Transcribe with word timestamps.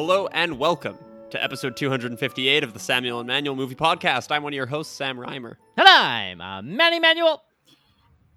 Hello 0.00 0.28
and 0.28 0.60
welcome 0.60 0.96
to 1.30 1.42
episode 1.42 1.76
258 1.76 2.62
of 2.62 2.72
the 2.72 2.78
Samuel 2.78 3.18
and 3.18 3.26
Manuel 3.26 3.56
Movie 3.56 3.74
Podcast. 3.74 4.30
I'm 4.30 4.44
one 4.44 4.52
of 4.52 4.56
your 4.56 4.64
hosts, 4.64 4.94
Sam 4.94 5.16
Reimer. 5.16 5.56
And 5.76 5.88
I'm 5.88 6.40
uh, 6.40 6.62
Manny 6.62 7.00
Manuel. 7.00 7.42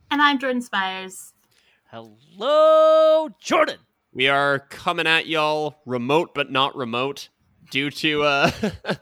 And 0.10 0.24
I'm 0.24 0.40
Jordan 0.40 0.64
Spiers. 0.64 1.34
Hello, 1.92 3.30
Jordan. 3.40 3.78
We 4.12 4.28
are 4.28 4.58
coming 4.58 5.06
at 5.06 5.28
y'all 5.28 5.76
remote 5.86 6.34
but 6.34 6.52
not 6.52 6.76
remote 6.76 7.30
due 7.70 7.92
to 7.92 8.24
uh 8.24 8.50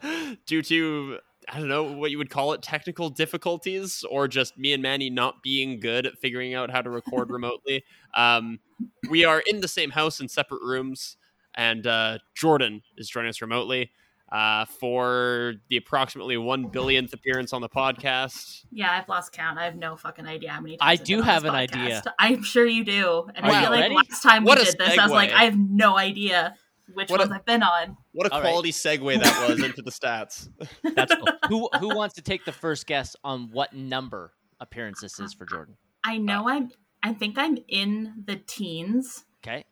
due 0.46 0.60
to 0.60 1.18
I 1.48 1.60
don't 1.60 1.68
know 1.68 1.84
what 1.84 2.10
you 2.10 2.18
would 2.18 2.28
call 2.28 2.52
it 2.52 2.60
technical 2.60 3.08
difficulties 3.08 4.04
or 4.10 4.28
just 4.28 4.58
me 4.58 4.74
and 4.74 4.82
Manny 4.82 5.08
not 5.08 5.42
being 5.42 5.80
good 5.80 6.04
at 6.04 6.18
figuring 6.18 6.52
out 6.52 6.70
how 6.70 6.82
to 6.82 6.90
record 6.90 7.30
remotely. 7.30 7.84
Um 8.12 8.60
we 9.08 9.24
are 9.24 9.40
in 9.46 9.62
the 9.62 9.68
same 9.68 9.92
house 9.92 10.20
in 10.20 10.28
separate 10.28 10.60
rooms 10.60 11.16
and 11.56 11.86
uh 11.86 12.18
Jordan 12.34 12.82
is 12.96 13.08
joining 13.08 13.28
us 13.28 13.40
remotely 13.42 13.90
uh 14.32 14.64
for 14.64 15.54
the 15.68 15.76
approximately 15.76 16.36
1 16.36 16.66
billionth 16.70 17.12
appearance 17.12 17.52
on 17.52 17.60
the 17.62 17.68
podcast. 17.68 18.64
Yeah, 18.70 18.90
I've 18.92 19.08
lost 19.08 19.32
count. 19.32 19.58
I 19.58 19.64
have 19.64 19.76
no 19.76 19.96
fucking 19.96 20.26
idea 20.26 20.50
how 20.50 20.60
many 20.60 20.76
times 20.76 20.86
I 20.88 20.92
I've 20.92 21.04
do 21.04 21.16
been 21.16 21.22
on 21.22 21.26
have 21.28 21.42
this 21.42 21.50
an 21.52 21.56
podcast. 21.56 21.74
idea. 21.98 22.14
I'm 22.18 22.42
sure 22.42 22.64
you 22.66 22.84
do. 22.84 23.28
And 23.34 23.44
Wow. 23.46 23.52
I 23.52 23.60
feel 23.62 23.70
like 23.70 23.80
Ready? 23.82 23.94
last 23.96 24.22
time 24.22 24.44
What 24.44 24.58
we 24.58 24.64
did 24.66 24.78
this, 24.78 24.96
I 24.98 25.02
was 25.02 25.12
like. 25.12 25.32
I 25.32 25.44
have 25.44 25.58
no 25.58 25.96
idea 25.98 26.54
which 26.94 27.08
What 27.10 27.20
ones 27.20 27.30
a- 27.32 27.34
I've 27.36 27.44
been 27.44 27.62
on. 27.62 27.96
What 28.12 28.26
a 28.28 28.32
All 28.32 28.40
right. 28.40 28.48
quality 28.48 28.70
segue 28.72 29.20
that 29.22 29.48
was 29.48 29.62
into 29.64 29.82
the 29.82 29.90
stats. 29.92 30.48
That's 30.94 31.14
cool. 31.14 31.28
who 31.48 31.68
who 31.80 31.94
wants 31.96 32.14
to 32.16 32.22
take 32.22 32.44
the 32.44 32.52
first 32.52 32.86
guess 32.86 33.14
on 33.24 33.48
what 33.52 33.72
number 33.72 34.32
appearance 34.60 35.00
this 35.00 35.18
is 35.20 35.32
for 35.34 35.44
Jordan? 35.46 35.76
I 36.04 36.18
know 36.18 36.48
I'm 36.48 36.70
I 37.02 37.14
think 37.14 37.36
I'm 37.38 37.58
in 37.68 38.22
the 38.26 38.36
teens. 38.36 39.24
Okay, 39.44 39.64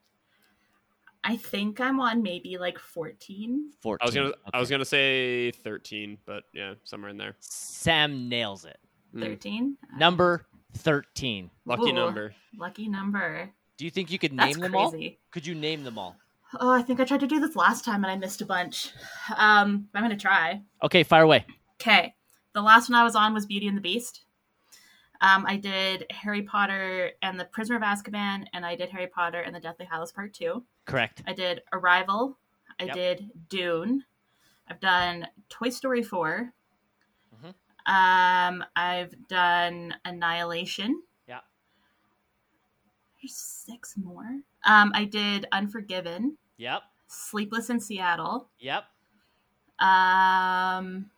I 1.29 1.37
think 1.37 1.79
I'm 1.79 2.01
on 2.01 2.23
maybe 2.23 2.57
like 2.57 2.79
14. 2.79 3.73
fourteen. 3.83 3.99
I 4.01 4.07
was 4.07 4.15
gonna 4.15 4.33
I 4.55 4.59
was 4.59 4.71
gonna 4.71 4.85
say 4.87 5.51
thirteen, 5.51 6.17
but 6.25 6.45
yeah, 6.55 6.73
somewhere 6.85 7.11
in 7.11 7.19
there. 7.19 7.37
Sam 7.41 8.31
nails 8.31 8.65
it. 8.65 8.79
Mm. 9.15 9.21
13? 9.21 9.77
Number 9.99 10.47
thirteen. 10.79 11.51
Lucky 11.67 11.91
Ooh. 11.91 11.93
number. 11.93 12.35
Lucky 12.57 12.89
number. 12.89 13.51
Do 13.77 13.85
you 13.85 13.91
think 13.91 14.11
you 14.11 14.19
could 14.19 14.35
That's 14.39 14.55
name 14.55 14.63
them 14.63 14.75
all? 14.75 14.91
crazy. 14.91 15.19
Could 15.31 15.47
you 15.47 15.55
name 15.55 15.85
them 15.85 15.99
all? 15.99 16.17
Oh, 16.61 16.73
I 16.73 16.81
think 16.81 16.99
I 16.99 17.05
tried 17.05 17.21
to 17.21 17.27
do 17.27 17.41
this 17.41 17.55
last 17.55 17.85
time 17.85 18.05
and 18.05 18.11
I 18.11 18.17
missed 18.17 18.41
a 18.41 18.47
bunch. 18.47 18.93
Um, 19.37 19.89
I'm 19.95 20.03
gonna 20.03 20.17
try. 20.17 20.63
Okay, 20.83 21.03
fire 21.03 21.25
away. 21.25 21.45
Okay. 21.79 22.15
The 22.55 22.63
last 22.63 22.89
one 22.89 22.99
I 22.99 23.05
was 23.05 23.15
on 23.15 23.35
was 23.35 23.45
Beauty 23.45 23.69
and 23.69 23.77
the 23.77 23.83
Beast. 23.83 24.23
Um, 25.21 25.45
I 25.47 25.57
did 25.57 26.07
Harry 26.11 26.43
Potter 26.43 27.11
and 27.23 27.39
the 27.39 27.45
Prisoner 27.47 27.77
of 27.77 27.83
Azkaban, 27.83 28.47
and 28.53 28.65
I 28.65 28.77
did 28.77 28.89
Harry 28.91 29.09
Potter 29.09 29.41
and 29.41 29.55
the 29.55 29.61
Deathly 29.61 29.87
Hallows 29.87 30.13
Part 30.13 30.33
2. 30.35 30.65
Correct. 30.85 31.23
I 31.27 31.33
did 31.33 31.63
Arrival. 31.73 32.39
I 32.81 32.85
Yep. 32.85 32.95
did 32.95 33.31
Dune. 33.49 34.05
I've 34.69 34.79
done 34.81 35.27
Toy 35.49 35.71
Story 35.71 36.03
4. 36.03 36.53
Mhm. 37.43 37.55
Um, 37.87 38.65
I've 38.77 39.27
done 39.29 39.97
Annihilation. 40.05 41.03
Yeah. 41.27 41.41
There's 43.21 43.35
six 43.35 43.97
more. 43.97 44.41
Um, 44.65 44.93
I 44.95 45.05
did 45.05 45.47
Unforgiven, 45.51 46.39
Yep. 46.59 46.83
Sleepless 47.09 47.71
in 47.71 47.81
Seattle. 47.81 48.51
Yep. 48.59 48.85
Um, 49.81 51.11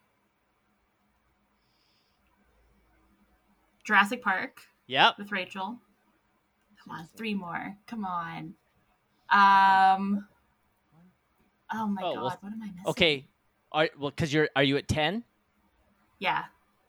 Jurassic 3.84 4.22
Park 4.22 4.60
Yep. 4.86 5.18
with 5.18 5.32
Rachel. 5.32 5.78
Come 6.82 6.98
on, 6.98 7.08
three 7.16 7.34
more. 7.34 7.76
Come 7.86 8.04
on. 8.04 8.54
Um. 9.30 10.26
Oh 11.72 11.86
my 11.86 12.02
Oh, 12.02 12.14
god, 12.14 12.22
well, 12.22 12.38
what 12.40 12.52
am 12.52 12.62
I 12.62 12.66
missing? 12.66 12.82
Okay. 12.86 13.26
Are 13.72 13.88
well 13.98 14.10
because 14.10 14.32
you're 14.32 14.48
are 14.56 14.64
you 14.64 14.76
at 14.76 14.88
ten? 14.88 15.22
Yeah. 16.18 16.44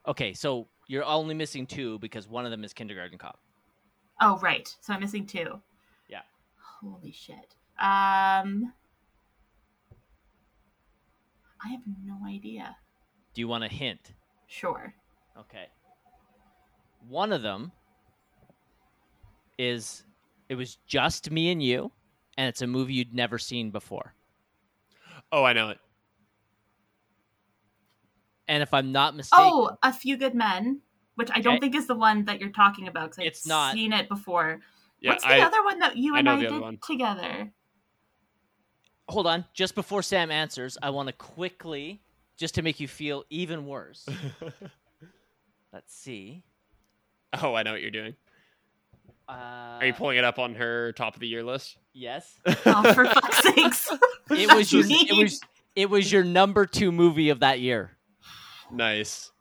Okay, 0.08 0.34
so 0.34 0.68
you're 0.88 1.04
only 1.06 1.36
missing 1.36 1.68
two 1.68 2.00
because 2.00 2.28
one 2.28 2.46
of 2.46 2.52
them 2.52 2.64
is 2.64 2.74
kindergarten 2.74 3.18
cop. 3.20 3.40
Oh 4.20 4.40
right. 4.40 4.76
So 4.82 4.94
I'm 4.94 5.00
missing 5.02 5.28
two. 5.28 5.62
Yeah. 6.10 6.22
Holy 6.82 7.12
shit. 7.12 7.56
Um. 7.80 8.74
I 11.64 11.70
have 11.70 11.82
no 12.04 12.18
idea. 12.28 12.76
Do 13.36 13.42
you 13.42 13.48
want 13.48 13.64
a 13.64 13.68
hint? 13.68 14.14
Sure. 14.48 14.96
Okay. 15.38 15.68
One 17.08 17.34
of 17.34 17.42
them 17.42 17.72
is 19.58 20.04
it 20.50 20.56
was 20.56 20.76
just 20.88 21.32
me 21.32 21.52
and 21.52 21.62
you, 21.62 21.92
and 22.38 22.48
it's 22.48 22.62
a 22.62 22.68
movie 22.68 22.94
you'd 22.94 23.14
never 23.14 23.38
seen 23.38 23.72
before. 23.72 24.14
Oh, 25.32 25.44
I 25.44 25.54
know 25.54 25.70
it. 25.70 25.80
And 28.48 28.62
if 28.62 28.74
I'm 28.74 28.92
not 28.92 29.16
mistaken, 29.16 29.44
Oh, 29.44 29.78
A 29.84 29.94
Few 29.94 30.18
Good 30.18 30.36
Men, 30.36 30.82
which 31.16 31.30
I 31.34 31.40
don't 31.40 31.54
Okay. 31.54 31.60
think 31.60 31.76
is 31.76 31.88
the 31.88 31.96
one 31.96 32.26
that 32.26 32.40
you're 32.42 32.50
talking 32.50 32.88
about 32.88 33.12
because 33.12 33.20
I've 33.20 33.28
It's 33.28 33.46
not. 33.46 33.76
seen 33.76 33.94
it 33.94 34.10
before. 34.10 34.60
Yeah, 35.00 35.12
What's 35.12 35.24
the 35.24 35.30
I 35.30 35.40
other 35.40 35.64
one 35.64 35.80
that 35.80 35.96
you 35.98 36.16
and 36.16 36.26
know 36.26 36.34
I 36.34 36.38
did 36.42 36.82
together? 36.82 37.54
hold 39.08 39.28
on, 39.28 39.46
just 39.54 39.76
before 39.76 40.02
Sam 40.02 40.32
answers, 40.32 40.78
I 40.82 40.90
want 40.90 41.08
to 41.08 41.14
quickly, 41.14 42.02
just 42.38 42.56
to 42.56 42.62
make 42.62 42.80
you 42.80 42.88
feel 42.88 43.24
even 43.30 43.66
worse. 43.66 44.08
Let's 45.74 45.94
see. 45.96 46.44
Oh, 47.42 47.54
I 47.56 47.64
know 47.64 47.72
what 47.72 47.82
you're 47.82 47.92
doing. 47.92 48.16
Uh, 49.30 49.78
Are 49.80 49.86
you 49.86 49.94
pulling 49.94 50.18
it 50.18 50.26
up 50.26 50.38
on 50.38 50.56
her 50.56 50.92
top 50.94 51.14
of 51.14 51.22
the 51.22 51.28
year 51.28 51.44
list? 51.44 51.78
Yes. 51.94 52.40
Oh, 52.66 52.94
for 52.94 53.06
fuck's 53.06 53.44
sakes! 53.44 53.90
It 54.32 54.54
was 54.54 54.72
your. 54.72 54.84
It 54.86 55.22
was. 55.24 55.42
It 55.76 55.90
was 55.90 56.12
your 56.12 56.24
number 56.24 56.66
two 56.66 56.92
movie 56.92 57.30
of 57.30 57.40
that 57.42 57.60
year. 57.62 57.92
nice. 58.72 59.32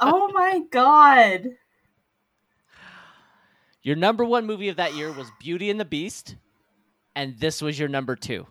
oh 0.00 0.30
my 0.34 0.60
god! 0.70 1.48
Your 3.82 3.96
number 3.96 4.24
one 4.24 4.46
movie 4.46 4.68
of 4.68 4.76
that 4.76 4.94
year 4.94 5.12
was 5.12 5.30
Beauty 5.40 5.70
and 5.70 5.78
the 5.78 5.84
Beast, 5.84 6.36
and 7.14 7.38
this 7.38 7.60
was 7.62 7.78
your 7.78 7.88
number 7.88 8.16
two. 8.16 8.46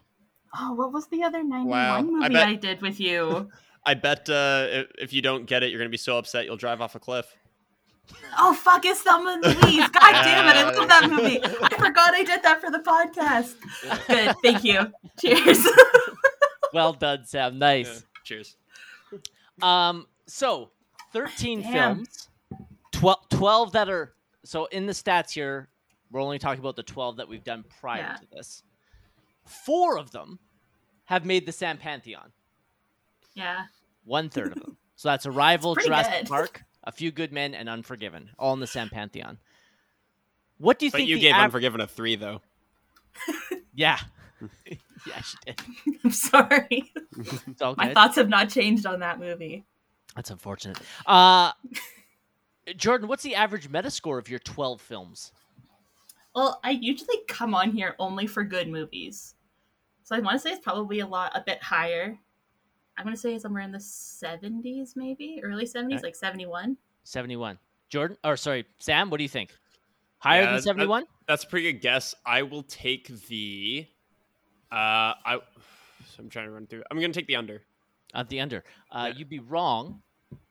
Oh, 0.58 0.74
what 0.74 0.92
was 0.94 1.08
the 1.08 1.24
other 1.24 1.44
'91 1.44 1.68
Wow, 1.68 1.96
I 1.98 2.02
movie 2.04 2.30
bet- 2.34 2.48
I, 2.48 2.56
did 2.56 2.82
with 2.82 3.00
you? 3.00 3.50
I 3.86 3.96
bet 3.96 4.30
uh, 4.30 4.68
if, 4.70 4.88
if 5.00 5.14
you 5.14 5.22
don't 5.24 5.46
get 5.46 5.64
it, 5.64 5.72
you're 5.72 5.80
gonna 5.80 5.90
be 5.90 5.98
so 5.98 6.18
upset 6.18 6.46
you'll 6.46 6.58
drive 6.58 6.82
off 6.82 6.94
a 6.96 7.00
cliff. 7.00 7.26
Oh 8.38 8.54
fuck! 8.54 8.86
It's 8.86 9.02
Thelma 9.02 9.40
and 9.42 9.44
Louise. 9.44 9.88
God 9.90 10.12
damn 10.24 10.48
it! 10.48 10.56
I 10.58 10.72
love 10.78 10.88
that 10.88 11.10
movie. 11.10 11.40
I 11.44 11.70
forgot 11.78 12.14
I 12.14 12.24
did 12.24 12.44
that 12.44 12.62
for 12.62 12.70
the 12.72 12.80
podcast. 12.80 13.56
Good. 14.08 14.36
Thank 14.44 14.64
you. 14.64 14.92
Cheers. 15.20 15.66
Well 16.74 16.94
done, 16.94 17.26
Sam. 17.26 17.54
Yeah, 17.54 17.60
Nice. 17.60 18.04
cheers. 18.24 18.56
Um, 19.62 20.08
so 20.26 20.72
13 21.14 21.62
Damn. 21.62 21.72
films, 21.72 22.30
12, 22.94 23.30
12 23.30 23.72
that 23.74 23.90
are 23.90 24.14
so 24.44 24.66
in 24.66 24.86
the 24.88 24.94
stats 24.94 25.32
here. 25.32 25.70
We're 26.12 26.22
only 26.22 26.40
talking 26.40 26.60
about 26.60 26.76
the 26.76 26.84
12 26.84 27.18
that 27.18 27.28
we've 27.28 27.44
done 27.44 27.64
prior 27.80 28.00
Yeah. 28.02 28.16
to 28.18 28.26
this. 28.32 28.64
Four 29.46 29.98
of 29.98 30.12
them 30.12 30.40
have 31.06 31.26
made 31.26 31.46
the 31.46 31.52
Sam 31.52 31.78
Pantheon. 31.78 32.32
yeah. 33.36 33.66
One 34.06 34.30
third 34.30 34.52
of 34.56 34.56
them. 34.64 34.78
So 34.96 35.10
that's 35.10 35.26
Arrival, 35.26 35.74
pretty 35.76 35.90
Jurassic 35.90 36.14
good. 36.22 36.28
Park, 36.28 36.62
A 36.84 36.92
Few 36.92 37.12
Good 37.12 37.32
Men, 37.32 37.54
and 37.54 37.70
Unforgiven, 37.70 38.30
all 38.38 38.54
in 38.54 38.60
the 38.60 38.68
Sam 38.68 38.90
Pantheon. 38.90 39.38
What 40.58 40.80
do 40.80 40.86
you 40.86 40.92
But 40.92 40.98
think? 40.98 41.10
you 41.10 41.16
the 41.16 41.22
gave 41.22 41.34
av- 41.36 41.44
Unforgiven 41.46 41.82
a 41.82 41.88
three, 41.88 42.16
though. 42.16 42.42
Yeah. 43.76 43.98
yeah, 44.68 45.22
she 45.24 45.36
did. 45.46 45.60
I'm 46.04 46.12
sorry. 46.12 46.94
It's 47.48 47.60
all 47.62 47.74
My 47.76 47.92
thoughts 47.92 48.18
have 48.18 48.30
not 48.30 48.50
changed 48.50 48.86
on 48.86 49.00
that 49.00 49.20
movie. 49.20 49.64
That's 50.16 50.30
unfortunate. 50.30 50.78
Uh, 51.08 51.54
Jordan, 52.78 53.08
what's 53.08 53.24
the 53.24 53.34
average 53.34 53.70
Metascore 53.72 54.20
of 54.20 54.30
your 54.30 54.38
12 54.38 54.80
films? 54.80 55.32
Well, 56.36 56.60
I 56.64 56.70
usually 56.72 57.18
come 57.28 57.56
on 57.56 57.72
here 57.72 57.96
only 57.98 58.28
for 58.28 58.44
good 58.44 58.68
movies. 58.70 59.34
So 60.04 60.16
I 60.16 60.20
want 60.20 60.36
to 60.36 60.40
say 60.40 60.52
it's 60.54 60.64
probably 60.64 61.00
a 61.00 61.08
lot, 61.08 61.32
a 61.36 61.42
bit 61.44 61.64
higher. 61.64 62.20
I'm 62.98 63.04
going 63.06 63.16
to 63.16 63.20
say 63.20 63.38
somewhere 63.40 63.64
in 63.64 63.72
the 63.72 63.80
70s, 63.80 64.96
maybe 64.96 65.42
early 65.44 65.66
70s, 65.66 65.94
Okay. 65.96 66.00
like 66.04 66.16
71. 66.16 66.78
71. 67.04 67.58
Jordan, 67.90 68.18
or 68.24 68.38
sorry, 68.38 68.66
Sam, 68.80 69.10
what 69.10 69.18
do 69.18 69.24
you 69.24 69.30
think? 69.30 69.52
Higher 70.20 70.42
Yeah, 70.42 70.46
than 70.48 70.56
that- 70.56 70.64
71? 70.64 71.06
That's 71.28 71.44
a 71.44 71.48
pretty 71.48 71.72
good 71.72 71.82
guess. 71.82 72.16
I 72.26 72.42
will 72.44 72.64
take 72.64 73.08
the. 73.28 73.88
Uh, 74.72 74.76
I. 74.76 75.40
I'm 76.20 76.30
trying 76.30 76.46
to 76.46 76.52
run 76.52 76.68
through. 76.68 76.84
I'm 76.92 77.00
gonna 77.00 77.12
take 77.14 77.28
the 77.28 77.36
under. 77.36 77.62
At 78.14 78.30
the 78.30 78.40
under. 78.42 78.64
Uh, 78.92 79.08
Yeah. 79.12 79.18
You'd 79.18 79.30
be 79.30 79.40
wrong. 79.40 80.02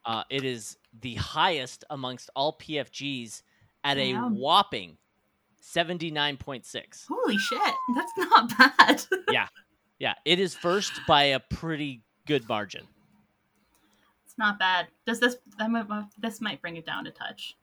Uh, 0.04 0.24
it 0.30 0.44
is 0.44 0.76
the 1.00 1.14
highest 1.14 1.84
amongst 1.90 2.30
all 2.34 2.58
PFGs 2.58 3.42
at 3.84 3.96
a 3.98 4.14
whopping 4.14 4.96
79.6. 5.62 7.06
Holy 7.08 7.38
shit, 7.38 7.60
that's 7.94 8.12
not 8.18 8.58
bad. 8.78 9.04
Yeah. 9.30 9.46
Yeah, 9.98 10.14
it 10.24 10.40
is 10.40 10.54
first 10.54 10.92
by 11.06 11.24
a 11.24 11.38
pretty 11.40 12.02
good 12.26 12.48
margin. 12.48 12.86
it's 14.24 14.38
not 14.38 14.58
bad. 14.58 14.88
Does 15.06 15.20
this 15.20 15.36
this 16.18 16.40
might 16.40 16.60
bring 16.62 16.76
it 16.76 16.86
down 16.86 17.06
a 17.06 17.10
touch? 17.10 17.56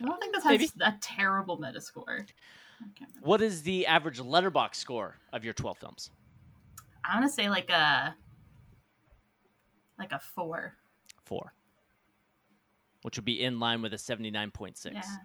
I 0.00 0.04
don't 0.04 0.20
think 0.20 0.34
this 0.34 0.44
has 0.44 0.50
Maybe. 0.52 0.68
a 0.82 0.94
terrible 1.00 1.58
Metascore. 1.58 2.26
I. 3.00 3.06
What 3.22 3.40
is 3.42 3.62
the 3.62 3.86
average 3.86 4.20
Letterboxd 4.20 4.74
score 4.76 5.16
of 5.32 5.44
your 5.44 5.54
12 5.54 5.78
films? 5.78 6.10
I'm 7.04 7.20
gonna 7.20 7.28
say 7.32 7.48
like 7.48 7.70
a 7.70 8.14
like 9.98 10.12
a 10.12 10.18
four. 10.18 10.74
Four. 11.24 11.52
Which 13.02 13.16
would 13.16 13.24
be 13.24 13.42
in 13.42 13.58
line 13.60 13.80
with 13.82 13.94
a 13.94 13.98
seventy 13.98 14.30
nine 14.30 14.50
point 14.50 14.76
six. 14.76 14.94
Yeah. 14.94 15.16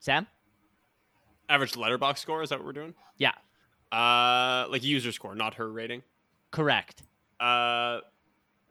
Sam? 0.00 0.26
Average 1.48 1.72
Letterboxd 1.74 2.18
score, 2.18 2.42
is 2.42 2.50
that 2.50 2.58
what 2.58 2.66
we're 2.66 2.72
doing? 2.72 2.94
Yeah. 3.18 3.32
Uh 3.92 4.66
like 4.68 4.82
user 4.82 5.12
score, 5.12 5.34
not 5.36 5.54
her 5.54 5.70
rating. 5.70 6.02
Correct. 6.50 7.02
Uh 7.40 8.00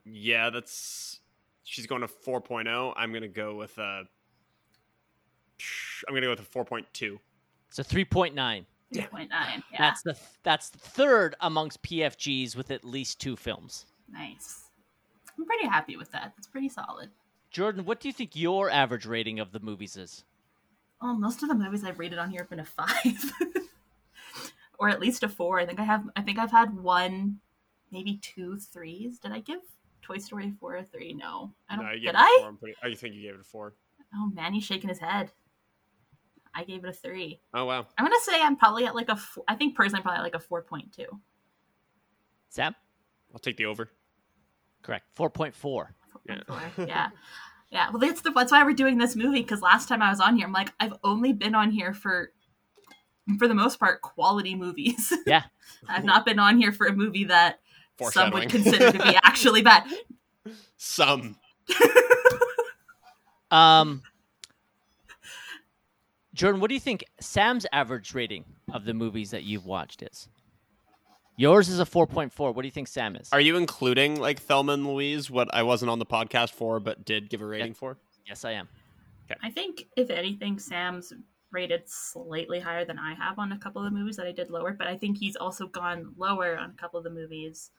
yeah, 0.06 0.50
that's 0.50 1.20
she's 1.64 1.88
going 1.88 2.02
to 2.02 2.08
4.0. 2.08 2.94
I'm 2.96 3.12
going 3.12 3.22
to 3.24 3.28
go 3.28 3.56
with 3.56 3.78
uh 3.80 4.04
I'm 6.08 6.12
going 6.12 6.22
to 6.22 6.28
go 6.28 6.32
with 6.32 6.42
a 6.42 6.44
4.2. 6.44 7.20
It's 7.70 7.80
a 7.80 7.84
three 7.84 8.06
point 8.06 8.36
nine. 8.36 8.66
Three 8.94 9.04
point 9.08 9.30
nine. 9.30 9.64
Yeah. 9.72 9.78
That's 9.80 10.02
the 10.04 10.18
that's 10.44 10.70
the 10.70 10.78
third 10.80 11.36
amongst 11.42 11.82
PFGs 11.84 12.56
with 12.56 12.72
at 12.72 12.84
least 12.86 13.20
two 13.20 13.36
films. 13.36 13.86
nice. 14.12 14.62
I'm 15.38 15.46
pretty 15.46 15.68
happy 15.68 15.98
with 15.98 16.12
that. 16.12 16.34
It's 16.38 16.48
pretty 16.48 16.70
solid. 16.70 17.10
Jordan, 17.52 17.84
what 17.84 18.00
do 18.00 18.08
you 18.08 18.14
think 18.14 18.36
your 18.36 18.70
average 18.70 19.06
rating 19.06 19.40
of 19.40 19.52
the 19.52 19.60
movies 19.60 19.98
is? 19.98 20.24
Oh, 21.02 21.14
most 21.14 21.44
of 21.44 21.50
the 21.50 21.56
movies 21.56 21.84
I've 21.84 22.00
rated 22.00 22.20
on 22.20 22.30
here 22.30 22.40
have 22.42 22.50
been 22.50 22.62
a 22.62 22.66
five. 22.66 23.32
or 24.80 24.88
at 24.88 25.02
least 25.02 25.24
a 25.24 25.30
four. 25.30 25.60
I 25.60 25.66
think 25.66 25.80
I 25.80 25.84
have 25.84 26.10
I 26.16 26.22
think 26.22 26.40
I've 26.40 26.52
had 26.52 26.74
one, 26.78 27.40
maybe 27.96 28.18
two 28.18 28.58
threes. 28.60 29.20
Did 29.20 29.32
I 29.32 29.40
give 29.40 29.62
Toy 30.02 30.18
Story 30.18 30.52
four 30.60 30.76
a 30.76 30.84
three? 30.84 31.14
No. 31.14 31.54
I 31.70 31.78
don't 31.78 31.86
No, 31.86 31.92
you 31.92 32.00
did 32.00 32.06
gave 32.08 32.10
it 32.10 32.16
a 32.18 32.20
I? 32.20 32.38
four. 32.42 32.50
I'm 32.50 32.58
pretty, 32.58 32.76
I 32.84 32.94
think 32.94 33.16
you 33.16 33.22
gave 33.22 33.36
it 33.36 33.40
a 33.40 33.44
4. 33.44 33.74
Oh 34.14 34.30
Manny's 34.34 34.66
shaking 34.66 34.90
his 34.90 35.00
head. 35.00 35.32
I 36.54 36.64
gave 36.66 36.84
it 36.84 36.90
a 36.90 36.94
three. 36.94 37.40
Oh 37.54 37.66
wow. 37.66 37.88
I'm 37.98 38.06
gonna 38.06 38.16
say 38.22 38.42
I'm 38.42 38.56
probably 38.58 38.86
at 38.86 38.96
like 38.96 39.10
a. 39.10 39.16
Four, 39.16 39.44
I 39.48 39.56
think 39.56 39.76
personally, 39.76 40.00
I'm 40.00 40.04
probably 40.04 40.20
at 40.20 40.24
like 40.24 40.36
a 40.36 40.40
four 40.40 40.62
point 40.62 40.92
two. 40.94 41.08
Sam? 42.50 42.76
I'll 43.34 43.40
take 43.40 43.58
the 43.58 43.66
over. 43.66 43.90
Correct. 44.84 45.06
Four 45.16 45.30
point 45.30 45.56
four. 45.56 45.96
Yeah. 46.28 46.42
yeah, 46.78 47.10
yeah. 47.72 47.90
Well, 47.90 48.00
that's 48.00 48.22
the 48.22 48.32
that's 48.32 48.52
why 48.52 48.64
we're 48.64 48.74
doing 48.74 48.98
this 48.98 49.16
movie 49.16 49.42
because 49.42 49.62
last 49.62 49.88
time 49.90 50.02
I 50.02 50.10
was 50.10 50.20
on 50.20 50.38
here, 50.38 50.48
I'm 50.48 50.54
like, 50.54 50.72
I've 50.80 50.94
only 51.04 51.34
been 51.34 51.56
on 51.56 51.72
here 51.72 51.94
for, 51.94 52.32
for 53.38 53.48
the 53.48 53.54
most 53.54 53.80
part, 53.80 54.02
quality 54.02 54.56
movies. 54.56 55.12
Yeah. 55.26 55.44
I've 55.90 56.06
not 56.06 56.26
been 56.26 56.40
on 56.40 56.58
here 56.58 56.72
for 56.72 56.88
a 56.88 56.94
movie 56.96 57.26
that 57.26 57.60
some 58.12 58.32
would 58.32 58.50
consider 58.50 58.92
to 58.92 58.98
be 58.98 59.16
actually 59.24 59.62
bad. 59.62 59.84
Some. 60.78 61.38
Um 63.52 64.02
Jordan, 66.34 66.60
what 66.60 66.68
do 66.68 66.74
you 66.74 66.80
think 66.80 67.06
Sam's 67.22 67.66
average 67.72 68.14
rating 68.14 68.44
of 68.74 68.84
the 68.84 68.94
movies 68.94 69.32
that 69.32 69.44
you've 69.44 69.66
watched 69.66 70.04
is? 70.04 70.28
Yours 71.38 71.70
is 71.70 71.80
a 71.80 71.86
4.4. 71.86 72.54
What 72.54 72.62
do 72.62 72.68
you 72.68 72.72
think 72.72 72.88
Sam 72.88 73.16
is? 73.16 73.30
Are 73.32 73.40
you 73.40 73.56
including 73.56 74.20
like 74.20 74.42
Thelma 74.42 74.74
and 74.74 74.86
Louise, 74.86 75.30
what 75.30 75.48
I 75.54 75.64
wasn't 75.64 75.92
on 75.92 76.00
the 76.00 76.06
podcast 76.06 76.52
for 76.52 76.80
but 76.80 77.06
did 77.06 77.30
give 77.30 77.42
a 77.42 77.46
rating 77.46 77.74
for? 77.74 77.98
yes, 78.28 78.44
I 78.44 78.52
am. 78.52 78.68
Okay. 79.32 79.40
I 79.44 79.50
think 79.50 79.86
if 79.96 80.10
anything, 80.10 80.60
Sam's 80.60 81.14
rated 81.52 81.84
slightly 81.88 82.60
higher 82.60 82.84
than 82.86 83.00
I 83.00 83.14
have 83.14 83.40
on 83.40 83.52
a 83.54 83.58
couple 83.58 83.86
of 83.86 83.92
the 83.92 83.98
movies 83.98 84.18
that 84.18 84.28
I 84.28 84.32
did 84.32 84.50
lower, 84.50 84.74
but 84.74 84.88
I 84.88 84.98
think 84.98 85.18
he's 85.18 85.36
also 85.36 85.68
gone 85.68 86.14
lower 86.18 86.58
on 86.58 86.72
a 86.72 86.74
couple 86.74 86.98
of 86.98 87.04
the 87.04 87.10
movies. 87.10 87.72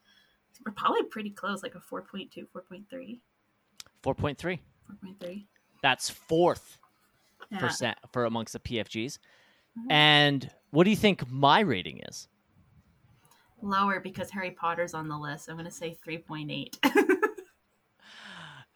We're 0.65 0.73
probably 0.73 1.03
pretty 1.05 1.31
close, 1.31 1.63
like 1.63 1.75
a 1.75 1.81
4.2, 1.81 2.47
4.3, 2.55 3.21
4.3. 4.03 4.61
4.3. 4.89 5.47
That's 5.83 6.09
fourth 6.11 6.79
Yeah. 7.51 7.59
for 7.69 7.95
for 8.13 8.25
amongst 8.25 8.53
the 8.55 8.61
PFGs. 8.61 9.19
Mhm. 9.79 9.93
And 9.93 10.51
what 10.71 10.85
do 10.85 10.91
you 10.91 10.97
think 10.97 11.29
my 11.31 11.61
rating 11.61 12.01
is? 12.09 12.29
Lower 13.63 14.01
because 14.01 14.31
Harry 14.31 14.51
Potter's 14.53 14.95
on 14.95 15.09
the 15.09 15.17
list. 15.19 15.49
I'm 15.49 15.57
going 15.57 15.65
to 15.67 15.71
say 15.71 15.99
3.8. 16.07 16.79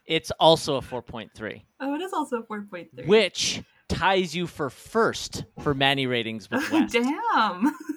It's 0.05 0.31
also 0.39 0.75
a 0.75 0.81
4.3, 0.81 1.63
oh, 1.79 1.93
it 1.93 2.01
is 2.01 2.11
also 2.11 2.41
4.3. 2.41 3.05
which 3.05 3.61
ties 3.87 4.35
you 4.35 4.45
for 4.47 4.69
first 4.69 5.45
for 5.61 5.73
Manny 5.73 6.05
ratings 6.05 6.49
with 6.49 6.69
West. 6.71 6.93
Damn. 6.93 7.71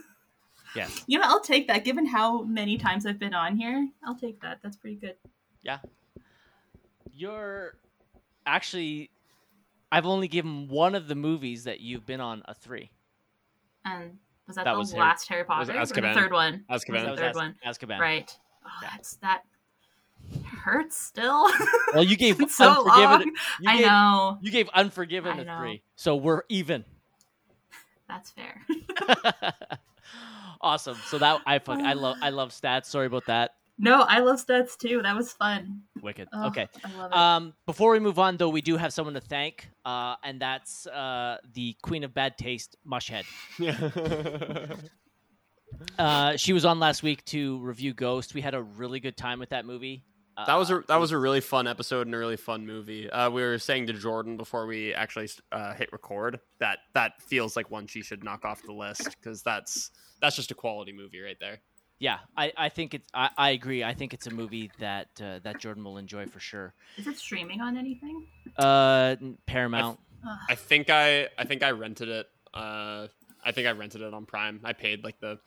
Yes. 0.74 1.04
You 1.06 1.18
know, 1.18 1.26
I'll 1.26 1.40
take 1.40 1.68
that. 1.68 1.84
Given 1.84 2.06
how 2.06 2.42
many 2.42 2.76
times 2.78 3.06
I've 3.06 3.18
been 3.18 3.34
on 3.34 3.56
here, 3.56 3.88
I'll 4.04 4.16
take 4.16 4.40
that. 4.42 4.58
That's 4.62 4.76
pretty 4.76 4.96
good. 4.96 5.14
Yeah. 5.62 5.78
You're 7.12 7.76
actually 8.46 9.10
I've 9.92 10.06
only 10.06 10.26
given 10.26 10.66
one 10.68 10.94
of 10.96 11.06
the 11.06 11.14
movies 11.14 11.64
that 11.64 11.80
you've 11.80 12.04
been 12.04 12.20
on 12.20 12.42
a 12.46 12.54
3. 12.54 12.90
And 13.84 14.18
was 14.48 14.56
that, 14.56 14.64
That 14.64 14.72
the 14.72 14.78
was 14.78 14.90
Harry- 14.90 15.00
last 15.00 15.28
Harry 15.28 15.42
was 15.42 15.68
Potter? 15.68 15.78
Or 15.80 15.86
the 15.86 16.14
third 16.14 16.32
one? 16.32 16.64
Azkaban. 16.68 16.70
Was 16.70 16.84
the 16.84 17.16
third 17.16 17.30
Az- 17.30 17.36
one. 17.36 17.54
Azkaban. 17.64 17.98
Right. 18.00 18.36
Oh, 18.66 18.68
Yeah. 18.82 18.88
that's 18.90 19.16
that 19.16 19.42
hurts 20.64 20.96
still. 20.96 21.48
Well, 21.94 22.02
you 22.02 22.16
gave 22.16 22.38
so 22.50 22.84
Unforgiven. 22.84 23.34
You 23.60 23.70
I 23.70 23.76
gave, 23.76 23.86
know. 23.86 24.38
You 24.42 24.50
gave 24.50 24.68
Unforgiven 24.70 25.48
a. 25.48 25.58
3. 25.58 25.82
So 25.94 26.16
we're 26.16 26.42
even. 26.48 26.84
That's 28.08 28.30
fair. 28.32 28.60
awesome. 30.64 30.96
So 31.06 31.18
that 31.18 31.40
I 31.46 31.58
fuck 31.60 31.78
I 31.80 31.92
love 31.92 32.16
I 32.22 32.30
love 32.40 32.50
stats. 32.50 32.86
Sorry 32.86 33.06
about 33.06 33.26
that. 33.26 33.52
no, 33.78 34.02
I 34.02 34.18
love 34.20 34.44
stats 34.44 34.76
too. 34.76 35.02
That 35.02 35.14
was 35.16 35.32
fun. 35.32 35.82
Wicked. 36.02 36.28
Oh, 36.32 36.46
Okay. 36.48 36.68
I 36.84 36.96
love 36.98 37.10
it. 37.12 37.16
Um, 37.16 37.54
before 37.66 37.90
we 37.92 37.98
move 37.98 38.18
on, 38.18 38.36
though, 38.36 38.48
we 38.48 38.60
do 38.60 38.76
have 38.76 38.92
someone 38.92 39.14
to 39.14 39.20
thank, 39.20 39.68
uh, 39.84 40.14
and 40.22 40.40
that's 40.40 40.86
uh, 40.86 41.38
the 41.54 41.76
Queen 41.82 42.04
of 42.04 42.14
Bad 42.14 42.38
Taste, 42.38 42.76
Mushhead. 42.86 43.24
Uh, 45.98 46.36
she 46.36 46.52
was 46.52 46.64
on 46.64 46.78
last 46.78 47.02
week 47.02 47.24
to 47.24 47.58
review 47.58 47.92
Ghost. 47.92 48.32
We 48.32 48.40
had 48.40 48.54
a 48.54 48.62
really 48.62 49.00
good 49.00 49.16
time 49.16 49.40
with 49.40 49.48
that 49.48 49.64
movie. 49.66 50.04
Uh, 50.36 50.44
That 50.46 50.56
was 50.56 50.70
a 50.70 50.82
that 50.88 50.96
was 50.96 51.12
a 51.12 51.18
really 51.18 51.40
fun 51.40 51.66
episode 51.66 52.06
and 52.06 52.14
a 52.14 52.18
really 52.18 52.36
fun 52.36 52.66
movie. 52.66 53.08
Uh, 53.10 53.30
we 53.30 53.42
were 53.42 53.58
saying 53.58 53.86
to 53.86 53.92
Jordan 53.92 54.36
before 54.36 54.66
we 54.66 54.92
actually 54.94 55.28
uh, 55.52 55.74
hit 55.74 55.92
record 55.92 56.40
that 56.58 56.78
that 56.94 57.22
feels 57.22 57.56
like 57.56 57.70
one 57.70 57.86
she 57.86 58.02
should 58.02 58.24
knock 58.24 58.44
off 58.44 58.62
the 58.62 58.72
list 58.72 59.04
because 59.20 59.42
that's 59.42 59.90
that's 60.20 60.36
just 60.36 60.50
a 60.50 60.54
quality 60.54 60.92
movie 60.92 61.20
right 61.20 61.36
there. 61.40 61.58
yeah. 61.98 62.18
I, 62.36 62.52
I 62.56 62.68
think 62.68 62.94
it's. 62.94 63.08
I, 63.14 63.30
I 63.36 63.50
agree. 63.50 63.84
I 63.84 63.94
think 63.94 64.12
it's 64.14 64.26
a 64.26 64.30
movie 64.34 64.70
that 64.78 65.08
uh, 65.22 65.38
that 65.44 65.60
Jordan 65.60 65.84
will 65.84 65.98
enjoy 65.98 66.26
for 66.26 66.40
sure. 66.40 66.74
Is 66.96 67.06
it 67.06 67.16
streaming 67.16 67.60
on 67.60 67.76
anything? 67.76 68.26
Uh, 68.58 69.16
Paramount. 69.46 69.98
Ugh. 70.26 70.38
I 70.48 70.54
think 70.54 70.90
I 70.90 71.28
I 71.38 71.44
think 71.44 71.62
I 71.62 71.70
rented 71.70 72.08
it. 72.08 72.26
Uh, 72.52 73.06
I 73.44 73.52
think 73.52 73.66
I 73.68 73.72
rented 73.72 74.00
it 74.00 74.12
on 74.14 74.24
Prime. 74.26 74.60
I 74.64 74.72
paid 74.72 75.04
like 75.04 75.20
the 75.20 75.38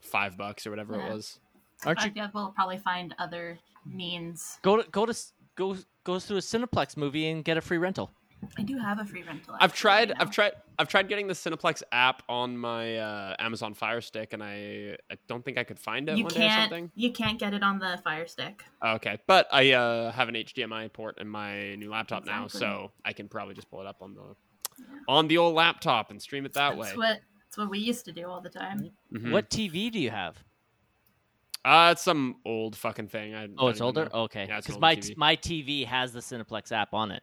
five 0.00 0.36
bucks 0.36 0.66
or 0.66 0.70
whatever 0.70 0.96
Yeah. 0.96 1.06
it 1.08 1.12
was. 1.14 1.40
Aren't 1.84 2.04
you 2.04 2.10
yeah, 2.14 2.28
we'll 2.34 2.48
probably 2.50 2.78
find 2.78 3.14
other 3.18 3.58
means. 3.94 4.58
go 4.62 4.80
to 4.82 4.88
go 4.90 5.06
to 5.06 5.10
s- 5.10 5.32
go 5.56 5.76
goes 6.04 6.24
through 6.26 6.38
a 6.38 6.40
Cineplex 6.40 6.96
movie 6.96 7.28
and 7.28 7.44
get 7.44 7.56
a 7.56 7.60
free 7.60 7.78
rental? 7.78 8.10
I 8.56 8.62
do 8.62 8.78
have 8.78 9.00
a 9.00 9.04
free 9.04 9.24
rental. 9.24 9.56
I've 9.58 9.74
tried 9.74 10.10
you 10.10 10.14
I've 10.20 10.30
tried 10.30 10.52
I've 10.78 10.86
tried 10.88 11.08
getting 11.08 11.26
the 11.26 11.34
Cineplex 11.34 11.82
app 11.90 12.22
on 12.28 12.56
my 12.56 12.96
uh, 12.96 13.34
Amazon 13.40 13.74
Fire 13.74 14.00
Stick 14.00 14.32
and 14.32 14.42
I 14.44 14.96
I 15.10 15.16
don't 15.26 15.44
think 15.44 15.58
I 15.58 15.64
could 15.64 15.78
find 15.78 16.08
it 16.08 16.16
You 16.16 16.24
one 16.24 16.32
day 16.32 16.46
or 16.46 16.48
can't. 16.48 16.70
something. 16.70 16.90
You 16.94 17.10
can't 17.12 17.38
get 17.38 17.52
it 17.52 17.64
on 17.64 17.80
the 17.80 17.98
Fire 18.04 18.26
Stick. 18.28 18.62
Okay, 18.84 19.18
but 19.26 19.48
I 19.52 19.72
uh, 19.72 20.12
have 20.12 20.28
an 20.28 20.36
HDMI 20.36 20.92
port 20.92 21.18
in 21.18 21.28
my 21.28 21.74
new 21.74 21.90
laptop 21.90 22.26
now, 22.26 22.46
so 22.46 22.92
I 23.04 23.12
can 23.12 23.28
probably 23.28 23.54
just 23.54 23.68
pull 23.70 23.80
it 23.80 23.86
up 23.88 24.02
on 24.02 24.14
the 24.14 24.36
on 25.08 25.26
the 25.26 25.38
old 25.38 25.54
laptop 25.56 26.10
and 26.12 26.22
stream 26.22 26.46
it 26.46 26.52
that 26.54 26.76
way. 26.76 26.86
that's 26.86 26.96
way. 26.96 27.06
what. 27.08 27.20
That's 27.48 27.56
what 27.56 27.70
we 27.70 27.78
used 27.78 28.04
to 28.04 28.12
do 28.12 28.26
all 28.28 28.42
the 28.42 28.50
time. 28.50 28.90
Mhm. 29.12 29.32
What 29.32 29.48
TV 29.48 29.90
do 29.90 29.98
you 29.98 30.10
have? 30.10 30.44
Uh, 31.68 31.90
it's 31.92 32.02
some 32.02 32.36
old 32.46 32.74
fucking 32.76 33.08
thing. 33.08 33.34
I 33.34 33.44
Oh, 33.44 33.48
don't 33.48 33.70
it's 33.70 33.80
older. 33.80 34.04
know. 34.06 34.22
Okay, 34.22 34.46
Yeah, 34.48 34.58
it's 34.58 34.68
an 34.68 34.74
because 34.74 34.74
older 34.76 34.80
my 34.80 34.96
TV. 34.96 35.16
my 35.16 35.36
TV 35.36 35.84
has 35.86 36.12
the 36.12 36.20
Cineplex 36.20 36.72
app 36.72 36.94
on 36.94 37.10
it. 37.10 37.22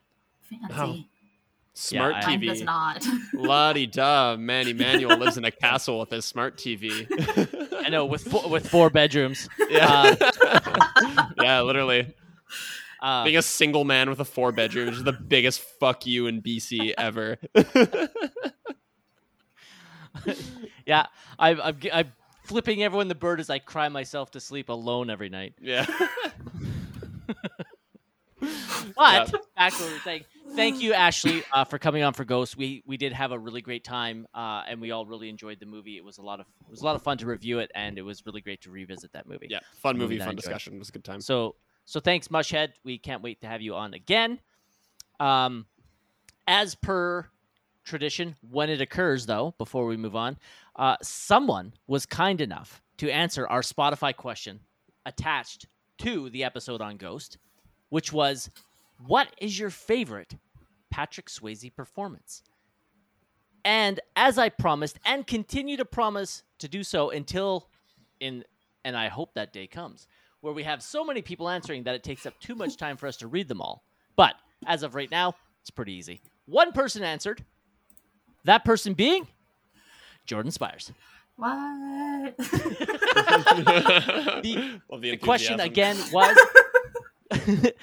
Fancy. 0.69 1.09
Smart 1.73 2.15
I- 2.15 2.25
Mine 2.27 2.39
does 2.45 2.61
TV. 2.61 2.65
not. 2.65 3.05
La 3.33 3.73
di 3.73 3.85
da. 3.87 4.35
Manny 4.37 4.71
Manuel 4.73 5.17
lives 5.23 5.37
in 5.37 5.45
a 5.45 5.51
castle 5.51 5.99
with 5.99 6.09
his 6.11 6.23
smart 6.25 6.57
TV. 6.57 7.07
I 7.85 7.89
know 7.89 8.05
with 8.05 8.21
four, 8.23 8.47
with 8.49 8.69
four 8.69 8.89
bedrooms. 8.89 9.49
yeah. 9.69 10.15
yeah, 11.41 11.61
literally. 11.61 12.13
Uh, 13.01 13.23
Being 13.25 13.37
a 13.37 13.41
single 13.41 13.83
man 13.83 14.09
with 14.09 14.19
a 14.19 14.25
four 14.25 14.51
bedroom 14.51 14.89
is 14.89 15.03
the 15.03 15.11
biggest 15.11 15.59
fuck 15.59 16.05
you 16.05 16.27
in 16.27 16.41
BC 16.41 16.93
ever. 16.97 17.37
yeah, 20.85 21.07
I, 21.37 21.49
I'm 21.55 21.79
gi- 21.79 21.91
I'm 21.91 22.13
flipping 22.45 22.83
everyone 22.83 23.07
the 23.07 23.15
bird 23.15 23.39
as 23.39 23.49
I 23.49 23.59
cry 23.59 23.89
myself 23.89 24.31
to 24.31 24.39
sleep 24.39 24.69
alone 24.69 25.09
every 25.09 25.29
night. 25.29 25.53
yeah. 25.61 25.85
But 28.95 29.33
back 29.55 29.73
to 29.73 29.79
what 29.79 29.87
we 29.87 29.93
were 29.93 29.99
saying. 29.99 30.25
Thank 30.55 30.81
you, 30.81 30.93
Ashley, 30.93 31.43
uh, 31.51 31.63
for 31.65 31.79
coming 31.79 32.03
on 32.03 32.13
for 32.13 32.23
Ghost. 32.23 32.55
We 32.55 32.83
we 32.85 32.97
did 32.97 33.11
have 33.13 33.31
a 33.31 33.39
really 33.39 33.61
great 33.61 33.83
time, 33.83 34.27
uh, 34.33 34.63
and 34.67 34.79
we 34.79 34.91
all 34.91 35.05
really 35.05 35.27
enjoyed 35.27 35.59
the 35.59 35.65
movie. 35.65 35.97
It 35.97 36.03
was 36.03 36.17
a 36.17 36.21
lot 36.21 36.39
of 36.39 36.45
it 36.65 36.71
was 36.71 36.81
a 36.81 36.85
lot 36.85 36.95
of 36.95 37.01
fun 37.01 37.17
to 37.17 37.25
review 37.25 37.59
it, 37.59 37.71
and 37.75 37.97
it 37.97 38.03
was 38.03 38.25
really 38.25 38.41
great 38.41 38.61
to 38.61 38.69
revisit 38.69 39.11
that 39.13 39.27
movie. 39.27 39.47
Yeah. 39.49 39.59
Fun 39.81 39.97
Movie 39.97 40.15
movie, 40.15 40.25
fun 40.25 40.35
discussion. 40.35 40.75
It 40.75 40.79
was 40.79 40.89
a 40.89 40.91
good 40.91 41.03
time. 41.03 41.19
So 41.19 41.55
so 41.85 41.99
thanks, 41.99 42.27
Mushhead. 42.27 42.73
We 42.83 42.97
can't 42.97 43.21
wait 43.21 43.41
to 43.41 43.47
have 43.47 43.61
you 43.61 43.75
on 43.75 43.93
again. 43.93 44.39
Um, 45.19 45.65
as 46.47 46.75
per 46.75 47.27
tradition, 47.83 48.35
when 48.49 48.69
it 48.69 48.81
occurs, 48.81 49.25
though, 49.25 49.55
before 49.57 49.85
we 49.85 49.97
move 49.97 50.15
on, 50.15 50.37
uh, 50.75 50.97
someone 51.01 51.73
was 51.87 52.05
kind 52.05 52.41
enough 52.41 52.81
to 52.97 53.09
answer 53.09 53.47
our 53.47 53.61
Spotify 53.61 54.15
question 54.15 54.59
attached 55.05 55.67
to 55.99 56.29
the 56.29 56.43
episode 56.43 56.81
on 56.81 56.97
Ghost, 56.97 57.37
which 57.89 58.11
was, 58.11 58.49
"What 59.05 59.33
is 59.39 59.57
your 59.57 59.69
favorite 59.69 60.35
Patrick 60.89 61.27
Swayze 61.27 61.73
performance?" 61.75 62.43
And 63.63 63.99
as 64.15 64.37
I 64.37 64.49
promised, 64.49 64.99
and 65.05 65.25
continue 65.25 65.77
to 65.77 65.85
promise 65.85 66.43
to 66.59 66.67
do 66.67 66.83
so 66.83 67.09
until 67.09 67.69
in, 68.19 68.43
and 68.83 68.95
I 68.95 69.07
hope 69.07 69.33
that 69.33 69.53
day 69.53 69.67
comes, 69.67 70.07
where 70.41 70.53
we 70.53 70.63
have 70.63 70.83
so 70.83 71.03
many 71.03 71.21
people 71.21 71.49
answering 71.49 71.83
that 71.83 71.95
it 71.95 72.03
takes 72.03 72.25
up 72.25 72.39
too 72.39 72.55
much 72.55 72.77
time 72.77 72.97
for 72.97 73.07
us 73.07 73.17
to 73.17 73.27
read 73.27 73.47
them 73.47 73.61
all. 73.61 73.83
But 74.15 74.35
as 74.67 74.83
of 74.83 74.93
right 74.93 75.09
now, 75.09 75.33
it's 75.61 75.71
pretty 75.71 75.93
easy. 75.93 76.21
One 76.45 76.71
person 76.71 77.03
answered. 77.03 77.43
That 78.43 78.63
person 78.63 78.93
being 78.93 79.27
Jordan 80.25 80.51
Spiers. 80.51 80.91
What? 81.37 82.37
The- 82.37 82.45
Love 84.89 85.01
The 85.01 85.17
question 85.17 85.59
again 85.59 85.97
was 86.13 86.37
is 87.31 87.73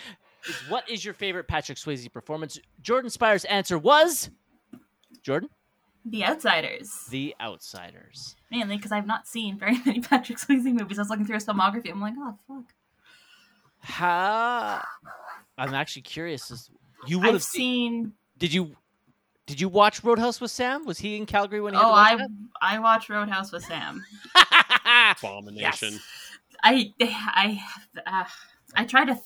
what 0.69 0.89
is 0.91 1.05
your 1.05 1.15
favorite 1.15 1.47
Patrick 1.49 1.79
Swayze 1.79 2.11
performance? 2.13 2.59
Jordan 2.81 3.11
Spiers' 3.11 3.45
answer 3.45 3.79
was 3.79 4.31
Jordan, 5.23 5.51
the 6.05 6.25
Outsiders. 6.25 7.07
The 7.11 7.35
Outsiders. 7.41 8.35
Mainly 8.51 8.77
because 8.77 8.91
I've 8.93 9.07
not 9.07 9.27
seen 9.29 9.59
very 9.59 9.79
many 9.87 10.01
Patrick 10.01 10.39
Swayze 10.39 10.65
movies. 10.65 10.99
I 10.99 11.03
was 11.03 11.11
looking 11.11 11.27
through 11.27 11.35
his 11.37 11.45
filmography. 11.45 11.91
I'm 11.91 12.01
like, 12.01 12.15
oh 12.19 12.37
fuck. 12.49 12.65
How 13.81 14.83
I'm 15.59 15.75
actually 15.75 16.03
curious. 16.03 16.71
You 17.07 17.19
would 17.19 17.29
I've 17.29 17.35
have 17.35 17.43
seen. 17.43 17.93
seen. 18.05 18.13
Did 18.39 18.53
you 18.55 18.75
did 19.53 19.61
you 19.61 19.69
watch 19.69 20.03
Roadhouse 20.03 20.41
with 20.41 20.51
Sam? 20.51 20.87
Was 20.87 20.99
he 20.99 21.17
in 21.19 21.27
Calgary 21.27 21.61
when 21.61 21.75
he 21.75 21.79
had 21.79 21.85
Oh, 21.85 21.91
to 21.91 21.95
I 21.95 22.15
watch 22.15 22.31
I 22.63 22.79
watched 22.79 23.09
Roadhouse 23.11 23.53
with 23.53 23.63
Sam. 23.65 24.03
that? 24.35 25.17
Abomination. 25.23 26.01
I 26.63 26.93
I 26.99 27.61
uh, 28.07 28.25
I 28.75 28.85
try 28.87 29.05
to 29.05 29.19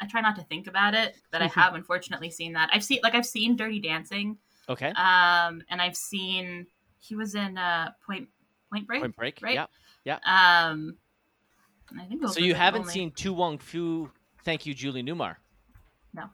I 0.00 0.06
try 0.06 0.22
not 0.22 0.36
to 0.36 0.42
think 0.44 0.66
about 0.66 0.94
it, 0.94 1.16
but 1.30 1.42
I 1.42 1.48
have 1.48 1.74
unfortunately 1.74 2.30
seen 2.30 2.54
that. 2.54 2.70
I've 2.72 2.82
seen 2.84 3.00
like 3.02 3.14
I've 3.14 3.26
seen 3.26 3.54
Dirty 3.56 3.80
Dancing, 3.80 4.38
okay. 4.68 4.88
um, 4.90 5.62
and 5.68 5.82
I've 5.82 5.96
seen 5.96 6.66
he 6.98 7.14
was 7.16 7.34
in 7.34 7.58
uh, 7.58 7.90
Point 8.06 8.28
Point 8.72 8.86
Break. 8.86 9.02
Point 9.02 9.16
Break. 9.16 9.38
right? 9.42 9.68
Yeah. 10.04 10.18
Um, 10.24 10.96
I 12.00 12.04
think 12.06 12.26
So 12.28 12.40
you 12.40 12.54
haven't 12.54 12.82
only- 12.82 12.92
seen 12.94 13.10
To 13.12 13.32
Wong 13.34 13.58
Foo? 13.58 14.10
Thank 14.44 14.64
you, 14.64 14.72
Julie 14.74 15.02
Newmar. 15.02 15.36
No. 16.14 16.24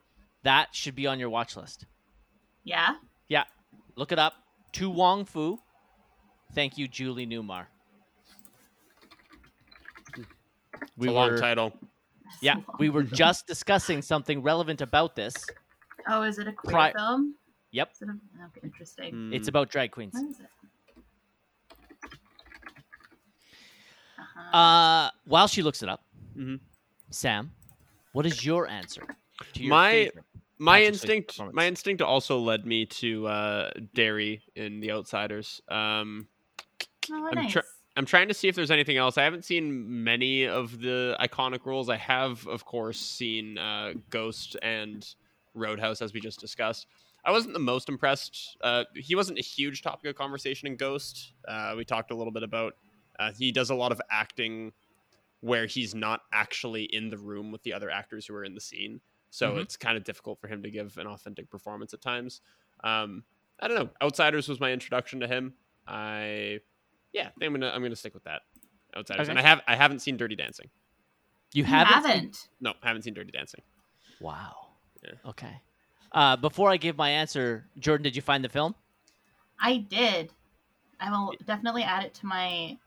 That 0.44 0.74
should 0.74 0.94
be 0.94 1.06
on 1.06 1.18
your 1.18 1.30
watch 1.30 1.56
list. 1.56 1.86
Yeah, 2.64 2.94
Yeah, 3.28 3.44
look 3.96 4.12
it 4.12 4.18
up. 4.18 4.34
To 4.72 4.90
Wong 4.90 5.24
Foo. 5.24 5.58
Thank 6.54 6.76
you, 6.78 6.88
Julie 6.88 7.26
Newmar. 7.26 7.66
It's 10.96 11.06
a 11.06 11.10
long 11.10 11.36
title. 11.38 11.72
Yeah, 12.40 12.56
we 12.78 12.88
were 12.90 13.02
just 13.22 13.46
discussing 13.46 14.02
something 14.02 14.42
relevant 14.42 14.80
about 14.80 15.14
this. 15.16 15.34
Oh, 16.08 16.22
is 16.22 16.38
it 16.38 16.48
a 16.48 16.52
queer 16.52 16.72
Pri- 16.72 16.92
film? 16.92 17.34
Yep. 17.70 17.90
Is 17.94 18.02
it 18.02 18.08
a, 18.08 18.12
okay, 18.46 18.60
interesting. 18.64 19.14
Mm. 19.14 19.34
It's 19.34 19.48
about 19.48 19.70
drag 19.70 19.90
queens. 19.92 20.12
What 20.14 20.28
is 20.30 20.40
it? 20.40 20.46
Uh-huh. 24.18 24.56
Uh, 24.56 25.10
while 25.24 25.46
she 25.48 25.62
looks 25.62 25.82
it 25.82 25.88
up, 25.88 26.02
Mhm. 26.36 26.60
Sam, 27.10 27.52
what 28.12 28.26
is 28.26 28.44
your 28.44 28.66
answer 28.68 29.06
to 29.54 29.62
your 29.62 29.70
My- 29.70 29.90
favorite? 29.90 30.24
My 30.62 30.82
instinct 30.82 31.40
my 31.52 31.66
instinct 31.66 32.02
also 32.02 32.38
led 32.38 32.64
me 32.66 32.86
to 32.86 33.26
uh 33.26 33.70
Darry 33.94 34.42
in 34.54 34.80
The 34.80 34.92
Outsiders. 34.92 35.60
Um 35.68 36.28
oh, 37.10 37.28
I'm 37.28 37.34
nice. 37.34 37.52
tr- 37.52 37.60
I'm 37.96 38.06
trying 38.06 38.28
to 38.28 38.34
see 38.34 38.48
if 38.48 38.54
there's 38.54 38.70
anything 38.70 38.96
else. 38.96 39.18
I 39.18 39.24
haven't 39.24 39.44
seen 39.44 40.02
many 40.02 40.46
of 40.46 40.80
the 40.80 41.16
iconic 41.20 41.66
roles. 41.66 41.90
I 41.90 41.96
have, 41.96 42.46
of 42.46 42.64
course, 42.64 42.98
seen 42.98 43.58
uh, 43.58 43.92
Ghost 44.08 44.56
and 44.62 45.06
Roadhouse, 45.54 46.00
as 46.00 46.14
we 46.14 46.20
just 46.20 46.40
discussed. 46.40 46.86
I 47.24 47.30
wasn't 47.30 47.52
the 47.52 47.60
most 47.60 47.90
impressed. 47.90 48.56
Uh, 48.62 48.84
he 48.96 49.14
wasn't 49.14 49.38
a 49.38 49.42
huge 49.42 49.82
topic 49.82 50.08
of 50.08 50.16
conversation 50.16 50.68
in 50.68 50.76
Ghost. 50.76 51.34
Uh, 51.46 51.74
we 51.76 51.84
talked 51.84 52.10
a 52.10 52.16
little 52.16 52.32
bit 52.32 52.42
about. 52.42 52.74
Uh, 53.18 53.30
he 53.38 53.52
does 53.52 53.68
a 53.68 53.74
lot 53.74 53.92
of 53.92 54.00
acting 54.10 54.72
where 55.40 55.66
he's 55.66 55.94
not 55.94 56.20
actually 56.32 56.84
in 56.84 57.10
the 57.10 57.18
room 57.18 57.52
with 57.52 57.62
the 57.62 57.74
other 57.74 57.90
actors 57.90 58.26
who 58.26 58.34
are 58.34 58.44
in 58.44 58.54
the 58.54 58.60
scene, 58.60 59.00
so 59.34 59.52
Mhm. 59.54 59.62
it's 59.62 59.76
kind 59.78 59.96
of 59.96 60.04
difficult 60.04 60.38
for 60.38 60.46
him 60.46 60.62
to 60.62 60.70
give 60.70 60.98
an 60.98 61.06
authentic 61.06 61.48
performance 61.48 61.94
at 61.94 62.02
times. 62.02 62.42
Um, 62.84 63.24
I 63.60 63.66
don't 63.66 63.76
know. 63.78 63.90
Outsiders 64.02 64.46
was 64.48 64.60
my 64.60 64.70
introduction 64.72 65.20
to 65.20 65.26
him. 65.26 65.54
I 65.86 66.60
yeah, 67.12 67.28
I 67.28 67.30
think 67.30 67.42
I'm 67.44 67.52
gonna 67.54 67.70
I'm 67.70 67.82
gonna 67.82 67.96
stick 67.96 68.12
with 68.14 68.24
that. 68.24 68.42
Outsiders, 68.96 69.28
Okay. 69.28 69.30
and 69.30 69.38
I 69.38 69.42
have 69.42 69.62
I 69.66 69.74
haven't 69.74 70.00
seen 70.00 70.16
Dirty 70.18 70.36
Dancing. 70.36 70.68
You 71.54 71.60
You 71.62 71.64
haven't? 71.64 71.92
haven't. 71.94 72.48
No, 72.60 72.74
haven't 72.82 73.02
seen 73.02 73.14
Dirty 73.14 73.30
Dancing. 73.32 73.62
Wow. 74.20 74.68
Yeah. 75.02 75.14
Okay. 75.26 75.60
Uh, 76.12 76.36
before 76.36 76.70
I 76.70 76.76
give 76.76 76.96
my 76.98 77.08
answer, 77.08 77.68
Jordan, 77.78 78.02
did 78.04 78.14
you 78.14 78.20
find 78.22 78.44
the 78.44 78.48
film? 78.50 78.74
I 79.58 79.78
did. 79.78 80.32
I 81.00 81.10
will 81.10 81.34
definitely 81.46 81.82
add 81.84 82.04
it 82.04 82.12
to 82.14 82.26
my 82.26 82.78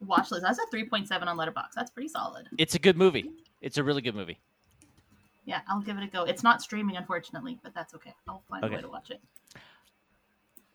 watch 0.00 0.30
list. 0.30 0.42
That's 0.42 0.58
a 0.58 0.66
3.7 0.74 1.26
on 1.28 1.36
Letterboxd. 1.36 1.72
That's 1.74 1.90
pretty 1.90 2.08
solid. 2.08 2.48
It's 2.58 2.74
a 2.74 2.78
good 2.78 2.96
movie. 2.96 3.30
It's 3.60 3.78
a 3.78 3.84
really 3.84 4.02
good 4.02 4.14
movie. 4.14 4.38
Yeah, 5.46 5.60
I'll 5.68 5.80
give 5.80 5.96
it 5.98 6.02
a 6.04 6.06
go. 6.06 6.22
It's 6.24 6.42
not 6.42 6.62
streaming, 6.62 6.96
unfortunately, 6.96 7.58
but 7.62 7.74
that's 7.74 7.94
okay. 7.94 8.14
I'll 8.28 8.42
find 8.48 8.64
Okay. 8.64 8.74
a 8.74 8.76
way 8.78 8.82
to 8.82 8.88
watch 8.88 9.10
it. 9.10 9.20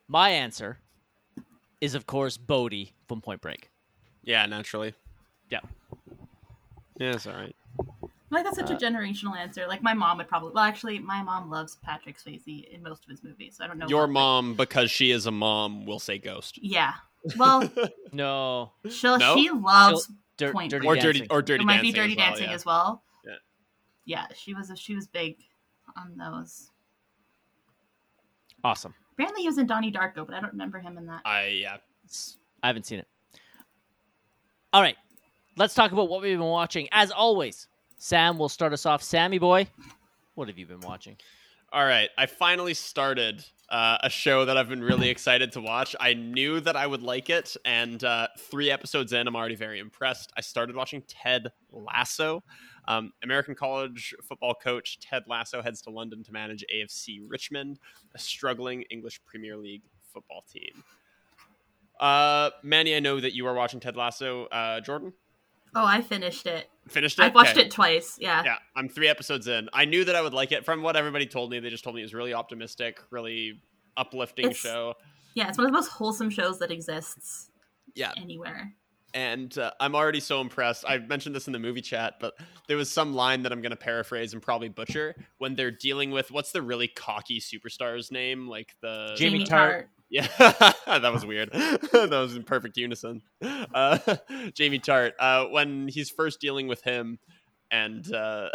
My 0.08 0.30
answer 0.30 0.80
is, 1.82 1.96
of 1.96 2.06
course, 2.06 2.38
Bodhi 2.38 2.94
from 3.08 3.22
Point 3.22 3.42
Break. 3.42 3.70
Yeah, 4.24 4.46
naturally. 4.46 4.94
Yeah. 5.50 5.60
Yeah, 6.98 7.14
it's 7.14 7.26
all 7.28 7.34
right. 7.34 7.56
Like 8.32 8.44
that's 8.44 8.58
such 8.58 8.70
Uh, 8.70 8.76
a 8.76 8.78
generational 8.78 9.36
answer. 9.36 9.66
Like 9.68 9.82
my 9.82 9.94
mom 9.96 10.18
would 10.18 10.28
probably. 10.28 10.52
Well, 10.54 10.64
actually, 10.64 11.00
my 11.00 11.24
mom 11.24 11.50
loves 11.50 11.78
Patrick 11.82 12.20
Swayze 12.20 12.64
in 12.70 12.84
most 12.84 13.04
of 13.06 13.10
his 13.10 13.24
movies. 13.24 13.56
So 13.58 13.64
I 13.64 13.68
don't 13.68 13.80
know. 13.80 13.88
Your 13.88 14.02
what- 14.02 14.12
mom, 14.12 14.54
because 14.56 14.92
she 14.92 15.10
is 15.10 15.26
a 15.26 15.32
mom, 15.32 15.86
will 15.88 15.98
say 16.00 16.20
Ghost. 16.20 16.60
Yeah. 16.62 16.94
Well, 17.38 17.72
No. 18.12 18.72
she'll, 18.90 19.18
No? 19.18 19.36
she 19.36 19.50
loves. 19.50 20.12
Dir- 20.38 20.52
Point 20.54 20.72
Dirty 20.72 20.88
or 20.88 20.96
dirty 20.96 21.28
or 21.30 21.42
dirty 21.42 21.64
it 21.64 21.66
might 21.66 21.82
dancing. 21.82 21.92
be 21.92 22.00
Dirty 22.00 22.14
as 22.14 22.18
well, 22.18 22.28
Dancing 22.30 22.48
yeah. 22.50 22.54
as 22.56 22.66
well. 22.66 23.04
Yeah. 24.10 24.26
Yeah, 24.30 24.36
she 24.36 24.54
was. 24.54 24.70
A, 24.72 24.76
she 24.76 24.96
was 24.96 25.08
big 25.08 25.38
on 25.96 26.18
those. 26.18 26.72
Awesome. 28.64 28.94
Apparently, 29.14 29.44
he 29.44 29.48
was 29.48 29.58
in 29.58 29.68
Donnie 29.68 29.92
Darko, 29.92 30.26
but 30.26 30.34
I 30.34 30.42
don't 30.42 30.52
remember 30.52 30.80
him 30.80 30.98
in 30.98 31.06
that. 31.06 31.22
I 31.26 31.48
yeah. 31.48 31.76
It's- 32.04 32.38
I 32.62 32.68
haven't 32.68 32.86
seen 32.86 33.00
it. 33.00 33.08
All 34.74 34.82
right. 34.82 34.98
Let's 35.58 35.74
talk 35.74 35.92
about 35.92 36.10
what 36.10 36.22
we've 36.22 36.38
been 36.38 36.48
watching. 36.48 36.88
As 36.92 37.12
always, 37.12 37.68
Sam 37.98 38.38
will 38.38 38.50
start 38.50 38.74
us 38.74 38.86
off. 38.86 39.04
Sammy 39.04 39.40
boy, 39.40 39.68
what 40.36 40.48
have 40.48 40.58
you 40.58 40.66
been 40.66 40.80
watching? 40.82 41.18
All 41.72 41.86
right, 41.86 42.10
I 42.18 42.26
finally 42.26 42.74
started 42.74 43.46
uh, 43.70 44.00
a 44.02 44.10
show 44.10 44.46
that 44.46 44.58
I've 44.58 44.70
been 44.70 44.82
really 44.82 45.10
excited 45.10 45.52
to 45.52 45.62
watch. 45.62 45.96
I 46.00 46.16
knew 46.16 46.60
that 46.62 46.76
I 46.76 46.88
would 46.88 47.04
like 47.04 47.30
it, 47.30 47.56
and 47.64 48.04
uh, 48.04 48.28
three 48.40 48.72
episodes 48.72 49.14
in, 49.14 49.28
I'm 49.28 49.36
already 49.36 49.56
very 49.56 49.80
impressed. 49.80 50.32
I 50.36 50.42
started 50.42 50.76
watching 50.76 51.04
Ted 51.08 51.52
Lasso. 51.72 52.44
Um, 52.90 53.14
American 53.24 53.54
college 53.56 54.14
football 54.28 54.56
coach 54.56 55.00
Ted 55.00 55.24
Lasso 55.28 55.62
heads 55.62 55.82
to 55.84 55.92
London 55.92 56.24
to 56.24 56.34
manage 56.34 56.66
AFC 56.76 57.20
Richmond, 57.26 57.80
a 58.16 58.20
struggling 58.20 58.82
English 58.90 59.22
Premier 59.26 59.56
League 59.56 59.84
football 60.12 60.44
team. 60.52 60.84
Uh, 62.00 62.50
Manny, 62.64 62.96
I 62.96 63.00
know 63.00 63.20
that 63.20 63.36
you 63.36 63.46
are 63.46 63.54
watching 63.54 63.80
Ted 63.80 63.96
Lasso. 63.96 64.46
Uh, 64.46 64.82
Jordan, 64.82 65.14
Oh, 65.76 65.86
I 65.86 66.02
finished 66.02 66.48
it. 66.48 66.68
finished 66.88 67.20
it. 67.20 67.22
I've 67.22 67.36
watched 67.36 67.52
Okay. 67.52 67.68
it 67.68 67.72
twice. 67.72 68.18
Yeah. 68.20 68.42
Yeah, 68.44 68.56
I'm 68.76 68.90
three 68.90 69.08
episodes 69.08 69.48
in. 69.48 69.70
I 69.72 69.86
knew 69.86 70.04
that 70.06 70.16
I 70.16 70.22
would 70.22 70.34
like 70.34 70.52
it. 70.52 70.66
From 70.66 70.82
what 70.82 70.96
everybody 70.96 71.28
told 71.28 71.52
me, 71.52 71.60
they 71.60 71.70
just 71.70 71.84
told 71.84 71.96
me 71.96 72.02
it 72.02 72.06
was 72.06 72.16
really 72.16 72.34
optimistic, 72.34 73.00
really 73.12 73.62
uplifting 73.96 74.46
It's- 74.46 74.58
show. 74.60 74.96
Yeah, 75.36 75.48
it's 75.48 75.60
one 75.60 75.68
of 75.68 75.72
the 75.72 75.78
most 75.78 75.90
wholesome 75.90 76.32
shows 76.32 76.58
that 76.58 76.72
exists 76.72 77.52
Yeah, 77.94 78.14
anywhere. 78.18 78.76
And 79.14 79.58
uh, 79.58 79.72
I'm 79.80 79.96
already 79.96 80.20
so 80.20 80.42
impressed. 80.42 80.86
I 80.88 81.00
mentioned 81.00 81.36
this 81.36 81.48
in 81.48 81.54
the 81.54 81.60
movie 81.60 81.82
chat, 81.82 82.16
but 82.20 82.34
there 82.68 82.78
was 82.78 82.92
some 82.92 83.14
line 83.14 83.44
that 83.44 83.52
I'm 83.52 83.62
going 83.62 83.72
to 83.72 83.78
paraphrase 83.78 84.34
and 84.34 84.42
probably 84.42 84.70
butcher 84.70 85.16
when 85.40 85.56
they're 85.56 85.72
dealing 85.72 86.12
with 86.12 86.32
what's 86.32 86.52
the 86.52 86.62
really 86.62 86.88
cocky 86.88 87.40
superstar's 87.40 88.12
name, 88.12 88.48
like 88.48 88.76
the 88.82 89.14
Jamie 89.18 89.46
Tartt. 89.46 89.86
Yeah, 90.10 90.28
that 90.40 91.14
was 91.14 91.26
weird. 91.26 91.52
that 91.54 92.10
was 92.12 92.36
in 92.36 92.44
perfect 92.44 92.78
unison. 92.78 93.22
Uh, 93.42 94.00
Jamie 94.54 94.80
Tartt, 94.80 95.14
uh, 95.20 95.46
when 95.46 95.88
he's 95.88 96.10
first 96.10 96.42
dealing 96.42 96.68
with 96.68 96.82
him, 96.84 97.20
and 97.72 98.12
uh, 98.12 98.50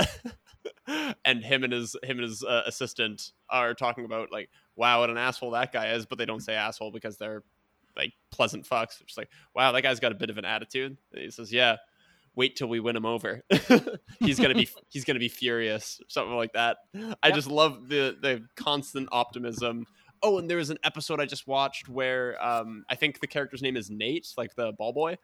and 1.25 1.45
him 1.45 1.63
and 1.63 1.73
his 1.73 1.97
him 2.03 2.19
and 2.19 2.29
his 2.29 2.43
uh, 2.43 2.63
assistant 2.67 3.33
are 3.49 3.75
talking 3.75 4.05
about 4.05 4.33
like, 4.33 4.51
wow, 4.77 5.01
what 5.01 5.11
an 5.11 5.17
asshole 5.17 5.53
that 5.53 5.73
guy 5.73 5.93
is, 5.93 6.07
but 6.07 6.19
they 6.19 6.27
don't 6.27 6.43
say 6.43 6.55
asshole 6.55 6.91
because 6.91 7.19
they're 7.19 7.45
like 7.97 8.13
pleasant 8.31 8.67
fucks. 8.67 9.01
It's 9.01 9.17
like, 9.17 9.29
wow, 9.55 9.73
that 9.73 9.83
guy's 9.83 10.01
got 10.01 10.13
a 10.13 10.17
bit 10.17 10.31
of 10.31 10.39
an 10.39 10.45
attitude. 10.45 10.97
And 11.13 11.23
he 11.23 11.31
says, 11.31 11.53
yeah. 11.53 11.77
Wait 12.37 12.57
till 12.57 12.67
we 12.67 12.81
win 12.81 12.97
him 12.97 13.07
over. 13.07 13.43
he's 14.19 14.41
gonna 14.41 14.57
be 14.57 14.69
he's 14.89 15.05
gonna 15.05 15.21
be 15.21 15.29
furious, 15.29 16.01
something 16.09 16.35
like 16.35 16.53
that. 16.55 16.79
I 17.23 17.31
just 17.31 17.49
love 17.49 17.89
the 17.89 18.17
the 18.21 18.45
constant 18.57 19.09
optimism 19.13 19.87
Oh, 20.25 20.39
and 20.39 20.49
there 20.49 20.57
was 20.57 20.71
an 20.71 20.79
episode 20.83 21.21
I 21.21 21.27
just 21.27 21.47
watched 21.47 21.87
where 21.87 22.43
um, 22.43 22.87
I 22.89 22.95
think 22.95 23.21
the 23.21 23.27
character's 23.27 23.61
name 23.61 23.77
is 23.77 23.91
Nate, 23.91 24.27
like 24.39 24.55
the 24.55 24.73
ball 24.73 24.95
boy. 24.95 25.19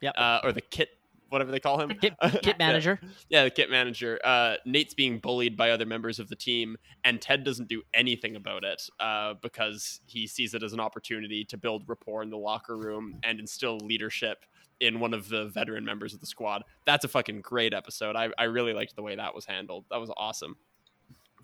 Yep. 0.00 0.14
uh, 0.16 0.40
or 0.42 0.52
the 0.52 0.62
kit, 0.62 0.88
whatever 1.30 1.50
they 1.50 1.60
call 1.60 1.80
him, 1.80 1.88
The 1.88 1.94
Kit, 1.94 2.14
kit 2.42 2.58
manager. 2.58 3.00
yeah, 3.28 3.44
the 3.44 3.50
kit 3.50 3.70
manager. 3.70 4.18
Uh, 4.22 4.56
Nate's 4.66 4.94
being 4.94 5.18
bullied 5.18 5.56
by 5.56 5.70
other 5.70 5.86
members 5.86 6.18
of 6.18 6.28
the 6.28 6.36
team, 6.36 6.76
and 7.04 7.20
Ted 7.20 7.42
doesn't 7.44 7.68
do 7.68 7.82
anything 7.94 8.36
about 8.36 8.64
it 8.64 8.82
uh, 9.00 9.34
because 9.40 10.00
he 10.06 10.26
sees 10.26 10.52
it 10.54 10.62
as 10.62 10.72
an 10.72 10.80
opportunity 10.80 11.44
to 11.46 11.56
build 11.56 11.84
rapport 11.88 12.22
in 12.22 12.30
the 12.30 12.36
locker 12.36 12.76
room 12.76 13.16
and 13.22 13.40
instill 13.40 13.78
leadership 13.78 14.44
in 14.80 14.98
one 14.98 15.14
of 15.14 15.28
the 15.28 15.46
veteran 15.46 15.84
members 15.84 16.14
of 16.14 16.20
the 16.20 16.26
squad. 16.26 16.64
That's 16.86 17.04
a 17.04 17.08
fucking 17.08 17.42
great 17.42 17.74
episode. 17.74 18.16
I, 18.16 18.30
I 18.38 18.44
really 18.44 18.72
liked 18.72 18.96
the 18.96 19.02
way 19.02 19.14
that 19.16 19.34
was 19.34 19.44
handled. 19.44 19.84
That 19.90 20.00
was 20.00 20.10
awesome. 20.16 20.56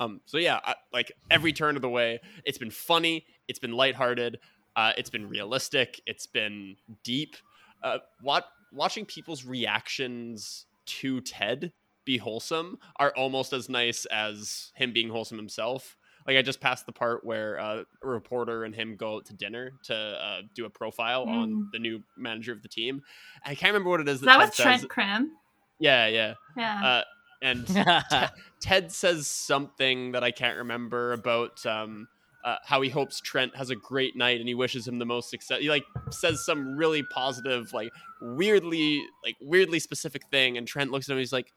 Um, 0.01 0.21
so 0.27 0.39
yeah, 0.39 0.59
I, 0.65 0.75
like 0.93 1.13
every 1.31 1.53
turn 1.53 1.77
of 1.77 1.83
the 1.83 1.89
way, 1.89 2.21
it's 2.45 2.59
been 2.59 2.71
funny, 2.71 3.27
it's 3.49 3.59
been 3.59 3.73
lighthearted, 3.73 4.39
uh, 4.75 4.93
it's 4.99 5.11
been 5.11 5.29
realistic, 5.29 6.01
it's 6.07 6.27
been 6.27 6.77
deep. 7.03 7.37
Uh, 7.83 7.99
what 8.21 8.47
watching 8.73 9.05
people's 9.05 9.45
reactions 9.45 10.67
to 10.87 11.21
Ted 11.21 11.73
be 12.05 12.19
wholesome 12.19 12.79
are 12.97 13.13
almost 13.17 13.53
as 13.53 13.69
nice 13.69 14.05
as 14.07 14.71
him 14.77 14.93
being 14.93 15.09
wholesome 15.09 15.37
himself. 15.37 15.97
Like 16.27 16.37
I 16.37 16.43
just 16.43 16.61
passed 16.61 16.87
the 16.87 16.93
part 16.93 17.25
where 17.25 17.59
uh, 17.59 17.83
a 18.03 18.07
reporter 18.07 18.65
and 18.65 18.75
him 18.75 18.97
go 18.97 19.17
out 19.17 19.27
to 19.27 19.33
dinner 19.35 19.73
to 19.85 19.95
uh, 19.95 20.41
do 20.55 20.65
a 20.65 20.71
profile 20.71 21.25
on 21.25 21.51
Mm. 21.51 21.71
the 21.73 21.79
new 21.79 22.03
manager 22.17 22.53
of 22.53 22.63
the 22.63 22.69
team. 22.69 23.03
I 23.45 23.55
can't 23.55 23.73
remember 23.73 23.91
what 23.91 24.01
it 24.01 24.09
is 24.09 24.21
that, 24.21 24.27
that 24.27 24.33
Ted 24.39 24.49
was 24.49 24.57
says. 24.57 24.65
Trent 24.65 24.89
Crimm. 24.89 25.31
Yeah, 25.79 26.07
yeah. 26.07 26.35
Yeah. 26.57 26.85
Uh, 26.85 27.03
and 27.43 27.67
Ted 28.61 28.91
says 28.93 29.27
something 29.27 30.13
that 30.13 30.25
I 30.25 30.31
can't 30.31 30.59
remember 30.59 31.13
about 31.13 31.65
um, 31.67 32.09
uh, 32.47 32.59
how 32.65 32.81
he 32.81 32.89
hopes 32.89 33.21
Trent 33.21 33.57
has 33.57 33.71
a 33.71 33.77
great 33.77 34.17
night 34.17 34.39
and 34.39 34.49
he 34.49 34.55
wishes 34.55 34.87
him 34.87 35.01
the 35.01 35.05
most 35.05 35.29
success. 35.29 35.59
He 35.61 35.69
like 35.69 35.85
says 36.11 36.47
some 36.47 36.77
really 36.77 37.03
positive, 37.03 37.73
like 37.73 37.93
weirdly, 38.21 39.03
like 39.25 39.35
weirdly 39.41 39.81
specific 39.81 40.23
thing, 40.31 40.57
and 40.57 40.67
Trent 40.67 40.93
looks 40.93 41.09
at 41.09 41.13
him. 41.13 41.17
and 41.17 41.23
He's 41.23 41.33
like, 41.33 41.53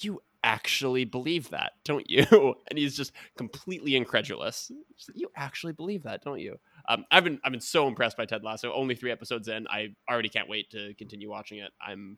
"You 0.00 0.22
actually 0.42 1.04
believe 1.04 1.50
that, 1.50 1.72
don't 1.84 2.08
you?" 2.08 2.24
And 2.70 2.78
he's 2.78 2.96
just 2.96 3.12
completely 3.36 3.96
incredulous. 3.96 4.72
You 5.14 5.30
actually 5.36 5.74
believe 5.74 6.04
that, 6.04 6.22
don't 6.22 6.40
you? 6.40 6.58
Um, 6.88 7.04
I've 7.10 7.24
been 7.24 7.38
I've 7.44 7.52
been 7.52 7.60
so 7.60 7.86
impressed 7.86 8.16
by 8.16 8.24
Ted 8.24 8.42
Lasso. 8.42 8.72
Only 8.72 8.94
three 8.94 9.10
episodes 9.10 9.46
in, 9.46 9.66
I 9.68 9.88
already 10.10 10.30
can't 10.30 10.48
wait 10.48 10.70
to 10.70 10.94
continue 10.94 11.28
watching 11.28 11.58
it. 11.58 11.70
I'm 11.86 12.16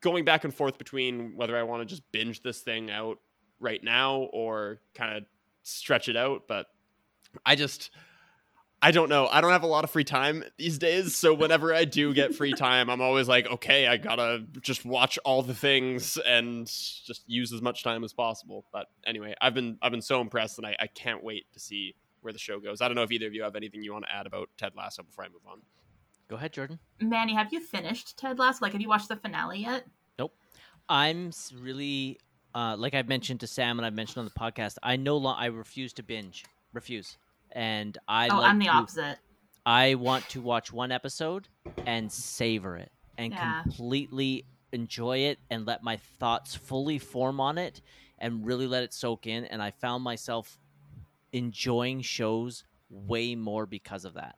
going 0.00 0.24
back 0.24 0.42
and 0.42 0.52
forth 0.52 0.78
between 0.78 1.36
whether 1.36 1.56
I 1.56 1.62
want 1.62 1.82
to 1.82 1.86
just 1.86 2.02
binge 2.10 2.42
this 2.42 2.60
thing 2.60 2.90
out 2.90 3.18
right 3.60 3.82
now 3.82 4.28
or 4.32 4.80
kind 4.94 5.16
of 5.16 5.24
stretch 5.64 6.08
it 6.08 6.16
out, 6.16 6.44
but 6.46 6.66
I 7.44 7.56
just 7.56 7.90
I 8.80 8.90
don't 8.90 9.08
know. 9.08 9.26
I 9.26 9.40
don't 9.40 9.50
have 9.50 9.62
a 9.62 9.66
lot 9.66 9.84
of 9.84 9.90
free 9.90 10.04
time 10.04 10.44
these 10.58 10.76
days, 10.76 11.16
so 11.16 11.32
whenever 11.32 11.74
I 11.74 11.86
do 11.86 12.12
get 12.12 12.34
free 12.34 12.52
time, 12.56 12.90
I'm 12.90 13.00
always 13.00 13.26
like, 13.26 13.46
okay, 13.46 13.86
I 13.86 13.96
gotta 13.96 14.44
just 14.60 14.84
watch 14.84 15.18
all 15.24 15.42
the 15.42 15.54
things 15.54 16.18
and 16.18 16.66
just 16.66 17.22
use 17.26 17.52
as 17.52 17.62
much 17.62 17.82
time 17.82 18.04
as 18.04 18.12
possible. 18.12 18.66
But 18.72 18.86
anyway, 19.06 19.34
I've 19.40 19.54
been 19.54 19.78
I've 19.80 19.90
been 19.90 20.02
so 20.02 20.20
impressed, 20.20 20.58
and 20.58 20.66
I, 20.66 20.76
I 20.78 20.86
can't 20.86 21.24
wait 21.24 21.50
to 21.54 21.60
see 21.60 21.94
where 22.20 22.32
the 22.32 22.38
show 22.38 22.60
goes. 22.60 22.82
I 22.82 22.88
don't 22.88 22.94
know 22.94 23.02
if 23.02 23.10
either 23.10 23.26
of 23.26 23.34
you 23.34 23.42
have 23.42 23.56
anything 23.56 23.82
you 23.82 23.92
want 23.92 24.04
to 24.04 24.14
add 24.14 24.26
about 24.26 24.50
Ted 24.58 24.72
Lasso 24.76 25.02
before 25.02 25.24
I 25.24 25.28
move 25.28 25.46
on. 25.50 25.62
Go 26.28 26.36
ahead, 26.36 26.52
Jordan. 26.52 26.78
Manny, 27.00 27.34
have 27.34 27.52
you 27.52 27.60
finished 27.60 28.18
Ted 28.18 28.38
Lasso? 28.38 28.58
Like, 28.60 28.72
have 28.72 28.80
you 28.80 28.88
watched 28.88 29.08
the 29.08 29.16
finale 29.16 29.60
yet? 29.60 29.84
Nope. 30.18 30.34
I'm 30.88 31.30
really, 31.58 32.18
uh, 32.54 32.76
like 32.78 32.94
I've 32.94 33.08
mentioned 33.08 33.40
to 33.40 33.46
Sam 33.46 33.78
and 33.78 33.86
I've 33.86 33.94
mentioned 33.94 34.18
on 34.18 34.24
the 34.24 34.30
podcast. 34.38 34.76
I 34.82 34.96
no 34.96 35.16
longer 35.16 35.40
I 35.40 35.46
refuse 35.46 35.92
to 35.94 36.02
binge, 36.02 36.44
refuse, 36.72 37.16
and 37.52 37.96
I. 38.08 38.28
oh, 38.28 38.36
like 38.38 38.50
I'm 38.50 38.58
the 38.58 38.66
to- 38.66 38.70
opposite. 38.72 39.18
I 39.66 39.94
want 39.94 40.28
to 40.30 40.42
watch 40.42 40.72
one 40.72 40.92
episode 40.92 41.48
and 41.86 42.12
savor 42.12 42.76
it 42.76 42.92
and 43.16 43.32
Yeah. 43.32 43.62
completely 43.62 44.44
enjoy 44.72 45.18
it 45.18 45.38
and 45.50 45.64
let 45.66 45.82
my 45.82 45.96
thoughts 45.96 46.54
fully 46.54 46.98
form 46.98 47.40
on 47.40 47.56
it 47.56 47.80
and 48.18 48.44
really 48.44 48.66
let 48.66 48.82
it 48.82 48.92
soak 48.92 49.26
in. 49.26 49.44
And 49.46 49.62
I 49.62 49.70
found 49.70 50.04
myself 50.04 50.58
enjoying 51.32 52.02
shows 52.02 52.64
way 52.90 53.34
more 53.34 53.66
because 53.66 54.04
of 54.04 54.14
that. 54.14 54.36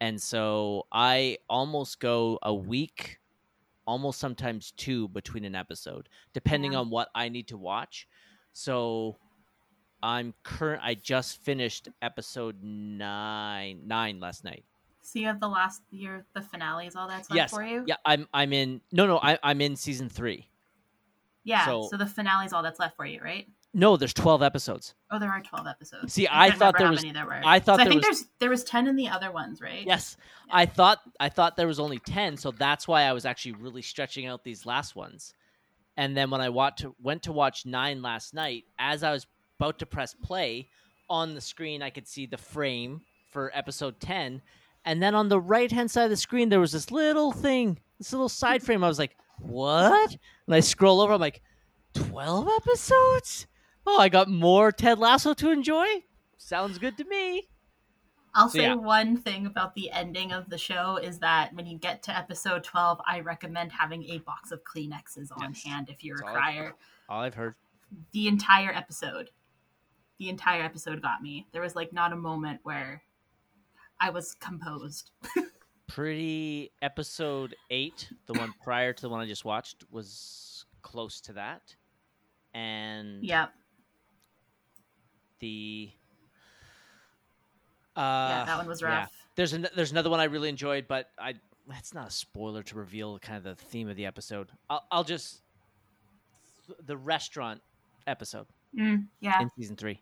And 0.00 0.20
so 0.20 0.86
I 0.90 1.38
almost 1.48 2.00
go 2.00 2.38
a 2.42 2.54
week, 2.54 3.18
almost 3.86 4.18
sometimes 4.18 4.72
two 4.76 5.08
between 5.08 5.44
an 5.44 5.54
episode, 5.54 6.08
depending 6.32 6.72
Yeah. 6.72 6.78
on 6.80 6.90
what 6.90 7.08
I 7.14 7.28
need 7.28 7.48
to 7.48 7.56
watch. 7.56 8.06
So 8.52 9.16
I'm 10.02 10.34
current. 10.42 10.82
I 10.84 10.94
just 10.94 11.42
finished 11.42 11.88
episode 12.02 12.62
nine 12.62 13.80
nine 13.86 14.20
last 14.20 14.44
night. 14.44 14.64
So 15.02 15.18
you 15.18 15.26
have 15.26 15.40
the 15.40 15.48
last 15.48 15.82
year, 15.90 16.24
the 16.34 16.40
finales, 16.42 16.96
all 16.96 17.08
that's 17.08 17.28
left 17.30 17.36
yes, 17.36 17.50
for 17.50 17.62
you. 17.64 17.84
yeah. 17.86 17.96
I'm 18.06 18.26
I'm 18.32 18.52
in. 18.52 18.80
No, 18.92 19.06
no. 19.06 19.18
I, 19.22 19.38
I'm 19.42 19.60
in 19.60 19.76
season 19.76 20.08
three. 20.08 20.48
Yeah. 21.44 21.66
So- 21.66 21.88
So, 21.90 21.96
the 21.98 22.06
finale's 22.06 22.52
all 22.54 22.62
that's 22.62 22.78
left 22.80 22.96
for 22.96 23.04
you, 23.04 23.20
right? 23.22 23.46
No, 23.76 23.96
there's 23.96 24.14
twelve 24.14 24.40
episodes. 24.42 24.94
Oh, 25.10 25.18
there 25.18 25.30
are 25.30 25.40
twelve 25.42 25.66
episodes. 25.66 26.12
See, 26.12 26.28
I 26.30 26.50
thought 26.52 26.78
there 26.78 26.90
was- 26.90 27.02
Many 27.02 27.12
there 27.12 27.26
were. 27.26 27.40
I 27.44 27.58
thought 27.58 27.78
So 27.78 27.82
I 27.82 27.84
think 27.86 27.96
was- 27.96 28.20
there's 28.20 28.24
there 28.38 28.50
was 28.50 28.62
ten 28.64 28.86
in 28.86 28.94
the 28.96 29.08
other 29.08 29.32
ones, 29.32 29.60
right? 29.60 29.84
Yes, 29.84 30.16
I 30.50 30.64
thought 30.66 31.00
I 31.18 31.28
thought 31.28 31.56
there 31.56 31.66
was 31.66 31.80
only 31.80 31.98
ten, 31.98 32.36
so 32.36 32.52
that's 32.52 32.86
why 32.86 33.02
I 33.02 33.12
was 33.12 33.26
actually 33.26 33.52
really 33.52 33.82
stretching 33.82 34.26
out 34.26 34.44
these 34.44 34.64
last 34.64 34.94
ones. 34.94 35.34
And 35.96 36.16
then 36.16 36.30
when 36.30 36.40
I 36.40 36.48
wa- 36.48 36.70
to, 36.70 36.94
went 37.02 37.22
to 37.24 37.32
watch 37.32 37.66
nine 37.66 38.00
last 38.02 38.32
night, 38.34 38.64
as 38.78 39.02
I 39.02 39.12
was 39.12 39.26
about 39.60 39.78
to 39.80 39.86
press 39.86 40.14
play 40.14 40.68
on 41.10 41.34
the 41.34 41.40
screen, 41.40 41.82
I 41.82 41.90
could 41.90 42.06
see 42.08 42.26
the 42.26 42.36
frame 42.36 43.02
for 43.30 43.50
episode 43.54 43.98
ten, 44.00 44.40
and 44.84 45.02
then 45.02 45.14
on 45.16 45.28
the 45.28 45.40
right 45.40 45.70
hand 45.72 45.90
side 45.90 46.04
of 46.04 46.10
the 46.10 46.16
screen 46.16 46.48
there 46.48 46.60
was 46.60 46.72
this 46.72 46.90
little 46.92 47.32
thing, 47.32 47.78
this 47.98 48.12
little 48.12 48.28
side 48.28 48.62
frame. 48.62 48.84
I 48.84 48.88
was 48.88 48.98
like, 49.00 49.16
"What?" 49.40 50.16
And 50.46 50.54
I 50.54 50.60
scroll 50.60 51.00
over, 51.00 51.12
I'm 51.14 51.20
like, 51.20 51.42
12 51.94 52.48
episodes? 52.56 53.46
Oh, 53.86 53.98
I 53.98 54.08
got 54.08 54.28
more 54.28 54.72
Ted 54.72 54.98
Lasso 54.98 55.34
to 55.34 55.50
enjoy. 55.50 55.86
Sounds 56.36 56.78
good 56.78 56.96
to 56.98 57.04
me." 57.04 57.48
I'll 58.36 58.48
So, 58.48 58.58
say 58.58 58.64
yeah. 58.64 58.74
one 58.74 59.16
thing 59.16 59.46
about 59.46 59.74
the 59.76 59.92
ending 59.92 60.32
of 60.32 60.50
the 60.50 60.58
show 60.58 60.96
is 60.96 61.20
that 61.20 61.54
when 61.54 61.66
you 61.66 61.78
get 61.78 62.02
to 62.04 62.16
episode 62.16 62.64
12, 62.64 63.00
I 63.06 63.20
recommend 63.20 63.70
having 63.70 64.02
a 64.10 64.18
box 64.18 64.50
of 64.50 64.64
Kleenexes 64.64 65.30
on 65.36 65.52
Yes. 65.52 65.62
hand 65.64 65.88
if 65.88 66.02
you're 66.02 66.16
That's 66.16 66.26
a 66.28 66.30
all 66.32 66.36
I've 66.36 66.42
crier. 66.42 66.74
All 67.08 67.20
I've 67.20 67.34
heard. 67.34 67.54
The 68.10 68.26
entire 68.26 68.72
episode, 68.74 69.30
the 70.18 70.28
entire 70.30 70.62
episode 70.64 71.00
got 71.00 71.22
me. 71.22 71.46
There 71.52 71.62
was 71.62 71.76
like 71.76 71.92
not 71.92 72.12
a 72.12 72.16
moment 72.16 72.58
where 72.64 73.04
I 74.00 74.10
was 74.10 74.34
composed. 74.34 75.12
pretty 75.86 76.72
episode 76.82 77.54
eight 77.70 78.08
the 78.26 78.32
one 78.32 78.52
prior 78.64 78.92
to 78.94 79.02
the 79.02 79.08
one 79.08 79.20
i 79.20 79.26
just 79.26 79.44
watched 79.44 79.84
was 79.90 80.64
close 80.82 81.20
to 81.20 81.34
that 81.34 81.76
and 82.54 83.22
Yep. 83.22 83.52
The 85.44 85.90
uh 87.96 88.00
Yeah, 88.00 88.44
that 88.46 88.56
one 88.58 88.66
was 88.66 88.80
yeah. 88.82 88.88
rough. 89.00 89.12
there's 89.36 89.52
an, 89.52 89.66
there's 89.76 89.92
another 89.92 90.10
one 90.10 90.20
i 90.20 90.24
really 90.24 90.48
enjoyed 90.48 90.86
but 90.88 91.10
i 91.18 91.34
that's 91.68 91.92
not 91.94 92.08
a 92.08 92.10
spoiler 92.10 92.62
to 92.62 92.76
reveal 92.76 93.18
kind 93.18 93.36
of 93.38 93.44
the 93.44 93.54
theme 93.54 93.88
of 93.88 93.96
the 93.96 94.06
episode 94.06 94.50
i'll, 94.70 94.84
I'll 94.90 95.04
just 95.04 95.42
the 96.86 96.96
restaurant 96.96 97.60
episode 98.06 98.46
Mm, 98.76 99.06
yeah. 99.20 99.40
in 99.40 99.50
season 99.56 99.76
three 99.76 100.00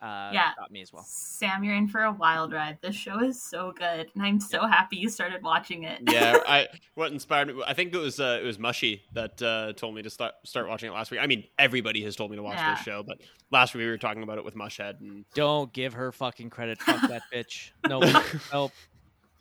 uh 0.00 0.30
Yeah. 0.32 0.50
got 0.58 0.70
me 0.70 0.82
as 0.82 0.92
well 0.92 1.04
Sam, 1.06 1.64
you're 1.64 1.74
in 1.74 1.88
for 1.88 2.02
a 2.02 2.12
wild 2.12 2.52
ride. 2.52 2.78
This 2.82 2.94
show 2.94 3.20
is 3.22 3.40
so 3.42 3.72
good, 3.76 4.08
and 4.14 4.22
I'm 4.22 4.40
so 4.40 4.66
happy 4.66 4.96
you 4.96 5.08
started 5.08 5.42
watching 5.42 5.84
it. 5.84 6.00
yeah, 6.10 6.38
I 6.46 6.68
what 6.94 7.12
inspired 7.12 7.48
me. 7.48 7.62
I 7.66 7.74
think 7.74 7.94
it 7.94 7.98
was 7.98 8.20
uh, 8.20 8.38
it 8.40 8.44
was 8.44 8.58
Mushy 8.58 9.02
that 9.12 9.40
uh, 9.42 9.72
told 9.74 9.94
me 9.94 10.02
to 10.02 10.10
start 10.10 10.34
start 10.44 10.68
watching 10.68 10.90
it 10.90 10.94
last 10.94 11.10
week. 11.10 11.20
I 11.20 11.26
mean, 11.26 11.44
everybody 11.58 12.02
has 12.04 12.16
told 12.16 12.30
me 12.30 12.36
to 12.36 12.42
watch 12.42 12.56
Yeah. 12.56 12.74
this 12.74 12.84
show, 12.84 13.02
but 13.02 13.18
last 13.50 13.74
week 13.74 13.80
we 13.84 13.88
were 13.90 13.98
talking 13.98 14.22
about 14.22 14.38
it 14.38 14.44
with 14.44 14.54
Mushhead, 14.54 15.00
and 15.00 15.24
don't 15.34 15.72
give 15.72 15.94
her 15.94 16.12
fucking 16.12 16.50
credit 16.50 16.78
fuck 16.80 17.08
that 17.08 17.22
bitch 17.32 17.70
nope 17.88 18.04
nope 18.52 18.72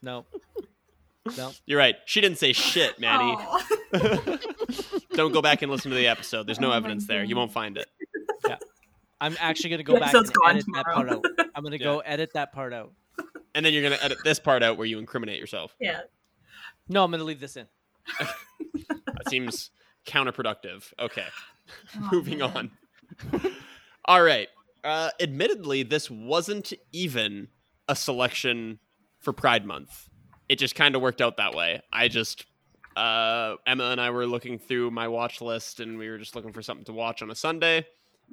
nope 0.01 0.27
nope 1.37 1.53
you're 1.65 1.77
right. 1.79 1.95
She 2.05 2.19
didn't 2.21 2.37
say 2.39 2.51
shit, 2.53 2.99
Maddie. 2.99 3.35
Oh. 3.37 4.37
Don't 5.13 5.33
go 5.33 5.41
back 5.41 5.61
and 5.61 5.71
listen 5.71 5.91
to 5.91 5.97
the 5.97 6.07
episode. 6.07 6.47
There's 6.47 6.59
no 6.59 6.71
Oh 6.71 6.75
evidence 6.77 7.05
there. 7.05 7.23
You 7.23 7.35
won't 7.35 7.51
find 7.51 7.77
it. 7.77 7.87
I'm 9.21 9.37
actually 9.39 9.69
gonna 9.69 9.83
go 9.83 9.93
back 9.93 10.13
and 10.13 10.15
episode's 10.17 10.29
gone 10.31 10.55
edit 10.57 10.65
that 10.73 10.85
part 10.85 11.09
out. 11.09 11.25
I'm 11.55 11.63
gonna 11.63 11.75
Yeah. 11.79 11.83
go 11.85 11.99
edit 11.99 12.31
that 12.33 12.51
part 12.51 12.73
out. 12.73 12.91
And 13.55 13.65
then 13.65 13.71
you're 13.73 13.83
gonna 13.83 13.99
edit 14.01 14.17
this 14.23 14.39
part 14.39 14.63
out 14.63 14.77
where 14.77 14.85
you 14.87 14.99
incriminate 14.99 15.39
yourself. 15.39 15.75
yeah. 15.79 16.01
No, 16.89 17.03
I'm 17.05 17.11
gonna 17.11 17.23
leave 17.23 17.39
this 17.39 17.55
in. 17.55 17.67
That 18.19 19.29
seems 19.29 19.69
counterproductive. 20.05 20.91
Okay. 20.99 21.25
Oh, 21.95 22.09
Moving 22.11 22.39
man. 22.39 22.51
on. 22.53 22.71
All 24.03 24.21
right. 24.21 24.49
Uh, 24.83 25.09
admittedly, 25.21 25.83
this 25.83 26.09
wasn't 26.11 26.73
even 26.91 27.47
a 27.87 27.95
selection 27.95 28.79
for 29.19 29.31
Pride 29.31 29.65
Month. 29.65 30.09
It 30.49 30.57
just 30.59 30.75
kind 30.75 30.95
of 30.97 31.01
worked 31.01 31.21
out 31.21 31.37
that 31.37 31.53
way. 31.53 31.81
I 31.93 32.09
just, 32.09 32.45
uh, 32.97 33.55
Emma 33.65 33.85
and 33.85 34.01
I 34.01 34.09
were 34.09 34.25
looking 34.25 34.59
through 34.59 34.91
my 34.91 35.07
watch 35.07 35.39
list 35.39 35.79
and 35.79 35.97
we 35.97 36.09
were 36.09 36.17
just 36.17 36.35
looking 36.35 36.51
for 36.51 36.61
something 36.61 36.83
to 36.85 36.93
watch 36.93 37.21
on 37.21 37.31
a 37.31 37.35
Sunday. 37.35 37.85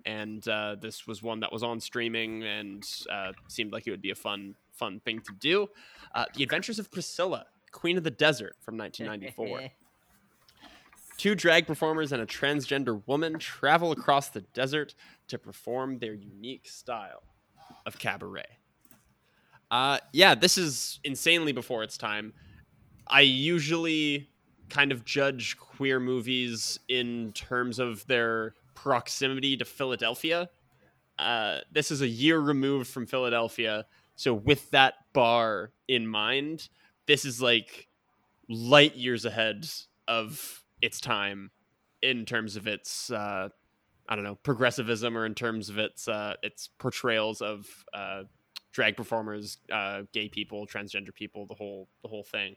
And 0.06 0.46
uh, 0.48 0.76
this 0.80 1.06
was 1.06 1.22
one 1.22 1.40
that 1.40 1.52
was 1.52 1.62
on 1.62 1.80
streaming 1.80 2.42
and 2.42 2.84
uh, 3.10 3.32
seemed 3.48 3.72
like 3.72 3.86
it 3.86 3.90
would 3.90 4.02
be 4.02 4.10
a 4.10 4.16
fun, 4.16 4.54
fun 4.72 5.00
thing 5.00 5.20
to 5.20 5.32
do. 5.38 5.68
Uh, 6.14 6.24
the 6.34 6.42
Adventures 6.42 6.78
of 6.78 6.90
Priscilla 6.90 7.46
Queen 7.72 7.96
of 7.96 8.04
the 8.04 8.10
Desert 8.10 8.56
from 8.60 8.76
1994. 8.76 9.70
Two 11.18 11.34
drag 11.34 11.66
performers 11.66 12.12
and 12.12 12.22
a 12.22 12.26
transgender 12.26 13.02
woman 13.06 13.38
travel 13.40 13.90
across 13.90 14.28
the 14.28 14.40
desert 14.40 14.94
to 15.26 15.36
perform 15.36 15.98
their 15.98 16.14
unique 16.14 16.68
style 16.68 17.24
of 17.86 17.98
cabaret. 17.98 18.46
Uh, 19.70 19.98
yeah, 20.12 20.34
this 20.34 20.56
is 20.56 21.00
insanely 21.04 21.52
before 21.52 21.82
its 21.82 21.98
time. 21.98 22.32
I 23.06 23.22
usually 23.22 24.28
kind 24.68 24.92
of 24.92 25.04
judge 25.04 25.56
queer 25.58 25.98
movies 25.98 26.78
in 26.88 27.32
terms 27.32 27.78
of 27.78 28.06
their 28.06 28.54
proximity 28.82 29.56
to 29.56 29.64
Philadelphia. 29.64 30.48
Uh, 31.18 31.58
this 31.72 31.90
is 31.90 32.00
a 32.00 32.08
year 32.08 32.38
removed 32.38 32.88
from 32.88 33.06
Philadelphia, 33.06 33.86
so 34.14 34.32
with 34.32 34.70
that 34.70 34.94
bar 35.12 35.72
in 35.88 36.06
mind, 36.06 36.68
this 37.06 37.24
is 37.24 37.42
like 37.42 37.88
light 38.48 38.96
years 38.96 39.24
ahead 39.24 39.68
of 40.06 40.62
its 40.80 41.00
time 41.00 41.50
in 42.02 42.24
terms 42.24 42.56
of 42.56 42.66
its 42.66 43.10
uh, 43.10 43.48
I 44.08 44.14
don't 44.14 44.24
know 44.24 44.36
progressivism 44.36 45.16
or 45.16 45.26
in 45.26 45.34
terms 45.34 45.68
of 45.68 45.78
its 45.78 46.06
uh, 46.06 46.34
its 46.42 46.68
portrayals 46.78 47.42
of 47.42 47.66
uh, 47.92 48.22
drag 48.72 48.96
performers, 48.96 49.58
uh, 49.72 50.02
gay 50.12 50.28
people, 50.28 50.66
transgender 50.66 51.12
people, 51.12 51.46
the 51.46 51.54
whole 51.54 51.88
the 52.02 52.08
whole 52.08 52.24
thing. 52.24 52.54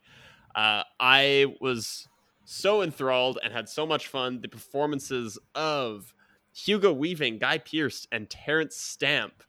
Uh, 0.55 0.84
I 0.99 1.55
was 1.60 2.07
so 2.52 2.82
enthralled 2.82 3.40
and 3.44 3.54
had 3.54 3.70
so 3.70 3.86
much 3.86 4.08
fun. 4.08 4.42
The 4.42 4.50
performances 4.50 5.40
of 5.56 6.14
Hugo 6.54 6.92
Weaving, 6.92 7.40
Guy 7.40 7.58
Pearce, 7.58 8.08
and 8.12 8.30
Terence 8.30 8.76
Stamp, 8.76 9.44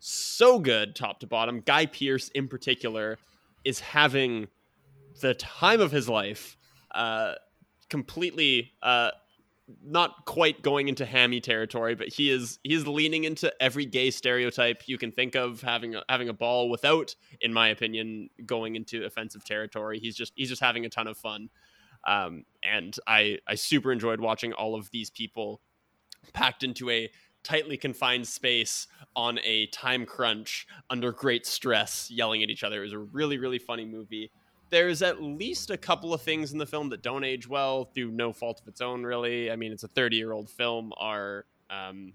so 0.00 0.58
good 0.58 0.96
top 0.96 1.20
to 1.20 1.26
bottom. 1.26 1.60
Guy 1.60 1.86
Pearce, 1.86 2.28
in 2.30 2.48
particular, 2.48 3.18
is 3.64 3.80
having 3.80 4.48
the 5.20 5.34
time 5.34 5.80
of 5.80 5.92
his 5.92 6.08
life. 6.08 6.56
Uh, 6.90 7.34
completely 7.88 8.72
uh, 8.82 9.10
not 9.84 10.24
quite 10.24 10.62
going 10.62 10.88
into 10.88 11.04
hammy 11.04 11.40
territory, 11.40 11.94
but 11.94 12.08
he 12.08 12.30
is 12.30 12.58
he 12.64 12.74
is 12.74 12.86
leaning 12.86 13.24
into 13.24 13.52
every 13.62 13.84
gay 13.84 14.10
stereotype 14.10 14.82
you 14.86 14.98
can 14.98 15.12
think 15.12 15.36
of 15.36 15.60
having 15.60 15.94
a, 15.94 16.02
having 16.08 16.28
a 16.28 16.32
ball 16.32 16.70
without, 16.70 17.14
in 17.40 17.52
my 17.52 17.68
opinion, 17.68 18.30
going 18.46 18.76
into 18.76 19.04
offensive 19.04 19.44
territory. 19.44 19.98
He's 19.98 20.16
just 20.16 20.32
he's 20.34 20.48
just 20.48 20.62
having 20.62 20.86
a 20.86 20.88
ton 20.88 21.06
of 21.06 21.18
fun, 21.18 21.50
um, 22.08 22.44
and 22.62 22.96
I 23.06 23.38
I 23.46 23.54
super 23.54 23.92
enjoyed 23.92 24.20
watching 24.20 24.52
all 24.54 24.74
of 24.74 24.90
these 24.90 25.10
people 25.10 25.60
packed 26.32 26.62
into 26.62 26.88
a 26.88 27.10
tightly 27.44 27.76
confined 27.76 28.26
space 28.26 28.86
on 29.14 29.38
a 29.44 29.66
time 29.66 30.06
crunch 30.06 30.66
under 30.90 31.12
great 31.12 31.46
stress, 31.46 32.10
yelling 32.10 32.42
at 32.42 32.50
each 32.50 32.64
other. 32.64 32.80
It 32.80 32.84
was 32.84 32.92
a 32.94 32.98
really 32.98 33.36
really 33.38 33.58
funny 33.58 33.84
movie. 33.84 34.30
There's 34.70 35.02
at 35.02 35.22
least 35.22 35.70
a 35.70 35.76
couple 35.76 36.12
of 36.12 36.22
things 36.22 36.52
in 36.52 36.58
the 36.58 36.66
film 36.66 36.88
that 36.90 37.02
don't 37.02 37.24
age 37.24 37.48
well 37.48 37.84
through 37.84 38.10
no 38.10 38.32
fault 38.32 38.60
of 38.60 38.68
its 38.68 38.80
own 38.80 39.02
really. 39.02 39.50
I 39.50 39.56
mean 39.56 39.70
it's 39.70 39.84
a 39.84 39.88
30 39.88 40.16
year 40.16 40.32
old 40.32 40.48
film. 40.48 40.92
Our 40.96 41.44
um, 41.68 42.14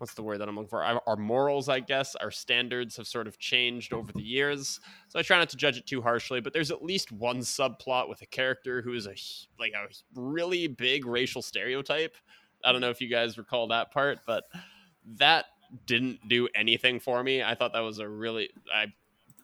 what's 0.00 0.14
the 0.14 0.22
word 0.22 0.38
that 0.38 0.48
i'm 0.48 0.56
looking 0.56 0.68
for? 0.68 0.82
Our, 0.82 1.16
morals 1.16 1.68
i 1.68 1.80
guess 1.80 2.16
our 2.16 2.30
standards 2.30 2.96
have 2.96 3.06
sort 3.06 3.26
of 3.26 3.38
changed 3.38 3.92
over 3.92 4.12
the 4.12 4.22
years. 4.22 4.80
So 5.08 5.18
i 5.18 5.22
try 5.22 5.38
not 5.38 5.48
to 5.50 5.56
judge 5.56 5.76
it 5.76 5.86
too 5.86 6.00
harshly 6.00 6.40
but 6.40 6.52
there's 6.52 6.70
at 6.70 6.82
least 6.82 7.12
one 7.12 7.38
subplot 7.40 8.08
with 8.08 8.22
a 8.22 8.26
character 8.26 8.82
who 8.82 8.92
is 8.94 9.06
a 9.06 9.14
like 9.58 9.72
a 9.72 9.86
really 10.14 10.66
big 10.66 11.06
racial 11.06 11.42
stereotype. 11.42 12.16
I 12.64 12.72
don't 12.72 12.80
know 12.80 12.90
if 12.90 13.00
you 13.00 13.08
guys 13.08 13.38
recall 13.38 13.68
that 13.68 13.92
part 13.92 14.20
but 14.26 14.44
that 15.18 15.46
didn't 15.86 16.28
do 16.28 16.48
anything 16.54 16.98
for 16.98 17.22
me. 17.22 17.42
I 17.42 17.54
thought 17.54 17.72
that 17.74 17.80
was 17.80 17.98
a 17.98 18.08
really 18.08 18.50
i 18.74 18.86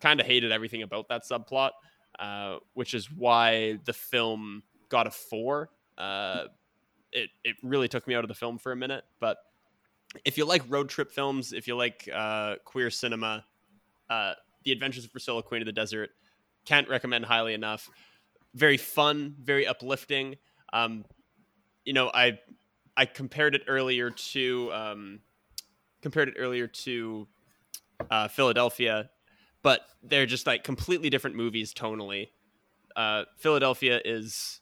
kind 0.01 0.21
of 0.21 0.27
hated 0.27 0.53
everything 0.53 0.83
about 0.83 1.09
that 1.09 1.23
subplot 1.25 1.71
uh, 2.19 2.57
which 2.75 2.95
is 2.95 3.11
why 3.11 3.79
the 3.85 3.93
film 3.93 4.63
got 4.89 5.07
a 5.07 5.11
four. 5.11 5.71
Uh, 5.99 6.45
it 7.13 7.31
it 7.45 7.57
really 7.63 7.89
took 7.89 8.07
me 8.07 8.15
out 8.15 8.25
of 8.25 8.29
the 8.29 8.35
film 8.35 8.59
for 8.59 8.73
a 8.73 8.77
minute, 8.77 9.05
but 9.21 9.39
if 10.25 10.39
you 10.39 10.45
like 10.45 10.63
road 10.69 10.89
trip 10.89 11.11
films, 11.11 11.53
if 11.53 11.67
you 11.69 11.77
like 11.77 12.09
uh, 12.13 12.57
queer 12.65 12.91
cinema, 12.91 13.45
uh, 14.11 14.35
The 14.65 14.73
Adventures 14.73 15.05
of 15.05 15.13
Priscilla, 15.13 15.43
Queen 15.43 15.63
of 15.63 15.67
the 15.67 15.73
Desert, 15.73 16.11
can't 16.65 16.89
recommend 16.89 17.25
highly 17.25 17.55
enough. 17.55 17.89
Very 18.55 18.77
fun, 18.77 19.37
very 19.41 19.67
uplifting. 19.67 20.37
Um, 20.73 21.05
you 21.85 21.93
know, 21.93 22.11
I 22.13 22.39
I 22.97 23.07
compared 23.07 23.55
it 23.55 23.63
earlier 23.69 24.11
to 24.11 24.73
um, 24.73 25.21
compared 26.03 26.29
it 26.29 26.37
earlier 26.39 26.67
to 26.67 27.29
uh, 28.11 28.29
Philadelphia 28.29 29.11
but 29.67 29.81
they're 30.01 30.27
just 30.27 30.47
like 30.47 30.63
completely 30.63 31.11
different 31.11 31.35
movies 31.35 31.75
tonally. 31.75 32.29
Uh, 32.95 33.25
Philadelphia 33.37 34.01
is 34.05 34.61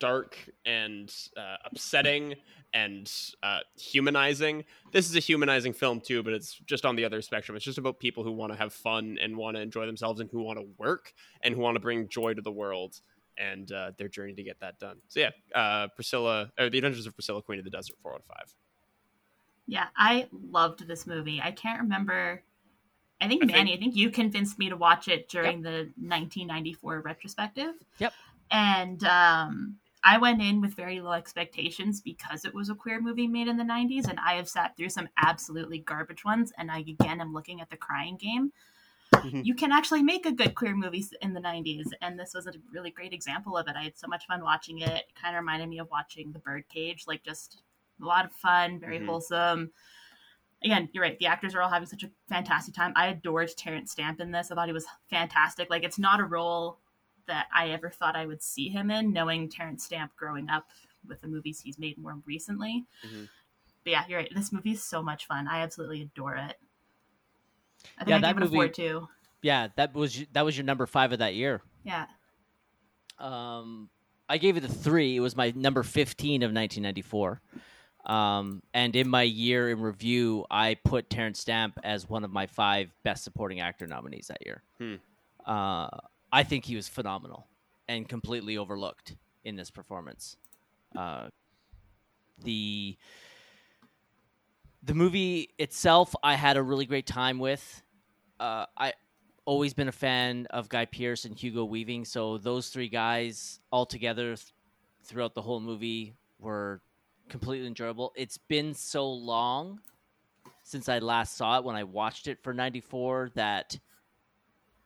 dark 0.00 0.36
and 0.66 1.14
uh, 1.36 1.56
upsetting 1.64 2.34
and 2.74 3.12
uh, 3.42 3.60
humanizing. 3.78 4.64
This 4.92 5.08
is 5.08 5.16
a 5.16 5.20
humanizing 5.20 5.72
film 5.72 6.00
too, 6.00 6.22
but 6.22 6.32
it's 6.32 6.54
just 6.66 6.84
on 6.84 6.96
the 6.96 7.04
other 7.04 7.22
spectrum. 7.22 7.56
It's 7.56 7.64
just 7.64 7.78
about 7.78 8.00
people 8.00 8.24
who 8.24 8.32
want 8.32 8.52
to 8.52 8.58
have 8.58 8.72
fun 8.72 9.18
and 9.20 9.36
want 9.36 9.56
to 9.56 9.62
enjoy 9.62 9.86
themselves 9.86 10.20
and 10.20 10.28
who 10.30 10.42
want 10.42 10.58
to 10.58 10.66
work 10.78 11.12
and 11.42 11.54
who 11.54 11.60
want 11.60 11.76
to 11.76 11.80
bring 11.80 12.08
joy 12.08 12.34
to 12.34 12.42
the 12.42 12.52
world 12.52 13.00
and 13.38 13.70
uh, 13.72 13.92
their 13.96 14.08
journey 14.08 14.34
to 14.34 14.42
get 14.42 14.60
that 14.60 14.78
done. 14.78 14.96
So 15.08 15.20
yeah, 15.20 15.30
uh, 15.54 15.88
Priscilla 15.94 16.50
or 16.58 16.68
The 16.68 16.78
Adventures 16.78 17.06
of 17.06 17.14
Priscilla, 17.14 17.42
Queen 17.42 17.58
of 17.58 17.64
the 17.64 17.70
Desert, 17.70 17.96
four 18.02 18.14
out 18.14 18.20
of 18.20 18.26
five. 18.26 18.54
Yeah, 19.66 19.86
I 19.96 20.26
loved 20.50 20.88
this 20.88 21.06
movie. 21.06 21.40
I 21.42 21.52
can't 21.52 21.80
remember 21.80 22.42
I 23.20 23.28
think 23.28 23.42
I 23.42 23.46
Manny, 23.46 23.72
think, 23.72 23.78
I 23.78 23.80
think 23.80 23.96
you 23.96 24.10
convinced 24.10 24.58
me 24.58 24.70
to 24.70 24.76
watch 24.76 25.08
it 25.08 25.28
during 25.28 25.62
yep. 25.62 25.64
the 25.64 25.78
1994 25.98 27.00
retrospective. 27.00 27.74
Yep. 27.98 28.12
And 28.50 29.04
um, 29.04 29.76
I 30.02 30.18
went 30.18 30.40
in 30.40 30.60
with 30.60 30.74
very 30.74 31.00
low 31.00 31.12
expectations 31.12 32.00
because 32.00 32.44
it 32.44 32.54
was 32.54 32.70
a 32.70 32.74
queer 32.74 33.00
movie 33.00 33.26
made 33.26 33.48
in 33.48 33.56
the 33.56 33.64
90s, 33.64 34.08
and 34.08 34.18
I 34.18 34.34
have 34.34 34.48
sat 34.48 34.76
through 34.76 34.88
some 34.88 35.08
absolutely 35.22 35.78
garbage 35.78 36.24
ones. 36.24 36.52
And 36.56 36.70
I 36.70 36.80
again 36.80 37.20
am 37.20 37.34
looking 37.34 37.60
at 37.60 37.70
the 37.70 37.76
Crying 37.76 38.16
Game. 38.16 38.52
Mm-hmm. 39.14 39.42
You 39.44 39.54
can 39.54 39.72
actually 39.72 40.02
make 40.02 40.24
a 40.24 40.32
good 40.32 40.54
queer 40.54 40.74
movie 40.74 41.04
in 41.20 41.34
the 41.34 41.40
90s, 41.40 41.88
and 42.00 42.18
this 42.18 42.32
was 42.34 42.46
a 42.46 42.52
really 42.72 42.90
great 42.90 43.12
example 43.12 43.56
of 43.56 43.68
it. 43.68 43.76
I 43.76 43.82
had 43.82 43.98
so 43.98 44.08
much 44.08 44.26
fun 44.26 44.42
watching 44.42 44.78
it. 44.78 44.88
it 44.88 45.04
kind 45.20 45.36
of 45.36 45.40
reminded 45.40 45.68
me 45.68 45.78
of 45.78 45.90
watching 45.90 46.32
The 46.32 46.38
Birdcage, 46.38 47.04
like 47.06 47.22
just 47.22 47.62
a 48.00 48.04
lot 48.04 48.24
of 48.24 48.32
fun, 48.32 48.80
very 48.80 48.98
mm-hmm. 48.98 49.08
wholesome 49.08 49.72
again, 50.64 50.88
you're 50.92 51.02
right. 51.02 51.18
The 51.18 51.26
actors 51.26 51.54
are 51.54 51.62
all 51.62 51.70
having 51.70 51.88
such 51.88 52.02
a 52.02 52.10
fantastic 52.28 52.74
time. 52.74 52.92
I 52.96 53.08
adored 53.08 53.50
Terence 53.56 53.92
Stamp 53.92 54.20
in 54.20 54.30
this. 54.30 54.50
I 54.50 54.54
thought 54.54 54.68
he 54.68 54.72
was 54.72 54.86
fantastic. 55.08 55.70
Like 55.70 55.84
it's 55.84 55.98
not 55.98 56.20
a 56.20 56.24
role 56.24 56.78
that 57.30 57.46
I 57.54 57.68
ever 57.70 57.88
thought 57.88 58.16
I 58.16 58.26
would 58.26 58.42
see 58.42 58.68
him 58.68 58.90
in, 58.90 59.12
knowing 59.12 59.48
Terence 59.48 59.84
Stamp 59.84 60.14
growing 60.16 60.50
up 60.50 60.66
with 61.08 61.20
the 61.20 61.28
movies 61.28 61.60
he's 61.60 61.78
made 61.78 61.96
more 61.96 62.18
recently. 62.26 62.84
Mm-hmm. 63.06 63.24
But 63.84 63.90
yeah, 63.90 64.04
you're 64.08 64.18
right. 64.18 64.30
This 64.34 64.52
movie 64.52 64.72
is 64.72 64.82
so 64.82 65.00
much 65.02 65.26
fun. 65.26 65.48
I 65.48 65.60
absolutely 65.60 66.02
adore 66.02 66.34
it. 66.34 66.56
I 67.98 68.04
think 68.04 68.08
yeah, 68.08 68.16
I 68.16 68.20
that 68.32 68.36
movie, 68.36 68.68
too. 68.68 69.08
Yeah, 69.42 69.68
that 69.76 69.94
was 69.94 70.22
that 70.32 70.44
was 70.44 70.56
your 70.56 70.64
number 70.64 70.86
five 70.86 71.12
of 71.12 71.20
that 71.20 71.34
year. 71.34 71.62
Yeah. 71.84 72.06
Um, 73.18 73.88
I 74.28 74.36
gave 74.36 74.56
it 74.56 74.64
a 74.64 74.68
three. 74.68 75.16
It 75.16 75.20
was 75.20 75.36
my 75.36 75.52
number 75.56 75.82
fifteen 75.82 76.42
of 76.42 76.52
1994. 76.52 77.40
Um, 78.04 78.62
and 78.74 78.96
in 78.96 79.08
my 79.08 79.22
year 79.22 79.70
in 79.70 79.80
review, 79.80 80.46
I 80.50 80.74
put 80.84 81.10
Terence 81.10 81.38
Stamp 81.38 81.78
as 81.84 82.08
one 82.08 82.24
of 82.24 82.30
my 82.30 82.46
five 82.46 82.92
best 83.02 83.24
supporting 83.24 83.60
actor 83.60 83.86
nominees 83.86 84.28
that 84.28 84.44
year. 84.44 84.62
Hmm. 84.78 84.94
Uh, 85.46 85.88
I 86.32 86.42
think 86.42 86.64
he 86.64 86.76
was 86.76 86.88
phenomenal 86.88 87.46
and 87.88 88.08
completely 88.08 88.56
overlooked 88.56 89.16
in 89.44 89.56
this 89.56 89.70
performance. 89.70 90.36
Uh, 90.96 91.28
the 92.44 92.96
the 94.82 94.94
movie 94.94 95.50
itself, 95.58 96.14
I 96.22 96.34
had 96.34 96.56
a 96.56 96.62
really 96.62 96.86
great 96.86 97.06
time 97.06 97.38
with. 97.38 97.82
Uh, 98.38 98.64
I 98.76 98.94
always 99.44 99.74
been 99.74 99.88
a 99.88 99.92
fan 99.92 100.46
of 100.50 100.68
Guy 100.68 100.86
Pearce 100.86 101.24
and 101.26 101.36
Hugo 101.36 101.64
Weaving, 101.64 102.04
so 102.04 102.38
those 102.38 102.68
three 102.68 102.88
guys 102.88 103.60
all 103.70 103.84
together 103.84 104.36
th- 104.36 104.52
throughout 105.04 105.34
the 105.34 105.42
whole 105.42 105.60
movie 105.60 106.14
were 106.38 106.80
completely 107.28 107.66
enjoyable. 107.66 108.12
It's 108.16 108.38
been 108.38 108.72
so 108.72 109.10
long 109.10 109.80
since 110.62 110.88
I 110.88 110.98
last 110.98 111.36
saw 111.36 111.58
it 111.58 111.64
when 111.64 111.76
I 111.76 111.84
watched 111.84 112.26
it 112.26 112.42
for 112.42 112.54
94 112.54 113.32
that 113.34 113.78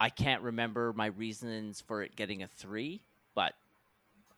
I 0.04 0.10
can't 0.10 0.42
remember 0.42 0.92
my 0.92 1.06
reasons 1.06 1.80
for 1.80 2.02
it 2.02 2.14
getting 2.14 2.42
a 2.42 2.46
3, 2.46 3.00
but 3.34 3.54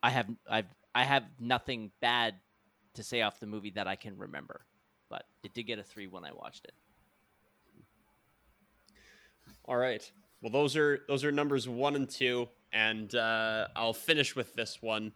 I 0.01 0.11
have 0.11 0.29
I've 0.49 0.73
I 0.95 1.03
have 1.03 1.25
nothing 1.41 1.91
bad 2.01 2.37
to 2.95 3.03
say 3.03 3.23
off 3.23 3.41
the 3.41 3.47
movie 3.47 3.71
that 3.71 3.89
I 3.89 3.97
can 3.97 4.17
remember. 4.17 4.61
But 5.11 5.25
it 5.43 5.55
did 5.55 5.65
get 5.65 5.81
a 5.81 5.83
3 5.83 6.07
when 6.07 6.25
I 6.25 6.31
watched 6.31 6.67
it. 6.67 6.75
All 9.65 9.77
right. 9.77 10.09
Well, 10.41 10.53
those 10.53 10.77
are 10.77 11.01
those 11.09 11.25
are 11.25 11.33
numbers 11.33 11.69
1 11.69 11.97
and 11.97 12.09
2 12.09 12.49
and 12.73 13.13
uh, 13.17 13.67
I'll 13.75 13.93
finish 13.93 14.37
with 14.37 14.55
this 14.55 14.81
one 14.81 15.11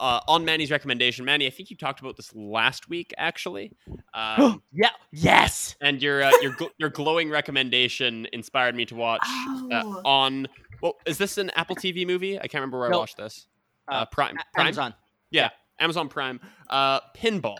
uh, 0.00 0.20
on 0.28 0.44
Manny's 0.44 0.70
recommendation, 0.70 1.24
Manny, 1.24 1.46
I 1.46 1.50
think 1.50 1.70
you 1.70 1.76
talked 1.76 2.00
about 2.00 2.16
this 2.16 2.34
last 2.34 2.88
week, 2.88 3.12
actually. 3.16 3.72
Um, 4.14 4.62
yeah. 4.72 4.90
Yes. 5.12 5.76
And 5.80 6.02
your 6.02 6.24
uh, 6.24 6.32
your 6.42 6.56
your 6.78 6.88
glowing 6.88 7.30
recommendation 7.30 8.26
inspired 8.32 8.74
me 8.74 8.84
to 8.86 8.96
watch 8.96 9.20
uh, 9.22 9.70
oh. 9.70 10.00
uh, 10.04 10.08
on 10.08 10.48
Well, 10.82 10.94
is 11.06 11.18
this 11.18 11.38
an 11.38 11.50
Apple 11.50 11.76
TV 11.76 12.04
movie? 12.04 12.36
I 12.36 12.42
can't 12.42 12.54
remember 12.54 12.80
where 12.80 12.92
I 12.92 12.96
watched 12.96 13.16
this. 13.16 13.46
Uh, 13.86 13.94
Uh, 13.94 14.04
Prime. 14.06 14.36
Prime. 14.54 14.66
Amazon. 14.66 14.94
Yeah, 15.30 15.50
Amazon 15.78 16.08
Prime. 16.08 16.40
Uh, 16.68 17.00
Pinball, 17.16 17.58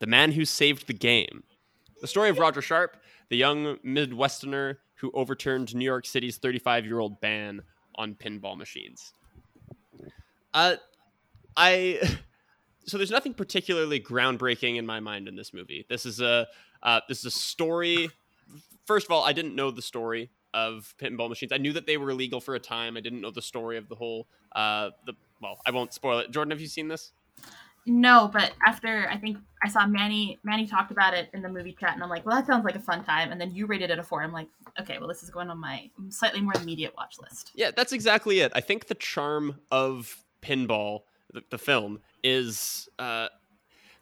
the 0.00 0.06
man 0.06 0.32
who 0.32 0.44
saved 0.44 0.88
the 0.88 0.94
game. 0.94 1.44
The 2.00 2.08
story 2.08 2.28
of 2.28 2.38
Roger 2.38 2.62
Sharpe, 2.62 2.96
the 3.28 3.36
young 3.36 3.76
Midwesterner 3.86 4.78
who 5.00 5.10
overturned 5.14 5.74
New 5.74 5.84
York 5.84 6.06
City's 6.06 6.38
35 6.38 6.86
year 6.86 6.98
old 6.98 7.20
ban 7.20 7.62
on 7.94 8.14
pinball 8.14 8.56
machines. 8.56 9.14
Uh, 10.52 10.76
I. 11.56 12.00
So 12.86 12.96
there's 12.96 13.10
nothing 13.10 13.34
particularly 13.34 14.00
groundbreaking 14.00 14.76
in 14.76 14.84
my 14.84 14.98
mind 14.98 15.28
in 15.28 15.36
this 15.36 15.52
movie. 15.52 15.86
This 15.88 16.06
is 16.06 16.20
a 16.20 16.48
uh, 16.82 17.00
this 17.08 17.20
is 17.20 17.26
a 17.26 17.30
story. 17.30 18.10
First 18.86 19.06
of 19.06 19.12
all, 19.12 19.22
I 19.22 19.32
didn't 19.32 19.54
know 19.54 19.70
the 19.70 19.82
story 19.82 20.30
of 20.54 20.94
pinball 21.00 21.28
machines. 21.28 21.52
I 21.52 21.58
knew 21.58 21.72
that 21.74 21.86
they 21.86 21.98
were 21.98 22.10
illegal 22.10 22.40
for 22.40 22.54
a 22.54 22.58
time. 22.58 22.96
I 22.96 23.00
didn't 23.00 23.20
know 23.20 23.30
the 23.30 23.42
story 23.42 23.76
of 23.76 23.88
the 23.88 23.94
whole 23.94 24.26
uh, 24.56 24.90
the 25.06 25.12
well. 25.40 25.60
I 25.66 25.70
won't 25.70 25.92
spoil 25.92 26.18
it. 26.18 26.30
Jordan, 26.30 26.50
have 26.50 26.60
you 26.60 26.66
seen 26.66 26.88
this? 26.88 27.12
No, 27.86 28.28
but 28.32 28.52
after 28.66 29.08
I 29.08 29.16
think 29.16 29.38
I 29.62 29.68
saw 29.68 29.86
Manny 29.86 30.38
Manny 30.44 30.66
talked 30.66 30.90
about 30.90 31.14
it 31.14 31.30
in 31.32 31.42
the 31.42 31.48
movie 31.48 31.76
chat, 31.78 31.94
and 31.94 32.02
I'm 32.02 32.10
like, 32.10 32.26
well, 32.26 32.36
that 32.36 32.46
sounds 32.46 32.64
like 32.64 32.76
a 32.76 32.80
fun 32.80 33.04
time. 33.04 33.32
And 33.32 33.40
then 33.40 33.54
you 33.54 33.66
rated 33.66 33.90
it 33.90 33.98
a 33.98 34.02
four. 34.02 34.22
I'm 34.22 34.32
like, 34.32 34.48
okay, 34.80 34.98
well, 34.98 35.08
this 35.08 35.22
is 35.22 35.30
going 35.30 35.48
on 35.48 35.58
my 35.58 35.90
slightly 36.10 36.40
more 36.40 36.52
immediate 36.60 36.94
watch 36.96 37.16
list. 37.20 37.52
Yeah, 37.54 37.70
that's 37.74 37.92
exactly 37.92 38.40
it. 38.40 38.52
I 38.54 38.60
think 38.60 38.86
the 38.86 38.94
charm 38.94 39.60
of 39.70 40.24
pinball, 40.42 41.02
the, 41.32 41.42
the 41.50 41.58
film, 41.58 42.00
is 42.22 42.88
uh, 42.98 43.28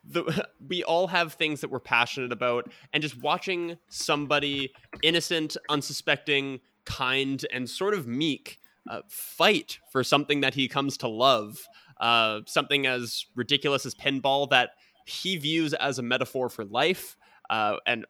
the 0.04 0.46
we 0.68 0.84
all 0.84 1.08
have 1.08 1.34
things 1.34 1.60
that 1.60 1.70
we're 1.70 1.80
passionate 1.80 2.32
about, 2.32 2.70
and 2.92 3.02
just 3.02 3.20
watching 3.20 3.78
somebody 3.88 4.72
innocent, 5.02 5.56
unsuspecting, 5.68 6.60
kind, 6.84 7.44
and 7.52 7.68
sort 7.68 7.94
of 7.94 8.06
meek 8.06 8.60
uh, 8.88 9.02
fight 9.08 9.78
for 9.92 10.02
something 10.02 10.40
that 10.40 10.54
he 10.54 10.68
comes 10.68 10.96
to 10.98 11.08
love, 11.08 11.58
uh, 12.00 12.40
something 12.46 12.86
as 12.86 13.26
ridiculous 13.34 13.84
as 13.84 13.94
pinball 13.94 14.48
that 14.50 14.70
he 15.06 15.36
views 15.36 15.74
as 15.74 15.98
a 15.98 16.02
metaphor 16.02 16.48
for 16.48 16.64
life. 16.64 17.16
Uh, 17.50 17.76
and 17.86 18.06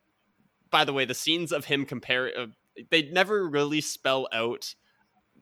by 0.70 0.84
the 0.84 0.92
way, 0.92 1.04
the 1.04 1.14
scenes 1.14 1.52
of 1.52 1.64
him 1.64 1.84
compare 1.84 2.30
uh, 2.36 2.46
they 2.90 3.02
never 3.02 3.48
really 3.48 3.80
spell 3.80 4.28
out 4.32 4.74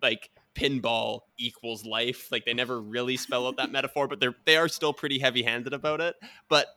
like 0.02 0.30
pinball 0.56 1.20
equals 1.38 1.84
life. 1.84 2.28
Like 2.32 2.44
they 2.44 2.54
never 2.54 2.80
really 2.80 3.16
spell 3.16 3.46
out 3.46 3.56
that 3.58 3.70
metaphor, 3.70 4.08
but 4.08 4.20
they're 4.20 4.34
they 4.44 4.56
are 4.56 4.68
still 4.68 4.92
pretty 4.92 5.18
heavy 5.18 5.42
handed 5.42 5.72
about 5.72 6.00
it. 6.00 6.16
But 6.48 6.68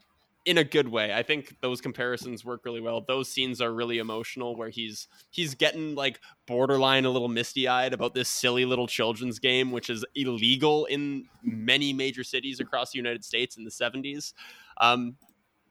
in 0.45 0.57
a 0.57 0.63
good 0.63 0.87
way. 0.87 1.13
I 1.13 1.21
think 1.21 1.55
those 1.61 1.81
comparisons 1.81 2.45
work 2.45 2.61
really 2.63 2.79
well. 2.79 3.01
Those 3.01 3.29
scenes 3.29 3.61
are 3.61 3.73
really 3.73 3.97
emotional 3.97 4.55
where 4.55 4.69
he's 4.69 5.07
he's 5.29 5.53
getting 5.53 5.95
like 5.95 6.19
borderline 6.47 7.05
a 7.05 7.09
little 7.09 7.27
misty-eyed 7.27 7.93
about 7.93 8.13
this 8.13 8.29
silly 8.29 8.65
little 8.65 8.87
children's 8.87 9.37
game 9.37 9.71
which 9.71 9.89
is 9.89 10.05
illegal 10.15 10.85
in 10.85 11.25
many 11.43 11.93
major 11.93 12.23
cities 12.23 12.59
across 12.59 12.91
the 12.91 12.97
United 12.97 13.23
States 13.23 13.57
in 13.57 13.65
the 13.65 13.71
70s. 13.71 14.33
Um 14.79 15.17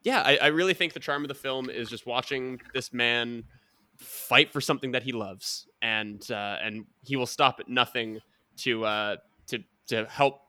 yeah, 0.05 0.23
I, 0.25 0.37
I 0.37 0.47
really 0.47 0.75
think 0.75 0.93
the 0.93 1.01
charm 1.01 1.25
of 1.25 1.29
the 1.29 1.35
film 1.35 1.69
is 1.69 1.91
just 1.91 2.07
watching 2.07 2.61
this 2.73 2.93
man 2.93 3.43
fight 3.99 4.53
for 4.53 4.61
something 4.61 4.93
that 4.93 5.03
he 5.03 5.13
loves, 5.13 5.67
and 5.83 6.25
uh, 6.31 6.57
and 6.63 6.87
he 7.05 7.17
will 7.17 7.27
stop 7.27 7.61
at 7.61 7.69
nothing 7.69 8.21
to 8.59 8.85
uh, 8.85 9.17
to 9.49 9.59
to 9.89 10.07
help 10.07 10.41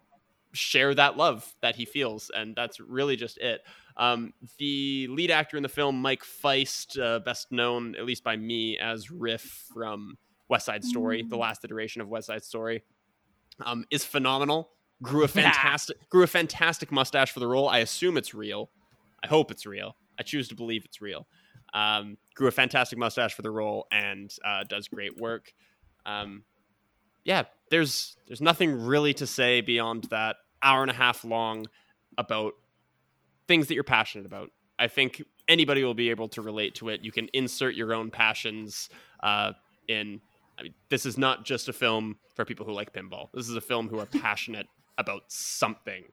share 0.54 0.94
that 0.96 1.18
love 1.18 1.54
that 1.62 1.76
he 1.76 1.86
feels, 1.86 2.32
and 2.36 2.56
that's 2.56 2.80
really 2.80 3.16
just 3.16 3.38
it. 3.38 3.62
Um, 3.98 4.34
the 4.58 5.08
lead 5.10 5.32
actor 5.32 5.58
in 5.58 5.64
the 5.64 5.70
film, 5.70 6.02
Mike 6.02 6.24
Faist, 6.24 6.98
uh, 6.98 7.20
best 7.20 7.52
known 7.52 7.96
at 7.96 8.06
least 8.06 8.24
by 8.24 8.38
me 8.38 8.78
as 8.78 9.12
Riff 9.12 9.42
from 9.74 10.18
West 10.48 10.66
Side 10.66 10.84
Story, 10.84 11.24
the 11.24 11.38
last 11.38 11.66
iteration 11.66 12.02
of 12.02 12.08
West 12.08 12.28
Side 12.28 12.44
Story, 12.44 12.84
um, 13.66 13.86
is 13.92 14.06
phenomenal. 14.06 14.70
Grew 15.02 15.24
a 15.24 15.28
fantastic 15.28 15.98
grew 16.10 16.24
a 16.24 16.28
fantastic 16.28 16.92
mustache 16.92 17.32
for 17.32 17.40
the 17.40 17.48
role. 17.48 17.68
I 17.68 17.80
assume 17.80 18.18
it's 18.18 18.34
real. 18.34 18.70
I 19.24 19.28
hope 19.28 19.52
it's 19.52 19.66
real. 19.66 19.96
I 20.18 20.24
choose 20.24 20.48
to 20.50 20.56
believe 20.56 20.86
it's 20.86 21.02
real. 21.02 21.28
Um, 21.74 22.18
grew 22.36 22.48
a 22.48 22.52
fantastic 22.52 22.98
mustache 22.98 23.34
for 23.34 23.42
the 23.42 23.52
role 23.52 23.88
and 23.92 24.34
uh, 24.46 24.64
does 24.64 24.88
great 24.88 25.18
work. 25.18 25.54
Um, 26.06 26.44
yeah, 27.24 27.44
there's 27.70 28.18
there's 28.28 28.42
nothing 28.42 28.86
really 28.86 29.14
to 29.16 29.28
say 29.28 29.62
beyond 29.62 30.06
that 30.06 30.38
hour 30.64 30.82
and 30.82 30.92
a 30.92 30.94
half 30.94 31.24
long 31.24 31.68
about 32.18 32.54
things 33.48 33.68
that 33.68 33.76
you're 33.76 33.84
passionate 33.84 34.26
about. 34.26 34.52
I 34.78 34.88
think 34.88 35.22
anybody 35.48 35.84
will 35.84 35.94
be 35.94 36.10
able 36.10 36.30
to 36.30 36.42
relate 36.42 36.76
to 36.76 36.90
it. 36.90 37.04
You 37.04 37.12
can 37.12 37.28
insert 37.34 37.76
your 37.76 37.94
own 37.94 38.10
passions 38.12 38.90
uh, 39.22 39.54
in. 39.88 40.22
I 40.58 40.64
mean, 40.64 40.74
this 40.90 41.06
is 41.06 41.18
not 41.18 41.46
just 41.46 41.70
a 41.70 41.74
film 41.74 42.18
for 42.36 42.44
people 42.44 42.66
who 42.66 42.74
like 42.74 42.94
pinball. 42.94 43.30
This 43.34 43.48
is 43.48 43.56
a 43.56 43.62
film 43.62 43.88
who 43.88 44.00
are 44.00 44.06
passionate 44.06 44.68
about 44.98 45.24
something, 45.28 46.04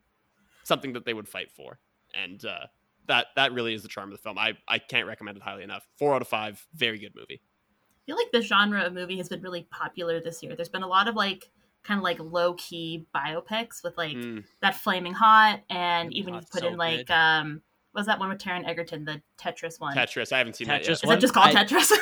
something 0.63 0.93
that 0.93 1.05
they 1.05 1.15
would 1.15 1.29
fight 1.29 1.51
for, 1.51 1.79
and 2.15 2.45
uh, 2.45 2.67
that 3.09 3.27
that 3.37 3.53
really 3.53 3.75
is 3.75 3.83
the 3.83 3.89
charm 3.89 4.11
of 4.11 4.17
the 4.17 4.23
film. 4.23 4.39
I 4.39 4.55
I 4.69 4.79
can't 4.79 5.07
recommend 5.07 5.37
it 5.37 5.43
highly 5.43 5.63
enough. 5.63 5.87
Four 5.99 6.15
out 6.15 6.23
of 6.23 6.29
five, 6.29 6.67
very 6.75 6.99
good 6.99 7.13
movie. 7.15 7.41
I 7.43 8.03
feel 8.07 8.17
like 8.17 8.31
the 8.33 8.43
genre 8.43 8.83
of 8.83 8.93
movie 8.93 9.17
has 9.19 9.29
been 9.29 9.43
really 9.43 9.67
popular 9.71 10.21
this 10.21 10.43
year. 10.43 10.55
There's 10.55 10.69
been 10.69 10.83
a 10.85 10.89
lot 10.89 11.09
of 11.09 11.15
like 11.17 11.51
kind 11.83 11.99
of 11.99 12.05
like 12.05 12.19
low 12.21 12.55
key 12.55 13.07
biopics 13.15 13.83
with 13.85 13.97
like 13.97 14.17
Mm. 14.17 14.45
that 14.63 14.75
Flaming 14.77 15.13
Hot, 15.15 15.61
and 15.71 16.09
Flaming 16.11 16.13
even 16.17 16.35
you 16.35 16.41
put 16.53 16.61
so 16.61 16.69
in 16.69 16.77
like 16.77 17.07
good. 17.07 17.13
um, 17.13 17.63
what 17.93 18.01
was 18.01 18.07
that 18.07 18.19
one 18.19 18.29
with 18.29 18.39
Taron 18.39 18.67
Egerton, 18.69 19.05
the 19.05 19.23
Tetris 19.39 19.81
one? 19.81 19.97
Tetris. 19.97 20.33
I 20.33 20.39
haven't 20.39 20.55
seen 20.57 20.69
that 20.69 20.83
Tetris 20.83 20.87
yet. 20.89 20.91
Is 20.91 21.05
one? 21.05 21.15
that 21.17 21.21
just 21.21 21.35
called 21.35 21.55
I- 21.57 21.65
Tetris? 21.65 21.93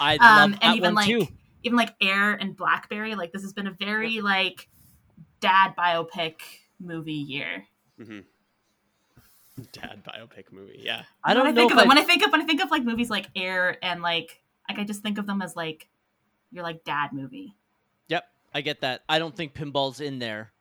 I 0.00 0.16
Um, 0.20 0.20
love 0.20 0.42
and 0.52 0.54
that 0.62 0.76
even 0.76 0.82
one 0.82 0.94
like 0.94 1.06
too. 1.06 1.26
even 1.64 1.76
like 1.76 1.94
Air 2.00 2.32
and 2.34 2.56
Blackberry. 2.56 3.14
Like 3.14 3.32
this 3.32 3.42
has 3.42 3.52
been 3.52 3.66
a 3.66 3.72
very 3.72 4.20
like 4.20 4.68
dad 5.40 5.74
biopic 5.76 6.36
movie 6.80 7.12
year. 7.14 7.64
Dad 9.72 10.02
biopic 10.04 10.52
movie. 10.52 10.80
Yeah. 10.82 11.02
I 11.24 11.34
don't 11.34 11.44
when 11.44 11.52
I 11.52 11.56
think 11.56 11.70
of 11.72 11.76
them, 11.76 11.84
I- 11.86 11.88
when 11.88 11.98
I 11.98 12.02
think 12.02 12.24
of 12.24 12.32
when 12.32 12.40
I 12.40 12.44
think 12.44 12.62
of 12.62 12.70
like 12.70 12.84
movies 12.84 13.10
like 13.10 13.28
Air 13.36 13.76
and 13.82 14.02
like 14.02 14.40
like 14.68 14.78
I 14.78 14.84
just 14.84 15.02
think 15.02 15.18
of 15.18 15.26
them 15.26 15.42
as 15.42 15.56
like 15.56 15.88
your 16.50 16.62
like 16.62 16.84
dad 16.84 17.12
movie. 17.12 17.54
Yep, 18.08 18.24
I 18.54 18.60
get 18.60 18.80
that. 18.80 19.02
I 19.08 19.18
don't 19.18 19.36
think 19.36 19.54
pinball's 19.54 20.00
in 20.00 20.18
there. 20.18 20.52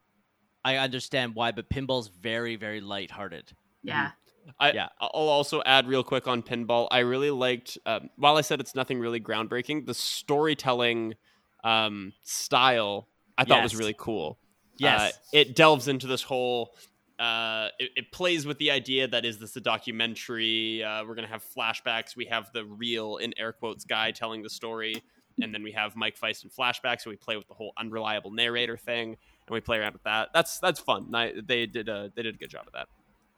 I 0.63 0.77
understand 0.77 1.35
why, 1.35 1.51
but 1.51 1.69
pinball's 1.69 2.07
very, 2.07 2.55
very 2.55 2.81
lighthearted. 2.81 3.51
Yeah. 3.83 4.11
I, 4.59 4.71
Yeah. 4.73 4.89
I'll 4.99 5.09
also 5.29 5.61
add 5.65 5.87
real 5.87 6.03
quick 6.03 6.27
on 6.27 6.43
pinball. 6.43 6.87
I 6.91 6.99
really 6.99 7.31
liked, 7.31 7.77
um, 7.85 8.09
while 8.15 8.37
I 8.37 8.41
said 8.41 8.59
it's 8.59 8.75
nothing 8.75 8.99
really 8.99 9.19
groundbreaking, 9.19 9.85
the 9.85 9.93
storytelling 9.95 11.15
um, 11.63 12.13
style 12.23 13.07
I 13.37 13.45
thought 13.45 13.63
was 13.63 13.75
really 13.75 13.95
cool. 13.97 14.37
Yes. 14.77 15.13
Uh, 15.13 15.17
it 15.33 15.55
delves 15.55 15.87
into 15.87 16.07
this 16.07 16.23
whole. 16.23 16.75
Uh, 17.21 17.69
it, 17.77 17.91
it 17.95 18.11
plays 18.11 18.47
with 18.47 18.57
the 18.57 18.71
idea 18.71 19.07
that 19.07 19.25
is 19.25 19.37
this 19.37 19.55
a 19.55 19.61
documentary? 19.61 20.83
Uh, 20.83 21.05
we're 21.05 21.13
gonna 21.13 21.27
have 21.27 21.43
flashbacks. 21.55 22.15
We 22.15 22.25
have 22.25 22.51
the 22.51 22.65
real 22.65 23.17
in 23.17 23.31
air 23.37 23.53
quotes 23.53 23.85
guy 23.85 24.09
telling 24.09 24.41
the 24.41 24.49
story, 24.49 25.03
and 25.39 25.53
then 25.53 25.61
we 25.61 25.71
have 25.73 25.95
Mike 25.95 26.17
Faist 26.17 26.43
in 26.43 26.49
flashbacks. 26.49 27.01
So 27.01 27.11
we 27.11 27.17
play 27.17 27.37
with 27.37 27.47
the 27.47 27.53
whole 27.53 27.73
unreliable 27.77 28.31
narrator 28.31 28.75
thing, 28.75 29.09
and 29.09 29.53
we 29.53 29.61
play 29.61 29.77
around 29.77 29.93
with 29.93 30.03
that. 30.03 30.29
That's 30.33 30.57
that's 30.57 30.79
fun. 30.79 31.13
I, 31.13 31.33
they 31.45 31.67
did 31.67 31.89
a 31.89 32.11
they 32.15 32.23
did 32.23 32.33
a 32.33 32.37
good 32.39 32.49
job 32.49 32.65
of 32.65 32.73
that. 32.73 32.87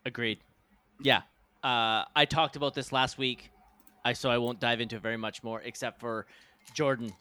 Agreed. 0.06 0.40
Yeah. 1.02 1.24
Uh, 1.62 2.06
I 2.16 2.24
talked 2.26 2.56
about 2.56 2.74
this 2.76 2.94
last 2.94 3.18
week, 3.18 3.52
I 4.06 4.14
so 4.14 4.30
I 4.30 4.38
won't 4.38 4.62
dive 4.62 4.80
into 4.80 4.96
it 4.96 5.02
very 5.02 5.18
much 5.18 5.44
more, 5.44 5.62
except 5.62 6.00
for 6.00 6.26
Jordan. 6.74 7.12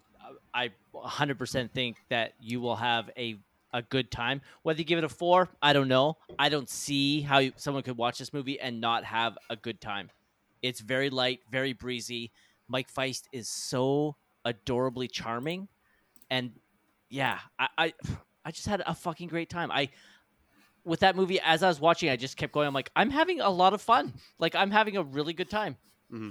I 0.55 0.71
100% 0.95 1.73
think 1.73 1.97
that 2.09 2.35
you 2.41 2.61
will 2.61 2.77
have 2.77 3.11
a 3.17 3.37
a 3.73 3.83
good 3.83 4.11
time. 4.11 4.41
Whether 4.63 4.81
you 4.81 4.85
give 4.85 4.99
it 4.99 5.05
a 5.05 5.09
four, 5.09 5.49
I 5.61 5.73
don't 5.73 5.89
know. 5.89 6.19
I 6.39 6.49
don't 6.49 6.69
see 6.69 7.21
how 7.21 7.39
you, 7.39 7.53
someone 7.57 7.83
could 7.83 7.97
watch 7.97 8.19
this 8.19 8.33
movie 8.33 8.61
and 8.61 8.81
not 8.81 9.05
have 9.05 9.39
a 9.51 9.57
good 9.57 9.81
time. 9.81 10.11
It's 10.63 10.81
very 10.81 11.11
light, 11.11 11.41
very 11.51 11.73
breezy. 11.73 12.33
Mike 12.69 12.89
Faist 12.89 13.29
is 13.33 13.49
so 13.49 14.17
adorably 14.45 15.09
charming, 15.09 15.69
and 16.31 16.53
yeah, 17.11 17.39
I 17.59 17.69
I, 17.77 17.95
I 18.45 18.51
just 18.51 18.67
had 18.67 18.83
a 18.87 18.95
fucking 18.95 19.29
great 19.29 19.51
time. 19.51 19.71
I 19.71 19.91
with 20.85 21.01
that 21.01 21.17
movie 21.17 21.41
as 21.41 21.63
I 21.63 21.69
was 21.69 21.81
watching, 21.81 22.09
I 22.09 22.17
just 22.17 22.37
kept 22.37 22.53
going. 22.53 22.67
I'm 22.67 22.75
like, 22.75 22.91
I'm 22.97 23.11
having 23.11 23.41
a 23.41 23.51
lot 23.51 23.75
of 23.75 23.83
fun. 23.83 24.13
Like 24.39 24.55
I'm 24.55 24.71
having 24.71 24.97
a 24.97 25.03
really 25.03 25.33
good 25.33 25.51
time. 25.51 25.77
Mm-hmm. 26.13 26.31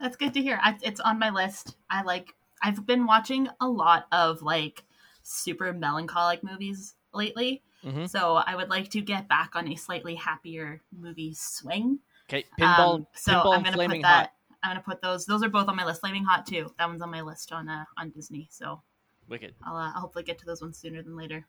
That's 0.00 0.16
good 0.16 0.34
to 0.34 0.42
hear. 0.42 0.58
I, 0.62 0.76
it's 0.82 1.00
on 1.00 1.18
my 1.18 1.30
list. 1.30 1.76
I 1.90 2.02
like. 2.02 2.34
I've 2.62 2.86
been 2.86 3.06
watching 3.06 3.48
a 3.60 3.68
lot 3.68 4.06
of 4.10 4.42
like 4.42 4.82
super 5.28 5.72
melancholic 5.72 6.42
movies 6.42 6.94
lately, 7.12 7.62
Mhm. 7.84 8.08
so 8.08 8.36
I 8.36 8.56
would 8.56 8.68
like 8.70 8.90
to 8.90 9.00
get 9.00 9.28
back 9.28 9.54
on 9.54 9.68
a 9.68 9.76
slightly 9.76 10.14
happier 10.14 10.82
movie 10.92 11.34
swing. 11.34 12.00
Okay, 12.28 12.44
pinball. 12.58 12.96
Um, 12.96 13.06
so 13.14 13.32
pinball 13.32 13.56
I'm 13.56 13.62
gonna 13.62 13.76
put 13.88 14.02
that. 14.02 14.04
hot. 14.04 14.32
I'm 14.62 14.70
gonna 14.70 14.82
put 14.82 15.00
those. 15.02 15.24
Those 15.26 15.42
are 15.42 15.48
both 15.48 15.68
on 15.68 15.76
my 15.76 15.84
list. 15.84 16.00
Flamin' 16.00 16.24
Hot 16.24 16.46
too. 16.46 16.74
That 16.78 16.88
one's 16.88 17.02
on 17.02 17.10
my 17.10 17.20
list 17.20 17.52
on 17.52 17.68
uh, 17.68 17.84
on 17.96 18.10
Disney. 18.10 18.48
So 18.50 18.82
Wicked. 19.28 19.54
I'll, 19.62 19.76
uh, 19.76 19.92
I'll 19.94 20.00
hopefully 20.00 20.24
get 20.24 20.38
to 20.38 20.46
those 20.46 20.60
ones 20.62 20.78
sooner 20.78 21.02
than 21.02 21.16
later. 21.16 21.46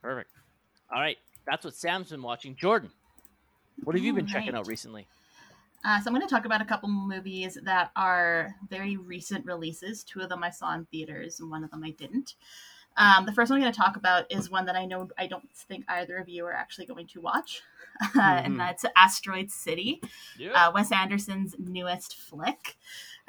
Perfect. 0.00 0.30
All 0.92 1.00
right, 1.00 1.18
that's 1.46 1.64
what 1.64 1.74
Sam's 1.74 2.10
been 2.10 2.22
watching. 2.22 2.54
Jordan, 2.56 2.90
what 3.84 3.94
have 3.96 4.04
you 4.04 4.12
been 4.14 4.26
checking 4.26 4.54
out 4.54 4.66
recently? 4.68 5.06
Uh, 5.84 6.00
so 6.00 6.08
I'm 6.08 6.14
going 6.14 6.26
to 6.26 6.32
talk 6.34 6.44
about 6.44 6.60
a 6.60 6.64
couple 6.64 6.88
movies 6.88 7.56
that 7.62 7.92
are 7.94 8.56
very 8.68 8.96
recent 8.96 9.44
releases. 9.46 10.02
Two 10.02 10.20
of 10.20 10.28
them 10.28 10.42
I 10.42 10.50
saw 10.50 10.74
in 10.74 10.86
theaters, 10.86 11.38
and 11.38 11.50
one 11.50 11.62
of 11.62 11.70
them 11.70 11.84
I 11.84 11.90
didn't. 11.90 12.34
Um, 12.96 13.26
the 13.26 13.32
first 13.32 13.50
one 13.50 13.58
I'm 13.58 13.62
going 13.62 13.72
to 13.72 13.78
talk 13.78 13.96
about 13.96 14.30
is 14.30 14.50
one 14.50 14.66
that 14.66 14.74
I 14.74 14.84
know 14.84 15.08
I 15.16 15.28
don't 15.28 15.48
think 15.54 15.84
either 15.88 16.18
of 16.18 16.28
you 16.28 16.44
are 16.46 16.52
actually 16.52 16.86
going 16.86 17.06
to 17.08 17.20
watch, 17.20 17.62
mm-hmm. 18.02 18.18
and 18.18 18.60
that's 18.60 18.84
Asteroid 18.96 19.50
City, 19.50 20.00
yep. 20.38 20.52
uh, 20.54 20.72
Wes 20.74 20.90
Anderson's 20.90 21.54
newest 21.58 22.16
flick. 22.16 22.76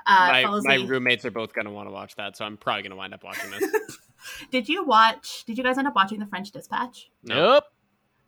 Uh, 0.08 0.42
my, 0.44 0.62
my 0.64 0.76
roommates 0.88 1.26
are 1.26 1.32
both 1.32 1.54
going 1.54 1.66
to 1.66 1.72
want 1.72 1.88
to 1.88 1.92
watch 1.92 2.16
that, 2.16 2.36
so 2.36 2.46
I'm 2.46 2.58
probably 2.58 2.84
going 2.84 2.92
to 2.92 2.98
wind 2.98 3.14
up 3.14 3.24
watching 3.24 3.52
this. 3.52 3.98
did 4.52 4.68
you 4.68 4.84
watch? 4.84 5.44
Did 5.46 5.58
you 5.58 5.64
guys 5.64 5.78
end 5.78 5.88
up 5.88 5.96
watching 5.96 6.20
The 6.20 6.26
French 6.26 6.52
Dispatch? 6.52 7.12
Nope. 7.24 7.66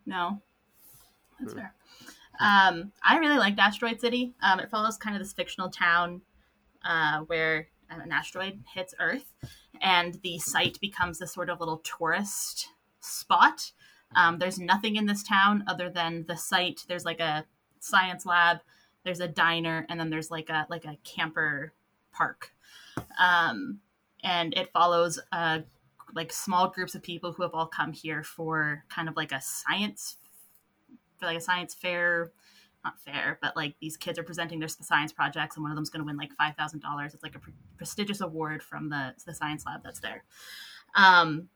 No. 0.05 0.41
That's 1.39 1.53
hmm. 1.53 1.59
fair. 1.59 1.73
Um, 2.39 2.91
I 3.03 3.17
really 3.17 3.37
liked 3.37 3.59
Asteroid 3.59 3.99
City. 3.99 4.33
Um, 4.41 4.59
it 4.59 4.69
follows 4.69 4.97
kind 4.97 5.15
of 5.15 5.21
this 5.21 5.33
fictional 5.33 5.69
town 5.69 6.21
uh, 6.83 7.19
where 7.21 7.67
an 7.89 8.11
asteroid 8.11 8.63
hits 8.73 8.95
Earth, 8.99 9.33
and 9.81 10.15
the 10.23 10.39
site 10.39 10.79
becomes 10.79 11.19
this 11.19 11.33
sort 11.33 11.49
of 11.49 11.59
little 11.59 11.79
tourist 11.79 12.69
spot. 12.99 13.71
Um, 14.15 14.39
there's 14.39 14.59
nothing 14.59 14.95
in 14.95 15.05
this 15.05 15.23
town 15.23 15.63
other 15.67 15.89
than 15.89 16.25
the 16.27 16.37
site. 16.37 16.85
There's 16.87 17.05
like 17.05 17.19
a 17.19 17.45
science 17.79 18.25
lab, 18.25 18.59
there's 19.03 19.19
a 19.19 19.27
diner, 19.27 19.85
and 19.89 19.99
then 19.99 20.09
there's 20.09 20.31
like 20.31 20.49
a 20.49 20.65
like 20.69 20.85
a 20.85 20.97
camper 21.03 21.73
park. 22.11 22.51
Um, 23.19 23.79
and 24.23 24.53
it 24.53 24.71
follows 24.71 25.19
uh, 25.31 25.59
like 26.13 26.31
small 26.31 26.69
groups 26.69 26.93
of 26.93 27.01
people 27.01 27.31
who 27.31 27.43
have 27.43 27.53
all 27.53 27.67
come 27.67 27.93
here 27.93 28.23
for 28.23 28.83
kind 28.89 29.09
of 29.09 29.15
like 29.15 29.31
a 29.31 29.41
science 29.41 30.17
for 31.17 31.25
like 31.27 31.37
a 31.37 31.41
science 31.41 31.73
fair 31.73 32.31
not 32.83 32.99
fair, 32.99 33.37
but 33.41 33.55
like 33.55 33.75
these 33.79 33.97
kids 33.97 34.17
are 34.17 34.23
presenting 34.23 34.59
their 34.59 34.69
science 34.69 35.11
projects, 35.11 35.55
and 35.55 35.63
one 35.63 35.71
of 35.71 35.75
them's 35.75 35.89
going 35.89 36.01
to 36.01 36.05
win 36.05 36.17
like 36.17 36.33
five 36.33 36.55
thousand 36.55 36.81
dollars. 36.81 37.13
It's 37.13 37.23
like 37.23 37.35
a 37.35 37.39
pre- 37.39 37.53
prestigious 37.77 38.21
award 38.21 38.63
from 38.63 38.89
the 38.89 39.13
the 39.25 39.33
science 39.33 39.65
lab 39.65 39.81
that's 39.83 39.99
there. 39.99 40.23
Um, 40.95 41.49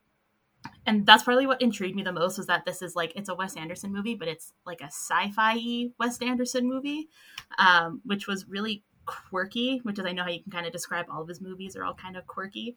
and 0.86 1.06
that's 1.06 1.24
probably 1.24 1.48
what 1.48 1.62
intrigued 1.62 1.96
me 1.96 2.04
the 2.04 2.12
most 2.12 2.38
was 2.38 2.48
that 2.48 2.66
this 2.66 2.82
is 2.82 2.96
like 2.96 3.14
it's 3.16 3.30
a 3.30 3.36
Wes 3.36 3.56
Anderson 3.56 3.94
movie, 3.94 4.16
but 4.16 4.28
it's 4.28 4.54
like 4.66 4.82
a 4.82 4.86
sci-fi 4.86 5.90
Wes 6.00 6.20
Anderson 6.22 6.68
movie, 6.68 7.10
um, 7.58 8.02
which 8.06 8.28
was 8.28 8.48
really 8.48 8.84
quirky. 9.06 9.80
Which 9.84 10.00
is 10.00 10.06
I 10.06 10.12
know 10.12 10.24
how 10.24 10.30
you 10.30 10.42
can 10.42 10.52
kind 10.52 10.66
of 10.66 10.72
describe 10.72 11.06
all 11.12 11.22
of 11.22 11.28
his 11.28 11.42
movies 11.42 11.76
are 11.76 11.84
all 11.84 11.94
kind 11.94 12.18
of 12.18 12.28
quirky. 12.28 12.76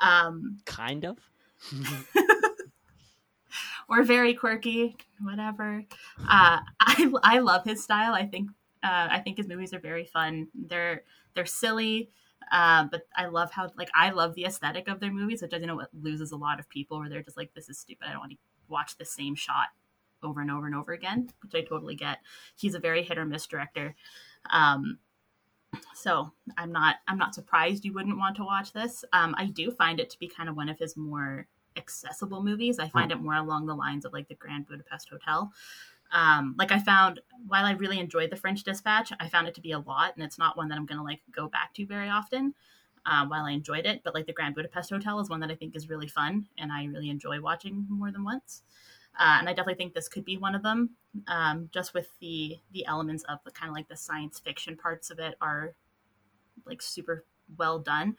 Um, 0.00 0.58
kind 0.64 1.04
of. 1.04 1.18
or 3.88 4.02
very 4.02 4.34
quirky, 4.34 4.96
whatever. 5.20 5.84
Uh, 6.18 6.60
I 6.80 7.12
I 7.22 7.38
love 7.38 7.64
his 7.64 7.82
style. 7.82 8.14
I 8.14 8.26
think 8.26 8.50
uh, 8.82 9.08
I 9.10 9.20
think 9.20 9.38
his 9.38 9.48
movies 9.48 9.72
are 9.72 9.80
very 9.80 10.04
fun. 10.04 10.48
They're 10.54 11.02
they're 11.34 11.46
silly, 11.46 12.10
uh, 12.52 12.84
but 12.90 13.02
I 13.16 13.26
love 13.26 13.50
how 13.50 13.70
like 13.76 13.90
I 13.94 14.10
love 14.10 14.34
the 14.34 14.44
aesthetic 14.44 14.88
of 14.88 15.00
their 15.00 15.12
movies, 15.12 15.42
which 15.42 15.54
I 15.54 15.58
know 15.58 15.80
it 15.80 15.88
loses 15.92 16.32
a 16.32 16.36
lot 16.36 16.60
of 16.60 16.68
people 16.68 16.98
where 16.98 17.08
they're 17.08 17.22
just 17.22 17.36
like, 17.36 17.54
this 17.54 17.68
is 17.68 17.78
stupid. 17.78 18.06
I 18.08 18.12
don't 18.12 18.20
want 18.20 18.32
to 18.32 18.38
watch 18.68 18.96
the 18.98 19.04
same 19.04 19.34
shot 19.34 19.68
over 20.22 20.40
and 20.40 20.50
over 20.50 20.66
and 20.66 20.74
over 20.74 20.92
again, 20.92 21.30
which 21.42 21.54
I 21.54 21.66
totally 21.66 21.94
get. 21.94 22.18
He's 22.56 22.74
a 22.74 22.80
very 22.80 23.02
hit 23.02 23.18
or 23.18 23.24
miss 23.24 23.46
director. 23.46 23.94
Um, 24.50 24.98
so 25.94 26.32
I'm 26.56 26.72
not 26.72 26.96
I'm 27.08 27.18
not 27.18 27.34
surprised 27.34 27.84
you 27.84 27.92
wouldn't 27.92 28.18
want 28.18 28.36
to 28.36 28.44
watch 28.44 28.72
this. 28.72 29.04
Um, 29.12 29.34
I 29.36 29.46
do 29.46 29.70
find 29.70 30.00
it 30.00 30.10
to 30.10 30.18
be 30.18 30.28
kind 30.28 30.48
of 30.48 30.56
one 30.56 30.68
of 30.68 30.78
his 30.78 30.96
more 30.96 31.46
accessible 31.76 32.42
movies. 32.42 32.78
I 32.78 32.88
find 32.88 33.12
hmm. 33.12 33.18
it 33.18 33.22
more 33.22 33.34
along 33.34 33.66
the 33.66 33.74
lines 33.74 34.04
of 34.04 34.12
like 34.12 34.28
the 34.28 34.34
Grand 34.34 34.66
Budapest 34.66 35.08
Hotel. 35.08 35.52
Um, 36.12 36.54
like 36.56 36.70
I 36.70 36.78
found 36.78 37.20
while 37.46 37.64
I 37.64 37.72
really 37.72 37.98
enjoyed 37.98 38.30
the 38.30 38.36
French 38.36 38.62
Dispatch, 38.62 39.12
I 39.18 39.28
found 39.28 39.48
it 39.48 39.54
to 39.56 39.60
be 39.60 39.72
a 39.72 39.78
lot, 39.80 40.14
and 40.14 40.24
it's 40.24 40.38
not 40.38 40.56
one 40.56 40.68
that 40.68 40.78
I'm 40.78 40.86
going 40.86 40.98
to 40.98 41.04
like 41.04 41.20
go 41.34 41.48
back 41.48 41.74
to 41.74 41.86
very 41.86 42.08
often. 42.08 42.54
Um, 43.08 43.28
while 43.28 43.44
I 43.44 43.52
enjoyed 43.52 43.86
it, 43.86 44.00
but 44.02 44.14
like 44.14 44.26
the 44.26 44.32
Grand 44.32 44.56
Budapest 44.56 44.90
Hotel 44.90 45.20
is 45.20 45.30
one 45.30 45.38
that 45.38 45.50
I 45.50 45.54
think 45.54 45.76
is 45.76 45.88
really 45.88 46.08
fun, 46.08 46.48
and 46.58 46.72
I 46.72 46.86
really 46.86 47.08
enjoy 47.08 47.40
watching 47.40 47.86
more 47.88 48.10
than 48.10 48.24
once. 48.24 48.62
Uh, 49.16 49.36
and 49.38 49.48
I 49.48 49.52
definitely 49.52 49.76
think 49.76 49.94
this 49.94 50.08
could 50.08 50.24
be 50.24 50.36
one 50.36 50.56
of 50.56 50.64
them. 50.64 50.90
Um, 51.28 51.68
just 51.72 51.94
with 51.94 52.08
the 52.20 52.56
the 52.72 52.84
elements 52.86 53.22
of 53.28 53.38
the 53.44 53.52
kind 53.52 53.70
of 53.70 53.76
like 53.76 53.88
the 53.88 53.96
science 53.96 54.40
fiction 54.40 54.76
parts 54.76 55.10
of 55.10 55.20
it 55.20 55.36
are 55.40 55.74
like 56.66 56.82
super 56.82 57.24
well 57.56 57.78
done 57.78 58.16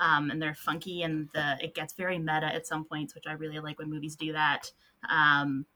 um, 0.00 0.30
and 0.30 0.40
they're 0.40 0.54
funky 0.54 1.02
and 1.02 1.28
the 1.34 1.56
it 1.60 1.74
gets 1.74 1.92
very 1.92 2.18
meta 2.18 2.46
at 2.46 2.66
some 2.66 2.84
points 2.84 3.14
which 3.14 3.24
i 3.26 3.32
really 3.32 3.60
like 3.60 3.78
when 3.78 3.90
movies 3.90 4.16
do 4.16 4.32
that 4.32 4.72
um, 5.10 5.66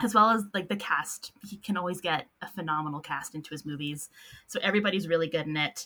as 0.00 0.14
well 0.14 0.30
as 0.30 0.44
like 0.54 0.68
the 0.68 0.76
cast 0.76 1.32
he 1.46 1.56
can 1.56 1.76
always 1.76 2.00
get 2.00 2.26
a 2.42 2.48
phenomenal 2.48 3.00
cast 3.00 3.34
into 3.34 3.50
his 3.50 3.64
movies 3.64 4.10
so 4.46 4.58
everybody's 4.62 5.08
really 5.08 5.28
good 5.28 5.46
in 5.46 5.56
it 5.56 5.84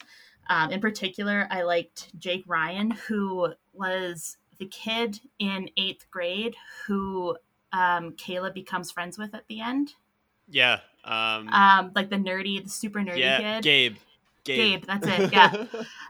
um, 0.50 0.70
in 0.70 0.80
particular 0.80 1.46
i 1.50 1.62
liked 1.62 2.10
jake 2.18 2.44
ryan 2.46 2.90
who 2.90 3.52
was 3.72 4.36
the 4.58 4.66
kid 4.66 5.20
in 5.38 5.68
eighth 5.76 6.06
grade 6.10 6.56
who 6.86 7.36
um, 7.72 8.12
Kayla 8.12 8.52
becomes 8.52 8.90
friends 8.90 9.18
with 9.18 9.34
at 9.34 9.46
the 9.48 9.60
end. 9.60 9.94
Yeah. 10.48 10.80
Um, 11.04 11.48
um, 11.48 11.92
like 11.94 12.10
the 12.10 12.16
nerdy, 12.16 12.62
the 12.62 12.70
super 12.70 13.00
nerdy 13.00 13.18
yeah, 13.18 13.38
kid. 13.38 13.64
Gabe. 13.64 13.96
Gabe. 14.48 14.80
Gabe, 14.80 14.84
that's 14.86 15.06
it. 15.06 15.32
Yeah. 15.32 15.66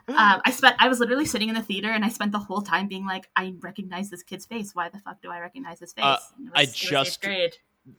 um, 0.07 0.41
I 0.45 0.51
spent. 0.51 0.75
I 0.79 0.87
was 0.87 0.99
literally 0.99 1.25
sitting 1.25 1.49
in 1.49 1.55
the 1.55 1.61
theater, 1.61 1.89
and 1.89 2.03
I 2.03 2.09
spent 2.09 2.31
the 2.31 2.39
whole 2.39 2.61
time 2.61 2.87
being 2.87 3.05
like, 3.05 3.29
"I 3.35 3.53
recognize 3.59 4.09
this 4.09 4.23
kid's 4.23 4.45
face. 4.45 4.73
Why 4.73 4.89
the 4.89 4.99
fuck 4.99 5.21
do 5.21 5.29
I 5.29 5.39
recognize 5.39 5.79
his 5.79 5.93
uh, 5.97 6.17
face?" 6.17 6.23
Uh, 6.31 6.39
was, 6.39 6.51
I 6.55 6.65
just. 6.65 7.25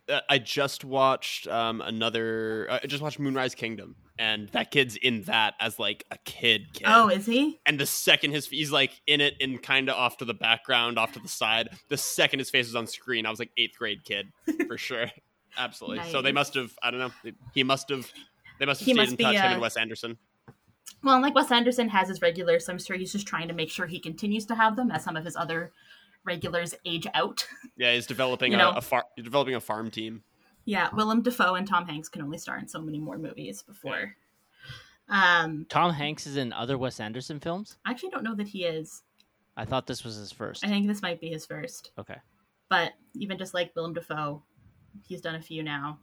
Uh, 0.09 0.20
I 0.29 0.38
just 0.38 0.85
watched 0.85 1.48
um, 1.48 1.81
another. 1.81 2.68
Uh, 2.70 2.79
I 2.83 2.87
just 2.87 3.03
watched 3.03 3.18
Moonrise 3.18 3.55
Kingdom, 3.55 3.96
and 4.18 4.48
that 4.50 4.70
kid's 4.70 4.96
in 4.96 5.22
that 5.22 5.55
as 5.61 5.79
like 5.79 6.05
a 6.11 6.18
kid. 6.24 6.72
kid. 6.74 6.85
Oh, 6.87 7.09
is 7.09 7.26
he? 7.26 7.59
And 7.66 7.81
the 7.81 7.87
second 7.87 8.33
his 8.33 8.46
he's 8.46 8.70
like 8.70 9.00
in 9.07 9.20
it 9.20 9.35
and 9.40 9.61
kind 9.61 9.88
of 9.88 9.96
off 9.96 10.18
to 10.18 10.24
the 10.24 10.35
background, 10.35 10.98
off 10.98 11.12
to 11.12 11.20
the 11.20 11.29
side. 11.29 11.70
The 11.88 11.96
second 11.96 12.38
his 12.38 12.50
face 12.50 12.66
was 12.66 12.76
on 12.76 12.87
screen, 12.87 13.26
I 13.26 13.31
was 13.31 13.38
like 13.38 13.50
eighth 13.57 13.79
grade 13.79 14.05
kid 14.05 14.26
for 14.68 14.79
sure. 14.79 15.07
Absolutely. 15.59 15.98
Nice. 15.98 16.12
So 16.12 16.22
they 16.22 16.33
must 16.33 16.55
have. 16.55 16.72
I 16.83 16.90
don't 16.90 17.00
know. 17.00 17.33
He 17.55 17.64
must 17.64 17.88
have. 17.88 18.11
They 18.59 18.66
must 18.66 18.81
have 18.81 18.87
he 18.87 18.92
stayed 18.92 19.09
in 19.09 19.16
touch. 19.16 19.37
Him 19.37 19.53
and 19.53 19.61
Wes 19.61 19.76
Anderson. 19.76 20.18
Well, 21.02 21.20
like 21.20 21.34
Wes 21.34 21.50
Anderson 21.50 21.88
has 21.88 22.08
his 22.08 22.20
regulars, 22.20 22.66
so 22.66 22.72
I'm 22.72 22.78
sure 22.78 22.96
he's 22.96 23.12
just 23.12 23.26
trying 23.26 23.48
to 23.48 23.54
make 23.54 23.70
sure 23.70 23.86
he 23.86 23.98
continues 23.98 24.44
to 24.46 24.54
have 24.54 24.76
them 24.76 24.90
as 24.90 25.02
some 25.04 25.16
of 25.16 25.24
his 25.24 25.36
other 25.36 25.72
regulars 26.24 26.74
age 26.84 27.06
out. 27.14 27.46
Yeah, 27.76 27.94
he's 27.94 28.06
developing 28.06 28.52
you 28.52 28.58
a, 28.58 28.60
know? 28.60 28.70
a 28.72 28.82
far, 28.82 29.06
developing 29.16 29.54
a 29.54 29.60
farm 29.60 29.90
team. 29.90 30.22
Yeah, 30.66 30.90
Willem 30.92 31.22
Dafoe 31.22 31.54
and 31.54 31.66
Tom 31.66 31.86
Hanks 31.86 32.10
can 32.10 32.20
only 32.20 32.36
star 32.36 32.58
in 32.58 32.68
so 32.68 32.78
many 32.78 33.00
more 33.00 33.16
movies 33.16 33.62
before. 33.62 34.14
Um, 35.08 35.66
Tom 35.70 35.94
Hanks 35.94 36.26
is 36.26 36.36
in 36.36 36.52
other 36.52 36.76
Wes 36.76 37.00
Anderson 37.00 37.40
films. 37.40 37.78
I 37.86 37.90
actually 37.90 38.10
don't 38.10 38.22
know 38.22 38.34
that 38.34 38.48
he 38.48 38.64
is. 38.64 39.02
I 39.56 39.64
thought 39.64 39.86
this 39.86 40.04
was 40.04 40.16
his 40.16 40.30
first. 40.30 40.64
I 40.64 40.68
think 40.68 40.86
this 40.86 41.00
might 41.00 41.20
be 41.20 41.30
his 41.30 41.46
first. 41.46 41.90
Okay. 41.98 42.16
But 42.68 42.92
even 43.14 43.38
just 43.38 43.54
like 43.54 43.72
Willem 43.75 43.94
Dafoe, 43.94 44.42
he's 45.06 45.22
done 45.22 45.35
a 45.35 45.42
few 45.42 45.62
now. 45.62 45.98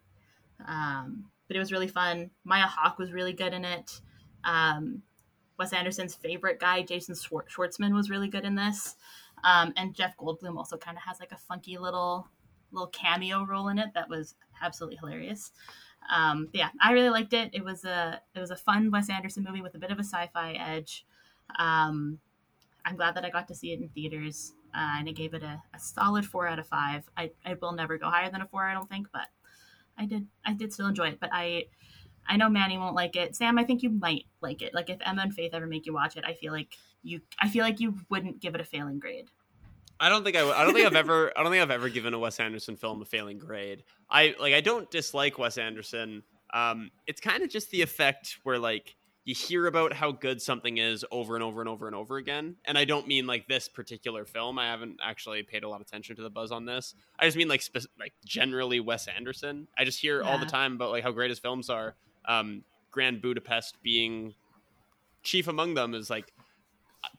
Um, 0.67 1.25
but 1.47 1.55
it 1.55 1.59
was 1.59 1.71
really 1.71 1.87
fun. 1.87 2.31
Maya 2.43 2.65
Hawke 2.65 2.97
was 2.97 3.13
really 3.13 3.33
good 3.33 3.53
in 3.53 3.63
it. 3.63 4.01
Um, 4.47 5.03
Wes 5.59 5.73
Anderson's 5.73 6.15
favorite 6.15 6.59
guy, 6.59 6.81
Jason 6.81 7.15
Schwartzman, 7.15 7.93
was 7.93 8.09
really 8.09 8.27
good 8.27 8.45
in 8.45 8.55
this. 8.55 8.95
Um, 9.43 9.73
and 9.75 9.93
Jeff 9.93 10.17
Goldblum 10.17 10.57
also 10.57 10.77
kind 10.77 10.97
of 10.97 11.03
has 11.03 11.19
like 11.19 11.31
a 11.31 11.37
funky 11.37 11.77
little 11.77 12.27
little 12.71 12.87
cameo 12.87 13.45
role 13.45 13.69
in 13.69 13.79
it 13.79 13.89
that 13.93 14.09
was 14.09 14.35
absolutely 14.61 14.97
hilarious. 14.97 15.51
Um, 16.13 16.49
yeah, 16.53 16.69
I 16.81 16.91
really 16.91 17.09
liked 17.09 17.33
it. 17.33 17.51
It 17.53 17.63
was 17.63 17.85
a 17.85 18.21
it 18.33 18.39
was 18.39 18.51
a 18.51 18.55
fun 18.55 18.91
Wes 18.91 19.09
Anderson 19.09 19.43
movie 19.43 19.61
with 19.61 19.75
a 19.75 19.79
bit 19.79 19.91
of 19.91 19.99
a 19.99 20.03
sci-fi 20.03 20.53
edge. 20.53 21.05
Um, 21.59 22.19
I'm 22.85 22.95
glad 22.95 23.15
that 23.15 23.25
I 23.25 23.29
got 23.29 23.47
to 23.49 23.55
see 23.55 23.73
it 23.73 23.81
in 23.81 23.89
theaters, 23.89 24.53
uh, 24.73 24.97
and 24.99 25.09
I 25.09 25.11
gave 25.11 25.33
it 25.33 25.43
a, 25.43 25.61
a, 25.73 25.79
solid 25.79 26.25
four 26.25 26.47
out 26.47 26.59
of 26.59 26.67
five. 26.67 27.03
I, 27.17 27.31
I 27.45 27.55
will 27.61 27.73
never 27.73 27.97
go 27.97 28.09
higher 28.09 28.29
than 28.29 28.41
a 28.41 28.47
four, 28.47 28.63
I 28.63 28.73
don't 28.73 28.89
think, 28.89 29.07
but 29.11 29.27
I 29.97 30.05
did 30.05 30.27
I 30.45 30.53
did 30.53 30.71
still 30.71 30.87
enjoy 30.87 31.09
it. 31.09 31.19
But 31.19 31.31
I 31.33 31.65
I 32.27 32.37
know 32.37 32.49
Manny 32.49 32.77
won't 32.77 32.95
like 32.95 33.15
it. 33.15 33.35
Sam, 33.35 33.57
I 33.57 33.63
think 33.63 33.83
you 33.83 33.89
might 33.89 34.25
like 34.41 34.61
it. 34.61 34.73
Like 34.73 34.89
if 34.89 34.97
Emma 35.05 35.21
and 35.23 35.33
Faith 35.33 35.53
ever 35.53 35.67
make 35.67 35.85
you 35.85 35.93
watch 35.93 36.17
it, 36.17 36.23
I 36.25 36.33
feel 36.33 36.51
like 36.51 36.77
you 37.03 37.21
I 37.39 37.49
feel 37.49 37.63
like 37.63 37.79
you 37.79 37.95
wouldn't 38.09 38.39
give 38.39 38.55
it 38.55 38.61
a 38.61 38.65
failing 38.65 38.99
grade. 38.99 39.29
I 39.99 40.09
don't 40.09 40.23
think 40.23 40.35
I, 40.35 40.47
I 40.49 40.63
don't 40.63 40.73
think 40.73 40.85
I've 40.85 40.95
ever 40.95 41.31
I 41.37 41.43
don't 41.43 41.51
think 41.51 41.61
I've 41.61 41.71
ever 41.71 41.89
given 41.89 42.13
a 42.13 42.19
Wes 42.19 42.39
Anderson 42.39 42.75
film 42.75 43.01
a 43.01 43.05
failing 43.05 43.39
grade. 43.39 43.83
I 44.09 44.35
like 44.39 44.53
I 44.53 44.61
don't 44.61 44.89
dislike 44.91 45.37
Wes 45.37 45.57
Anderson. 45.57 46.23
Um, 46.53 46.91
it's 47.07 47.19
kind 47.19 47.43
of 47.43 47.49
just 47.49 47.71
the 47.71 47.81
effect 47.81 48.37
where 48.43 48.59
like 48.59 48.95
you 49.27 49.35
hear 49.35 49.67
about 49.67 49.91
how 49.91 50.09
good 50.09 50.41
something 50.41 50.77
is 50.77 51.03
over 51.11 51.35
and 51.35 51.43
over 51.43 51.59
and 51.59 51.67
over 51.67 51.85
and 51.85 51.95
over 51.95 52.15
again. 52.15 52.55
And 52.63 52.77
I 52.77 52.85
don't 52.85 53.07
mean 53.07 53.27
like 53.27 53.45
this 53.45 53.67
particular 53.67 54.23
film. 54.23 54.57
I 54.57 54.67
haven't 54.67 54.99
actually 55.03 55.43
paid 55.43 55.65
a 55.65 55.69
lot 55.69 55.81
of 55.81 55.87
attention 55.87 56.15
to 56.15 56.21
the 56.21 56.29
buzz 56.29 56.49
on 56.49 56.65
this. 56.65 56.95
I 57.19 57.25
just 57.25 57.35
mean 57.35 57.49
like 57.49 57.61
spe- 57.61 57.89
like 57.99 58.13
generally 58.23 58.79
Wes 58.79 59.07
Anderson. 59.07 59.67
I 59.77 59.83
just 59.83 59.99
hear 59.99 60.21
yeah. 60.21 60.29
all 60.29 60.39
the 60.39 60.45
time 60.45 60.75
about 60.75 60.91
like 60.91 61.03
how 61.03 61.11
great 61.11 61.29
his 61.29 61.39
films 61.39 61.69
are 61.69 61.95
um, 62.27 62.63
Grand 62.91 63.21
Budapest 63.21 63.81
being 63.83 64.33
chief 65.23 65.47
among 65.47 65.73
them 65.73 65.93
is 65.93 66.09
like 66.09 66.31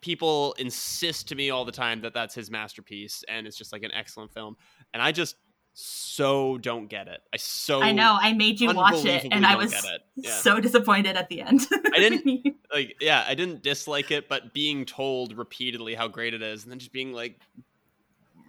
people 0.01 0.55
insist 0.59 1.29
to 1.29 1.35
me 1.35 1.51
all 1.51 1.65
the 1.65 1.73
time 1.73 2.01
that 2.03 2.15
that's 2.15 2.35
his 2.35 2.51
masterpiece 2.51 3.25
and 3.29 3.47
it's 3.47 3.57
just 3.57 3.73
like 3.73 3.83
an 3.83 3.93
excellent 3.93 4.33
film 4.33 4.57
and 4.93 5.03
i 5.03 5.13
just 5.13 5.37
so 5.81 6.59
don't 6.59 6.89
get 6.89 7.07
it. 7.07 7.21
I 7.33 7.37
so 7.37 7.81
I 7.81 7.93
know. 7.93 8.19
I 8.21 8.33
made 8.33 8.61
you 8.61 8.73
watch 8.75 9.05
it, 9.05 9.29
and 9.31 9.47
I 9.47 9.55
was. 9.55 9.73
Yeah. 10.17 10.33
so 10.33 10.59
disappointed 10.59 11.17
at 11.17 11.29
the 11.29 11.41
end. 11.41 11.69
I 11.71 11.99
didn't- 11.99 12.57
like 12.75 12.97
yeah, 13.01 13.25
I 13.25 13.37
didn't 13.37 13.63
dislike 13.63 14.11
it, 14.11 14.29
but 14.29 14.53
being 14.53 14.85
told 14.85 15.39
repeatedly 15.39 15.95
how 15.95 16.09
great 16.09 16.35
it 16.35 16.43
is, 16.43 16.65
and 16.65 16.73
then 16.73 16.81
just 16.81 16.93
being 16.93 17.13
like, 17.13 17.39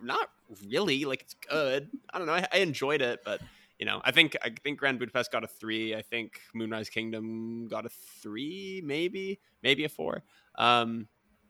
not 0.02 0.28
really, 0.68 1.06
like 1.06 1.22
it's 1.22 1.36
good. 1.36 1.90
I 2.12 2.18
don't 2.18 2.26
know. 2.26 2.34
I, 2.34 2.48
I 2.52 2.58
enjoyed 2.60 3.04
it, 3.04 3.20
but 3.24 3.42
you 3.80 3.86
know, 3.86 4.02
I 4.04 4.12
think 4.12 4.36
I 4.44 4.52
think 4.64 4.78
Grand 4.78 5.00
Budapest 5.00 5.32
got 5.32 5.44
a 5.44 5.48
three. 5.48 5.96
I 5.96 6.02
think 6.02 6.42
Moonrise 6.54 6.90
Kingdom 6.90 7.68
got 7.70 7.86
a 7.86 7.90
three, 8.22 8.82
maybe, 8.86 9.40
maybe 9.64 9.86
a 9.86 9.90
four. 9.90 10.24
Um, 10.56 11.08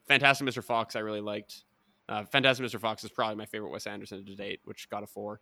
Fantastic 0.08 0.46
Mr. 0.46 0.62
Fox, 0.64 0.96
I 0.96 1.00
really 1.00 1.20
liked. 1.20 1.64
Uh, 2.08 2.24
Fantastic 2.24 2.64
Mr. 2.66 2.80
Fox 2.80 3.04
is 3.04 3.10
probably 3.10 3.36
my 3.36 3.46
favorite 3.46 3.70
Wes 3.70 3.86
Anderson 3.86 4.24
to 4.24 4.34
date, 4.34 4.60
which 4.64 4.88
got 4.90 5.02
a 5.02 5.06
four. 5.06 5.40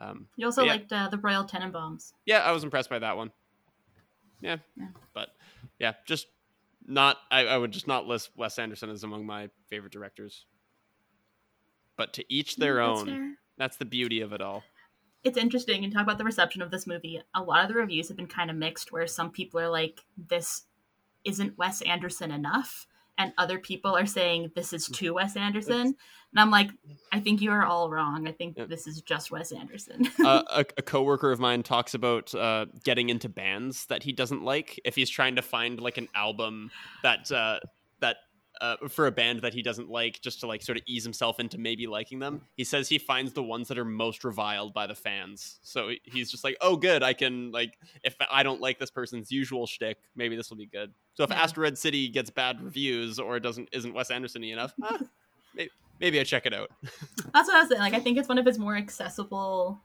Um, 0.00 0.26
you 0.36 0.46
also 0.46 0.62
Yeah. 0.64 0.72
liked 0.72 0.92
uh, 0.92 1.08
the 1.08 1.18
Royal 1.18 1.44
Tenenbaums. 1.44 2.12
yeah, 2.24 2.38
I 2.38 2.52
was 2.52 2.62
impressed 2.64 2.88
by 2.90 2.98
that 3.00 3.16
one. 3.16 3.30
Yeah, 4.40 4.56
Yeah. 4.76 4.88
but 5.14 5.30
yeah, 5.80 5.94
just 6.06 6.26
not. 6.86 7.16
I, 7.32 7.46
I 7.46 7.56
would 7.58 7.72
just 7.72 7.86
not 7.88 8.06
list 8.06 8.30
Wes 8.36 8.58
Anderson 8.60 8.90
as 8.90 9.02
among 9.04 9.26
my 9.26 9.50
favorite 9.68 9.92
directors. 9.92 10.46
But 11.96 12.12
to 12.14 12.24
each 12.32 12.56
their 12.56 12.76
That's 12.76 13.00
own. 13.00 13.06
fair. 13.06 13.34
That's 13.56 13.76
the 13.76 13.84
beauty 13.84 14.20
of 14.20 14.32
it 14.32 14.40
all. 14.40 14.62
It's 15.24 15.38
interesting 15.38 15.84
and 15.84 15.92
talk 15.92 16.02
about 16.04 16.18
the 16.18 16.24
reception 16.24 16.62
of 16.62 16.70
this 16.70 16.86
movie. 16.86 17.20
A 17.34 17.42
lot 17.42 17.62
of 17.62 17.68
the 17.68 17.74
reviews 17.74 18.08
have 18.08 18.16
been 18.16 18.26
kind 18.26 18.50
of 18.50 18.56
mixed, 18.56 18.92
where 18.92 19.06
some 19.06 19.30
people 19.30 19.60
are 19.60 19.68
like, 19.68 20.04
"This 20.16 20.62
isn't 21.24 21.58
Wes 21.58 21.82
Anderson 21.82 22.30
enough," 22.30 22.86
and 23.18 23.32
other 23.36 23.58
people 23.58 23.96
are 23.96 24.06
saying, 24.06 24.52
"This 24.54 24.72
is 24.72 24.86
too 24.86 25.14
Wes 25.14 25.36
Anderson." 25.36 25.96
And 26.30 26.40
I'm 26.40 26.50
like, 26.50 26.68
I 27.10 27.20
think 27.20 27.40
you 27.40 27.50
are 27.52 27.64
all 27.64 27.88
wrong. 27.90 28.28
I 28.28 28.32
think 28.32 28.58
Yeah. 28.58 28.66
this 28.66 28.86
is 28.86 29.00
just 29.00 29.30
Wes 29.30 29.50
Anderson. 29.50 30.08
uh, 30.22 30.42
a, 30.50 30.64
a 30.76 30.82
coworker 30.82 31.32
of 31.32 31.40
mine 31.40 31.62
talks 31.62 31.94
about 31.94 32.34
uh, 32.34 32.66
getting 32.84 33.08
into 33.08 33.30
bands 33.30 33.86
that 33.86 34.02
he 34.02 34.12
doesn't 34.12 34.42
like 34.44 34.78
if 34.84 34.94
he's 34.94 35.08
trying 35.08 35.36
to 35.36 35.42
find 35.42 35.80
like 35.80 35.96
an 35.96 36.06
album 36.14 36.70
that 37.02 37.32
uh, 37.32 37.60
that 37.60 37.62
uh, 38.60 38.76
for 38.88 39.06
a 39.06 39.12
band 39.12 39.42
that 39.42 39.54
he 39.54 39.62
doesn't 39.62 39.88
like, 39.88 40.20
just 40.20 40.40
to 40.40 40.46
like 40.46 40.62
sort 40.62 40.78
of 40.78 40.84
ease 40.86 41.04
himself 41.04 41.40
into 41.40 41.58
maybe 41.58 41.86
liking 41.86 42.18
them. 42.18 42.42
He 42.56 42.64
says 42.64 42.88
he 42.88 42.98
finds 42.98 43.32
the 43.32 43.42
ones 43.42 43.68
that 43.68 43.78
are 43.78 43.84
most 43.84 44.24
reviled 44.24 44.74
by 44.74 44.86
the 44.86 44.94
fans. 44.94 45.58
So 45.62 45.90
he's 46.04 46.30
just 46.30 46.44
like, 46.44 46.56
oh, 46.60 46.76
good, 46.76 47.02
I 47.02 47.12
can 47.12 47.50
like 47.52 47.78
if 48.04 48.16
I 48.30 48.42
don't 48.42 48.60
like 48.60 48.78
this 48.78 48.90
person's 48.90 49.30
usual 49.30 49.66
shtick, 49.66 49.98
maybe 50.16 50.36
this 50.36 50.50
will 50.50 50.56
be 50.56 50.66
good. 50.66 50.92
So 51.14 51.24
if 51.24 51.30
Yeah. 51.30 51.42
Asteroid 51.42 51.76
City 51.78 52.08
gets 52.08 52.30
bad 52.30 52.62
reviews 52.62 53.18
or 53.18 53.36
it 53.36 53.40
doesn't 53.40 53.68
isn't 53.72 53.92
Wes 53.94 54.10
Anderson-y 54.10 54.48
enough, 54.48 54.72
ah, 54.82 54.98
maybe, 55.54 55.70
maybe 56.00 56.20
I 56.20 56.24
check 56.24 56.46
it 56.46 56.54
out. 56.54 56.70
That's 57.32 57.48
what 57.48 57.56
I 57.56 57.60
was 57.60 57.68
saying. 57.68 57.80
Like, 57.80 57.94
I 57.94 58.00
think 58.00 58.18
it's 58.18 58.28
one 58.28 58.38
of 58.38 58.46
his 58.46 58.58
more 58.58 58.76
accessible 58.76 59.80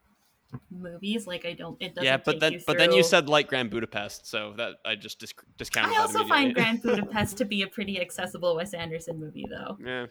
movies. 0.71 1.27
Like, 1.27 1.45
I 1.45 1.53
don't. 1.53 1.77
It 1.81 1.95
doesn't. 1.95 2.05
yeah, 2.05 2.17
but 2.17 2.39
then 2.39 2.53
you 2.53 2.59
but 2.65 2.77
then 2.77 2.91
you 2.91 3.03
said 3.03 3.29
like 3.29 3.47
Grand 3.47 3.69
Budapest, 3.69 4.27
so 4.27 4.53
that 4.57 4.75
I 4.85 4.95
just 4.95 5.19
dis- 5.19 5.33
discounted. 5.57 5.95
I 5.97 6.01
also 6.01 6.25
find. 6.25 6.53
Grand 6.55 6.81
Budapest 6.81 7.37
to 7.37 7.45
be 7.45 7.61
a 7.63 7.67
pretty 7.67 7.99
accessible 7.99 8.55
Wes 8.55 8.73
Anderson 8.73 9.19
movie, 9.19 9.45
though. 9.49 9.77
yeah, 9.83 10.05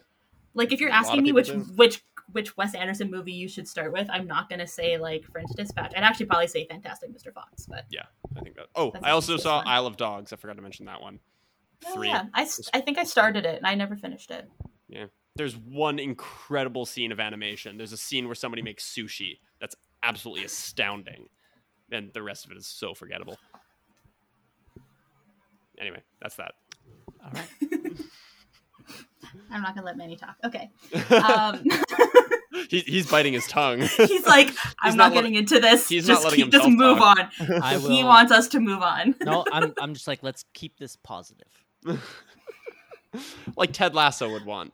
Like, 0.53 0.71
if 0.71 0.79
you're 0.79 0.89
A 0.89 0.93
asking 0.93 1.23
me 1.23 1.31
which 1.31 1.47
do. 1.47 1.59
which 1.75 2.03
which 2.31 2.55
Wes 2.57 2.73
Anderson 2.73 3.11
movie 3.11 3.33
you 3.33 3.47
should 3.47 3.67
start 3.67 3.91
with, 3.93 4.09
I'm 4.09 4.25
not 4.27 4.49
gonna 4.49 4.67
say 4.67 4.97
like 4.97 5.25
French 5.25 5.49
Dispatch. 5.55 5.93
I'd 5.95 6.03
actually 6.03 6.25
probably 6.27 6.47
say 6.47 6.65
Fantastic 6.67 7.09
Mr. 7.11 7.33
Fox, 7.33 7.65
but 7.67 7.85
yeah, 7.89 8.03
I 8.37 8.41
think 8.41 8.55
that. 8.55 8.67
Oh, 8.75 8.91
I 9.03 9.11
also 9.11 9.37
saw 9.37 9.57
one. 9.57 9.67
Isle 9.67 9.87
of 9.87 9.97
Dogs. 9.97 10.31
I 10.33 10.37
forgot 10.37 10.55
to 10.55 10.61
mention 10.61 10.85
that 10.87 11.01
one. 11.01 11.19
Oh, 11.85 11.95
Three. 11.95 12.07
yeah, 12.07 12.25
I 12.33 12.45
think 12.45 12.97
I 12.97 13.03
started 13.03 13.45
it 13.45 13.57
and 13.57 13.67
I 13.67 13.75
never 13.75 13.95
finished 13.97 14.31
it. 14.31 14.49
Yeah. 14.87 15.05
There's 15.35 15.57
one 15.57 15.97
incredible 15.99 16.85
scene 16.85 17.11
of 17.11 17.19
animation. 17.19 17.75
There's 17.77 17.91
a 17.91 17.97
scene 17.97 18.27
where 18.27 18.35
somebody 18.35 18.61
makes 18.61 18.85
sushi. 18.89 19.39
That's 19.59 19.75
absolutely 20.03 20.45
astounding, 20.45 21.27
and 21.91 22.11
the 22.13 22.21
rest 22.21 22.45
of 22.45 22.51
it 22.51 22.57
is 22.57 22.67
so 22.67 22.93
forgettable. 22.93 23.37
Anyway, 25.79 26.01
that's 26.21 26.35
that. 26.35 26.53
All 27.23 27.31
right. 27.33 27.47
I'm 29.51 29.61
not 29.61 29.73
gonna 29.75 29.85
let 29.85 29.97
Manny 29.97 30.15
talk. 30.15 30.35
Okay. 30.43 30.69
Um, 31.11 31.63
He, 32.69 32.79
he's 32.81 33.09
biting 33.09 33.33
his 33.33 33.45
tongue. 33.47 33.81
he's 33.81 34.25
like, 34.27 34.49
I'm 34.79 34.95
not 34.95 35.09
not, 35.09 35.13
let- 35.15 35.21
getting 35.23 35.35
into 35.35 35.59
this. 35.59 35.89
he's 35.89 36.07
not 36.07 36.13
just 36.15 36.23
letting 36.25 36.39
keep, 36.43 36.51
just 36.51 36.67
move 36.69 36.99
talk. 36.99 37.17
on. 37.39 37.61
I 37.61 37.77
will. 37.77 37.89
He 37.89 38.03
wants 38.03 38.31
us 38.31 38.47
to 38.49 38.59
move 38.59 38.81
on. 38.81 39.15
no, 39.23 39.43
I'm. 39.51 39.73
I'm 39.79 39.93
just 39.95 40.07
like, 40.07 40.21
let's 40.23 40.45
keep 40.53 40.77
this 40.77 40.95
positive. 40.95 41.47
like 43.57 43.73
Ted 43.73 43.93
Lasso 43.95 44.31
would 44.31 44.45
want. 44.45 44.71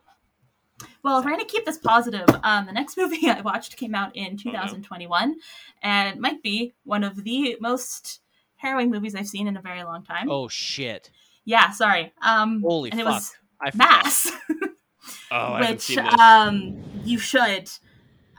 Well, 1.02 1.18
if 1.18 1.24
we're 1.24 1.32
going 1.32 1.44
to 1.44 1.50
keep 1.50 1.64
this 1.64 1.78
positive, 1.78 2.26
um, 2.42 2.66
the 2.66 2.72
next 2.72 2.96
movie 2.98 3.28
I 3.28 3.40
watched 3.40 3.76
came 3.76 3.94
out 3.94 4.14
in 4.16 4.36
2021, 4.36 5.36
and 5.82 6.08
it 6.08 6.20
might 6.20 6.42
be 6.42 6.74
one 6.84 7.04
of 7.04 7.24
the 7.24 7.56
most 7.60 8.20
harrowing 8.56 8.90
movies 8.90 9.14
I've 9.14 9.28
seen 9.28 9.46
in 9.46 9.56
a 9.56 9.62
very 9.62 9.82
long 9.82 10.04
time. 10.04 10.30
Oh 10.30 10.48
shit! 10.48 11.10
Yeah, 11.44 11.70
sorry. 11.70 12.12
Um, 12.22 12.62
Holy 12.62 12.90
and 12.90 13.00
fuck! 13.00 13.08
it 13.08 13.12
was 13.12 13.32
I 13.60 13.70
forgot. 13.70 13.88
Mass, 14.04 14.32
Oh, 15.30 15.36
I 15.36 15.60
haven't 15.62 15.70
which 15.70 15.80
seen 15.80 16.04
this. 16.04 16.20
um, 16.20 16.82
you 17.04 17.18
should. 17.18 17.70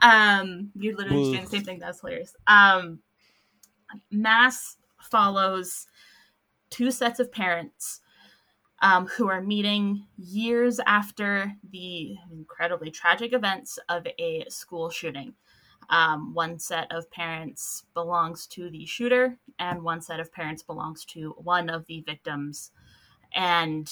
Um, 0.02 0.70
you're 0.74 0.96
literally 0.96 1.22
just 1.22 1.32
doing 1.32 1.44
the 1.44 1.50
same 1.50 1.64
thing. 1.64 1.78
That's 1.78 2.00
hilarious. 2.00 2.34
Um, 2.46 3.00
Mass 4.10 4.76
follows 5.00 5.86
two 6.70 6.90
sets 6.90 7.20
of 7.20 7.30
parents 7.30 8.00
um, 8.82 9.06
who 9.06 9.28
are 9.28 9.40
meeting 9.40 10.06
years 10.18 10.80
after 10.86 11.54
the 11.70 12.16
incredibly 12.32 12.90
tragic 12.90 13.32
events 13.32 13.78
of 13.88 14.06
a 14.18 14.44
school 14.48 14.90
shooting. 14.90 15.34
Um, 15.88 16.34
one 16.34 16.58
set 16.58 16.90
of 16.90 17.10
parents 17.10 17.84
belongs 17.94 18.46
to 18.48 18.70
the 18.70 18.84
shooter, 18.84 19.38
and 19.58 19.82
one 19.82 20.00
set 20.00 20.20
of 20.20 20.32
parents 20.32 20.62
belongs 20.62 21.04
to 21.06 21.30
one 21.38 21.70
of 21.70 21.86
the 21.86 22.00
victims. 22.00 22.72
And 23.34 23.90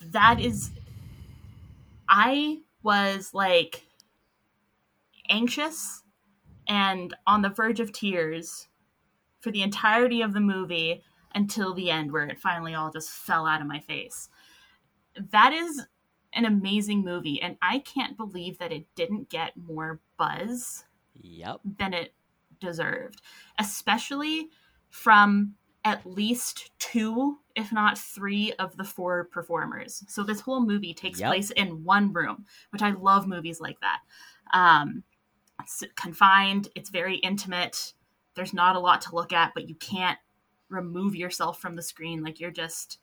that 0.00 0.40
is, 0.40 0.70
I 2.08 2.62
was 2.82 3.32
like 3.32 3.86
anxious 5.28 6.02
and 6.66 7.14
on 7.26 7.42
the 7.42 7.48
verge 7.48 7.80
of 7.80 7.92
tears 7.92 8.68
for 9.40 9.50
the 9.50 9.62
entirety 9.62 10.22
of 10.22 10.32
the 10.32 10.40
movie 10.40 11.02
until 11.34 11.74
the 11.74 11.90
end 11.90 12.12
where 12.12 12.24
it 12.24 12.38
finally 12.38 12.74
all 12.74 12.90
just 12.90 13.10
fell 13.10 13.46
out 13.46 13.60
of 13.60 13.66
my 13.66 13.80
face. 13.80 14.28
That 15.30 15.52
is 15.52 15.82
an 16.32 16.44
amazing 16.44 17.04
movie 17.04 17.40
and 17.40 17.56
I 17.62 17.78
can't 17.80 18.16
believe 18.16 18.58
that 18.58 18.72
it 18.72 18.86
didn't 18.94 19.28
get 19.28 19.56
more 19.56 20.00
buzz 20.16 20.84
Yep. 21.14 21.60
than 21.78 21.94
it 21.94 22.14
deserved, 22.60 23.22
especially 23.58 24.48
from 24.90 25.54
at 25.84 26.06
least 26.06 26.70
two, 26.78 27.38
if 27.54 27.70
not 27.70 27.98
three, 27.98 28.52
of 28.54 28.76
the 28.76 28.84
four 28.84 29.24
performers. 29.24 30.02
So 30.08 30.22
this 30.22 30.40
whole 30.40 30.64
movie 30.64 30.94
takes 30.94 31.20
Yep. 31.20 31.28
place 31.28 31.50
in 31.52 31.84
one 31.84 32.12
room, 32.12 32.46
which 32.70 32.82
I 32.82 32.90
love 32.90 33.26
movies 33.26 33.60
like 33.60 33.78
that. 33.80 34.00
Um, 34.52 35.04
it's 35.60 35.84
confined, 35.94 36.68
it's 36.74 36.90
very 36.90 37.16
intimate. 37.16 37.94
There's 38.34 38.54
not 38.54 38.76
a 38.76 38.80
lot 38.80 39.00
to 39.02 39.14
look 39.14 39.32
at, 39.32 39.52
but 39.54 39.68
you 39.68 39.74
can't 39.76 40.18
remove 40.68 41.14
yourself 41.16 41.60
from 41.60 41.76
the 41.76 41.82
screen. 41.82 42.22
Like 42.22 42.40
you're 42.40 42.50
just 42.50 42.98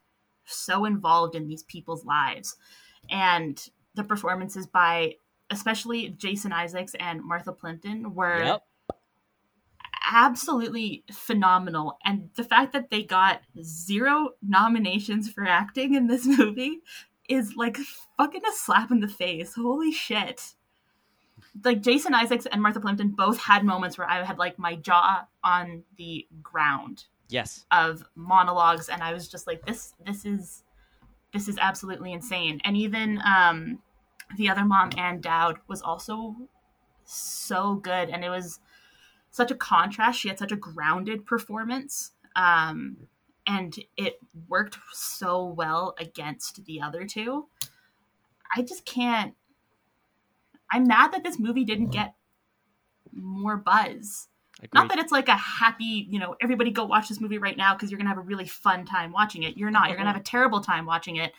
so 0.45 0.86
involved 0.86 1.36
in 1.36 1.47
these 1.47 1.64
people's 1.64 2.05
lives. 2.05 2.55
And 3.09 3.64
the 3.95 4.03
performances 4.03 4.68
by 4.68 5.16
especially 5.49 6.09
Jason 6.09 6.53
Isaacs 6.53 6.95
and 6.99 7.22
Martha 7.24 7.51
Plimpton 7.51 8.16
were 8.16 8.41
Yep. 8.43 8.64
absolutely 10.12 11.03
phenomenal. 11.12 11.97
And 12.05 12.30
the 12.36 12.43
fact 12.43 12.74
that 12.74 12.89
they 12.89 13.03
got 13.03 13.41
zero 13.62 14.30
nominations 14.41 15.30
for 15.30 15.45
acting 15.45 15.95
in 15.95 16.07
this 16.07 16.26
movie 16.38 16.80
is 17.30 17.55
like 17.55 17.78
fucking 18.18 18.41
a 18.45 18.51
slap 18.53 18.91
in 18.91 18.99
the 18.99 19.07
face. 19.07 19.55
Holy 19.55 19.91
shit. 19.91 20.53
Like 21.64 21.82
Jason 21.82 22.14
Isaacs 22.14 22.45
and 22.45 22.62
Martha 22.62 22.80
Plimpton 22.80 23.09
both 23.09 23.38
had 23.39 23.64
moments 23.66 23.97
where 23.97 24.09
I 24.09 24.24
had 24.24 24.38
like 24.38 24.57
my 24.57 24.76
jaw 24.76 25.28
on 25.43 25.84
the 25.97 26.28
ground 26.41 27.05
Yes. 27.32 27.65
of 27.71 28.03
monologues 28.15 28.89
and 28.89 29.01
I 29.01 29.13
was 29.13 29.27
just 29.27 29.47
like 29.47 29.65
this 29.65 29.93
this 30.05 30.25
is 30.25 30.63
this 31.34 31.47
is 31.47 31.57
absolutely 31.59 32.13
insane. 32.13 32.59
And 32.63 32.75
even 32.77 33.21
um 33.25 33.79
the 34.38 34.49
other 34.49 34.65
mom 34.65 34.91
Ann 34.97 35.21
Dowd 35.21 35.57
was 35.67 35.82
also 35.82 36.36
so 37.05 37.75
good 37.75 38.09
and 38.09 38.23
it 38.23 38.29
was 38.29 38.59
such 39.32 39.51
a 39.51 39.55
contrast. 39.55 40.19
She 40.19 40.27
had 40.27 40.39
such 40.39 40.51
a 40.51 40.57
grounded 40.57 41.25
performance. 41.25 42.11
Um 42.36 43.07
and 43.47 43.77
it 43.97 44.19
worked 44.47 44.77
so 44.91 45.43
well 45.43 45.95
against 45.99 46.65
the 46.65 46.82
other 46.82 47.05
two. 47.05 47.47
I 48.55 48.61
just 48.61 48.86
can't 48.86 49.36
I'm 50.71 50.88
mad 50.88 51.11
that 51.11 51.23
this 51.23 51.39
movie 51.39 51.65
didn't 51.65 51.91
get 51.91 52.13
more 53.13 53.57
buzz. 53.57 54.27
Not 54.74 54.89
that 54.89 54.99
it's 54.99 55.12
like 55.12 55.28
a 55.28 55.36
happy, 55.36 56.07
you 56.09 56.20
know, 56.20 56.36
everybody 56.41 56.72
go 56.72 56.86
watch 56.86 57.09
this 57.09 57.20
movie 57.20 57.38
right 57.38 57.57
now 57.57 57.74
because 57.74 57.89
you're 57.89 57.97
gonna 57.97 58.09
have 58.09 58.18
a 58.18 58.22
really 58.22 58.47
fun 58.47 58.86
time 58.86 59.12
watching 59.12 59.43
it. 59.43 59.57
You're 59.57 59.72
not. 59.72 59.89
You're 59.89 59.97
gonna 59.97 60.12
have 60.12 60.22
a 60.22 60.24
terrible 60.24 60.62
time 60.62 60.86
watching 60.86 61.16
it. 61.18 61.34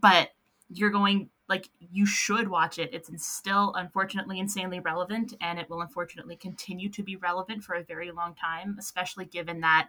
But 0.00 0.30
you're 0.68 0.90
going 0.90 1.30
like 1.48 1.68
you 1.78 2.06
should 2.06 2.48
watch 2.48 2.78
it. 2.78 2.92
It's 2.92 3.10
still 3.24 3.72
unfortunately 3.74 4.40
insanely 4.40 4.80
relevant, 4.80 5.34
and 5.40 5.58
it 5.58 5.70
will 5.70 5.80
unfortunately 5.80 6.36
continue 6.36 6.88
to 6.90 7.02
be 7.02 7.16
relevant 7.16 7.62
for 7.62 7.74
a 7.74 7.84
very 7.84 8.10
long 8.10 8.34
time, 8.34 8.76
especially 8.78 9.26
given 9.26 9.60
that 9.60 9.88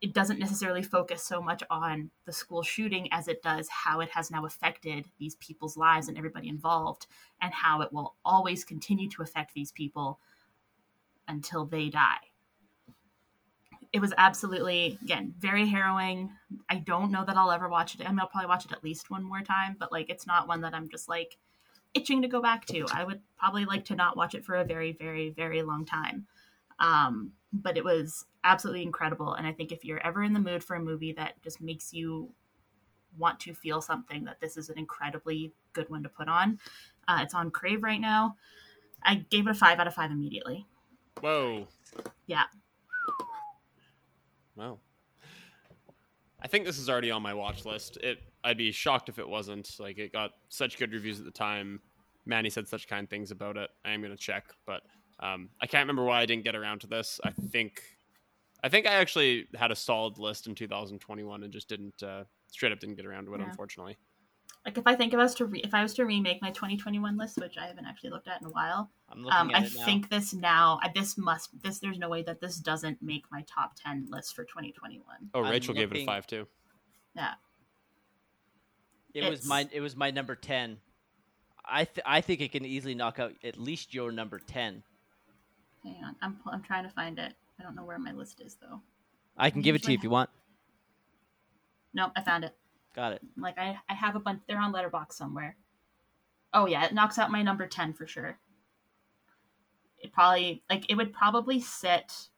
it 0.00 0.12
doesn't 0.12 0.38
necessarily 0.38 0.82
focus 0.82 1.22
so 1.22 1.40
much 1.40 1.62
on 1.70 2.10
the 2.26 2.32
school 2.32 2.62
shooting 2.62 3.08
as 3.12 3.28
it 3.28 3.42
does 3.42 3.66
how 3.68 4.00
it 4.00 4.10
has 4.10 4.30
now 4.30 4.44
affected 4.44 5.06
these 5.18 5.36
people's 5.36 5.76
lives 5.76 6.06
and 6.06 6.18
everybody 6.18 6.48
involved, 6.48 7.06
and 7.40 7.52
how 7.52 7.80
it 7.80 7.92
will 7.92 8.14
always 8.24 8.64
continue 8.64 9.08
to 9.08 9.22
affect 9.22 9.54
these 9.54 9.72
people 9.72 10.20
until 11.28 11.64
they 11.66 11.88
die. 11.88 12.18
It 13.92 14.00
was 14.00 14.12
absolutely, 14.18 14.98
again, 15.02 15.34
very 15.38 15.66
harrowing. 15.66 16.30
I 16.68 16.76
don't 16.76 17.10
know 17.10 17.24
that 17.24 17.36
I'll 17.36 17.50
ever 17.50 17.68
watch 17.68 17.94
it. 17.94 18.02
I 18.04 18.10
mean, 18.10 18.20
I'll 18.20 18.26
probably 18.26 18.48
watch 18.48 18.66
it 18.66 18.72
at 18.72 18.84
least 18.84 19.10
one 19.10 19.24
more 19.24 19.40
time, 19.40 19.76
but 19.78 19.92
like, 19.92 20.10
it's 20.10 20.26
not 20.26 20.48
one 20.48 20.60
that 20.62 20.74
I'm 20.74 20.88
just 20.88 21.08
like 21.08 21.38
itching 21.94 22.22
to 22.22 22.28
go 22.28 22.42
back 22.42 22.66
to. 22.66 22.86
I 22.92 23.04
would 23.04 23.20
probably 23.38 23.64
like 23.64 23.86
to 23.86 23.96
not 23.96 24.16
watch 24.16 24.34
it 24.34 24.44
for 24.44 24.56
a 24.56 24.64
very, 24.64 24.92
very, 24.92 25.30
very 25.30 25.62
long 25.62 25.86
time. 25.86 26.26
Um, 26.78 27.32
but 27.52 27.78
it 27.78 27.84
was 27.84 28.26
absolutely 28.44 28.82
incredible. 28.82 29.32
And 29.32 29.46
I 29.46 29.52
think 29.52 29.72
if 29.72 29.84
you're 29.84 30.04
ever 30.06 30.22
in 30.22 30.34
the 30.34 30.40
mood 30.40 30.62
for 30.62 30.76
a 30.76 30.80
movie 30.80 31.12
that 31.12 31.42
just 31.42 31.60
makes 31.60 31.94
you 31.94 32.32
want 33.16 33.40
to 33.40 33.54
feel 33.54 33.80
something, 33.80 34.24
that 34.24 34.40
this 34.40 34.58
is 34.58 34.68
an 34.68 34.78
incredibly 34.78 35.54
good 35.72 35.88
one 35.88 36.02
to 36.02 36.08
put 36.08 36.28
on. 36.28 36.58
Uh, 37.08 37.20
it's 37.22 37.34
on 37.34 37.50
Crave 37.50 37.82
right 37.82 38.00
now. 38.00 38.36
I 39.02 39.24
gave 39.30 39.46
it 39.46 39.50
a 39.50 39.54
five 39.54 39.78
out 39.78 39.86
of 39.86 39.94
five 39.94 40.10
immediately. 40.10 40.66
Whoa. 41.20 41.66
Yeah. 42.26 42.44
Wow. 44.54 44.78
I 46.40 46.48
think 46.48 46.64
this 46.64 46.78
is 46.78 46.88
already 46.88 47.10
on 47.10 47.22
my 47.22 47.34
watch 47.34 47.64
list. 47.64 47.96
It 47.98 48.18
I'd 48.44 48.58
be 48.58 48.70
shocked 48.72 49.08
if 49.08 49.18
it 49.18 49.28
wasn't. 49.28 49.68
Like 49.78 49.98
it 49.98 50.12
got 50.12 50.32
such 50.48 50.78
good 50.78 50.92
reviews 50.92 51.18
at 51.18 51.24
the 51.24 51.30
time. 51.30 51.80
Manny 52.26 52.50
said 52.50 52.68
such 52.68 52.88
kind 52.88 53.08
things 53.08 53.30
about 53.30 53.56
it. 53.56 53.70
I 53.84 53.90
am 53.92 54.02
gonna 54.02 54.16
check, 54.16 54.44
but 54.66 54.82
um, 55.20 55.48
I 55.60 55.66
can't 55.66 55.82
remember 55.82 56.04
why 56.04 56.20
I 56.20 56.26
didn't 56.26 56.44
get 56.44 56.54
around 56.56 56.80
to 56.82 56.86
this. 56.86 57.20
I 57.24 57.30
think 57.30 57.82
I 58.62 58.68
think 58.68 58.86
I 58.86 58.94
actually 58.94 59.46
had 59.54 59.70
a 59.70 59.76
solid 59.76 60.18
list 60.18 60.46
in 60.46 60.54
2021 60.54 61.42
and 61.42 61.52
just 61.52 61.68
didn't 61.68 62.02
uh, 62.02 62.24
straight 62.50 62.72
up 62.72 62.80
didn't 62.80 62.96
get 62.96 63.06
around 63.06 63.26
to 63.26 63.34
it, 63.34 63.40
Yeah. 63.40 63.48
unfortunately. 63.48 63.96
Like 64.64 64.78
if 64.78 64.86
I 64.86 64.94
think 64.96 65.12
of 65.12 65.20
us 65.20 65.34
to 65.36 65.46
re- 65.46 65.60
if 65.64 65.72
I 65.74 65.82
was 65.82 65.94
to 65.94 66.04
remake 66.04 66.42
my 66.42 66.50
2021 66.50 67.16
list, 67.16 67.38
which 67.38 67.56
I 67.58 67.66
haven't 67.66 67.86
actually 67.86 68.10
looked 68.10 68.28
at 68.28 68.40
in 68.40 68.46
a 68.48 68.50
while, 68.50 68.90
I'm 69.08 69.22
looking 69.22 69.38
um, 69.38 69.50
at 69.50 69.62
I 69.62 69.66
it 69.66 69.72
now. 69.76 69.84
think 69.84 70.10
this 70.10 70.34
now 70.34 70.78
I- 70.82 70.90
this 70.94 71.16
must 71.16 71.62
this 71.62 71.78
there's 71.78 71.98
no 71.98 72.08
way 72.08 72.22
that 72.22 72.40
this 72.40 72.56
doesn't 72.56 73.00
make 73.02 73.24
my 73.30 73.42
top 73.42 73.74
10 73.76 74.08
list 74.10 74.34
for 74.34 74.44
2021. 74.44 75.04
Oh, 75.34 75.44
I'm 75.44 75.50
Rachel 75.50 75.74
gave 75.74 75.92
it 75.92 75.98
a 75.98 76.04
five 76.04 76.26
too. 76.26 76.46
Yeah. 77.14 77.34
it 79.14 79.28
was 79.30 79.46
my 79.46 79.68
it 79.72 79.80
was 79.80 79.96
my 79.96 80.10
number 80.10 80.34
ten. 80.34 80.78
I 81.64 81.84
th- 81.84 82.04
I 82.06 82.20
think 82.20 82.40
it 82.40 82.52
can 82.52 82.64
easily 82.64 82.94
knock 82.94 83.18
out 83.18 83.32
at 83.42 83.58
least 83.58 83.94
your 83.94 84.12
number 84.12 84.38
ten. 84.38 84.82
Hang 85.82 85.96
on, 86.04 86.16
I'm 86.20 86.34
pu- 86.36 86.50
I'm 86.50 86.62
trying 86.62 86.84
to 86.84 86.90
find 86.90 87.18
it. 87.18 87.32
I 87.58 87.62
don't 87.62 87.74
know 87.74 87.84
where 87.84 87.98
my 87.98 88.12
list 88.12 88.40
is 88.40 88.56
though. 88.60 88.80
I 89.36 89.50
can 89.50 89.62
give 89.62 89.74
it 89.74 89.82
to 89.84 89.86
you 89.86 89.92
Usually- 89.92 90.00
if 90.00 90.04
you 90.04 90.10
want. 90.10 90.30
No, 91.94 92.10
I 92.14 92.22
found 92.22 92.44
it. 92.44 92.54
Got 92.94 93.12
it. 93.14 93.22
Like 93.36 93.56
I 93.58 93.78
I 93.88 93.94
have 93.94 94.16
a 94.16 94.20
bunch. 94.20 94.42
They're 94.46 94.60
on 94.60 94.72
Letterboxd 94.72 95.12
somewhere. 95.12 95.56
Oh 96.52 96.66
yeah, 96.66 96.84
it 96.84 96.92
knocks 96.92 97.18
out 97.18 97.30
my 97.30 97.42
number 97.42 97.66
10 97.66 97.94
for 97.94 98.06
sure. 98.06 98.38
It 99.98 100.12
probably 100.12 100.62
like 100.70 100.84
it 100.88 100.94
would 100.96 101.12
probably 101.12 101.60
sit. 101.60 102.28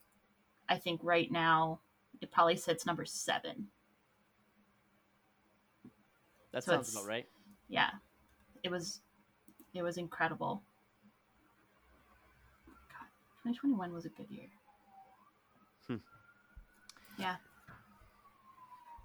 I 0.68 0.76
think 0.76 1.00
right 1.02 1.30
now 1.30 1.80
it 2.20 2.30
probably 2.30 2.56
sits 2.56 2.86
number 2.86 3.04
seven. 3.04 3.68
That 6.52 6.64
So 6.64 6.72
sounds 6.72 6.92
about 6.92 7.06
right. 7.06 7.26
yeah 7.68 7.90
it 8.62 8.70
was 8.70 9.00
it 9.74 9.82
was 9.82 9.98
incredible 9.98 10.62
God, 12.88 13.06
2021 13.44 13.92
was 13.92 14.06
a 14.06 14.08
good 14.08 14.30
year 14.30 14.46
Hmm. 15.86 15.96
yeah 17.18 17.36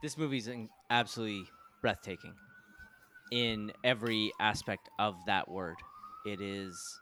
This 0.01 0.17
movie's 0.17 0.47
in- 0.47 0.69
absolutely 0.89 1.45
breathtaking 1.81 2.33
in 3.31 3.71
every 3.83 4.31
aspect 4.39 4.89
of 4.99 5.15
that 5.25 5.49
word. 5.49 5.75
It 6.25 6.39
is 6.41 6.99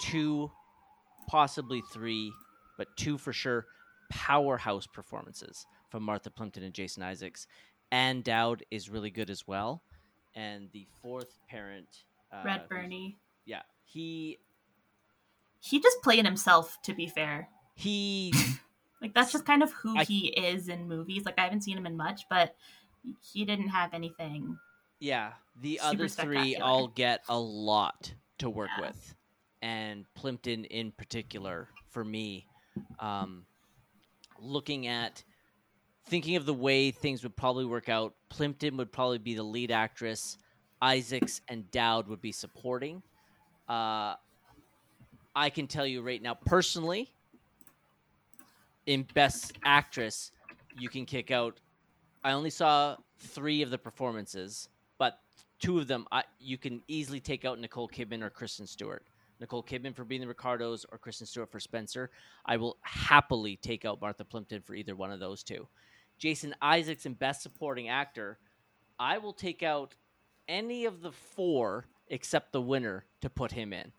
two, 0.00 0.50
possibly 1.28 1.82
three, 1.92 2.32
but 2.78 2.88
two 2.96 3.18
for 3.18 3.32
sure 3.32 3.66
powerhouse 4.10 4.86
performances 4.86 5.66
from 5.90 6.02
Martha 6.02 6.30
Plimpton 6.30 6.62
and 6.64 6.74
Jason 6.74 7.02
Isaacs. 7.02 7.46
Ann 7.92 8.22
Dowd 8.22 8.64
is 8.70 8.88
really 8.90 9.10
good 9.10 9.30
as 9.30 9.46
well. 9.46 9.82
And 10.34 10.68
the 10.72 10.86
fourth 11.02 11.38
parent, 11.48 11.88
uh, 12.32 12.42
Reed 12.44 12.60
Birney 12.68 13.18
Yeah, 13.44 13.62
he 13.84 14.38
he 15.60 15.80
just 15.80 16.00
played 16.02 16.24
himself 16.24 16.78
to 16.82 16.94
be 16.94 17.06
fair 17.06 17.48
he 17.74 18.32
like 19.02 19.12
that's 19.12 19.30
just 19.32 19.44
kind 19.44 19.62
of 19.62 19.70
who 19.72 19.96
I- 19.98 20.04
he 20.04 20.28
is 20.28 20.68
in 20.68 20.88
movies 20.88 21.24
like 21.26 21.38
i 21.38 21.42
haven't 21.44 21.62
seen 21.62 21.76
him 21.76 21.84
in 21.86 21.96
much 21.98 22.22
but 22.30 22.54
he 23.32 23.44
didn't 23.44 23.68
have 23.68 23.92
anything 23.94 24.58
Yeah, 25.00 25.32
the 25.60 25.80
other 25.80 26.08
three 26.08 26.56
all 26.56 26.88
get 26.88 27.22
a 27.28 27.38
lot 27.38 28.14
to 28.38 28.48
work 28.50 28.70
Yeah. 28.78 28.86
with, 28.88 29.14
and 29.62 30.04
Plimpton 30.14 30.64
in 30.66 30.92
particular 30.92 31.68
for 31.88 32.04
me, 32.04 32.46
um, 32.98 33.44
looking 34.40 34.86
at 34.86 35.22
thinking 36.06 36.36
of 36.36 36.46
the 36.46 36.54
way 36.54 36.90
things 36.90 37.22
would 37.22 37.36
probably 37.36 37.64
work 37.64 37.88
out. 37.88 38.14
Plimpton 38.28 38.76
would 38.76 38.92
probably 38.92 39.18
be 39.18 39.34
the 39.34 39.42
lead 39.42 39.70
actress. 39.70 40.38
Isaacs 40.82 41.40
and 41.48 41.70
Dowd 41.70 42.08
would 42.08 42.20
be 42.20 42.32
supporting. 42.32 43.02
Uh, 43.68 44.14
I 45.36 45.50
can 45.50 45.66
tell 45.66 45.86
you 45.86 46.02
right 46.02 46.20
now, 46.20 46.34
personally, 46.34 47.12
in 48.86 49.06
Best 49.14 49.52
Actress, 49.64 50.32
you 50.76 50.88
can 50.88 51.06
kick 51.06 51.30
out. 51.30 51.60
I 52.24 52.32
only 52.32 52.50
saw 52.50 52.96
three 53.18 53.62
of 53.62 53.70
the 53.70 53.78
performances, 53.78 54.68
but 54.98 55.20
two 55.60 55.78
of 55.78 55.86
them 55.86 56.06
I, 56.10 56.24
you 56.40 56.58
can 56.58 56.82
easily 56.88 57.20
take 57.20 57.44
out 57.44 57.58
Nicole 57.60 57.88
Kidman 57.88 58.22
or 58.22 58.30
Kristen 58.30 58.66
Stewart. 58.66 59.04
Nicole 59.40 59.62
Kidman 59.62 59.94
for 59.94 60.04
being 60.04 60.20
the 60.20 60.28
Ricardos 60.28 60.84
or 60.92 60.98
Kristen 60.98 61.26
Stewart 61.26 61.50
for 61.50 61.58
Spencer. 61.60 62.10
I 62.44 62.56
will 62.58 62.76
happily 62.82 63.56
take 63.56 63.84
out 63.84 64.00
Martha 64.00 64.24
Plimpton 64.24 64.62
for 64.62 64.74
either 64.74 64.94
one 64.94 65.10
of 65.10 65.18
those 65.20 65.42
two. 65.42 65.66
Jason 66.18 66.54
Isaacs 66.60 67.06
in 67.06 67.14
Best 67.14 67.42
Supporting 67.42 67.88
Actor, 67.88 68.38
I 68.98 69.18
will 69.18 69.32
take 69.32 69.62
out 69.62 69.94
any 70.48 70.84
of 70.84 71.00
the 71.00 71.12
four 71.12 71.86
except 72.08 72.52
the 72.52 72.60
winner 72.60 73.06
to 73.22 73.30
put 73.30 73.50
him 73.52 73.72
in. 73.72 73.92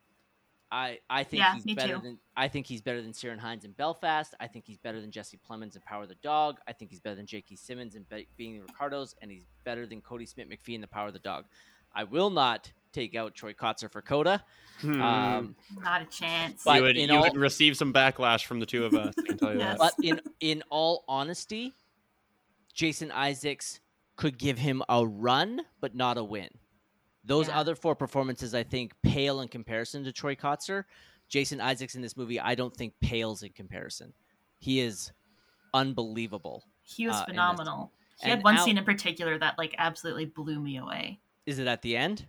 I, 0.74 1.00
I 1.10 1.24
think 1.24 1.42
Yeah, 1.42 1.56
he's 1.56 1.76
better 1.76 1.96
too. 1.96 2.02
than 2.02 2.20
I 2.38 2.48
think 2.48 2.66
he's 2.66 2.82
better 2.82 3.02
than 3.02 3.12
Ciaran 3.12 3.40
Hinds 3.40 3.66
in 3.66 3.72
Belfast. 3.72 4.34
I 4.40 4.48
think 4.48 4.66
he's 4.66 4.78
better 4.78 5.02
than 5.02 5.12
Jesse 5.12 5.38
Plemons 5.50 5.76
in 5.76 5.82
Power 5.82 6.04
of 6.04 6.10
the 6.10 6.16
Dog. 6.16 6.60
I 6.66 6.72
think 6.72 6.92
he's 6.92 7.02
better 7.02 7.16
than 7.16 7.26
J.K. 7.26 7.56
Simmons 7.58 7.96
in 7.96 8.04
Be- 8.04 8.28
Being 8.38 8.54
the 8.56 8.62
Ricardos, 8.62 9.14
and 9.22 9.30
he's 9.30 9.46
better 9.66 9.86
than 9.86 10.00
Kodi 10.02 10.26
Smit-McPhee 10.26 10.76
in 10.76 10.80
The 10.82 10.88
Power 10.88 11.08
of 11.08 11.14
the 11.14 11.20
Dog. 11.20 11.44
I 11.94 12.06
will 12.06 12.30
not 12.30 12.72
take 12.92 13.16
out 13.16 13.34
Troy 13.34 13.54
Kotsur 13.54 13.90
for 13.92 14.02
Coda. 14.02 14.44
Hmm. 14.80 15.02
Um, 15.02 15.56
not 15.82 16.02
a 16.02 16.06
chance 16.06 16.64
But 16.66 16.78
you 16.78 16.84
would, 16.84 16.98
you 16.98 17.14
all- 17.14 17.22
would 17.24 17.36
receive 17.38 17.78
some 17.78 17.94
backlash 17.94 18.46
from 18.46 18.60
the 18.60 18.66
two 18.66 18.86
of 18.86 18.94
us. 18.94 19.14
I 19.18 19.22
can 19.28 19.38
tell 19.38 19.54
you 19.54 19.60
Yes. 19.60 19.78
that. 19.80 19.94
but 19.98 20.06
in 20.06 20.22
in 20.40 20.64
all 20.70 21.04
honesty, 21.08 21.74
Jason 22.74 23.12
Isaacs 23.12 23.80
could 24.16 24.38
give 24.38 24.58
him 24.58 24.82
a 24.90 25.06
run, 25.06 25.62
but 25.80 25.96
not 25.96 26.18
a 26.18 26.24
win. 26.24 26.50
Those 27.24 27.48
Yeah. 27.48 27.60
other 27.60 27.76
four 27.76 27.96
performances, 27.96 28.54
I 28.56 28.64
think, 28.64 28.94
pale 29.04 29.42
in 29.42 29.48
comparison 29.48 30.04
to 30.06 30.12
Troy 30.12 30.36
Kotsur. 30.36 30.86
Jason 31.28 31.62
Isaacs 31.62 31.96
in 31.96 32.02
this 32.02 32.18
movie, 32.18 32.40
I 32.40 32.56
don't 32.56 32.76
think 32.76 32.94
pales 33.00 33.44
in 33.44 33.52
comparison. 33.54 34.14
He 34.60 34.80
is 34.80 35.12
unbelievable. 35.74 36.64
he 36.84 37.08
was 37.08 37.16
uh, 37.16 37.26
phenomenal 37.26 37.92
he 38.20 38.24
And 38.30 38.38
had 38.40 38.44
one 38.44 38.58
Al- 38.58 38.66
scene 38.66 38.78
in 38.78 38.84
particular 38.84 39.38
that 39.38 39.58
like 39.58 39.74
absolutely 39.78 40.26
blew 40.26 40.60
me 40.60 40.78
away 40.78 41.20
Is 41.46 41.60
it 41.60 41.68
at 41.68 41.82
the 41.84 41.96
end? 41.96 42.28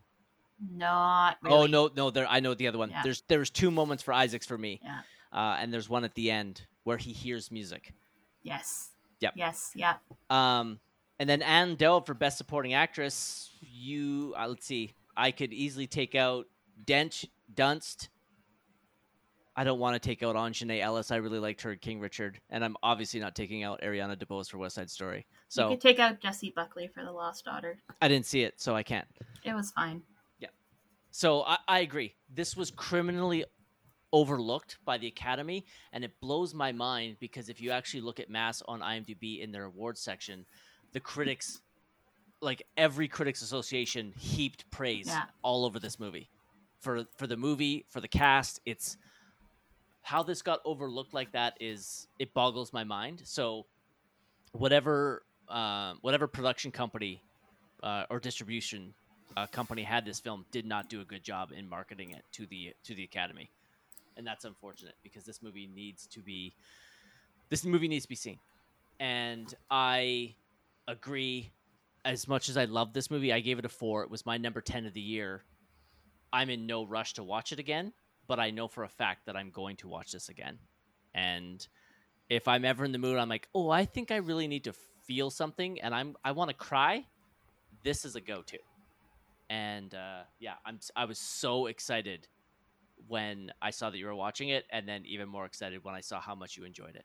Not 0.70 1.38
really. 1.42 1.56
Oh 1.56 1.66
no, 1.66 1.90
no, 1.96 2.10
there. 2.10 2.26
I 2.28 2.40
know 2.40 2.54
the 2.54 2.68
other 2.68 2.78
one. 2.78 2.90
Yeah. 2.90 3.02
There's 3.02 3.22
there's 3.28 3.50
two 3.50 3.70
moments 3.70 4.02
for 4.02 4.12
Isaacs 4.14 4.46
for 4.46 4.56
me, 4.58 4.80
Yeah. 4.82 5.00
uh, 5.32 5.56
and 5.58 5.72
there's 5.72 5.88
one 5.88 6.04
at 6.04 6.14
the 6.14 6.30
end 6.30 6.66
where 6.84 6.96
he 6.98 7.12
hears 7.12 7.50
music. 7.50 7.92
yes 8.42 8.90
Yep. 9.20 9.34
yes 9.36 9.70
yep 9.76 10.00
Um, 10.30 10.80
and 11.20 11.28
then 11.30 11.42
Ann 11.42 11.76
Dowd 11.76 12.06
for 12.06 12.14
Best 12.14 12.38
Supporting 12.38 12.74
Actress. 12.74 13.50
You 13.60 14.34
uh, 14.38 14.48
let's 14.48 14.66
see. 14.66 14.94
I 15.16 15.30
could 15.30 15.52
easily 15.52 15.86
take 15.86 16.14
out 16.14 16.46
Dench, 16.84 17.26
Dunst. 17.54 18.08
I 19.54 19.64
don't 19.64 19.78
want 19.78 19.94
to 19.94 20.00
take 20.00 20.22
out 20.22 20.34
Aunjanue 20.34 20.80
Ellis. 20.80 21.10
I 21.10 21.16
really 21.16 21.38
liked 21.38 21.60
her 21.62 21.72
in 21.72 21.78
King 21.78 22.00
Richard, 22.00 22.40
and 22.48 22.64
I'm 22.64 22.74
obviously 22.82 23.20
not 23.20 23.34
taking 23.34 23.62
out 23.64 23.82
Ariana 23.82 24.16
DeBose 24.16 24.50
for 24.50 24.56
West 24.56 24.76
Side 24.76 24.88
Story. 24.88 25.26
So 25.48 25.68
you 25.68 25.76
could 25.76 25.82
take 25.82 25.98
out 25.98 26.20
Jessie 26.20 26.52
Buckley 26.56 26.88
for 26.88 27.04
the 27.04 27.12
lost 27.12 27.44
daughter 27.44 27.78
I 28.00 28.08
didn't 28.08 28.24
see 28.26 28.42
it, 28.44 28.60
so 28.60 28.74
I 28.74 28.82
can't. 28.82 29.06
it 29.44 29.52
was 29.54 29.70
fine 29.72 30.02
So 31.12 31.42
I, 31.42 31.58
I 31.68 31.78
agree. 31.80 32.14
This 32.28 32.56
was 32.56 32.70
criminally 32.70 33.44
overlooked 34.12 34.78
by 34.84 34.98
the 34.98 35.06
Academy, 35.06 35.64
and 35.92 36.04
it 36.04 36.12
blows 36.20 36.54
my 36.54 36.72
mind 36.72 37.16
because 37.20 37.48
if 37.48 37.60
you 37.60 37.70
actually 37.70 38.00
look 38.00 38.18
at 38.18 38.28
Mass 38.28 38.62
on 38.66 38.80
IMDb 38.80 39.40
in 39.40 39.52
their 39.52 39.64
awards 39.64 40.00
section, 40.00 40.44
the 40.92 41.00
critics 41.00 41.60
like 42.40 42.66
every 42.76 43.08
critics 43.08 43.40
association 43.42 44.12
heaped 44.18 44.68
praise 44.70 45.06
Yeah. 45.06 45.24
all 45.42 45.64
over 45.64 45.78
this 45.78 46.00
movie 46.00 46.28
for 46.80 47.04
for 47.16 47.26
the 47.28 47.36
movie 47.36 47.86
for 47.88 48.00
the 48.00 48.08
cast 48.08 48.60
it's 48.66 48.96
how 50.02 50.22
this 50.22 50.42
got 50.42 50.58
overlooked 50.64 51.14
like 51.14 51.30
that 51.32 51.54
is 51.60 52.08
it 52.18 52.34
boggles 52.34 52.72
my 52.72 52.82
mind 52.82 53.22
so 53.24 53.66
whatever 54.52 55.22
uh, 55.48 55.94
whatever 56.00 56.26
production 56.26 56.72
company 56.72 57.22
uh, 57.82 58.04
or 58.10 58.18
distribution 58.18 58.92
uh, 59.36 59.46
company 59.46 59.82
had 59.82 60.04
this 60.04 60.20
film 60.20 60.44
did 60.50 60.66
not 60.66 60.88
do 60.88 61.00
a 61.00 61.04
good 61.04 61.22
job 61.22 61.52
in 61.56 61.68
marketing 61.68 62.10
it 62.10 62.24
to 62.32 62.46
the 62.46 62.74
to 62.84 62.94
the 62.94 63.04
academy. 63.04 63.50
And 64.16 64.26
that's 64.26 64.44
unfortunate 64.44 64.94
because 65.02 65.24
this 65.24 65.42
movie 65.42 65.68
needs 65.74 66.06
to 66.08 66.20
be 66.20 66.54
this 67.48 67.64
movie 67.64 67.88
needs 67.88 68.04
to 68.04 68.08
be 68.08 68.14
seen. 68.14 68.38
And 69.00 69.52
i 69.70 70.34
agree 70.88 71.50
as 72.04 72.26
much 72.26 72.48
as 72.48 72.56
i 72.56 72.64
love 72.64 72.92
this 72.92 73.08
movie 73.10 73.32
i 73.32 73.40
gave 73.40 73.58
it 73.58 73.64
a 73.64 73.68
four. 73.68 74.02
It 74.02 74.10
was 74.10 74.26
my 74.26 74.36
number 74.36 74.60
10 74.60 74.86
of 74.86 74.94
the 74.94 75.00
year. 75.00 75.42
I'm 76.32 76.50
in 76.50 76.66
no 76.66 76.84
rush 76.84 77.14
to 77.14 77.22
watch 77.22 77.52
it 77.52 77.58
again 77.58 77.92
but 78.26 78.38
i 78.38 78.50
know 78.50 78.68
for 78.68 78.84
a 78.84 78.88
fact 78.88 79.26
that 79.26 79.36
i'm 79.36 79.50
going 79.50 79.76
to 79.76 79.88
watch 79.88 80.12
this 80.12 80.28
again. 80.28 80.58
And 81.14 81.66
if 82.28 82.48
i'm 82.48 82.64
ever 82.64 82.84
in 82.84 82.92
the 82.92 82.98
mood 82.98 83.18
i'm 83.18 83.28
like 83.28 83.48
oh 83.54 83.70
i 83.70 83.84
think 83.84 84.10
i 84.10 84.16
really 84.16 84.48
need 84.48 84.64
to 84.64 84.72
feel 85.06 85.30
something 85.30 85.80
and 85.80 85.94
i'm 85.94 86.16
i 86.24 86.32
want 86.32 86.48
to 86.48 86.56
cry 86.56 87.04
this 87.82 88.04
is 88.04 88.16
a 88.16 88.20
go-to 88.20 88.58
and 89.52 89.94
uh, 89.94 90.22
yeah 90.40 90.54
i'm 90.64 90.78
i 90.96 91.04
was 91.04 91.18
so 91.18 91.66
excited 91.66 92.26
when 93.06 93.52
i 93.60 93.70
saw 93.70 93.90
that 93.90 93.98
you 93.98 94.06
were 94.06 94.14
watching 94.14 94.48
it 94.48 94.64
and 94.70 94.88
then 94.88 95.02
even 95.04 95.28
more 95.28 95.44
excited 95.44 95.84
when 95.84 95.94
i 95.94 96.00
saw 96.00 96.20
how 96.20 96.34
much 96.34 96.56
you 96.56 96.64
enjoyed 96.64 96.96
it 96.96 97.04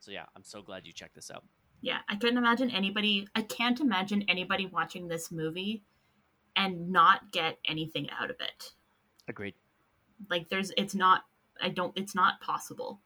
so 0.00 0.10
yeah 0.10 0.24
i'm 0.34 0.44
so 0.44 0.62
glad 0.62 0.86
you 0.86 0.92
checked 0.92 1.14
this 1.14 1.30
out 1.30 1.44
Yeah, 1.82 1.98
I 2.08 2.16
couldn't 2.16 2.38
imagine 2.38 2.70
anybody. 2.70 3.28
I 3.34 3.42
can't 3.42 3.78
imagine 3.78 4.24
anybody 4.26 4.64
watching 4.64 5.06
this 5.06 5.30
movie 5.30 5.82
and 6.56 6.90
not 6.90 7.30
get 7.30 7.58
anything 7.66 8.08
out 8.10 8.30
of 8.30 8.36
it. 8.40 8.72
agreed 9.28 9.54
Like, 10.30 10.48
there's, 10.48 10.72
it's 10.78 10.94
not. 10.94 11.24
I 11.60 11.68
don't. 11.68 11.92
It's 11.94 12.14
not 12.14 12.40
possible. 12.40 13.02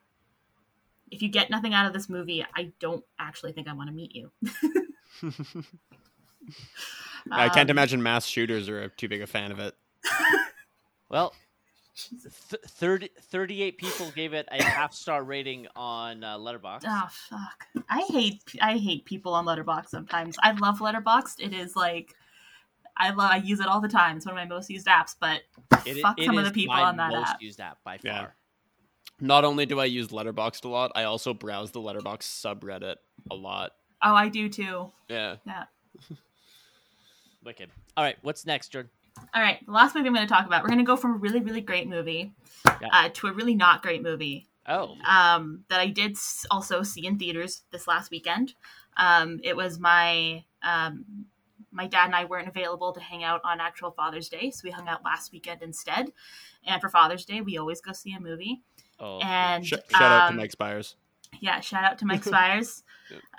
If 1.11 1.23
you 1.23 1.29
get 1.29 1.51
nothing 1.51 1.75
out 1.75 1.87
of 1.87 1.93
this 1.93 2.09
movie, 2.09 2.47
I 2.55 2.71
don't 2.79 3.05
actually 3.19 3.53
think 3.53 3.67
I 3.67 3.73
want 3.73 3.89
to 3.89 3.95
meet 3.95 4.15
you. 4.15 4.31
I 7.31 7.49
can't 7.49 7.69
Um, 7.71 7.75
imagine 7.77 8.03
mass 8.03 8.27
shooters 8.27 8.69
are 8.69 8.89
too 8.91 9.09
big 9.09 9.23
a 9.23 9.27
fan 9.27 9.51
of 9.53 9.59
it. 9.59 9.75
well 11.09 11.35
th- 11.97 12.63
30, 12.67 13.09
38 13.21 13.79
people 13.79 14.11
gave 14.15 14.33
it 14.33 14.47
a 14.51 14.63
half 14.63 14.93
star 14.95 15.25
rating 15.25 15.67
on 15.75 16.23
uh, 16.23 16.37
Letterboxd 16.39 16.85
Oh 16.87 17.09
fuck! 17.11 17.67
I 17.91 18.03
hate 18.09 18.43
I 18.63 18.77
hate 18.79 19.05
people 19.05 19.35
on 19.35 19.45
Letterboxd. 19.47 19.89
Sometimes 19.89 20.37
I 20.43 20.53
love 20.53 20.79
Letterboxd. 20.79 21.41
It 21.41 21.53
is 21.53 21.75
like 21.77 22.15
I 22.97 23.11
love 23.11 23.31
I 23.31 23.37
use 23.37 23.61
it 23.61 23.67
all 23.67 23.81
the 23.81 23.89
time. 23.89 24.17
It's 24.17 24.27
one 24.27 24.37
of 24.37 24.49
my 24.49 24.55
most 24.55 24.71
used 24.71 24.87
apps. 24.87 25.15
But 25.19 25.43
It- 25.87 26.01
fuck 26.03 26.19
it 26.19 26.27
some 26.27 26.39
of 26.39 26.45
the 26.45 26.51
people 26.53 26.75
on 26.75 26.97
that 26.99 27.11
most 27.13 27.31
app. 27.31 27.43
used 27.43 27.61
app 27.61 27.79
by 27.85 27.99
Yeah. 28.03 28.19
far 28.21 28.35
Not 29.21 29.45
only 29.45 29.67
do 29.67 29.81
I 29.81 29.85
use 29.87 30.09
Letterboxd 30.09 30.65
a 30.65 30.69
lot, 30.69 30.93
I 30.95 31.03
also 31.05 31.35
browse 31.35 31.73
the 31.73 31.81
Letterboxd 31.81 32.23
subreddit 32.23 32.97
a 33.31 33.35
lot. 33.35 33.73
Oh, 34.03 34.15
I 34.15 34.29
do 34.29 34.49
too. 34.49 34.93
Yeah. 35.09 35.37
Yeah. 35.45 35.65
wicked 37.49 37.71
all 37.97 38.05
right 38.05 38.17
what's 38.23 38.45
next 38.47 38.69
jordan 38.69 38.91
All 39.35 39.43
right, 39.43 39.59
the 39.67 39.73
last 39.73 39.95
movie 39.97 40.07
I'm 40.07 40.15
going 40.15 40.27
to 40.27 40.33
talk 40.33 40.47
about. 40.47 40.63
We're 40.63 40.69
going 40.69 40.79
to 40.79 40.85
go 40.85 40.97
from 40.97 41.15
a 41.15 41.17
really, 41.17 41.41
really 41.41 41.61
great 41.61 41.89
movie 41.89 42.33
Yeah. 42.81 42.89
uh, 42.93 43.09
to 43.15 43.27
a 43.27 43.33
really 43.33 43.55
not 43.57 43.83
great 43.83 44.03
movie 44.03 44.47
oh 44.67 44.95
um, 45.09 45.65
that 45.71 45.81
I 45.81 45.87
did 45.89 46.17
also 46.51 46.83
see 46.85 47.05
in 47.07 47.19
theaters 47.19 47.63
this 47.73 47.89
last 47.89 48.11
weekend. 48.13 48.55
Um, 48.97 49.41
it 49.43 49.57
was 49.57 49.79
my 49.79 50.45
um, 50.63 51.05
my 51.73 51.87
dad 51.87 52.07
and 52.07 52.15
I 52.15 52.27
weren't 52.27 52.49
available 52.49 52.93
to 52.93 53.01
hang 53.01 53.25
out 53.25 53.41
on 53.45 53.61
actual 53.61 53.91
Father's 53.93 54.29
Day, 54.29 54.51
so 54.51 54.61
we 54.65 54.71
hung 54.71 54.87
out 54.89 55.03
last 55.05 55.33
weekend 55.33 55.63
instead. 55.63 56.13
And 56.67 56.81
for 56.81 56.89
Father's 56.89 57.25
Day, 57.25 57.41
we 57.41 57.59
always 57.59 57.81
go 57.81 57.93
see 57.93 58.13
a 58.15 58.21
movie. 58.21 58.63
oh 59.01 59.19
And 59.21 59.67
Sh- 59.67 59.75
shout 59.91 60.03
out 60.03 60.27
to 60.29 60.33
um, 60.33 60.37
Mike 60.37 60.53
Spiers. 60.53 60.97
Yeah, 61.41 61.61
shout 61.61 61.85
out 61.85 61.99
to 61.99 62.07
Mike 62.07 62.25
Spiers. 62.31 62.83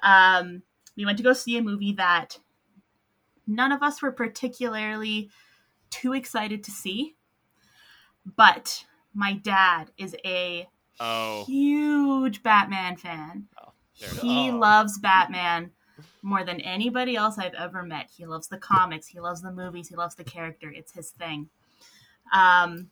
Um, 0.04 0.64
we 0.98 1.06
went 1.06 1.18
to 1.20 1.24
go 1.24 1.34
see 1.34 1.58
a 1.58 1.62
movie 1.62 1.94
that 1.94 2.38
none 3.50 3.72
of 3.72 3.82
us 3.84 4.02
were 4.02 4.12
particularly 4.12 5.30
too 5.90 6.14
excited 6.14 6.64
to 6.64 6.72
see, 6.72 7.16
but 8.36 8.86
my 9.14 9.34
dad 9.34 9.92
is 9.98 10.16
a 10.26 10.68
Oh. 11.02 11.46
huge 11.46 12.44
Batman 12.44 12.98
fan. 12.98 13.48
is. 14.00 14.20
He 14.22 14.50
Oh. 14.52 14.58
loves 14.58 15.00
Batman 15.00 15.72
more 16.22 16.44
than 16.44 16.60
anybody 16.62 17.16
else 17.16 17.38
I've 17.38 17.54
ever 17.54 17.84
met. 17.84 18.10
He 18.16 18.26
loves 18.26 18.48
the 18.50 18.58
comics, 18.58 19.08
he 19.08 19.20
loves 19.20 19.42
the 19.42 19.52
movies, 19.52 19.88
he 19.90 19.96
loves 19.96 20.16
the 20.16 20.24
character. 20.24 20.70
It's 20.70 20.92
his 20.92 21.12
thing. 21.12 21.50
Um, 22.34 22.90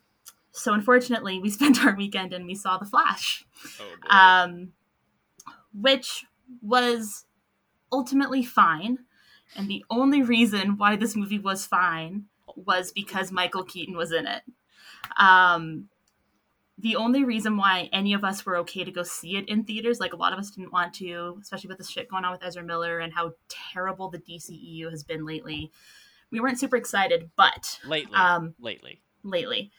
so 0.51 0.73
unfortunately, 0.73 1.39
we 1.39 1.49
spent 1.59 1.83
our 1.85 1.95
weekend 1.95 2.33
and 2.33 2.45
we 2.45 2.55
saw 2.55 2.77
The 2.77 2.85
Flash 2.85 3.45
oh 3.79 4.15
um, 4.15 4.73
which 5.73 6.25
was 6.61 7.25
ultimately 7.91 8.43
fine. 8.43 8.99
And 9.55 9.67
the 9.67 9.83
only 9.89 10.21
reason 10.21 10.77
why 10.77 10.95
this 10.95 11.15
movie 11.15 11.39
was 11.39 11.65
fine 11.65 12.25
was 12.55 12.91
because 12.91 13.31
Michael 13.31 13.63
Keaton 13.63 13.95
was 13.95 14.11
in 14.11 14.27
it. 14.27 14.43
Um, 15.17 15.89
the 16.79 16.95
only 16.95 17.23
reason 17.23 17.57
why 17.57 17.89
any 17.91 18.13
of 18.13 18.23
us 18.23 18.45
were 18.45 18.57
okay 18.57 18.83
to 18.83 18.91
go 18.91 19.01
see 19.03 19.37
it 19.37 19.49
in 19.49 19.63
theaters, 19.63 19.99
like 19.99 20.13
a 20.13 20.17
lot 20.17 20.31
of 20.31 20.39
us 20.39 20.51
didn't 20.51 20.71
want 20.71 20.93
to, 20.95 21.37
especially 21.41 21.69
with 21.69 21.79
the 21.79 21.83
shit 21.83 22.09
going 22.09 22.23
on 22.23 22.31
with 22.31 22.43
Ezra 22.43 22.63
Miller 22.63 22.99
and 22.99 23.13
how 23.13 23.33
terrible 23.47 24.09
the 24.09 24.19
DCEU 24.19 24.89
has 24.91 25.03
been 25.03 25.25
lately, 25.25 25.71
we 26.31 26.39
weren't 26.39 26.59
super 26.59 26.75
excited. 26.75 27.31
But 27.35 27.79
lately 27.85 28.15
um, 28.15 28.53
lately 28.59 29.01
lately. 29.23 29.71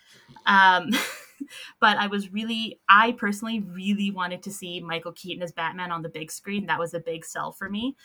Um, 0.47 0.91
but 1.81 1.97
I 1.97 2.07
was 2.07 2.33
really, 2.33 2.81
I 2.89 3.13
personally 3.13 3.61
really 3.61 4.11
wanted 4.11 4.43
to 4.45 4.51
see 4.51 4.81
Michael 4.81 5.13
Keaton 5.13 5.43
as 5.43 5.53
Batman 5.53 5.93
on 5.93 6.03
the 6.03 6.09
big 6.09 6.31
screen. 6.31 6.67
That 6.67 6.79
was 6.79 6.95
a 6.95 7.01
big 7.01 7.25
sell 7.25 7.53
for 7.53 7.69
me. 7.69 7.97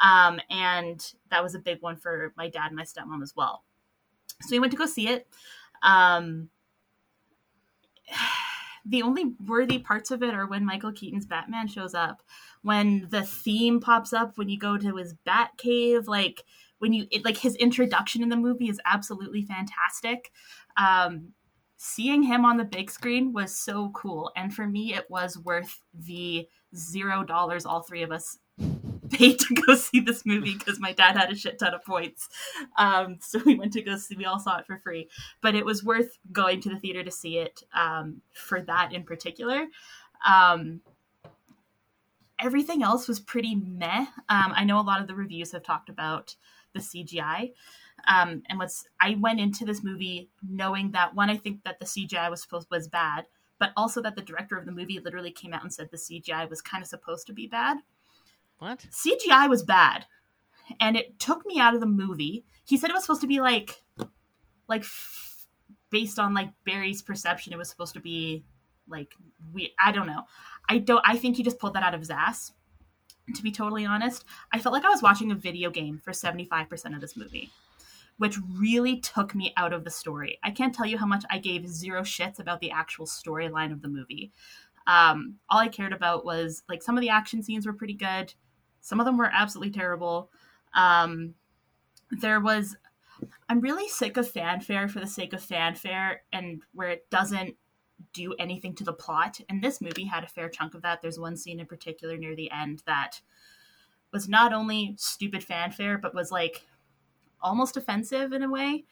Um, 0.00 0.40
and 0.50 1.12
that 1.30 1.42
was 1.42 1.54
a 1.54 1.58
big 1.58 1.82
one 1.82 1.96
for 1.96 2.32
my 2.36 2.48
dad 2.48 2.68
and 2.68 2.76
my 2.76 2.84
stepmom 2.84 3.22
as 3.22 3.34
well. 3.36 3.64
So 4.42 4.48
we 4.50 4.60
went 4.60 4.72
to 4.72 4.78
go 4.78 4.86
see 4.86 5.08
it. 5.08 5.26
Um, 5.82 6.48
the 8.84 9.02
only 9.02 9.34
worthy 9.46 9.78
parts 9.78 10.10
of 10.10 10.22
it 10.22 10.34
are 10.34 10.46
when 10.46 10.64
Michael 10.64 10.92
Keaton's 10.92 11.26
Batman 11.26 11.68
shows 11.68 11.94
up, 11.94 12.22
when 12.62 13.06
the 13.10 13.22
theme 13.22 13.80
pops 13.80 14.12
up, 14.12 14.36
when 14.36 14.48
you 14.48 14.58
go 14.58 14.76
to 14.76 14.96
his 14.96 15.14
Bat 15.24 15.52
Cave, 15.56 16.08
like 16.08 16.44
when 16.78 16.92
you 16.92 17.06
it, 17.12 17.24
like 17.24 17.36
his 17.36 17.54
introduction 17.56 18.22
in 18.22 18.28
the 18.28 18.36
movie 18.36 18.68
is 18.68 18.80
absolutely 18.84 19.42
fantastic. 19.42 20.32
Um, 20.76 21.28
seeing 21.76 22.24
him 22.24 22.44
on 22.44 22.56
the 22.56 22.64
big 22.64 22.90
screen 22.90 23.32
was 23.32 23.56
so 23.56 23.90
cool, 23.90 24.32
and 24.34 24.52
for 24.52 24.66
me, 24.66 24.94
it 24.94 25.08
was 25.08 25.38
worth 25.38 25.82
the 25.94 26.48
zero 26.74 27.22
dollars 27.22 27.66
all 27.66 27.82
three 27.82 28.02
of 28.02 28.10
us 28.10 28.38
paid 29.12 29.38
to 29.40 29.54
go 29.54 29.74
see 29.74 30.00
this 30.00 30.24
movie 30.26 30.54
because 30.54 30.80
my 30.80 30.92
dad 30.92 31.16
had 31.16 31.30
a 31.30 31.36
shit 31.36 31.58
ton 31.58 31.74
of 31.74 31.84
points. 31.84 32.28
Um, 32.76 33.18
so 33.20 33.40
we 33.44 33.54
went 33.54 33.72
to 33.74 33.82
go 33.82 33.96
see. 33.96 34.16
We 34.16 34.24
all 34.24 34.40
saw 34.40 34.58
it 34.58 34.66
for 34.66 34.78
free, 34.78 35.08
but 35.40 35.54
it 35.54 35.64
was 35.64 35.84
worth 35.84 36.18
going 36.30 36.60
to 36.62 36.70
the 36.70 36.78
theater 36.78 37.04
to 37.04 37.10
see 37.10 37.38
it 37.38 37.62
um, 37.74 38.22
for 38.32 38.60
that 38.62 38.92
in 38.92 39.04
particular. 39.04 39.66
Um, 40.26 40.80
everything 42.40 42.82
else 42.82 43.08
was 43.08 43.20
pretty 43.20 43.54
meh. 43.54 44.06
Um, 44.28 44.52
I 44.54 44.64
know 44.64 44.80
a 44.80 44.82
lot 44.82 45.00
of 45.00 45.06
the 45.06 45.14
reviews 45.14 45.52
have 45.52 45.62
talked 45.62 45.88
about 45.88 46.34
the 46.74 46.80
CGI. 46.80 47.52
Um, 48.08 48.42
and 48.48 48.58
what's 48.58 48.84
I 49.00 49.16
went 49.20 49.40
into 49.40 49.64
this 49.64 49.84
movie 49.84 50.28
knowing 50.42 50.90
that 50.92 51.14
one, 51.14 51.30
I 51.30 51.36
think 51.36 51.62
that 51.64 51.78
the 51.78 51.86
CGI 51.86 52.28
was 52.30 52.42
supposed 52.42 52.68
was 52.70 52.88
bad, 52.88 53.26
but 53.58 53.72
also 53.76 54.02
that 54.02 54.16
the 54.16 54.22
director 54.22 54.56
of 54.56 54.66
the 54.66 54.72
movie 54.72 54.98
literally 54.98 55.30
came 55.30 55.52
out 55.52 55.62
and 55.62 55.72
said 55.72 55.90
the 55.90 55.96
CGI 55.96 56.48
was 56.50 56.60
kind 56.60 56.82
of 56.82 56.88
supposed 56.88 57.26
to 57.28 57.32
be 57.32 57.46
bad. 57.46 57.78
What 58.62 58.86
CGI 58.90 59.48
was 59.48 59.62
bad, 59.64 60.06
and 60.80 60.96
it 60.96 61.18
took 61.18 61.44
me 61.44 61.58
out 61.58 61.74
of 61.74 61.80
the 61.80 61.86
movie. 61.86 62.44
He 62.64 62.76
said 62.76 62.90
it 62.90 62.94
was 62.94 63.02
supposed 63.02 63.20
to 63.22 63.26
be 63.26 63.40
like, 63.40 63.82
like, 64.68 64.82
f- 64.82 65.46
based 65.90 66.18
on 66.18 66.32
like 66.32 66.50
Barry's 66.64 67.02
perception, 67.02 67.52
it 67.52 67.58
was 67.58 67.68
supposed 67.68 67.94
to 67.94 68.00
be 68.00 68.44
like 68.88 69.14
we. 69.52 69.74
I 69.84 69.90
don't 69.90 70.06
know. 70.06 70.22
I 70.68 70.78
don't. 70.78 71.02
I 71.04 71.16
think 71.16 71.36
he 71.36 71.42
just 71.42 71.58
pulled 71.58 71.74
that 71.74 71.82
out 71.82 71.94
of 71.94 72.00
his 72.00 72.10
ass. 72.10 72.52
To 73.34 73.42
be 73.42 73.52
totally 73.52 73.84
honest, 73.84 74.24
I 74.52 74.58
felt 74.58 74.72
like 74.72 74.84
I 74.84 74.90
was 74.90 75.02
watching 75.02 75.30
a 75.30 75.36
video 75.36 75.70
game 75.70 75.98
for 75.98 76.12
seventy 76.12 76.44
five 76.44 76.68
percent 76.68 76.94
of 76.94 77.00
this 77.00 77.16
movie, 77.16 77.50
which 78.18 78.38
really 78.56 79.00
took 79.00 79.34
me 79.34 79.52
out 79.56 79.72
of 79.72 79.84
the 79.84 79.90
story. 79.90 80.38
I 80.44 80.52
can't 80.52 80.74
tell 80.74 80.86
you 80.86 80.98
how 80.98 81.06
much 81.06 81.24
I 81.30 81.38
gave 81.38 81.66
zero 81.66 82.02
shits 82.02 82.38
about 82.38 82.60
the 82.60 82.70
actual 82.70 83.06
storyline 83.06 83.72
of 83.72 83.82
the 83.82 83.88
movie. 83.88 84.32
Um, 84.86 85.36
all 85.48 85.58
I 85.58 85.68
cared 85.68 85.92
about 85.92 86.24
was 86.24 86.62
like 86.68 86.82
some 86.82 86.96
of 86.96 87.00
the 87.00 87.08
action 87.08 87.42
scenes 87.42 87.66
were 87.66 87.72
pretty 87.72 87.94
good. 87.94 88.34
Some 88.82 89.00
of 89.00 89.06
them 89.06 89.16
were 89.16 89.30
absolutely 89.32 89.72
terrible. 89.72 90.30
Um, 90.74 91.34
there 92.10 92.40
was, 92.40 92.76
I'm 93.48 93.60
really 93.60 93.88
sick 93.88 94.16
of 94.16 94.28
fanfare 94.28 94.88
for 94.88 95.00
the 95.00 95.06
sake 95.06 95.32
of 95.32 95.42
fanfare 95.42 96.22
and 96.32 96.60
where 96.74 96.90
it 96.90 97.08
doesn't 97.08 97.56
do 98.12 98.34
anything 98.34 98.74
to 98.74 98.84
the 98.84 98.92
plot. 98.92 99.40
And 99.48 99.62
this 99.62 99.80
movie 99.80 100.04
had 100.04 100.24
a 100.24 100.28
fair 100.28 100.48
chunk 100.48 100.74
of 100.74 100.82
that. 100.82 101.00
There's 101.00 101.18
one 101.18 101.36
scene 101.36 101.60
in 101.60 101.66
particular 101.66 102.16
near 102.16 102.36
the 102.36 102.50
end 102.50 102.82
that 102.86 103.20
was 104.12 104.28
not 104.28 104.52
only 104.52 104.94
stupid 104.98 105.42
fanfare, 105.42 105.96
but 105.96 106.14
was 106.14 106.30
like 106.30 106.62
almost 107.40 107.76
offensive 107.76 108.32
in 108.32 108.42
a 108.42 108.50
way. 108.50 108.84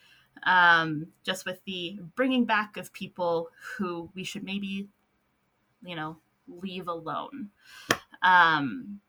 Um, 0.44 1.08
just 1.24 1.44
with 1.44 1.60
the 1.64 1.98
bringing 2.14 2.44
back 2.44 2.76
of 2.76 2.92
people 2.92 3.48
who 3.76 4.10
we 4.14 4.22
should 4.22 4.44
maybe, 4.44 4.88
you 5.82 5.96
know, 5.96 6.18
leave 6.46 6.86
alone. 6.86 7.50
Um, 8.22 9.00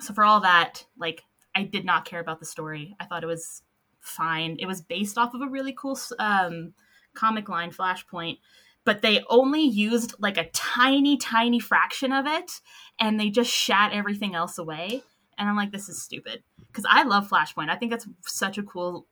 so 0.00 0.12
for 0.14 0.24
all 0.24 0.40
that, 0.40 0.84
like 0.98 1.22
I 1.54 1.64
did 1.64 1.84
not 1.84 2.04
care 2.04 2.20
about 2.20 2.40
the 2.40 2.46
story. 2.46 2.96
I 3.00 3.04
thought 3.04 3.22
it 3.22 3.28
was 3.28 3.62
fine. 4.00 4.56
It 4.58 4.66
was 4.66 4.80
based 4.80 5.16
off 5.18 5.34
of 5.34 5.40
a 5.40 5.48
really 5.48 5.74
cool 5.76 5.98
um, 6.18 6.74
comic 7.14 7.48
line, 7.48 7.70
Flashpoint, 7.70 8.38
but 8.84 9.02
they 9.02 9.24
only 9.30 9.62
used 9.62 10.14
like 10.18 10.36
a 10.36 10.50
tiny, 10.50 11.16
tiny 11.16 11.60
fraction 11.60 12.12
of 12.12 12.26
it, 12.26 12.60
and 12.98 13.18
they 13.18 13.30
just 13.30 13.50
shat 13.50 13.92
everything 13.92 14.34
else 14.34 14.58
away. 14.58 15.02
And 15.38 15.48
I'm 15.48 15.56
like, 15.56 15.72
this 15.72 15.88
is 15.88 16.00
stupid 16.00 16.42
because 16.68 16.84
I 16.88 17.02
love 17.02 17.28
Flashpoint. 17.28 17.70
I 17.70 17.76
think 17.76 17.90
that's 17.90 18.06
such 18.26 18.58
a 18.58 18.62
cool 18.62 19.06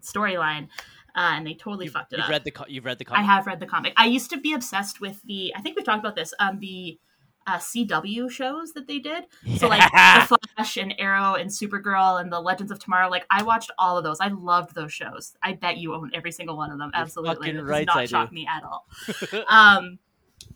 storyline. 0.00 0.68
Uh, 1.16 1.32
and 1.34 1.46
they 1.46 1.54
totally 1.54 1.86
You've, 1.86 1.94
fucked 1.94 2.12
it 2.12 2.18
you've 2.18 2.24
up. 2.24 2.30
read 2.30 2.44
the 2.44 2.50
co- 2.50 2.64
you've 2.68 2.84
read 2.84 2.98
the 2.98 3.04
comic. 3.04 3.20
I 3.20 3.24
have 3.24 3.46
read 3.46 3.58
the 3.58 3.66
comic. 3.66 3.92
I 3.96 4.06
used 4.06 4.30
to 4.30 4.38
be 4.38 4.52
obsessed 4.52 5.00
with 5.00 5.20
the. 5.24 5.52
I 5.56 5.60
think 5.60 5.76
we 5.76 5.82
talked 5.82 5.98
about 5.98 6.14
this. 6.14 6.32
Um, 6.38 6.60
the 6.60 6.98
uh, 7.48 7.56
CW 7.56 8.30
shows 8.30 8.72
that 8.72 8.86
they 8.86 8.98
did. 8.98 9.24
So 9.56 9.68
like 9.68 9.80
the 10.28 10.38
Flash 10.54 10.76
and 10.76 10.94
Arrow 10.98 11.34
and 11.34 11.50
Supergirl 11.50 12.20
and 12.20 12.30
the 12.30 12.40
Legends 12.40 12.70
of 12.70 12.78
Tomorrow. 12.78 13.08
Like 13.08 13.26
I 13.30 13.42
watched 13.42 13.70
all 13.78 13.96
of 13.96 14.04
those. 14.04 14.20
I 14.20 14.28
loved 14.28 14.74
those 14.74 14.92
shows. 14.92 15.34
I 15.42 15.54
bet 15.54 15.78
you 15.78 15.94
own 15.94 16.10
every 16.12 16.30
single 16.30 16.58
one 16.58 16.70
of 16.70 16.78
them. 16.78 16.90
You're 16.92 17.02
Absolutely, 17.02 17.50
it 17.50 17.54
does 17.54 17.66
right, 17.66 17.86
not 17.86 17.96
I 17.96 18.06
do. 18.06 18.34
me 18.34 18.46
at 18.46 18.62
all. 18.64 18.86
um, 19.48 19.98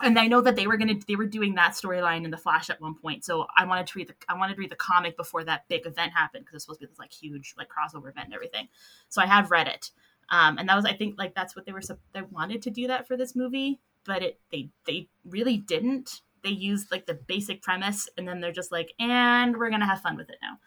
and 0.02 0.18
I 0.18 0.26
know 0.26 0.42
that 0.42 0.54
they 0.54 0.66
were 0.66 0.76
gonna 0.76 0.96
they 1.08 1.16
were 1.16 1.26
doing 1.26 1.54
that 1.54 1.72
storyline 1.72 2.24
in 2.24 2.30
the 2.30 2.36
Flash 2.36 2.68
at 2.68 2.80
one 2.80 2.94
point. 2.94 3.24
So 3.24 3.46
I 3.56 3.64
wanted 3.64 3.86
to 3.86 3.98
read 3.98 4.08
the 4.08 4.14
I 4.28 4.36
wanted 4.36 4.54
to 4.54 4.60
read 4.60 4.70
the 4.70 4.76
comic 4.76 5.16
before 5.16 5.44
that 5.44 5.66
big 5.68 5.86
event 5.86 6.12
happened 6.12 6.44
because 6.44 6.56
it's 6.56 6.64
supposed 6.64 6.80
to 6.80 6.86
be 6.86 6.90
this 6.90 6.98
like 6.98 7.12
huge 7.12 7.54
like 7.56 7.68
crossover 7.68 8.10
event 8.10 8.26
and 8.26 8.34
everything. 8.34 8.68
So 9.08 9.22
I 9.22 9.26
have 9.26 9.50
read 9.50 9.66
it. 9.66 9.90
Um, 10.28 10.58
and 10.58 10.68
that 10.68 10.76
was 10.76 10.84
I 10.84 10.92
think 10.92 11.16
like 11.18 11.34
that's 11.34 11.56
what 11.56 11.64
they 11.64 11.72
were 11.72 11.80
they 12.12 12.22
wanted 12.22 12.60
to 12.62 12.70
do 12.70 12.86
that 12.88 13.08
for 13.08 13.16
this 13.16 13.34
movie, 13.34 13.80
but 14.04 14.22
it 14.22 14.40
they 14.50 14.68
they 14.86 15.08
really 15.24 15.56
didn't. 15.56 16.20
They 16.42 16.50
used 16.50 16.90
like 16.90 17.06
the 17.06 17.14
basic 17.14 17.62
premise 17.62 18.08
and 18.18 18.26
then 18.26 18.40
they're 18.40 18.52
just 18.52 18.72
like, 18.72 18.92
and 18.98 19.56
we're 19.56 19.70
gonna 19.70 19.86
have 19.86 20.00
fun 20.02 20.16
with 20.16 20.28
it 20.30 20.38
now, 20.42 20.58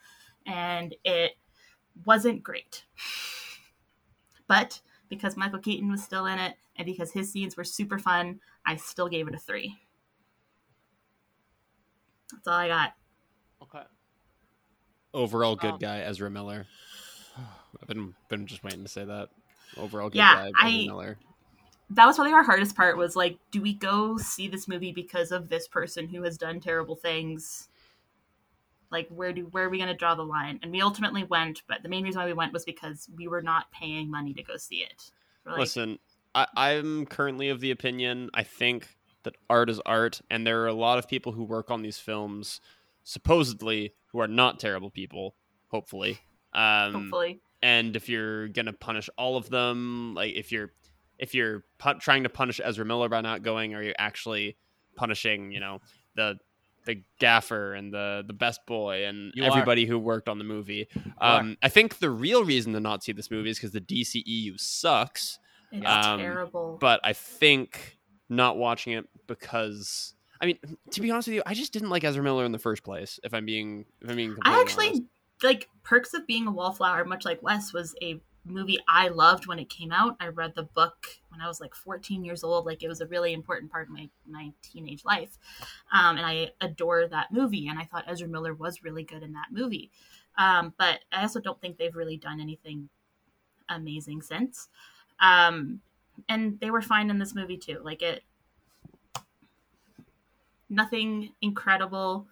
and 0.46 0.96
it 1.04 1.34
wasn't 2.06 2.44
great. 2.44 2.86
But 4.48 4.80
because 5.10 5.38
Michael 5.38 5.60
Keaton 5.60 5.90
was 5.90 6.04
still 6.04 6.26
in 6.28 6.40
it 6.40 6.56
and 6.78 6.86
because 6.86 7.12
his 7.12 7.32
scenes 7.32 7.56
were 7.58 7.64
super 7.64 7.98
fun, 8.00 8.40
I 8.66 8.76
still 8.76 9.08
gave 9.08 9.28
it 9.28 9.36
a 9.36 9.40
three. 9.40 9.76
That's 12.32 12.48
all 12.48 12.54
I 12.54 12.68
got. 12.68 12.94
okay. 13.64 13.84
Overall 15.14 15.56
good 15.56 15.74
Um, 15.74 15.80
guy 15.80 16.00
Ezra 16.02 16.30
Miller. 16.30 16.68
I've 17.82 17.88
been 17.88 18.16
been 18.30 18.48
just 18.48 18.64
waiting 18.64 18.84
to 18.84 18.90
say 18.90 19.06
that. 19.06 19.30
Overall 19.78 20.10
good 20.10 20.18
Yeah, 20.18 20.34
guy 20.36 20.48
Ezra 20.48 20.82
I- 20.82 20.86
Miller. 20.88 21.18
That 21.92 22.06
was 22.06 22.16
probably 22.16 22.34
our 22.34 22.44
hardest 22.44 22.76
part 22.76 22.98
was 22.98 23.16
like 23.16 23.38
do 23.52 23.62
we 23.62 23.74
go 23.74 24.18
see 24.18 24.48
this 24.48 24.68
movie 24.68 24.92
because 24.92 25.32
of 25.32 25.50
this 25.50 25.68
person 25.68 26.08
who 26.08 26.24
has 26.24 26.38
done 26.38 26.60
terrible 26.60 26.96
things? 26.96 27.70
Like 28.92 29.08
where 29.10 29.34
do 29.34 29.48
where 29.52 29.66
are 29.66 29.70
we 29.70 29.78
going 29.78 29.90
to 29.90 29.96
draw 29.96 30.16
the 30.16 30.24
line? 30.24 30.60
And 30.64 30.72
we 30.72 30.82
ultimately 30.82 31.24
went 31.24 31.64
but 31.68 31.84
the 31.84 31.90
main 31.90 32.04
reason 32.04 32.22
why 32.22 32.28
we 32.28 32.34
went 32.34 32.54
was 32.54 32.66
because 32.66 33.10
we 33.16 33.28
were 33.28 33.42
not 33.42 33.72
paying 33.72 34.10
money 34.10 34.34
to 34.34 34.44
go 34.44 34.58
see 34.58 34.78
it. 34.78 35.12
Like, 35.46 35.60
Listen, 35.60 36.00
I, 36.34 36.48
I'm 36.56 37.06
currently 37.06 37.50
of 37.50 37.60
the 37.60 37.72
opinion 37.72 38.30
I 38.34 38.44
think 38.44 38.88
that 39.24 39.36
art 39.50 39.70
is 39.70 39.80
art, 39.86 40.22
and 40.30 40.46
there 40.46 40.62
are 40.62 40.68
a 40.68 40.74
lot 40.74 40.98
of 40.98 41.08
people 41.08 41.32
who 41.32 41.44
work 41.44 41.72
on 41.72 41.82
these 41.82 41.98
films, 41.98 42.62
supposedly, 43.04 43.94
who 44.08 44.20
are 44.20 44.28
not 44.28 44.60
terrible 44.60 44.90
people. 44.90 45.36
Hopefully, 45.70 46.20
um, 46.54 46.94
hopefully. 46.94 47.42
and 47.62 47.96
if 47.96 48.08
you're 48.08 48.48
gonna 48.48 48.74
punish 48.74 49.10
all 49.18 49.36
of 49.36 49.50
them, 49.50 50.14
like 50.16 50.36
if 50.36 50.52
you're 50.52 50.72
if 51.18 51.34
you're 51.34 51.64
pu- 51.78 52.00
trying 52.00 52.24
to 52.24 52.30
punish 52.30 52.60
Ezra 52.64 52.86
Miller 52.86 53.10
by 53.10 53.22
not 53.22 53.44
going, 53.44 53.74
are 53.74 53.84
you 53.84 53.94
actually 53.98 54.58
punishing, 54.96 55.52
you 55.52 55.60
know, 55.60 55.82
the 56.16 56.38
the 56.86 57.02
gaffer 57.20 57.74
and 57.74 57.92
the 57.92 58.24
the 58.26 58.34
best 58.34 58.66
boy 58.68 59.06
and 59.06 59.32
You 59.36 59.44
are. 59.44 59.48
everybody 59.48 59.86
who 59.86 59.98
worked 59.98 60.30
on 60.30 60.38
the 60.38 60.44
movie? 60.44 60.88
Um, 61.20 61.58
I 61.64 61.70
think 61.70 61.98
the 62.00 62.10
real 62.10 62.44
reason 62.46 62.74
to 62.74 62.80
not 62.80 63.04
see 63.04 63.12
this 63.12 63.32
movie 63.32 63.50
is 63.50 63.58
because 63.58 63.72
the 63.72 63.82
DCEU 63.82 64.60
sucks 64.60 65.40
it's 65.72 65.86
um, 65.86 66.20
terrible 66.20 66.78
but 66.80 67.00
I 67.04 67.14
think 67.14 67.98
not 68.30 68.58
watching 68.58 68.94
it 68.94 69.08
because 69.28 70.14
I 70.42 70.46
mean, 70.46 70.60
to 70.92 71.02
be 71.02 71.12
honest 71.12 71.28
with 71.28 71.36
you, 71.36 71.44
I 71.46 71.54
just 71.54 71.74
didn't 71.74 71.90
like 71.90 72.04
Ezra 72.04 72.22
Miller 72.22 72.46
in 72.46 72.52
the 72.52 72.60
first 72.60 72.84
place. 72.84 73.20
If 73.24 73.34
I'm 73.34 73.46
being, 73.46 73.86
if 74.02 74.10
I'm 74.10 74.18
being, 74.18 74.36
i 74.44 74.60
actually 74.60 74.90
honest. 74.90 75.04
like 75.44 75.70
perks 75.84 76.14
of 76.14 76.28
being 76.28 76.46
a 76.46 76.52
wallflower 76.52 77.06
much 77.06 77.26
like 77.26 77.42
wes 77.42 77.74
was 77.74 77.96
a 78.02 78.20
movie 78.46 78.80
i 78.88 79.08
loved 79.08 79.48
when 79.48 79.60
it 79.60 79.70
came 79.70 79.92
out. 79.92 80.16
I 80.20 80.28
read 80.28 80.54
the 80.56 80.64
book 80.64 81.08
when 81.30 81.42
i 81.42 81.48
was 81.48 81.60
like 81.60 81.76
14 81.76 82.24
years 82.24 82.44
old 82.44 82.66
like 82.66 82.84
it 82.84 82.88
was 82.88 83.02
a 83.02 83.08
really 83.08 83.34
important 83.34 83.72
part 83.72 83.88
of 83.88 83.94
my 83.94 84.10
my 84.28 84.52
teenage 84.62 85.04
life 85.04 85.38
um, 85.92 86.18
and 86.18 86.26
i 86.26 86.52
adore 86.62 87.08
that 87.08 87.32
movie 87.32 87.68
and 87.68 87.80
i 87.80 87.84
thought 87.84 88.06
ezra 88.08 88.28
miller 88.28 88.54
was 88.54 88.84
really 88.84 89.04
good 89.04 89.24
in 89.24 89.34
that 89.34 89.48
movie. 89.52 89.92
Um, 90.38 90.74
but 90.78 91.00
i 91.12 91.22
also 91.22 91.40
don't 91.40 91.60
think 91.60 91.78
they've 91.78 91.96
really 91.96 92.18
done 92.18 92.40
anything 92.40 92.90
amazing 93.70 94.22
since. 94.22 94.70
Um, 95.20 95.82
and 96.30 96.60
they 96.60 96.72
were 96.72 96.82
fine 96.82 97.10
in 97.10 97.20
this 97.20 97.36
movie 97.36 97.58
too. 97.58 97.80
Like 97.84 98.02
it 98.02 98.24
nothing 100.70 101.32
incredible. 101.42 102.28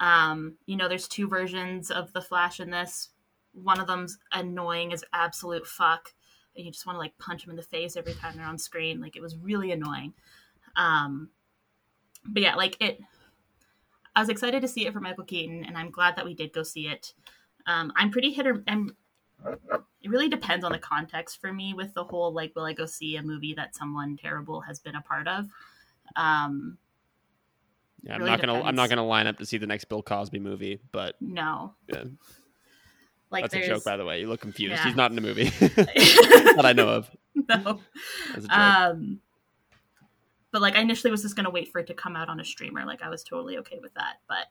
Um, 0.00 0.54
you 0.66 0.76
know, 0.76 0.88
there's 0.88 1.08
two 1.08 1.28
versions 1.28 1.90
of 1.90 2.12
the 2.12 2.20
Flash 2.20 2.60
in 2.60 2.70
this. 2.70 3.10
One 3.62 3.80
of 3.80 3.86
them's 3.86 4.18
annoying 4.32 4.92
as 4.92 5.02
absolute 5.12 5.66
fuck, 5.66 6.12
and 6.54 6.64
you 6.64 6.72
just 6.72 6.86
want 6.86 6.96
to 6.96 7.00
like 7.00 7.16
punch 7.18 7.42
them 7.42 7.50
in 7.50 7.56
the 7.56 7.62
face 7.62 7.96
every 7.96 8.14
time 8.14 8.36
they're 8.36 8.46
on 8.46 8.58
screen. 8.58 9.00
Like 9.00 9.16
it 9.16 9.22
was 9.22 9.36
really 9.36 9.72
annoying. 9.72 10.12
Um, 10.76 11.30
but 12.24 12.42
yeah, 12.42 12.54
like 12.54 12.76
it. 12.80 13.00
I 14.14 14.20
was 14.20 14.28
excited 14.30 14.62
to 14.62 14.68
see 14.68 14.86
it 14.86 14.92
for 14.92 15.00
Michael 15.00 15.24
Keaton, 15.24 15.64
and 15.64 15.76
I'm 15.76 15.90
glad 15.90 16.16
that 16.16 16.24
we 16.24 16.34
did 16.34 16.52
go 16.52 16.62
see 16.62 16.88
it. 16.88 17.12
Um, 17.66 17.92
I'm 17.96 18.10
pretty 18.10 18.30
hit 18.32 18.46
or 18.46 18.62
I'm. 18.66 18.96
It 20.02 20.10
really 20.10 20.28
depends 20.28 20.64
on 20.64 20.72
the 20.72 20.78
context 20.78 21.40
for 21.40 21.52
me 21.52 21.74
with 21.74 21.92
the 21.94 22.04
whole 22.04 22.32
like, 22.32 22.54
will 22.56 22.64
I 22.64 22.72
go 22.72 22.86
see 22.86 23.16
a 23.16 23.22
movie 23.22 23.54
that 23.54 23.74
someone 23.74 24.16
terrible 24.16 24.62
has 24.62 24.78
been 24.78 24.94
a 24.94 25.02
part 25.02 25.28
of? 25.28 25.46
Um, 26.14 26.78
Yeah, 28.02 28.14
I'm 28.14 28.20
really 28.20 28.30
not 28.30 28.40
gonna. 28.40 28.62
I'm 28.62 28.74
not 28.74 28.88
gonna 28.88 29.04
line 29.06 29.26
up 29.26 29.38
to 29.38 29.46
see 29.46 29.58
the 29.58 29.66
next 29.66 29.86
Bill 29.86 30.02
Cosby 30.02 30.38
movie, 30.38 30.80
but 30.92 31.16
no, 31.20 31.74
yeah, 31.88 32.04
like 33.30 33.42
that's 33.44 33.54
a 33.54 33.66
joke, 33.66 33.84
by 33.84 33.96
the 33.96 34.04
way. 34.04 34.20
You 34.20 34.28
look 34.28 34.40
confused. 34.40 34.74
Yeah. 34.74 34.84
He's 34.84 34.96
not 34.96 35.10
in 35.10 35.16
the 35.16 35.22
movie 35.22 35.48
that 35.58 36.62
I 36.64 36.72
know 36.72 36.88
of. 36.88 37.10
no. 37.34 37.80
That's 38.34 38.44
a 38.44 38.48
joke. 38.48 38.50
Um, 38.50 39.20
but 40.52 40.62
like 40.62 40.76
I 40.76 40.80
initially 40.80 41.10
was 41.10 41.22
just 41.22 41.36
gonna 41.36 41.50
wait 41.50 41.72
for 41.72 41.80
it 41.80 41.86
to 41.88 41.94
come 41.94 42.16
out 42.16 42.28
on 42.28 42.40
a 42.40 42.44
streamer. 42.44 42.84
Like 42.84 43.02
I 43.02 43.08
was 43.08 43.22
totally 43.22 43.58
okay 43.58 43.78
with 43.80 43.94
that. 43.94 44.20
But 44.28 44.46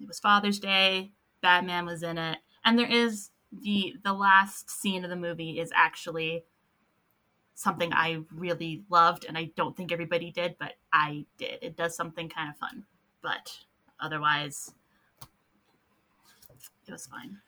it 0.00 0.08
was 0.08 0.18
Father's 0.18 0.58
Day. 0.58 1.12
Batman 1.40 1.86
was 1.86 2.02
in 2.02 2.18
it, 2.18 2.38
and 2.64 2.78
there 2.78 2.90
is 2.90 3.30
the 3.52 3.94
the 4.02 4.12
last 4.12 4.70
scene 4.70 5.04
of 5.04 5.10
the 5.10 5.16
movie 5.16 5.60
is 5.60 5.70
actually 5.74 6.44
something 7.54 7.92
I 7.92 8.18
really 8.34 8.82
loved, 8.90 9.24
and 9.26 9.38
I 9.38 9.50
don't 9.56 9.76
think 9.76 9.92
everybody 9.92 10.30
did, 10.30 10.56
but 10.58 10.72
I 10.92 11.26
did. 11.38 11.58
It 11.62 11.76
does 11.76 11.94
something 11.94 12.28
kind 12.28 12.50
of 12.50 12.56
fun, 12.56 12.84
but 13.22 13.58
otherwise, 14.00 14.72
it 16.86 16.92
was 16.92 17.06
fine. 17.06 17.38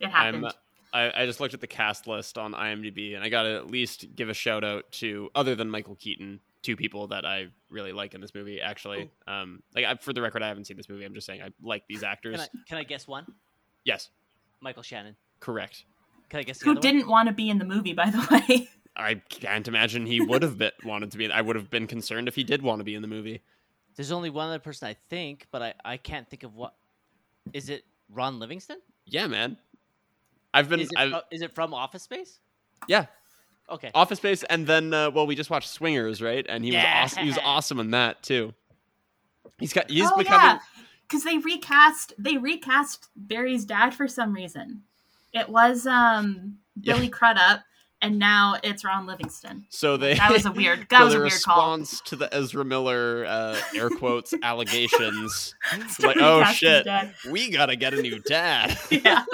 It 0.00 0.08
happened. 0.08 0.46
I'm, 0.46 0.52
I, 0.92 1.22
I 1.22 1.26
just 1.26 1.40
looked 1.40 1.54
at 1.54 1.60
the 1.60 1.66
cast 1.66 2.06
list 2.06 2.38
on 2.38 2.52
IMDb, 2.52 3.14
and 3.16 3.24
I 3.24 3.28
gotta 3.28 3.56
at 3.56 3.68
least 3.68 4.06
give 4.14 4.28
a 4.28 4.34
shout 4.34 4.62
out 4.62 4.90
to, 4.92 5.28
other 5.34 5.54
than 5.54 5.68
Michael 5.68 5.96
Keaton, 5.96 6.40
two 6.62 6.76
people 6.76 7.08
that 7.08 7.26
I 7.26 7.48
really 7.68 7.92
like 7.92 8.14
in 8.14 8.20
this 8.20 8.34
movie. 8.34 8.60
Actually, 8.60 9.10
um, 9.26 9.62
like 9.74 9.84
I, 9.84 9.96
for 9.96 10.12
the 10.12 10.22
record, 10.22 10.42
I 10.42 10.48
haven't 10.48 10.66
seen 10.66 10.76
this 10.76 10.88
movie. 10.88 11.04
I'm 11.04 11.14
just 11.14 11.26
saying 11.26 11.42
I 11.42 11.50
like 11.62 11.84
these 11.88 12.02
actors. 12.04 12.36
Can 12.36 12.42
I, 12.42 12.58
can 12.68 12.78
I 12.78 12.84
guess 12.84 13.08
one? 13.08 13.26
Yes, 13.84 14.10
Michael 14.60 14.82
Shannon. 14.82 15.16
correct. 15.40 15.84
Can 16.30 16.40
I 16.40 16.42
guess 16.42 16.58
the 16.58 16.66
Who 16.66 16.70
other 16.72 16.80
didn't 16.80 17.08
want 17.08 17.28
to 17.28 17.34
be 17.34 17.50
in 17.50 17.58
the 17.58 17.64
movie, 17.64 17.92
by 17.92 18.10
the 18.10 18.44
way? 18.48 18.68
I 18.96 19.14
can't 19.28 19.66
imagine 19.66 20.06
he 20.06 20.20
would 20.20 20.42
have 20.42 20.56
been, 20.58 20.70
wanted 20.84 21.10
to 21.10 21.18
be. 21.18 21.30
I 21.30 21.40
would 21.40 21.56
have 21.56 21.70
been 21.70 21.86
concerned 21.86 22.28
if 22.28 22.36
he 22.36 22.44
did 22.44 22.62
want 22.62 22.78
to 22.80 22.84
be 22.84 22.94
in 22.94 23.02
the 23.02 23.08
movie. 23.08 23.42
There's 23.96 24.12
only 24.12 24.30
one 24.30 24.48
other 24.48 24.58
person 24.58 24.88
I 24.88 24.96
think, 25.10 25.46
but 25.50 25.62
I, 25.62 25.74
I 25.84 25.96
can't 25.96 26.28
think 26.28 26.44
of 26.44 26.54
what. 26.54 26.74
Is 27.52 27.68
it 27.68 27.84
Ron 28.10 28.38
Livingston? 28.38 28.78
Yeah, 29.06 29.26
man. 29.26 29.56
I've 30.52 30.68
been. 30.68 30.80
Is 30.80 30.88
it, 30.92 30.98
I've, 30.98 31.10
fro- 31.10 31.20
is 31.30 31.42
it 31.42 31.54
from 31.54 31.74
Office 31.74 32.02
Space? 32.02 32.38
yeah, 32.88 33.06
Okay. 33.70 33.90
Office 33.94 34.18
Space, 34.18 34.42
and 34.44 34.66
then 34.66 34.92
uh, 34.94 35.10
well, 35.10 35.26
we 35.26 35.34
just 35.34 35.50
watched 35.50 35.70
Swingers, 35.70 36.20
right? 36.22 36.44
And 36.48 36.64
he 36.64 36.72
was 36.72 36.84
awesome. 36.86 37.22
He 37.22 37.28
was 37.28 37.38
awesome 37.42 37.80
in 37.80 37.90
that 37.92 38.22
too. 38.22 38.52
He's 39.58 39.72
got. 39.72 39.90
He's 39.90 40.06
oh 40.10 40.16
becoming. 40.16 40.40
yeah, 40.46 40.58
because 41.08 41.24
they 41.24 41.38
recast 41.38 42.12
they 42.18 42.36
recast 42.36 43.08
Barry's 43.16 43.64
dad 43.64 43.90
for 43.94 44.06
some 44.06 44.32
reason. 44.32 44.82
It 45.32 45.48
was 45.48 45.86
um 45.86 46.58
Yeah. 46.80 46.94
Billy 46.94 47.08
Crudup, 47.08 47.60
and 48.04 48.18
now 48.18 48.56
it's 48.62 48.84
Ron 48.84 49.06
Livingston. 49.06 49.64
So 49.70 49.96
they. 49.96 50.14
That 50.14 50.30
was 50.30 50.44
a 50.44 50.52
weird. 50.52 50.86
That 50.90 50.98
so 50.98 51.04
was 51.06 51.14
a 51.14 51.18
weird 51.20 51.32
call. 51.42 51.56
response 51.56 52.00
to 52.02 52.16
the 52.16 52.32
Ezra 52.32 52.64
Miller 52.64 53.24
uh, 53.26 53.58
air 53.74 53.88
quotes 53.88 54.34
allegations, 54.42 55.54
like, 56.02 56.18
oh 56.20 56.44
shit, 56.52 56.86
we 57.30 57.50
gotta 57.50 57.74
get 57.74 57.94
a 57.94 58.02
new 58.02 58.18
dad. 58.20 58.78
Yeah. 58.90 59.24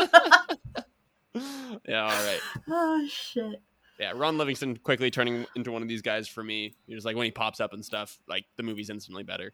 yeah, 1.88 2.02
all 2.02 2.08
right. 2.08 2.40
Oh 2.68 3.06
shit. 3.10 3.60
Yeah, 3.98 4.12
Ron 4.14 4.38
Livingston 4.38 4.76
quickly 4.76 5.10
turning 5.10 5.44
into 5.56 5.72
one 5.72 5.82
of 5.82 5.88
these 5.88 6.02
guys 6.02 6.28
for 6.28 6.42
me. 6.44 6.74
You're 6.86 6.96
just 6.96 7.04
like 7.04 7.16
when 7.16 7.24
he 7.24 7.32
pops 7.32 7.60
up 7.60 7.72
and 7.72 7.84
stuff, 7.84 8.18
like 8.28 8.44
the 8.56 8.62
movie's 8.62 8.88
instantly 8.88 9.24
better. 9.24 9.52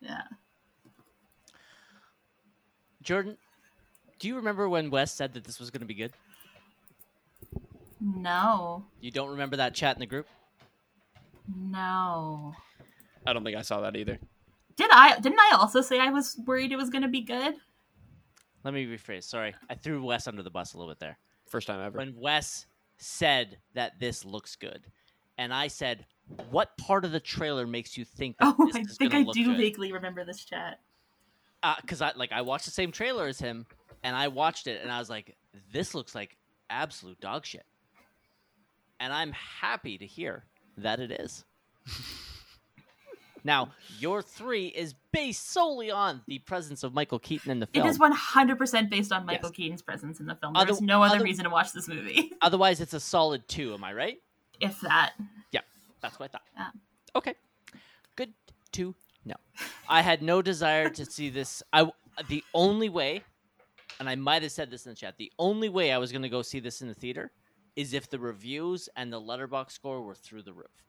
Yeah. 0.00 0.22
Jordan, 3.02 3.38
do 4.18 4.28
you 4.28 4.36
remember 4.36 4.68
when 4.68 4.90
Wes 4.90 5.12
said 5.12 5.32
that 5.32 5.44
this 5.44 5.58
was 5.58 5.70
going 5.70 5.80
to 5.80 5.86
be 5.86 5.94
good? 5.94 6.12
No. 8.00 8.84
You 9.00 9.10
don't 9.10 9.30
remember 9.30 9.56
that 9.56 9.74
chat 9.74 9.96
in 9.96 10.00
the 10.00 10.06
group? 10.06 10.26
No. 11.56 12.54
I 13.26 13.32
don't 13.32 13.44
think 13.44 13.56
I 13.56 13.62
saw 13.62 13.80
that 13.80 13.96
either. 13.96 14.18
Did 14.76 14.90
I? 14.92 15.18
Didn't 15.18 15.40
I 15.40 15.56
also 15.56 15.80
say 15.80 15.98
I 15.98 16.10
was 16.10 16.38
worried 16.46 16.72
it 16.72 16.76
was 16.76 16.90
going 16.90 17.02
to 17.02 17.08
be 17.08 17.22
good? 17.22 17.54
Let 18.64 18.74
me 18.74 18.86
rephrase. 18.86 19.24
Sorry, 19.24 19.54
I 19.68 19.74
threw 19.74 20.04
Wes 20.04 20.26
under 20.28 20.42
the 20.42 20.50
bus 20.50 20.74
a 20.74 20.78
little 20.78 20.90
bit 20.92 21.00
there. 21.00 21.18
First 21.46 21.66
time 21.66 21.80
ever. 21.80 21.98
When 21.98 22.14
Wes 22.16 22.66
said 22.98 23.58
that 23.74 23.98
this 23.98 24.24
looks 24.24 24.56
good, 24.56 24.84
and 25.36 25.52
I 25.52 25.68
said, 25.68 26.06
"What 26.50 26.76
part 26.78 27.04
of 27.04 27.12
the 27.12 27.20
trailer 27.20 27.66
makes 27.66 27.96
you 27.96 28.04
think 28.04 28.36
that 28.38 28.54
Oh, 28.58 28.66
this 28.66 28.76
I 28.76 28.80
is 28.80 28.96
think 28.96 29.14
I 29.14 29.24
do 29.24 29.46
good?" 29.46 29.56
vaguely 29.56 29.92
remember 29.92 30.24
this 30.24 30.44
chat. 30.44 30.80
Uh, 31.62 31.74
because 31.80 32.00
I 32.02 32.12
like 32.14 32.30
I 32.32 32.42
watched 32.42 32.66
the 32.66 32.70
same 32.70 32.92
trailer 32.92 33.26
as 33.26 33.38
him, 33.40 33.66
and 34.04 34.14
I 34.14 34.28
watched 34.28 34.66
it, 34.66 34.80
and 34.82 34.92
I 34.92 34.98
was 34.98 35.10
like, 35.10 35.36
"This 35.72 35.94
looks 35.94 36.14
like 36.14 36.36
absolute 36.70 37.20
dog 37.20 37.44
shit," 37.46 37.66
and 39.00 39.12
I'm 39.12 39.32
happy 39.32 39.98
to 39.98 40.06
hear 40.06 40.44
that 40.76 41.00
it 41.00 41.10
is. 41.10 41.44
now, 43.44 43.70
your 43.98 44.20
three 44.20 44.66
is 44.66 44.94
based 45.12 45.50
solely 45.50 45.90
on 45.90 46.22
the 46.26 46.38
presence 46.40 46.82
of 46.82 46.92
Michael 46.92 47.18
Keaton 47.18 47.50
in 47.50 47.60
the 47.60 47.66
film. 47.66 47.86
It 47.86 47.90
is 47.90 47.98
100% 47.98 48.90
based 48.90 49.12
on 49.12 49.24
Michael 49.24 49.48
Yes. 49.48 49.56
Keaton's 49.56 49.82
presence 49.82 50.20
in 50.20 50.26
the 50.26 50.34
film. 50.34 50.56
Other- 50.56 50.66
There's 50.66 50.80
no 50.80 51.02
other 51.02 51.16
other- 51.16 51.24
reason 51.24 51.44
to 51.44 51.50
watch 51.50 51.72
this 51.72 51.88
movie. 51.88 52.32
Otherwise, 52.42 52.80
it's 52.80 52.94
a 52.94 53.00
solid 53.00 53.46
two. 53.48 53.74
Am 53.74 53.84
I 53.84 53.92
right? 53.94 54.18
if 54.60 54.80
that. 54.80 55.12
Yeah, 55.52 55.60
that's 56.00 56.18
what 56.18 56.30
I 56.30 56.32
thought. 56.32 56.42
Yeah. 56.56 56.70
Okay, 57.14 57.34
good 58.16 58.32
to 58.72 58.92
know. 59.24 59.36
I 59.88 60.02
had 60.02 60.20
no 60.20 60.42
desire 60.42 60.90
to 60.90 61.04
see 61.06 61.30
this. 61.30 61.62
I 61.72 61.88
the 62.28 62.42
only 62.52 62.88
way, 62.88 63.22
and 64.00 64.08
I 64.08 64.16
might 64.16 64.42
have 64.42 64.50
said 64.50 64.68
this 64.68 64.84
in 64.84 64.90
the 64.90 64.96
chat. 64.96 65.14
The 65.16 65.30
only 65.38 65.68
way 65.68 65.92
I 65.92 65.98
was 65.98 66.10
going 66.10 66.22
to 66.22 66.28
go 66.28 66.42
see 66.42 66.58
this 66.58 66.82
in 66.82 66.88
the 66.88 66.94
theater 66.94 67.30
is 67.78 67.94
if 67.94 68.10
the 68.10 68.18
reviews 68.18 68.88
and 68.96 69.12
the 69.12 69.20
Letterboxd 69.20 69.70
score 69.70 70.02
were 70.02 70.14
through 70.16 70.42
the 70.42 70.52
roof. 70.52 70.82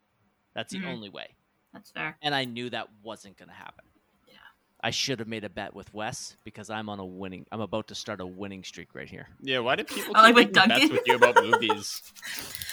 That's 0.56 0.74
the 0.74 0.80
Mhm. 0.80 0.88
only 0.88 1.10
way, 1.10 1.36
That's 1.72 1.92
fair. 1.92 2.18
and 2.24 2.34
I 2.34 2.46
knew 2.46 2.68
that 2.72 2.88
wasn't 3.04 3.38
going 3.38 3.50
to 3.50 3.54
happen. 3.56 3.86
Yeah. 4.28 4.34
I 4.82 4.90
should 4.90 5.20
have 5.20 5.28
made 5.28 5.44
a 5.44 5.50
bet 5.50 5.76
with 5.76 5.94
Wes 5.94 6.36
because 6.44 6.72
I'm 6.72 6.90
on 6.90 6.98
a 7.00 7.06
winning. 7.06 7.46
I'm 7.52 7.62
about 7.62 7.88
to 7.90 7.96
start 7.96 8.22
a 8.22 8.26
winning 8.26 8.64
streak 8.64 8.96
right 8.96 9.08
here. 9.08 9.28
Yeah, 9.40 9.60
why 9.60 9.76
do 9.76 9.84
people 9.84 10.14
Oh, 10.18 10.22
like 10.22 10.36
keep 10.36 10.48
with 10.48 10.56
making 10.56 10.70
bets 10.80 10.92
with 10.92 11.02
you 11.06 11.16
about 11.16 11.36
movies? 11.44 12.02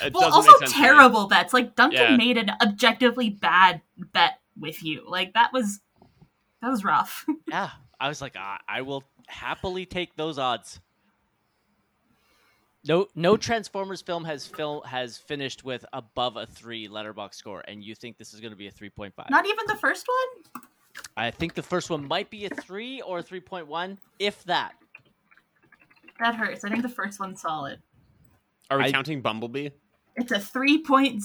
It 0.03 0.15
Well, 0.15 0.33
also 0.33 0.49
make 0.49 0.59
sense 0.61 0.73
terrible 0.73 1.27
bets. 1.29 1.53
Like 1.53 1.77
Duncan 1.77 2.13
Yeah. 2.13 2.17
made 2.17 2.39
an 2.39 2.53
objectively 2.63 3.29
bad 3.29 3.83
bet 3.99 4.41
with 4.59 4.83
you. 4.83 5.05
Like 5.07 5.35
that 5.35 5.53
was 5.53 5.81
that 6.63 6.71
was 6.71 6.85
rough. 6.85 7.27
Yeah, 7.49 7.71
I 8.01 8.09
was 8.09 8.23
like, 8.23 8.35
ah, 8.39 8.59
I 8.67 8.81
will 8.81 9.05
happily 9.29 9.85
take 9.85 10.17
those 10.17 10.39
odds. 10.39 10.81
No, 12.87 13.07
no 13.15 13.37
Transformers 13.37 14.03
film 14.03 14.25
has 14.25 14.47
film 14.47 14.83
has 14.85 15.17
finished 15.19 15.65
with 15.65 15.85
above 15.93 16.37
a 16.37 16.47
three 16.47 16.89
Letterboxd 16.89 17.35
score, 17.35 17.63
and 17.67 17.83
you 17.83 17.95
think 17.95 18.17
this 18.19 18.33
is 18.35 18.41
going 18.41 18.53
to 18.53 18.57
be 18.57 18.67
a 18.69 18.71
three 18.71 18.91
point 18.91 19.15
five? 19.15 19.31
Not 19.31 19.47
even 19.47 19.67
the 19.67 19.77
first 19.77 20.07
one. 20.07 20.63
I 21.17 21.31
think 21.31 21.55
the 21.55 21.63
first 21.63 21.91
one 21.91 22.07
might 22.07 22.31
be 22.31 22.47
a 22.47 22.51
three 22.51 23.01
or 23.03 23.19
a 23.19 23.23
three 23.23 23.41
point 23.41 23.67
one, 23.67 23.99
if 24.19 24.43
that. 24.45 24.73
That 26.21 26.35
hurts. 26.35 26.65
I 26.65 26.71
think 26.71 26.83
the 26.83 26.89
first 26.89 27.21
one's 27.21 27.41
solid. 27.43 27.81
Are 28.71 28.79
we 28.79 28.85
I- 28.85 28.93
counting 28.93 29.21
Bumblebee? 29.21 29.71
It's 30.19 30.33
a 30.33 30.37
3.0. 30.37 31.23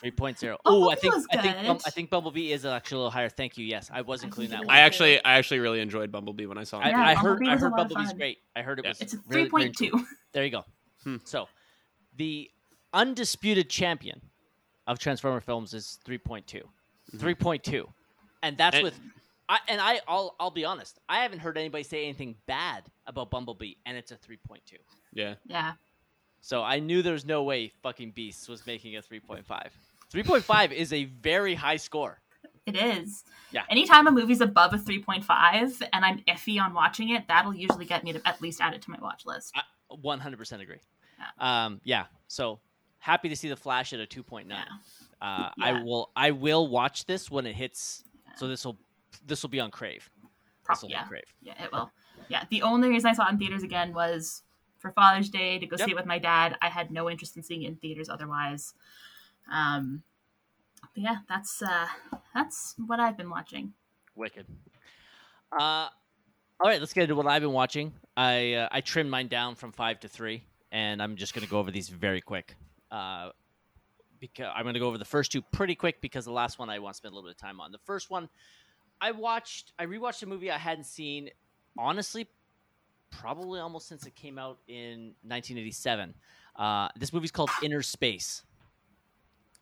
Three 0.00 0.10
point 0.12 0.38
zero. 0.38 0.56
Oh, 0.64 0.90
I 0.90 0.94
think 0.94 1.12
was 1.12 1.26
I 1.32 1.38
think 1.38 1.56
good. 1.56 1.82
I 1.84 1.90
think 1.90 2.08
Bumblebee 2.08 2.52
is 2.52 2.64
actually 2.64 2.94
a 2.94 2.98
little 2.98 3.10
higher. 3.10 3.28
Thank 3.28 3.58
you. 3.58 3.64
Yes, 3.66 3.90
I 3.92 4.02
was 4.02 4.22
including 4.22 4.52
that 4.52 4.62
it 4.62 4.66
one. 4.68 4.76
I 4.76 4.78
actually, 4.82 5.18
I 5.24 5.38
actually 5.38 5.58
really 5.58 5.80
enjoyed 5.80 6.12
Bumblebee 6.12 6.46
when 6.46 6.56
I 6.56 6.62
saw 6.62 6.78
it. 6.78 6.84
I, 6.86 6.90
Yeah, 6.90 7.00
I 7.02 7.14
heard 7.16 7.40
Bumblebee 7.40 7.50
I 7.50 7.54
was 7.54 7.62
heard 7.62 7.72
Bumblebee's 7.76 8.12
great. 8.12 8.38
I 8.54 8.62
heard 8.62 8.78
it 8.78 8.84
Yeah. 8.84 8.90
was. 8.92 9.00
It's 9.00 9.14
a 9.14 9.18
really, 9.26 9.48
really 9.52 9.70
3.2. 9.70 10.04
There 10.32 10.44
you 10.44 10.50
go. 10.52 10.64
Hmm. 11.04 11.16
So, 11.24 11.48
the 12.16 12.50
undisputed 12.92 13.68
champion 13.70 14.20
of 14.86 14.98
Transformer 14.98 15.40
films 15.40 15.74
is 15.74 15.98
3.2. 16.06 16.62
3.2. 17.16 17.86
And 18.42 18.56
that's 18.56 18.76
And- 18.76 18.84
with 18.84 19.00
I 19.48 19.58
and 19.68 19.80
I 19.80 20.00
I'll 20.08 20.34
I'll 20.40 20.50
be 20.50 20.64
honest. 20.64 20.98
I 21.08 21.18
haven't 21.22 21.40
heard 21.40 21.58
anybody 21.58 21.82
say 21.84 22.04
anything 22.04 22.36
bad 22.46 22.84
about 23.06 23.30
Bumblebee 23.30 23.74
and 23.86 23.96
it's 23.96 24.12
a 24.12 24.16
3.2. 24.16 24.60
Yeah, 25.12 25.34
Yeah. 25.46 25.72
So 26.40 26.62
I 26.62 26.78
knew 26.80 27.02
there 27.02 27.12
was 27.12 27.24
no 27.26 27.42
way 27.42 27.68
fucking 27.82 28.12
Beasts 28.12 28.48
was 28.48 28.66
making 28.66 28.96
a 28.96 29.02
3.5. 29.02 29.44
3.5 30.12 30.72
is 30.72 30.92
a 30.92 31.04
very 31.04 31.54
high 31.54 31.76
score. 31.76 32.20
It 32.66 32.76
is. 32.76 33.24
Yeah. 33.50 33.62
Anytime 33.68 34.06
a 34.06 34.10
movie's 34.12 34.40
above 34.40 34.72
a 34.72 34.78
3.5 34.78 35.82
and 35.92 36.04
I'm 36.04 36.20
iffy 36.28 36.60
on 36.60 36.72
watching 36.74 37.10
it, 37.10 37.26
that'll 37.28 37.54
usually 37.54 37.84
get 37.84 38.04
me 38.04 38.12
to 38.12 38.20
at 38.26 38.40
least 38.40 38.60
add 38.60 38.72
it 38.74 38.82
to 38.82 38.90
my 38.90 38.98
watch 39.00 39.26
list. 39.26 39.54
100% 40.02 40.60
agree. 40.60 40.80
Um 41.38 41.80
yeah. 41.84 42.06
So 42.28 42.60
happy 42.98 43.28
to 43.28 43.36
see 43.36 43.48
the 43.48 43.56
Flash 43.56 43.92
at 43.92 44.00
a 44.00 44.06
2.9. 44.06 44.44
Yeah. 44.48 44.62
Uh, 45.20 45.50
I 45.60 45.82
will 45.82 46.10
I 46.16 46.30
will 46.32 46.66
watch 46.68 47.06
this 47.06 47.30
when 47.30 47.46
it 47.46 47.54
hits. 47.54 48.02
So 48.36 48.48
this 48.48 48.64
will 48.64 48.76
this 49.26 49.42
will 49.42 49.50
be 49.50 49.60
on 49.60 49.70
Crave. 49.70 50.08
Pro- 50.64 50.74
This 50.74 50.82
be 50.84 50.88
yeah. 50.90 51.02
on 51.02 51.08
Crave. 51.08 51.22
Yeah, 51.42 51.62
it 51.62 51.70
will. 51.72 51.90
Yeah. 52.28 52.44
The 52.50 52.62
only 52.62 52.88
reason 52.88 53.10
I 53.10 53.12
saw 53.14 53.26
it 53.28 53.32
in 53.32 53.38
theaters 53.38 53.62
again 53.62 53.92
was 53.94 54.42
for 54.78 54.90
Father's 54.92 55.28
Day 55.28 55.58
to 55.60 55.66
go 55.66 55.76
Yep. 55.78 55.86
see 55.86 55.92
it 55.92 55.96
with 55.96 56.06
my 56.06 56.18
dad. 56.18 56.56
I 56.60 56.68
had 56.68 56.90
no 56.90 57.08
interest 57.08 57.36
in 57.36 57.42
seeing 57.44 57.62
it 57.62 57.68
in 57.68 57.76
theaters 57.76 58.08
otherwise. 58.08 58.74
Um, 59.52 60.02
but 60.94 61.02
yeah, 61.02 61.16
that's 61.28 61.62
uh, 61.62 61.86
that's 62.34 62.74
what 62.84 62.98
I've 62.98 63.16
been 63.16 63.30
watching. 63.30 63.74
Wicked. 64.16 64.46
Uh, 65.52 65.88
all 66.60 66.68
right, 66.70 66.80
let's 66.80 66.92
get 66.92 67.02
into 67.04 67.14
what 67.14 67.26
I've 67.26 67.42
been 67.42 67.52
watching. 67.52 67.92
I 68.16 68.54
uh, 68.54 68.68
I 68.70 68.80
trimmed 68.80 69.10
mine 69.10 69.28
down 69.28 69.54
from 69.54 69.72
five 69.72 70.00
to 70.00 70.08
three, 70.08 70.44
and 70.70 71.02
I'm 71.02 71.16
just 71.16 71.34
going 71.34 71.44
to 71.44 71.50
go 71.50 71.58
over 71.58 71.70
these 71.70 71.88
very 71.88 72.20
quick. 72.20 72.56
Uh, 72.90 73.30
because 74.20 74.52
I'm 74.54 74.62
going 74.62 74.74
to 74.74 74.80
go 74.80 74.86
over 74.86 74.98
the 74.98 75.04
first 75.04 75.32
two 75.32 75.42
pretty 75.42 75.74
quick 75.74 76.00
because 76.00 76.24
the 76.24 76.32
last 76.32 76.58
one 76.58 76.70
I 76.70 76.78
want 76.78 76.94
to 76.94 76.98
spend 76.98 77.12
a 77.12 77.16
little 77.16 77.28
bit 77.28 77.36
of 77.36 77.40
time 77.40 77.60
on. 77.60 77.72
The 77.72 77.78
first 77.78 78.10
one, 78.10 78.28
I 79.00 79.10
watched. 79.10 79.72
I 79.78 79.86
rewatched 79.86 80.22
a 80.22 80.26
movie 80.26 80.50
I 80.50 80.58
hadn't 80.58 80.84
seen. 80.84 81.30
Honestly, 81.76 82.28
probably 83.10 83.60
almost 83.60 83.88
since 83.88 84.06
it 84.06 84.14
came 84.14 84.38
out 84.38 84.58
in 84.68 85.14
1987. 85.22 86.14
Uh, 86.56 86.88
this 86.98 87.12
movie's 87.12 87.30
called 87.30 87.50
Inner 87.62 87.82
Space. 87.82 88.42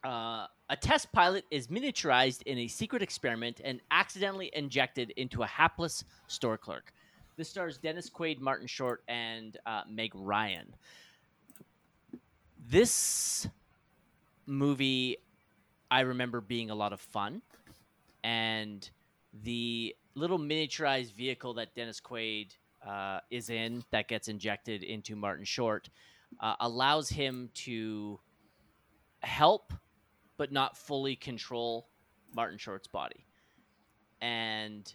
Uh, 0.03 0.47
a 0.71 0.77
test 0.81 1.13
pilot 1.13 1.45
is 1.51 1.69
miniaturized 1.69 2.43
in 2.43 2.59
a 2.59 2.69
secret 2.69 3.03
experiment 3.03 3.61
and 3.63 3.81
accidentally 3.91 4.51
injected 4.55 5.11
into 5.17 5.43
a 5.43 5.47
hapless 5.47 6.05
store 6.27 6.57
clerk. 6.57 6.93
This 7.41 7.49
stars 7.49 7.79
Dennis 7.79 8.11
Quaid, 8.11 8.39
Martin 8.39 8.67
Short, 8.67 9.03
and 9.09 9.57
uh, 9.65 9.81
Meg 9.89 10.13
Ryan. 10.15 10.75
This 12.69 13.49
movie, 14.45 15.17
I 15.91 16.01
remember 16.01 16.43
being 16.43 16.69
a 16.69 16.75
lot 16.75 16.93
of 16.93 17.01
fun, 17.01 17.41
and 18.23 18.91
the 19.43 19.97
little 20.15 20.39
miniaturized 20.39 21.15
vehicle 21.15 21.55
that 21.55 21.75
Dennis 21.75 21.99
Quaid 21.99 22.59
uh, 22.87 23.21
is 23.31 23.49
in 23.49 23.85
that 23.91 24.07
gets 24.07 24.29
injected 24.29 24.83
into 24.83 25.17
Martin 25.17 25.47
Short 25.47 25.89
uh, 26.41 26.57
allows 26.61 27.09
him 27.09 27.49
to 27.55 28.21
help 29.23 29.73
but 30.37 30.53
not 30.53 30.77
fully 30.77 31.17
control 31.17 31.89
Martin 32.35 32.59
Short's 32.59 32.87
body. 32.87 33.25
And 34.21 34.93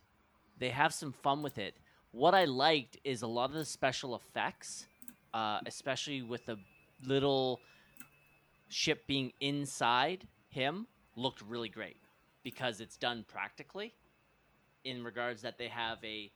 they 0.60 0.70
have 0.70 0.94
some 0.94 1.12
fun 1.12 1.42
with 1.42 1.58
it. 1.58 1.76
What 2.16 2.34
I 2.34 2.46
liked 2.46 2.98
is 3.04 3.24
a 3.24 3.28
lot 3.28 3.50
of 3.50 3.58
the 3.58 3.66
special 3.66 4.16
effects, 4.16 4.86
uh, 5.34 5.60
especially 5.66 6.22
with 6.22 6.46
the 6.46 6.58
little 7.06 7.60
ship 8.70 9.06
being 9.06 9.34
inside 9.42 10.26
him, 10.48 10.88
looked 11.18 11.42
really 11.42 11.68
great 11.68 11.98
because 12.42 12.80
it's 12.80 12.96
done 12.96 13.26
practically 13.28 13.94
in 14.86 15.04
regards 15.04 15.42
that 15.42 15.58
they 15.58 15.68
have 15.68 15.98
a 16.06 16.32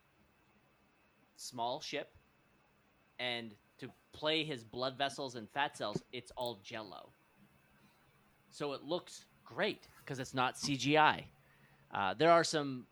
small 1.38 1.80
ship 1.80 2.10
and 3.18 3.56
to 3.78 3.90
play 4.12 4.44
his 4.44 4.66
blood 4.66 4.98
vessels 4.98 5.36
and 5.36 5.50
fat 5.50 5.78
cells, 5.78 6.04
it's 6.12 6.34
all 6.36 6.60
jello. 6.62 7.08
So 8.50 8.74
it 8.74 8.84
looks 8.84 9.24
great 9.46 9.88
because 10.04 10.20
it's 10.20 10.34
not 10.34 10.56
CGI. 10.56 11.24
Uh, 11.94 12.16
there 12.16 12.32
are 12.32 12.44
some 12.44 12.86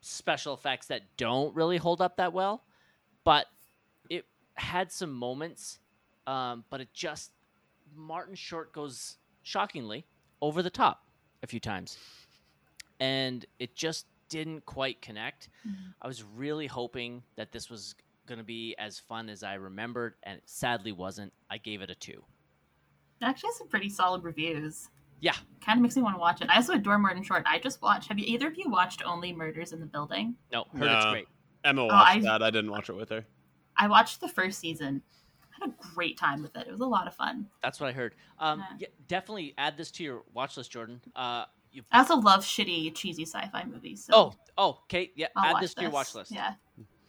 special 0.00 0.54
effects 0.54 0.86
that 0.86 1.02
don't 1.16 1.54
really 1.54 1.76
hold 1.76 2.00
up 2.00 2.16
that 2.16 2.32
well, 2.32 2.64
but 3.24 3.46
it 4.08 4.24
had 4.54 4.92
some 4.92 5.12
moments. 5.12 5.78
Um, 6.26 6.64
but 6.68 6.80
it 6.82 6.92
just 6.92 7.32
Martin 7.96 8.34
Short 8.34 8.72
goes 8.72 9.16
shockingly 9.42 10.04
over 10.42 10.62
the 10.62 10.70
top 10.70 11.04
a 11.42 11.46
few 11.46 11.58
times, 11.60 11.96
and 13.00 13.46
it 13.58 13.74
just 13.74 14.06
didn't 14.28 14.66
quite 14.66 15.00
connect. 15.00 15.48
I 16.02 16.06
was 16.06 16.22
really 16.22 16.66
hoping 16.66 17.22
that 17.36 17.50
this 17.50 17.70
was 17.70 17.94
going 18.26 18.38
to 18.38 18.44
be 18.44 18.74
as 18.78 18.98
fun 18.98 19.30
as 19.30 19.42
I 19.42 19.54
remembered, 19.54 20.16
and 20.22 20.36
it 20.36 20.42
sadly 20.44 20.92
wasn't. 20.92 21.32
I 21.50 21.56
gave 21.56 21.80
it 21.80 21.88
a 21.88 21.94
two. 21.94 22.22
It 23.20 23.24
actually 23.24 23.48
has 23.48 23.56
some 23.58 23.68
pretty 23.68 23.88
solid 23.88 24.22
reviews. 24.22 24.90
Yeah. 25.20 25.34
Kind 25.64 25.78
of 25.78 25.82
makes 25.82 25.96
me 25.96 26.02
want 26.02 26.14
to 26.16 26.20
watch 26.20 26.40
it. 26.40 26.48
I 26.50 26.56
also 26.56 26.74
adore 26.74 26.98
Martin 26.98 27.22
Short. 27.22 27.42
I 27.46 27.58
just 27.58 27.82
watched. 27.82 28.08
Have 28.08 28.18
you 28.18 28.24
either 28.26 28.46
of 28.48 28.56
you 28.56 28.68
watched 28.70 29.02
Only 29.04 29.32
Murders 29.32 29.72
in 29.72 29.80
the 29.80 29.86
Building? 29.86 30.34
No, 30.52 30.64
heard 30.72 30.90
it's 30.90 31.04
No. 31.04 31.10
great. 31.12 31.28
Emma 31.64 31.82
Oh, 31.82 31.86
watched 31.86 32.16
I- 32.16 32.20
that. 32.20 32.42
I 32.42 32.50
didn't 32.50 32.70
watch 32.70 32.88
it 32.88 32.94
with 32.94 33.08
her. 33.10 33.26
I 33.76 33.88
watched 33.88 34.20
the 34.20 34.28
first 34.28 34.58
season. 34.60 35.02
I 35.42 35.64
had 35.64 35.70
a 35.70 35.74
great 35.94 36.16
time 36.16 36.42
with 36.42 36.56
it. 36.56 36.66
It 36.66 36.70
was 36.70 36.80
a 36.80 36.86
lot 36.86 37.06
of 37.06 37.14
fun. 37.14 37.48
That's 37.62 37.80
what 37.80 37.88
I 37.88 37.92
heard. 37.92 38.14
Um, 38.38 38.60
Yeah. 38.60 38.76
yeah, 38.80 38.86
definitely 39.08 39.54
add 39.58 39.76
this 39.76 39.90
to 39.92 40.04
your 40.04 40.22
watch 40.32 40.56
list, 40.56 40.70
Jordan. 40.70 41.00
Uh, 41.16 41.44
you, 41.72 41.82
I 41.92 41.98
also 41.98 42.16
love 42.16 42.44
shitty, 42.44 42.94
cheesy 42.94 43.24
sci-fi 43.24 43.64
movies. 43.64 44.04
So 44.04 44.12
oh, 44.14 44.34
oh, 44.56 44.80
Kate, 44.88 45.12
yeah, 45.16 45.26
I'll 45.36 45.56
add 45.56 45.62
this 45.62 45.74
to 45.74 45.82
your 45.82 45.90
watch 45.90 46.14
list. 46.14 46.32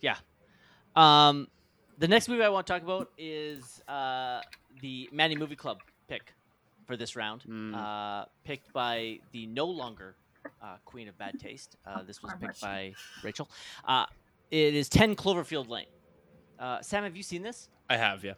Yeah. 0.01 0.15
Um, 0.95 1.47
the 1.97 2.07
next 2.07 2.27
movie 2.27 2.43
I 2.43 2.49
want 2.49 2.65
to 2.67 2.73
talk 2.73 2.81
about 2.81 3.11
is 3.17 3.81
uh, 3.87 4.41
the 4.81 5.09
Manny 5.11 5.35
Movie 5.35 5.55
Club 5.55 5.79
pick 6.07 6.33
for 6.89 6.97
this 6.97 7.15
round, 7.15 7.43
Mm. 7.43 7.75
uh, 7.75 8.25
picked 8.43 8.73
by 8.73 9.19
the 9.31 9.45
no 9.45 9.67
longer 9.67 10.15
uh, 10.59 10.77
Queen 10.85 11.07
of 11.07 11.15
Bad 11.19 11.39
Taste. 11.39 11.75
Uh, 11.85 12.01
this 12.01 12.23
was 12.23 12.31
picked 12.41 12.59
by 12.61 12.95
Rachel. 13.23 13.47
Uh, 13.85 14.07
it 14.49 14.73
is 14.73 14.89
10 14.89 15.15
Cloverfield 15.15 15.69
Lane. 15.69 15.85
Uh, 16.57 16.81
Sam, 16.81 17.03
have 17.03 17.15
you 17.15 17.21
seen 17.21 17.43
this? 17.43 17.69
I 17.91 17.97
have, 17.97 18.23
yeah. 18.23 18.33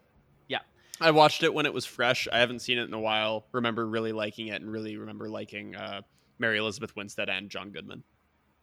Yeah. 0.48 0.58
I 1.00 1.12
watched 1.12 1.42
it 1.44 1.54
when 1.54 1.64
it 1.64 1.72
was 1.72 1.86
fresh. 1.86 2.28
I 2.30 2.40
haven't 2.40 2.58
seen 2.58 2.76
it 2.76 2.82
in 2.84 2.92
a 2.92 3.00
while. 3.00 3.46
Remember 3.52 3.86
really 3.86 4.12
liking 4.12 4.48
it 4.48 4.60
and 4.60 4.70
really 4.70 4.98
remember 4.98 5.30
liking 5.30 5.74
uh, 5.74 6.02
Mary 6.38 6.58
Elizabeth 6.58 6.94
Winstead 6.94 7.30
and 7.30 7.48
John 7.48 7.70
Goodman. 7.70 8.02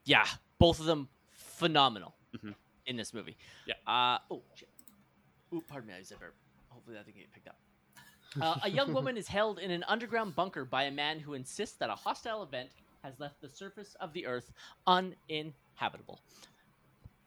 Yeah, 0.06 0.28
both 0.60 0.80
of 0.80 0.86
them 0.86 1.10
phenomenal 1.32 2.16
Mhm. 2.36 2.54
in 2.86 2.96
this 2.96 3.12
movie. 3.12 3.38
Yeah. 3.66 3.74
Uh, 3.88 4.20
oh, 4.30 4.44
shit. 4.54 4.70
Ooh, 5.52 5.64
pardon 5.68 5.88
me, 5.88 5.96
I 5.96 6.00
was 6.00 6.12
a 6.12 6.18
burp. 6.18 6.36
Hopefully 6.68 6.96
that 6.96 7.08
didn't 7.08 7.18
get 7.18 7.32
picked 7.34 7.48
up. 7.48 7.58
Uh, 8.39 8.55
a 8.63 8.69
young 8.69 8.93
woman 8.93 9.17
is 9.17 9.27
held 9.27 9.59
in 9.59 9.71
an 9.71 9.84
underground 9.88 10.36
bunker 10.36 10.63
by 10.63 10.84
a 10.84 10.91
man 10.91 11.19
who 11.19 11.34
insists 11.34 11.77
that 11.77 11.89
a 11.89 11.95
hostile 11.95 12.43
event 12.43 12.69
has 13.03 13.19
left 13.19 13.41
the 13.41 13.49
surface 13.49 13.95
of 13.99 14.13
the 14.13 14.25
earth 14.25 14.51
uninhabitable. 14.86 16.19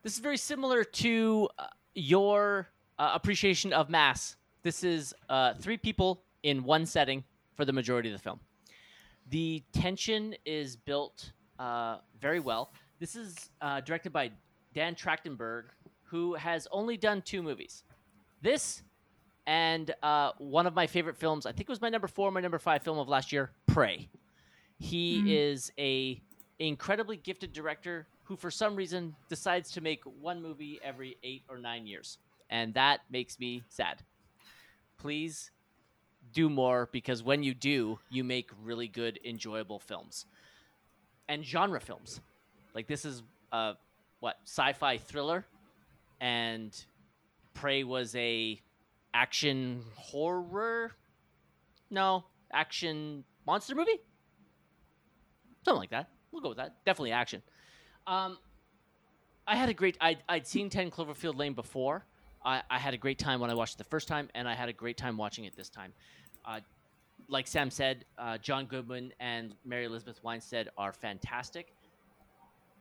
This 0.02 0.14
is 0.14 0.20
very 0.20 0.36
similar 0.36 0.84
to 0.84 1.48
uh, 1.58 1.66
your 1.94 2.68
uh, 2.98 3.10
appreciation 3.14 3.72
of 3.72 3.90
Mass. 3.90 4.36
This 4.62 4.84
is 4.84 5.14
uh, 5.28 5.54
three 5.54 5.76
people 5.76 6.22
in 6.42 6.62
one 6.62 6.86
setting 6.86 7.24
for 7.54 7.64
the 7.64 7.72
majority 7.72 8.08
of 8.08 8.12
the 8.12 8.22
film. 8.22 8.38
The 9.30 9.62
tension 9.72 10.34
is 10.44 10.76
built 10.76 11.32
uh, 11.58 11.98
very 12.20 12.40
well. 12.40 12.72
This 12.98 13.16
is 13.16 13.50
directed 13.84 14.12
by 14.12 14.30
Dan 14.74 14.94
Trachtenberg, 14.94 15.64
who 16.04 16.34
has 16.34 16.68
only 16.70 16.96
done 16.96 17.22
two 17.22 17.42
movies. 17.42 17.84
This 18.40 18.82
and 19.46 19.92
uh, 20.02 20.32
one 20.38 20.66
of 20.66 20.74
my 20.74 20.86
favorite 20.86 21.16
films, 21.16 21.46
I 21.46 21.52
think 21.52 21.62
it 21.62 21.68
was 21.68 21.80
my 21.80 21.88
number 21.88 22.06
four, 22.08 22.30
my 22.30 22.40
number 22.40 22.58
five 22.58 22.82
film 22.82 22.98
of 22.98 23.08
last 23.08 23.32
year, 23.32 23.50
Prey. 23.66 24.08
He 24.78 25.22
Mm. 25.22 25.24
is 25.28 25.72
a 25.78 26.20
incredibly 26.58 27.16
gifted 27.16 27.52
director 27.52 28.06
who, 28.24 28.36
for 28.36 28.50
some 28.50 28.76
reason, 28.76 29.14
decides 29.28 29.70
to 29.72 29.80
make 29.80 30.02
one 30.04 30.40
movie 30.40 30.80
every 30.82 31.16
eight 31.22 31.42
or 31.48 31.58
nine 31.58 31.86
years, 31.86 32.18
and 32.50 32.72
that 32.74 33.00
makes 33.10 33.38
me 33.38 33.62
sad. 33.68 34.02
Please 34.98 35.50
do 36.32 36.48
more 36.48 36.88
because 36.92 37.22
when 37.22 37.42
you 37.42 37.52
do, 37.54 37.98
you 38.10 38.22
make 38.24 38.50
really 38.62 38.88
good, 38.88 39.18
enjoyable 39.24 39.78
films 39.80 40.26
and 41.28 41.44
genre 41.44 41.80
films. 41.80 42.20
Like 42.74 42.86
this 42.86 43.04
is 43.04 43.22
uh, 43.50 43.74
what 44.20 44.36
sci-fi 44.44 44.98
thriller, 44.98 45.44
and 46.20 46.72
Prey 47.54 47.82
was 47.84 48.14
a 48.14 48.60
action 49.14 49.84
horror. 49.96 50.92
No, 51.90 52.24
action 52.52 53.24
monster 53.46 53.74
movie. 53.74 54.00
Something 55.64 55.80
like 55.80 55.90
that. 55.90 56.08
We'll 56.30 56.42
go 56.42 56.48
with 56.48 56.58
that. 56.58 56.84
Definitely 56.84 57.12
action. 57.12 57.42
Um, 58.06 58.38
I 59.46 59.56
had 59.56 59.68
a 59.68 59.74
great. 59.74 59.96
I'd, 60.00 60.18
I'd 60.28 60.46
seen 60.46 60.70
Ten 60.70 60.90
Cloverfield 60.90 61.36
Lane 61.36 61.52
before. 61.54 62.04
I, 62.44 62.62
I 62.70 62.78
had 62.78 62.94
a 62.94 62.96
great 62.96 63.18
time 63.18 63.40
when 63.40 63.50
I 63.50 63.54
watched 63.54 63.74
it 63.74 63.78
the 63.78 63.84
first 63.84 64.08
time, 64.08 64.28
and 64.34 64.48
I 64.48 64.54
had 64.54 64.68
a 64.68 64.72
great 64.72 64.96
time 64.96 65.16
watching 65.16 65.44
it 65.44 65.56
this 65.56 65.68
time. 65.68 65.92
Uh, 66.44 66.60
like 67.28 67.46
Sam 67.46 67.70
said, 67.70 68.04
uh, 68.18 68.38
John 68.38 68.66
Goodman 68.66 69.12
and 69.20 69.54
Mary 69.64 69.84
Elizabeth 69.84 70.18
Winstead 70.24 70.68
are 70.76 70.92
fantastic. 70.92 71.72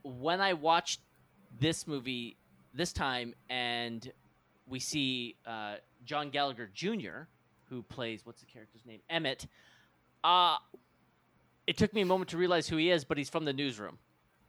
When 0.02 0.40
I 0.40 0.54
watched 0.54 1.00
this 1.60 1.86
movie 1.86 2.36
this 2.74 2.92
time, 2.92 3.34
and 3.50 4.10
we 4.66 4.78
see 4.80 5.36
uh, 5.46 5.76
John 6.04 6.30
Gallagher 6.30 6.70
Jr., 6.72 7.26
who 7.68 7.82
plays 7.82 8.20
what's 8.24 8.40
the 8.40 8.46
character's 8.46 8.84
name, 8.86 9.00
Emmett. 9.10 9.46
Uh 10.24 10.56
it 11.66 11.76
took 11.76 11.94
me 11.94 12.00
a 12.00 12.06
moment 12.06 12.30
to 12.30 12.36
realize 12.36 12.68
who 12.68 12.76
he 12.76 12.90
is, 12.90 13.04
but 13.04 13.16
he's 13.16 13.28
from 13.30 13.44
the 13.44 13.52
newsroom, 13.52 13.98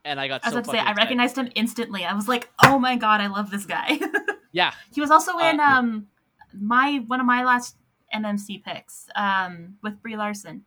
and 0.04 0.20
I 0.20 0.28
got 0.28 0.42
I 0.44 0.48
was 0.48 0.54
so 0.54 0.60
about 0.60 0.66
to 0.66 0.72
say, 0.72 0.78
fucking 0.84 0.94
I 0.94 1.02
recognized 1.02 1.38
him 1.38 1.50
instantly. 1.56 2.04
I 2.06 2.14
was 2.14 2.28
like, 2.28 2.50
"Oh 2.64 2.80
my 2.80 2.96
god, 2.96 3.22
I 3.22 3.28
love 3.28 3.50
this 3.52 3.66
guy." 3.66 4.00
Yeah, 4.56 4.72
he 4.94 5.02
was 5.02 5.10
also 5.10 5.36
in 5.40 5.60
Uh, 5.60 5.64
um 5.64 6.08
my 6.54 7.04
one 7.08 7.20
of 7.20 7.26
my 7.26 7.44
last 7.44 7.76
MMC 8.14 8.64
picks 8.64 9.08
um 9.16 9.78
with 9.82 10.00
Brie 10.02 10.16
Larson. 10.16 10.66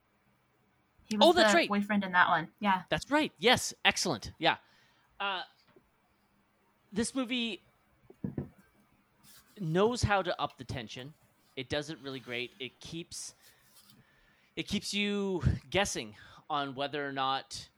He 1.05 1.16
was 1.16 1.24
Oh, 1.28 1.32
that's 1.32 1.53
the 1.53 1.57
right. 1.59 1.68
boyfriend 1.68 2.03
in 2.03 2.11
that 2.11 2.28
one. 2.28 2.49
Yeah. 2.59 2.82
That's 2.90 3.09
right. 3.12 3.30
Yes, 3.38 3.72
excellent. 3.84 4.32
Yeah. 4.40 4.57
Uh, 5.20 5.42
this 6.92 7.14
movie 7.14 7.62
knows 9.61 10.02
how 10.02 10.22
to 10.22 10.40
up 10.40 10.59
the 10.59 10.64
tension. 10.64 11.14
It 11.57 11.68
does 11.68 11.90
it 11.90 11.98
really 12.02 12.20
great. 12.20 12.52
It 12.61 12.80
keeps 12.80 13.34
it 14.57 14.66
keeps 14.68 14.94
you 14.94 15.42
guessing 15.70 16.14
on 16.48 16.74
whether 16.74 17.07
or 17.07 17.12
not 17.12 17.68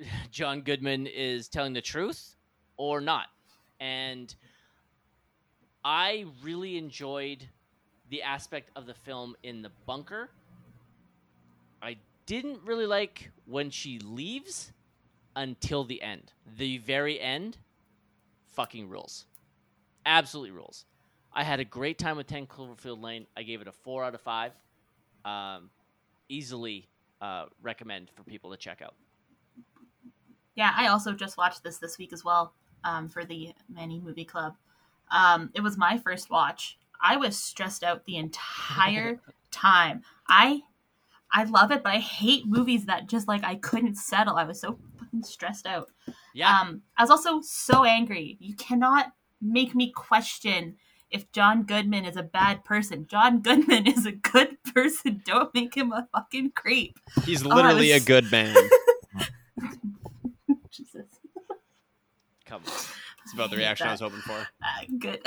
John 0.30 0.62
Goodman 0.62 1.06
is 1.06 1.48
telling 1.48 1.72
the 1.72 1.80
truth 1.80 2.36
or 2.76 3.00
not. 3.00 3.26
And 3.80 4.34
I 5.84 6.26
really 6.42 6.76
enjoyed 6.76 7.46
the 8.10 8.22
aspect 8.22 8.70
of 8.74 8.86
the 8.86 8.94
film 8.94 9.36
in 9.42 9.62
the 9.62 9.70
bunker. 9.86 10.30
I 11.82 11.96
didn't 12.26 12.60
really 12.64 12.86
like 12.86 13.30
when 13.46 13.70
she 13.70 13.98
leaves 13.98 14.72
until 15.36 15.84
the 15.84 16.02
end. 16.02 16.32
The 16.56 16.78
very 16.78 17.20
end 17.20 17.58
fucking 18.54 18.88
rules. 18.88 19.26
Absolutely 20.06 20.52
rules. 20.52 20.84
I 21.34 21.42
had 21.42 21.58
a 21.60 21.64
great 21.64 21.98
time 21.98 22.16
with 22.16 22.28
10 22.28 22.46
Cloverfield 22.46 23.02
Lane. 23.02 23.26
I 23.36 23.42
gave 23.42 23.60
it 23.60 23.66
a 23.66 23.72
4 23.72 24.04
out 24.04 24.14
of 24.14 24.20
5. 24.20 24.52
Um, 25.24 25.70
easily 26.28 26.88
uh, 27.20 27.46
recommend 27.60 28.10
for 28.14 28.22
people 28.22 28.50
to 28.52 28.56
check 28.56 28.80
out. 28.82 28.94
Yeah, 30.54 30.72
I 30.76 30.86
also 30.86 31.12
just 31.12 31.36
watched 31.36 31.64
this 31.64 31.78
this 31.78 31.98
week 31.98 32.12
as 32.12 32.24
well 32.24 32.52
um, 32.84 33.08
for 33.08 33.24
the 33.24 33.52
Manny 33.68 34.00
Movie 34.00 34.24
Club. 34.24 34.54
Um, 35.10 35.50
it 35.54 35.60
was 35.60 35.76
my 35.76 35.98
first 35.98 36.30
watch. 36.30 36.78
I 37.02 37.16
was 37.16 37.36
stressed 37.36 37.82
out 37.82 38.04
the 38.04 38.16
entire 38.16 39.20
time. 39.50 40.02
I 40.28 40.62
I 41.32 41.44
love 41.44 41.72
it, 41.72 41.82
but 41.82 41.92
I 41.92 41.98
hate 41.98 42.46
movies 42.46 42.86
that 42.86 43.08
just 43.08 43.26
like 43.26 43.42
I 43.42 43.56
couldn't 43.56 43.96
settle. 43.96 44.36
I 44.36 44.44
was 44.44 44.60
so 44.60 44.78
fucking 44.98 45.24
stressed 45.24 45.66
out. 45.66 45.90
Yeah. 46.32 46.60
Um, 46.60 46.82
I 46.96 47.02
was 47.02 47.10
also 47.10 47.40
so 47.40 47.82
angry. 47.84 48.36
You 48.40 48.54
cannot 48.54 49.12
make 49.42 49.74
me 49.74 49.90
question 49.90 50.76
if 51.14 51.30
John 51.32 51.62
Goodman 51.62 52.04
is 52.04 52.16
a 52.16 52.22
bad 52.22 52.64
person. 52.64 53.06
John 53.08 53.40
Goodman 53.40 53.86
is 53.94 54.04
a 54.04 54.12
good 54.12 54.58
person. 54.74 55.22
Don't 55.24 55.54
make 55.54 55.74
him 55.76 55.92
a 55.92 56.08
fucking 56.12 56.52
creep. 56.54 56.98
He's 57.24 57.44
Oh, 57.46 57.48
literally 57.48 57.92
was- 57.92 58.02
a 58.02 58.06
good 58.06 58.30
man. 58.30 58.54
Jesus. 60.70 61.06
Come 62.46 62.62
on. 62.66 62.72
It's 63.24 63.32
about 63.32 63.50
the 63.50 63.56
reaction 63.56 63.86
I 63.86 63.94
that. 63.96 64.00
was 64.02 64.12
hoping 64.12 64.20
for. 64.20 64.32
Uh, 64.62 64.84
good. 64.98 65.20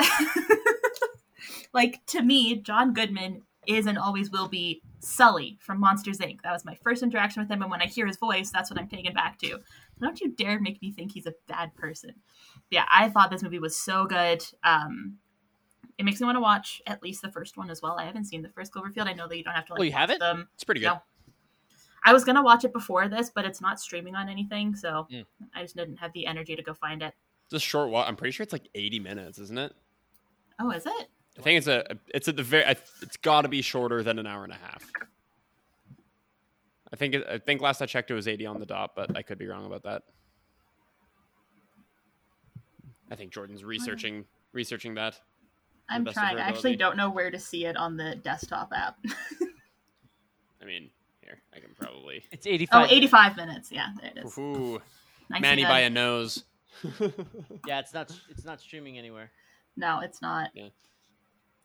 like 1.73 2.05
to 2.07 2.21
me, 2.21 2.57
John 2.57 2.93
Goodman 2.93 3.43
is 3.65 3.85
and 3.85 3.97
always 3.97 4.29
will 4.29 4.47
be 4.47 4.81
Sully 4.99 5.57
from 5.61 5.79
Monsters 5.79 6.19
Inc. 6.19 6.41
That 6.43 6.51
was 6.53 6.63
my 6.65 6.75
first 6.83 7.01
interaction 7.01 7.41
with 7.41 7.49
him, 7.49 7.61
and 7.61 7.71
when 7.71 7.81
I 7.81 7.85
hear 7.87 8.05
his 8.07 8.17
voice, 8.17 8.51
that's 8.51 8.69
what 8.69 8.79
I'm 8.79 8.87
taken 8.87 9.13
back 9.13 9.39
to. 9.39 9.59
Don't 9.99 10.19
you 10.21 10.29
dare 10.31 10.59
make 10.59 10.81
me 10.81 10.91
think 10.91 11.11
he's 11.11 11.25
a 11.25 11.33
bad 11.47 11.75
person. 11.75 12.15
Yeah, 12.69 12.85
I 12.91 13.09
thought 13.09 13.31
this 13.31 13.41
movie 13.43 13.59
was 13.59 13.75
so 13.77 14.05
good. 14.05 14.43
Um, 14.63 15.17
it 15.97 16.05
makes 16.05 16.19
me 16.21 16.25
want 16.25 16.35
to 16.35 16.41
watch 16.41 16.81
at 16.87 17.01
least 17.01 17.21
the 17.21 17.31
first 17.31 17.57
one 17.57 17.69
as 17.69 17.81
well. 17.81 17.97
I 17.97 18.05
haven't 18.05 18.25
seen 18.25 18.41
the 18.41 18.49
first 18.49 18.71
Cloverfield. 18.73 19.07
I 19.07 19.13
know 19.13 19.27
that 19.27 19.37
you 19.37 19.43
don't 19.43 19.53
have 19.55 19.65
to 19.67 19.73
like 19.73 19.79
Oh, 19.79 19.83
you 19.83 19.91
haven't? 19.91 20.19
them. 20.19 20.47
It's 20.53 20.63
pretty 20.63 20.81
good. 20.81 20.87
No. 20.87 21.01
I 22.05 22.13
was 22.13 22.23
gonna 22.23 22.43
watch 22.43 22.63
it 22.63 22.71
before 22.71 23.07
this, 23.09 23.29
but 23.29 23.43
it's 23.45 23.59
not 23.61 23.79
streaming 23.79 24.15
on 24.15 24.29
anything, 24.29 24.75
so 24.75 25.07
Mm. 25.11 25.25
I 25.55 25.63
just 25.63 25.75
didn't 25.75 25.97
have 25.97 26.13
the 26.13 26.25
energy 26.25 26.55
to 26.55 26.61
go 26.63 26.73
find 26.73 27.01
it. 27.01 27.13
It's 27.45 27.53
a 27.55 27.59
short 27.59 27.89
walk. 27.89 28.07
I'm 28.07 28.15
pretty 28.15 28.31
sure 28.31 28.43
it's 28.43 28.53
like 28.53 28.67
80 28.75 28.99
minutes, 28.99 29.39
isn't 29.39 29.57
it? 29.57 29.73
Oh, 30.59 30.69
is 30.71 30.85
it? 30.85 31.07
I 31.37 31.41
think 31.41 31.57
it's 31.59 31.67
a. 31.67 31.97
It's 32.13 32.27
at 32.27 32.35
the 32.35 32.43
very. 32.43 32.63
It's 33.01 33.17
got 33.17 33.41
to 33.41 33.47
be 33.47 33.61
shorter 33.61 34.01
than 34.03 34.17
an 34.19 34.25
hour 34.27 34.43
and 34.43 34.51
a 34.51 34.57
half. 34.57 34.91
I 36.91 36.95
think. 36.95 37.13
It, 37.15 37.27
I 37.29 37.37
think 37.37 37.61
last 37.61 37.81
I 37.81 37.85
checked, 37.85 38.09
it 38.09 38.15
was 38.15 38.27
80 38.27 38.45
on 38.47 38.59
the 38.59 38.65
dot, 38.65 38.93
but 38.95 39.15
I 39.15 39.21
could 39.21 39.37
be 39.37 39.45
wrong 39.47 39.65
about 39.65 39.83
that. 39.83 40.03
I 43.11 43.15
think 43.15 43.31
Jordan's 43.31 43.63
researching 43.63 44.25
researching 44.51 44.95
that. 44.95 45.19
I'm 45.89 46.05
trying. 46.05 46.37
I 46.37 46.41
actually 46.41 46.75
don't 46.75 46.97
know 46.97 47.09
where 47.09 47.31
to 47.31 47.39
see 47.39 47.65
it 47.65 47.77
on 47.77 47.97
the 47.97 48.15
desktop 48.15 48.71
app. 48.75 48.97
I 50.61 50.65
mean, 50.65 50.89
here 51.21 51.39
I 51.55 51.59
can 51.59 51.69
probably. 51.79 52.23
It's 52.31 52.45
85. 52.45 52.89
oh, 52.89 52.93
85 52.93 53.37
minutes. 53.37 53.71
Yeah, 53.71 53.87
there 54.01 54.11
it 54.15 54.25
is. 54.25 54.37
Ooh, 54.37 54.81
Manny 55.29 55.63
by 55.63 55.81
a 55.81 55.89
nose. 55.89 56.43
Yeah, 57.65 57.79
it's 57.79 57.93
not 57.93 58.11
it's 58.29 58.45
not 58.45 58.59
streaming 58.61 58.97
anywhere. 58.97 59.31
No, 59.75 59.99
it's 60.01 60.21
not. 60.21 60.51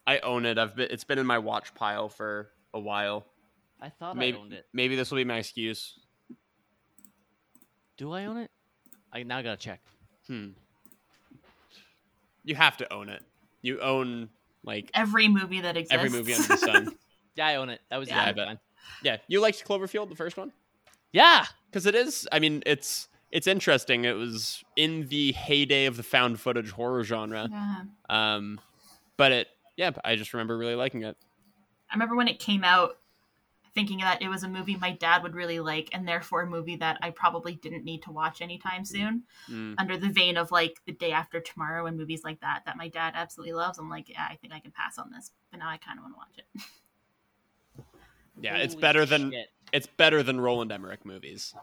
I 0.06 0.18
own 0.20 0.46
it. 0.46 0.58
I've 0.58 0.74
been. 0.74 0.88
It's 0.90 1.04
been 1.04 1.18
in 1.18 1.26
my 1.26 1.38
watch 1.38 1.74
pile 1.74 2.08
for 2.08 2.50
a 2.72 2.80
while. 2.80 3.26
I 3.80 3.88
thought 3.90 4.16
Maybe 4.16 4.38
I 4.38 4.40
owned 4.40 4.52
it. 4.52 4.66
maybe 4.72 4.96
this 4.96 5.10
will 5.10 5.16
be 5.16 5.24
my 5.24 5.38
excuse. 5.38 5.98
Do 7.98 8.12
I 8.12 8.24
own 8.26 8.36
it? 8.38 8.50
I 9.12 9.22
now 9.24 9.42
gotta 9.42 9.56
check. 9.56 9.80
Hmm. 10.26 10.50
You 12.44 12.54
have 12.54 12.76
to 12.78 12.92
own 12.92 13.08
it. 13.08 13.22
You 13.62 13.80
own 13.80 14.28
like 14.64 14.90
Every 14.94 15.28
movie 15.28 15.60
that 15.60 15.76
exists. 15.76 15.94
every 15.94 16.10
movie 16.10 16.34
under 16.34 16.48
the 16.48 16.56
sun. 16.56 16.96
Yeah, 17.34 17.46
I 17.46 17.54
own 17.54 17.70
it. 17.70 17.80
That 17.88 17.96
was 17.96 18.10
Yeah, 18.10 18.16
yeah, 18.24 18.28
I 18.28 18.32
bet. 18.32 18.58
Yeah, 19.02 19.16
you 19.26 19.40
liked 19.40 19.64
Cloverfield, 19.66 20.10
the 20.10 20.16
first 20.16 20.36
one, 20.36 20.52
Yeah, 21.12 21.46
because 21.70 21.86
it 21.86 21.94
is. 21.94 22.28
I 22.30 22.40
mean, 22.40 22.62
it's 22.66 23.08
it's 23.30 23.46
interesting. 23.46 24.04
It 24.04 24.12
was 24.12 24.62
in 24.76 25.08
the 25.08 25.32
heyday 25.32 25.86
of 25.86 25.96
the 25.96 26.02
found 26.02 26.38
footage 26.40 26.70
horror 26.70 27.04
genre. 27.04 27.48
Yeah. 27.50 27.84
Um, 28.10 28.60
but 29.16 29.32
it, 29.32 29.48
yeah, 29.78 29.92
I 30.04 30.16
just 30.16 30.34
remember 30.34 30.58
really 30.58 30.74
liking 30.74 31.04
it. 31.04 31.16
I 31.90 31.94
remember 31.94 32.16
when 32.16 32.28
it 32.28 32.38
came 32.38 32.64
out, 32.64 32.98
thinking 33.74 33.98
that 33.98 34.20
it 34.22 34.28
was 34.28 34.42
a 34.42 34.48
movie 34.48 34.76
my 34.76 34.92
dad 34.92 35.22
would 35.22 35.34
really 35.34 35.60
like, 35.60 35.88
and 35.92 36.06
therefore 36.06 36.42
a 36.42 36.46
movie 36.46 36.76
that 36.76 36.98
I 37.02 37.10
probably 37.10 37.54
didn't 37.54 37.84
need 37.84 38.02
to 38.02 38.10
watch 38.10 38.40
anytime 38.42 38.84
soon. 38.84 39.22
Mm. 39.50 39.74
Under 39.78 39.96
the 39.96 40.10
vein 40.10 40.36
of 40.36 40.50
like 40.50 40.80
the 40.86 40.92
day 40.92 41.12
after 41.12 41.40
tomorrow 41.40 41.86
and 41.86 41.96
movies 41.96 42.22
like 42.24 42.40
that 42.40 42.62
that 42.66 42.76
my 42.76 42.88
dad 42.88 43.14
absolutely 43.16 43.54
loves. 43.54 43.78
I'm 43.78 43.88
like, 43.88 44.08
yeah, 44.08 44.26
I 44.28 44.36
think 44.36 44.52
I 44.52 44.60
can 44.60 44.72
pass 44.72 44.98
on 44.98 45.10
this, 45.10 45.30
but 45.50 45.58
now 45.58 45.68
I 45.68 45.78
kind 45.78 45.98
of 45.98 46.04
want 46.04 46.14
to 46.14 46.18
watch 46.18 46.38
it. 46.38 46.64
Yeah, 48.40 48.56
it's 48.56 48.74
Holy 48.74 48.80
better 48.82 49.06
than 49.06 49.32
it's 49.72 49.86
better 49.86 50.22
than 50.22 50.40
Roland 50.40 50.72
Emmerich 50.72 51.04
movies. 51.04 51.54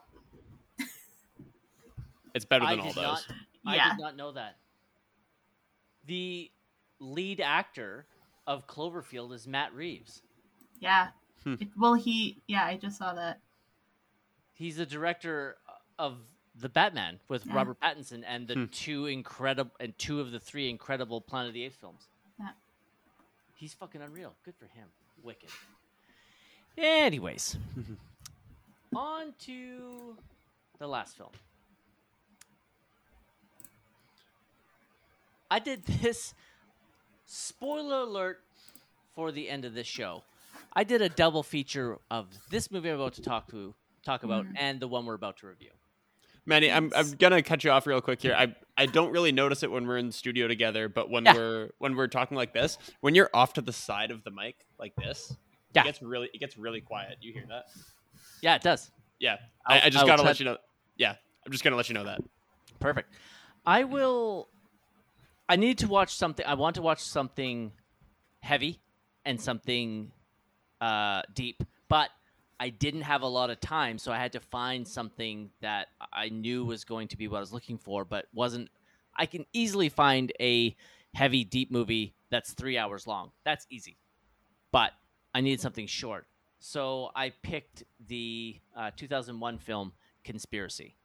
It's 2.34 2.46
better 2.46 2.66
I 2.66 2.76
than 2.76 2.82
all 2.82 2.94
those. 2.94 2.96
not. 2.96 3.26
I 3.66 3.76
Yeah. 3.76 3.90
did 3.96 4.02
not 4.02 4.16
know 4.16 4.32
that. 4.34 4.58
The 6.06 6.52
lead 7.00 7.42
actor 7.42 8.06
of 8.48 8.68
Cloverfield 8.68 9.34
is 9.34 9.48
Matt 9.48 9.74
Reeves. 9.74 10.22
Yeah. 10.80 11.10
Hmm. 11.44 11.56
It, 11.60 11.70
well, 11.78 11.94
he, 11.94 12.42
yeah, 12.48 12.66
I 12.66 12.76
just 12.78 12.98
saw 12.98 13.14
that. 13.14 13.40
He's 14.54 14.78
the 14.78 14.86
director 14.86 15.58
of 15.98 16.18
the 16.56 16.68
Batman 16.70 17.20
with 17.30 17.46
Yeah. 17.46 17.56
Robert 17.56 17.80
Pattinson 17.80 18.24
and 18.28 18.48
the 18.48 18.54
Hmm. 18.56 18.66
two 18.72 19.06
incredible 19.06 19.72
and 19.80 19.98
two 19.98 20.20
of 20.20 20.32
the 20.32 20.40
three 20.40 20.70
incredible 20.70 21.22
Planet 21.22 21.50
of 21.50 21.54
the 21.54 21.64
Apes 21.64 21.78
films. 21.78 22.08
Yeah. 22.40 22.50
He's 23.56 23.74
fucking 23.74 24.02
unreal. 24.02 24.36
Good 24.44 24.56
for 24.58 24.66
him. 24.66 24.88
Wicked. 25.24 25.50
Anyways, 26.78 27.58
on 28.96 29.34
to 29.40 30.18
the 30.78 30.88
last 30.88 31.16
film. 31.18 31.32
I 35.52 35.60
did 35.60 35.84
this. 35.86 36.34
Spoiler 37.26 38.02
alert 38.02 38.42
for 39.16 39.32
the 39.32 39.50
end 39.50 39.66
of 39.66 39.74
this 39.74 39.88
show. 39.88 40.24
I 40.74 40.84
did 40.84 41.02
a 41.02 41.10
double 41.10 41.44
feature 41.44 41.98
of 42.12 42.28
this 42.50 42.72
movie 42.72 42.90
I'm 42.90 42.96
about 42.96 43.14
to 43.14 43.22
talk 43.22 43.50
to 43.52 43.74
talk 44.04 44.24
about 44.24 44.46
Mhm. 44.46 44.54
and 44.58 44.80
the 44.80 44.88
one 44.88 45.06
we're 45.06 45.14
about 45.16 45.38
to 45.38 45.48
review. 45.48 45.72
Manny, 46.46 46.72
I'm 46.72 46.92
I'm 46.96 47.12
gonna 47.12 47.42
cut 47.44 47.64
you 47.64 47.72
off 47.72 47.86
real 47.86 48.02
quick 48.02 48.22
here. 48.22 48.34
I 48.34 48.56
I 48.78 48.86
don't 48.86 49.12
really 49.12 49.32
notice 49.32 49.62
it 49.64 49.70
when 49.72 49.86
we're 49.88 49.98
in 49.98 50.08
the 50.08 50.14
studio 50.14 50.48
together, 50.48 50.88
but 50.90 51.10
when 51.10 51.26
Yeah. 51.26 51.34
we're 51.34 51.70
when 51.80 51.96
we're 51.96 52.08
talking 52.08 52.38
like 52.38 52.54
this, 52.54 52.78
when 53.02 53.14
you're 53.14 53.30
off 53.34 53.54
to 53.54 53.62
the 53.62 53.74
side 53.74 54.10
of 54.12 54.24
the 54.24 54.32
mic 54.32 54.66
like 54.80 54.96
this, 54.96 55.36
Yeah. 55.76 55.82
it 55.82 55.86
gets 55.86 56.02
really 56.02 56.30
it 56.34 56.40
gets 56.40 56.58
really 56.58 56.82
quiet. 56.82 57.18
You 57.22 57.34
hear 57.34 57.46
that? 57.50 57.66
Yeah, 58.42 58.56
it 58.56 58.62
does. 58.62 58.90
Yeah, 59.20 59.38
I'll- 59.66 59.76
I, 59.82 59.86
I 59.86 59.90
just 59.90 59.98
I'll 59.98 60.08
gotta 60.08 60.22
cut- 60.24 60.28
let 60.28 60.40
you 60.40 60.46
know. 60.46 60.58
Yeah, 60.96 61.16
I'm 61.46 61.52
just 61.52 61.64
gonna 61.64 61.76
let 61.76 61.90
you 61.90 61.94
know 61.94 62.06
that. 62.06 62.22
Perfect. 62.80 63.14
I 63.66 63.84
will. 63.84 64.50
I 65.50 65.56
need 65.58 65.80
to 65.80 65.88
watch 65.88 66.14
something. 66.16 66.46
I 66.46 66.54
want 66.54 66.76
to 66.76 66.82
watch 66.82 67.00
something 67.02 67.74
heavy 68.40 68.80
and 69.26 69.42
something 69.42 70.12
uh, 70.82 71.22
deep, 71.34 71.64
but 71.88 72.10
I 72.60 72.70
didn't 72.70 73.02
have 73.02 73.22
a 73.22 73.28
lot 73.28 73.50
of 73.50 73.60
time, 73.60 73.98
so 73.98 74.12
I 74.12 74.18
had 74.18 74.34
to 74.34 74.40
find 74.40 74.88
something 74.88 75.50
that 75.62 75.88
I 76.12 76.30
knew 76.30 76.66
was 76.66 76.84
going 76.84 77.08
to 77.10 77.18
be 77.18 77.28
what 77.28 77.38
I 77.38 77.40
was 77.42 77.54
looking 77.54 77.78
for, 77.78 78.04
but 78.04 78.26
wasn't. 78.34 78.70
I 79.16 79.26
can 79.26 79.46
easily 79.54 79.90
find 79.90 80.32
a 80.40 80.76
heavy, 81.14 81.44
deep 81.44 81.72
movie 81.72 82.16
that's 82.30 82.54
three 82.54 82.78
hours 82.78 83.08
long. 83.08 83.32
That's 83.44 83.66
easy, 83.70 83.98
but 84.72 84.92
I 85.34 85.42
needed 85.42 85.62
something 85.62 85.88
short, 85.88 86.28
so 86.60 87.12
I 87.16 87.32
picked 87.44 87.84
the 88.08 88.60
uh, 88.76 88.92
2001 88.96 89.58
film 89.60 89.94
Conspiracy. 90.24 90.96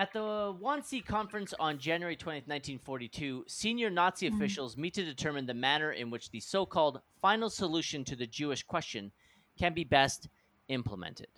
At 0.00 0.14
the 0.14 0.56
Wannsee 0.58 1.04
Conference 1.04 1.52
on 1.60 1.78
January 1.78 2.16
20th, 2.16 2.48
1942, 2.48 3.44
senior 3.46 3.90
Nazi 3.90 4.30
Mhm. 4.30 4.34
officials 4.34 4.74
meet 4.74 4.94
to 4.94 5.04
determine 5.04 5.44
the 5.44 5.52
manner 5.52 5.92
in 5.92 6.08
which 6.08 6.30
the 6.30 6.40
so 6.40 6.64
called 6.64 7.02
final 7.20 7.50
solution 7.50 8.02
to 8.06 8.16
the 8.16 8.26
Jewish 8.26 8.62
question 8.62 9.12
can 9.58 9.74
be 9.74 9.84
best 9.84 10.30
implemented. 10.68 11.28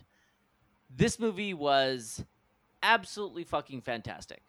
This 0.89 1.19
movie 1.19 1.53
was 1.53 2.23
absolutely 2.81 3.43
fucking 3.43 3.81
fantastic. 3.81 4.45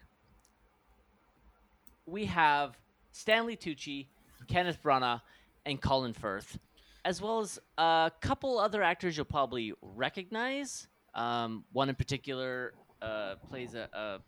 We 2.06 2.26
have 2.26 2.78
Stanley 3.10 3.56
Tucci, 3.56 4.06
Kenneth 4.46 4.80
Branagh, 4.80 5.22
and 5.66 5.82
Colin 5.82 6.12
Firth, 6.12 6.60
as 7.04 7.20
well 7.20 7.40
as 7.40 7.58
a 7.78 8.12
couple 8.20 8.60
other 8.60 8.80
actors 8.80 9.16
you'll 9.16 9.26
probably 9.26 9.72
recognize. 9.82 10.86
Um, 11.14 11.64
one 11.72 11.88
in 11.88 11.96
particular 11.96 12.74
uh, 13.04 13.34
plays 13.48 13.74
a, 13.74 13.88
a, 13.92 14.18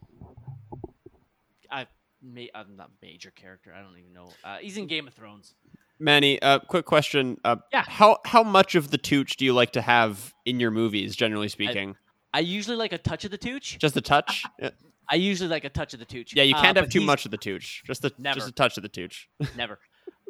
a, 1.71 1.87
ma- 2.23 2.43
a 2.55 2.65
not 2.69 2.91
major 3.03 3.31
character. 3.31 3.73
I 3.77 3.81
don't 3.83 3.97
even 3.99 4.13
know. 4.13 4.29
Uh, 4.45 4.59
he's 4.59 4.77
in 4.77 4.87
Game 4.87 5.07
of 5.07 5.15
Thrones. 5.15 5.55
Manny, 5.99 6.41
uh, 6.43 6.59
quick 6.59 6.85
question. 6.85 7.39
Uh, 7.45 7.57
Yeah. 7.73 7.85
How 7.87 8.19
how 8.27 8.43
much 8.43 8.75
of 8.75 8.91
the 8.91 8.99
tooch 8.99 9.37
do 9.37 9.45
you 9.45 9.55
like 9.55 9.73
to 9.73 9.81
have 9.83 10.35
in 10.45 10.61
your 10.61 10.71
movies, 10.71 11.17
generally 11.17 11.49
speaking? 11.49 11.97
I 12.35 12.41
usually 12.41 12.77
like 12.77 12.93
a 12.93 12.99
touch 12.99 13.25
of 13.25 13.31
the 13.31 13.39
tooch. 13.39 13.79
Just 13.79 13.97
a 13.97 14.03
touch? 14.03 14.45
Yeah, 14.61 14.71
I 15.11 15.15
usually 15.15 15.49
like 15.49 15.65
a 15.65 15.71
touch 15.71 15.95
of 15.95 16.01
the 16.01 16.05
tooch. 16.05 16.35
Yeah, 16.37 16.43
you 16.43 16.55
Uh, 16.55 16.61
can't 16.61 16.75
but 16.75 16.83
have 16.85 16.91
too 16.91 17.01
much 17.01 17.25
of 17.25 17.31
the 17.31 17.39
tooch. 17.39 17.83
Just 17.87 18.03
the 18.03 18.13
Never. 18.19 18.35
just 18.35 18.49
a 18.49 18.53
touch 18.53 18.77
of 18.77 18.83
the 18.83 18.91
tooch. 18.91 19.29
Never. 19.57 19.79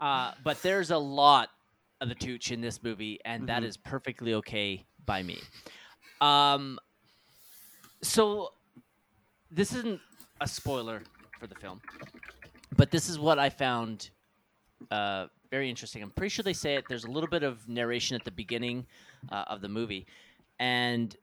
Uh, 0.01 0.33
but 0.45 0.63
there's 0.63 0.91
a 0.93 0.99
lot 0.99 1.49
of 2.01 2.09
the 2.09 2.15
tooch 2.15 2.53
in 2.53 2.61
this 2.61 2.81
movie, 2.83 3.19
and 3.25 3.49
that 3.49 3.63
Mhm. 3.63 3.67
is 3.67 3.77
perfectly 3.77 4.35
okay 4.35 4.87
by 5.05 5.23
me. 5.25 5.41
Um, 6.21 6.79
so 8.03 8.53
this 9.51 9.73
isn't 9.73 10.01
a 10.41 10.49
spoiler 10.49 11.03
for 11.39 11.47
the 11.47 11.55
film, 11.55 11.81
but 12.77 12.91
this 12.91 13.09
is 13.09 13.19
what 13.19 13.39
I 13.39 13.51
found 13.51 14.11
uh, 14.91 15.27
very 15.51 15.71
interesting. 15.71 16.03
I'm 16.03 16.11
pretty 16.11 16.31
sure 16.31 16.43
they 16.43 16.53
say 16.53 16.75
it. 16.75 16.85
There's 16.89 17.05
a 17.05 17.11
little 17.11 17.29
bit 17.29 17.43
of 17.43 17.69
narration 17.69 18.15
at 18.15 18.25
the 18.25 18.31
beginning 18.31 18.87
uh, 19.31 19.45
of 19.47 19.61
the 19.61 19.69
movie, 19.69 20.07
and 20.59 21.17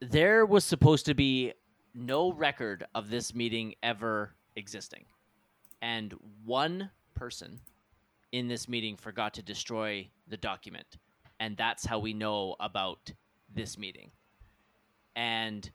there 0.00 0.46
was 0.46 0.64
supposed 0.64 1.06
to 1.06 1.14
be 1.14 1.52
no 1.94 2.32
record 2.32 2.86
of 2.94 3.10
this 3.10 3.34
meeting 3.34 3.74
ever 3.82 4.34
existing, 4.56 5.04
and 5.82 6.14
one 6.44 6.90
person 7.14 7.60
in 8.32 8.46
this 8.46 8.68
meeting 8.68 8.96
forgot 8.96 9.34
to 9.34 9.42
destroy 9.42 10.08
the 10.28 10.36
document, 10.36 10.98
and 11.40 11.56
that's 11.56 11.84
how 11.84 11.98
we 11.98 12.12
know 12.12 12.54
about 12.60 13.10
this 13.52 13.76
meeting. 13.76 14.10
And 15.16 15.68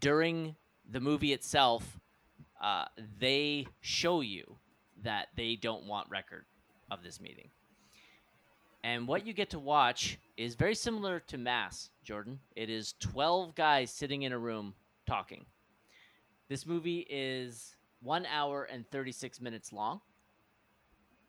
during 0.00 0.56
the 0.90 1.00
movie 1.00 1.32
itself, 1.32 2.00
uh, 2.62 2.84
they 3.18 3.66
show 3.80 4.20
you 4.20 4.56
that 5.02 5.28
they 5.36 5.56
don't 5.56 5.86
want 5.86 6.08
record 6.10 6.44
of 6.90 7.02
this 7.02 7.20
meeting. 7.20 7.50
And 8.84 9.06
what 9.06 9.26
you 9.26 9.32
get 9.32 9.50
to 9.50 9.58
watch 9.58 10.18
is 10.36 10.54
very 10.54 10.74
similar 10.74 11.20
to 11.20 11.38
Mass, 11.38 11.90
Jordan. 12.02 12.40
It 12.56 12.68
is 12.68 12.94
12 13.00 13.54
guys 13.54 13.90
sitting 13.90 14.22
in 14.22 14.32
a 14.32 14.38
room 14.38 14.74
talking. 15.06 15.44
This 16.48 16.66
movie 16.66 17.06
is 17.08 17.76
one 18.02 18.26
hour 18.26 18.64
and 18.64 18.88
36 18.90 19.40
minutes 19.40 19.72
long. 19.72 20.00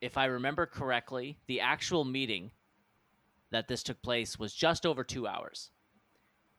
If 0.00 0.18
I 0.18 0.26
remember 0.26 0.66
correctly, 0.66 1.38
the 1.46 1.60
actual 1.60 2.04
meeting 2.04 2.50
that 3.50 3.68
this 3.68 3.84
took 3.84 4.02
place 4.02 4.38
was 4.38 4.52
just 4.52 4.84
over 4.84 5.04
two 5.04 5.26
hours. 5.26 5.70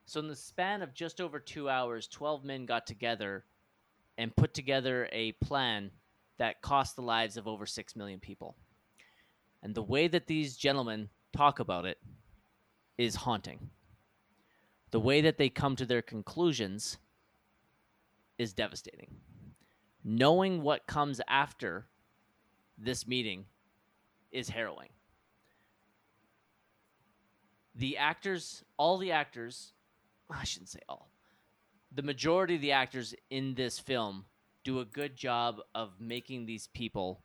So, 0.06 0.20
in 0.20 0.28
the 0.28 0.36
span 0.36 0.82
of 0.82 0.94
just 0.94 1.20
over 1.20 1.40
two 1.40 1.68
hours, 1.68 2.08
12 2.08 2.44
men 2.44 2.66
got 2.66 2.86
together 2.86 3.44
and 4.18 4.36
put 4.36 4.54
together 4.54 5.10
a 5.12 5.32
plan 5.34 5.92
that 6.38 6.62
cost 6.62 6.96
the 6.96 7.02
lives 7.02 7.38
of 7.38 7.48
over 7.48 7.66
6 7.66 7.96
million 7.96 8.20
people. 8.20 8.56
And 9.64 9.74
the 9.74 9.82
way 9.82 10.08
that 10.08 10.28
these 10.28 10.58
gentlemen 10.58 11.10
talk 11.36 11.60
about 11.60 11.86
it 11.86 11.98
is 12.98 13.16
haunting. 13.16 13.70
The 14.92 15.00
way 15.00 15.22
that 15.22 15.38
they 15.38 15.50
come 15.50 15.76
to 15.78 15.86
their 15.86 16.02
conclusions 16.02 16.98
is 18.38 18.54
devastating. 18.54 19.16
Knowing 20.04 20.62
what 20.62 20.86
comes 20.86 21.20
after 21.28 21.88
this 22.78 23.08
meeting 23.08 23.46
is 24.32 24.50
harrowing. 24.50 24.90
The 27.74 27.98
actors, 27.98 28.64
all 28.78 28.98
the 28.98 29.12
actors, 29.12 29.74
I 30.30 30.44
shouldn't 30.44 30.70
say 30.70 30.80
all, 30.90 31.10
the 31.94 32.02
majority 32.02 32.56
of 32.56 32.62
the 32.62 32.72
actors 32.72 33.14
in 33.30 33.56
this 33.56 33.80
film 33.80 34.26
do 34.64 34.80
a 34.80 34.86
good 34.86 35.16
job 35.16 35.60
of 35.74 35.92
making 36.00 36.46
these 36.46 36.68
people 36.74 37.22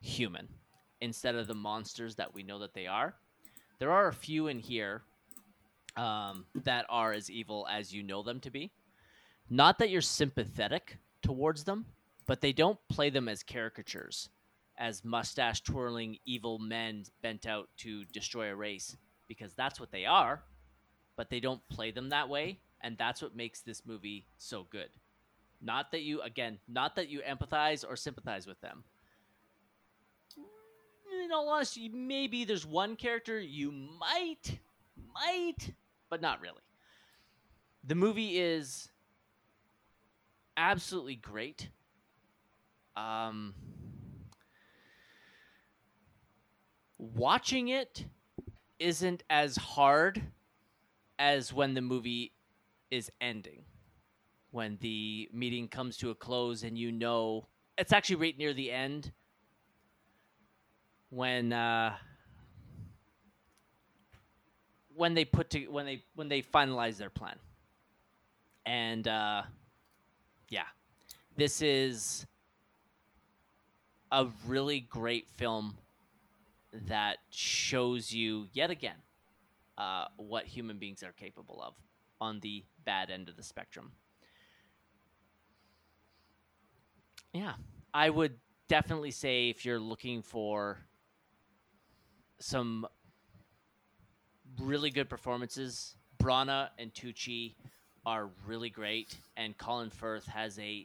human 0.00 0.48
instead 1.00 1.34
of 1.34 1.46
the 1.46 1.54
monsters 1.54 2.14
that 2.16 2.32
we 2.32 2.42
know 2.42 2.58
that 2.60 2.74
they 2.74 2.86
are. 2.86 3.14
There 3.78 3.90
are 3.90 4.08
a 4.08 4.12
few 4.12 4.46
in 4.46 4.58
here 4.58 5.02
um, 5.96 6.46
that 6.64 6.86
are 6.88 7.12
as 7.12 7.30
evil 7.30 7.66
as 7.70 7.92
you 7.92 8.02
know 8.02 8.22
them 8.22 8.40
to 8.40 8.50
be. 8.50 8.70
Not 9.48 9.78
that 9.78 9.90
you're 9.90 10.00
sympathetic 10.00 10.98
towards 11.22 11.64
them, 11.64 11.86
but 12.26 12.40
they 12.40 12.52
don't 12.52 12.78
play 12.88 13.10
them 13.10 13.28
as 13.28 13.42
caricatures, 13.42 14.28
as 14.78 15.04
mustache 15.04 15.62
twirling 15.62 16.18
evil 16.24 16.58
men 16.58 17.04
bent 17.22 17.46
out 17.46 17.68
to 17.78 18.04
destroy 18.06 18.50
a 18.50 18.54
race, 18.54 18.96
because 19.26 19.52
that's 19.54 19.80
what 19.80 19.90
they 19.90 20.06
are, 20.06 20.44
but 21.20 21.28
they 21.28 21.38
don't 21.38 21.60
play 21.68 21.90
them 21.90 22.08
that 22.08 22.30
way, 22.30 22.58
and 22.80 22.96
that's 22.96 23.20
what 23.20 23.36
makes 23.36 23.60
this 23.60 23.84
movie 23.84 24.24
so 24.38 24.66
good. 24.70 24.88
Not 25.60 25.92
that 25.92 26.00
you, 26.00 26.22
again, 26.22 26.58
not 26.66 26.96
that 26.96 27.10
you 27.10 27.20
empathize 27.20 27.84
or 27.86 27.94
sympathize 27.94 28.46
with 28.46 28.58
them. 28.62 28.84
In 31.22 31.30
all 31.30 31.50
honesty, 31.50 31.90
maybe 31.90 32.46
there's 32.46 32.64
one 32.64 32.96
character 32.96 33.38
you 33.38 33.70
might, 33.70 34.60
might, 35.12 35.74
but 36.08 36.22
not 36.22 36.40
really. 36.40 36.62
The 37.84 37.96
movie 37.96 38.38
is 38.38 38.88
absolutely 40.56 41.16
great. 41.16 41.68
Um, 42.96 43.52
watching 46.96 47.68
it 47.68 48.06
isn't 48.78 49.22
as 49.28 49.58
hard 49.58 50.22
as 51.20 51.52
when 51.52 51.74
the 51.74 51.82
movie 51.82 52.32
is 52.90 53.12
ending. 53.20 53.62
When 54.50 54.78
the 54.80 55.28
meeting 55.32 55.68
comes 55.68 55.98
to 55.98 56.10
a 56.10 56.14
close 56.14 56.64
and 56.64 56.76
you 56.76 56.90
know 56.90 57.46
it's 57.78 57.92
actually 57.92 58.16
right 58.16 58.36
near 58.36 58.52
the 58.52 58.72
end 58.72 59.12
when 61.10 61.52
uh 61.52 61.94
when 64.96 65.14
they 65.14 65.24
put 65.24 65.50
to 65.50 65.66
when 65.66 65.86
they 65.86 66.02
when 66.14 66.28
they 66.28 66.42
finalize 66.42 66.96
their 66.96 67.10
plan. 67.10 67.36
And 68.66 69.06
uh 69.06 69.42
yeah. 70.48 70.66
This 71.36 71.62
is 71.62 72.26
a 74.10 74.26
really 74.46 74.80
great 74.80 75.28
film 75.36 75.76
that 76.88 77.18
shows 77.30 78.12
you 78.12 78.48
yet 78.52 78.70
again 78.70 78.96
uh, 79.80 80.04
what 80.18 80.44
human 80.44 80.76
beings 80.76 81.02
are 81.02 81.12
capable 81.12 81.62
of 81.62 81.74
on 82.20 82.38
the 82.40 82.62
bad 82.84 83.10
end 83.10 83.30
of 83.30 83.36
the 83.36 83.42
spectrum. 83.42 83.92
Yeah, 87.32 87.54
I 87.94 88.10
would 88.10 88.34
definitely 88.68 89.10
say 89.10 89.48
if 89.48 89.64
you're 89.64 89.80
looking 89.80 90.20
for 90.20 90.76
some 92.40 92.86
really 94.60 94.90
good 94.90 95.08
performances, 95.08 95.94
Branagh 96.22 96.68
and 96.78 96.92
Tucci 96.92 97.54
are 98.04 98.28
really 98.46 98.68
great, 98.68 99.16
and 99.38 99.56
Colin 99.56 99.88
Firth 99.88 100.26
has 100.26 100.58
a 100.58 100.84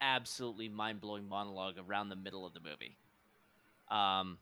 absolutely 0.00 0.70
mind 0.70 1.02
blowing 1.02 1.28
monologue 1.28 1.74
around 1.86 2.08
the 2.08 2.16
middle 2.16 2.46
of 2.46 2.54
the 2.54 2.60
movie. 2.60 2.96
Um, 3.90 4.38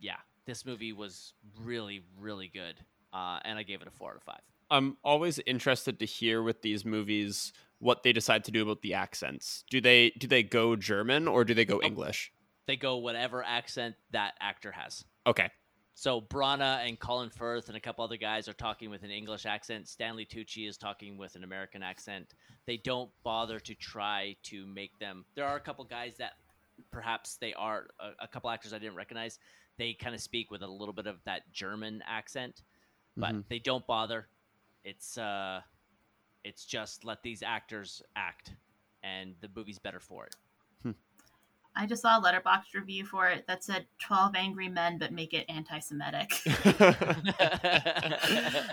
yeah, 0.00 0.16
this 0.44 0.66
movie 0.66 0.92
was 0.92 1.34
really, 1.62 2.02
really 2.18 2.48
good, 2.48 2.74
uh, 3.16 3.38
and 3.44 3.58
I 3.58 3.62
gave 3.62 3.80
it 3.80 3.88
a 3.88 3.90
four 3.90 4.10
out 4.10 4.16
of 4.16 4.22
five. 4.22 4.40
I'm 4.70 4.96
always 5.02 5.38
interested 5.46 5.98
to 6.00 6.06
hear 6.06 6.42
with 6.42 6.60
these 6.60 6.84
movies 6.84 7.52
what 7.78 8.02
they 8.02 8.12
decide 8.12 8.44
to 8.44 8.50
do 8.50 8.62
about 8.62 8.82
the 8.82 8.94
accents. 8.94 9.64
Do 9.70 9.80
they 9.80 10.10
do 10.10 10.26
they 10.26 10.42
go 10.42 10.76
German 10.76 11.28
or 11.28 11.44
do 11.44 11.54
they 11.54 11.64
go 11.64 11.80
English? 11.82 12.32
They 12.66 12.76
go 12.76 12.96
whatever 12.96 13.44
accent 13.44 13.94
that 14.10 14.34
actor 14.40 14.72
has. 14.72 15.04
Okay. 15.26 15.50
So 15.94 16.20
Branagh 16.20 16.86
and 16.86 16.98
Colin 16.98 17.30
Firth 17.30 17.68
and 17.68 17.76
a 17.76 17.80
couple 17.80 18.04
other 18.04 18.18
guys 18.18 18.48
are 18.48 18.52
talking 18.52 18.90
with 18.90 19.02
an 19.02 19.10
English 19.10 19.46
accent. 19.46 19.88
Stanley 19.88 20.26
Tucci 20.26 20.68
is 20.68 20.76
talking 20.76 21.16
with 21.16 21.36
an 21.36 21.44
American 21.44 21.82
accent. 21.82 22.34
They 22.66 22.76
don't 22.76 23.10
bother 23.24 23.58
to 23.60 23.74
try 23.74 24.36
to 24.44 24.66
make 24.66 24.98
them. 24.98 25.24
There 25.36 25.46
are 25.46 25.56
a 25.56 25.60
couple 25.60 25.84
guys 25.84 26.16
that 26.18 26.32
perhaps 26.90 27.38
they 27.40 27.54
are 27.54 27.86
a, 27.98 28.24
a 28.24 28.28
couple 28.28 28.50
actors 28.50 28.74
I 28.74 28.78
didn't 28.78 28.96
recognize. 28.96 29.38
They 29.78 29.94
kind 29.94 30.14
of 30.14 30.20
speak 30.20 30.50
with 30.50 30.62
a 30.62 30.66
little 30.66 30.92
bit 30.92 31.06
of 31.06 31.16
that 31.24 31.50
German 31.52 32.02
accent, 32.06 32.62
but 33.16 33.32
Mhm. 33.34 33.44
they 33.48 33.58
don't 33.58 33.86
bother. 33.86 34.28
It's 34.84 35.18
uh, 35.18 35.62
it's 36.44 36.64
just 36.64 37.04
let 37.04 37.22
these 37.22 37.42
actors 37.42 38.02
act, 38.14 38.52
and 39.02 39.34
the 39.40 39.48
movie's 39.54 39.78
better 39.78 40.00
for 40.00 40.26
it. 40.26 40.34
I 41.78 41.84
just 41.84 42.00
saw 42.00 42.18
a 42.18 42.22
Letterboxd 42.22 42.72
review 42.74 43.04
for 43.04 43.28
it 43.28 43.46
that 43.48 43.62
said 43.62 43.84
12 43.98 44.34
angry 44.34 44.66
men, 44.70 44.96
but 44.96 45.12
make 45.12 45.34
it 45.34 45.44
anti 45.50 45.78
Semitic. 45.78 46.30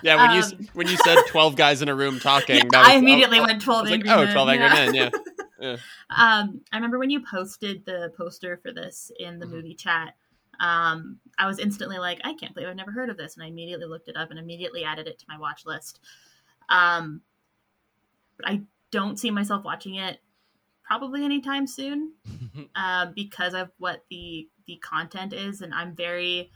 yeah, 0.03 0.15
when 0.15 0.32
you 0.38 0.44
Um, 0.44 0.68
when 0.74 0.88
you 0.88 0.95
said 0.98 1.18
12 1.28 1.56
guys 1.57 1.82
in 1.82 1.90
a 1.90 1.95
room 1.95 2.20
talking, 2.22 2.56
Yeah, 2.56 2.64
was, 2.64 2.88
I 2.88 2.94
immediately 2.95 3.40
I- 3.40 3.44
I 3.44 3.45
went 3.45 3.61
12 3.61 3.82
was 3.84 3.91
like, 3.91 3.99
angry 4.06 4.10
oh, 4.14 4.24
men. 4.26 4.34
12 4.34 4.49
angry 4.49 4.68
yeah. 4.68 4.74
men, 4.74 4.94
yeah. 5.61 5.78
Um, 6.10 6.61
I 6.72 6.78
remember 6.78 6.98
when 6.99 7.10
you 7.10 7.22
posted 7.30 7.86
the 7.86 8.14
poster 8.18 8.57
for 8.64 8.72
this 8.72 9.11
in 9.20 9.40
the 9.40 9.45
Mhm. 9.48 9.52
movie 9.52 9.76
chat. 9.76 10.15
Um, 10.64 11.19
I 11.38 11.45
was 11.45 11.60
instantly 11.60 11.98
like, 11.98 12.22
I 12.23 12.34
can't 12.35 12.53
believe 12.53 12.69
I've 12.69 12.76
never 12.77 12.91
heard 12.91 13.10
of 13.10 13.18
this, 13.18 13.35
and 13.35 13.44
I 13.44 13.48
immediately 13.48 13.85
looked 13.85 14.07
it 14.07 14.15
up 14.15 14.30
and 14.30 14.40
immediately 14.40 14.85
added 14.85 15.07
it 15.07 15.19
to 15.19 15.26
my 15.27 15.38
watch 15.38 15.65
list. 15.65 15.99
Um, 16.69 17.22
but 18.38 18.48
I 18.48 18.61
don't 18.90 19.19
see 19.19 19.30
myself 19.30 19.65
watching 19.65 19.95
it 19.95 20.19
probably 20.85 21.26
anytime 21.26 21.68
soon 21.68 22.14
um, 22.76 23.11
because 23.15 23.53
of 23.53 23.72
what 23.77 24.06
the 24.10 24.48
the 24.65 24.77
content 24.77 25.34
is, 25.34 25.61
and 25.61 25.73
I'm 25.73 25.95
very. 25.95 26.49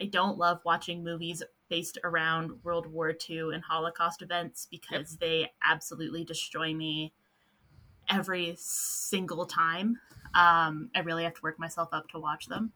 I 0.00 0.04
don't 0.04 0.38
love 0.38 0.60
watching 0.64 1.02
movies 1.02 1.42
based 1.68 1.98
around 2.04 2.52
World 2.62 2.86
War 2.86 3.12
II 3.28 3.50
and 3.52 3.64
Holocaust 3.64 4.22
events 4.22 4.68
because 4.70 5.16
they 5.16 5.50
absolutely 5.68 6.22
destroy 6.22 6.72
me 6.72 7.12
every 8.08 8.54
single 8.56 9.44
time. 9.44 9.98
Um, 10.34 10.90
I 10.94 11.00
really 11.04 11.24
have 11.24 11.34
to 11.34 11.42
work 11.42 11.58
myself 11.58 11.88
up 11.90 12.08
to 12.10 12.20
watch 12.20 12.46
them. 12.46 12.72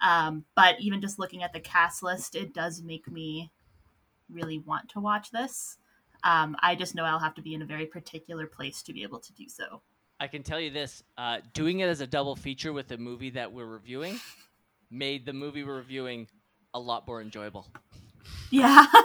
Um, 0.00 0.44
but 0.54 0.80
even 0.80 1.00
just 1.00 1.18
looking 1.18 1.42
at 1.42 1.52
the 1.52 1.60
cast 1.60 2.02
list, 2.02 2.34
it 2.34 2.54
does 2.54 2.82
make 2.82 3.10
me 3.10 3.50
really 4.30 4.58
want 4.58 4.88
to 4.90 5.00
watch 5.00 5.30
this. 5.30 5.78
Um, 6.24 6.56
I 6.62 6.74
just 6.74 6.94
know 6.94 7.04
I'll 7.04 7.18
have 7.18 7.34
to 7.34 7.42
be 7.42 7.54
in 7.54 7.62
a 7.62 7.66
very 7.66 7.86
particular 7.86 8.46
place 8.46 8.82
to 8.82 8.92
be 8.92 9.02
able 9.02 9.20
to 9.20 9.32
do 9.32 9.48
so. 9.48 9.82
I 10.20 10.26
can 10.26 10.42
tell 10.42 10.60
you 10.60 10.70
this: 10.70 11.02
uh, 11.16 11.38
doing 11.52 11.80
it 11.80 11.88
as 11.88 12.00
a 12.00 12.06
double 12.06 12.36
feature 12.36 12.72
with 12.72 12.88
the 12.88 12.98
movie 12.98 13.30
that 13.30 13.52
we're 13.52 13.66
reviewing 13.66 14.18
made 14.90 15.26
the 15.26 15.32
movie 15.32 15.64
we're 15.64 15.76
reviewing 15.76 16.26
a 16.74 16.80
lot 16.80 17.06
more 17.06 17.20
enjoyable. 17.20 17.66
Yeah. 18.50 18.86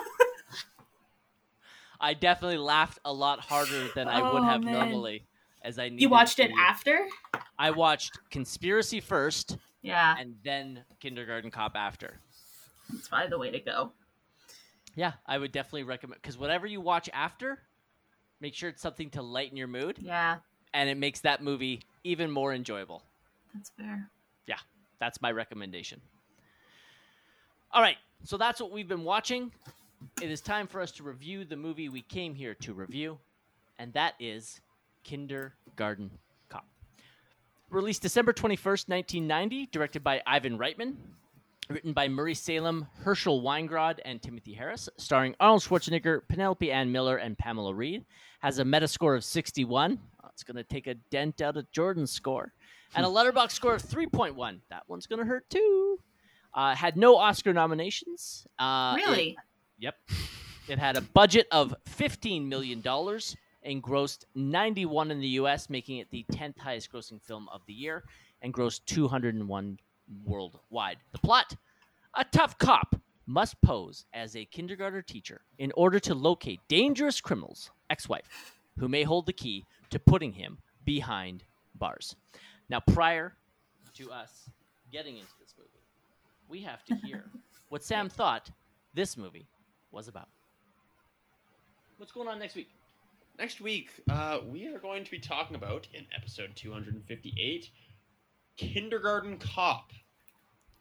I 1.99 2.13
definitely 2.13 2.57
laughed 2.57 2.99
a 3.05 3.13
lot 3.13 3.39
harder 3.39 3.89
than 3.95 4.07
I 4.07 4.21
would 4.21 4.43
Oh, 4.43 4.43
have 4.43 4.63
man. 4.63 4.73
normally, 4.73 5.25
as 5.63 5.79
I 5.79 5.85
you 5.85 6.09
watched 6.09 6.39
it 6.39 6.51
after? 6.59 7.07
I 7.57 7.71
watched 7.71 8.19
Conspiracy 8.29 8.99
first, 8.99 9.57
Yeah. 9.83 10.15
and 10.17 10.35
then 10.43 10.83
Kindergarten 10.99 11.51
Cop 11.51 11.75
after. 11.75 12.19
It's 12.93 13.07
probably 13.07 13.29
the 13.29 13.37
way 13.37 13.51
to 13.51 13.59
go. 13.59 13.91
Yeah, 14.95 15.13
I 15.25 15.37
would 15.37 15.51
definitely 15.51 15.83
recommend 15.83 16.21
because 16.21 16.37
whatever 16.37 16.65
you 16.67 16.79
watch 16.81 17.09
after, 17.13 17.59
make 18.39 18.53
sure 18.55 18.69
it's 18.69 18.81
something 18.81 19.09
to 19.11 19.21
lighten 19.21 19.57
your 19.57 19.67
mood, 19.67 19.97
Yeah, 19.99 20.37
and 20.73 20.89
it 20.89 20.97
makes 20.97 21.19
that 21.21 21.43
movie 21.43 21.81
even 22.03 22.29
more 22.31 22.53
enjoyable. 22.53 23.03
that's 23.53 23.69
fair. 23.71 24.09
Yeah, 24.47 24.59
that's 24.99 25.21
my 25.21 25.31
recommendation. 25.31 26.01
All 27.71 27.81
right, 27.81 27.97
so 28.23 28.37
that's 28.37 28.61
what 28.61 28.71
we've 28.71 28.87
been 28.87 29.03
watching. 29.03 29.51
It 30.21 30.29
is 30.29 30.41
time 30.41 30.67
for 30.67 30.79
us 30.81 30.91
to 30.93 31.03
review 31.03 31.43
the 31.45 31.55
movie 31.55 31.89
we 31.89 32.01
came 32.01 32.35
here 32.35 32.53
to 32.55 32.73
review, 32.73 33.17
and 33.79 33.91
that 33.93 34.13
is 34.19 34.61
Kindergarten. 35.03 36.11
Released 37.73 38.03
December 38.03 38.33
21st, 38.33 38.87
1990, 38.87 39.65
directed 39.71 40.03
by 40.03 40.21
Ivan 40.27 40.59
Reitman, 40.59 40.93
written 41.69 41.91
by 41.91 42.07
Murray 42.07 42.35
Salem, 42.35 42.85
Herschel 42.99 43.41
Weingrod, 43.41 43.97
and 44.05 44.21
Timothy 44.21 44.53
Harris, 44.53 44.89
starring 44.97 45.33
Arnold 45.39 45.63
Schwarzenegger, 45.63 46.21
Penelope 46.27 46.71
Ann 46.71 46.91
Miller, 46.91 47.17
and 47.17 47.35
Pamela 47.35 47.73
Reed. 47.73 48.05
Has 48.41 48.59
a 48.59 48.63
Metascore 48.63 49.15
of 49.17 49.23
61. 49.23 49.97
Oh, 50.23 50.27
it's 50.31 50.43
going 50.43 50.57
to 50.57 50.63
take 50.63 50.85
a 50.85 50.93
dent 51.09 51.41
out 51.41 51.57
of 51.57 51.71
Jordan's 51.71 52.11
score. 52.11 52.53
And 52.95 53.07
a 53.07 53.09
Letterboxd 53.09 53.51
score 53.53 53.73
of 53.73 53.81
3.1. 53.81 54.59
That 54.69 54.83
one's 54.87 55.07
going 55.07 55.19
to 55.19 55.25
hurt 55.25 55.49
too. 55.49 55.97
Uh, 56.53 56.75
had 56.75 56.95
no 56.95 57.17
Oscar 57.17 57.53
nominations. 57.53 58.45
Uh, 58.59 58.95
it- 58.99 59.03
really? 59.03 59.37
Yep. 59.79 59.95
It 60.67 60.77
had 60.77 60.95
a 60.95 61.01
budget 61.01 61.47
of 61.51 61.73
$15 61.89 62.47
million 62.47 62.83
and 63.63 63.81
grossed 63.81 64.25
91 64.35 65.11
in 65.11 65.19
the 65.19 65.27
US, 65.39 65.69
making 65.69 65.97
it 65.97 66.09
the 66.11 66.25
10th 66.31 66.57
highest 66.57 66.91
grossing 66.91 67.21
film 67.21 67.47
of 67.49 67.61
the 67.65 67.73
year 67.73 68.03
and 68.41 68.53
grossed 68.53 68.81
201 68.85 69.79
worldwide. 70.25 70.97
The 71.11 71.19
plot 71.19 71.55
A 72.15 72.25
tough 72.25 72.57
cop 72.57 72.95
must 73.25 73.59
pose 73.61 74.05
as 74.13 74.35
a 74.35 74.45
kindergarten 74.45 75.03
teacher 75.03 75.41
in 75.57 75.71
order 75.75 75.99
to 75.99 76.13
locate 76.13 76.59
dangerous 76.67 77.21
criminals' 77.21 77.71
ex 77.89 78.09
wife, 78.09 78.57
who 78.77 78.87
may 78.87 79.03
hold 79.03 79.25
the 79.25 79.33
key 79.33 79.65
to 79.89 79.99
putting 79.99 80.33
him 80.33 80.57
behind 80.83 81.43
bars. 81.75 82.15
Now, 82.69 82.81
prior 82.81 83.35
to 83.95 84.11
us 84.11 84.49
getting 84.91 85.17
into 85.17 85.31
this 85.39 85.53
movie, 85.57 85.69
we 86.49 86.61
have 86.61 86.83
to 86.85 86.95
hear 86.95 87.25
what 87.69 87.83
Sam 87.83 88.09
thought 88.09 88.49
this 88.93 89.17
movie 89.17 89.47
was 89.91 90.07
about. 90.07 90.29
What's 91.97 92.11
going 92.11 92.27
on 92.27 92.39
next 92.39 92.55
week? 92.55 92.69
Next 93.37 93.61
week, 93.61 93.89
uh, 94.09 94.39
we 94.47 94.67
are 94.67 94.79
going 94.79 95.03
to 95.03 95.11
be 95.11 95.19
talking 95.19 95.55
about 95.55 95.87
in 95.93 96.05
episode 96.15 96.51
258, 96.55 97.69
Kindergarten 98.57 99.37
Cop 99.39 99.91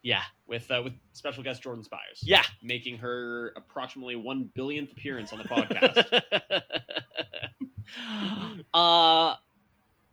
Yeah. 0.03 0.23
with 0.47 0.71
uh, 0.71 0.83
with 0.85 0.93
special 1.13 1.43
guest 1.43 1.63
Jordan 1.63 1.83
Spiers. 1.83 2.21
Yeah. 2.23 2.43
making 2.63 2.99
her 2.99 3.53
approximately 3.57 4.17
one 4.17 4.51
billionth 4.55 4.93
appearance 4.93 5.33
on 5.33 5.39
the 5.39 5.45
podcast. 5.45 6.63
uh, 8.75 9.37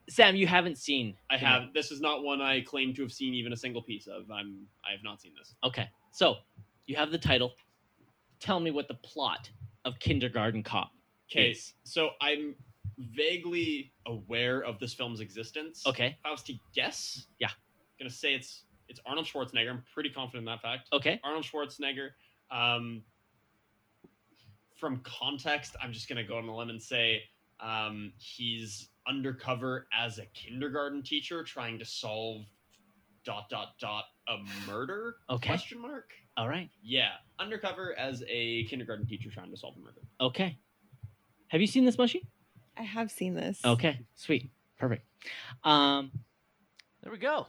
Sam, 0.10 0.36
you 0.38 0.48
haven't 0.48 0.78
seen. 0.78 1.16
I 1.30 1.38
have. 1.38 1.74
This 1.74 1.92
is 1.92 2.00
not 2.00 2.24
one 2.24 2.42
I 2.42 2.62
claim 2.62 2.94
to 2.96 3.02
have 3.02 3.12
seen 3.12 3.34
even 3.34 3.52
a 3.52 3.58
single 3.58 3.82
piece 3.82 4.08
of. 4.08 4.32
I'm. 4.32 4.66
I 4.88 4.92
have 4.94 5.04
not 5.04 5.22
seen 5.22 5.34
this. 5.38 5.54
Okay, 5.64 5.90
so 6.12 6.38
you 6.88 6.96
have 6.96 7.12
the 7.12 7.18
title. 7.18 7.52
Tell 8.40 8.62
me 8.62 8.72
what 8.72 8.88
the 8.88 8.94
plot 8.96 9.50
of 9.84 10.00
Kindergarten 10.00 10.64
Cop 10.64 10.92
Okay, 11.32 11.52
is. 11.52 11.74
so 11.84 12.12
I'm 12.22 12.56
vaguely 12.98 13.94
aware 14.08 14.62
of 14.64 14.80
this 14.80 14.94
film's 14.94 15.20
existence. 15.20 15.86
Okay, 15.86 16.08
If 16.08 16.26
I 16.26 16.32
was 16.32 16.44
to 16.44 16.54
guess, 16.74 17.28
Yeah. 17.40 17.50
gonna 18.00 18.10
say 18.10 18.34
it's 18.34 18.64
it's 18.88 19.00
Arnold 19.06 19.28
Schwarzenegger. 19.28 19.70
I'm 19.70 19.84
pretty 19.94 20.10
confident 20.10 20.42
in 20.42 20.46
that 20.46 20.62
fact. 20.62 20.90
okay, 20.94 21.20
Arnold 21.24 21.46
Schwarzenegger. 21.46 22.10
Um, 22.50 23.04
from 24.78 25.00
context, 25.04 25.76
I'm 25.82 25.94
just 25.94 26.08
gonna 26.10 26.24
go 26.24 26.38
on 26.38 26.48
a 26.48 26.56
limb 26.56 26.70
and 26.70 26.82
say 26.82 27.24
um, 27.60 28.14
he's 28.18 28.90
undercover 29.08 29.88
as 29.98 30.18
a 30.18 30.26
kindergarten 30.28 31.04
teacher 31.04 31.44
trying 31.44 31.78
to 31.80 31.86
solve 31.86 32.46
dot 33.26 33.50
dot 33.50 33.78
dot 33.80 34.06
a 34.30 34.38
murder 34.66 35.18
Okay. 35.30 35.50
question 35.50 35.80
mark 35.82 36.12
all 36.38 36.48
right, 36.48 36.70
yeah 36.82 37.12
undercover 37.40 37.94
as 38.00 38.24
a 38.30 38.64
kindergarten 38.66 39.06
teacher 39.06 39.30
trying 39.30 39.52
to 39.52 39.58
solve 39.58 39.76
a 39.78 39.80
murder 39.82 40.02
okay. 40.22 40.58
Have 41.50 41.62
you 41.62 41.68
seen 41.68 41.86
this, 41.86 41.98
Mushy? 41.98 42.28
I 42.78 42.84
have 42.84 43.12
seen 43.12 43.34
this. 43.36 43.60
Okay, 43.66 44.00
sweet, 44.16 44.50
perfect. 44.78 45.04
Um, 45.64 46.12
there 47.04 47.12
we 47.12 47.18
go. 47.18 47.48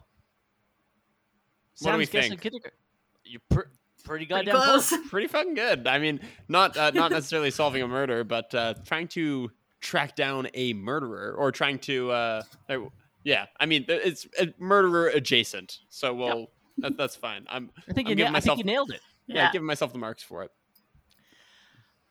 What 1.81 1.93
do 1.93 1.99
we 1.99 2.07
think? 2.07 2.41
Kindergarten. 2.41 2.77
You're 3.25 3.41
pr- 3.49 3.61
pretty 4.05 4.27
Pretty 4.27 4.27
goddamn 4.27 4.55
close. 4.57 4.89
close. 4.89 5.07
pretty 5.11 5.27
fucking 5.29 5.55
good 5.55 5.87
i 5.87 5.99
mean 5.99 6.19
not 6.49 6.77
uh, 6.77 6.91
not 6.91 7.11
necessarily 7.13 7.51
solving 7.51 7.83
a 7.83 7.87
murder 7.87 8.25
but 8.25 8.53
uh, 8.55 8.75
trying 8.85 9.07
to 9.07 9.51
track 9.81 10.17
down 10.17 10.49
a 10.55 10.73
murderer 10.73 11.35
or 11.39 11.53
trying 11.53 11.79
to 11.79 12.11
uh, 12.11 12.43
uh, 12.71 12.79
yeah 13.25 13.47
i 13.61 13.67
mean 13.67 13.85
it's 13.89 14.27
uh, 14.41 14.47
murderer 14.59 15.09
adjacent 15.09 15.79
so 15.91 16.13
we'll 16.15 16.51
that, 16.79 16.97
that's 16.97 17.15
fine 17.15 17.45
i'm 17.51 17.71
I 17.89 17.93
think 17.93 18.09
I'm 18.09 18.13
you. 18.13 18.17
giving 18.17 18.33
Na- 18.33 18.39
I 18.39 18.41
think 18.41 18.59
you 18.59 18.65
nailed 18.65 18.91
it. 18.91 19.01
yeah. 19.27 19.53
giving 19.53 19.67
myself 19.67 19.93
the 19.93 19.99
marks 19.99 20.23
for 20.23 20.43
it 20.43 20.51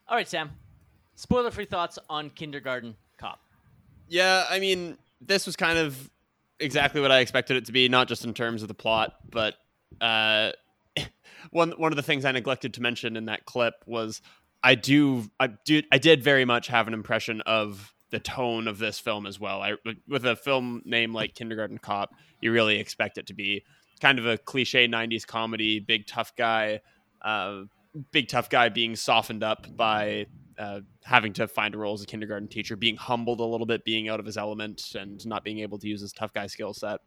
All 0.07 0.15
right, 0.15 0.27
Sam. 0.27 0.51
Spoiler-free 1.19 1.65
thoughts 1.65 1.99
on 2.09 2.29
Kindergarten 2.29 2.95
Cop. 3.17 3.41
Yeah, 4.07 4.45
I 4.49 4.59
mean, 4.59 4.97
this 5.19 5.45
was 5.45 5.57
kind 5.57 5.77
of 5.77 6.09
exactly 6.61 7.01
what 7.01 7.11
I 7.11 7.19
expected 7.19 7.57
it 7.57 7.65
to 7.65 7.73
be, 7.73 7.89
not 7.89 8.07
just 8.07 8.23
in 8.23 8.33
terms 8.33 8.61
of 8.61 8.69
the 8.69 8.73
plot, 8.73 9.15
but 9.29 9.55
uh, 9.99 10.53
one 11.51 11.71
one 11.71 11.91
of 11.91 11.97
the 11.97 12.03
things 12.03 12.23
I 12.23 12.31
neglected 12.31 12.73
to 12.75 12.81
mention 12.81 13.17
in 13.17 13.25
that 13.25 13.45
clip 13.45 13.73
was 13.85 14.21
I 14.63 14.75
do 14.75 15.29
I 15.41 15.47
do 15.47 15.83
I 15.91 15.97
did 15.97 16.23
very 16.23 16.45
much 16.45 16.67
have 16.67 16.87
an 16.87 16.93
impression 16.93 17.41
of 17.41 17.93
the 18.11 18.21
tone 18.21 18.69
of 18.69 18.77
this 18.77 18.97
film 18.97 19.25
as 19.25 19.41
well. 19.41 19.61
I 19.61 19.73
with 20.07 20.25
a 20.25 20.37
film 20.37 20.83
name 20.85 21.13
like 21.13 21.35
Kindergarten 21.35 21.79
Cop, 21.79 22.15
you 22.39 22.53
really 22.53 22.79
expect 22.79 23.17
it 23.17 23.27
to 23.27 23.33
be 23.33 23.65
kind 23.99 24.19
of 24.19 24.25
a 24.25 24.37
cliche 24.37 24.87
'90s 24.87 25.27
comedy, 25.27 25.81
big 25.81 26.07
tough 26.07 26.33
guy, 26.37 26.79
uh, 27.21 27.63
big 28.13 28.29
tough 28.29 28.49
guy 28.49 28.69
being 28.69 28.95
softened 28.95 29.43
up 29.43 29.67
by 29.75 30.27
uh, 30.59 30.81
having 31.03 31.33
to 31.33 31.47
find 31.47 31.73
a 31.73 31.77
role 31.77 31.93
as 31.93 32.03
a 32.03 32.05
kindergarten 32.05 32.47
teacher, 32.47 32.75
being 32.75 32.97
humbled 32.97 33.39
a 33.39 33.45
little 33.45 33.65
bit, 33.65 33.83
being 33.85 34.09
out 34.09 34.19
of 34.19 34.25
his 34.25 34.37
element, 34.37 34.93
and 34.95 35.25
not 35.25 35.43
being 35.43 35.59
able 35.59 35.79
to 35.79 35.87
use 35.87 36.01
his 36.01 36.11
tough 36.13 36.33
guy 36.33 36.47
skill 36.47 36.73
set. 36.73 36.99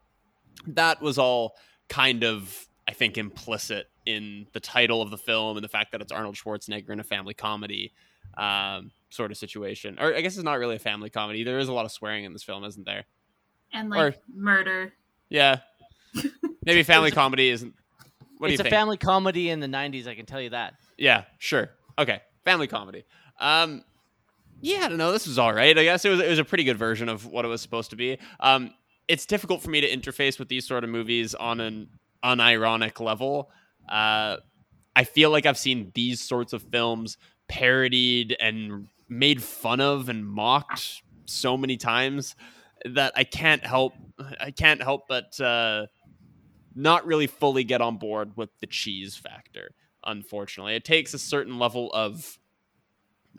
That 0.67 1.01
was 1.01 1.17
all 1.17 1.55
kind 1.89 2.23
of, 2.23 2.67
I 2.87 2.93
think, 2.93 3.17
implicit 3.17 3.87
in 4.05 4.47
the 4.53 4.59
title 4.59 5.01
of 5.01 5.11
the 5.11 5.17
film 5.17 5.55
and 5.57 5.63
the 5.63 5.69
fact 5.69 5.91
that 5.91 6.01
it's 6.01 6.11
Arnold 6.11 6.35
Schwarzenegger 6.35 6.89
in 6.89 6.99
a 6.99 7.03
family 7.03 7.33
comedy 7.33 7.93
um, 8.37 8.91
sort 9.09 9.31
of 9.31 9.37
situation. 9.37 9.97
Or 9.99 10.13
I 10.15 10.21
guess 10.21 10.35
it's 10.35 10.43
not 10.43 10.59
really 10.59 10.75
a 10.75 10.79
family 10.79 11.09
comedy. 11.09 11.43
There 11.43 11.59
is 11.59 11.67
a 11.69 11.73
lot 11.73 11.85
of 11.85 11.91
swearing 11.91 12.25
in 12.25 12.33
this 12.33 12.43
film, 12.43 12.63
isn't 12.63 12.85
there? 12.85 13.05
and 13.73 13.89
like 13.89 14.19
murder. 14.33 14.93
Yeah. 15.29 15.59
Maybe 16.65 16.83
family 16.83 17.11
comedy 17.11 17.49
isn't. 17.49 17.73
What 18.37 18.47
do 18.47 18.53
it's 18.53 18.59
you 18.59 18.61
a 18.61 18.63
think? 18.63 18.73
family 18.73 18.97
comedy 18.97 19.49
in 19.49 19.59
the 19.59 19.67
'90s. 19.67 20.07
I 20.07 20.15
can 20.15 20.25
tell 20.25 20.41
you 20.41 20.51
that. 20.51 20.75
Yeah, 20.97 21.23
sure. 21.39 21.71
Okay, 21.97 22.21
family 22.45 22.67
comedy. 22.67 23.03
Um, 23.39 23.83
yeah, 24.61 24.85
I 24.85 24.87
don't 24.87 24.97
know. 24.97 25.11
This 25.11 25.27
was 25.27 25.37
all 25.37 25.53
right. 25.53 25.77
I 25.77 25.83
guess 25.83 26.05
it 26.05 26.09
was 26.09 26.19
it 26.19 26.29
was 26.29 26.39
a 26.39 26.45
pretty 26.45 26.63
good 26.63 26.77
version 26.77 27.09
of 27.09 27.25
what 27.25 27.45
it 27.45 27.49
was 27.49 27.61
supposed 27.61 27.89
to 27.89 27.95
be. 27.95 28.17
Um, 28.39 28.73
it's 29.07 29.25
difficult 29.25 29.61
for 29.61 29.69
me 29.69 29.81
to 29.81 29.89
interface 29.89 30.39
with 30.39 30.47
these 30.47 30.65
sort 30.65 30.83
of 30.83 30.89
movies 30.89 31.35
on 31.35 31.59
an 31.59 31.89
unironic 32.23 32.99
level. 32.99 33.51
Uh, 33.89 34.37
I 34.95 35.03
feel 35.03 35.31
like 35.31 35.45
I've 35.45 35.57
seen 35.57 35.91
these 35.93 36.21
sorts 36.21 36.53
of 36.53 36.61
films 36.63 37.17
parodied 37.49 38.37
and 38.39 38.87
made 39.09 39.43
fun 39.43 39.81
of 39.81 40.09
and 40.09 40.25
mocked 40.25 41.03
so 41.25 41.57
many 41.57 41.77
times 41.77 42.35
that 42.85 43.13
I 43.15 43.23
can't 43.23 43.65
help 43.65 43.93
I 44.39 44.51
can't 44.51 44.81
help 44.81 45.07
but 45.07 45.39
uh, 45.39 45.87
not 46.75 47.05
really 47.05 47.27
fully 47.27 47.63
get 47.63 47.81
on 47.81 47.97
board 47.97 48.35
with 48.35 48.49
the 48.59 48.67
cheese 48.67 49.15
factor 49.15 49.71
unfortunately. 50.05 50.75
It 50.75 50.85
takes 50.85 51.13
a 51.13 51.19
certain 51.19 51.59
level 51.59 51.91
of 51.93 52.37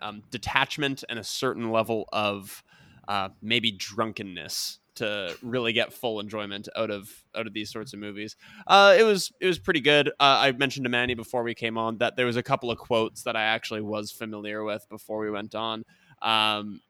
um, 0.01 0.23
detachment 0.31 1.05
and 1.09 1.19
a 1.19 1.25
certain 1.25 1.71
level 1.71 2.09
of 2.13 2.63
uh, 3.09 3.29
maybe 3.43 3.71
drunkenness 3.71 4.79
to 4.97 5.37
really 5.43 5.73
get 5.73 5.93
full 5.93 6.21
enjoyment 6.21 6.69
out 6.77 6.91
of 6.91 7.11
out 7.35 7.47
of 7.47 7.53
these 7.53 7.71
sorts 7.71 7.93
of 7.93 7.99
movies. 7.99 8.37
Uh, 8.67 8.95
it 8.99 9.03
was 9.03 9.33
it 9.41 9.47
was 9.47 9.59
pretty 9.59 9.81
good. 9.81 10.09
Uh, 10.09 10.13
I 10.21 10.53
mentioned 10.53 10.85
to 10.85 10.91
Manny 10.91 11.15
before 11.15 11.43
we 11.43 11.55
came 11.55 11.77
on 11.77 11.99
that 11.99 12.17
there 12.17 12.27
was 12.27 12.37
a 12.37 12.43
couple 12.43 12.71
of 12.71 12.79
quotes 12.79 13.23
that 13.25 13.37
I 13.37 13.43
actually 13.43 13.81
was 13.81 14.11
familiar 14.11 14.63
with 14.65 14.87
before 14.89 15.19
we 15.19 15.31
went 15.31 15.55
on. 15.55 15.85
Um, 16.23 16.81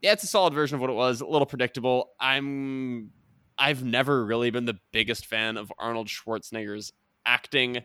yeah, 0.00 0.12
it's 0.12 0.24
a 0.24 0.28
solid 0.28 0.54
version 0.54 0.76
of 0.76 0.80
what 0.80 0.90
it 0.90 0.94
was. 0.94 1.20
A 1.20 1.26
little 1.26 1.46
predictable. 1.46 2.10
I'm 2.18 3.10
I've 3.58 3.84
never 3.84 4.24
really 4.24 4.50
been 4.50 4.64
the 4.64 4.78
biggest 4.90 5.26
fan 5.26 5.58
of 5.58 5.70
Arnold 5.78 6.08
Schwarzenegger's 6.08 6.92
acting 7.26 7.82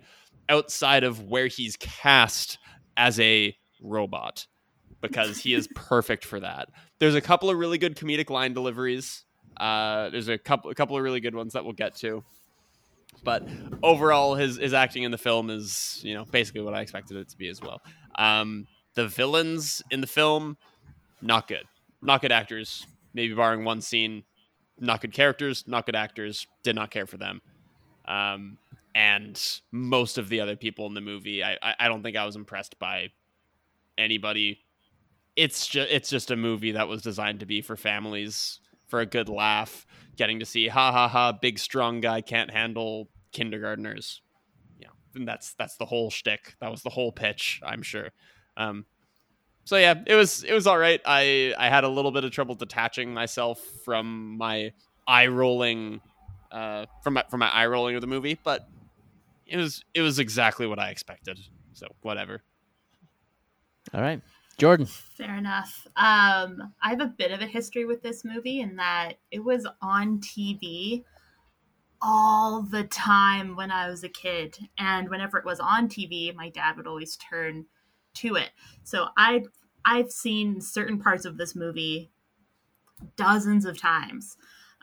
outside 0.48 1.04
of 1.04 1.24
where 1.24 1.48
he's 1.48 1.76
cast 1.76 2.58
as 2.96 3.20
a 3.20 3.56
robot 3.82 4.48
because 5.08 5.38
he 5.40 5.54
is 5.54 5.68
perfect 5.76 6.26
for 6.26 6.40
that. 6.40 6.70
There's 7.00 7.16
a 7.16 7.22
couple 7.22 7.50
of 7.50 7.58
really 7.58 7.78
good 7.78 7.96
comedic 7.96 8.30
line 8.30 8.54
deliveries. 8.54 9.24
Uh, 9.58 10.10
there's 10.10 10.28
a 10.28 10.38
couple 10.38 10.72
a 10.72 10.76
couple 10.76 10.98
of 10.98 11.04
really 11.04 11.20
good 11.20 11.36
ones 11.36 11.54
that 11.54 11.64
we'll 11.64 11.74
get 11.74 11.96
to. 11.98 12.24
But 13.24 13.48
overall, 13.82 14.36
his 14.36 14.58
his 14.58 14.74
acting 14.74 15.04
in 15.04 15.12
the 15.12 15.18
film 15.18 15.50
is 15.50 16.00
you 16.04 16.14
know 16.14 16.26
basically 16.26 16.62
what 16.62 16.74
I 16.74 16.82
expected 16.82 17.18
it 17.18 17.30
to 17.30 17.38
be 17.38 17.48
as 17.48 17.62
well. 17.62 17.82
Um, 18.18 18.68
the 18.96 19.08
villains 19.08 19.82
in 19.92 20.02
the 20.02 20.08
film, 20.08 20.58
not 21.22 21.48
good, 21.48 21.66
not 22.02 22.22
good 22.22 22.32
actors. 22.32 22.86
Maybe 23.14 23.34
barring 23.34 23.64
one 23.64 23.82
scene, 23.82 24.24
not 24.80 25.02
good 25.02 25.14
characters, 25.14 25.64
not 25.68 25.86
good 25.86 25.96
actors. 25.96 26.48
Did 26.64 26.76
not 26.76 26.92
care 26.92 27.06
for 27.06 27.18
them. 27.18 27.42
Um, 28.08 28.58
and 28.94 29.42
most 29.72 30.18
of 30.18 30.30
the 30.30 30.40
other 30.40 30.56
people 30.56 30.86
in 30.88 30.94
the 30.94 31.02
movie, 31.02 31.44
I, 31.44 31.58
I, 31.62 31.76
I 31.82 31.88
don't 31.88 32.02
think 32.04 32.16
I 32.16 32.26
was 32.26 32.36
impressed 32.36 32.80
by 32.80 33.10
anybody. 33.98 34.65
It's 35.36 35.68
just 35.68 35.92
it's 35.92 36.10
just 36.10 36.32
a 36.32 36.36
movie 36.36 36.72
that 36.74 36.88
was 36.88 37.02
designed 37.02 37.42
to 37.42 37.46
be 37.46 37.62
for 37.62 37.76
families 37.76 38.60
for 38.88 39.02
a 39.02 39.06
good 39.06 39.30
laugh, 39.30 39.86
getting 40.16 40.40
to 40.40 40.46
see 40.46 40.68
ha 40.68 40.92
ha 40.92 41.08
ha, 41.08 41.32
big 41.34 41.60
strong 41.60 42.02
guy 42.02 42.22
can't 42.22 42.52
handle 42.52 43.10
kindergartners. 43.32 44.22
Yeah, 44.80 44.90
and 45.14 45.28
that's 45.28 45.54
that's 45.56 45.78
the 45.78 45.86
whole 45.86 46.10
shtick. 46.10 46.56
That 46.62 46.72
was 46.72 46.84
the 46.84 46.90
whole 46.90 47.12
pitch, 47.12 47.62
I'm 47.66 47.82
sure. 47.82 48.12
Um, 48.58 48.86
so 49.66 49.78
yeah, 49.78 49.96
it 50.06 50.16
was 50.16 50.44
it 50.44 50.54
was 50.54 50.68
all 50.68 50.78
right. 50.78 51.02
I 51.06 51.54
I 51.58 51.70
had 51.70 51.84
a 51.84 51.90
little 51.90 52.12
bit 52.12 52.24
of 52.24 52.32
trouble 52.32 52.56
detaching 52.56 53.14
myself 53.14 53.60
from 53.84 54.38
my 54.38 54.72
eye 55.08 55.28
rolling, 55.28 56.02
uh, 56.52 56.86
from 57.04 57.16
my 57.16 57.26
from 57.30 57.40
my 57.40 57.50
eye 57.50 57.66
rolling 57.66 57.96
of 57.96 58.02
the 58.02 58.08
movie, 58.08 58.40
but 58.44 58.68
it 59.48 59.58
was 59.58 59.84
it 59.94 60.02
was 60.02 60.20
exactly 60.20 60.68
what 60.68 60.80
I 60.80 60.92
expected. 60.92 61.40
So 61.74 61.88
whatever. 62.02 62.44
All 63.94 64.02
right, 64.02 64.22
Jordan. 64.58 64.86
Fair 64.86 65.36
enough. 65.36 65.86
Um, 65.96 66.74
I 66.82 66.90
have 66.90 67.02
a 67.02 67.08
bit 67.08 67.32
of 67.32 67.42
a 67.42 67.46
history 67.46 67.86
with 67.86 68.02
this 68.02 68.24
movie 68.24 68.62
in 68.62 68.78
that 68.78 69.14
it 69.32 69.44
was 69.44 69.68
on 69.82 70.20
TV 70.20 71.04
all 72.02 72.62
the 72.62 72.84
time 72.84 73.56
when 73.56 73.72
I 73.72 73.90
was 73.90 74.04
a 74.04 74.10
kid. 74.10 74.58
And 74.78 75.10
whenever 75.10 75.38
it 75.38 75.46
was 75.46 75.60
on 75.60 75.90
TV, 75.90 76.34
my 76.34 76.50
dad 76.50 76.78
would 76.78 76.88
always 76.88 77.18
turn 77.18 77.66
to 78.16 78.36
it. 78.36 78.52
So 78.84 79.08
I 79.18 79.44
I've 79.84 80.12
seen 80.12 80.62
certain 80.62 81.00
parts 81.00 81.26
of 81.26 81.38
this 81.38 81.56
movie 81.56 82.12
dozens 83.16 83.66
of 83.66 83.80
times. 83.80 84.38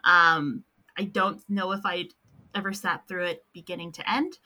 Um, 0.04 0.64
I 0.96 1.04
don't 1.04 1.42
know 1.48 1.72
if 1.72 1.80
I 1.84 2.08
ever 2.54 2.72
sat 2.72 3.08
through 3.08 3.24
it 3.24 3.44
beginning 3.52 3.92
to 3.92 4.10
end, 4.10 4.38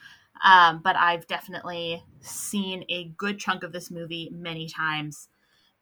um, 0.44 0.80
but 0.82 0.96
I've 0.96 1.26
definitely 1.26 2.02
seen 2.20 2.84
a 2.88 3.04
good 3.16 3.38
chunk 3.38 3.62
of 3.62 3.72
this 3.72 3.90
movie 3.90 4.30
many 4.32 4.68
times, 4.68 5.28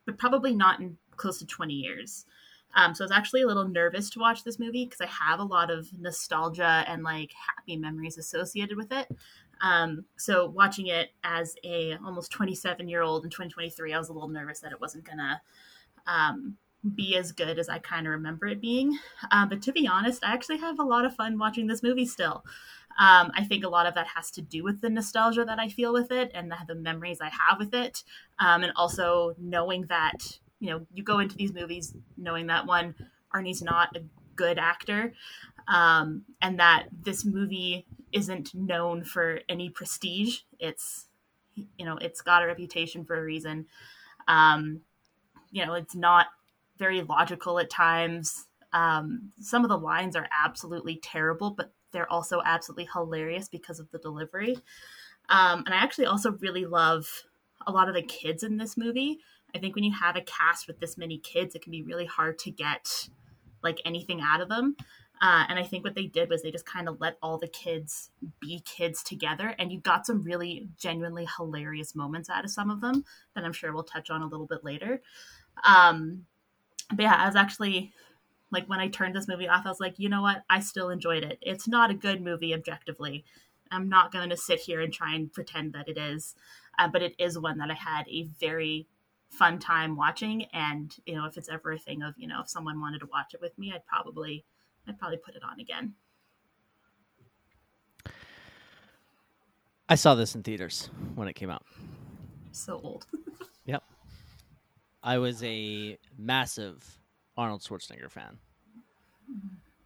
but 0.06 0.18
probably 0.18 0.54
not 0.54 0.80
in 0.80 0.96
close 1.16 1.38
to 1.38 1.46
20 1.46 1.74
years. 1.74 2.26
Um, 2.76 2.94
so 2.94 3.04
I 3.04 3.06
was 3.06 3.12
actually 3.12 3.42
a 3.42 3.46
little 3.46 3.68
nervous 3.68 4.10
to 4.10 4.18
watch 4.18 4.42
this 4.42 4.58
movie 4.58 4.84
because 4.84 5.00
I 5.00 5.06
have 5.06 5.38
a 5.38 5.44
lot 5.44 5.70
of 5.70 5.88
nostalgia 5.98 6.84
and 6.88 7.02
like 7.02 7.30
happy 7.32 7.76
memories 7.76 8.18
associated 8.18 8.76
with 8.76 8.90
it. 8.90 9.08
Um, 9.60 10.04
so 10.16 10.48
watching 10.48 10.88
it 10.88 11.10
as 11.22 11.54
a 11.64 11.96
almost 12.04 12.32
27 12.32 12.88
year 12.88 13.02
old 13.02 13.24
in 13.24 13.30
2023, 13.30 13.92
I 13.92 13.98
was 13.98 14.08
a 14.08 14.12
little 14.12 14.28
nervous 14.28 14.60
that 14.60 14.72
it 14.72 14.80
wasn't 14.80 15.04
gonna 15.04 15.40
um, 16.06 16.56
be 16.94 17.16
as 17.16 17.32
good 17.32 17.58
as 17.58 17.68
I 17.68 17.78
kind 17.78 18.06
of 18.06 18.12
remember 18.12 18.46
it 18.46 18.60
being. 18.60 18.98
Uh, 19.30 19.46
but 19.46 19.62
to 19.62 19.72
be 19.72 19.86
honest, 19.86 20.24
I 20.24 20.32
actually 20.32 20.58
have 20.58 20.78
a 20.78 20.84
lot 20.84 21.04
of 21.04 21.14
fun 21.14 21.38
watching 21.38 21.66
this 21.66 21.82
movie 21.82 22.06
still. 22.06 22.44
Um, 22.98 23.32
I 23.34 23.44
think 23.44 23.64
a 23.64 23.68
lot 23.68 23.86
of 23.86 23.94
that 23.94 24.06
has 24.14 24.30
to 24.32 24.42
do 24.42 24.62
with 24.62 24.80
the 24.80 24.90
nostalgia 24.90 25.44
that 25.44 25.58
I 25.58 25.68
feel 25.68 25.92
with 25.92 26.12
it 26.12 26.30
and 26.34 26.50
the, 26.50 26.56
the 26.68 26.74
memories 26.74 27.18
I 27.20 27.30
have 27.30 27.58
with 27.58 27.74
it, 27.74 28.04
um, 28.38 28.62
and 28.62 28.72
also 28.76 29.34
knowing 29.38 29.86
that 29.86 30.38
you 30.60 30.70
know 30.70 30.86
you 30.92 31.02
go 31.02 31.18
into 31.18 31.36
these 31.36 31.52
movies 31.52 31.94
knowing 32.16 32.46
that 32.46 32.66
one 32.66 32.94
Arnie's 33.34 33.62
not 33.62 33.96
a 33.96 34.02
good 34.36 34.58
actor, 34.58 35.12
um, 35.66 36.22
and 36.40 36.58
that 36.60 36.86
this 37.02 37.24
movie 37.24 37.86
isn't 38.12 38.54
known 38.54 39.02
for 39.02 39.40
any 39.48 39.70
prestige. 39.70 40.40
It's 40.60 41.08
you 41.54 41.84
know 41.84 41.96
it's 41.96 42.20
got 42.20 42.42
a 42.42 42.46
reputation 42.46 43.04
for 43.04 43.16
a 43.16 43.24
reason. 43.24 43.66
Um, 44.28 44.82
you 45.50 45.66
know 45.66 45.74
it's 45.74 45.96
not 45.96 46.26
very 46.78 47.02
logical 47.02 47.58
at 47.58 47.70
times. 47.70 48.46
Um, 48.72 49.32
some 49.40 49.64
of 49.64 49.68
the 49.68 49.78
lines 49.78 50.16
are 50.16 50.28
absolutely 50.44 50.96
terrible, 50.96 51.50
but 51.50 51.72
they're 51.94 52.12
also 52.12 52.42
absolutely 52.44 52.88
hilarious 52.92 53.48
because 53.48 53.80
of 53.80 53.90
the 53.90 53.98
delivery. 53.98 54.58
Um, 55.30 55.62
and 55.64 55.74
I 55.74 55.78
actually 55.78 56.06
also 56.06 56.32
really 56.32 56.66
love 56.66 57.06
a 57.66 57.72
lot 57.72 57.88
of 57.88 57.94
the 57.94 58.02
kids 58.02 58.42
in 58.42 58.58
this 58.58 58.76
movie. 58.76 59.20
I 59.54 59.58
think 59.58 59.74
when 59.74 59.84
you 59.84 59.94
have 59.94 60.16
a 60.16 60.20
cast 60.20 60.66
with 60.66 60.80
this 60.80 60.98
many 60.98 61.16
kids, 61.18 61.54
it 61.54 61.62
can 61.62 61.70
be 61.70 61.82
really 61.82 62.04
hard 62.04 62.38
to 62.40 62.50
get 62.50 63.08
like 63.62 63.80
anything 63.86 64.20
out 64.22 64.42
of 64.42 64.50
them. 64.50 64.76
Uh, 65.22 65.44
and 65.48 65.58
I 65.58 65.62
think 65.62 65.84
what 65.84 65.94
they 65.94 66.06
did 66.06 66.28
was 66.28 66.42
they 66.42 66.50
just 66.50 66.66
kind 66.66 66.88
of 66.88 67.00
let 67.00 67.16
all 67.22 67.38
the 67.38 67.48
kids 67.48 68.10
be 68.40 68.60
kids 68.64 69.02
together, 69.02 69.54
and 69.58 69.72
you 69.72 69.80
got 69.80 70.04
some 70.04 70.22
really 70.22 70.68
genuinely 70.76 71.26
hilarious 71.36 71.94
moments 71.94 72.28
out 72.28 72.44
of 72.44 72.50
some 72.50 72.68
of 72.68 72.80
them 72.80 73.04
that 73.34 73.44
I'm 73.44 73.52
sure 73.52 73.72
we'll 73.72 73.84
touch 73.84 74.10
on 74.10 74.22
a 74.22 74.26
little 74.26 74.46
bit 74.46 74.64
later. 74.64 75.00
Um, 75.66 76.26
but 76.90 77.04
yeah, 77.04 77.14
I 77.14 77.26
was 77.26 77.36
actually 77.36 77.92
like 78.50 78.68
when 78.68 78.80
I 78.80 78.88
turned 78.88 79.14
this 79.14 79.28
movie 79.28 79.48
off, 79.48 79.66
I 79.66 79.68
was 79.68 79.80
like, 79.80 79.98
you 79.98 80.08
know 80.08 80.22
what? 80.22 80.44
I 80.48 80.60
still 80.60 80.90
enjoyed 80.90 81.24
it. 81.24 81.38
It's 81.40 81.66
not 81.66 81.90
a 81.90 81.94
good 81.94 82.22
movie 82.22 82.54
objectively. 82.54 83.24
I'm 83.70 83.88
not 83.88 84.12
going 84.12 84.30
to 84.30 84.36
sit 84.36 84.60
here 84.60 84.80
and 84.80 84.92
try 84.92 85.14
and 85.14 85.32
pretend 85.32 85.72
that 85.72 85.88
it 85.88 85.98
is, 85.98 86.34
uh, 86.78 86.88
but 86.88 87.02
it 87.02 87.14
is 87.18 87.38
one 87.38 87.58
that 87.58 87.70
I 87.70 87.74
had 87.74 88.06
a 88.08 88.28
very 88.40 88.86
fun 89.30 89.58
time 89.58 89.96
watching. 89.96 90.44
And 90.52 90.94
you 91.06 91.14
know, 91.14 91.26
if 91.26 91.36
it's 91.36 91.48
ever 91.48 91.72
a 91.72 91.78
thing 91.78 92.02
of 92.02 92.14
you 92.16 92.28
know, 92.28 92.40
if 92.42 92.48
someone 92.48 92.80
wanted 92.80 93.00
to 93.00 93.06
watch 93.06 93.34
it 93.34 93.40
with 93.40 93.58
me, 93.58 93.72
I'd 93.74 93.86
probably, 93.86 94.44
I'd 94.86 94.98
probably 94.98 95.18
put 95.18 95.34
it 95.34 95.42
on 95.42 95.58
again. 95.60 95.94
I 99.88 99.96
saw 99.96 100.14
this 100.14 100.34
in 100.34 100.42
theaters 100.42 100.88
when 101.14 101.28
it 101.28 101.34
came 101.34 101.50
out. 101.50 101.64
So 102.52 102.80
old. 102.82 103.06
yep. 103.66 103.82
I 105.02 105.18
was 105.18 105.42
a 105.42 105.98
massive 106.16 106.98
Arnold 107.36 107.62
Schwarzenegger 107.62 108.10
fan. 108.10 108.38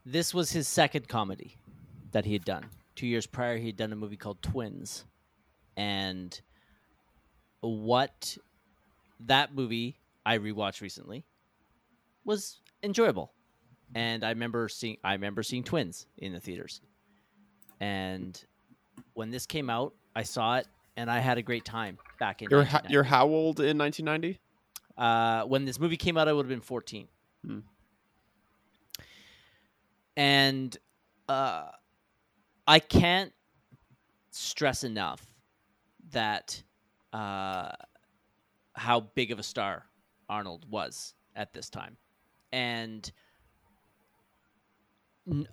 This 0.04 0.32
was 0.32 0.50
his 0.52 0.66
second 0.68 1.08
comedy 1.08 1.56
that 2.12 2.24
he 2.24 2.32
had 2.32 2.44
done. 2.44 2.66
Two 2.96 3.06
years 3.06 3.26
prior, 3.26 3.56
he 3.56 3.66
had 3.66 3.76
done 3.76 3.92
a 3.92 3.96
movie 3.96 4.16
called 4.16 4.40
Twins. 4.42 5.04
And 5.76 6.38
what 7.60 8.36
that 9.26 9.54
movie 9.54 9.98
I 10.24 10.38
rewatched 10.38 10.80
recently 10.80 11.24
was 12.24 12.60
enjoyable. 12.82 13.32
And 13.94 14.24
I 14.24 14.30
remember 14.30 14.68
seeing 14.68 14.98
I 15.02 15.12
remember 15.12 15.42
seeing 15.42 15.64
Twins 15.64 16.06
in 16.18 16.32
the 16.32 16.40
theaters. 16.40 16.80
And 17.80 18.42
when 19.14 19.30
this 19.30 19.46
came 19.46 19.70
out, 19.70 19.94
I 20.14 20.24
saw 20.24 20.56
it 20.56 20.66
and 20.96 21.10
I 21.10 21.20
had 21.20 21.38
a 21.38 21.42
great 21.42 21.64
time 21.64 21.96
back 22.18 22.42
in 22.42 22.48
You're 22.50 22.64
ha- 22.64 22.82
you're 22.88 23.04
how 23.04 23.26
old 23.26 23.60
in 23.60 23.78
1990? 23.78 24.38
Uh, 24.96 25.44
when 25.44 25.64
this 25.64 25.78
movie 25.78 25.96
came 25.96 26.16
out, 26.16 26.26
I 26.28 26.32
would 26.32 26.44
have 26.44 26.50
been 26.50 26.60
14. 26.60 27.06
Hmm. 27.44 27.60
And 30.16 30.76
uh, 31.28 31.68
I 32.66 32.78
can't 32.80 33.32
stress 34.30 34.84
enough 34.84 35.24
that 36.10 36.62
uh, 37.12 37.70
how 38.74 39.00
big 39.14 39.30
of 39.30 39.38
a 39.38 39.42
star 39.42 39.86
Arnold 40.28 40.66
was 40.70 41.14
at 41.36 41.52
this 41.52 41.70
time. 41.70 41.96
And 42.52 43.10
n- 45.30 45.48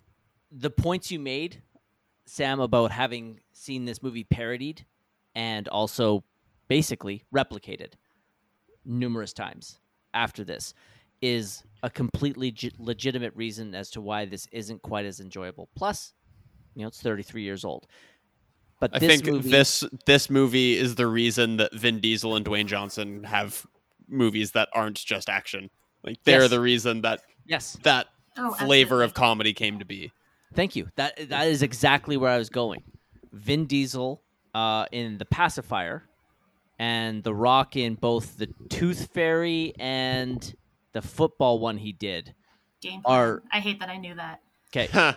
the 0.51 0.69
points 0.69 1.11
you 1.11 1.19
made, 1.19 1.61
Sam, 2.25 2.59
about 2.59 2.91
having 2.91 3.39
seen 3.53 3.85
this 3.85 4.01
movie 4.01 4.23
parodied 4.23 4.85
and 5.35 5.67
also 5.67 6.23
basically 6.67 7.23
replicated 7.33 7.93
numerous 8.83 9.33
times 9.33 9.79
after 10.13 10.43
this 10.43 10.73
is 11.21 11.63
a 11.83 11.89
completely 11.89 12.51
ge- 12.51 12.71
legitimate 12.79 13.33
reason 13.35 13.75
as 13.75 13.89
to 13.91 14.01
why 14.01 14.25
this 14.25 14.47
isn't 14.51 14.81
quite 14.81 15.05
as 15.05 15.19
enjoyable. 15.19 15.69
Plus, 15.75 16.13
you 16.75 16.81
know, 16.81 16.87
it's 16.87 17.01
33 17.01 17.43
years 17.43 17.63
old. 17.63 17.87
But 18.79 18.91
I 18.93 18.99
think 18.99 19.25
movie... 19.25 19.49
this 19.49 19.83
this 20.05 20.29
movie 20.29 20.77
is 20.77 20.95
the 20.95 21.07
reason 21.07 21.57
that 21.57 21.73
Vin 21.73 21.99
Diesel 21.99 22.35
and 22.35 22.45
Dwayne 22.45 22.65
Johnson 22.65 23.23
have 23.23 23.65
movies 24.07 24.51
that 24.51 24.69
aren't 24.73 24.97
just 24.97 25.29
action. 25.29 25.69
Like 26.03 26.17
they're 26.23 26.41
yes. 26.41 26.49
the 26.49 26.59
reason 26.59 27.01
that 27.01 27.21
yes 27.45 27.77
that 27.83 28.07
oh, 28.37 28.51
flavor 28.53 29.01
of 29.01 29.13
comedy 29.13 29.53
came 29.53 29.79
to 29.79 29.85
be. 29.85 30.11
Thank 30.53 30.75
you. 30.75 30.89
That 30.95 31.29
that 31.29 31.47
is 31.47 31.63
exactly 31.63 32.17
where 32.17 32.31
I 32.31 32.37
was 32.37 32.49
going. 32.49 32.83
Vin 33.31 33.65
Diesel 33.65 34.21
uh, 34.53 34.85
in 34.91 35.17
the 35.17 35.25
pacifier 35.25 36.03
and 36.79 37.23
The 37.23 37.33
Rock 37.33 37.75
in 37.75 37.95
both 37.95 38.37
the 38.37 38.47
Tooth 38.69 39.11
Fairy 39.13 39.73
and 39.79 40.55
the 40.95 41.01
football 41.01 41.59
one 41.59 41.77
he 41.77 41.91
did. 41.91 42.33
Game 42.81 43.01
are 43.03 43.43
I 43.51 43.59
hate 43.59 43.79
that 43.81 43.89
I 43.89 43.97
knew 43.97 44.15
that. 44.15 44.39
Okay, 44.75 44.87
are, 44.93 45.15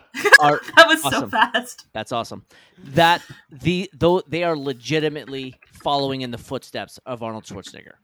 that 0.76 0.86
was 0.88 1.04
awesome. 1.04 1.20
so 1.22 1.28
fast. 1.28 1.86
That's 1.92 2.10
awesome. 2.12 2.44
That 2.78 3.22
the 3.50 3.88
though 3.94 4.20
they 4.26 4.42
are 4.42 4.56
legitimately 4.56 5.54
following 5.72 6.22
in 6.22 6.32
the 6.32 6.38
footsteps 6.38 6.98
of 7.06 7.22
Arnold 7.22 7.44
Schwarzenegger, 7.44 7.94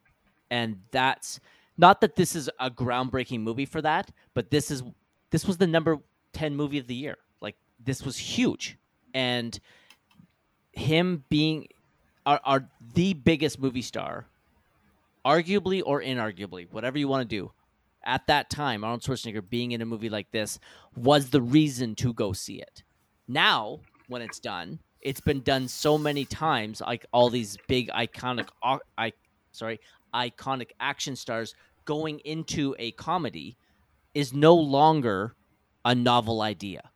and 0.51 0.79
that's 0.93 1.41
not 1.77 2.01
that 2.01 2.15
this 2.15 2.37
is 2.37 2.49
a 2.61 2.71
groundbreaking 2.71 3.41
movie 3.41 3.67
for 3.67 3.83
that, 3.83 4.11
but 4.35 4.51
this 4.51 4.71
is 4.71 4.85
this 5.31 5.45
was 5.45 5.57
the 5.57 5.67
number 5.67 5.99
ten 6.33 6.55
movie 6.55 6.79
of 6.79 6.87
the 6.87 6.95
year. 6.95 7.17
Like 7.41 7.57
this 7.85 8.05
was 8.05 8.17
huge, 8.17 8.79
and 9.13 9.59
him 10.73 11.25
being 11.29 11.67
are, 12.25 12.41
are 12.45 12.69
the 12.95 13.15
biggest 13.15 13.59
movie 13.59 13.83
star, 13.83 14.27
arguably 15.25 15.83
or 15.85 16.01
inarguably, 16.01 16.71
whatever 16.71 16.99
you 16.99 17.09
want 17.09 17.29
to 17.29 17.37
do. 17.37 17.51
At 18.05 18.27
that 18.27 18.51
time, 18.51 18.85
Arnold 18.85 19.03
Schwarzenegger 19.03 19.49
being 19.49 19.73
in 19.73 19.83
a 19.83 19.87
movie 19.87 20.11
like 20.11 20.31
this 20.31 20.59
was 20.97 21.31
the 21.31 21.43
reason 21.43 21.95
to 21.97 22.13
go 22.13 22.33
see 22.33 22.61
it. 22.61 22.83
Now, 23.27 23.81
when 24.09 24.23
it's 24.23 24.39
done, 24.39 24.81
it's 25.01 25.21
been 25.21 25.41
done 25.43 25.69
so 25.69 25.99
many 25.99 26.25
times, 26.25 26.81
like 26.81 27.07
all 27.13 27.31
these 27.31 27.57
big 27.69 27.89
iconic, 27.91 28.49
I 28.63 29.13
sorry, 29.53 29.81
iconic 30.15 30.71
action 30.81 31.17
stars 31.17 31.55
going 31.85 32.21
into 32.21 32.75
a 32.79 32.93
comedy 32.93 33.57
is 34.15 34.33
no 34.33 34.55
longer 34.55 35.35
a 35.85 35.95
novel 35.95 36.41
idea. 36.41 36.91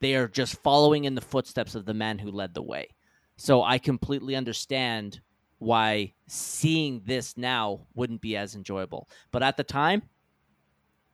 They 0.00 0.14
are 0.14 0.28
just 0.28 0.62
following 0.62 1.04
in 1.04 1.14
the 1.14 1.20
footsteps 1.20 1.74
of 1.74 1.86
the 1.86 1.94
man 1.94 2.18
who 2.18 2.30
led 2.30 2.54
the 2.54 2.62
way. 2.62 2.88
So 3.36 3.62
I 3.62 3.78
completely 3.78 4.36
understand 4.36 5.20
why 5.58 6.12
seeing 6.28 7.02
this 7.04 7.36
now 7.36 7.86
wouldn't 7.94 8.20
be 8.20 8.36
as 8.36 8.54
enjoyable. 8.54 9.08
But 9.32 9.42
at 9.42 9.56
the 9.56 9.64
time, 9.64 10.02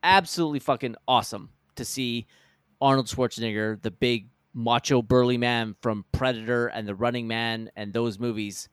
absolutely 0.05 0.61
fucking 0.61 0.95
awesome 1.09 1.51
to 1.75 1.85
see 1.85 2.27
Arnold 2.81 3.07
Schwarzenegger, 3.07 3.81
the 3.83 3.91
big 3.91 4.29
macho 4.53 5.03
burly 5.03 5.39
man 5.39 5.75
from 5.81 6.05
Predator 6.13 6.69
and 6.69 6.87
The 6.87 6.95
Running 6.95 7.27
Man 7.27 7.71
and 7.75 7.93
those 7.93 8.21
movies 8.21 8.69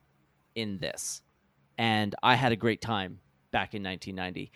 in 0.53 0.77
this. 0.77 1.23
And 1.77 2.13
I 2.21 2.35
had 2.35 2.51
a 2.51 2.57
great 2.57 2.81
time 2.81 3.19
back 3.49 3.73
in 3.73 3.81
1990. 3.81 4.51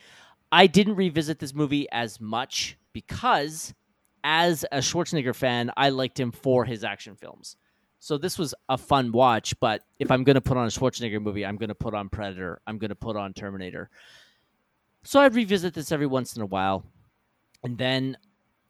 I 0.51 0.67
didn't 0.67 0.95
revisit 0.95 1.39
this 1.39 1.55
movie 1.55 1.87
as 1.91 2.21
much 2.21 2.77
because 2.93 3.73
as 4.23 4.65
a 4.71 4.77
Schwarzenegger 4.79 5.35
fan, 5.35 5.71
I 5.75 5.89
liked 5.89 6.19
him 6.19 6.31
for 6.31 6.65
his 6.65 6.83
action 6.83 7.15
films. 7.15 7.57
So 7.99 8.17
this 8.17 8.37
was 8.37 8.53
a 8.69 8.77
fun 8.77 9.11
watch, 9.11 9.59
but 9.59 9.81
if 9.99 10.11
I'm 10.11 10.23
going 10.23 10.35
to 10.35 10.41
put 10.41 10.57
on 10.57 10.65
a 10.65 10.69
Schwarzenegger 10.69 11.21
movie, 11.21 11.45
I'm 11.45 11.57
going 11.57 11.69
to 11.69 11.75
put 11.75 11.95
on 11.95 12.09
Predator. 12.09 12.61
I'm 12.67 12.77
going 12.77 12.89
to 12.89 12.95
put 12.95 13.15
on 13.15 13.33
Terminator. 13.33 13.89
So 15.05 15.19
I 15.19 15.27
revisit 15.27 15.75
this 15.75 15.91
every 15.91 16.07
once 16.07 16.35
in 16.35 16.41
a 16.41 16.47
while. 16.47 16.83
And 17.63 17.77
then 17.77 18.17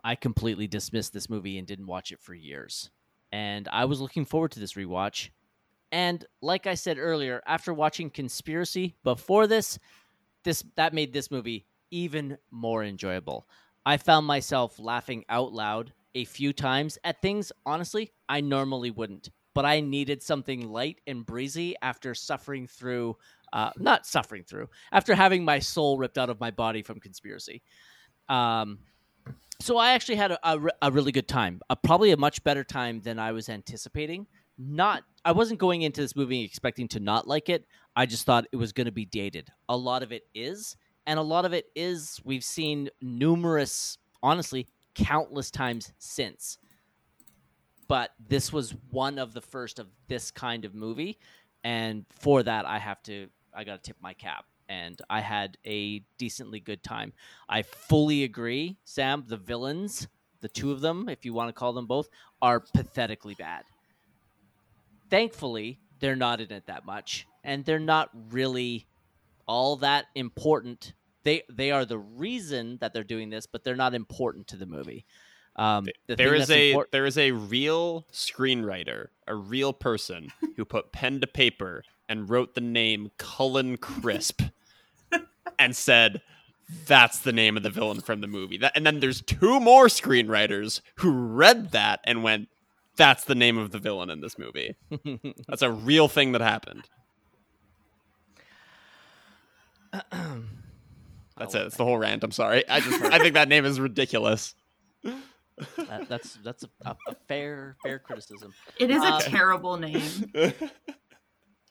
I 0.04 0.16
completely 0.16 0.68
dismissed 0.68 1.14
this 1.14 1.30
movie 1.30 1.58
and 1.58 1.66
didn't 1.66 1.88
watch 1.88 2.12
it 2.12 2.20
for 2.20 2.34
years. 2.34 2.92
And 3.32 3.68
I 3.72 3.86
was 3.86 4.02
looking 4.02 4.26
forward 4.26 4.52
to 4.52 4.60
this 4.60 4.74
rewatch. 4.74 5.30
And 5.92 6.26
like 6.42 6.68
I 6.68 6.76
said 6.76 6.98
earlier, 6.98 7.42
after 7.48 7.74
watching 7.74 8.10
Conspiracy 8.10 8.96
before 9.04 9.48
this, 9.48 9.80
this 10.44 10.64
that 10.76 10.94
made 10.94 11.14
this 11.14 11.32
movie 11.32 11.68
even 11.90 12.38
more 12.52 12.84
enjoyable. 12.84 13.48
I 13.86 13.98
found 13.98 14.28
myself 14.28 14.78
laughing 14.78 15.24
out 15.30 15.54
loud 15.54 15.94
a 16.16 16.26
few 16.26 16.54
times 16.54 16.98
at 17.04 17.22
things 17.22 17.52
honestly 17.66 18.12
I 18.28 18.42
normally 18.42 18.92
wouldn't. 18.92 19.32
But 19.54 19.66
I 19.66 19.80
needed 19.80 20.22
something 20.22 20.68
light 20.68 21.00
and 21.08 21.26
breezy 21.26 21.76
after 21.82 22.14
suffering 22.14 22.68
through 22.68 23.16
uh, 23.54 23.72
not 23.78 24.06
suffering 24.06 24.44
through 24.44 24.70
after 24.92 25.16
having 25.16 25.44
my 25.44 25.60
soul 25.60 25.98
ripped 25.98 26.18
out 26.18 26.30
of 26.30 26.40
my 26.40 26.52
body 26.52 26.82
from 26.82 27.00
conspiracy. 27.00 27.62
Um, 28.30 28.80
so 29.62 29.78
I 29.78 29.92
actually 29.92 30.16
had 30.16 30.32
a, 30.32 30.40
a, 30.44 30.60
a 30.82 30.92
really 30.92 31.12
good 31.12 31.28
time, 31.28 31.62
a, 31.70 31.76
probably 31.76 32.12
a 32.12 32.18
much 32.18 32.44
better 32.44 32.64
time 32.64 33.02
than 33.02 33.20
I 33.20 33.32
was 33.32 33.50
anticipating. 33.50 34.28
Not, 34.58 35.04
I 35.24 35.32
wasn't 35.32 35.60
going 35.60 35.82
into 35.82 36.02
this 36.02 36.16
movie 36.16 36.44
expecting 36.44 36.88
to 36.90 37.00
not 37.00 37.28
like 37.28 37.50
it. 37.50 37.66
I 37.96 38.06
just 38.06 38.26
thought 38.26 38.46
it 38.52 38.58
was 38.58 38.74
going 38.74 38.86
to 38.86 38.92
be 38.92 39.06
dated. 39.06 39.50
A 39.70 39.78
lot 39.78 40.04
of 40.04 40.12
it 40.12 40.24
is, 40.34 40.78
and 41.06 41.20
a 41.20 41.24
lot 41.24 41.46
of 41.46 41.54
it 41.54 41.66
is 41.76 42.20
we've 42.24 42.44
seen 42.44 42.90
numerous, 43.02 43.98
honestly, 44.24 44.68
countless 44.94 45.52
times 45.52 45.94
since. 45.98 46.58
But 47.88 48.12
this 48.28 48.52
was 48.52 48.76
one 48.90 49.20
of 49.20 49.34
the 49.34 49.42
first 49.42 49.78
of 49.78 49.88
this 50.08 50.32
kind 50.32 50.66
of 50.66 50.74
movie, 50.74 51.20
and 51.64 52.06
for 52.10 52.42
that, 52.44 52.66
I 52.66 52.80
have 52.80 53.02
to, 53.04 53.28
I 53.56 53.64
got 53.64 53.84
to 53.84 53.88
tip 53.90 53.98
my 54.02 54.14
cap 54.14 54.46
and 54.68 55.00
I 55.10 55.22
had 55.22 55.58
a 55.66 56.00
decently 56.18 56.60
good 56.60 56.84
time. 56.84 57.14
I 57.48 57.62
fully 57.62 58.24
agree, 58.24 58.78
Sam. 58.84 59.24
The 59.28 59.38
villains, 59.38 60.08
the 60.42 60.50
two 60.50 60.72
of 60.72 60.82
them, 60.82 61.10
if 61.10 61.26
you 61.26 61.34
want 61.34 61.50
to 61.50 61.54
call 61.54 61.74
them 61.74 61.86
both, 61.86 62.10
are 62.42 62.60
pathetically 62.60 63.36
bad. 63.36 63.64
Thankfully, 65.10 65.80
they're 66.00 66.16
not 66.16 66.42
in 66.42 66.52
it 66.52 66.66
that 66.68 66.86
much, 66.86 67.28
and 67.44 67.64
they're 67.64 67.80
not 67.80 68.10
really 68.32 68.88
all 69.48 69.78
that 69.78 70.06
important. 70.16 70.94
They 71.24 71.44
they 71.50 71.72
are 71.72 71.86
the 71.86 72.00
reason 72.00 72.78
that 72.82 72.94
they're 72.94 73.04
doing 73.04 73.30
this, 73.30 73.46
but 73.46 73.64
they're 73.64 73.76
not 73.76 73.94
important 73.94 74.48
to 74.48 74.58
the 74.58 74.66
movie. 74.66 75.06
Um, 75.56 75.88
the 76.08 76.16
there 76.16 76.36
is 76.36 76.50
a 76.50 76.72
import- 76.72 76.92
there 76.92 77.06
is 77.06 77.18
a 77.18 77.32
real 77.32 78.06
screenwriter, 78.12 79.08
a 79.28 79.36
real 79.36 79.74
person 79.74 80.30
who 80.58 80.66
put 80.66 80.92
pen 80.92 81.22
to 81.22 81.28
paper 81.28 81.84
and 82.10 82.30
wrote 82.30 82.54
the 82.56 82.62
name 82.62 83.12
Cullen 83.18 83.78
Crisp 83.78 84.42
and 85.60 85.76
said 85.76 86.22
that's 86.88 87.20
the 87.20 87.32
name 87.32 87.58
of 87.58 87.64
the 87.64 87.70
villain 87.70 88.02
from 88.02 88.22
the 88.22 88.28
movie. 88.28 88.58
That, 88.58 88.72
and 88.76 88.86
then 88.86 89.00
there's 89.00 89.22
two 89.22 89.60
more 89.60 89.86
screenwriters 89.88 90.82
who 90.96 91.12
read 91.12 91.72
that 91.72 92.00
and 92.04 92.24
went 92.24 92.48
that's 92.98 93.26
the 93.26 93.36
name 93.36 93.58
of 93.58 93.72
the 93.72 93.80
villain 93.80 94.10
in 94.10 94.22
this 94.22 94.40
movie. 94.40 94.74
That's 95.50 95.62
a 95.62 95.70
real 95.70 96.08
thing 96.08 96.32
that 96.32 96.40
happened. 96.40 96.84
That's 99.92 101.54
it. 101.54 101.60
That's 101.64 101.76
the 101.78 101.84
whole 101.84 101.98
rant. 101.98 102.24
I'm 102.24 102.32
sorry. 102.32 102.68
I 102.70 102.80
just 102.80 103.02
I 103.14 103.20
think 103.20 103.34
that 103.34 103.50
name 103.50 103.66
is 103.66 103.80
ridiculous. 103.80 104.56
that- 105.04 106.08
that's 106.08 106.36
that's 106.44 106.64
a, 106.64 106.70
a, 106.90 106.96
a 107.10 107.16
fair 107.28 107.76
fair 107.84 108.00
criticism. 108.00 108.54
It 108.80 108.90
is 108.92 109.04
a 109.04 109.14
Um, 109.16 109.22
terrible 109.22 109.78
name, 109.78 110.02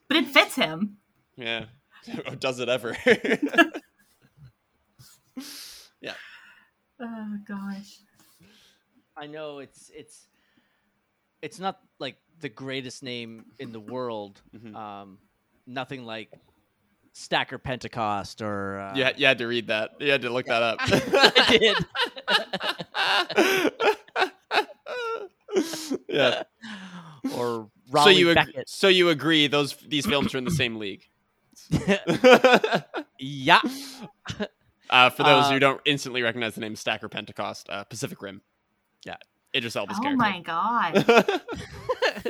but 0.08 0.16
it 0.16 0.26
fits 0.26 0.56
him. 0.56 0.96
Yeah. 1.36 1.66
Does 2.38 2.58
it 2.60 2.68
ever? 2.68 2.96
Yeah. 6.00 6.12
Oh 7.00 7.38
gosh. 7.48 7.98
I 9.16 9.26
know 9.26 9.58
it's 9.60 9.90
it's 9.94 10.26
it's 11.42 11.58
not 11.58 11.80
like 11.98 12.16
the 12.40 12.48
greatest 12.50 13.02
name 13.02 13.46
in 13.58 13.72
the 13.72 13.80
world. 13.80 14.40
Mhm. 14.54 14.74
Um, 14.76 15.18
nothing 15.66 16.04
like 16.04 16.30
Stacker 17.14 17.56
Pentecost 17.58 18.42
or 18.42 18.78
uh, 18.80 18.94
you, 18.94 19.04
had, 19.04 19.18
you 19.18 19.24
had 19.26 19.38
to 19.38 19.46
read 19.46 19.68
that. 19.68 19.92
You 19.98 20.10
had 20.10 20.20
to 20.22 20.30
look 20.30 20.44
that 20.46 20.62
up. 20.62 20.78
I 20.82 21.56
did. 21.58 21.76
yeah. 26.08 26.42
or 27.36 27.70
So 27.92 28.08
you 28.08 28.30
ag- 28.30 28.36
Beckett. 28.36 28.68
so 28.68 28.88
you 28.88 29.08
agree 29.10 29.46
those 29.46 29.74
these 29.76 30.06
films 30.06 30.34
are 30.34 30.38
in 30.38 30.44
the 30.44 30.50
same 30.50 30.76
league. 30.76 31.06
yeah. 33.18 33.60
uh, 34.90 35.10
for 35.10 35.22
those 35.22 35.44
Uh, 35.46 35.50
who 35.52 35.58
don't 35.58 35.80
instantly 35.84 36.22
recognize 36.22 36.54
the 36.54 36.60
name 36.60 36.76
Stacker 36.76 37.08
Pentecost, 37.08 37.68
uh, 37.70 37.84
Pacific 37.84 38.20
Rim. 38.22 38.42
Yeah. 39.04 39.16
Idris 39.54 39.76
Elba's 39.76 39.96
Oh 39.98 40.02
character. 40.02 40.24
Oh 40.24 40.30
my 40.30 40.40
god. 40.40 41.42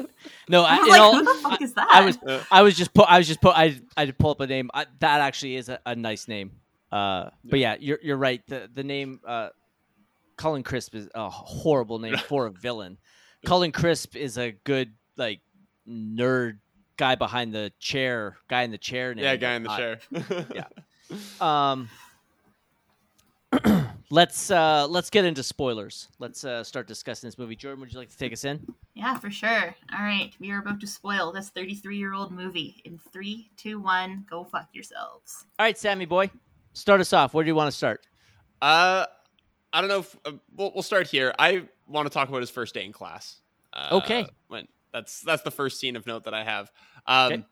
No, 0.48 0.62
I, 0.62 0.76
I 0.76 0.78
was 0.78 0.84
in 0.86 0.90
like, 0.90 1.00
all- 1.00 1.14
who 1.16 1.24
the 1.24 1.40
fuck 1.48 1.62
is 1.62 1.72
that? 1.74 1.88
I 1.90 2.04
was 2.04 2.18
Uh, 2.26 2.42
I 2.50 2.62
was 2.62 2.76
just 2.76 2.92
put 2.92 3.08
I 3.08 3.16
was 3.18 3.26
just 3.26 3.40
put 3.40 3.56
I 3.56 3.80
I 3.96 4.04
did 4.04 4.18
pull 4.18 4.30
up 4.30 4.40
a 4.40 4.46
name. 4.46 4.70
I, 4.74 4.84
that 5.00 5.20
actually 5.22 5.56
is 5.56 5.68
a, 5.70 5.78
a 5.86 5.94
nice 5.96 6.28
name. 6.28 6.52
Uh, 6.92 7.30
but 7.44 7.58
yeah, 7.60 7.76
you're 7.80 7.98
you're 8.02 8.16
right. 8.18 8.42
The 8.46 8.68
the 8.72 8.84
name 8.84 9.20
uh, 9.26 9.48
Cullen 10.36 10.62
Crisp 10.62 10.94
is 10.94 11.08
a 11.14 11.30
horrible 11.30 11.98
name 11.98 12.16
for 12.18 12.44
a 12.46 12.50
villain. 12.50 12.98
Cullen 13.46 13.72
Crisp 13.72 14.16
is 14.16 14.36
a 14.36 14.52
good 14.52 14.92
like 15.16 15.40
nerd 15.88 16.58
guy 16.96 17.14
behind 17.14 17.52
the 17.52 17.72
chair, 17.78 18.36
guy 18.48 18.62
in 18.62 18.70
the 18.70 18.78
chair. 18.78 19.14
Name, 19.14 19.24
yeah, 19.24 19.36
guy 19.36 19.54
in 19.54 19.62
the 19.62 19.68
but 19.68 19.76
chair. 19.76 19.98
yeah. 20.54 20.64
Um, 21.40 21.90
let's 24.10 24.50
uh 24.50 24.86
let's 24.88 25.10
get 25.10 25.24
into 25.24 25.42
spoilers. 25.42 26.08
Let's 26.18 26.44
uh 26.44 26.64
start 26.64 26.88
discussing 26.88 27.28
this 27.28 27.38
movie. 27.38 27.54
Jordan, 27.56 27.80
would 27.80 27.92
you 27.92 27.98
like 27.98 28.10
to 28.10 28.16
take 28.16 28.32
us 28.32 28.44
in? 28.44 28.66
Yeah, 28.94 29.18
for 29.18 29.30
sure. 29.30 29.74
All 29.96 30.02
right, 30.02 30.32
we 30.40 30.50
are 30.50 30.60
about 30.60 30.80
to 30.80 30.86
spoil 30.86 31.30
this 31.32 31.50
33 31.50 31.98
year 31.98 32.14
old 32.14 32.32
movie 32.32 32.80
in 32.84 32.98
three, 33.12 33.50
two, 33.56 33.78
one. 33.80 34.24
Go 34.28 34.44
fuck 34.44 34.68
yourselves. 34.72 35.44
All 35.58 35.64
right, 35.66 35.76
Sammy 35.76 36.06
boy, 36.06 36.30
start 36.72 37.00
us 37.00 37.12
off. 37.12 37.34
Where 37.34 37.44
do 37.44 37.48
you 37.48 37.54
want 37.54 37.70
to 37.70 37.76
start? 37.76 38.06
Uh, 38.62 39.04
I 39.72 39.80
don't 39.80 39.88
know. 39.88 40.00
If, 40.00 40.16
uh, 40.24 40.32
we'll, 40.56 40.72
we'll 40.72 40.82
start 40.82 41.06
here. 41.06 41.34
I 41.38 41.64
want 41.86 42.06
to 42.06 42.10
talk 42.12 42.28
about 42.28 42.40
his 42.40 42.50
first 42.50 42.72
day 42.74 42.84
in 42.84 42.92
class. 42.92 43.36
Uh, 43.72 43.88
Okay. 43.92 44.26
When 44.48 44.66
that's 44.94 45.20
that's 45.20 45.42
the 45.42 45.50
first 45.50 45.78
scene 45.78 45.96
of 45.96 46.06
note 46.06 46.24
that 46.24 46.32
I 46.32 46.44
have. 46.44 46.70
Um, 47.06 47.32
Okay. 47.32 47.44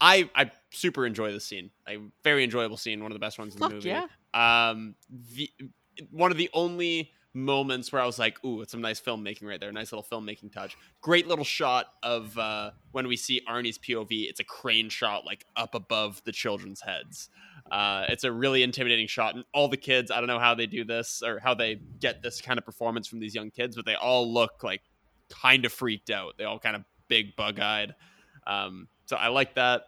I 0.00 0.30
I 0.34 0.50
super 0.70 1.06
enjoy 1.06 1.30
this 1.32 1.44
scene. 1.44 1.70
A 1.88 1.98
very 2.24 2.42
enjoyable 2.44 2.76
scene. 2.76 3.02
One 3.02 3.12
of 3.12 3.14
the 3.16 3.20
best 3.20 3.38
ones 3.38 3.54
in 3.54 3.60
Fuck 3.60 3.68
the 3.70 3.74
movie. 3.76 3.88
yeah. 3.90 4.06
Um, 4.34 4.94
the, 5.10 5.50
one 6.10 6.30
of 6.30 6.36
the 6.36 6.48
only 6.52 7.10
moments 7.34 7.92
where 7.92 8.00
I 8.00 8.06
was 8.06 8.18
like, 8.18 8.42
"Ooh, 8.44 8.60
it's 8.62 8.70
some 8.72 8.80
nice 8.80 9.00
filmmaking 9.00 9.42
right 9.42 9.58
there. 9.60 9.72
Nice 9.72 9.90
little 9.92 10.04
filmmaking 10.08 10.52
touch. 10.52 10.76
Great 11.00 11.26
little 11.26 11.44
shot 11.44 11.86
of 12.02 12.36
uh, 12.38 12.70
when 12.92 13.08
we 13.08 13.16
see 13.16 13.42
Arnie's 13.48 13.78
POV. 13.78 14.28
It's 14.28 14.38
a 14.40 14.44
crane 14.44 14.88
shot, 14.88 15.24
like 15.26 15.44
up 15.56 15.74
above 15.74 16.22
the 16.24 16.32
children's 16.32 16.80
heads. 16.80 17.28
Uh, 17.70 18.04
it's 18.08 18.22
a 18.24 18.30
really 18.32 18.62
intimidating 18.62 19.08
shot, 19.08 19.34
and 19.34 19.44
all 19.52 19.66
the 19.68 19.76
kids. 19.76 20.10
I 20.12 20.18
don't 20.18 20.28
know 20.28 20.38
how 20.38 20.54
they 20.54 20.66
do 20.66 20.84
this 20.84 21.22
or 21.24 21.40
how 21.40 21.54
they 21.54 21.80
get 22.00 22.22
this 22.22 22.40
kind 22.40 22.58
of 22.58 22.64
performance 22.64 23.08
from 23.08 23.18
these 23.18 23.34
young 23.34 23.50
kids, 23.50 23.74
but 23.74 23.84
they 23.84 23.96
all 23.96 24.32
look 24.32 24.62
like 24.62 24.82
kind 25.28 25.64
of 25.64 25.72
freaked 25.72 26.10
out. 26.10 26.38
They 26.38 26.44
all 26.44 26.58
kind 26.58 26.76
of 26.76 26.84
big 27.08 27.36
bug 27.36 27.60
eyed. 27.60 27.94
Um, 28.46 28.88
so 29.06 29.16
I 29.16 29.28
like 29.28 29.54
that. 29.54 29.82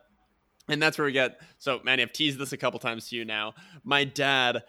And 0.69 0.81
that's 0.81 0.99
where 0.99 1.07
we 1.07 1.13
get. 1.13 1.41
So, 1.59 1.81
Manny, 1.85 2.03
I've 2.03 2.13
teased 2.13 2.39
this 2.39 2.53
a 2.53 2.57
couple 2.57 2.79
times 2.79 3.09
to 3.09 3.17
you 3.17 3.25
now. 3.25 3.55
My 3.83 4.05
dad 4.05 4.63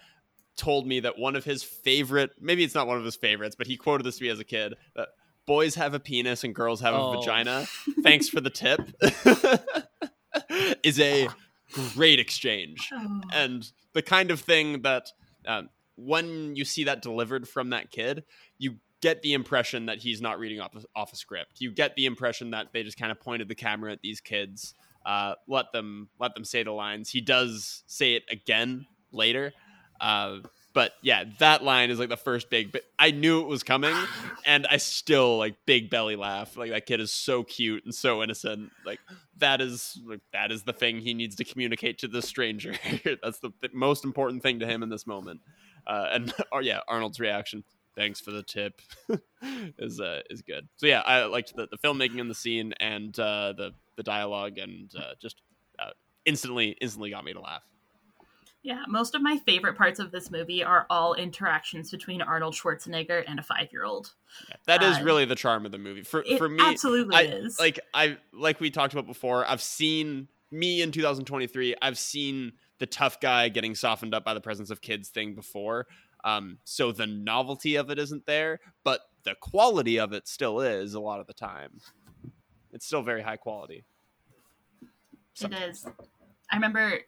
told 0.58 0.88
me 0.88 1.02
that 1.02 1.18
one 1.20 1.36
of 1.36 1.44
his 1.44 1.64
favorite, 1.64 2.32
maybe 2.40 2.64
it's 2.64 2.76
not 2.76 2.88
one 2.88 2.98
of 2.98 3.06
his 3.06 3.16
favorites, 3.16 3.56
but 3.58 3.68
he 3.68 3.78
quoted 3.78 4.04
this 4.04 4.18
to 4.18 4.24
me 4.24 4.30
as 4.30 4.40
a 4.40 4.44
kid 4.44 4.76
that 4.96 5.10
boys 5.46 5.76
have 5.76 5.94
a 5.94 6.00
penis 6.00 6.44
and 6.44 6.54
girls 6.56 6.82
have 6.82 6.94
Oh. 6.96 7.14
a 7.14 7.18
vagina. 7.18 7.66
Thanks 8.04 8.30
for 8.30 8.42
the 8.42 8.50
tip. 8.50 8.82
is 10.84 11.00
a 11.00 11.28
great 11.94 12.20
exchange 12.20 12.90
Oh. 12.92 13.22
and 13.34 13.70
the 13.94 14.02
kind 14.02 14.32
of 14.32 14.40
thing 14.40 14.82
that 14.82 15.10
um, 15.46 15.70
when 15.96 16.56
you 16.56 16.66
see 16.66 16.86
that 16.86 17.02
delivered 17.02 17.48
from 17.48 17.70
that 17.72 17.92
kid 17.92 18.24
you 18.58 18.76
get 19.02 19.22
the 19.22 19.34
impression 19.34 19.88
that 19.88 20.00
he's 20.00 20.22
not 20.22 20.40
reading 20.40 20.60
off 20.60 20.76
a, 20.76 20.84
off 20.96 21.14
a 21.14 21.16
script. 21.16 21.60
You 21.60 21.72
get 21.72 21.96
the 21.96 22.06
impression 22.06 22.52
that 22.52 22.68
they 22.74 22.84
just 22.84 22.98
kind 22.98 23.12
of 23.12 23.20
pointed 23.20 23.48
the 23.48 23.56
camera 23.56 23.92
at 23.92 24.02
these 24.02 24.22
kids 24.22 24.76
uh, 25.06 25.34
let 25.48 25.72
them 25.72 26.10
let 26.20 26.36
them 26.36 26.46
say 26.46 26.64
the 26.64 26.72
lines. 26.72 27.10
He 27.10 27.22
does 27.22 27.84
say 27.88 28.14
it 28.14 28.24
again 28.30 28.86
later 29.12 29.54
uh, 30.00 30.38
but 30.74 30.94
yeah 31.02 31.26
that 31.40 31.64
line 31.64 31.90
is 31.90 32.00
like 32.00 32.10
the 32.10 32.18
first 32.18 32.50
big 32.50 32.72
but 32.72 32.82
i 32.98 33.12
knew 33.12 33.42
it 33.42 33.48
was 33.48 33.62
coming 33.62 33.94
and 34.46 34.66
i 34.68 34.78
still 34.78 35.38
like 35.38 35.56
big 35.66 35.90
belly 35.90 36.16
laugh. 36.16 36.56
Like 36.56 36.72
that 36.72 36.86
kid 36.86 37.00
is 37.00 37.12
so 37.12 37.44
cute 37.44 37.84
and 37.86 37.94
so 37.94 38.24
innocent. 38.24 38.72
Like 38.86 39.00
that 39.38 39.62
is 39.62 40.00
like 40.06 40.22
that 40.34 40.52
is 40.52 40.64
the 40.64 40.74
thing 40.74 41.00
he 41.00 41.14
needs 41.14 41.36
to 41.36 41.44
communicate 41.44 42.00
to 42.00 42.08
the 42.08 42.22
stranger. 42.22 42.74
That's 43.22 43.40
the 43.40 43.52
th- 43.62 43.74
most 43.74 44.06
important 44.06 44.44
thing 44.44 44.60
to 44.60 44.66
him 44.66 44.82
in 44.82 44.90
this 44.90 45.06
moment. 45.06 45.42
Uh, 45.86 46.08
and 46.14 46.34
or 46.52 46.62
yeah 46.62 46.80
arnold's 46.88 47.20
reaction 47.20 47.64
thanks 47.96 48.20
for 48.20 48.32
the 48.32 48.44
tip 48.44 48.82
is 49.80 50.00
uh, 50.00 50.22
is 50.30 50.42
good. 50.42 50.68
So 50.78 50.88
yeah, 50.88 51.02
I 51.02 51.26
liked 51.26 51.56
the, 51.56 51.68
the 51.70 51.78
filmmaking 51.78 52.20
in 52.20 52.28
the 52.28 52.36
scene 52.36 52.74
and 52.80 53.18
uh, 53.20 53.54
the 53.58 53.72
the 53.98 54.04
dialogue 54.04 54.58
and 54.58 54.92
uh, 54.98 55.14
just 55.22 55.42
uh, 55.80 55.92
instantly 56.26 56.78
instantly 56.82 57.10
got 57.12 57.24
me 57.24 57.34
to 57.34 57.42
laugh. 57.42 57.64
Yeah, 58.64 58.84
most 58.88 59.16
of 59.16 59.24
my 59.24 59.38
favorite 59.40 59.76
parts 59.76 60.00
of 60.00 60.12
this 60.12 60.30
movie 60.30 60.64
are 60.64 60.86
all 60.88 61.16
interactions 61.16 61.90
between 61.90 62.22
Arnold 62.22 62.54
Schwarzenegger 62.54 63.24
and 63.28 63.40
a 63.40 63.44
five-year-old. 63.44 64.14
Yeah, 64.50 64.56
that 64.68 64.84
is 64.84 64.98
Uh, 65.00 65.04
really 65.04 65.26
the 65.26 65.34
charm 65.36 65.66
of 65.66 65.72
the 65.72 65.80
movie. 65.80 66.04
For 66.04 66.22
It 66.24 66.38
for 66.38 66.48
me, 66.48 66.60
absolutely 66.62 67.16
I, 67.16 67.22
is. 67.24 67.60
like 67.60 67.80
I 67.94 68.18
like 68.32 68.60
we 68.60 68.70
talked 68.70 68.94
about 68.94 69.08
before. 69.08 69.50
I've 69.50 69.64
seen 69.64 70.28
me 70.52 70.84
in 70.84 70.92
2023. 70.92 71.76
I've 71.82 71.98
seen 71.98 72.54
the 72.78 72.86
tough 72.86 73.20
guy 73.20 73.50
getting 73.50 73.74
softened 73.74 74.14
up 74.14 74.24
by 74.24 74.36
the 74.36 74.42
presence 74.42 74.70
of 74.70 74.82
kids 74.82 75.10
thing 75.10 75.34
before. 75.34 75.88
Um, 76.24 76.60
so 76.64 76.92
the 76.92 77.08
novelty 77.08 77.76
of 77.76 77.90
it 77.90 78.00
isn't 78.00 78.26
there, 78.26 78.60
but 78.84 79.02
the 79.24 79.36
quality 79.36 80.00
of 80.00 80.14
it 80.14 80.28
still 80.28 80.62
is 80.62 80.94
a 80.94 81.00
lot 81.00 81.20
of 81.20 81.28
the 81.28 81.34
time. 81.34 81.80
It's 82.72 82.86
still 82.86 83.02
very 83.02 83.22
high 83.22 83.38
quality. 83.38 83.84
It 85.42 85.54
is. 85.54 85.86
I 86.52 86.56
remember 86.56 87.02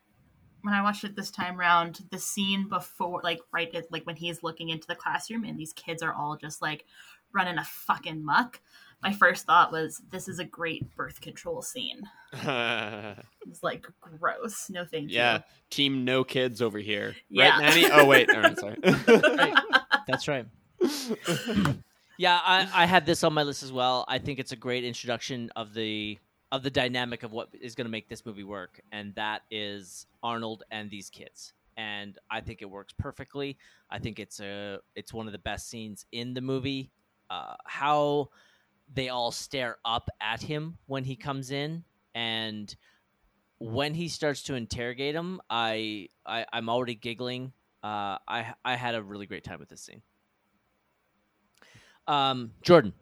when 0.62 0.74
I 0.74 0.82
watched 0.82 1.04
it 1.04 1.16
this 1.16 1.30
time 1.30 1.58
round, 1.58 2.06
the 2.10 2.18
scene 2.18 2.70
before, 2.70 3.22
like 3.24 3.42
right, 3.52 3.74
like 3.92 4.06
when 4.06 4.16
he's 4.16 4.44
looking 4.44 4.70
into 4.70 4.88
the 4.88 4.96
classroom 4.96 5.44
and 5.44 5.60
these 5.60 5.74
kids 5.74 6.02
are 6.02 6.14
all 6.14 6.38
just 6.38 6.62
like 6.62 6.86
running 7.34 7.58
a 7.58 7.64
fucking 7.64 8.24
muck. 8.24 8.62
My 9.04 9.12
first 9.14 9.46
thought 9.46 9.72
was, 9.72 10.02
this 10.10 10.28
is 10.28 10.40
a 10.40 10.46
great 10.46 10.96
birth 10.96 11.20
control 11.22 11.62
scene. 11.62 12.02
yeah, 12.34 13.16
It's 13.48 13.62
like 13.62 13.86
gross. 14.00 14.70
No 14.70 14.86
thank 14.86 15.12
yeah. 15.12 15.34
you. 15.34 15.38
Yeah. 15.38 15.42
team 15.70 16.06
no 16.06 16.24
kids 16.24 16.62
over 16.62 16.80
here, 16.80 17.16
Yeah. 17.30 17.50
right, 17.60 17.62
Nanny? 17.76 17.90
Oh 17.92 18.06
wait, 18.06 18.30
all 18.30 18.42
right, 18.42 18.58
sorry. 18.58 18.78
That's 20.08 20.28
right. 20.28 20.46
yeah, 22.18 22.40
I, 22.44 22.68
I 22.74 22.86
had 22.86 23.06
this 23.06 23.24
on 23.24 23.34
my 23.34 23.44
list 23.44 23.64
as 23.64 23.72
well. 23.72 24.06
I 24.08 24.20
think 24.20 24.40
it's 24.40 24.52
a 24.52 24.56
great 24.56 24.84
introduction 24.84 25.50
of 25.56 25.74
the 25.74 26.18
of 26.52 26.62
the 26.62 26.70
dynamic 26.70 27.24
of 27.24 27.32
what 27.32 27.50
is 27.60 27.74
going 27.74 27.86
to 27.86 27.92
make 27.92 28.08
this 28.10 28.26
movie 28.26 28.44
work, 28.44 28.80
and 28.92 29.14
that 29.16 29.42
is 29.50 30.06
Arnold 30.22 30.64
and 30.72 30.90
these 30.90 31.10
kids. 31.10 31.54
And 31.78 32.18
I 32.30 32.42
think 32.42 32.62
it 32.62 32.70
works 32.70 32.94
perfectly. 32.98 33.58
I 33.90 33.98
think 34.00 34.20
it's 34.20 34.40
a 34.40 34.80
it's 34.96 35.14
one 35.14 35.26
of 35.26 35.32
the 35.34 35.40
best 35.40 35.70
scenes 35.70 36.06
in 36.12 36.34
the 36.34 36.42
movie. 36.42 36.92
Uh, 37.30 37.56
how 37.66 38.30
they 38.94 39.10
all 39.10 39.32
stare 39.32 39.78
up 39.86 40.10
at 40.22 40.42
him 40.42 40.78
when 40.86 41.04
he 41.04 41.16
comes 41.16 41.52
in, 41.52 41.84
and 42.14 42.76
when 43.60 43.94
he 43.94 44.08
starts 44.08 44.44
to 44.44 44.56
interrogate 44.56 45.16
him, 45.16 45.42
I, 45.50 46.10
I 46.26 46.46
I'm 46.54 46.70
already 46.70 46.96
giggling. 46.96 47.54
Uh, 47.84 48.18
I 48.28 48.54
I 48.64 48.76
had 48.76 48.96
a 48.96 49.04
really 49.04 49.26
great 49.26 49.44
time 49.44 49.60
with 49.60 49.70
this 49.70 49.82
scene. 49.82 50.02
Um, 52.08 52.52
Jordan, 52.62 52.94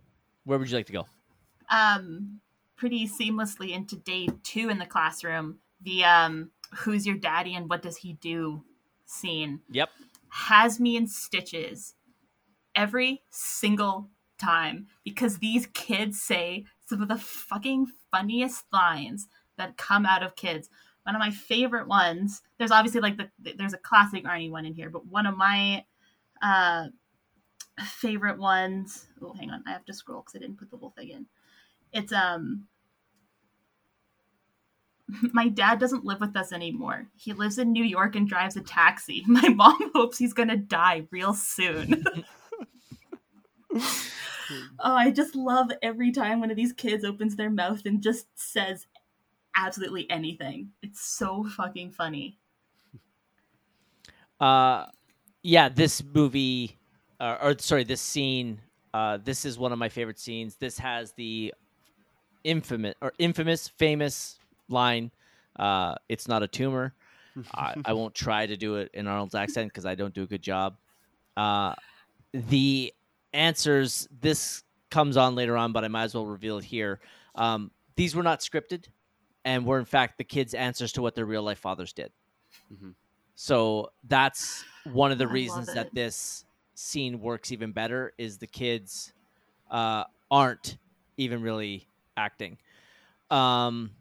where 0.43 0.59
would 0.59 0.69
you 0.69 0.75
like 0.77 0.85
to 0.87 0.93
go? 0.93 1.07
um 1.69 2.41
pretty 2.75 3.07
seamlessly 3.07 3.71
into 3.71 3.95
day 3.95 4.27
two 4.43 4.69
in 4.69 4.79
the 4.79 4.85
classroom 4.85 5.59
the 5.81 6.03
um 6.03 6.51
who's 6.79 7.05
your 7.05 7.15
daddy 7.15 7.55
and 7.55 7.69
what 7.69 7.81
does 7.81 7.97
he 7.97 8.13
do 8.13 8.63
scene 9.05 9.61
Yep. 9.69 9.89
has 10.29 10.79
me 10.79 10.95
in 10.97 11.07
stitches 11.07 11.95
every 12.75 13.21
single 13.29 14.09
time 14.41 14.87
because 15.03 15.37
these 15.37 15.67
kids 15.67 16.21
say 16.21 16.65
some 16.87 17.01
of 17.01 17.07
the 17.07 17.17
fucking 17.17 17.87
funniest 18.11 18.65
lines 18.73 19.27
that 19.57 19.77
come 19.77 20.05
out 20.05 20.23
of 20.23 20.35
kids 20.35 20.69
one 21.03 21.15
of 21.15 21.19
my 21.19 21.31
favorite 21.31 21.87
ones 21.87 22.41
there's 22.57 22.71
obviously 22.71 23.01
like 23.01 23.17
the 23.17 23.29
there's 23.57 23.73
a 23.73 23.77
classic 23.77 24.23
arnie 24.25 24.51
one 24.51 24.65
in 24.65 24.73
here 24.73 24.89
but 24.89 25.05
one 25.05 25.25
of 25.25 25.37
my 25.37 25.83
uh 26.41 26.87
favorite 27.85 28.37
ones 28.37 29.07
oh 29.21 29.33
hang 29.33 29.49
on 29.49 29.63
i 29.67 29.71
have 29.71 29.85
to 29.85 29.93
scroll 29.93 30.21
because 30.21 30.35
i 30.35 30.39
didn't 30.39 30.57
put 30.57 30.69
the 30.69 30.77
whole 30.77 30.93
thing 30.97 31.09
in 31.09 31.25
it's 31.93 32.11
um 32.11 32.67
my 35.33 35.47
dad 35.47 35.79
doesn't 35.79 36.05
live 36.05 36.21
with 36.21 36.35
us 36.35 36.51
anymore. 36.51 37.07
He 37.15 37.33
lives 37.33 37.57
in 37.57 37.71
New 37.71 37.83
York 37.83 38.15
and 38.15 38.27
drives 38.27 38.55
a 38.55 38.61
taxi. 38.61 39.23
My 39.27 39.49
mom 39.49 39.91
hopes 39.95 40.17
he's 40.17 40.33
gonna 40.33 40.57
die 40.57 41.07
real 41.11 41.33
soon. 41.33 42.05
Oh, 44.79 44.95
I 44.95 45.11
just 45.11 45.35
love 45.35 45.71
every 45.81 46.11
time 46.11 46.39
one 46.39 46.51
of 46.51 46.57
these 46.57 46.73
kids 46.73 47.03
opens 47.03 47.35
their 47.35 47.49
mouth 47.49 47.85
and 47.85 48.01
just 48.01 48.27
says 48.35 48.87
absolutely 49.55 50.09
anything. 50.09 50.71
It's 50.81 51.01
so 51.01 51.43
fucking 51.43 51.91
funny. 51.91 52.39
Uh, 54.39 54.87
yeah, 55.43 55.69
this 55.69 56.03
movie, 56.03 56.77
uh, 57.19 57.37
or 57.41 57.57
sorry, 57.59 57.83
this 57.83 58.01
scene. 58.01 58.59
Uh, 58.93 59.17
this 59.23 59.45
is 59.45 59.57
one 59.57 59.71
of 59.71 59.79
my 59.79 59.89
favorite 59.89 60.19
scenes. 60.19 60.57
This 60.57 60.77
has 60.79 61.13
the 61.13 61.53
infamous 62.43 62.95
or 63.01 63.13
infamous, 63.19 63.67
famous 63.67 64.39
line. 64.67 65.11
Uh, 65.55 65.95
it's 66.09 66.27
not 66.27 66.43
a 66.43 66.47
tumor. 66.47 66.93
I, 67.53 67.75
I 67.85 67.93
won't 67.93 68.15
try 68.15 68.45
to 68.45 68.57
do 68.57 68.75
it 68.75 68.89
in 68.93 69.07
Arnold's 69.07 69.35
accent 69.35 69.71
because 69.71 69.85
I 69.85 69.95
don't 69.95 70.13
do 70.13 70.23
a 70.23 70.27
good 70.27 70.41
job. 70.41 70.77
Uh, 71.37 71.75
the 72.33 72.93
answers. 73.33 74.07
This 74.19 74.63
comes 74.89 75.17
on 75.17 75.35
later 75.35 75.55
on, 75.57 75.71
but 75.71 75.83
I 75.83 75.87
might 75.87 76.03
as 76.03 76.15
well 76.15 76.25
reveal 76.25 76.57
it 76.57 76.63
here. 76.63 76.99
Um, 77.35 77.71
these 77.95 78.15
were 78.15 78.23
not 78.23 78.39
scripted, 78.39 78.85
and 79.45 79.65
were 79.65 79.79
in 79.79 79.85
fact 79.85 80.17
the 80.17 80.23
kids' 80.23 80.53
answers 80.53 80.91
to 80.93 81.01
what 81.01 81.15
their 81.15 81.25
real 81.25 81.43
life 81.43 81.59
fathers 81.59 81.93
did. 81.93 82.11
Mhm. 82.73 82.93
So 83.35 83.91
that's 84.03 84.63
one 84.83 85.11
of 85.11 85.17
the 85.17 85.27
I 85.27 85.31
reasons 85.31 85.73
that 85.73 85.93
this 85.93 86.45
scene 86.75 87.19
works 87.21 87.51
even 87.51 87.71
better 87.71 88.13
is 88.17 88.37
the 88.37 88.47
kids 88.47 89.13
uh, 89.69 90.03
aren't 90.29 90.77
even 91.17 91.41
really 91.41 91.87
acting. 92.17 92.57
Um, 93.29 93.91
I 93.91 94.00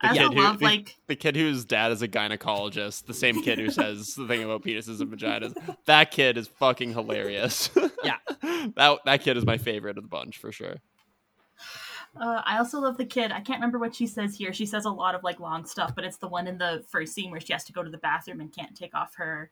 The 0.00 0.08
also 0.08 0.28
kid 0.28 0.34
who- 0.36 0.42
love 0.42 0.58
the- 0.58 0.64
like 0.64 0.96
the 1.06 1.16
kid 1.16 1.36
whose 1.36 1.64
dad 1.64 1.92
is 1.92 2.02
a 2.02 2.08
gynecologist, 2.08 3.06
the 3.06 3.14
same 3.14 3.42
kid 3.42 3.58
who 3.58 3.70
says 3.70 4.14
the 4.14 4.26
thing 4.26 4.42
about 4.42 4.62
penises 4.62 5.00
and 5.00 5.10
vaginas. 5.12 5.76
That 5.86 6.10
kid 6.10 6.36
is 6.38 6.48
fucking 6.48 6.92
hilarious. 6.92 7.70
Yeah. 8.02 8.16
that 8.76 8.98
that 9.04 9.20
kid 9.22 9.36
is 9.36 9.44
my 9.44 9.58
favorite 9.58 9.96
of 9.98 10.04
the 10.04 10.08
bunch 10.08 10.38
for 10.38 10.52
sure. 10.52 10.76
Uh, 12.20 12.40
I 12.44 12.58
also 12.58 12.78
love 12.80 12.96
the 12.96 13.04
kid. 13.04 13.32
I 13.32 13.40
can't 13.40 13.58
remember 13.58 13.78
what 13.78 13.94
she 13.94 14.06
says 14.06 14.36
here. 14.36 14.52
She 14.52 14.66
says 14.66 14.84
a 14.84 14.90
lot 14.90 15.14
of 15.16 15.24
like 15.24 15.40
long 15.40 15.64
stuff, 15.64 15.94
but 15.96 16.04
it's 16.04 16.16
the 16.16 16.28
one 16.28 16.46
in 16.46 16.58
the 16.58 16.84
first 16.88 17.12
scene 17.12 17.30
where 17.32 17.40
she 17.40 17.52
has 17.52 17.64
to 17.64 17.72
go 17.72 17.82
to 17.82 17.90
the 17.90 17.98
bathroom 17.98 18.40
and 18.40 18.52
can't 18.54 18.74
take 18.76 18.94
off 18.94 19.14
her 19.16 19.50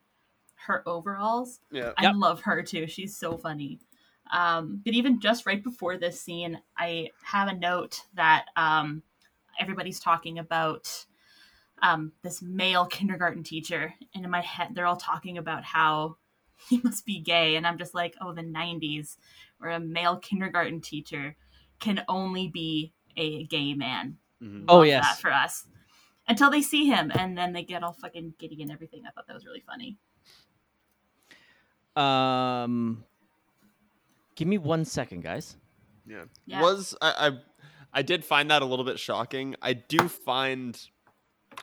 her 0.66 0.86
overalls. 0.86 1.58
Yeah. 1.72 1.90
I 1.98 2.04
Yep. 2.04 2.12
love 2.16 2.40
her 2.42 2.62
too. 2.62 2.86
She's 2.86 3.16
so 3.16 3.36
funny. 3.36 3.80
Um, 4.32 4.80
but 4.84 4.94
even 4.94 5.18
just 5.20 5.44
right 5.44 5.62
before 5.62 5.96
this 5.96 6.20
scene, 6.20 6.60
I 6.78 7.10
have 7.24 7.48
a 7.48 7.54
note 7.54 8.02
that 8.14 8.46
um, 8.56 9.02
everybody's 9.58 10.00
talking 10.00 10.38
about 10.38 11.06
um, 11.82 12.12
this 12.22 12.40
male 12.42 12.86
kindergarten 12.86 13.42
teacher, 13.42 13.94
and 14.14 14.24
in 14.24 14.30
my 14.30 14.40
head, 14.40 14.68
they're 14.74 14.86
all 14.86 14.96
talking 14.96 15.38
about 15.38 15.64
how 15.64 16.16
he 16.68 16.80
must 16.84 17.04
be 17.04 17.18
gay, 17.20 17.56
and 17.56 17.66
I'm 17.66 17.78
just 17.78 17.94
like, 17.94 18.14
oh, 18.20 18.32
the 18.32 18.42
'90s, 18.42 19.16
where 19.58 19.70
a 19.72 19.80
male 19.80 20.16
kindergarten 20.18 20.80
teacher 20.80 21.36
can 21.80 22.04
only 22.08 22.48
be 22.48 22.92
a 23.16 23.44
gay 23.46 23.74
man. 23.74 24.16
Mhm. 24.42 24.64
Oh, 24.68 24.78
Love 24.78 24.86
yes. 24.86 25.04
that 25.04 25.20
for 25.20 25.32
us. 25.32 25.66
Until 26.28 26.50
they 26.50 26.62
see 26.62 26.86
him, 26.86 27.10
and 27.16 27.36
then 27.36 27.52
they 27.52 27.64
get 27.64 27.82
all 27.82 27.92
fucking 27.94 28.34
giddy 28.38 28.62
and 28.62 28.70
everything. 28.70 29.02
I 29.06 29.10
thought 29.10 29.26
that 29.26 29.34
was 29.34 29.44
really 29.44 29.64
funny. 29.66 29.98
um, 31.96 33.04
give 34.34 34.48
me 34.48 34.58
one 34.58 34.84
second, 34.84 35.22
guys. 35.22 35.56
Yeah. 36.06 36.24
Yeah. 36.46 36.62
Was 36.62 36.96
I, 37.02 37.28
I 37.28 37.38
I 37.92 38.02
did 38.02 38.24
find 38.24 38.50
that 38.50 38.62
a 38.62 38.64
little 38.64 38.84
bit 38.84 38.98
shocking. 38.98 39.54
I 39.60 39.74
do 39.74 40.08
find 40.08 40.78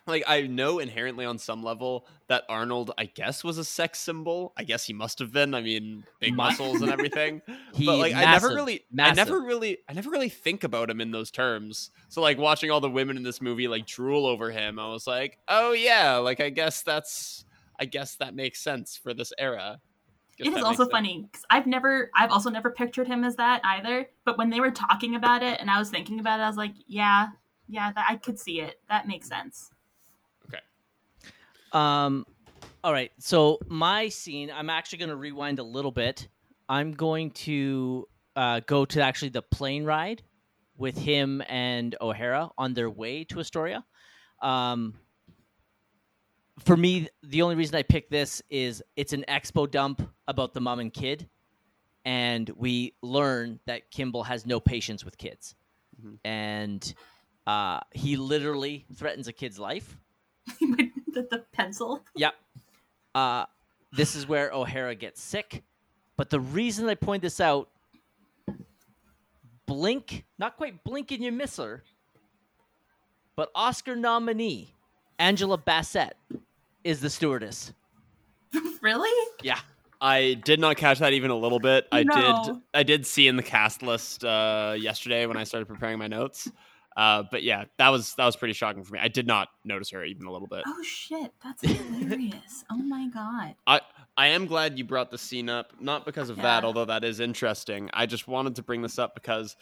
like 0.05 0.23
I 0.27 0.41
know 0.41 0.79
inherently 0.79 1.25
on 1.25 1.37
some 1.37 1.63
level 1.63 2.07
that 2.27 2.43
Arnold 2.49 2.91
I 2.97 3.05
guess 3.05 3.43
was 3.43 3.57
a 3.57 3.63
sex 3.63 3.99
symbol. 3.99 4.53
I 4.57 4.63
guess 4.63 4.85
he 4.85 4.93
must 4.93 5.19
have 5.19 5.31
been. 5.31 5.53
I 5.53 5.61
mean, 5.61 6.03
big 6.19 6.35
muscles 6.35 6.81
and 6.81 6.91
everything. 6.91 7.41
He 7.73 7.85
but 7.85 7.97
like 7.97 8.13
I 8.13 8.25
never 8.25 8.47
massive, 8.47 8.55
really 8.55 8.85
I 8.99 9.13
never 9.13 9.39
really 9.39 9.77
I 9.87 9.93
never 9.93 10.09
really 10.09 10.29
think 10.29 10.63
about 10.63 10.89
him 10.89 10.99
in 10.99 11.11
those 11.11 11.31
terms. 11.31 11.91
So 12.09 12.21
like 12.21 12.37
watching 12.37 12.71
all 12.71 12.81
the 12.81 12.89
women 12.89 13.15
in 13.15 13.23
this 13.23 13.41
movie 13.41 13.67
like 13.67 13.85
drool 13.85 14.25
over 14.25 14.51
him, 14.51 14.79
I 14.79 14.89
was 14.89 15.07
like, 15.07 15.37
"Oh 15.47 15.71
yeah, 15.71 16.17
like 16.17 16.41
I 16.41 16.49
guess 16.49 16.81
that's 16.81 17.45
I 17.79 17.85
guess 17.85 18.15
that 18.15 18.35
makes 18.35 18.59
sense 18.59 18.97
for 18.97 19.13
this 19.13 19.31
era." 19.37 19.79
Guess 20.39 20.47
It 20.47 20.51
that 20.51 20.57
is 20.59 20.63
makes 20.63 20.65
also 20.65 20.83
sense. 20.83 20.91
funny 20.91 21.27
because 21.29 21.45
I've 21.49 21.67
never, 21.67 22.09
I've 22.15 22.31
also 22.31 22.49
never 22.49 22.71
pictured 22.71 23.07
him 23.07 23.23
as 23.23 23.35
that 23.35 23.61
either. 23.63 24.09
But 24.25 24.37
when 24.37 24.49
they 24.49 24.61
were 24.61 24.71
talking 24.71 25.15
about 25.15 25.43
it 25.43 25.59
and 25.59 25.69
I 25.69 25.77
was 25.77 25.89
thinking 25.89 26.19
about 26.19 26.39
it, 26.39 26.43
I 26.43 26.47
was 26.47 26.57
like, 26.57 26.73
yeah, 26.87 27.27
yeah, 27.67 27.91
that, 27.91 28.05
I 28.09 28.15
could 28.15 28.39
see 28.39 28.61
it. 28.61 28.79
That 28.89 29.07
makes 29.07 29.27
sense. 29.27 29.71
Okay. 30.47 30.61
Um, 31.73 32.25
all 32.83 32.93
right. 32.93 33.11
So 33.19 33.59
my 33.67 34.07
scene, 34.09 34.49
I'm 34.49 34.69
actually 34.69 34.99
going 34.99 35.09
to 35.09 35.17
rewind 35.17 35.59
a 35.59 35.63
little 35.63 35.91
bit. 35.91 36.27
I'm 36.69 36.93
going 36.93 37.31
to 37.31 38.07
uh, 38.35 38.61
go 38.65 38.85
to 38.85 39.01
actually 39.01 39.29
the 39.29 39.41
plane 39.41 39.83
ride 39.83 40.23
with 40.77 40.97
him 40.97 41.43
and 41.49 41.95
O'Hara 41.99 42.49
on 42.57 42.73
their 42.73 42.89
way 42.89 43.25
to 43.25 43.39
Astoria. 43.41 43.83
Um, 44.41 44.93
for 46.59 46.77
me, 46.77 47.07
the 47.23 47.41
only 47.41 47.55
reason 47.55 47.75
I 47.75 47.83
picked 47.83 48.11
this 48.11 48.41
is 48.49 48.83
it's 48.95 49.13
an 49.13 49.25
expo 49.27 49.69
dump 49.69 50.01
about 50.27 50.53
the 50.53 50.61
mom 50.61 50.79
and 50.79 50.93
kid, 50.93 51.27
and 52.05 52.49
we 52.55 52.93
learn 53.01 53.59
that 53.65 53.89
Kimball 53.91 54.23
has 54.23 54.45
no 54.45 54.59
patience 54.59 55.03
with 55.05 55.17
kids, 55.17 55.55
Mhm. 56.01 56.17
and 56.23 56.93
uh, 57.47 57.79
he 57.91 58.15
literally 58.17 58.85
threatens 58.95 59.27
a 59.27 59.33
kid's 59.33 59.57
life. 59.59 59.97
the, 60.59 61.27
the 61.31 61.45
pencil. 61.51 62.03
Yep. 62.15 62.35
Uh, 63.15 63.45
this 63.91 64.15
is 64.15 64.27
where 64.27 64.51
O'Hara 64.53 64.95
gets 64.95 65.21
sick. 65.21 65.63
But 66.15 66.29
the 66.29 66.39
reason 66.39 66.87
I 66.87 66.95
point 66.95 67.21
this 67.23 67.39
out, 67.39 67.69
blink, 69.65 70.25
not 70.37 70.57
quite 70.57 70.83
blink 70.83 71.11
and 71.11 71.23
you 71.23 71.31
miss 71.31 71.57
her, 71.57 71.83
but 73.35 73.49
Oscar 73.55 73.95
nominee 73.95 74.73
Angela 75.17 75.57
Bassett 75.57 76.15
is 76.89 76.99
the 76.99 77.09
stewardess. 77.09 77.71
really? 78.81 79.27
Yeah. 79.43 79.59
I 80.01 80.35
did 80.45 80.59
not 80.59 80.77
catch 80.77 80.99
that 80.99 81.13
even 81.13 81.29
a 81.29 81.35
little 81.35 81.59
bit. 81.59 81.87
I 81.91 82.03
did. 82.03 82.55
I 82.73 82.83
did 82.83 83.05
see 83.05 83.27
in 83.27 83.35
the 83.35 83.43
cast 83.43 83.83
list 83.83 84.23
uh, 84.23 84.75
yesterday 84.77 85.25
when 85.25 85.37
I 85.37 85.43
started 85.43 85.67
preparing 85.67 85.99
my 85.99 86.07
notes. 86.07 86.49
Uh, 86.95 87.23
but 87.29 87.43
yeah, 87.43 87.65
that 87.77 87.89
was 87.89 88.15
that 88.15 88.25
was 88.25 88.35
pretty 88.35 88.53
shocking 88.53 88.83
for 88.83 88.93
me. 88.93 88.99
I 89.01 89.09
did 89.09 89.27
not 89.27 89.49
notice 89.63 89.89
her 89.91 90.03
even 90.03 90.25
a 90.25 90.31
little 90.31 90.47
bit. 90.47 90.63
Oh 90.65 90.83
shit, 90.83 91.31
that's 91.43 91.61
hilarious. 91.61 92.63
oh 92.71 92.77
my 92.77 93.07
god. 93.07 93.55
I 93.67 93.81
I 94.17 94.27
am 94.27 94.47
glad 94.47 94.77
you 94.77 94.85
brought 94.85 95.11
the 95.11 95.17
scene 95.17 95.49
up, 95.49 95.73
not 95.79 96.05
because 96.05 96.29
of 96.29 96.37
that, 96.37 96.63
although 96.63 96.85
that 96.85 97.03
is 97.03 97.19
interesting. 97.19 97.89
I 97.93 98.05
just 98.05 98.27
wanted 98.27 98.55
to 98.55 98.63
bring 98.63 98.81
this 98.81 98.97
up 98.97 99.13
because 99.15 99.55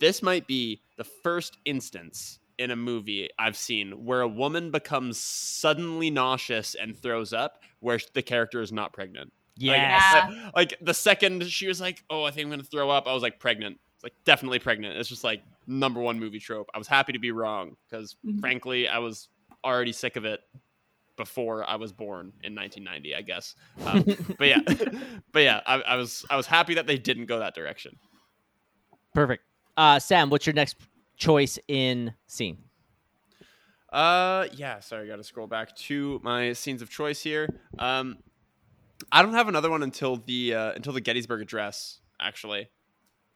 this 0.00 0.22
might 0.22 0.46
be 0.46 0.80
the 0.96 1.04
first 1.04 1.58
instance 1.64 2.40
in 2.58 2.70
a 2.70 2.76
movie 2.76 3.28
I've 3.38 3.56
seen 3.56 4.04
where 4.04 4.20
a 4.22 4.28
woman 4.28 4.70
becomes 4.70 5.18
suddenly 5.18 6.10
nauseous 6.10 6.74
and 6.74 6.96
throws 6.96 7.32
up, 7.32 7.62
where 7.80 7.98
the 8.14 8.22
character 8.22 8.60
is 8.62 8.72
not 8.72 8.92
pregnant. 8.92 9.32
Yeah. 9.56 10.28
uh, 10.30 10.50
Like, 10.54 10.74
the 10.80 10.94
second 10.94 11.44
she 11.50 11.66
was 11.68 11.80
like, 11.80 12.02
"Oh, 12.10 12.24
I 12.24 12.30
think 12.30 12.44
I'm 12.46 12.50
gonna 12.50 12.62
throw 12.62 12.90
up," 12.90 13.06
I 13.08 13.12
was 13.14 13.22
like, 13.22 13.38
"Pregnant." 13.38 13.78
It's 13.94 14.04
like 14.04 14.12
definitely 14.24 14.58
pregnant. 14.58 14.96
It's 14.98 15.08
just 15.08 15.24
like 15.24 15.42
number 15.66 16.00
one 16.00 16.18
movie 16.20 16.38
trope. 16.38 16.68
I 16.74 16.78
was 16.78 16.86
happy 16.88 17.12
to 17.14 17.18
be 17.18 17.30
wrong 17.30 17.76
because 17.88 18.16
Mhm. 18.26 18.40
frankly, 18.40 18.88
I 18.88 18.98
was 18.98 19.28
already 19.64 19.92
sick 19.92 20.16
of 20.16 20.24
it 20.26 20.40
before 21.16 21.64
I 21.68 21.76
was 21.76 21.92
born 21.94 22.34
in 22.44 22.54
1990, 22.54 23.14
I 23.14 23.22
guess. 23.22 23.54
Um, 23.86 24.04
but 24.38 24.46
yeah, 24.48 24.60
but 25.32 25.40
yeah, 25.42 25.60
I, 25.66 25.80
I 25.80 25.96
was 25.96 26.24
I 26.28 26.36
was 26.36 26.46
happy 26.46 26.74
that 26.74 26.86
they 26.86 26.98
didn't 26.98 27.24
go 27.26 27.38
that 27.38 27.54
direction. 27.54 27.98
Perfect. 29.14 29.42
Uh, 29.76 29.98
Sam, 29.98 30.28
what's 30.30 30.46
your 30.46 30.54
next 30.54 30.76
choice 31.16 31.58
in 31.68 32.14
scene? 32.26 32.58
Uh, 33.92 34.46
yeah. 34.54 34.80
Sorry, 34.80 35.06
I 35.06 35.08
got 35.08 35.16
to 35.16 35.24
scroll 35.24 35.46
back 35.46 35.74
to 35.76 36.20
my 36.22 36.52
scenes 36.52 36.82
of 36.82 36.90
choice 36.90 37.22
here. 37.22 37.48
Um, 37.78 38.18
I 39.12 39.22
don't 39.22 39.34
have 39.34 39.48
another 39.48 39.70
one 39.70 39.82
until 39.82 40.16
the 40.16 40.54
uh, 40.54 40.72
until 40.72 40.92
the 40.92 41.00
Gettysburg 41.00 41.40
Address. 41.42 42.00
Actually, 42.20 42.68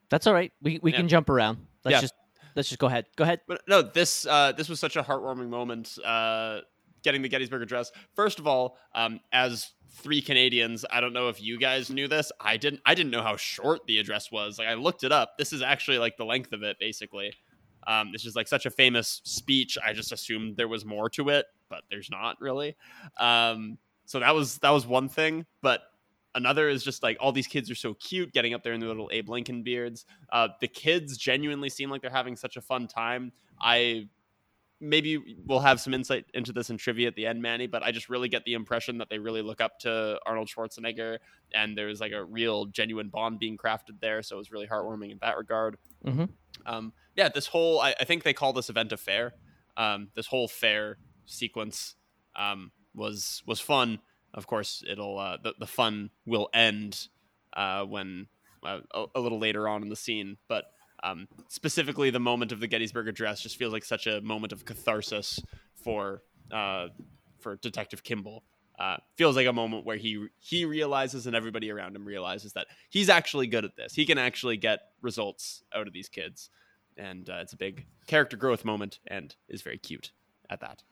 That's 0.08 0.26
all 0.26 0.34
right. 0.34 0.52
We 0.62 0.80
we 0.82 0.90
Yeah. 0.92 0.98
can 0.98 1.08
jump 1.08 1.28
around. 1.30 1.66
Let's 1.84 1.94
Yeah. 1.96 2.00
just 2.00 2.14
let's 2.56 2.68
just 2.68 2.78
go 2.80 2.86
ahead. 2.88 3.06
Go 3.16 3.24
ahead. 3.24 3.40
But 3.46 3.62
no, 3.68 3.82
this 3.82 4.26
uh, 4.26 4.52
this 4.52 4.68
was 4.68 4.80
such 4.80 4.96
a 4.96 5.02
heartwarming 5.02 5.48
moment. 5.48 5.96
Uh, 6.04 6.60
getting 7.02 7.22
the 7.22 7.28
Gettysburg 7.28 7.62
Address. 7.62 7.92
First 8.14 8.38
of 8.38 8.46
all, 8.46 8.76
um, 8.94 9.20
as 9.32 9.70
three 9.90 10.20
Canadians, 10.20 10.84
I 10.90 11.00
don't 11.00 11.12
know 11.12 11.28
if 11.28 11.40
you 11.42 11.58
guys 11.58 11.90
knew 11.90 12.08
this. 12.08 12.32
I 12.40 12.56
didn't. 12.56 12.80
I 12.84 12.94
didn't 12.94 13.10
know 13.12 13.22
how 13.22 13.36
short 13.36 13.86
the 13.86 13.98
address 13.98 14.32
was. 14.32 14.58
Like 14.58 14.68
I 14.68 14.74
looked 14.74 15.04
it 15.04 15.12
up. 15.12 15.36
This 15.38 15.52
is 15.52 15.62
actually 15.62 15.98
like 15.98 16.16
the 16.16 16.24
length 16.24 16.52
of 16.52 16.62
it, 16.62 16.78
basically. 16.80 17.32
Um, 17.86 18.12
this 18.12 18.24
is 18.24 18.36
like 18.36 18.48
such 18.48 18.66
a 18.66 18.70
famous 18.70 19.20
speech. 19.24 19.78
I 19.84 19.92
just 19.92 20.12
assumed 20.12 20.56
there 20.56 20.68
was 20.68 20.84
more 20.84 21.08
to 21.10 21.28
it, 21.30 21.46
but 21.68 21.82
there's 21.90 22.10
not 22.10 22.40
really. 22.40 22.76
Um, 23.18 23.78
so 24.04 24.20
that 24.20 24.34
was 24.34 24.58
that 24.58 24.70
was 24.70 24.86
one 24.86 25.08
thing. 25.08 25.46
But 25.62 25.82
another 26.34 26.68
is 26.68 26.84
just 26.84 27.02
like 27.02 27.16
all 27.20 27.32
these 27.32 27.46
kids 27.46 27.70
are 27.70 27.74
so 27.74 27.94
cute, 27.94 28.32
getting 28.32 28.54
up 28.54 28.62
there 28.62 28.72
in 28.72 28.80
their 28.80 28.88
little 28.88 29.10
Abe 29.12 29.28
Lincoln 29.28 29.62
beards. 29.62 30.04
Uh, 30.32 30.48
the 30.60 30.68
kids 30.68 31.16
genuinely 31.16 31.68
seem 31.68 31.90
like 31.90 32.02
they're 32.02 32.10
having 32.10 32.36
such 32.36 32.56
a 32.56 32.60
fun 32.60 32.86
time. 32.86 33.32
I 33.60 34.08
maybe 34.80 35.36
we'll 35.44 35.60
have 35.60 35.78
some 35.80 35.92
insight 35.92 36.24
into 36.32 36.52
this 36.52 36.70
in 36.70 36.76
trivia 36.78 37.06
at 37.06 37.14
the 37.14 37.26
end, 37.26 37.40
Manny, 37.42 37.66
but 37.66 37.82
I 37.82 37.92
just 37.92 38.08
really 38.08 38.28
get 38.28 38.44
the 38.44 38.54
impression 38.54 38.96
that 38.98 39.10
they 39.10 39.18
really 39.18 39.42
look 39.42 39.60
up 39.60 39.78
to 39.80 40.18
Arnold 40.24 40.48
Schwarzenegger, 40.48 41.18
and 41.52 41.76
there's 41.76 42.00
like 42.00 42.12
a 42.12 42.24
real 42.24 42.64
genuine 42.66 43.08
bond 43.08 43.38
being 43.38 43.58
crafted 43.58 44.00
there. 44.00 44.22
So 44.22 44.36
it 44.36 44.38
was 44.38 44.50
really 44.50 44.66
heartwarming 44.66 45.12
in 45.12 45.18
that 45.20 45.36
regard. 45.36 45.76
Mhm. 46.04 46.30
Um, 46.66 46.92
yeah, 47.16 47.28
this 47.28 47.46
whole 47.46 47.80
I, 47.80 47.94
I 48.00 48.04
think 48.04 48.22
they 48.22 48.32
call 48.32 48.52
this 48.52 48.70
event 48.70 48.92
a 48.92 48.96
fair. 48.96 49.34
Um, 49.76 50.08
this 50.14 50.26
whole 50.26 50.48
fair 50.48 50.98
sequence 51.26 51.96
um, 52.36 52.72
was 52.94 53.42
was 53.46 53.60
fun. 53.60 54.00
Of 54.32 54.46
course, 54.46 54.82
it'll 54.88 55.18
uh, 55.18 55.38
the 55.42 55.54
the 55.58 55.66
fun 55.66 56.10
will 56.26 56.48
end 56.54 57.08
uh, 57.52 57.84
when 57.84 58.26
uh, 58.64 58.80
a, 58.92 59.06
a 59.14 59.20
little 59.20 59.38
later 59.38 59.68
on 59.68 59.82
in 59.82 59.88
the 59.88 59.96
scene, 59.96 60.36
but 60.48 60.64
um, 61.02 61.28
specifically 61.48 62.10
the 62.10 62.20
moment 62.20 62.52
of 62.52 62.60
the 62.60 62.66
Gettysburg 62.66 63.08
Address 63.08 63.40
just 63.40 63.56
feels 63.56 63.72
like 63.72 63.84
such 63.84 64.06
a 64.06 64.20
moment 64.20 64.52
of 64.52 64.64
catharsis 64.64 65.40
for 65.74 66.22
uh, 66.52 66.88
for 67.38 67.56
Detective 67.56 68.02
Kimball. 68.02 68.44
Uh, 68.80 68.96
feels 69.14 69.36
like 69.36 69.46
a 69.46 69.52
moment 69.52 69.84
where 69.84 69.98
he 69.98 70.26
he 70.38 70.64
realizes 70.64 71.26
and 71.26 71.36
everybody 71.36 71.70
around 71.70 71.94
him 71.94 72.06
realizes 72.06 72.54
that 72.54 72.66
he's 72.88 73.10
actually 73.10 73.46
good 73.46 73.62
at 73.62 73.76
this. 73.76 73.92
He 73.94 74.06
can 74.06 74.16
actually 74.16 74.56
get 74.56 74.80
results 75.02 75.62
out 75.74 75.86
of 75.86 75.92
these 75.92 76.08
kids, 76.08 76.48
and 76.96 77.28
uh, 77.28 77.40
it's 77.42 77.52
a 77.52 77.58
big 77.58 77.84
character 78.06 78.38
growth 78.38 78.64
moment 78.64 78.98
and 79.06 79.36
is 79.50 79.60
very 79.60 79.76
cute 79.76 80.12
at 80.48 80.60
that. 80.60 80.82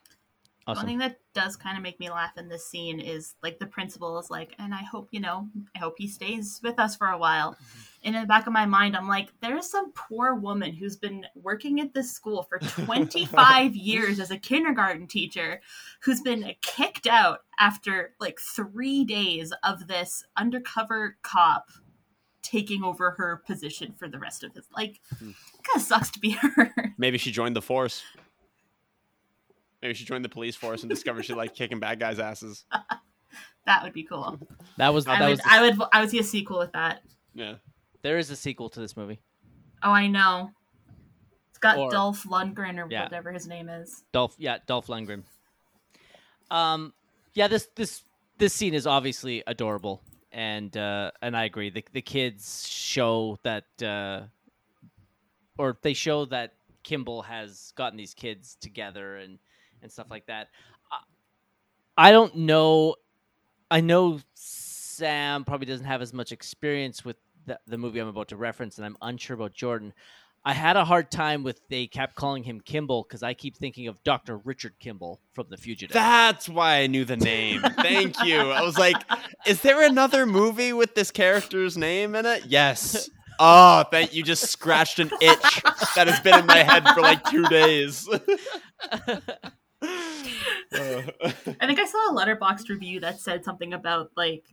One 0.77 0.87
thing 0.87 0.99
that 0.99 1.19
does 1.35 1.57
kind 1.57 1.77
of 1.77 1.83
make 1.83 1.99
me 1.99 2.11
laugh 2.11 2.37
in 2.37 2.49
this 2.49 2.67
scene 2.67 3.01
is 3.01 3.35
like 3.43 3.59
the 3.59 3.67
principal 3.67 4.19
is 4.19 4.31
like, 4.31 4.55
and 4.59 4.75
I 4.75 4.83
hope, 4.83 5.09
you 5.13 5.21
know, 5.21 5.49
I 5.75 5.79
hope 5.79 5.95
he 5.99 6.09
stays 6.09 6.61
with 6.63 6.79
us 6.79 6.95
for 6.97 7.09
a 7.09 7.19
while. 7.19 7.57
And 8.05 8.15
in 8.15 8.21
the 8.23 8.27
back 8.29 8.47
of 8.47 8.53
my 8.53 8.67
mind, 8.67 8.97
I'm 8.97 9.09
like, 9.09 9.29
there's 9.41 9.69
some 9.71 9.93
poor 9.93 10.35
woman 10.35 10.73
who's 10.73 10.97
been 10.97 11.27
working 11.35 11.81
at 11.81 11.95
this 11.95 12.13
school 12.13 12.43
for 12.45 12.59
25 12.85 13.75
years 13.75 14.21
as 14.21 14.31
a 14.31 14.37
kindergarten 14.39 15.07
teacher 15.07 15.61
who's 16.03 16.21
been 16.21 16.55
kicked 16.63 17.07
out 17.07 17.41
after 17.59 18.15
like 18.21 18.39
three 18.39 19.05
days 19.05 19.53
of 19.65 19.89
this 19.89 20.23
undercover 20.37 21.17
cop 21.23 21.71
taking 22.41 22.83
over 22.85 23.11
her 23.13 23.43
position 23.47 23.93
for 23.99 24.09
the 24.09 24.19
rest 24.19 24.43
of 24.45 24.55
his 24.55 24.65
like 24.75 25.01
Hmm. 25.19 25.33
kind 25.65 25.77
of 25.77 25.83
sucks 25.83 26.11
to 26.13 26.21
be 26.21 26.31
her 26.41 26.73
Maybe 26.97 27.19
she 27.19 27.31
joined 27.33 27.57
the 27.57 27.63
force. 27.63 28.03
Maybe 29.83 29.95
she 29.95 30.05
joined 30.05 30.25
the 30.25 30.29
police 30.29 30.57
force 30.57 30.83
and 30.83 30.91
discovered 30.91 31.25
she 31.25 31.35
liked 31.35 31.57
kicking 31.57 31.79
bad 31.81 32.01
guys' 32.01 32.19
asses. 32.19 32.65
that 33.67 33.83
would 33.83 33.93
be 33.93 34.03
cool 34.03 34.39
That 34.79 34.93
was 34.95 35.05
that 35.05 35.21
I 35.23 35.29
was 35.29 35.39
would, 35.39 35.45
the- 35.45 35.51
I 35.51 35.61
would 35.63 35.89
i 35.93 36.01
would 36.01 36.11
see 36.11 36.19
a 36.19 36.25
sequel 36.25 36.59
with 36.59 36.73
that 36.73 37.03
Yeah. 37.35 37.55
there 38.03 38.19
is 38.19 38.31
a 38.31 38.37
sequel 38.37 38.69
to 38.71 38.81
this 38.81 38.97
movie. 38.97 39.21
Oh, 39.83 39.91
I 39.93 40.07
know. 40.09 40.51
It's 41.51 41.59
got 41.59 41.77
Or- 41.79 41.91
Dolph 41.91 42.25
Lundgren 42.25 42.79
or 42.85 42.89
Yeah. 42.91 43.05
whatever 43.05 43.31
his 43.33 43.47
name 43.47 43.69
is. 43.69 44.03
Dolph, 44.13 44.35
yeah, 44.39 44.59
Dolph 44.67 44.87
Lundgren. 44.89 45.23
Um, 46.51 46.93
yeah, 47.35 47.47
this 47.49 47.69
this 47.77 48.03
this 48.39 48.55
scene 48.55 48.75
is 48.75 48.87
obviously 48.87 49.43
adorable, 49.47 50.03
and 50.33 50.75
uh, 50.77 51.11
and 51.21 51.37
I 51.37 51.45
agree. 51.45 51.71
The 51.71 51.85
the 51.93 52.01
kids 52.03 52.67
show 52.67 53.39
that, 53.43 53.65
uh, 53.83 54.23
or 55.59 55.77
they 55.83 55.93
show 55.93 56.25
that 56.27 56.55
Kimball 56.85 57.23
has 57.23 57.73
gotten 57.77 57.99
these 57.99 58.15
kids 58.15 58.57
together 58.61 59.17
and 59.17 59.39
and 59.83 59.91
stuff 59.91 60.07
like 60.11 60.27
that. 60.27 60.49
I, 60.91 62.09
I 62.09 62.11
don't 62.11 62.35
know. 62.37 62.97
I 63.71 63.81
know 63.81 64.21
Sam 64.35 65.45
probably 65.45 65.67
doesn't 65.67 65.87
have 65.87 66.03
as 66.03 66.13
much 66.13 66.33
experience 66.33 67.05
with 67.05 67.17
the, 67.47 67.59
the 67.67 67.79
movie 67.79 67.99
I'm 67.99 68.09
about 68.09 68.29
to 68.29 68.37
reference, 68.37 68.79
and 68.79 68.87
I'm 68.87 68.97
unsure 69.03 69.35
about 69.35 69.53
Jordan. 69.53 69.93
I 70.45 70.53
had 70.53 70.77
a 70.77 70.85
hard 70.85 71.11
time 71.11 71.43
with 71.43 71.61
they 71.69 71.87
kept 71.87 72.15
calling 72.15 72.43
him 72.43 72.61
Kimball 72.61 73.03
because 73.03 73.23
I 73.23 73.35
keep 73.35 73.57
thinking 73.57 73.89
of 73.89 74.03
Dr. 74.05 74.39
Richard 74.39 74.79
Kimball 74.79 75.21
from 75.33 75.47
The 75.51 75.57
Fugitive. 75.57 75.93
That's 75.93 76.49
why 76.49 76.77
I 76.77 76.87
knew 76.87 77.05
the 77.05 77.17
name. 77.17 77.61
Thank 77.83 78.23
you. 78.25 78.39
I 78.39 78.63
was 78.63 78.79
like, 78.79 78.97
is 79.47 79.61
there 79.63 79.83
another 79.83 80.25
movie 80.25 80.73
with 80.73 80.95
this 80.95 81.11
character's 81.11 81.77
name 81.77 82.15
in 82.15 82.25
it? 82.27 82.47
Yes. 82.47 83.11
Oh, 83.41 83.85
thank 83.93 84.15
you. 84.15 84.25
Just 84.25 84.49
scratched 84.49 84.99
an 84.99 85.13
itch 85.21 85.63
that 85.95 86.09
has 86.09 86.19
been 86.19 86.41
in 86.41 86.47
my 86.47 86.65
head 86.65 86.89
for 86.89 87.01
like 87.01 87.23
two 87.31 87.45
days. 87.45 88.09
I 91.61 91.67
think 91.67 91.79
I 91.81 91.87
saw 91.87 92.11
a 92.11 92.15
Letterboxd 92.15 92.69
review 92.69 93.01
that 93.01 93.21
said 93.21 93.45
something 93.45 93.75
about 93.75 94.11
like 94.17 94.45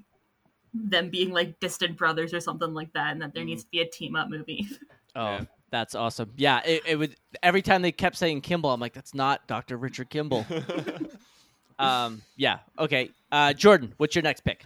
them 0.73 1.09
being 1.09 1.31
like 1.31 1.59
distant 1.59 1.97
brothers 1.97 2.33
or 2.33 2.39
something 2.39 2.73
like 2.73 2.91
that, 2.93 3.11
and 3.11 3.21
that 3.21 3.33
there 3.33 3.43
Mm. 3.43 3.47
needs 3.47 3.63
to 3.63 3.69
be 3.69 3.79
a 3.81 3.87
team 3.87 4.15
up 4.15 4.29
movie. 4.29 4.67
oh, 5.15 5.31
Yeah. 5.31 5.45
that's 5.71 5.95
awesome. 5.95 6.31
Yeah, 6.37 6.61
it, 6.65 6.83
it 6.85 6.95
would 6.97 7.15
every 7.43 7.61
time 7.61 7.81
they 7.81 7.91
kept 7.91 8.17
saying 8.17 8.41
Kimball, 8.41 8.71
I'm 8.71 8.79
like, 8.79 8.93
that's 8.93 9.13
not 9.13 9.47
Dr. 9.47 9.77
Richard 9.77 10.09
Kimball. 10.09 10.45
um, 11.79 12.21
yeah, 12.35 12.59
okay. 12.79 13.09
Uh, 13.31 13.53
Jordan, 13.53 13.93
what's 13.97 14.15
your 14.15 14.23
next 14.23 14.41
pick? 14.41 14.65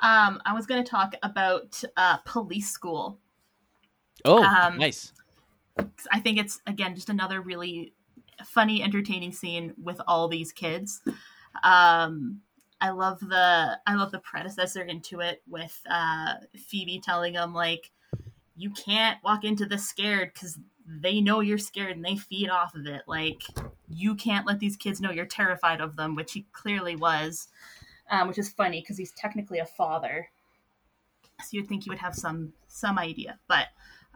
Um, 0.00 0.40
I 0.44 0.52
was 0.54 0.66
going 0.66 0.82
to 0.84 0.88
talk 0.90 1.14
about 1.22 1.82
uh, 1.96 2.18
Police 2.26 2.70
School. 2.70 3.18
Oh, 4.24 4.42
Um, 4.42 4.78
nice. 4.78 5.12
'Cause 5.76 6.08
I 6.10 6.20
think 6.20 6.38
it's 6.38 6.60
again 6.66 6.94
just 6.94 7.10
another 7.10 7.40
really 7.42 7.92
funny, 8.44 8.82
entertaining 8.82 9.32
scene 9.32 9.74
with 9.82 10.00
all 10.06 10.28
these 10.28 10.52
kids. 10.52 11.00
Um, 11.62 12.40
I 12.80 12.90
love 12.90 13.20
the 13.20 13.78
I 13.86 13.94
love 13.94 14.12
the 14.12 14.18
predecessor 14.18 14.82
into 14.82 15.20
it 15.20 15.42
with 15.48 15.80
uh, 15.88 16.34
Phoebe 16.56 17.00
telling 17.00 17.34
him 17.34 17.54
like, 17.54 17.90
you 18.56 18.70
can't 18.70 19.22
walk 19.24 19.44
into 19.44 19.64
this 19.66 19.88
scared 19.88 20.32
because 20.34 20.58
they 20.86 21.20
know 21.20 21.40
you're 21.40 21.58
scared 21.58 21.96
and 21.96 22.04
they 22.04 22.16
feed 22.16 22.48
off 22.48 22.74
of 22.74 22.86
it. 22.86 23.02
Like 23.06 23.42
you 23.88 24.14
can't 24.14 24.46
let 24.46 24.58
these 24.58 24.76
kids 24.76 25.00
know 25.00 25.10
you're 25.10 25.26
terrified 25.26 25.80
of 25.80 25.96
them, 25.96 26.14
which 26.14 26.32
he 26.32 26.46
clearly 26.52 26.96
was, 26.96 27.48
um, 28.10 28.28
which 28.28 28.38
is 28.38 28.50
funny 28.50 28.80
because 28.80 28.98
he's 28.98 29.12
technically 29.12 29.58
a 29.58 29.66
father, 29.66 30.28
so 31.40 31.48
you'd 31.52 31.68
think 31.68 31.84
he 31.84 31.90
would 31.90 31.98
have 31.98 32.14
some 32.14 32.52
some 32.68 32.98
idea. 32.98 33.38
But 33.48 33.68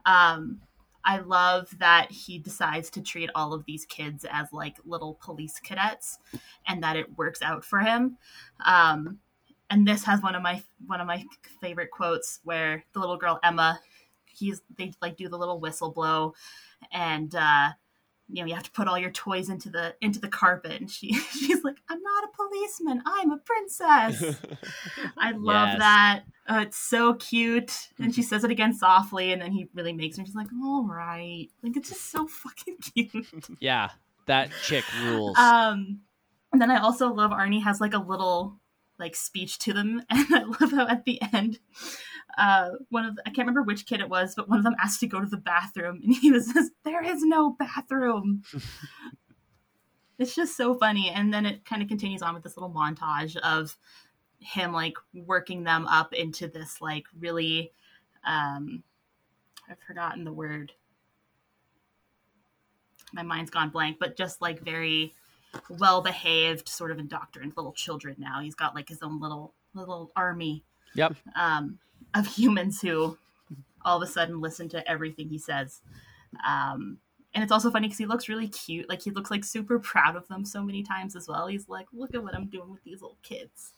um, 0.07 0.61
I 1.05 1.19
love 1.19 1.77
that 1.79 2.11
he 2.11 2.39
decides 2.39 2.91
to 2.91 3.01
treat 3.01 3.31
all 3.35 3.53
of 3.53 3.65
these 3.65 3.85
kids 3.87 4.27
as 4.31 4.53
like 4.53 4.77
little 4.85 5.19
police 5.23 5.59
cadets, 5.59 6.19
and 6.67 6.83
that 6.83 6.97
it 6.97 7.17
works 7.17 7.43
out 7.43 7.65
for 7.65 7.81
him. 7.81 8.19
Um, 8.65 9.19
and 9.71 9.87
this 9.87 10.05
has 10.05 10.21
one 10.21 10.35
of 10.35 10.43
my 10.43 10.63
one 10.87 11.01
of 11.01 11.07
my 11.07 11.25
favorite 11.61 11.91
quotes 11.91 12.41
where 12.45 12.85
the 12.93 13.01
little 13.01 13.17
girl 13.17 13.39
Emma 13.43 13.81
he's 14.27 14.63
they 14.77 14.93
like 15.01 15.17
do 15.17 15.29
the 15.29 15.39
little 15.39 15.61
whistle 15.61 15.91
blow 15.91 16.35
and 16.93 17.35
uh 17.35 17.71
you 18.33 18.43
know 18.43 18.47
you 18.49 18.55
have 18.55 18.63
to 18.65 18.71
put 18.71 18.87
all 18.89 18.99
your 18.99 19.11
toys 19.11 19.49
into 19.49 19.69
the 19.71 19.95
into 20.01 20.21
the 20.21 20.29
carpet. 20.29 20.81
And 20.81 20.91
she 20.91 21.13
she's 21.39 21.63
like 21.65 21.77
i'm 21.89 22.01
not 22.03 22.25
a 22.25 22.29
policeman. 22.37 23.03
I'm 23.07 23.31
a 23.33 23.39
princess. 23.39 24.41
I 25.19 25.33
love 25.33 25.69
Yes. 25.71 25.79
that. 25.79 26.23
Uh, 26.49 26.61
it's 26.63 26.77
so 26.79 27.15
cute. 27.15 27.89
And 27.99 28.15
she 28.15 28.23
says 28.23 28.43
it 28.45 28.51
again 28.51 28.73
softly 28.75 29.33
and 29.33 29.41
then 29.41 29.53
he 29.53 29.69
really 29.75 29.93
makes 29.93 30.17
her 30.19 30.25
she's 30.25 30.35
like 30.35 30.49
all 30.63 30.85
right. 30.87 31.49
Like 31.63 31.77
it's 31.77 31.89
just 31.91 32.11
so 32.11 32.27
fucking 32.43 32.77
cute. 32.95 33.27
Yeah, 33.61 33.91
that 34.27 34.51
chick 34.63 34.85
rules. 35.05 35.37
um 35.39 36.01
and 36.53 36.61
then 36.61 36.71
i 36.71 36.81
also 36.81 37.13
love 37.13 37.31
arnie 37.31 37.63
has 37.63 37.81
like 37.81 37.95
a 37.95 37.99
little 37.99 38.59
like 38.99 39.15
speech 39.17 39.59
to 39.61 39.73
them. 39.73 40.03
And 40.11 40.27
i 40.35 40.43
love 40.43 40.73
how 40.73 40.87
at 40.87 41.05
the 41.05 41.21
end 41.33 41.59
uh 42.39 42.71
one 42.89 43.05
of 43.05 43.17
the, 43.17 43.23
i 43.23 43.31
can't 43.31 43.39
remember 43.39 43.63
which 43.63 43.87
kid 43.87 44.01
it 44.01 44.09
was 44.09 44.35
but 44.35 44.49
one 44.49 44.59
of 44.59 44.65
them 44.65 44.77
asked 44.83 45.01
to 45.01 45.07
go 45.07 45.21
to 45.21 45.27
the 45.27 45.37
bathroom 45.37 46.01
and 46.05 46.15
he 46.15 46.31
was 46.31 46.51
says 46.53 46.71
there 46.85 47.05
is 47.05 47.23
no 47.23 47.51
bathroom. 47.59 48.43
It's 50.19 50.35
just 50.35 50.57
so 50.57 50.75
funny 50.75 51.09
and 51.09 51.33
then 51.33 51.47
it 51.47 51.65
kind 51.65 51.81
of 51.81 51.89
continues 51.89 52.21
on 52.21 52.35
with 52.35 52.43
this 52.43 52.57
little 52.57 52.71
montage 52.71 53.37
of 53.37 53.79
him 54.39 54.73
like 54.73 54.95
working 55.15 55.65
them 55.65 55.87
up 55.87 56.13
into 56.13 56.47
this 56.47 56.81
like 56.81 57.05
really 57.19 57.73
um 58.27 58.83
i've 59.69 59.81
forgotten 59.87 60.25
the 60.25 60.33
word. 60.33 60.73
My 63.13 63.23
mind's 63.23 63.51
gone 63.51 63.71
blank 63.71 63.97
but 63.99 64.17
just 64.17 64.43
like 64.43 64.61
very 64.63 65.15
well 65.69 66.03
behaved 66.03 66.69
sort 66.69 66.91
of 66.91 66.99
indoctrined 66.99 67.55
little 67.57 67.73
children 67.73 68.17
now. 68.19 68.41
He's 68.41 68.55
got 68.55 68.75
like 68.75 68.89
his 68.89 69.03
own 69.03 69.21
little 69.21 69.55
little 69.75 70.13
army. 70.17 70.65
Yep. 70.95 71.17
um, 71.37 71.79
of 72.15 72.27
humans 72.27 72.81
who 72.81 73.17
all 73.85 73.97
of 73.97 74.09
a 74.09 74.11
sudden 74.11 74.41
listen 74.41 74.69
to 74.71 74.91
everything 74.91 75.29
he 75.29 75.39
says. 75.39 75.81
Um, 76.47 76.99
and 77.35 77.43
it's 77.45 77.53
also 77.53 77.71
funny 77.71 77.87
because 77.87 77.99
he 77.99 78.07
looks 78.07 78.29
really 78.29 78.49
cute. 78.49 78.89
Like 78.89 79.03
he 79.03 79.11
looks 79.11 79.31
like 79.31 79.45
super 79.45 79.79
proud 79.79 80.17
of 80.17 80.27
them 80.29 80.45
so 80.45 80.63
many 80.63 80.83
times 80.83 81.15
as 81.15 81.29
well. 81.29 81.47
He's 81.47 81.69
like, 81.69 81.87
"Look 81.93 82.15
at 82.15 82.23
what 82.23 82.35
I'm 82.35 82.47
doing 82.47 82.71
with 82.71 82.83
these 82.83 83.01
little 83.01 83.19
kids." 83.23 83.73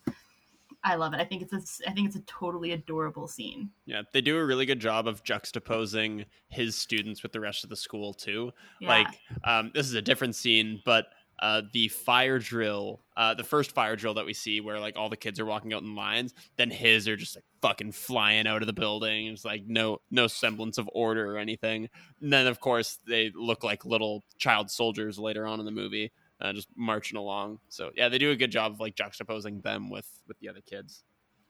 I 0.84 0.96
love 0.96 1.14
it. 1.14 1.20
I 1.20 1.24
think 1.24 1.42
it's 1.42 1.52
a, 1.52 1.88
I 1.88 1.92
think 1.92 2.08
it's 2.08 2.16
a 2.16 2.22
totally 2.22 2.72
adorable 2.72 3.28
scene. 3.28 3.70
Yeah, 3.86 4.02
they 4.12 4.20
do 4.20 4.38
a 4.38 4.44
really 4.44 4.66
good 4.66 4.80
job 4.80 5.06
of 5.06 5.22
juxtaposing 5.22 6.24
his 6.48 6.74
students 6.76 7.22
with 7.22 7.32
the 7.32 7.40
rest 7.40 7.62
of 7.62 7.70
the 7.70 7.76
school 7.76 8.12
too. 8.12 8.52
Yeah. 8.80 8.88
Like, 8.88 9.06
um, 9.44 9.70
this 9.74 9.86
is 9.86 9.94
a 9.94 10.02
different 10.02 10.34
scene, 10.34 10.80
but 10.84 11.06
uh, 11.42 11.62
the 11.72 11.88
fire 11.88 12.38
drill, 12.38 13.02
uh, 13.16 13.34
the 13.34 13.42
first 13.42 13.72
fire 13.72 13.96
drill 13.96 14.14
that 14.14 14.24
we 14.24 14.32
see, 14.32 14.60
where 14.60 14.78
like 14.78 14.96
all 14.96 15.08
the 15.10 15.16
kids 15.16 15.40
are 15.40 15.44
walking 15.44 15.74
out 15.74 15.82
in 15.82 15.96
lines, 15.96 16.32
then 16.56 16.70
his 16.70 17.08
are 17.08 17.16
just 17.16 17.34
like 17.36 17.44
fucking 17.60 17.90
flying 17.90 18.46
out 18.46 18.62
of 18.62 18.68
the 18.68 18.72
building. 18.72 19.26
It's 19.26 19.44
like 19.44 19.64
no 19.66 19.98
no 20.10 20.28
semblance 20.28 20.78
of 20.78 20.88
order 20.94 21.34
or 21.34 21.38
anything. 21.38 21.88
And 22.20 22.32
then 22.32 22.46
of 22.46 22.60
course 22.60 23.00
they 23.08 23.32
look 23.34 23.64
like 23.64 23.84
little 23.84 24.22
child 24.38 24.70
soldiers 24.70 25.18
later 25.18 25.44
on 25.44 25.58
in 25.58 25.66
the 25.66 25.72
movie, 25.72 26.12
uh, 26.40 26.52
just 26.52 26.68
marching 26.76 27.18
along. 27.18 27.58
So 27.68 27.90
yeah, 27.96 28.08
they 28.08 28.18
do 28.18 28.30
a 28.30 28.36
good 28.36 28.52
job 28.52 28.72
of 28.72 28.78
like 28.80 28.94
juxtaposing 28.94 29.62
them 29.64 29.90
with 29.90 30.08
with 30.28 30.38
the 30.38 30.48
other 30.48 30.62
kids. 30.62 31.02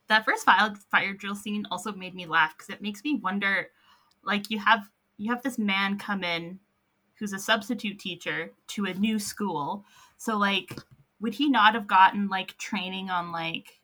that 0.09 0.24
first 0.24 0.44
fire 0.47 0.74
fire 0.90 1.12
drill 1.12 1.35
scene 1.35 1.66
also 1.70 1.93
made 1.93 2.14
me 2.14 2.24
laugh 2.27 2.55
because 2.56 2.70
it 2.74 2.81
makes 2.82 3.05
me 3.05 3.20
wonder 3.23 3.69
like 4.24 4.51
you 4.51 4.59
have 4.59 4.89
you 5.19 5.31
have 5.31 5.43
this 5.43 5.59
man 5.59 5.98
come 5.98 6.24
in 6.24 6.59
who's 7.22 7.32
a 7.32 7.38
substitute 7.38 8.00
teacher 8.00 8.50
to 8.66 8.84
a 8.84 8.94
new 8.94 9.16
school 9.16 9.84
so 10.18 10.36
like 10.36 10.76
would 11.20 11.34
he 11.34 11.48
not 11.48 11.74
have 11.74 11.86
gotten 11.86 12.26
like 12.28 12.58
training 12.58 13.10
on 13.10 13.30
like 13.30 13.80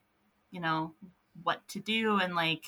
you 0.51 0.59
know 0.59 0.93
what 1.43 1.65
to 1.69 1.79
do 1.79 2.17
and 2.19 2.35
like 2.35 2.65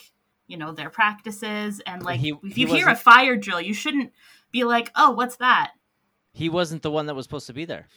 you 0.48 0.56
know 0.56 0.72
their 0.72 0.90
practices 0.90 1.82
and 1.86 2.04
like 2.04 2.22
He- 2.22 2.34
if 2.42 2.56
he 2.56 2.62
you 2.62 2.68
hear 2.68 2.88
a 2.88 2.96
fire 2.96 3.36
drill 3.36 3.60
you 3.60 3.74
shouldn't 3.74 4.14
be 4.50 4.64
like 4.64 4.90
oh 4.96 5.12
what's 5.12 5.36
that 5.38 5.72
He 6.32 6.48
wasn't 6.48 6.84
the 6.84 6.92
one 6.92 7.08
that 7.08 7.16
was 7.16 7.26
supposed 7.26 7.48
to 7.48 7.54
be 7.54 7.66
there. 7.66 7.88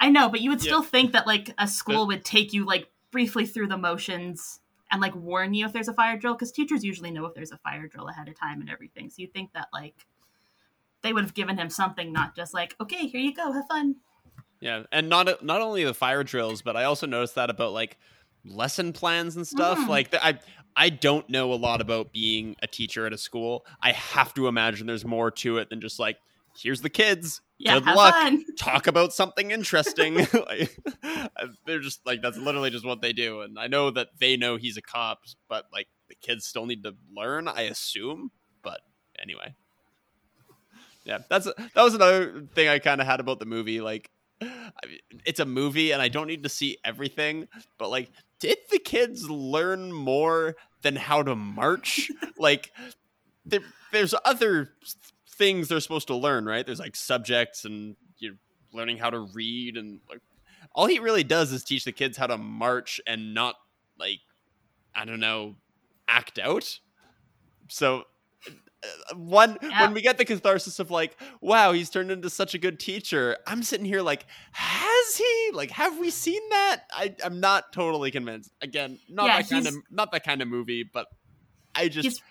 I 0.00 0.08
know, 0.08 0.30
but 0.30 0.40
you 0.40 0.48
would 0.48 0.60
Yeah. 0.64 0.68
still 0.70 0.82
think 0.82 1.12
that 1.12 1.26
like 1.26 1.52
a 1.58 1.68
school 1.68 2.06
would 2.06 2.24
take 2.24 2.54
you 2.54 2.64
like 2.64 2.88
briefly 3.10 3.44
through 3.44 3.66
the 3.68 3.76
motions 3.76 4.60
and 4.90 5.02
like 5.02 5.14
warn 5.14 5.52
you 5.52 5.66
if 5.66 5.74
there's 5.74 5.88
a 5.88 5.92
fire 5.92 6.16
drill 6.16 6.32
because 6.32 6.52
teachers 6.52 6.82
usually 6.82 7.10
know 7.10 7.26
if 7.26 7.34
there's 7.34 7.52
a 7.52 7.58
fire 7.58 7.86
drill 7.86 8.08
ahead 8.08 8.28
of 8.28 8.38
time 8.40 8.62
and 8.62 8.70
everything. 8.70 9.10
So 9.10 9.16
you 9.20 9.26
think 9.28 9.52
that 9.52 9.68
like 9.74 10.06
they 11.02 11.12
would 11.12 11.24
have 11.24 11.34
given 11.34 11.56
him 11.58 11.70
something, 11.70 12.12
not 12.12 12.34
just 12.34 12.54
like, 12.54 12.74
okay, 12.80 13.06
here 13.06 13.20
you 13.20 13.34
go, 13.34 13.52
have 13.52 13.66
fun. 13.68 13.96
Yeah, 14.60 14.84
and 14.90 15.08
not 15.08 15.44
not 15.44 15.60
only 15.60 15.84
the 15.84 15.94
fire 15.94 16.24
drills, 16.24 16.62
but 16.62 16.76
I 16.76 16.84
also 16.84 17.06
noticed 17.06 17.36
that 17.36 17.50
about 17.50 17.72
like 17.72 17.96
lesson 18.44 18.92
plans 18.92 19.36
and 19.36 19.46
stuff. 19.46 19.78
Mm. 19.78 19.88
Like 19.88 20.14
I 20.14 20.38
I 20.74 20.88
don't 20.90 21.28
know 21.30 21.52
a 21.52 21.54
lot 21.54 21.80
about 21.80 22.12
being 22.12 22.56
a 22.62 22.66
teacher 22.66 23.06
at 23.06 23.12
a 23.12 23.18
school. 23.18 23.64
I 23.80 23.92
have 23.92 24.34
to 24.34 24.48
imagine 24.48 24.86
there's 24.86 25.04
more 25.04 25.30
to 25.30 25.58
it 25.58 25.70
than 25.70 25.80
just 25.80 25.98
like 25.98 26.18
here's 26.56 26.80
the 26.80 26.90
kids. 26.90 27.40
Yeah, 27.58 27.80
Good 27.80 27.94
luck. 27.94 28.14
fun. 28.14 28.44
Talk 28.58 28.86
about 28.86 29.12
something 29.12 29.50
interesting. 29.50 30.26
Like, 30.48 30.76
they're 31.66 31.80
just 31.80 32.04
like 32.06 32.22
that's 32.22 32.38
literally 32.38 32.70
just 32.70 32.84
what 32.84 33.00
they 33.00 33.12
do. 33.12 33.42
And 33.42 33.58
I 33.58 33.66
know 33.66 33.90
that 33.90 34.08
they 34.18 34.36
know 34.36 34.56
he's 34.56 34.76
a 34.76 34.82
cop, 34.82 35.24
but 35.48 35.66
like 35.72 35.88
the 36.08 36.14
kids 36.14 36.46
still 36.46 36.66
need 36.66 36.82
to 36.84 36.94
learn. 37.14 37.48
I 37.48 37.62
assume. 37.62 38.30
But 38.62 38.80
anyway, 39.20 39.54
yeah, 41.08 41.18
that's 41.30 41.46
that 41.46 41.82
was 41.82 41.94
another 41.94 42.42
thing 42.54 42.68
I 42.68 42.78
kind 42.78 43.00
of 43.00 43.06
had 43.06 43.18
about 43.18 43.38
the 43.38 43.46
movie. 43.46 43.80
Like, 43.80 44.10
I 44.42 44.70
mean, 44.86 44.98
it's 45.24 45.40
a 45.40 45.46
movie, 45.46 45.92
and 45.92 46.02
I 46.02 46.08
don't 46.08 46.26
need 46.26 46.42
to 46.42 46.50
see 46.50 46.76
everything. 46.84 47.48
But 47.78 47.88
like, 47.88 48.10
did 48.40 48.58
the 48.70 48.78
kids 48.78 49.28
learn 49.30 49.90
more 49.90 50.56
than 50.82 50.96
how 50.96 51.22
to 51.22 51.34
march? 51.34 52.10
like, 52.38 52.72
there, 53.46 53.60
there's 53.90 54.14
other 54.26 54.72
things 55.30 55.68
they're 55.68 55.80
supposed 55.80 56.08
to 56.08 56.14
learn, 56.14 56.44
right? 56.44 56.66
There's 56.66 56.78
like 56.78 56.94
subjects 56.94 57.64
and 57.64 57.96
you 58.18 58.32
know, 58.32 58.36
learning 58.74 58.98
how 58.98 59.08
to 59.08 59.20
read, 59.20 59.78
and 59.78 60.00
like, 60.10 60.20
all 60.74 60.86
he 60.86 60.98
really 60.98 61.24
does 61.24 61.52
is 61.52 61.64
teach 61.64 61.84
the 61.84 61.92
kids 61.92 62.18
how 62.18 62.26
to 62.26 62.36
march 62.36 63.00
and 63.06 63.32
not 63.32 63.54
like, 63.98 64.20
I 64.94 65.06
don't 65.06 65.20
know, 65.20 65.56
act 66.06 66.38
out. 66.38 66.80
So 67.68 68.04
one 69.14 69.58
Yeah. 69.62 69.82
when 69.82 69.94
we 69.94 70.00
get 70.02 70.18
the 70.18 70.24
catharsis 70.24 70.78
of 70.78 70.90
like 70.90 71.16
wow 71.40 71.72
he's 71.72 71.90
turned 71.90 72.10
into 72.12 72.30
such 72.30 72.54
a 72.54 72.58
good 72.58 72.78
teacher 72.78 73.36
i'm 73.46 73.62
sitting 73.62 73.84
here 73.86 74.02
like 74.02 74.24
has 74.52 75.16
he? 75.16 75.50
Like 75.52 75.70
have 75.72 75.98
we 75.98 76.10
seen 76.10 76.40
that? 76.50 76.82
I, 76.92 77.14
i'm 77.24 77.40
not 77.40 77.72
totally 77.72 78.10
convinced. 78.10 78.50
Again 78.60 78.98
not 79.08 79.26
Yeah, 79.26 79.38
that 79.42 79.48
kind 79.50 79.66
of 79.66 79.74
not 79.90 80.12
that 80.12 80.24
kind 80.24 80.42
of 80.42 80.48
movie 80.48 80.84
but 80.84 81.06
i 81.74 81.88
just 81.88 82.22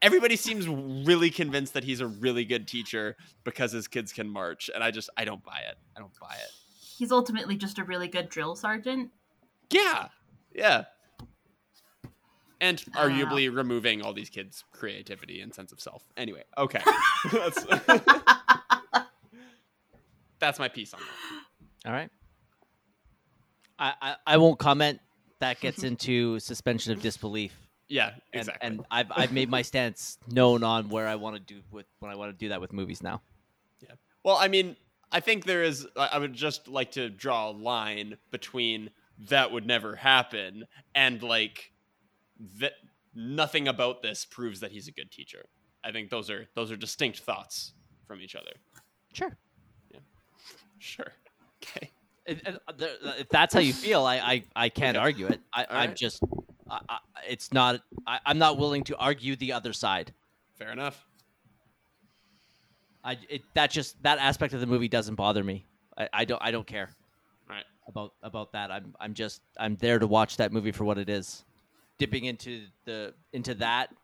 everybody 0.00 0.34
seems 0.36 0.66
really 0.68 1.30
convinced 1.30 1.74
that 1.74 1.84
he's 1.84 2.00
a 2.00 2.06
really 2.06 2.44
good 2.44 2.66
teacher 2.66 3.16
because 3.44 3.70
his 3.72 3.86
kids 3.86 4.12
can 4.12 4.28
march 4.28 4.70
and 4.74 4.82
i 4.82 4.90
just 4.90 5.08
i 5.16 5.24
don't 5.24 5.44
buy 5.44 5.60
it. 5.68 5.76
I 5.96 6.00
don't 6.00 6.12
buy 6.20 6.34
it. 6.34 6.50
He's 6.98 7.12
ultimately 7.12 7.56
just 7.56 7.78
a 7.78 7.84
really 7.84 8.08
good 8.08 8.28
drill 8.28 8.56
sergeant. 8.56 9.10
yeah. 9.70 10.08
Yeah 10.54 10.84
and 12.62 12.82
I 12.94 13.08
don't 13.08 13.12
arguably 13.12 13.54
removing 13.54 14.00
all 14.00 14.14
these 14.14 14.30
kids 14.30 14.64
creativity 14.72 15.42
and 15.42 15.52
sense 15.54 15.70
of 15.72 15.80
self 15.80 16.02
anyway 16.16 16.44
okay 16.56 16.80
that's 17.32 17.66
that's 20.38 20.58
my 20.58 20.68
piece 20.68 20.94
on 20.94 21.00
that 21.00 21.88
All 21.88 21.92
right. 21.92 22.10
I, 23.78 23.92
I, 24.00 24.16
I 24.26 24.36
won't 24.36 24.58
comment. 24.58 25.00
That 25.40 25.58
gets 25.60 25.82
into 25.82 26.38
suspension 26.38 26.92
of 26.92 27.02
disbelief. 27.02 27.52
yeah 27.88 28.10
And, 28.32 28.42
exactly 28.42 28.66
and 28.68 28.84
I've 28.90 29.10
I've 29.10 29.32
made 29.32 29.50
my 29.50 29.62
stance 29.62 30.18
known 30.28 30.62
on 30.62 30.88
where 30.88 31.08
I 31.08 31.16
want 31.16 31.34
to 31.36 31.42
do 31.42 31.60
with 31.72 31.86
when 31.98 32.12
I 32.12 32.14
want 32.14 32.30
to 32.32 32.36
do 32.38 32.48
that 32.50 32.60
with 32.60 32.72
movies 32.72 33.02
now. 33.02 33.22
Yeah. 33.80 33.94
Well 34.22 34.36
i 34.36 34.46
mean 34.48 34.76
i 35.10 35.18
think 35.20 35.44
there 35.44 35.62
is 35.64 35.86
i 35.96 36.10
I 36.12 36.18
would 36.18 36.32
just 36.32 36.68
like 36.68 36.92
to 36.92 37.10
draw 37.10 37.50
a 37.50 37.52
line 37.52 38.18
between 38.30 38.90
that 39.28 39.50
would 39.52 39.66
never 39.66 39.96
happen 39.96 40.66
and 40.94 41.22
like 41.22 41.71
that 42.58 42.72
nothing 43.14 43.68
about 43.68 44.02
this 44.02 44.24
proves 44.24 44.60
that 44.60 44.72
he's 44.72 44.88
a 44.88 44.92
good 44.92 45.10
teacher 45.10 45.44
i 45.84 45.92
think 45.92 46.10
those 46.10 46.30
are 46.30 46.46
those 46.54 46.70
are 46.72 46.76
distinct 46.76 47.18
thoughts 47.20 47.74
from 48.06 48.20
each 48.20 48.34
other 48.34 48.52
Sure. 49.12 49.36
Yeah. 49.92 50.00
sure 50.78 51.12
okay 51.62 51.90
If, 52.24 52.40
if 53.18 53.28
that's 53.28 53.52
how 53.52 53.60
you 53.60 53.72
feel, 53.74 54.04
I 54.04 54.16
I, 54.16 54.44
I 54.56 54.68
can't 54.68 54.96
Okay. 54.96 55.02
argue 55.02 55.26
it. 55.26 55.40
I, 55.52 55.66
I'm 55.68 55.88
right. 55.90 55.96
just, 55.96 56.22
I, 56.70 56.78
I, 56.88 56.98
it's 57.28 57.52
not. 57.52 57.80
I, 58.06 58.20
I'm 58.24 58.38
not 58.38 58.58
willing 58.58 58.84
to 58.84 58.96
argue 58.96 59.34
the 59.34 59.52
other 59.52 59.72
side. 59.72 60.12
Fair 60.56 60.70
enough. 60.70 61.04
I 63.04 63.18
it, 63.28 63.42
that 63.54 63.70
just 63.72 64.00
that 64.04 64.18
aspect 64.20 64.54
of 64.54 64.60
the 64.60 64.66
movie 64.66 64.88
doesn't 64.88 65.16
bother 65.16 65.42
me. 65.42 65.66
I, 65.98 66.08
I 66.12 66.24
don't 66.24 66.40
I 66.42 66.52
don't 66.52 66.66
care 66.66 66.88
Right. 67.50 67.64
about 67.88 68.12
about 68.22 68.52
that. 68.52 68.70
I'm 68.70 68.94
I'm 69.00 69.14
just 69.14 69.42
I'm 69.58 69.74
there 69.76 69.98
to 69.98 70.06
watch 70.06 70.36
that 70.36 70.52
movie 70.52 70.72
for 70.72 70.84
what 70.84 70.98
it 70.98 71.08
is. 71.10 71.44
Dipping 71.98 72.24
into 72.24 72.66
the 72.84 73.14
into 73.32 73.54
that, 73.54 73.94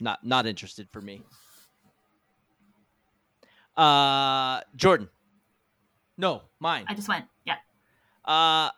not 0.00 0.24
not 0.24 0.46
interested 0.46 0.88
for 0.90 1.00
me. 1.00 1.22
Uh, 3.76 4.60
Jordan. 4.76 5.08
No, 6.16 6.42
mine. 6.58 6.84
I 6.88 6.94
just 6.94 7.08
went, 7.08 7.26
yeah. 7.44 7.54
Uh, 8.24 8.70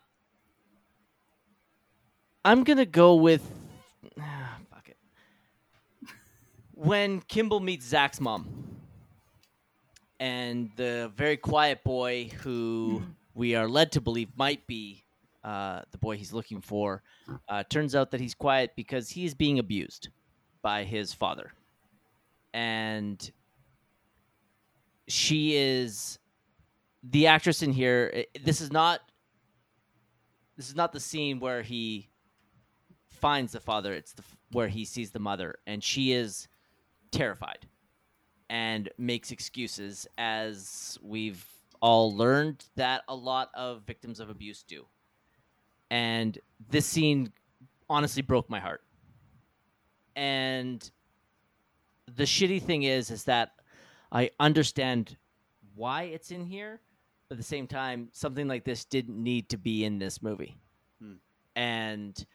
I'm 2.44 2.64
gonna 2.64 2.84
go 2.84 3.14
with. 3.14 3.42
fuck 4.70 4.88
it. 4.88 4.96
When 6.74 7.20
Kimball 7.22 7.60
meets 7.60 7.86
Zach's 7.86 8.20
mom, 8.20 8.60
and 10.18 10.70
the 10.76 11.10
very 11.16 11.38
quiet 11.38 11.82
boy 11.82 12.30
who 12.42 13.02
we 13.34 13.54
are 13.54 13.66
led 13.68 13.92
to 13.92 14.02
believe 14.02 14.28
might 14.36 14.66
be 14.66 15.02
uh, 15.44 15.82
the 15.90 15.98
boy 15.98 16.16
he's 16.16 16.32
looking 16.32 16.60
for, 16.60 17.02
uh, 17.48 17.62
turns 17.64 17.94
out 17.94 18.10
that 18.10 18.20
he's 18.20 18.34
quiet 18.34 18.72
because 18.76 19.08
he 19.08 19.24
is 19.24 19.34
being 19.34 19.58
abused 19.58 20.08
by 20.62 20.84
his 20.84 21.12
father, 21.12 21.52
and 22.52 23.30
she 25.08 25.56
is 25.56 26.18
the 27.02 27.26
actress 27.26 27.62
in 27.62 27.72
here. 27.72 28.24
This 28.42 28.60
is 28.60 28.70
not 28.70 29.00
this 30.56 30.68
is 30.68 30.76
not 30.76 30.92
the 30.92 31.00
scene 31.00 31.40
where 31.40 31.62
he 31.62 32.10
finds 33.08 33.52
the 33.52 33.60
father. 33.60 33.94
It's 33.94 34.12
the 34.12 34.22
where 34.52 34.68
he 34.68 34.84
sees 34.84 35.10
the 35.10 35.18
mother 35.18 35.56
and 35.66 35.82
she 35.82 36.12
is 36.12 36.48
terrified 37.12 37.66
and 38.48 38.88
makes 38.98 39.30
excuses 39.30 40.06
as 40.18 40.98
we've 41.02 41.44
all 41.80 42.14
learned 42.14 42.64
that 42.76 43.02
a 43.08 43.14
lot 43.14 43.50
of 43.54 43.82
victims 43.82 44.20
of 44.20 44.28
abuse 44.28 44.62
do 44.62 44.84
and 45.90 46.38
this 46.68 46.86
scene 46.86 47.32
honestly 47.88 48.22
broke 48.22 48.48
my 48.48 48.60
heart 48.60 48.82
and 50.16 50.90
the 52.16 52.24
shitty 52.24 52.62
thing 52.62 52.82
is 52.82 53.10
is 53.10 53.24
that 53.24 53.52
i 54.12 54.30
understand 54.38 55.16
why 55.74 56.02
it's 56.02 56.30
in 56.30 56.44
here 56.44 56.80
but 57.30 57.34
at 57.34 57.38
the 57.38 57.44
same 57.44 57.68
time, 57.68 58.08
something 58.12 58.48
like 58.48 58.64
this 58.64 58.84
didn't 58.84 59.22
need 59.22 59.50
to 59.50 59.56
be 59.56 59.84
in 59.84 60.00
this 60.00 60.20
movie. 60.20 60.58
Hmm. 61.00 61.14
And 61.54 62.26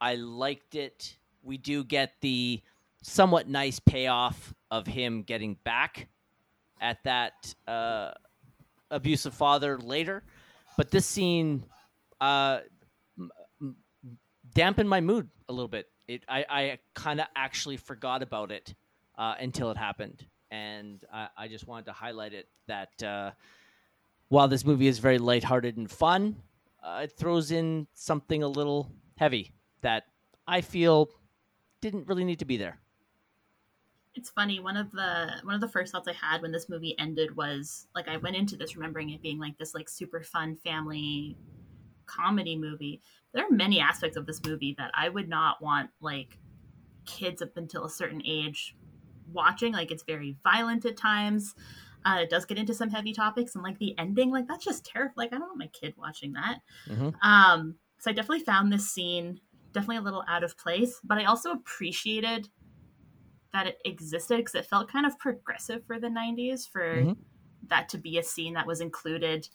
I 0.00 0.14
liked 0.14 0.74
it. 0.74 1.18
We 1.42 1.58
do 1.58 1.84
get 1.84 2.14
the 2.22 2.62
somewhat 3.02 3.46
nice 3.46 3.78
payoff 3.78 4.54
of 4.70 4.86
him 4.86 5.22
getting 5.22 5.58
back 5.64 6.08
at 6.80 7.04
that 7.04 7.54
uh, 7.68 8.12
abusive 8.90 9.34
father 9.34 9.76
later. 9.76 10.22
But 10.78 10.90
this 10.90 11.04
scene 11.04 11.66
uh, 12.18 12.60
dampened 14.54 14.88
my 14.88 15.00
mood 15.00 15.28
a 15.48 15.52
little 15.52 15.68
bit. 15.68 15.88
It, 16.08 16.24
I, 16.28 16.44
I 16.48 16.78
kind 16.94 17.20
of 17.20 17.26
actually 17.36 17.76
forgot 17.76 18.22
about 18.22 18.50
it 18.50 18.74
uh, 19.16 19.34
until 19.38 19.70
it 19.70 19.76
happened. 19.76 20.26
And 20.50 21.04
I, 21.12 21.28
I 21.36 21.48
just 21.48 21.66
wanted 21.66 21.86
to 21.86 21.92
highlight 21.92 22.34
it 22.34 22.48
that 22.66 23.02
uh, 23.02 23.30
while 24.28 24.48
this 24.48 24.64
movie 24.64 24.86
is 24.86 24.98
very 24.98 25.18
lighthearted 25.18 25.76
and 25.76 25.90
fun, 25.90 26.36
uh, 26.82 27.02
it 27.04 27.12
throws 27.12 27.50
in 27.50 27.86
something 27.94 28.42
a 28.42 28.48
little 28.48 28.90
heavy 29.16 29.52
that 29.82 30.04
I 30.46 30.60
feel 30.60 31.10
didn't 31.80 32.06
really 32.06 32.24
need 32.24 32.40
to 32.40 32.44
be 32.44 32.56
there. 32.56 32.80
It's 34.14 34.28
funny. 34.28 34.60
One 34.60 34.76
of 34.76 34.90
the 34.90 35.30
one 35.42 35.54
of 35.54 35.60
the 35.62 35.68
first 35.68 35.92
thoughts 35.92 36.06
I 36.06 36.12
had 36.12 36.42
when 36.42 36.52
this 36.52 36.68
movie 36.68 36.94
ended 36.98 37.34
was 37.34 37.86
like 37.94 38.08
I 38.08 38.18
went 38.18 38.36
into 38.36 38.56
this 38.56 38.76
remembering 38.76 39.10
it 39.10 39.22
being 39.22 39.38
like 39.38 39.56
this 39.56 39.74
like 39.74 39.88
super 39.88 40.22
fun 40.22 40.56
family 40.56 41.36
comedy 42.06 42.56
movie. 42.56 43.00
There 43.32 43.44
are 43.46 43.50
many 43.50 43.80
aspects 43.80 44.16
of 44.16 44.26
this 44.26 44.42
movie 44.44 44.74
that 44.78 44.90
I 44.94 45.08
would 45.08 45.28
not 45.28 45.62
want 45.62 45.90
like 46.00 46.38
kids 47.06 47.42
up 47.42 47.56
until 47.56 47.84
a 47.84 47.90
certain 47.90 48.22
age 48.24 48.76
watching. 49.26 49.72
Like 49.72 49.90
it's 49.90 50.04
very 50.04 50.36
violent 50.44 50.84
at 50.84 50.96
times. 50.96 51.54
Uh, 52.04 52.20
it 52.22 52.30
does 52.30 52.44
get 52.44 52.58
into 52.58 52.74
some 52.74 52.90
heavy 52.90 53.12
topics 53.12 53.54
and 53.54 53.62
like 53.64 53.78
the 53.78 53.96
ending, 53.98 54.30
like 54.30 54.48
that's 54.48 54.64
just 54.64 54.84
terrifying. 54.84 55.14
Like 55.16 55.32
I 55.32 55.38
don't 55.38 55.48
want 55.48 55.58
my 55.58 55.68
kid 55.68 55.94
watching 55.96 56.32
that. 56.34 56.58
Mhm. 56.88 57.14
Um, 57.22 57.78
so 57.98 58.10
I 58.10 58.14
definitely 58.14 58.44
found 58.44 58.72
this 58.72 58.90
scene 58.90 59.40
definitely 59.72 59.98
a 59.98 60.02
little 60.02 60.24
out 60.28 60.44
of 60.44 60.58
place, 60.58 61.00
but 61.04 61.18
I 61.18 61.24
also 61.24 61.52
appreciated 61.52 62.48
that 63.52 63.66
it 63.66 63.78
existed 63.84 64.38
because 64.38 64.54
it 64.54 64.66
felt 64.66 64.90
kind 64.90 65.06
of 65.06 65.18
progressive 65.18 65.84
for 65.86 65.98
the 66.00 66.08
90s 66.08 66.66
for 66.66 67.04
Mhm. 67.04 67.16
that 67.68 67.88
to 67.90 67.98
be 67.98 68.18
a 68.18 68.22
scene 68.22 68.54
that 68.54 68.66
was 68.66 68.80
included, 68.80 69.48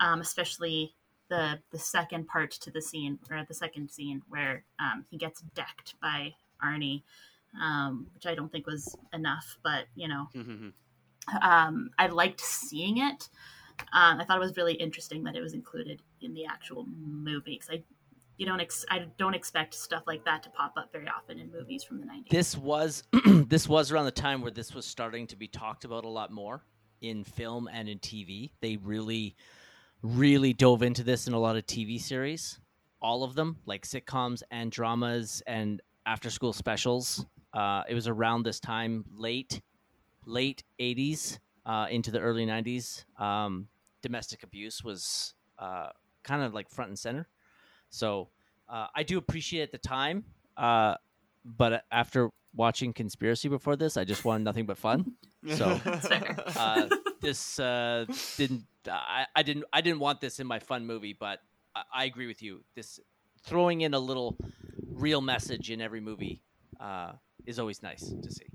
um, 0.00 0.20
especially 0.20 0.95
the 1.28 1.58
the 1.70 1.78
second 1.78 2.26
part 2.28 2.50
to 2.52 2.70
the 2.70 2.82
scene 2.82 3.18
or 3.30 3.44
the 3.46 3.54
second 3.54 3.90
scene 3.90 4.22
where 4.28 4.64
um, 4.78 5.04
he 5.10 5.16
gets 5.16 5.42
decked 5.54 5.94
by 6.00 6.34
Arnie, 6.64 7.02
um, 7.60 8.06
which 8.14 8.26
I 8.26 8.34
don't 8.34 8.50
think 8.50 8.66
was 8.66 8.96
enough, 9.12 9.58
but 9.62 9.86
you 9.94 10.08
know, 10.08 10.28
um, 11.42 11.90
I 11.98 12.06
liked 12.06 12.40
seeing 12.40 12.98
it. 12.98 13.28
Um, 13.92 14.20
I 14.20 14.24
thought 14.24 14.36
it 14.36 14.40
was 14.40 14.56
really 14.56 14.74
interesting 14.74 15.22
that 15.24 15.36
it 15.36 15.42
was 15.42 15.52
included 15.52 16.00
in 16.22 16.32
the 16.32 16.46
actual 16.46 16.86
movie 16.96 17.58
because 17.60 17.68
I, 17.70 17.82
you 18.38 18.46
don't, 18.46 18.60
ex- 18.60 18.86
I 18.90 19.06
don't 19.18 19.34
expect 19.34 19.74
stuff 19.74 20.04
like 20.06 20.24
that 20.24 20.42
to 20.44 20.50
pop 20.50 20.74
up 20.78 20.90
very 20.92 21.08
often 21.08 21.38
in 21.38 21.50
movies 21.50 21.84
from 21.84 22.00
the 22.00 22.06
'90s. 22.06 22.28
This 22.30 22.56
was 22.56 23.02
this 23.26 23.68
was 23.68 23.92
around 23.92 24.06
the 24.06 24.10
time 24.12 24.40
where 24.40 24.50
this 24.50 24.74
was 24.74 24.86
starting 24.86 25.26
to 25.28 25.36
be 25.36 25.48
talked 25.48 25.84
about 25.84 26.04
a 26.04 26.08
lot 26.08 26.30
more 26.30 26.62
in 27.00 27.24
film 27.24 27.68
and 27.72 27.88
in 27.88 27.98
TV. 27.98 28.50
They 28.60 28.76
really, 28.76 29.36
really 30.02 30.52
dove 30.52 30.82
into 30.82 31.02
this 31.02 31.26
in 31.26 31.34
a 31.34 31.38
lot 31.38 31.56
of 31.56 31.66
TV 31.66 32.00
series, 32.00 32.60
all 33.00 33.22
of 33.24 33.34
them, 33.34 33.56
like 33.66 33.86
sitcoms 33.86 34.42
and 34.50 34.70
dramas 34.70 35.42
and 35.46 35.80
after 36.06 36.30
school 36.30 36.52
specials. 36.52 37.26
Uh, 37.52 37.82
it 37.88 37.94
was 37.94 38.06
around 38.06 38.42
this 38.42 38.60
time, 38.60 39.04
late, 39.16 39.60
late 40.26 40.62
'80s 40.78 41.38
uh, 41.64 41.86
into 41.90 42.10
the 42.10 42.20
early 42.20 42.46
'90s. 42.46 43.04
Um, 43.20 43.68
domestic 44.02 44.42
abuse 44.42 44.84
was 44.84 45.34
uh, 45.58 45.88
kind 46.22 46.42
of 46.42 46.52
like 46.54 46.68
front 46.68 46.90
and 46.90 46.98
center. 46.98 47.28
So 47.90 48.28
uh, 48.68 48.88
I 48.94 49.02
do 49.02 49.18
appreciate 49.18 49.60
it 49.60 49.64
at 49.64 49.72
the 49.72 49.78
time, 49.78 50.24
uh, 50.56 50.96
but 51.44 51.84
after 51.90 52.30
watching 52.54 52.92
Conspiracy 52.92 53.48
before 53.48 53.76
this, 53.76 53.96
I 53.96 54.04
just 54.04 54.24
wanted 54.24 54.44
nothing 54.44 54.66
but 54.66 54.78
fun. 54.78 55.12
So 55.54 55.80
uh, 56.56 56.88
this 57.20 57.58
uh, 57.58 58.06
didn't. 58.36 58.64
I, 58.88 59.26
I 59.34 59.42
didn't. 59.42 59.64
I 59.72 59.80
didn't 59.80 60.00
want 60.00 60.20
this 60.20 60.40
in 60.40 60.46
my 60.46 60.58
fun 60.58 60.86
movie, 60.86 61.16
but 61.18 61.40
I, 61.74 61.82
I 61.94 62.04
agree 62.04 62.26
with 62.26 62.42
you. 62.42 62.62
This 62.74 63.00
throwing 63.44 63.82
in 63.82 63.94
a 63.94 63.98
little 63.98 64.36
real 64.90 65.20
message 65.20 65.70
in 65.70 65.80
every 65.80 66.00
movie 66.00 66.42
uh, 66.80 67.12
is 67.46 67.58
always 67.58 67.82
nice 67.82 68.02
to 68.02 68.32
see. 68.32 68.46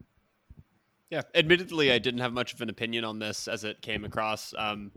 Yeah, 1.09 1.23
admittedly, 1.35 1.91
I 1.91 1.99
didn't 1.99 2.21
have 2.21 2.33
much 2.33 2.53
of 2.53 2.61
an 2.61 2.69
opinion 2.69 3.03
on 3.03 3.19
this 3.19 3.47
as 3.47 3.63
it 3.65 3.81
came 3.81 4.05
across. 4.05 4.53
Um, 4.57 4.91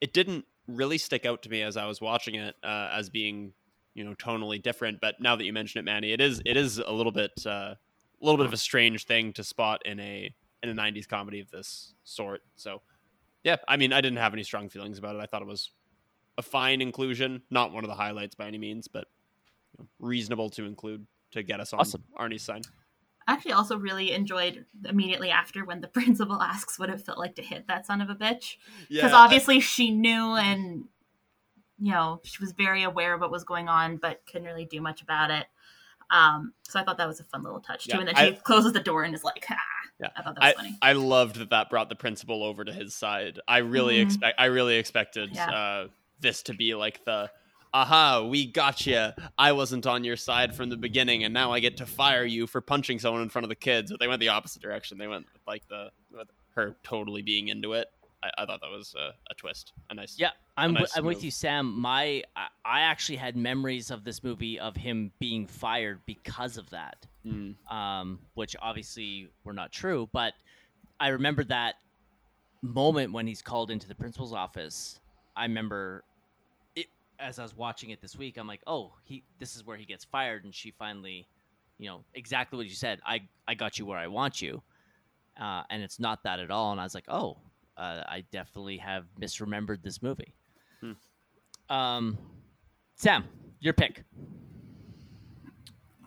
it 0.00 0.12
didn't 0.12 0.44
really 0.66 0.98
stick 0.98 1.24
out 1.24 1.42
to 1.42 1.48
me 1.48 1.62
as 1.62 1.76
I 1.76 1.86
was 1.86 2.00
watching 2.00 2.34
it 2.34 2.56
uh, 2.64 2.90
as 2.92 3.08
being, 3.08 3.52
you 3.94 4.04
know, 4.04 4.14
tonally 4.14 4.60
different. 4.60 5.00
But 5.00 5.20
now 5.20 5.36
that 5.36 5.44
you 5.44 5.52
mention 5.52 5.78
it, 5.78 5.84
Manny, 5.84 6.12
it 6.12 6.20
is 6.20 6.42
it 6.44 6.56
is 6.56 6.78
a 6.78 6.92
little 6.92 7.12
bit 7.12 7.32
uh, 7.46 7.74
a 7.74 7.78
little 8.20 8.36
bit 8.36 8.46
of 8.46 8.52
a 8.52 8.58
strange 8.58 9.06
thing 9.06 9.32
to 9.34 9.44
spot 9.44 9.82
in 9.84 10.00
a 10.00 10.34
in 10.62 10.68
a 10.68 10.74
'90s 10.74 11.08
comedy 11.08 11.40
of 11.40 11.50
this 11.50 11.94
sort. 12.02 12.42
So, 12.56 12.82
yeah, 13.44 13.56
I 13.66 13.76
mean, 13.76 13.92
I 13.92 14.00
didn't 14.00 14.18
have 14.18 14.32
any 14.32 14.42
strong 14.42 14.68
feelings 14.68 14.98
about 14.98 15.16
it. 15.16 15.20
I 15.20 15.26
thought 15.26 15.42
it 15.42 15.48
was 15.48 15.70
a 16.38 16.42
fine 16.42 16.80
inclusion, 16.80 17.42
not 17.50 17.72
one 17.72 17.84
of 17.84 17.88
the 17.88 17.94
highlights 17.94 18.34
by 18.34 18.46
any 18.46 18.58
means, 18.58 18.88
but 18.88 19.06
you 19.72 19.84
know, 19.84 19.88
reasonable 19.98 20.50
to 20.50 20.64
include 20.64 21.06
to 21.32 21.42
get 21.42 21.60
us 21.60 21.72
on 21.72 21.80
Awesome. 21.80 22.04
Arnie's 22.18 22.42
side. 22.42 22.66
I 23.26 23.34
actually 23.34 23.52
also 23.52 23.76
really 23.76 24.12
enjoyed 24.12 24.64
immediately 24.84 25.30
after 25.30 25.64
when 25.64 25.80
the 25.80 25.88
principal 25.88 26.40
asks 26.42 26.78
what 26.78 26.90
it 26.90 27.00
felt 27.00 27.18
like 27.18 27.36
to 27.36 27.42
hit 27.42 27.68
that 27.68 27.86
son 27.86 28.00
of 28.00 28.10
a 28.10 28.14
bitch. 28.14 28.56
Because 28.88 29.12
obviously 29.12 29.60
she 29.60 29.90
knew 29.90 30.34
and, 30.34 30.84
you 31.78 31.92
know, 31.92 32.20
she 32.24 32.42
was 32.42 32.52
very 32.52 32.82
aware 32.82 33.14
of 33.14 33.20
what 33.20 33.30
was 33.30 33.44
going 33.44 33.68
on, 33.68 33.98
but 33.98 34.22
couldn't 34.26 34.46
really 34.46 34.64
do 34.64 34.80
much 34.80 35.02
about 35.02 35.30
it. 35.30 35.46
Um, 36.10 36.52
so 36.62 36.80
I 36.80 36.84
thought 36.84 36.98
that 36.98 37.06
was 37.08 37.20
a 37.20 37.24
fun 37.24 37.42
little 37.42 37.60
touch 37.60 37.84
too. 37.84 37.90
Yeah, 37.94 37.98
and 38.00 38.08
then 38.08 38.16
I- 38.16 38.30
she 38.30 38.36
closes 38.36 38.72
the 38.72 38.80
door 38.80 39.04
and 39.04 39.14
is 39.14 39.24
like, 39.24 39.44
ah. 39.50 39.56
Yeah. 40.00 40.08
I 40.16 40.22
thought 40.22 40.34
that 40.36 40.42
was 40.44 40.52
I, 40.52 40.56
funny. 40.56 40.78
I 40.80 40.92
loved 40.94 41.36
that 41.36 41.50
that 41.50 41.68
brought 41.68 41.88
the 41.90 41.94
principal 41.94 42.42
over 42.42 42.64
to 42.64 42.72
his 42.72 42.94
side. 42.94 43.38
I 43.46 43.58
really 43.58 43.98
Mhm. 43.98 44.02
expect 44.06 44.40
I 44.40 44.46
really 44.46 44.76
expected 44.76 45.30
Yeah. 45.34 45.50
uh, 45.50 45.88
this 46.20 46.42
to 46.44 46.54
be 46.54 46.74
like 46.74 47.04
the 47.04 47.30
aha 47.74 48.22
we 48.22 48.46
got 48.46 48.86
you. 48.86 49.10
I 49.38 49.52
wasn't 49.52 49.86
on 49.86 50.02
your 50.04 50.16
side 50.16 50.54
from 50.56 50.70
the 50.70 50.76
beginning, 50.78 51.22
and 51.24 51.34
now 51.34 51.52
I 51.52 51.60
get 51.60 51.76
to 51.78 51.86
fire 51.86 52.24
you 52.24 52.46
for 52.46 52.60
punching 52.62 52.98
someone 52.98 53.22
in 53.22 53.28
front 53.28 53.44
of 53.44 53.50
the 53.50 53.54
kids. 53.56 53.90
But 53.90 54.00
they 54.00 54.08
went 54.08 54.20
the 54.20 54.28
opposite 54.30 54.62
direction. 54.62 54.96
They 54.98 55.06
went 55.06 55.26
with 55.32 55.42
like 55.46 55.68
the 55.68 55.90
with 56.10 56.28
her 56.54 56.76
totally 56.82 57.20
being 57.22 57.48
into 57.48 57.74
it. 57.74 57.88
I, 58.22 58.30
I 58.38 58.46
thought 58.46 58.60
that 58.60 58.70
was 58.70 58.94
a, 58.98 59.14
a 59.30 59.34
twist, 59.34 59.72
a 59.88 59.94
nice. 59.94 60.16
Yeah, 60.18 60.30
I'm, 60.56 60.74
nice 60.74 60.96
I'm 60.96 61.04
with 61.04 61.24
you, 61.24 61.30
Sam. 61.30 61.78
My 61.80 62.22
I, 62.36 62.46
I 62.64 62.80
actually 62.82 63.16
had 63.16 63.36
memories 63.36 63.90
of 63.90 64.04
this 64.04 64.22
movie 64.22 64.58
of 64.58 64.76
him 64.76 65.10
being 65.18 65.46
fired 65.46 66.00
because 66.06 66.56
of 66.56 66.68
that, 66.70 67.06
Mm. 67.26 67.54
um, 67.70 68.18
which 68.34 68.56
obviously 68.62 69.28
were 69.44 69.52
not 69.52 69.72
true. 69.72 70.08
But 70.12 70.32
I 70.98 71.08
remember 71.08 71.44
that 71.44 71.74
moment 72.62 73.12
when 73.12 73.26
he's 73.26 73.42
called 73.42 73.70
into 73.70 73.88
the 73.88 73.94
principal's 73.94 74.32
office. 74.32 75.00
I 75.36 75.42
remember 75.44 76.04
it 76.76 76.86
as 77.18 77.38
I 77.38 77.42
was 77.42 77.56
watching 77.56 77.90
it 77.90 78.00
this 78.00 78.16
week. 78.16 78.36
I'm 78.36 78.46
like, 78.46 78.62
oh, 78.66 78.92
he 79.04 79.22
this 79.38 79.56
is 79.56 79.64
where 79.66 79.76
he 79.76 79.84
gets 79.84 80.04
fired, 80.04 80.44
and 80.44 80.54
she 80.54 80.70
finally, 80.72 81.26
you 81.78 81.88
know, 81.88 82.04
exactly 82.14 82.56
what 82.56 82.66
you 82.66 82.74
said. 82.74 83.00
I 83.06 83.20
I 83.48 83.54
got 83.54 83.78
you 83.78 83.86
where 83.86 83.98
I 83.98 84.06
want 84.08 84.42
you, 84.42 84.62
uh, 85.40 85.62
and 85.70 85.82
it's 85.82 85.98
not 86.00 86.22
that 86.24 86.40
at 86.40 86.50
all. 86.50 86.72
And 86.72 86.80
I 86.80 86.84
was 86.84 86.94
like, 86.94 87.08
oh, 87.08 87.38
uh, 87.76 88.02
I 88.06 88.24
definitely 88.30 88.78
have 88.78 89.04
misremembered 89.20 89.82
this 89.82 90.02
movie. 90.02 90.34
Hmm. 90.80 91.74
Um, 91.74 92.18
Sam, 92.96 93.24
your 93.60 93.72
pick. 93.72 94.04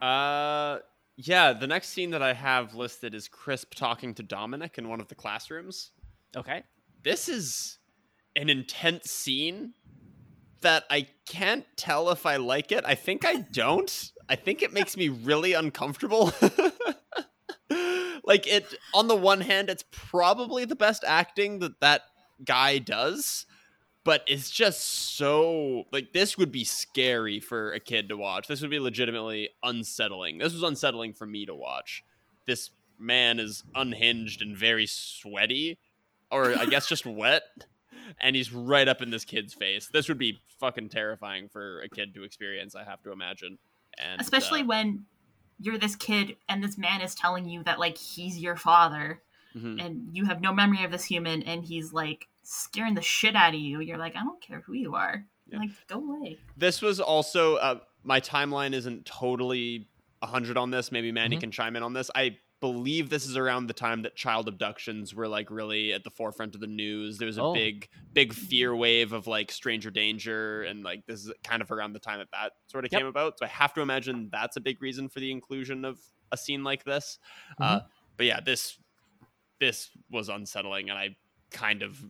Uh, 0.01 0.79
yeah. 1.15 1.53
The 1.53 1.67
next 1.67 1.89
scene 1.89 2.11
that 2.11 2.21
I 2.21 2.33
have 2.33 2.75
listed 2.75 3.15
is 3.15 3.27
Crisp 3.27 3.73
talking 3.73 4.13
to 4.15 4.23
Dominic 4.23 4.77
in 4.77 4.89
one 4.89 4.99
of 4.99 5.07
the 5.07 5.15
classrooms. 5.15 5.91
Okay. 6.35 6.63
This 7.03 7.29
is 7.29 7.77
an 8.35 8.49
intense 8.49 9.11
scene 9.11 9.73
that 10.61 10.85
I 10.89 11.07
can't 11.27 11.65
tell 11.77 12.09
if 12.09 12.25
I 12.25 12.37
like 12.37 12.71
it. 12.71 12.83
I 12.85 12.95
think 12.95 13.25
I 13.25 13.35
don't. 13.35 14.11
I 14.27 14.35
think 14.35 14.61
it 14.61 14.73
makes 14.73 14.97
me 14.97 15.09
really 15.09 15.53
uncomfortable. 15.53 16.33
like 18.33 18.47
it 18.47 18.73
on 18.95 19.07
the 19.07 19.15
one 19.15 19.41
hand 19.41 19.69
it's 19.69 19.83
probably 19.91 20.65
the 20.65 20.75
best 20.75 21.03
acting 21.05 21.59
that 21.59 21.79
that 21.81 22.01
guy 22.43 22.79
does, 22.79 23.45
but 24.03 24.23
it's 24.25 24.49
just 24.49 24.81
so 25.15 25.83
like 25.91 26.13
this 26.13 26.35
would 26.35 26.51
be 26.51 26.63
scary 26.63 27.39
for 27.39 27.71
a 27.73 27.79
kid 27.79 28.09
to 28.09 28.17
watch. 28.17 28.47
This 28.47 28.61
would 28.61 28.71
be 28.71 28.79
legitimately 28.79 29.49
unsettling. 29.61 30.39
This 30.39 30.51
was 30.51 30.63
unsettling 30.63 31.13
for 31.13 31.27
me 31.27 31.45
to 31.45 31.53
watch. 31.53 32.03
This 32.47 32.71
man 32.97 33.39
is 33.39 33.63
unhinged 33.75 34.41
and 34.41 34.57
very 34.57 34.87
sweaty 34.87 35.77
or 36.31 36.57
I 36.57 36.65
guess 36.65 36.87
just 36.87 37.05
wet 37.21 37.43
and 38.19 38.35
he's 38.35 38.51
right 38.51 38.87
up 38.87 39.03
in 39.03 39.11
this 39.11 39.25
kid's 39.25 39.53
face. 39.53 39.89
This 39.93 40.09
would 40.09 40.17
be 40.17 40.41
fucking 40.59 40.89
terrifying 40.89 41.49
for 41.49 41.81
a 41.81 41.89
kid 41.89 42.15
to 42.15 42.23
experience, 42.23 42.75
I 42.75 42.83
have 42.83 43.03
to 43.03 43.11
imagine. 43.11 43.59
And 43.99 44.19
especially 44.19 44.61
uh, 44.61 44.65
when 44.65 45.05
you're 45.59 45.77
this 45.77 45.95
kid 45.95 46.35
and 46.49 46.63
this 46.63 46.77
man 46.77 47.01
is 47.01 47.15
telling 47.15 47.47
you 47.47 47.63
that 47.63 47.79
like 47.79 47.97
he's 47.97 48.37
your 48.39 48.55
father 48.55 49.21
mhm. 49.55 49.83
and 49.83 50.09
you 50.15 50.25
have 50.25 50.41
no 50.41 50.53
memory 50.53 50.83
of 50.83 50.91
this 50.91 51.05
human 51.05 51.41
and 51.43 51.63
he's 51.65 51.93
like 51.93 52.27
scaring 52.43 52.93
the 52.95 53.01
shit 53.01 53.35
out 53.35 53.53
of 53.53 53.59
you 53.59 53.79
you're 53.79 53.97
like 53.97 54.15
i 54.15 54.23
don't 54.23 54.41
care 54.41 54.61
who 54.65 54.73
you 54.73 54.95
are 54.95 55.25
Yeah. 55.47 55.59
like 55.59 55.69
go 55.87 55.97
away 55.97 56.37
This 56.57 56.81
was 56.81 56.99
also 56.99 57.55
uh, 57.55 57.79
my 58.03 58.19
timeline 58.19 58.73
isn't 58.73 59.05
totally 59.05 59.87
100 60.19 60.57
on 60.57 60.71
this. 60.71 60.91
Maybe 60.91 61.11
Mandy 61.11 61.35
Mhm. 61.37 61.41
can 61.41 61.51
chime 61.51 61.75
in 61.75 61.83
on 61.83 61.93
this. 61.93 62.09
I 62.15 62.37
believe 62.63 63.09
this 63.09 63.25
is 63.25 63.35
around 63.35 63.67
the 63.67 63.73
time 63.73 64.03
that 64.03 64.15
child 64.15 64.47
abductions 64.47 65.13
were 65.13 65.27
like 65.27 65.51
really 65.51 65.91
at 65.91 66.05
the 66.05 66.09
forefront 66.09 66.55
of 66.55 66.61
the 66.61 66.67
news. 66.67 67.17
There 67.17 67.25
was 67.25 67.37
a 67.37 67.43
Oh. 67.43 67.53
big 67.53 67.89
big 68.13 68.31
fear 68.33 68.73
wave 68.73 69.11
of 69.11 69.27
like 69.27 69.51
stranger 69.51 69.91
danger 69.91 70.63
and 70.63 70.81
like 70.81 71.05
this 71.05 71.25
is 71.25 71.33
kind 71.43 71.61
of 71.61 71.71
around 71.73 71.91
the 71.91 71.99
time 71.99 72.19
that 72.19 72.29
that 72.31 72.53
sort 72.67 72.85
of 72.85 72.91
Yep. 72.93 72.99
came 73.01 73.07
about. 73.07 73.37
So 73.37 73.43
I 73.45 73.49
have 73.49 73.73
to 73.73 73.81
imagine 73.81 74.29
that's 74.31 74.55
a 74.55 74.61
big 74.61 74.81
reason 74.81 75.09
for 75.09 75.19
the 75.19 75.29
inclusion 75.29 75.83
of 75.83 75.99
a 76.31 76.37
scene 76.37 76.63
like 76.63 76.85
this. 76.85 77.19
Uh, 77.59 77.81
but 78.15 78.27
yeah, 78.27 78.39
this 78.39 78.77
this 79.59 79.89
was 80.09 80.29
unsettling 80.29 80.89
and 80.89 80.97
I 80.97 81.17
kind 81.51 81.81
of 81.83 82.01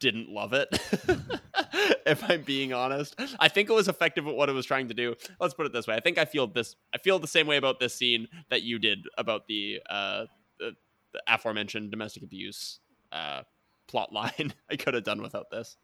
didn't 0.00 0.28
love 0.30 0.52
it. 0.52 0.68
if 2.06 2.22
I'm 2.28 2.42
being 2.42 2.72
honest, 2.72 3.14
I 3.38 3.48
think 3.48 3.68
it 3.70 3.72
was 3.72 3.88
effective 3.88 4.26
at 4.26 4.34
what 4.34 4.48
it 4.48 4.52
was 4.52 4.66
trying 4.66 4.88
to 4.88 4.94
do. 4.94 5.14
Let's 5.40 5.54
put 5.54 5.66
it 5.66 5.72
this 5.72 5.86
way: 5.86 5.94
I 5.94 6.00
think 6.00 6.18
I 6.18 6.24
feel 6.24 6.46
this. 6.46 6.76
I 6.94 6.98
feel 6.98 7.18
the 7.18 7.26
same 7.26 7.46
way 7.46 7.56
about 7.56 7.80
this 7.80 7.94
scene 7.94 8.28
that 8.50 8.62
you 8.62 8.78
did 8.78 9.00
about 9.16 9.46
the 9.46 9.80
uh, 9.88 10.24
the, 10.58 10.72
the 11.12 11.22
aforementioned 11.28 11.90
domestic 11.90 12.22
abuse 12.22 12.80
uh, 13.12 13.42
plot 13.86 14.12
line. 14.12 14.52
I 14.70 14.76
could 14.76 14.94
have 14.94 15.04
done 15.04 15.22
without 15.22 15.50
this. 15.50 15.76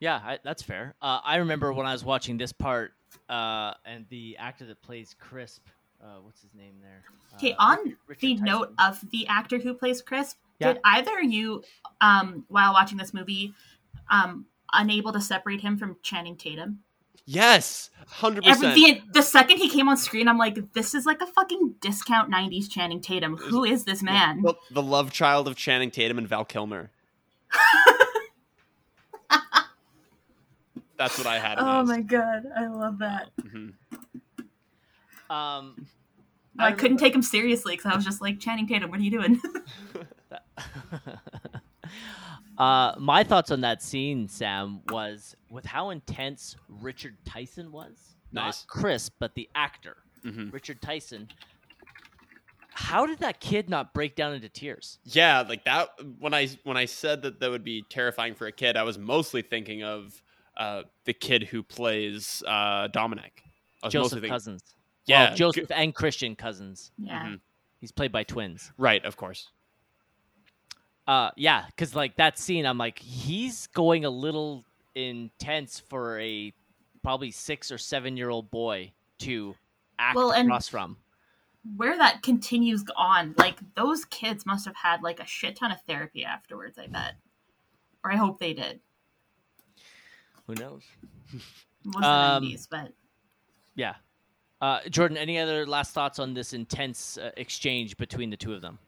Yeah, 0.00 0.16
I, 0.22 0.38
that's 0.44 0.62
fair. 0.62 0.94
Uh, 1.00 1.20
I 1.24 1.36
remember 1.36 1.72
when 1.72 1.86
I 1.86 1.92
was 1.92 2.04
watching 2.04 2.36
this 2.36 2.52
part, 2.52 2.92
uh, 3.30 3.72
and 3.86 4.04
the 4.10 4.36
actor 4.38 4.66
that 4.66 4.82
plays 4.82 5.14
Crisp, 5.18 5.66
uh, 6.02 6.16
what's 6.22 6.42
his 6.42 6.52
name 6.54 6.74
there? 6.82 7.02
okay 7.36 7.52
Uh, 7.54 7.56
on 7.64 7.96
Richard 8.06 8.20
the 8.20 8.32
Tyson. 8.34 8.44
note 8.44 8.74
of 8.78 9.00
the 9.10 9.26
actor 9.28 9.58
who 9.58 9.72
plays 9.74 10.02
crisp 10.02 10.36
Yeah. 10.58 10.72
did 10.74 10.82
either 10.84 11.20
you 11.22 11.62
um 12.00 12.44
while 12.48 12.72
watching 12.72 12.98
this 12.98 13.12
movie 13.14 13.54
um 14.10 14.46
unable 14.72 15.12
to 15.12 15.20
separate 15.20 15.60
him 15.60 15.76
from 15.78 15.96
channing 16.02 16.36
tatum 16.36 16.80
Yes, 17.28 17.90
hundred 18.06 18.44
percent. 18.44 18.74
the, 18.76 19.00
the 19.12 19.22
second 19.22 19.56
he 19.58 19.68
came 19.68 19.88
on 19.88 19.96
screen 19.96 20.28
i'm 20.28 20.38
like 20.38 20.72
this 20.74 20.94
is 20.94 21.06
like 21.06 21.20
a 21.20 21.26
fucking 21.26 21.74
discount 21.80 22.30
90s 22.32 22.70
channing 22.70 23.00
tatum 23.00 23.36
who 23.36 23.64
is 23.64 23.84
this 23.84 24.00
man 24.02 24.42
Well, 24.42 24.56
the 24.70 24.82
love 24.82 25.10
child 25.12 25.48
of 25.48 25.56
Channing 25.56 25.90
Tatum 25.90 26.18
and 26.18 26.28
Val 26.28 26.44
Kilmer. 26.44 26.90
That's 30.96 31.18
what 31.18 31.26
I 31.26 31.38
had. 31.38 31.58
oh 31.58 31.80
as. 31.82 31.88
my 31.88 32.00
god 32.00 32.44
i 32.56 32.66
love 32.66 32.98
that 32.98 33.30
Mhm. 33.42 33.72
Um, 35.28 35.88
I, 36.56 36.70
couldn't 36.70 36.98
take 36.98 37.12
him 37.14 37.20
seriously 37.22 37.74
because 37.76 37.90
I 37.92 37.96
was 37.96 38.04
just 38.04 38.20
like, 38.20 38.38
Channing 38.38 38.68
Tatum, 38.68 38.90
what 38.90 39.00
are 39.00 39.02
you 39.02 39.10
doing? 39.10 39.40
uh, 42.58 42.94
my 42.98 43.24
thoughts 43.24 43.50
on 43.50 43.60
that 43.62 43.82
scene, 43.82 44.28
Sam, 44.28 44.80
was 44.90 45.34
with 45.50 45.64
how 45.66 45.90
intense 45.90 46.56
Richard 46.68 47.16
Tyson 47.24 47.72
was. 47.72 48.16
Nice. 48.32 48.62
Not 48.62 48.66
Chris, 48.68 49.08
but 49.08 49.34
the 49.34 49.48
actor, 49.54 49.96
Mhm. 50.24 50.52
Richard 50.52 50.82
Tyson. 50.82 51.28
How 52.78 53.06
did 53.06 53.20
that 53.20 53.40
kid 53.40 53.70
not 53.70 53.94
break 53.94 54.16
down 54.16 54.34
into 54.34 54.50
tears? 54.50 54.98
Yeah, 55.04 55.40
like 55.48 55.64
that. 55.64 55.88
When 56.18 56.34
I 56.34 56.48
when 56.64 56.76
I 56.76 56.84
said 56.84 57.22
that 57.22 57.40
that 57.40 57.50
would 57.50 57.64
be 57.64 57.82
terrifying 57.88 58.34
for 58.34 58.46
a 58.46 58.52
kid, 58.52 58.76
I 58.76 58.82
was 58.82 58.98
mostly 58.98 59.40
thinking 59.42 59.82
of 59.82 60.20
uh, 60.58 60.82
the 61.04 61.14
kid 61.14 61.44
who 61.44 61.62
plays 61.62 62.42
uh, 62.46 62.88
Dominic. 62.88 63.42
I 63.82 63.86
was 63.86 63.92
Joseph 63.92 64.12
thinking, 64.16 64.30
Cousins. 64.30 64.62
Yeah, 65.06 65.28
Well, 65.28 65.36
Joseph 65.36 65.70
and 65.70 65.94
Christian 65.94 66.34
Cousins. 66.36 66.90
yeah. 66.98 67.24
Mhm. 67.26 67.40
He's 67.80 67.92
played 67.92 68.10
by 68.10 68.24
twins. 68.24 68.72
right, 68.76 69.04
of 69.04 69.16
course. 69.16 69.50
Uh, 71.06 71.30
yeah, 71.36 71.64
because 71.68 71.94
like 71.94 72.16
that 72.16 72.38
scene, 72.38 72.66
I'm 72.66 72.78
like, 72.78 72.98
he's 72.98 73.68
going 73.68 74.04
a 74.04 74.10
little 74.10 74.64
intense 74.94 75.78
for 75.78 76.18
a 76.20 76.52
probably 77.02 77.30
six 77.30 77.70
or 77.70 77.78
seven 77.78 78.16
year 78.16 78.28
old 78.30 78.50
boy 78.50 78.90
to 79.20 79.54
act 79.98 80.16
Well, 80.16 80.32
and- 80.32 80.48
across 80.48 80.68
from. 80.68 80.96
Where 81.76 81.98
that 81.98 82.22
continues 82.22 82.84
on, 82.96 83.34
like, 83.38 83.58
those 83.74 84.04
kids 84.04 84.46
must 84.46 84.64
have 84.66 84.76
had, 84.76 85.02
like, 85.02 85.18
a 85.18 85.26
shit 85.26 85.56
ton 85.56 85.72
of 85.72 85.80
therapy 85.82 86.24
afterwards, 86.24 86.78
I 86.78 86.86
bet. 86.86 87.14
Or 88.04 88.12
I 88.12 88.16
hope 88.16 88.38
they 88.38 88.54
did. 88.54 88.78
Who 90.46 90.54
knows? 90.54 90.84
It 91.34 91.40
was 91.86 92.04
Um, 92.04 92.44
the 92.44 92.54
90s, 92.54 92.68
but. 92.70 92.92
Yeah. 93.74 93.96
Uh, 94.60 94.78
Jordan, 94.88 95.16
any 95.16 95.40
other 95.40 95.66
last 95.66 95.92
thoughts 95.92 96.20
on 96.20 96.34
this 96.34 96.52
intense 96.52 97.18
uh, 97.18 97.32
exchange 97.36 97.96
between 97.96 98.30
the 98.30 98.36
two 98.36 98.54
of 98.54 98.62
them? 98.62 98.78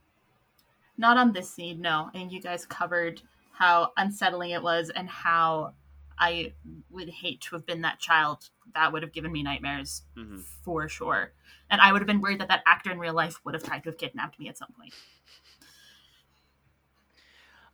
Not 0.98 1.16
on 1.16 1.32
this 1.32 1.48
scene, 1.48 1.80
no. 1.80 2.10
And 2.12 2.30
you 2.30 2.42
guys 2.42 2.66
covered 2.66 3.22
how 3.52 3.92
unsettling 3.96 4.50
it 4.50 4.62
was 4.62 4.90
and 4.90 5.08
how 5.08 5.74
I 6.18 6.52
would 6.90 7.08
hate 7.08 7.40
to 7.42 7.54
have 7.54 7.64
been 7.64 7.82
that 7.82 8.00
child. 8.00 8.50
That 8.74 8.92
would 8.92 9.02
have 9.02 9.12
given 9.12 9.30
me 9.32 9.42
nightmares 9.42 10.02
Mhm. 10.16 10.42
for 10.42 10.88
sure. 10.88 11.32
And 11.70 11.80
I 11.80 11.92
would 11.92 12.00
have 12.00 12.06
been 12.06 12.20
worried 12.20 12.40
that 12.40 12.48
that 12.48 12.62
actor 12.66 12.90
in 12.90 12.98
real 12.98 13.14
life 13.14 13.44
would 13.44 13.54
have 13.54 13.62
tried 13.62 13.84
to 13.84 13.90
have 13.90 13.98
kidnapped 13.98 14.38
me 14.38 14.48
at 14.48 14.58
some 14.58 14.72
point. 14.72 14.92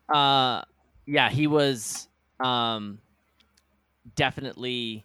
Uh, 0.09 0.63
yeah, 1.07 1.31
he 1.31 1.47
was 1.47 2.09
um, 2.41 3.01
definitely 4.17 5.05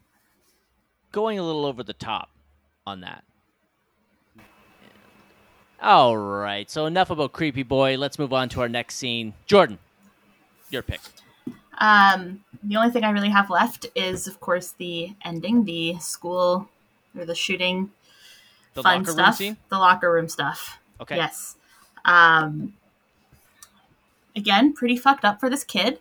going 1.11 1.39
a 1.39 1.43
little 1.43 1.65
over 1.65 1.83
the 1.83 1.93
top 1.93 2.29
on 2.85 3.01
that. 3.01 3.23
All 5.81 6.17
right, 6.17 6.69
so 6.69 6.85
enough 6.85 7.09
about 7.09 7.31
Creepy 7.31 7.63
Boy. 7.63 7.97
Let's 7.97 8.19
move 8.19 8.33
on 8.33 8.49
to 8.49 8.61
our 8.61 8.67
next 8.69 8.95
scene. 8.95 9.33
Jordan, 9.45 9.79
your 10.69 10.81
pick. 10.81 10.99
Um, 11.77 12.43
the 12.61 12.75
only 12.75 12.91
thing 12.91 13.05
I 13.05 13.11
really 13.11 13.29
have 13.29 13.49
left 13.49 13.85
is, 13.95 14.27
of 14.27 14.41
course, 14.41 14.71
the 14.77 15.13
ending, 15.23 15.63
the 15.63 15.97
school 15.99 16.67
or 17.17 17.23
the 17.25 17.33
shooting 17.35 17.91
The 18.73 18.83
fun 18.83 18.99
locker 18.99 19.07
room 19.11 19.15
stuff, 19.15 19.35
scene. 19.37 19.57
the 19.69 19.77
locker 19.79 20.11
room 20.11 20.27
stuff. 20.27 20.79
Okay. 20.99 21.15
Yes. 21.15 21.55
Um, 22.03 22.73
again, 24.35 24.73
pretty 24.73 24.97
fucked 24.97 25.23
up 25.23 25.39
for 25.39 25.49
this 25.49 25.63
kid. 25.63 25.99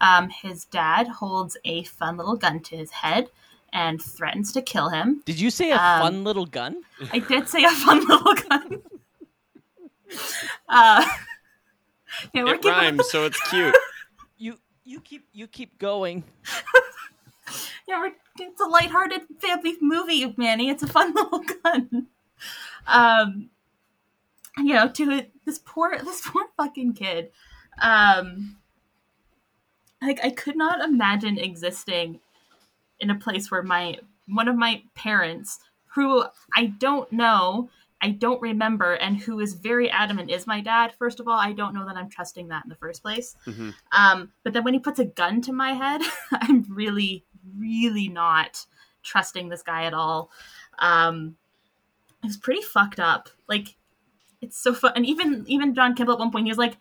Um, 0.00 0.30
his 0.30 0.64
dad 0.64 1.06
holds 1.06 1.56
a 1.64 1.84
fun 1.84 2.16
little 2.16 2.34
gun 2.36 2.58
to 2.60 2.76
his 2.76 2.90
head 2.90 3.28
and 3.72 4.02
threatens 4.02 4.52
to 4.52 4.60
kill 4.62 4.88
him. 4.88 5.22
Did 5.24 5.38
you 5.38 5.50
say 5.50 5.70
a 5.70 5.76
Um, 5.76 6.00
fun 6.00 6.24
little 6.24 6.46
gun? 6.46 6.82
I 7.12 7.20
did 7.20 7.48
say 7.48 7.62
a 7.62 7.70
fun 7.70 8.00
little 8.08 8.34
gun. 8.48 8.82
uh, 10.68 11.04
yeah, 12.34 12.44
we're 12.44 12.54
It 12.54 12.62
giving 12.62 12.78
rhymes, 12.78 13.10
so 13.10 13.24
it's 13.24 13.40
cute. 13.48 13.76
You 14.38 14.58
You 14.84 15.00
keep 15.00 15.26
you 15.32 15.46
keep 15.46 15.78
going. 15.78 16.24
Yeah, 17.86 18.00
we're, 18.00 18.12
it's 18.38 18.60
a 18.60 18.64
lighthearted 18.64 19.22
family 19.40 19.76
movie, 19.80 20.34
Manny. 20.36 20.68
It's 20.68 20.82
a 20.82 20.86
fun 20.86 21.14
little 21.14 21.42
gun. 21.62 22.06
Um, 22.86 23.50
you 24.58 24.74
know, 24.74 24.88
to 24.88 25.22
this 25.44 25.60
poor 25.64 25.98
this 25.98 26.22
poor 26.26 26.46
fucking 26.56 26.94
kid. 26.94 27.30
Um, 27.80 28.56
like 30.00 30.20
I 30.24 30.30
could 30.30 30.56
not 30.56 30.82
imagine 30.82 31.38
existing 31.38 32.20
in 33.00 33.10
a 33.10 33.14
place 33.14 33.50
where 33.50 33.62
my 33.62 33.98
one 34.26 34.48
of 34.48 34.56
my 34.56 34.82
parents, 34.94 35.58
who 35.94 36.24
I 36.56 36.66
don't 36.66 37.10
know, 37.12 37.70
I 38.02 38.10
don't 38.10 38.42
remember, 38.42 38.94
and 38.94 39.16
who 39.16 39.38
is 39.38 39.54
very 39.54 39.88
adamant 39.88 40.28
is 40.30 40.46
my 40.46 40.60
dad. 40.60 40.92
First 40.98 41.20
of 41.20 41.28
all, 41.28 41.38
I 41.38 41.52
don't 41.52 41.72
know 41.72 41.86
that 41.86 41.96
I'm 41.96 42.10
trusting 42.10 42.48
that 42.48 42.64
in 42.64 42.68
the 42.68 42.74
first 42.76 43.00
place. 43.02 43.36
hmm 43.44 43.70
Um, 43.92 44.32
but 44.42 44.52
then 44.52 44.64
when 44.64 44.74
he 44.74 44.80
puts 44.80 44.98
a 44.98 45.04
gun 45.04 45.40
to 45.42 45.52
my 45.52 45.72
head, 45.72 46.02
I'm 46.32 46.66
really, 46.68 47.24
really 47.56 48.08
not 48.08 48.66
trusting 49.04 49.48
this 49.48 49.62
guy 49.62 49.84
at 49.84 49.94
all. 49.94 50.30
Um, 50.80 51.36
it 52.22 52.26
was 52.26 52.36
pretty 52.36 52.62
fucked 52.62 52.98
up. 53.00 53.28
Like, 53.48 53.76
it's 54.40 54.60
so 54.60 54.74
fun. 54.74 54.92
And 54.96 55.06
even 55.06 55.44
even 55.46 55.72
John 55.74 55.94
Kimball 55.94 56.14
at 56.14 56.18
one 56.18 56.32
point, 56.32 56.46
he 56.46 56.50
was 56.50 56.58
like, 56.58 56.76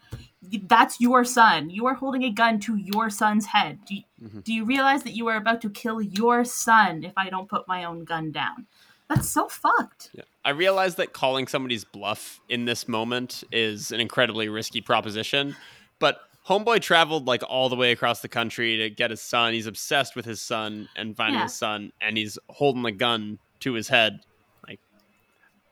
"That's 0.68 1.00
your 1.00 1.24
son. 1.24 1.70
You 1.70 1.86
are 1.86 1.94
holding 1.94 2.24
a 2.24 2.32
gun 2.32 2.60
to 2.62 2.76
your 2.76 3.12
son's 3.12 3.46
head. 3.46 3.80
Do 3.86 3.96
you, 3.96 4.04
Mhm. 4.24 4.44
do 4.44 4.52
you 4.52 4.66
realize 4.66 5.04
that 5.04 5.14
you 5.14 5.28
are 5.28 5.36
about 5.36 5.62
to 5.62 5.70
kill 5.70 6.02
your 6.02 6.44
son 6.44 7.04
if 7.04 7.14
I 7.16 7.30
don't 7.30 7.48
put 7.48 7.68
my 7.68 7.84
own 7.84 8.04
gun 8.04 8.32
down?" 8.32 8.66
That's 9.14 9.30
so 9.30 9.50
fucked. 9.50 10.10
Yeah. 10.14 10.24
I 10.46 10.52
realize 10.52 10.96
that 10.96 11.12
calling 11.12 11.46
somebody's 11.48 11.84
bluff 11.84 12.40
in 12.48 12.64
this 12.64 12.88
moment 12.88 13.44
is 13.52 13.92
an 13.92 14.00
incredibly 14.00 14.48
risky 14.48 14.80
proposition, 14.80 15.54
but 16.00 16.22
Homeboy 16.48 16.82
traveled 16.82 17.28
like 17.28 17.44
all 17.48 17.68
the 17.68 17.76
way 17.76 17.92
across 17.92 18.22
the 18.22 18.30
country 18.30 18.78
to 18.78 18.90
get 18.90 19.12
his 19.12 19.22
son. 19.22 19.52
He's 19.54 19.68
obsessed 19.68 20.16
with 20.16 20.24
his 20.24 20.42
son 20.42 20.88
and 20.96 21.16
finding 21.16 21.40
Yeah. 21.40 21.44
his 21.44 21.54
son, 21.54 21.92
and 22.00 22.18
he's 22.18 22.40
holding 22.50 22.86
a 22.86 22.92
gun 22.92 23.38
to 23.60 23.74
his 23.74 23.90
head. 23.90 24.22
Like, 24.66 24.80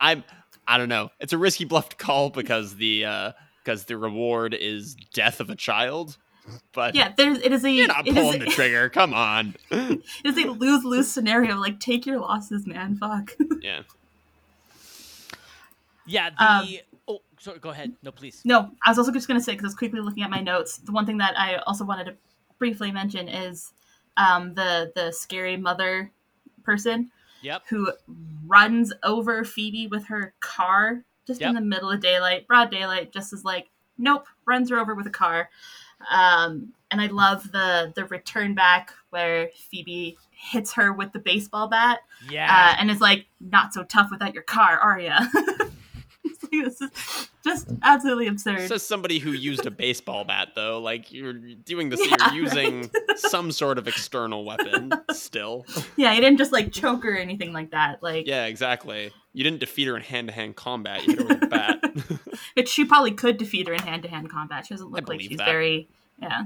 I'm, 0.02 0.24
I 0.68 0.78
don't 0.78 0.90
know. 0.90 1.10
It's 1.22 1.32
a 1.34 1.38
risky 1.38 1.64
bluff 1.64 1.90
to 1.90 1.95
call 1.95 2.30
because 2.30 2.76
the 2.76 3.06
uh 3.06 3.32
because 3.64 3.86
the 3.86 3.98
reward 3.98 4.53
is 4.53 4.95
death 5.14 5.40
of 5.40 5.49
a 5.49 5.56
child. 5.56 6.18
But 6.73 6.95
Yeah, 6.95 7.13
there's 7.17 7.39
it 7.39 7.51
is 7.51 7.63
a 7.65 7.71
you're 7.71 7.88
not 7.88 8.07
it 8.07 8.11
is 8.11 8.15
pulling 8.15 8.41
a- 8.41 8.45
the 8.45 8.51
trigger. 8.51 8.89
Come 8.99 9.13
on. 9.13 9.55
it 9.71 10.01
is 10.23 10.38
a 10.38 10.47
lose 10.47 10.84
lose 10.84 11.07
scenario. 11.11 11.57
Like, 11.57 11.80
take 11.80 12.05
your 12.05 12.19
losses, 12.19 12.65
man. 12.67 12.95
Fuck. 12.95 13.35
yeah. 13.61 13.81
Yeah. 16.05 16.30
The 16.31 16.43
Um, 16.45 16.67
oh, 17.07 17.21
sorry. 17.39 17.59
Go 17.59 17.69
ahead. 17.69 17.93
No, 18.03 18.11
please. 18.11 18.41
No, 18.45 18.71
I 18.85 18.89
was 18.91 18.97
also 18.97 19.11
just 19.11 19.27
going 19.27 19.39
to 19.39 19.43
say 19.43 19.53
because 19.53 19.65
I 19.65 19.67
was 19.67 19.76
quickly 19.76 19.99
looking 20.01 20.23
at 20.23 20.30
my 20.30 20.41
notes. 20.41 20.77
The 20.77 20.91
one 20.91 21.05
thing 21.05 21.17
that 21.17 21.38
I 21.38 21.57
also 21.67 21.85
wanted 21.85 22.05
to 22.05 22.13
briefly 22.57 22.91
mention 22.91 23.27
is 23.27 23.73
um, 24.17 24.53
the 24.53 24.91
the 24.95 25.11
scary 25.11 25.57
mother 25.57 26.11
person 26.63 27.11
Yep. 27.41 27.63
who 27.69 27.91
runs 28.47 28.91
over 29.03 29.45
Phoebe 29.45 29.88
with 29.88 30.05
her 30.07 30.34
car 30.41 31.03
just 31.26 31.39
Yep. 31.39 31.49
in 31.49 31.55
the 31.55 31.61
middle 31.61 31.89
of 31.89 32.01
daylight, 32.01 32.47
broad 32.47 32.69
daylight. 32.69 33.13
Just 33.13 33.31
as 33.34 33.45
like, 33.45 33.69
nope, 33.97 34.26
runs 34.45 34.69
her 34.71 34.80
over 34.80 34.93
with 34.95 35.07
a 35.07 35.11
car. 35.11 35.49
Um, 36.09 36.73
and 36.91 37.01
I 37.01 37.07
love 37.07 37.51
the 37.51 37.91
the 37.95 38.05
return 38.05 38.55
back 38.55 38.91
where 39.09 39.49
Phoebe 39.55 40.17
hits 40.31 40.73
her 40.73 40.93
with 40.93 41.11
the 41.11 41.19
baseball 41.19 41.67
bat 41.67 41.99
Yeah. 42.30 42.47
uh, 42.49 42.76
and 42.80 42.89
is 42.89 43.01
like, 43.01 43.26
"Not 43.39 43.73
so 43.73 43.84
tough 43.84 44.09
without 44.11 44.34
your 44.34 44.43
car, 44.43 44.77
are 44.80 44.99
ya?" 44.99 45.19
This 46.51 46.81
is 46.81 47.30
just 47.43 47.69
absolutely 47.84 48.26
absurd. 48.27 48.67
Says 48.67 48.81
somebody 48.85 49.19
who 49.19 49.31
used 49.34 49.67
a 49.67 49.71
baseball 49.71 50.23
bat, 50.26 50.49
though. 50.55 50.80
Like 50.81 51.11
you're 51.13 51.34
doing 51.34 51.89
this, 51.89 51.99
Yeah, 52.03 52.34
you're 52.34 52.43
using 52.45 52.89
some 53.17 53.51
sort 53.51 53.77
of 53.77 53.88
external 53.88 54.43
weapon 54.43 54.91
still. 55.11 55.65
yeah, 55.95 56.11
he 56.13 56.19
didn't 56.19 56.38
just 56.38 56.51
like 56.51 56.71
choke 56.71 57.03
her 57.03 57.13
or 57.13 57.17
anything 57.17 57.53
like 57.53 57.69
that. 57.71 58.01
Like, 58.01 58.26
Yeah, 58.26 58.45
exactly. 58.47 59.11
You 59.34 59.43
didn't 59.43 59.60
defeat 59.60 59.85
her 59.88 59.95
in 59.95 60.01
hand-to-hand 60.01 60.56
combat. 60.56 61.06
You 61.06 61.15
hit 61.15 61.22
her 61.22 61.27
with 61.27 61.43
a 61.43 61.47
bat. 61.47 61.84
but 62.56 62.68
she 62.68 62.84
probably 62.85 63.11
could 63.11 63.38
defeat 63.38 63.68
her 63.68 63.73
in 63.73 63.81
hand 63.81 64.03
to 64.03 64.10
hand 64.10 64.30
combat. 64.30 64.65
She 64.65 64.73
doesn't 64.73 64.89
look 64.91 65.07
like 65.07 65.22
she's 65.22 65.38
that. 65.38 65.45
very. 65.45 65.88
Yeah, 66.22 66.45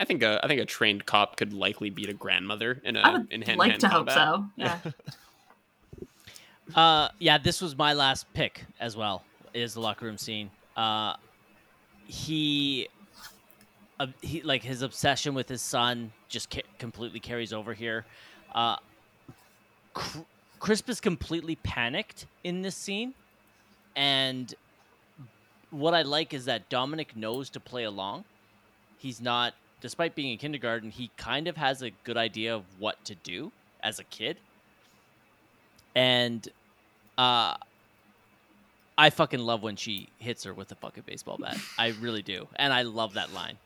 I 0.00 0.04
think 0.04 0.22
a 0.22 0.40
I 0.42 0.48
think 0.48 0.60
a 0.60 0.64
trained 0.64 1.04
cop 1.06 1.36
could 1.36 1.52
likely 1.52 1.90
beat 1.90 2.08
a 2.08 2.14
grandmother 2.14 2.80
in 2.84 2.96
a 2.96 3.00
I 3.00 3.10
would 3.12 3.30
in 3.32 3.42
hand-to-hand 3.42 3.58
like 3.58 3.78
to 3.80 3.88
combat. 3.88 4.16
hope 4.18 4.38
so. 4.38 4.46
Yeah, 4.56 4.78
Uh, 6.74 7.08
yeah, 7.18 7.38
this 7.38 7.60
was 7.60 7.76
my 7.76 7.92
last 7.92 8.32
pick 8.34 8.64
as 8.80 8.96
well. 8.96 9.22
Is 9.52 9.74
the 9.74 9.80
locker 9.80 10.06
room 10.06 10.16
scene? 10.16 10.50
Uh, 10.76 11.14
he, 12.06 12.88
uh, 14.00 14.06
he 14.22 14.40
like 14.42 14.62
his 14.62 14.80
obsession 14.80 15.34
with 15.34 15.48
his 15.48 15.60
son 15.60 16.12
just 16.28 16.50
ca- 16.50 16.62
completely 16.78 17.20
carries 17.20 17.52
over 17.52 17.74
here. 17.74 18.06
Uh, 18.54 18.76
Cr- 19.92 20.20
Crisp 20.62 20.88
is 20.88 21.00
completely 21.00 21.56
panicked 21.56 22.26
in 22.44 22.62
this 22.62 22.76
scene, 22.76 23.14
and 23.96 24.54
what 25.72 25.92
I 25.92 26.02
like 26.02 26.32
is 26.32 26.44
that 26.44 26.68
Dominic 26.68 27.16
knows 27.16 27.50
to 27.50 27.58
play 27.58 27.82
along. 27.82 28.22
He's 28.96 29.20
not, 29.20 29.54
despite 29.80 30.14
being 30.14 30.30
in 30.30 30.38
kindergarten, 30.38 30.92
he 30.92 31.10
kind 31.16 31.48
of 31.48 31.56
has 31.56 31.82
a 31.82 31.90
good 32.04 32.16
idea 32.16 32.54
of 32.54 32.62
what 32.78 33.04
to 33.06 33.16
do 33.16 33.50
as 33.82 33.98
a 33.98 34.04
kid. 34.04 34.36
And 35.96 36.48
uh 37.18 37.56
I 38.96 39.10
fucking 39.10 39.40
love 39.40 39.64
when 39.64 39.74
she 39.74 40.10
hits 40.20 40.44
her 40.44 40.54
with 40.54 40.70
a 40.70 40.76
fucking 40.76 41.02
baseball 41.04 41.38
bat. 41.38 41.56
I 41.76 41.88
really 42.00 42.22
do. 42.22 42.46
And 42.54 42.72
I 42.72 42.82
love 42.82 43.14
that 43.14 43.32
line. 43.32 43.56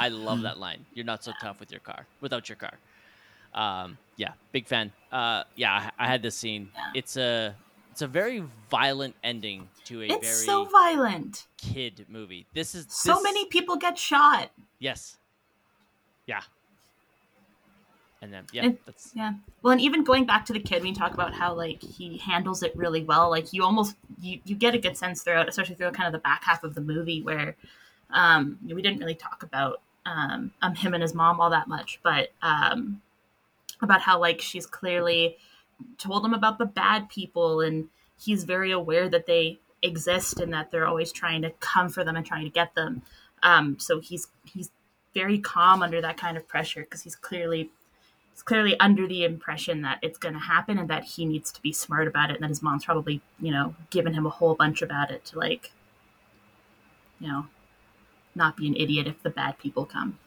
I 0.00 0.08
love 0.08 0.42
that 0.42 0.58
line. 0.58 0.84
You're 0.94 1.04
not 1.04 1.22
so 1.22 1.32
tough 1.40 1.60
with 1.60 1.70
your 1.70 1.80
car, 1.80 2.06
without 2.20 2.48
your 2.48 2.56
car. 2.56 2.72
Um, 3.54 3.98
yeah, 4.16 4.32
big 4.52 4.66
fan. 4.66 4.92
Uh, 5.10 5.44
yeah, 5.56 5.90
I, 5.98 6.04
I 6.04 6.06
had 6.06 6.22
this 6.22 6.36
scene. 6.36 6.70
Yeah. 6.74 6.82
It's 6.94 7.16
a 7.16 7.54
it's 7.90 8.02
a 8.02 8.06
very 8.06 8.44
violent 8.70 9.14
ending 9.24 9.68
to 9.86 10.02
a 10.02 10.04
it's 10.06 10.26
very 10.26 10.46
so 10.46 10.64
violent. 10.66 11.46
kid 11.56 12.06
movie. 12.08 12.46
This 12.54 12.74
is 12.74 12.86
So 12.88 13.14
this- 13.14 13.22
many 13.24 13.46
people 13.46 13.76
get 13.76 13.98
shot. 13.98 14.50
Yes. 14.78 15.16
Yeah. 16.26 16.40
And 18.22 18.32
then 18.32 18.44
yeah, 18.52 18.68
that's 18.84 19.12
Yeah. 19.14 19.32
Well, 19.62 19.72
and 19.72 19.80
even 19.80 20.04
going 20.04 20.26
back 20.26 20.44
to 20.46 20.52
the 20.52 20.60
kid, 20.60 20.82
we 20.82 20.92
talk 20.92 21.14
about 21.14 21.32
how 21.34 21.54
like 21.54 21.82
he 21.82 22.18
handles 22.18 22.62
it 22.62 22.76
really 22.76 23.02
well. 23.02 23.30
Like 23.30 23.52
you 23.54 23.64
almost 23.64 23.96
you, 24.20 24.40
you 24.44 24.54
get 24.54 24.74
a 24.74 24.78
good 24.78 24.96
sense 24.96 25.22
throughout, 25.22 25.48
especially 25.48 25.74
through 25.74 25.90
kind 25.92 26.06
of 26.06 26.12
the 26.12 26.18
back 26.18 26.44
half 26.44 26.62
of 26.62 26.74
the 26.74 26.82
movie 26.82 27.22
where 27.22 27.56
um 28.10 28.58
we 28.62 28.82
didn't 28.82 28.98
really 28.98 29.14
talk 29.14 29.42
about 29.42 29.80
um, 30.04 30.50
um 30.60 30.74
him 30.74 30.92
and 30.94 31.02
his 31.02 31.14
mom 31.14 31.40
all 31.40 31.50
that 31.50 31.66
much, 31.66 31.98
but 32.02 32.30
um 32.42 33.00
about 33.82 34.00
how 34.02 34.18
like 34.18 34.40
she's 34.40 34.66
clearly 34.66 35.36
told 35.98 36.24
him 36.24 36.34
about 36.34 36.58
the 36.58 36.66
bad 36.66 37.08
people 37.08 37.60
and 37.60 37.88
he's 38.18 38.44
very 38.44 38.70
aware 38.70 39.08
that 39.08 39.26
they 39.26 39.58
exist 39.82 40.40
and 40.40 40.52
that 40.52 40.70
they're 40.70 40.86
always 40.86 41.10
trying 41.12 41.42
to 41.42 41.50
come 41.60 41.88
for 41.88 42.04
them 42.04 42.16
and 42.16 42.26
trying 42.26 42.44
to 42.44 42.50
get 42.50 42.74
them. 42.74 43.02
Um 43.42 43.78
so 43.78 44.00
he's 44.00 44.28
he's 44.44 44.70
very 45.14 45.38
calm 45.38 45.82
under 45.82 46.00
that 46.00 46.16
kind 46.16 46.36
of 46.36 46.46
pressure 46.46 46.82
because 46.82 47.02
he's 47.02 47.16
clearly 47.16 47.70
he's 48.32 48.42
clearly 48.42 48.78
under 48.78 49.06
the 49.06 49.24
impression 49.24 49.82
that 49.82 49.98
it's 50.02 50.18
going 50.18 50.34
to 50.34 50.40
happen 50.40 50.78
and 50.78 50.88
that 50.88 51.04
he 51.04 51.24
needs 51.24 51.50
to 51.52 51.62
be 51.62 51.72
smart 51.72 52.06
about 52.06 52.30
it 52.30 52.34
and 52.34 52.42
that 52.42 52.48
his 52.48 52.62
mom's 52.62 52.84
probably 52.84 53.20
you 53.40 53.50
know 53.50 53.74
given 53.90 54.14
him 54.14 54.26
a 54.26 54.30
whole 54.30 54.54
bunch 54.54 54.82
about 54.82 55.10
it 55.10 55.24
to 55.24 55.38
like 55.38 55.72
you 57.18 57.28
know 57.28 57.46
not 58.34 58.56
be 58.56 58.66
an 58.66 58.76
idiot 58.76 59.06
if 59.06 59.22
the 59.22 59.30
bad 59.30 59.58
people 59.58 59.84
come 59.84 60.18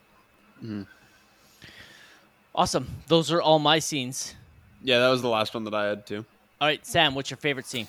awesome. 2.55 2.87
Those 3.07 3.31
are 3.31 3.41
all 3.41 3.59
my 3.59 3.79
scenes. 3.79 4.35
Yeah, 4.81 4.99
that 4.99 5.09
was 5.09 5.21
the 5.21 5.29
last 5.29 5.53
one 5.53 5.63
that 5.65 5.73
I 5.73 5.85
had 5.85 6.05
too. 6.05 6.25
All 6.59 6.67
right, 6.67 6.85
Sam, 6.85 7.15
what's 7.15 7.29
your 7.29 7.37
favorite 7.37 7.65
scene? 7.65 7.87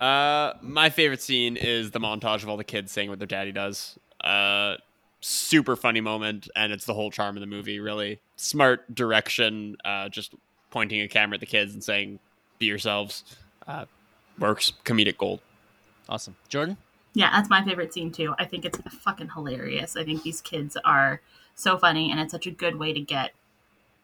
Uh, 0.00 0.52
my 0.60 0.90
favorite 0.90 1.22
scene 1.22 1.56
is 1.56 1.90
the 1.90 2.00
montage 2.00 2.42
of 2.42 2.48
all 2.48 2.56
the 2.56 2.64
kids 2.64 2.92
saying 2.92 3.08
what 3.08 3.18
their 3.18 3.26
daddy 3.26 3.52
does. 3.52 3.98
Uh, 4.22 4.76
super 5.20 5.76
funny 5.76 6.00
moment, 6.00 6.48
and 6.54 6.72
it's 6.72 6.84
the 6.84 6.94
whole 6.94 7.10
charm 7.10 7.36
of 7.36 7.40
the 7.40 7.46
movie. 7.46 7.80
Really 7.80 8.20
smart 8.36 8.94
direction. 8.94 9.76
Uh, 9.84 10.08
just 10.08 10.34
pointing 10.70 11.00
a 11.00 11.08
camera 11.08 11.34
at 11.34 11.40
the 11.40 11.46
kids 11.46 11.72
and 11.72 11.82
saying, 11.82 12.18
"Be 12.58 12.66
yourselves." 12.66 13.24
Uh, 13.66 13.86
works. 14.38 14.72
Comedic 14.84 15.16
gold. 15.16 15.40
Awesome. 16.08 16.36
Jordan? 16.48 16.76
yeah 17.16 17.30
that's 17.32 17.48
my 17.48 17.64
favorite 17.64 17.92
scene 17.92 18.12
too 18.12 18.34
i 18.38 18.44
think 18.44 18.64
it's 18.64 18.78
fucking 18.98 19.30
hilarious 19.30 19.96
i 19.96 20.04
think 20.04 20.22
these 20.22 20.40
kids 20.42 20.76
are 20.84 21.20
so 21.56 21.76
funny 21.76 22.10
and 22.10 22.20
it's 22.20 22.32
such 22.32 22.46
a 22.46 22.50
good 22.50 22.76
way 22.76 22.92
to 22.92 23.00
get 23.00 23.32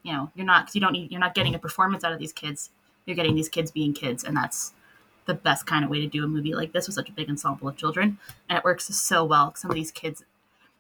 you 0.02 0.12
know 0.12 0.30
you're 0.34 0.46
not 0.46 0.66
cause 0.66 0.74
you 0.74 0.80
don't 0.80 0.92
need 0.92 1.10
you're 1.10 1.20
not 1.20 1.34
getting 1.34 1.54
a 1.54 1.58
performance 1.58 2.02
out 2.02 2.12
of 2.12 2.18
these 2.18 2.32
kids 2.32 2.70
you're 3.06 3.16
getting 3.16 3.34
these 3.34 3.48
kids 3.48 3.70
being 3.70 3.92
kids 3.92 4.24
and 4.24 4.36
that's 4.36 4.72
the 5.26 5.34
best 5.34 5.66
kind 5.66 5.84
of 5.84 5.90
way 5.90 6.00
to 6.00 6.06
do 6.08 6.24
a 6.24 6.26
movie 6.28 6.54
like 6.54 6.72
this 6.72 6.88
with 6.88 6.94
such 6.94 7.08
a 7.08 7.12
big 7.12 7.28
ensemble 7.28 7.68
of 7.68 7.76
children 7.76 8.18
and 8.48 8.58
it 8.58 8.64
works 8.64 8.86
so 8.86 9.24
well 9.24 9.54
some 9.54 9.70
of 9.70 9.76
these 9.76 9.92
kids 9.92 10.24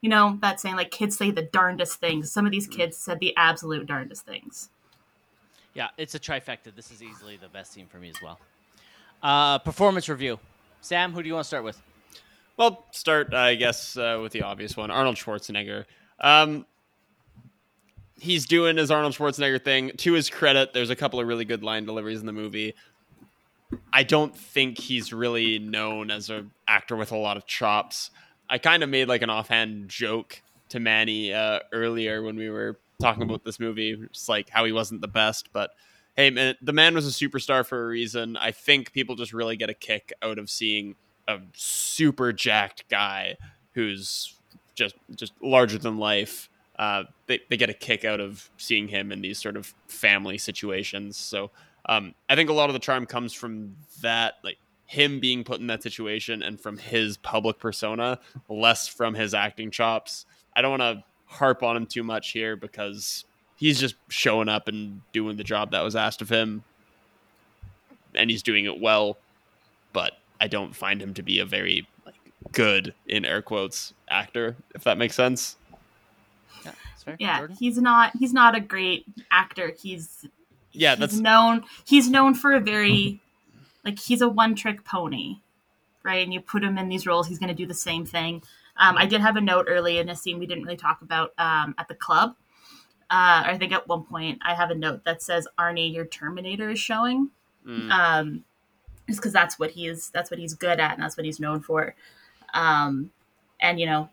you 0.00 0.08
know 0.08 0.38
that 0.42 0.58
saying 0.58 0.74
like 0.74 0.90
kids 0.90 1.16
say 1.16 1.30
the 1.30 1.42
darndest 1.42 2.00
things 2.00 2.32
some 2.32 2.44
of 2.44 2.50
these 2.50 2.66
kids 2.66 2.96
said 2.96 3.20
the 3.20 3.36
absolute 3.36 3.86
darndest 3.86 4.26
things 4.26 4.68
Yeah, 5.74 5.88
it's 5.96 6.14
a 6.14 6.18
trifecta. 6.18 6.74
This 6.74 6.90
is 6.90 7.02
easily 7.02 7.36
the 7.36 7.48
best 7.48 7.72
scene 7.72 7.86
for 7.86 7.98
me 7.98 8.10
as 8.10 8.16
well. 8.22 8.38
Uh, 9.22 9.58
performance 9.58 10.08
review. 10.08 10.38
Sam, 10.80 11.12
who 11.12 11.22
do 11.22 11.28
you 11.28 11.34
want 11.34 11.44
to 11.44 11.48
start 11.48 11.64
with? 11.64 11.80
Well, 12.56 12.84
start 12.90 13.32
I 13.32 13.54
guess 13.54 13.96
uh, 13.96 14.18
with 14.22 14.32
the 14.32 14.42
obvious 14.42 14.76
one, 14.76 14.90
Arnold 14.90 15.16
Schwarzenegger. 15.16 15.84
Um, 16.22 16.66
he's 18.18 18.46
doing 18.46 18.76
his 18.76 18.90
Arnold 18.90 19.14
Schwarzenegger 19.14 19.62
thing. 19.62 19.90
To 19.98 20.12
his 20.12 20.30
credit, 20.30 20.72
there's 20.72 20.90
a 20.90 20.96
couple 20.96 21.20
of 21.20 21.26
really 21.26 21.44
good 21.44 21.62
line 21.62 21.84
deliveries 21.84 22.20
in 22.20 22.26
the 22.26 22.32
movie. 22.32 22.74
I 23.92 24.02
don't 24.02 24.36
think 24.36 24.78
he's 24.78 25.12
really 25.12 25.58
known 25.58 26.10
as 26.10 26.30
an 26.30 26.52
actor 26.68 26.94
with 26.94 27.10
a 27.10 27.16
lot 27.16 27.36
of 27.36 27.46
chops. 27.46 28.10
I 28.48 28.58
kind 28.58 28.82
of 28.82 28.88
made 28.88 29.08
like 29.08 29.22
an 29.22 29.30
offhand 29.30 29.88
joke 29.88 30.42
to 30.68 30.78
Manny 30.78 31.32
uh, 31.32 31.60
earlier 31.72 32.22
when 32.22 32.36
we 32.36 32.50
were 32.50 32.78
talking 33.00 33.22
about 33.22 33.44
this 33.44 33.58
movie, 33.58 33.96
just 34.12 34.28
like 34.28 34.50
how 34.50 34.64
he 34.64 34.72
wasn't 34.72 35.00
the 35.00 35.08
best. 35.08 35.52
But 35.52 35.70
hey, 36.16 36.30
man, 36.30 36.54
the 36.62 36.72
man 36.72 36.94
was 36.94 37.06
a 37.06 37.10
superstar 37.10 37.64
for 37.66 37.82
a 37.82 37.88
reason. 37.88 38.36
I 38.36 38.52
think 38.52 38.92
people 38.92 39.16
just 39.16 39.32
really 39.32 39.56
get 39.56 39.70
a 39.70 39.74
kick 39.74 40.12
out 40.22 40.38
of 40.38 40.50
seeing 40.50 40.94
a 41.26 41.38
super 41.54 42.32
jacked 42.32 42.88
guy 42.88 43.36
who's 43.72 44.34
just 44.74 44.94
just 45.14 45.32
larger 45.40 45.78
than 45.78 45.98
life. 45.98 46.48
Uh, 46.78 47.04
they 47.26 47.40
they 47.48 47.56
get 47.56 47.70
a 47.70 47.74
kick 47.74 48.04
out 48.04 48.20
of 48.20 48.48
seeing 48.56 48.88
him 48.88 49.12
in 49.12 49.20
these 49.20 49.38
sort 49.38 49.56
of 49.56 49.74
family 49.88 50.38
situations. 50.38 51.16
So 51.16 51.50
um, 51.86 52.14
I 52.28 52.36
think 52.36 52.50
a 52.50 52.52
lot 52.52 52.70
of 52.70 52.74
the 52.74 52.78
charm 52.78 53.06
comes 53.06 53.32
from 53.32 53.76
that, 54.00 54.34
like 54.42 54.58
him 54.86 55.20
being 55.20 55.44
put 55.44 55.60
in 55.60 55.66
that 55.68 55.82
situation, 55.82 56.42
and 56.42 56.60
from 56.60 56.78
his 56.78 57.16
public 57.18 57.58
persona, 57.58 58.18
less 58.48 58.88
from 58.88 59.14
his 59.14 59.34
acting 59.34 59.70
chops. 59.70 60.26
I 60.54 60.62
don't 60.62 60.78
want 60.78 60.82
to 60.82 61.04
harp 61.26 61.62
on 61.62 61.76
him 61.76 61.86
too 61.86 62.02
much 62.02 62.30
here 62.30 62.56
because 62.56 63.24
he's 63.56 63.80
just 63.80 63.94
showing 64.08 64.48
up 64.48 64.68
and 64.68 65.00
doing 65.12 65.36
the 65.36 65.44
job 65.44 65.70
that 65.70 65.82
was 65.82 65.96
asked 65.96 66.22
of 66.22 66.28
him, 66.28 66.62
and 68.14 68.30
he's 68.30 68.42
doing 68.42 68.64
it 68.64 68.80
well. 68.80 69.18
But 69.92 70.12
I 70.40 70.48
don't 70.48 70.74
find 70.74 71.00
him 71.02 71.14
to 71.14 71.22
be 71.22 71.38
a 71.38 71.44
very 71.44 71.86
good 72.52 72.94
in 73.06 73.24
air 73.24 73.42
quotes 73.42 73.94
actor, 74.08 74.56
if 74.74 74.84
that 74.84 74.98
makes 74.98 75.14
sense. 75.14 75.56
Yeah, 76.64 76.72
fair. 77.04 77.16
Yeah, 77.18 77.38
Jordan? 77.38 77.56
he's 77.58 77.78
not 77.78 78.12
he's 78.18 78.32
not 78.32 78.56
a 78.56 78.60
great 78.60 79.06
actor. 79.30 79.72
He's 79.78 80.26
Yeah, 80.72 80.90
he's 80.90 80.98
that's 80.98 81.16
known 81.16 81.64
he's 81.84 82.08
known 82.08 82.34
for 82.34 82.52
a 82.52 82.60
very 82.60 83.20
like 83.84 83.98
he's 83.98 84.20
a 84.20 84.28
one 84.28 84.54
trick 84.54 84.84
pony, 84.84 85.36
right? 86.02 86.24
And 86.24 86.32
you 86.32 86.40
put 86.40 86.62
him 86.62 86.78
in 86.78 86.88
these 86.88 87.06
roles, 87.06 87.28
he's 87.28 87.38
going 87.38 87.48
to 87.48 87.54
do 87.54 87.66
the 87.66 87.74
same 87.74 88.04
thing. 88.04 88.42
Um, 88.76 88.96
I 88.96 89.06
did 89.06 89.20
have 89.20 89.36
a 89.36 89.40
note 89.40 89.66
early 89.68 89.98
in 89.98 90.08
a 90.08 90.16
scene 90.16 90.38
we 90.38 90.46
didn't 90.46 90.64
really 90.64 90.76
talk 90.76 91.02
about 91.02 91.32
um, 91.36 91.74
at 91.78 91.88
the 91.88 91.94
club. 91.94 92.36
Uh, 93.10 93.44
I 93.44 93.58
think 93.58 93.72
at 93.72 93.86
one 93.86 94.04
point 94.04 94.38
I 94.42 94.54
have 94.54 94.70
a 94.70 94.74
note 94.74 95.04
that 95.04 95.22
says, 95.22 95.46
"Arnie, 95.58 95.92
your 95.92 96.06
Terminator 96.06 96.70
is 96.70 96.78
showing." 96.78 97.30
mm, 97.66 97.90
um, 97.90 98.44
just 99.08 99.20
because 99.20 99.32
that's 99.32 99.58
what 99.58 99.72
he 99.72 99.86
is 99.86 100.10
that's 100.10 100.30
what 100.30 100.40
he's 100.40 100.54
good 100.54 100.80
at 100.80 100.94
and 100.94 101.02
that's 101.02 101.16
what 101.16 101.26
he's 101.26 101.40
known 101.40 101.60
for 101.60 101.94
um, 102.54 103.10
and 103.60 103.78
you 103.80 103.86
know 103.86 104.08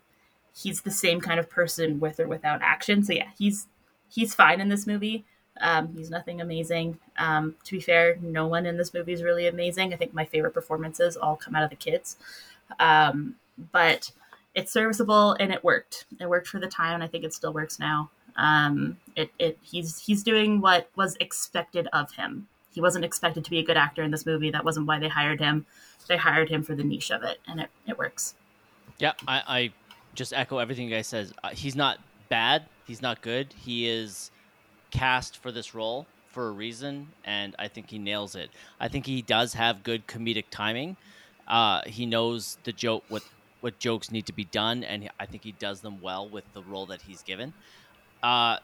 he's 0.55 0.81
the 0.81 0.91
same 0.91 1.21
kind 1.21 1.39
of 1.39 1.49
person 1.49 1.99
with 1.99 2.19
or 2.19 2.27
without 2.27 2.61
action. 2.61 3.03
So 3.03 3.13
yeah 3.13 3.29
he's 3.37 3.67
he's 4.09 4.33
fine 4.33 4.61
in 4.61 4.69
this 4.69 4.87
movie. 4.87 5.25
Um, 5.61 5.93
he's 5.93 6.09
nothing 6.09 6.39
amazing. 6.39 6.99
Um, 7.17 7.55
to 7.65 7.71
be 7.71 7.81
fair 7.81 8.17
no 8.21 8.47
one 8.47 8.65
in 8.65 8.77
this 8.77 8.93
movie 8.93 9.13
is 9.13 9.23
really 9.23 9.47
amazing. 9.47 9.93
I 9.93 9.97
think 9.97 10.13
my 10.13 10.25
favorite 10.25 10.53
performances 10.53 11.17
all 11.17 11.35
come 11.35 11.55
out 11.55 11.63
of 11.63 11.69
the 11.69 11.75
kids. 11.75 12.17
Um, 12.79 13.35
but 13.71 14.11
it's 14.55 14.71
serviceable 14.71 15.33
and 15.39 15.51
it 15.51 15.63
worked. 15.63 16.05
It 16.19 16.29
worked 16.29 16.47
for 16.47 16.59
the 16.59 16.67
time 16.67 16.95
and 16.95 17.03
i 17.03 17.07
think 17.07 17.23
it 17.23 17.33
still 17.33 17.53
works 17.53 17.79
now. 17.79 18.09
Um, 18.35 18.97
it, 19.15 19.31
it 19.37 19.57
he's 19.61 19.99
he's 19.99 20.23
doing 20.23 20.61
what 20.61 20.89
was 20.95 21.17
expected 21.19 21.87
of 21.91 22.13
him 22.13 22.47
he 22.79 22.81
wasn't 22.81 23.03
expected 23.03 23.43
to 23.43 23.49
be 23.49 23.59
a 23.59 23.63
good 23.63 23.75
actor 23.75 24.03
in 24.03 24.09
this 24.09 24.25
movie. 24.25 24.51
That 24.51 24.63
wasn't 24.63 24.87
why 24.87 24.99
they 24.99 25.09
hired 25.09 25.41
him. 25.41 25.65
They 26.07 26.15
hired 26.15 26.47
him 26.47 26.63
for 26.63 26.75
the 26.75 26.83
niche 26.83 27.11
of 27.11 27.23
it, 27.23 27.39
and 27.45 27.59
it, 27.59 27.69
it 27.85 27.97
works. 27.97 28.35
Yeah, 28.99 29.11
I, 29.27 29.43
I 29.45 29.73
just 30.15 30.31
echo 30.31 30.59
everything 30.59 30.87
you 30.87 30.95
guys 30.95 31.07
says. 31.07 31.33
Uh, 31.43 31.49
he's 31.49 31.75
not 31.75 31.99
bad. 32.29 32.63
He's 32.87 33.01
not 33.01 33.21
good. 33.21 33.53
He 33.53 33.89
is 33.89 34.31
cast 34.91 35.35
for 35.35 35.51
this 35.51 35.75
role 35.75 36.07
for 36.31 36.47
a 36.47 36.51
reason, 36.51 37.09
and 37.25 37.53
I 37.59 37.67
think 37.67 37.89
he 37.89 37.99
nails 37.99 38.33
it. 38.35 38.49
I 38.79 38.87
think 38.87 39.05
he 39.05 39.21
does 39.23 39.55
have 39.55 39.83
good 39.83 40.07
comedic 40.07 40.45
timing. 40.49 40.95
Uh, 41.49 41.81
he 41.85 42.05
knows 42.05 42.59
the 42.63 42.71
joke 42.71 43.03
what 43.09 43.23
what 43.59 43.77
jokes 43.77 44.09
need 44.09 44.25
to 44.27 44.33
be 44.33 44.45
done, 44.45 44.85
and 44.85 45.09
I 45.19 45.25
think 45.25 45.43
he 45.43 45.51
does 45.51 45.81
them 45.81 45.99
well 46.01 46.29
with 46.29 46.45
the 46.53 46.63
role 46.63 46.85
that 46.85 47.01
he's 47.01 47.23
given. 47.23 47.51
Uh, 48.23 48.59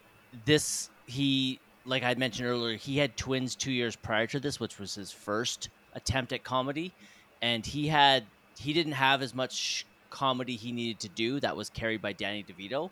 this 0.45 0.89
he 1.05 1.59
like 1.85 2.03
I 2.03 2.13
mentioned 2.15 2.47
earlier, 2.47 2.77
he 2.77 2.97
had 2.97 3.15
twins 3.15 3.55
two 3.55 3.71
years 3.71 3.95
prior 3.95 4.27
to 4.27 4.39
this, 4.39 4.59
which 4.59 4.79
was 4.79 4.95
his 4.95 5.11
first 5.11 5.69
attempt 5.93 6.33
at 6.33 6.43
comedy, 6.43 6.93
and 7.41 7.65
he 7.65 7.87
had 7.87 8.23
he 8.57 8.73
didn't 8.73 8.93
have 8.93 9.21
as 9.21 9.35
much 9.35 9.85
comedy 10.09 10.55
he 10.55 10.71
needed 10.71 10.99
to 11.01 11.09
do. 11.09 11.39
That 11.39 11.55
was 11.55 11.69
carried 11.69 12.01
by 12.01 12.13
Danny 12.13 12.43
DeVito. 12.43 12.89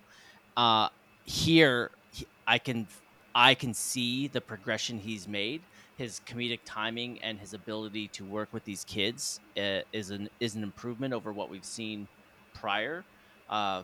Uh, 0.58 0.90
here, 1.26 1.92
he- 2.12 2.28
I 2.46 2.58
can 2.58 2.88
I 3.36 3.56
can 3.56 3.74
see 3.74 4.28
the 4.28 4.42
progression 4.42 5.00
he's 5.00 5.28
made. 5.28 5.62
His 5.98 6.22
comedic 6.26 6.60
timing 6.66 7.20
and 7.24 7.40
his 7.40 7.54
ability 7.54 8.08
to 8.10 8.26
work 8.26 8.50
with 8.52 8.64
these 8.66 8.84
kids 8.84 9.40
uh, 9.58 9.80
is 9.92 10.12
an 10.12 10.30
is 10.40 10.56
an 10.56 10.64
improvement 10.64 11.14
over 11.14 11.32
what 11.32 11.50
we've 11.50 11.66
seen 11.66 12.08
prior. 12.54 13.04
Uh, 13.50 13.84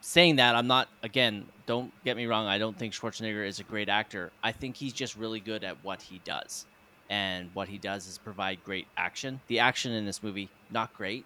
saying 0.00 0.36
that, 0.36 0.54
I'm 0.54 0.66
not 0.66 0.88
again. 1.02 1.46
Don't 1.66 1.92
get 2.04 2.16
me 2.16 2.26
wrong. 2.26 2.46
I 2.46 2.58
don't 2.58 2.76
think 2.76 2.94
Schwarzenegger 2.94 3.46
is 3.46 3.60
a 3.60 3.64
great 3.64 3.88
actor. 3.88 4.32
I 4.42 4.52
think 4.52 4.76
he's 4.76 4.92
just 4.92 5.16
really 5.16 5.40
good 5.40 5.64
at 5.64 5.76
what 5.82 6.00
he 6.02 6.20
does, 6.24 6.66
and 7.10 7.50
what 7.54 7.68
he 7.68 7.78
does 7.78 8.06
is 8.06 8.18
provide 8.18 8.62
great 8.64 8.86
action. 8.96 9.40
The 9.48 9.58
action 9.60 9.92
in 9.92 10.06
this 10.06 10.22
movie 10.22 10.48
not 10.70 10.94
great, 10.94 11.24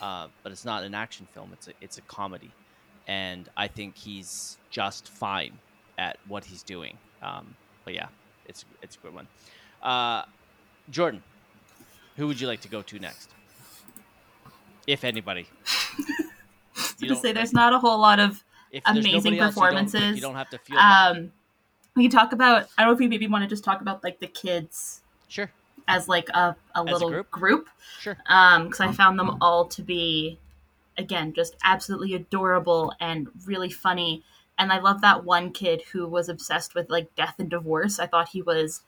uh, 0.00 0.28
but 0.42 0.52
it's 0.52 0.64
not 0.64 0.82
an 0.82 0.94
action 0.94 1.26
film. 1.32 1.50
It's 1.52 1.68
a 1.68 1.72
it's 1.80 1.98
a 1.98 2.02
comedy, 2.02 2.50
and 3.06 3.48
I 3.56 3.68
think 3.68 3.96
he's 3.96 4.58
just 4.70 5.08
fine 5.08 5.52
at 5.98 6.18
what 6.26 6.44
he's 6.44 6.62
doing. 6.62 6.98
Um, 7.22 7.54
but 7.84 7.94
yeah, 7.94 8.08
it's 8.46 8.64
it's 8.82 8.96
a 8.96 8.98
good 9.00 9.14
one. 9.14 9.28
Uh, 9.82 10.24
Jordan, 10.90 11.22
who 12.16 12.26
would 12.26 12.40
you 12.40 12.46
like 12.46 12.60
to 12.62 12.68
go 12.68 12.82
to 12.82 12.98
next, 12.98 13.30
if 14.86 15.04
anybody? 15.04 15.46
To 17.00 17.14
say 17.16 17.32
there's 17.32 17.52
not 17.52 17.72
a 17.72 17.78
whole 17.78 17.98
lot 17.98 18.18
of 18.20 18.42
amazing 18.86 19.14
else, 19.14 19.24
you 19.24 19.36
don't- 19.36 19.48
performances. 19.48 20.16
You 20.16 20.22
don't, 20.22 20.34
have 20.34 20.50
to 20.50 20.58
feel 20.58 20.78
um, 20.78 21.32
we 21.94 22.04
can 22.04 22.10
talk 22.10 22.32
about. 22.32 22.68
I 22.76 22.82
don't 22.82 22.88
know 22.90 22.92
if 22.94 22.98
we 22.98 23.08
maybe 23.08 23.26
want 23.26 23.42
to 23.44 23.48
just 23.48 23.64
talk 23.64 23.80
about 23.80 24.02
like 24.04 24.18
the 24.20 24.26
kids 24.26 25.00
Sure, 25.28 25.50
as 25.88 26.08
like 26.08 26.28
a, 26.30 26.56
a 26.74 26.80
a 26.80 26.84
little 26.84 27.10
group? 27.10 27.30
group. 27.30 27.68
sure. 28.00 28.16
um 28.26 28.64
because 28.64 28.80
i 28.80 28.92
found 28.92 29.18
them 29.18 29.36
all 29.40 29.64
to 29.66 29.82
be 29.82 30.38
again 30.98 31.32
just 31.32 31.56
absolutely 31.64 32.14
adorable 32.14 32.92
and 33.00 33.28
really 33.44 33.70
funny 33.70 34.22
and 34.58 34.72
i 34.72 34.78
love 34.78 35.00
that 35.00 35.24
one 35.24 35.50
kid 35.52 35.82
who 35.92 36.06
was 36.06 36.28
obsessed 36.28 36.74
with 36.74 36.88
like 36.90 37.12
death 37.16 37.34
and 37.38 37.50
divorce 37.50 37.98
i 37.98 38.06
thought 38.06 38.28
he 38.28 38.40
was 38.40 38.82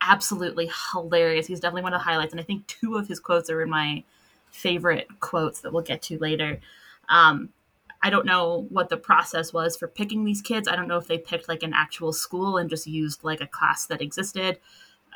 absolutely 0.00 0.68
hilarious 0.92 1.46
he's 1.46 1.60
definitely 1.60 1.82
one 1.82 1.94
of 1.94 2.00
the 2.00 2.04
highlights 2.04 2.32
and 2.32 2.40
i 2.40 2.44
think 2.44 2.66
two 2.66 2.96
of 2.96 3.06
his 3.08 3.20
quotes 3.20 3.48
are 3.48 3.62
in 3.62 3.70
my 3.70 4.02
favorite 4.50 5.08
quotes 5.20 5.60
that 5.60 5.72
we'll 5.72 5.82
get 5.82 6.02
to 6.02 6.18
later 6.18 6.58
um 7.08 7.48
I 8.04 8.10
don't 8.10 8.26
know 8.26 8.66
what 8.68 8.90
the 8.90 8.98
process 8.98 9.50
was 9.54 9.78
for 9.78 9.88
picking 9.88 10.26
these 10.26 10.42
kids. 10.42 10.68
I 10.68 10.76
don't 10.76 10.88
know 10.88 10.98
if 10.98 11.06
they 11.06 11.16
picked 11.16 11.48
like 11.48 11.62
an 11.62 11.72
actual 11.74 12.12
school 12.12 12.58
and 12.58 12.68
just 12.68 12.86
used 12.86 13.24
like 13.24 13.40
a 13.40 13.46
class 13.46 13.86
that 13.86 14.02
existed 14.02 14.58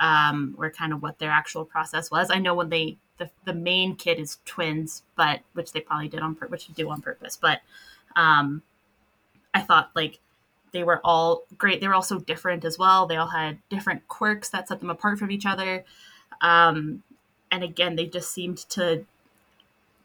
um, 0.01 0.55
or 0.56 0.70
kind 0.70 0.94
of 0.94 1.02
what 1.02 1.19
their 1.19 1.31
actual 1.31 1.66
process 1.66 2.10
was. 2.10 2.31
I 2.31 2.39
know 2.39 2.55
when 2.55 2.70
they 2.70 2.97
the, 3.19 3.28
the 3.44 3.52
main 3.52 3.94
kid 3.94 4.19
is 4.19 4.39
twins, 4.47 5.02
but 5.16 5.40
which 5.52 5.73
they 5.73 5.81
probably 5.81 6.09
did 6.09 6.20
on 6.20 6.32
which 6.48 6.66
they 6.66 6.73
do 6.73 6.89
on 6.89 7.02
purpose. 7.02 7.36
But 7.36 7.60
um, 8.16 8.62
I 9.52 9.60
thought 9.60 9.90
like 9.94 10.19
they 10.73 10.82
were 10.82 11.02
all 11.05 11.43
great. 11.59 11.82
They 11.82 11.89
were 11.89 11.94
also 11.94 12.19
different 12.19 12.65
as 12.65 12.78
well. 12.78 13.06
They 13.06 13.16
all 13.16 13.28
had 13.28 13.59
different 13.69 14.09
quirks 14.09 14.48
that 14.48 14.66
set 14.66 14.81
them 14.81 14.89
apart 14.89 15.19
from 15.19 15.31
each 15.31 15.44
other. 15.44 15.85
Um, 16.40 17.02
and 17.51 17.62
again, 17.62 17.97
they 17.97 18.06
just 18.06 18.32
seemed 18.32 18.59
to 18.70 19.05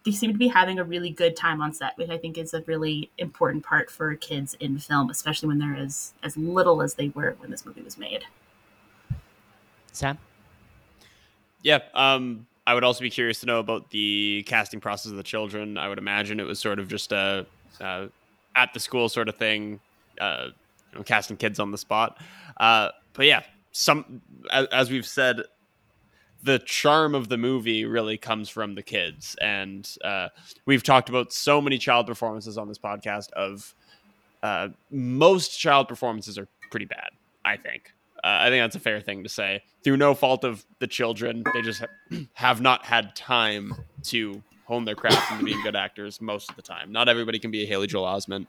they 0.06 0.12
seemed 0.12 0.34
to 0.34 0.40
be 0.40 0.48
having 0.48 0.80
a 0.80 0.84
really 0.84 1.10
good 1.10 1.36
time 1.36 1.62
on 1.62 1.74
set, 1.74 1.98
which 1.98 2.10
I 2.10 2.18
think 2.18 2.38
is 2.38 2.54
a 2.54 2.62
really 2.62 3.10
important 3.18 3.64
part 3.64 3.90
for 3.90 4.14
kids 4.16 4.56
in 4.60 4.78
film, 4.78 5.10
especially 5.10 5.48
when 5.48 5.60
they're 5.60 5.76
as 5.76 6.14
as 6.24 6.36
little 6.36 6.82
as 6.82 6.96
they 6.96 7.10
were 7.10 7.36
when 7.40 7.52
this 7.52 7.66
movie 7.66 7.82
was 7.82 7.98
made. 7.98 8.24
Sam, 9.92 10.18
Yeah. 11.62 11.80
Um, 11.94 12.48
I 12.66 12.74
would 12.74 12.84
also 12.84 13.02
be 13.02 13.10
curious 13.10 13.42
to 13.42 13.46
know 13.46 13.60
about 13.60 13.90
the 13.92 14.44
casting 14.48 14.80
process 14.80 15.12
of 15.12 15.18
the 15.18 15.24
children. 15.24 15.78
I 15.78 15.88
would 15.90 15.98
imagine 15.98 16.40
it 16.40 16.46
was 16.46 16.60
sort 16.60 16.80
of 16.80 16.88
just 16.88 17.12
a 17.12 17.46
uh, 17.80 18.08
at 18.56 18.74
the 18.74 18.80
school 18.80 19.10
sort 19.10 19.30
of 19.30 19.36
thing, 19.36 19.80
uh, 20.20 20.48
you 20.92 20.98
know, 21.00 21.04
casting 21.04 21.38
kids 21.38 21.60
on 21.60 21.72
the 21.72 21.78
spot. 21.78 22.18
Uh, 22.58 22.90
but 23.14 23.26
yeah, 23.26 23.44
some 23.72 24.22
as, 24.52 24.68
as 24.68 24.90
we've 24.90 25.06
said, 25.06 25.44
the 26.44 26.60
charm 26.60 27.16
of 27.16 27.30
the 27.30 27.38
movie 27.38 27.86
really 27.86 28.18
comes 28.18 28.50
from 28.50 28.76
the 28.76 28.84
kids, 28.84 29.36
and 29.42 29.90
uh, 30.04 30.28
we've 30.66 30.84
talked 30.84 31.10
about 31.10 31.32
so 31.32 31.62
many 31.62 31.78
child 31.78 32.06
performances 32.06 32.58
on 32.58 32.68
this 32.68 32.78
podcast. 32.78 33.32
Of 33.32 33.74
uh, 34.44 34.70
most 34.92 35.58
child 35.58 35.88
performances 35.88 36.38
are 36.38 36.48
pretty 36.70 36.86
bad, 36.86 37.10
I 37.46 37.58
think. 37.58 37.94
Uh, 38.24 38.38
I 38.42 38.50
think 38.50 38.64
that's 38.64 38.76
a 38.76 38.80
fair 38.80 39.02
thing 39.02 39.24
to 39.24 39.30
say. 39.30 39.64
Through 39.84 39.98
no 39.98 40.14
fault 40.14 40.44
of 40.44 40.66
the 40.80 40.88
children, 40.88 41.44
they 41.54 41.62
just 41.62 41.82
ha- 41.82 42.18
have 42.34 42.62
not 42.62 42.86
had 42.86 43.16
time 43.16 43.74
to 44.04 44.42
hone 44.66 44.86
their 44.86 44.96
craft 44.96 45.32
into 45.32 45.44
being 45.44 45.62
good 45.62 45.76
actors 45.76 46.22
most 46.22 46.50
of 46.50 46.56
the 46.56 46.62
time. 46.62 46.92
Not 46.92 47.10
everybody 47.10 47.40
can 47.40 47.52
be 47.52 47.64
a 47.64 47.66
Haley 47.66 47.88
Joel 47.88 48.06
Osment 48.06 48.48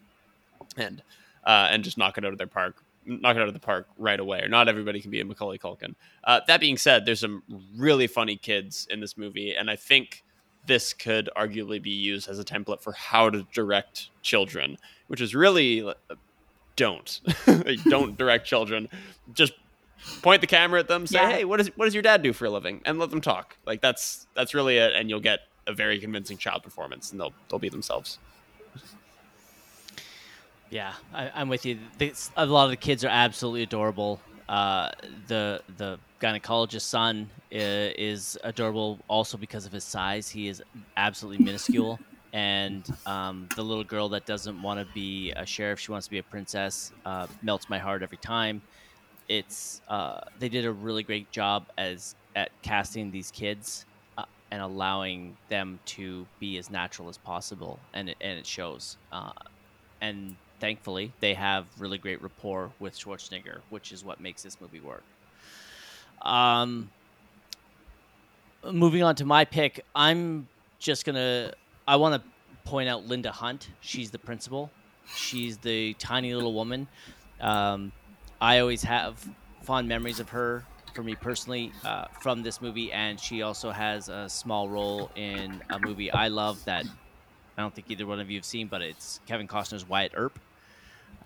and 0.76 1.02
uh, 1.44 1.68
and 1.70 1.84
just 1.84 1.98
knock 1.98 2.18
it 2.18 2.24
out 2.24 2.32
of 2.32 2.38
their 2.38 2.46
park 2.46 2.83
knock 3.06 3.36
it 3.36 3.42
out 3.42 3.48
of 3.48 3.54
the 3.54 3.60
park 3.60 3.88
right 3.98 4.18
away. 4.18 4.40
Or 4.40 4.48
not 4.48 4.68
everybody 4.68 5.00
can 5.00 5.10
be 5.10 5.20
a 5.20 5.24
Macaulay 5.24 5.58
Culkin. 5.58 5.94
Uh, 6.22 6.40
that 6.46 6.60
being 6.60 6.76
said, 6.76 7.04
there's 7.04 7.20
some 7.20 7.42
really 7.76 8.06
funny 8.06 8.36
kids 8.36 8.86
in 8.90 9.00
this 9.00 9.16
movie, 9.16 9.54
and 9.54 9.70
I 9.70 9.76
think 9.76 10.24
this 10.66 10.92
could 10.92 11.28
arguably 11.36 11.80
be 11.82 11.90
used 11.90 12.28
as 12.28 12.38
a 12.38 12.44
template 12.44 12.80
for 12.80 12.92
how 12.92 13.28
to 13.30 13.46
direct 13.52 14.08
children, 14.22 14.78
which 15.08 15.20
is 15.20 15.34
really 15.34 15.82
uh, 15.86 15.92
don't 16.76 17.20
don't 17.88 18.16
direct 18.18 18.46
children. 18.46 18.88
Just 19.32 19.52
point 20.22 20.40
the 20.40 20.46
camera 20.46 20.80
at 20.80 20.88
them, 20.88 21.06
say, 21.06 21.18
Yeah. 21.18 21.30
"Hey, 21.30 21.44
what 21.44 21.58
does 21.58 21.68
what 21.76 21.84
does 21.84 21.94
your 21.94 22.02
dad 22.02 22.22
do 22.22 22.32
for 22.32 22.46
a 22.46 22.50
living?" 22.50 22.80
and 22.84 22.98
let 22.98 23.10
them 23.10 23.20
talk. 23.20 23.56
Like 23.66 23.80
that's 23.80 24.26
that's 24.34 24.54
really 24.54 24.78
it, 24.78 24.94
and 24.94 25.10
you'll 25.10 25.20
get 25.20 25.40
a 25.66 25.72
very 25.72 25.98
convincing 25.98 26.36
child 26.36 26.62
performance, 26.62 27.10
and 27.12 27.20
they'll 27.20 27.32
they'll 27.48 27.58
be 27.58 27.68
themselves. 27.68 28.18
Yeah, 30.74 30.92
I, 31.14 31.30
I'm 31.36 31.48
with 31.48 31.64
you. 31.64 31.78
This, 31.98 32.32
a 32.36 32.44
lot 32.44 32.64
of 32.64 32.70
the 32.70 32.76
kids 32.76 33.04
are 33.04 33.08
absolutely 33.08 33.62
adorable. 33.62 34.18
Uh, 34.48 34.90
the 35.28 35.62
the 35.78 36.00
gynecologist's 36.20 36.82
son 36.82 37.30
is, 37.52 37.94
is 37.96 38.38
adorable 38.42 38.98
also 39.06 39.38
because 39.38 39.66
of 39.66 39.72
his 39.72 39.84
size. 39.84 40.28
He 40.28 40.48
is 40.48 40.60
absolutely 40.96 41.44
minuscule. 41.44 42.00
and 42.32 42.84
um, 43.06 43.46
the 43.54 43.62
little 43.62 43.84
girl 43.84 44.08
that 44.08 44.26
doesn't 44.26 44.60
want 44.62 44.80
to 44.80 44.86
be 44.92 45.32
a 45.36 45.46
sheriff, 45.46 45.78
she 45.78 45.92
wants 45.92 46.08
to 46.08 46.10
be 46.10 46.18
a 46.18 46.24
princess, 46.24 46.90
uh, 47.04 47.28
melts 47.40 47.70
my 47.70 47.78
heart 47.78 48.02
every 48.02 48.18
time. 48.18 48.60
It's 49.28 49.80
uh, 49.86 50.18
they 50.40 50.48
did 50.48 50.64
a 50.64 50.72
really 50.72 51.04
great 51.04 51.30
job 51.30 51.66
as 51.78 52.16
at 52.34 52.50
casting 52.62 53.12
these 53.12 53.30
kids 53.30 53.86
uh, 54.18 54.24
and 54.50 54.60
allowing 54.60 55.36
them 55.50 55.78
to 55.86 56.26
be 56.40 56.58
as 56.58 56.68
natural 56.68 57.08
as 57.08 57.16
possible, 57.16 57.78
and 57.92 58.08
it, 58.08 58.16
and 58.20 58.40
it 58.40 58.46
shows. 58.46 58.96
Uh, 59.12 59.30
and 60.00 60.34
thankfully, 60.64 61.12
they 61.20 61.34
have 61.34 61.66
really 61.78 61.98
great 61.98 62.22
rapport 62.22 62.70
with 62.80 62.98
Schwarzenegger, 62.98 63.58
which 63.68 63.92
is 63.92 64.02
what 64.02 64.18
makes 64.18 64.42
this 64.42 64.58
movie 64.62 64.80
work. 64.80 65.02
Um, 66.22 66.90
moving 68.72 69.02
on 69.02 69.14
to 69.16 69.26
my 69.26 69.44
pick, 69.44 69.84
I'm 69.94 70.48
just 70.78 71.04
gonna. 71.04 71.52
I 71.86 71.96
want 71.96 72.14
to 72.14 72.28
point 72.64 72.88
out 72.88 73.06
Linda 73.06 73.30
Hunt. 73.30 73.68
She's 73.82 74.10
the 74.10 74.18
principal. 74.18 74.70
She's 75.14 75.58
the 75.58 75.92
tiny 75.94 76.32
little 76.32 76.54
woman. 76.54 76.88
Um, 77.42 77.92
I 78.40 78.60
always 78.60 78.82
have 78.84 79.22
fond 79.60 79.86
memories 79.86 80.18
of 80.18 80.30
her. 80.30 80.64
For 80.94 81.02
me 81.02 81.14
personally, 81.14 81.72
uh, 81.84 82.06
from 82.20 82.42
this 82.42 82.62
movie, 82.62 82.90
and 82.90 83.20
she 83.20 83.42
also 83.42 83.70
has 83.70 84.08
a 84.08 84.28
small 84.30 84.68
role 84.68 85.10
in 85.16 85.60
a 85.68 85.78
movie 85.78 86.10
I 86.10 86.28
love 86.28 86.64
that 86.66 86.86
I 87.56 87.62
don't 87.62 87.74
think 87.74 87.90
either 87.90 88.06
one 88.06 88.20
of 88.20 88.30
you 88.30 88.38
have 88.38 88.44
seen, 88.44 88.66
but 88.66 88.80
it's 88.80 89.20
Kevin 89.26 89.46
Costner's 89.46 89.88
Wyatt 89.88 90.12
Earp. 90.14 90.38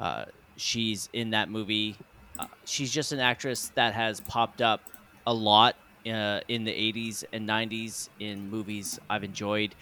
Uh, 0.00 0.26
she's 0.56 1.08
in 1.12 1.30
that 1.30 1.50
movie. 1.50 1.96
Uh, 2.38 2.46
she's 2.64 2.90
just 2.90 3.12
an 3.12 3.20
actress 3.20 3.70
that 3.74 3.94
has 3.94 4.20
popped 4.20 4.62
up 4.62 4.80
a 5.26 5.32
lot 5.32 5.76
uh, 6.06 6.40
in 6.48 6.64
the 6.64 6.72
80s 6.72 7.24
and 7.32 7.48
90s 7.48 8.08
in 8.20 8.50
movies 8.50 8.98
I've 9.10 9.24
enjoyed. 9.24 9.74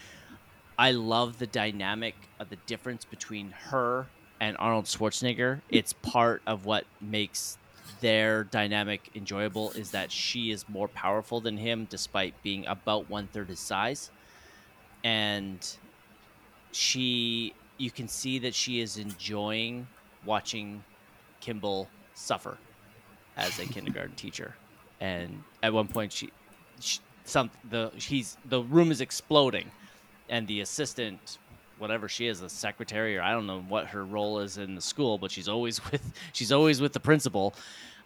I 0.78 0.92
love 0.92 1.38
the 1.38 1.46
dynamic 1.46 2.14
of 2.38 2.50
the 2.50 2.56
difference 2.66 3.04
between 3.04 3.50
her 3.50 4.06
and 4.40 4.56
Arnold 4.58 4.84
Schwarzenegger. 4.84 5.60
It's 5.70 5.92
part 5.94 6.42
of 6.46 6.66
what 6.66 6.84
makes 7.00 7.58
their 8.00 8.44
dynamic 8.44 9.10
enjoyable 9.14 9.70
is 9.72 9.92
that 9.92 10.10
she 10.10 10.50
is 10.50 10.68
more 10.68 10.88
powerful 10.88 11.40
than 11.40 11.56
him 11.56 11.86
despite 11.88 12.40
being 12.42 12.66
about 12.66 13.08
one 13.08 13.26
third 13.28 13.48
his 13.48 13.60
size. 13.60 14.10
And 15.04 15.66
she 16.72 17.54
you 17.78 17.90
can 17.90 18.08
see 18.08 18.38
that 18.40 18.54
she 18.54 18.80
is 18.80 18.96
enjoying 18.96 19.86
watching 20.26 20.82
Kimball 21.40 21.88
suffer 22.14 22.58
as 23.36 23.58
a 23.58 23.66
kindergarten 23.66 24.14
teacher. 24.16 24.54
And 25.00 25.42
at 25.62 25.72
one 25.72 25.88
point 25.88 26.12
she, 26.12 26.30
she 26.80 27.00
some 27.24 27.50
the 27.70 27.90
he's 27.96 28.36
the 28.46 28.62
room 28.62 28.90
is 28.90 29.00
exploding 29.00 29.70
and 30.28 30.46
the 30.46 30.60
assistant 30.60 31.38
whatever 31.78 32.08
she 32.08 32.26
is 32.26 32.40
a 32.40 32.48
secretary 32.48 33.18
or 33.18 33.22
I 33.22 33.32
don't 33.32 33.46
know 33.46 33.60
what 33.68 33.88
her 33.88 34.04
role 34.04 34.38
is 34.38 34.56
in 34.58 34.74
the 34.74 34.80
school 34.80 35.18
but 35.18 35.30
she's 35.30 35.48
always 35.48 35.84
with 35.90 36.02
she's 36.32 36.52
always 36.52 36.80
with 36.80 36.92
the 36.92 37.00
principal. 37.00 37.54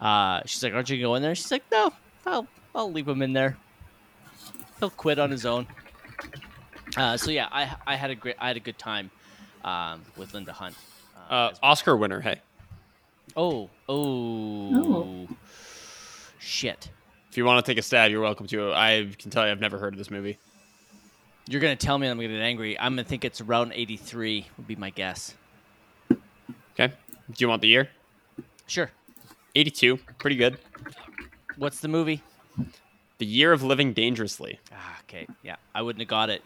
Uh, 0.00 0.40
she's 0.46 0.62
like, 0.62 0.72
"Aren't 0.72 0.88
you 0.88 1.00
going 1.00 1.20
there?" 1.22 1.34
She's 1.34 1.50
like, 1.50 1.64
"No, 1.70 1.92
I'll 2.26 2.46
I'll 2.74 2.90
leave 2.90 3.06
him 3.06 3.20
in 3.22 3.32
there. 3.34 3.56
He'll 4.78 4.90
quit 4.90 5.18
on 5.18 5.30
his 5.30 5.44
own." 5.44 5.66
Uh, 6.96 7.16
so 7.16 7.30
yeah, 7.30 7.48
I 7.52 7.76
I 7.86 7.96
had 7.96 8.10
a 8.10 8.14
great 8.14 8.36
I 8.38 8.48
had 8.48 8.56
a 8.56 8.60
good 8.60 8.78
time 8.78 9.10
um, 9.62 10.02
with 10.16 10.32
Linda 10.32 10.52
Hunt. 10.52 10.74
Uh, 11.30 11.52
Oscar 11.62 11.96
winner, 11.96 12.20
hey. 12.20 12.40
oh 13.36 13.70
oh 13.88 15.28
shit! 16.40 16.90
If 17.30 17.36
you 17.36 17.44
want 17.44 17.64
to 17.64 17.70
take 17.70 17.78
a 17.78 17.82
stab, 17.82 18.10
you're 18.10 18.20
welcome 18.20 18.48
to. 18.48 18.72
I 18.72 19.08
can 19.16 19.30
tell 19.30 19.46
you, 19.46 19.52
I've 19.52 19.60
never 19.60 19.78
heard 19.78 19.94
of 19.94 19.98
this 19.98 20.10
movie. 20.10 20.38
You're 21.48 21.60
gonna 21.60 21.76
tell 21.76 21.96
me 21.98 22.08
I'm 22.08 22.16
gonna 22.16 22.28
get 22.28 22.40
angry. 22.40 22.78
I'm 22.78 22.92
gonna 22.92 23.04
think 23.04 23.24
it's 23.24 23.40
around 23.40 23.72
83 23.74 24.46
would 24.56 24.66
be 24.66 24.74
my 24.74 24.90
guess. 24.90 25.34
Okay. 26.74 26.92
Do 27.28 27.34
you 27.38 27.48
want 27.48 27.62
the 27.62 27.68
year? 27.68 27.88
Sure. 28.66 28.90
82. 29.54 29.98
Pretty 30.18 30.36
good. 30.36 30.58
What's 31.56 31.80
the 31.80 31.88
movie? 31.88 32.22
The 33.18 33.26
year 33.26 33.52
of 33.52 33.62
living 33.62 33.92
dangerously. 33.92 34.58
Ah, 34.72 34.98
okay, 35.02 35.26
yeah, 35.42 35.56
I 35.74 35.82
wouldn't 35.82 36.00
have 36.00 36.08
got 36.08 36.30
it. 36.30 36.42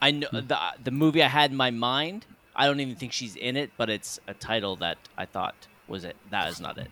I 0.00 0.12
know 0.12 0.28
the 0.30 0.58
the 0.84 0.90
movie 0.92 1.22
I 1.22 1.28
had 1.28 1.50
in 1.50 1.56
my 1.56 1.70
mind. 1.70 2.26
I 2.54 2.66
don't 2.66 2.80
even 2.80 2.96
think 2.96 3.12
she's 3.12 3.36
in 3.36 3.56
it, 3.56 3.70
but 3.76 3.90
it's 3.90 4.20
a 4.28 4.34
title 4.34 4.76
that 4.76 4.98
I 5.16 5.24
thought 5.26 5.54
was 5.88 6.04
it. 6.04 6.16
That 6.30 6.48
is 6.48 6.60
not 6.60 6.78
it. 6.78 6.88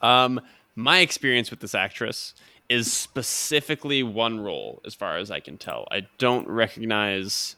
Um, 0.00 0.40
my 0.76 0.98
experience 0.98 1.50
with 1.50 1.60
this 1.60 1.74
actress 1.74 2.34
is 2.68 2.92
specifically 2.92 4.02
one 4.02 4.40
role, 4.40 4.80
as 4.86 4.94
far 4.94 5.16
as 5.16 5.30
I 5.30 5.40
can 5.40 5.58
tell. 5.58 5.86
I 5.90 6.06
don't 6.18 6.48
recognize 6.48 7.56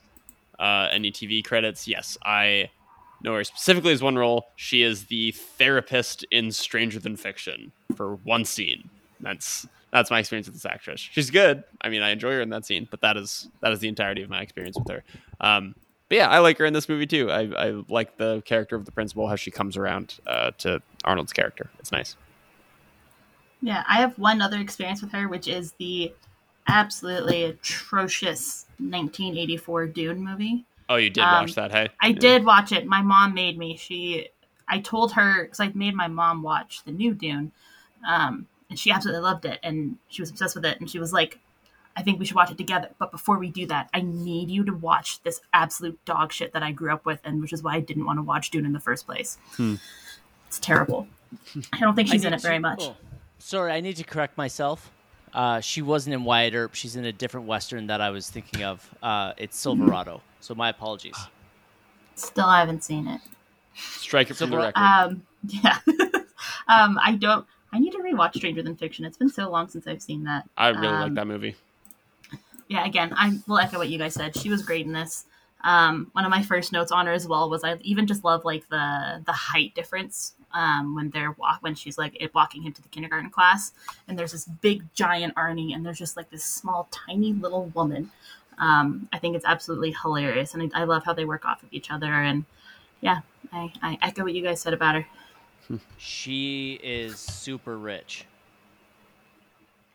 uh, 0.59 0.89
any 0.91 1.11
TV 1.11 1.43
credits. 1.43 1.87
Yes, 1.87 2.17
I 2.23 2.69
know 3.21 3.35
her 3.35 3.43
specifically 3.43 3.93
as 3.93 4.01
one 4.01 4.17
role. 4.17 4.47
She 4.55 4.83
is 4.83 5.05
the 5.05 5.31
therapist 5.31 6.25
in 6.31 6.51
Stranger 6.51 6.99
Than 6.99 7.15
Fiction 7.15 7.71
for 7.95 8.15
one 8.15 8.45
scene. 8.45 8.89
That's 9.19 9.67
that's 9.91 10.11
my 10.11 10.19
experience 10.19 10.47
with 10.47 10.55
this 10.55 10.65
actress. 10.65 10.99
She's 10.99 11.31
good. 11.31 11.63
I 11.81 11.89
mean, 11.89 12.01
I 12.01 12.09
enjoy 12.09 12.31
her 12.33 12.41
in 12.41 12.49
that 12.49 12.65
scene, 12.65 12.87
but 12.91 13.01
that 13.01 13.17
is 13.17 13.47
that 13.61 13.71
is 13.71 13.79
the 13.79 13.87
entirety 13.87 14.21
of 14.21 14.29
my 14.29 14.41
experience 14.41 14.77
with 14.77 14.89
her. 14.89 15.03
Um, 15.39 15.75
but 16.09 16.17
yeah, 16.17 16.29
I 16.29 16.39
like 16.39 16.57
her 16.57 16.65
in 16.65 16.73
this 16.73 16.87
movie 16.89 17.07
too. 17.07 17.29
I, 17.29 17.41
I 17.57 17.83
like 17.89 18.17
the 18.17 18.41
character 18.45 18.75
of 18.75 18.85
the 18.85 18.91
principal, 18.91 19.27
how 19.27 19.35
she 19.35 19.51
comes 19.51 19.77
around 19.77 20.17
uh, 20.25 20.51
to 20.59 20.81
Arnold's 21.03 21.33
character. 21.33 21.69
It's 21.79 21.91
nice. 21.91 22.15
Yeah, 23.61 23.83
I 23.87 23.97
have 23.97 24.17
one 24.19 24.41
other 24.41 24.59
experience 24.59 25.01
with 25.01 25.11
her, 25.11 25.27
which 25.27 25.47
is 25.47 25.73
the 25.73 26.13
absolutely 26.67 27.43
atrocious 27.45 28.65
1984 28.77 29.87
Dune 29.87 30.23
movie. 30.23 30.65
Oh, 30.89 30.95
you 30.95 31.09
did 31.09 31.23
Um, 31.23 31.33
watch 31.33 31.55
that, 31.55 31.71
hey? 31.71 31.89
I 32.01 32.09
Yeah. 32.09 32.19
did 32.19 32.45
watch 32.45 32.71
it. 32.71 32.85
My 32.85 33.01
mom 33.01 33.33
made 33.33 33.57
me. 33.57 33.75
She, 33.77 34.29
I 34.67 34.79
told 34.79 35.13
her 35.13 35.43
because 35.43 35.59
I 35.59 35.71
made 35.73 35.95
my 35.95 36.07
mom 36.07 36.43
watch 36.43 36.83
the 36.83 36.91
new 36.91 37.13
Dune, 37.13 37.51
um, 38.07 38.47
and 38.69 38.77
she 38.77 38.91
absolutely 38.91 39.23
loved 39.23 39.45
it, 39.45 39.59
and 39.63 39.97
she 40.09 40.21
was 40.21 40.29
obsessed 40.29 40.55
with 40.55 40.65
it. 40.65 40.79
And 40.79 40.89
she 40.89 40.99
was 40.99 41.11
like, 41.13 41.39
"I 41.97 42.03
think 42.03 42.19
we 42.19 42.25
should 42.25 42.35
watch 42.35 42.51
it 42.51 42.57
together." 42.57 42.91
But 42.99 43.11
before 43.11 43.37
we 43.39 43.49
do 43.49 43.65
that, 43.67 43.89
I 43.93 44.01
need 44.01 44.49
you 44.49 44.63
to 44.65 44.73
watch 44.73 45.21
this 45.23 45.41
absolute 45.53 45.99
dog 46.05 46.31
shit 46.31 46.53
that 46.53 46.63
I 46.63 46.71
grew 46.71 46.93
up 46.93 47.05
with, 47.05 47.19
and 47.23 47.41
which 47.41 47.51
is 47.51 47.63
why 47.63 47.75
I 47.75 47.79
didn't 47.79 48.05
want 48.05 48.19
to 48.19 48.23
watch 48.23 48.51
Dune 48.51 48.65
in 48.65 48.73
the 48.73 48.79
first 48.79 49.05
place. 49.05 49.37
Hmm. 49.55 49.75
It's 50.47 50.59
terrible. 50.59 51.07
I 51.73 51.79
don't 51.79 51.95
think 51.95 52.07
she's 52.07 52.23
in 52.23 52.33
it 52.33 52.41
very 52.41 52.59
much. 52.59 52.79
oh, 52.81 52.95
sorry, 53.39 53.73
I 53.73 53.81
need 53.81 53.97
to 53.97 54.03
correct 54.03 54.37
myself. 54.37 54.91
Uh, 55.33 55.59
she 55.59 55.81
wasn't 55.81 56.13
in 56.13 56.23
Wyatt 56.23 56.53
Earp. 56.55 56.73
She's 56.73 56.95
in 56.95 57.05
a 57.05 57.11
different 57.11 57.47
western 57.47 57.87
that 57.87 58.01
I 58.01 58.09
was 58.09 58.29
thinking 58.29 58.63
of. 58.63 58.89
Uh, 59.03 59.33
it's 59.37 59.57
Silverado. 59.57 60.21
So 60.39 60.55
my 60.55 60.69
apologies. 60.69 61.17
Still, 62.15 62.45
I 62.45 62.59
haven't 62.59 62.83
seen 62.83 63.07
it. 63.07 63.21
Strike 63.75 64.31
it 64.31 64.35
from 64.35 64.49
the 64.49 64.57
record. 64.57 64.79
Um, 64.79 65.23
yeah. 65.47 65.77
um, 66.67 66.97
I 67.03 67.17
don't. 67.19 67.45
I 67.71 67.79
need 67.79 67.91
to 67.91 67.99
rewatch 67.99 68.35
Stranger 68.35 68.63
Than 68.63 68.75
Fiction. 68.75 69.05
It's 69.05 69.17
been 69.17 69.29
so 69.29 69.49
long 69.49 69.67
since 69.67 69.85
I've 69.85 70.01
seen 70.01 70.23
that. 70.23 70.49
I 70.57 70.69
really 70.69 70.87
like 70.87 71.07
um, 71.07 71.15
that 71.15 71.27
movie. 71.27 71.55
Yeah, 72.67 72.85
again, 72.85 73.13
I 73.15 73.39
will 73.47 73.59
echo 73.59 73.77
what 73.77 73.89
you 73.89 73.97
guys 73.97 74.13
said. 74.13 74.35
She 74.35 74.49
was 74.49 74.61
great 74.61 74.85
in 74.85 74.93
this. 74.93 75.25
Um, 75.63 76.09
one 76.13 76.23
of 76.23 76.29
my 76.31 76.43
first 76.43 76.71
notes 76.71 76.91
on 76.91 77.07
her 77.07 77.13
as 77.13 77.27
well 77.27 77.49
was 77.49 77.63
I 77.63 77.77
even 77.81 78.05
just 78.07 78.23
love 78.23 78.45
like 78.45 78.69
the 78.69 79.23
the 79.25 79.31
height 79.31 79.73
difference 79.73 80.33
um, 80.53 80.95
when 80.95 81.09
they're 81.09 81.31
walk 81.31 81.57
when 81.61 81.75
she's 81.75 81.97
like 81.97 82.15
walking 82.33 82.61
him 82.61 82.73
to 82.73 82.81
the 82.81 82.89
kindergarten 82.89 83.29
class, 83.29 83.71
and 84.07 84.17
there's 84.17 84.33
this 84.33 84.45
big 84.45 84.83
giant 84.93 85.35
Arnie, 85.35 85.73
and 85.73 85.85
there's 85.85 85.97
just 85.97 86.15
like 86.15 86.29
this 86.29 86.43
small 86.43 86.87
tiny 86.91 87.33
little 87.33 87.65
woman. 87.73 88.11
Um, 88.59 89.07
I 89.11 89.19
think 89.19 89.35
it's 89.35 89.45
absolutely 89.45 89.95
hilarious, 90.01 90.53
and 90.53 90.71
I, 90.73 90.81
I 90.81 90.83
love 90.83 91.03
how 91.05 91.13
they 91.13 91.25
work 91.25 91.45
off 91.45 91.63
of 91.63 91.69
each 91.71 91.91
other. 91.91 92.11
And 92.11 92.45
yeah, 93.01 93.21
I, 93.51 93.71
I 93.81 93.97
echo 94.01 94.23
what 94.23 94.33
you 94.33 94.43
guys 94.43 94.61
said 94.61 94.73
about 94.73 94.95
her. 94.95 95.05
She 95.97 96.79
is 96.81 97.19
super 97.19 97.77
rich. 97.77 98.25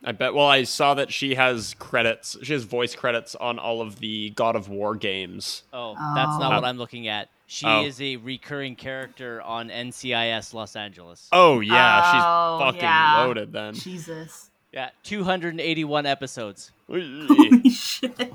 I 0.05 0.13
bet. 0.13 0.35
Well, 0.35 0.47
I 0.47 0.65
saw 0.65 0.95
that 0.95 1.13
she 1.13 1.37
has 1.37 1.75
credits. 1.79 2.37
She 2.43 2.53
has 2.53 2.65
voice 2.65 2.95
credits 2.97 3.35
on 3.37 3.59
all 3.59 3.81
of 3.81 4.01
the 4.01 4.31
God 4.31 4.57
of 4.57 4.69
War 4.69 4.97
games. 4.97 5.63
Oh, 5.73 5.95
that's 6.15 6.39
not 6.39 6.53
Oh. 6.53 6.57
what 6.57 6.65
I'm 6.65 6.77
looking 6.79 7.07
at. 7.09 7.29
She 7.47 7.67
Oh. 7.67 7.85
is 7.85 8.01
a 8.01 8.17
recurring 8.17 8.75
character 8.77 9.41
on 9.43 9.69
NCIS 9.71 10.55
Los 10.55 10.75
Angeles. 10.75 11.29
Oh 11.33 11.61
yeah, 11.61 12.01
Oh, 12.05 12.59
she's 12.59 12.65
fucking 12.67 12.81
yeah. 12.89 13.23
loaded 13.25 13.53
then. 13.53 13.75
Jesus. 13.75 14.51
Yeah, 14.73 14.89
281 15.03 16.07
episodes. 16.07 16.73
Holy 16.89 17.69
shit. 17.71 18.33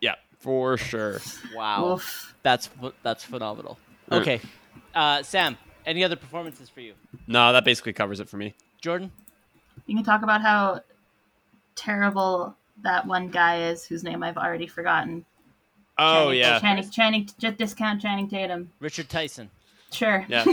yeah, 0.00 0.14
for 0.38 0.76
sure. 0.76 1.20
Wow, 1.54 1.94
Oof. 1.94 2.34
that's 2.42 2.68
ph- 2.68 2.92
that's 3.02 3.24
phenomenal. 3.24 3.78
Uh. 4.10 4.16
Okay, 4.16 4.40
uh, 4.94 5.22
Sam, 5.22 5.56
any 5.86 6.04
other 6.04 6.16
performances 6.16 6.68
for 6.68 6.80
you? 6.82 6.94
No, 7.26 7.52
that 7.54 7.64
basically 7.64 7.94
covers 7.94 8.20
it 8.20 8.28
for 8.28 8.36
me. 8.36 8.54
Jordan? 8.80 9.10
You 9.86 9.96
can 9.96 10.04
talk 10.04 10.22
about 10.22 10.42
how 10.42 10.80
terrible 11.76 12.56
that 12.82 13.06
one 13.06 13.28
guy 13.28 13.68
is 13.68 13.84
whose 13.84 14.02
name 14.02 14.22
I've 14.22 14.36
already 14.38 14.66
forgotten. 14.66 15.24
Oh 15.98 16.24
Channing- 16.26 16.38
yeah, 16.40 16.56
uh, 16.56 16.60
Channing, 16.60 16.90
Channing, 16.90 17.28
just 17.38 17.58
discount 17.58 18.00
Channing 18.00 18.28
Tatum. 18.28 18.70
Richard 18.80 19.08
Tyson. 19.08 19.50
Sure. 19.92 20.24
Yeah. 20.28 20.44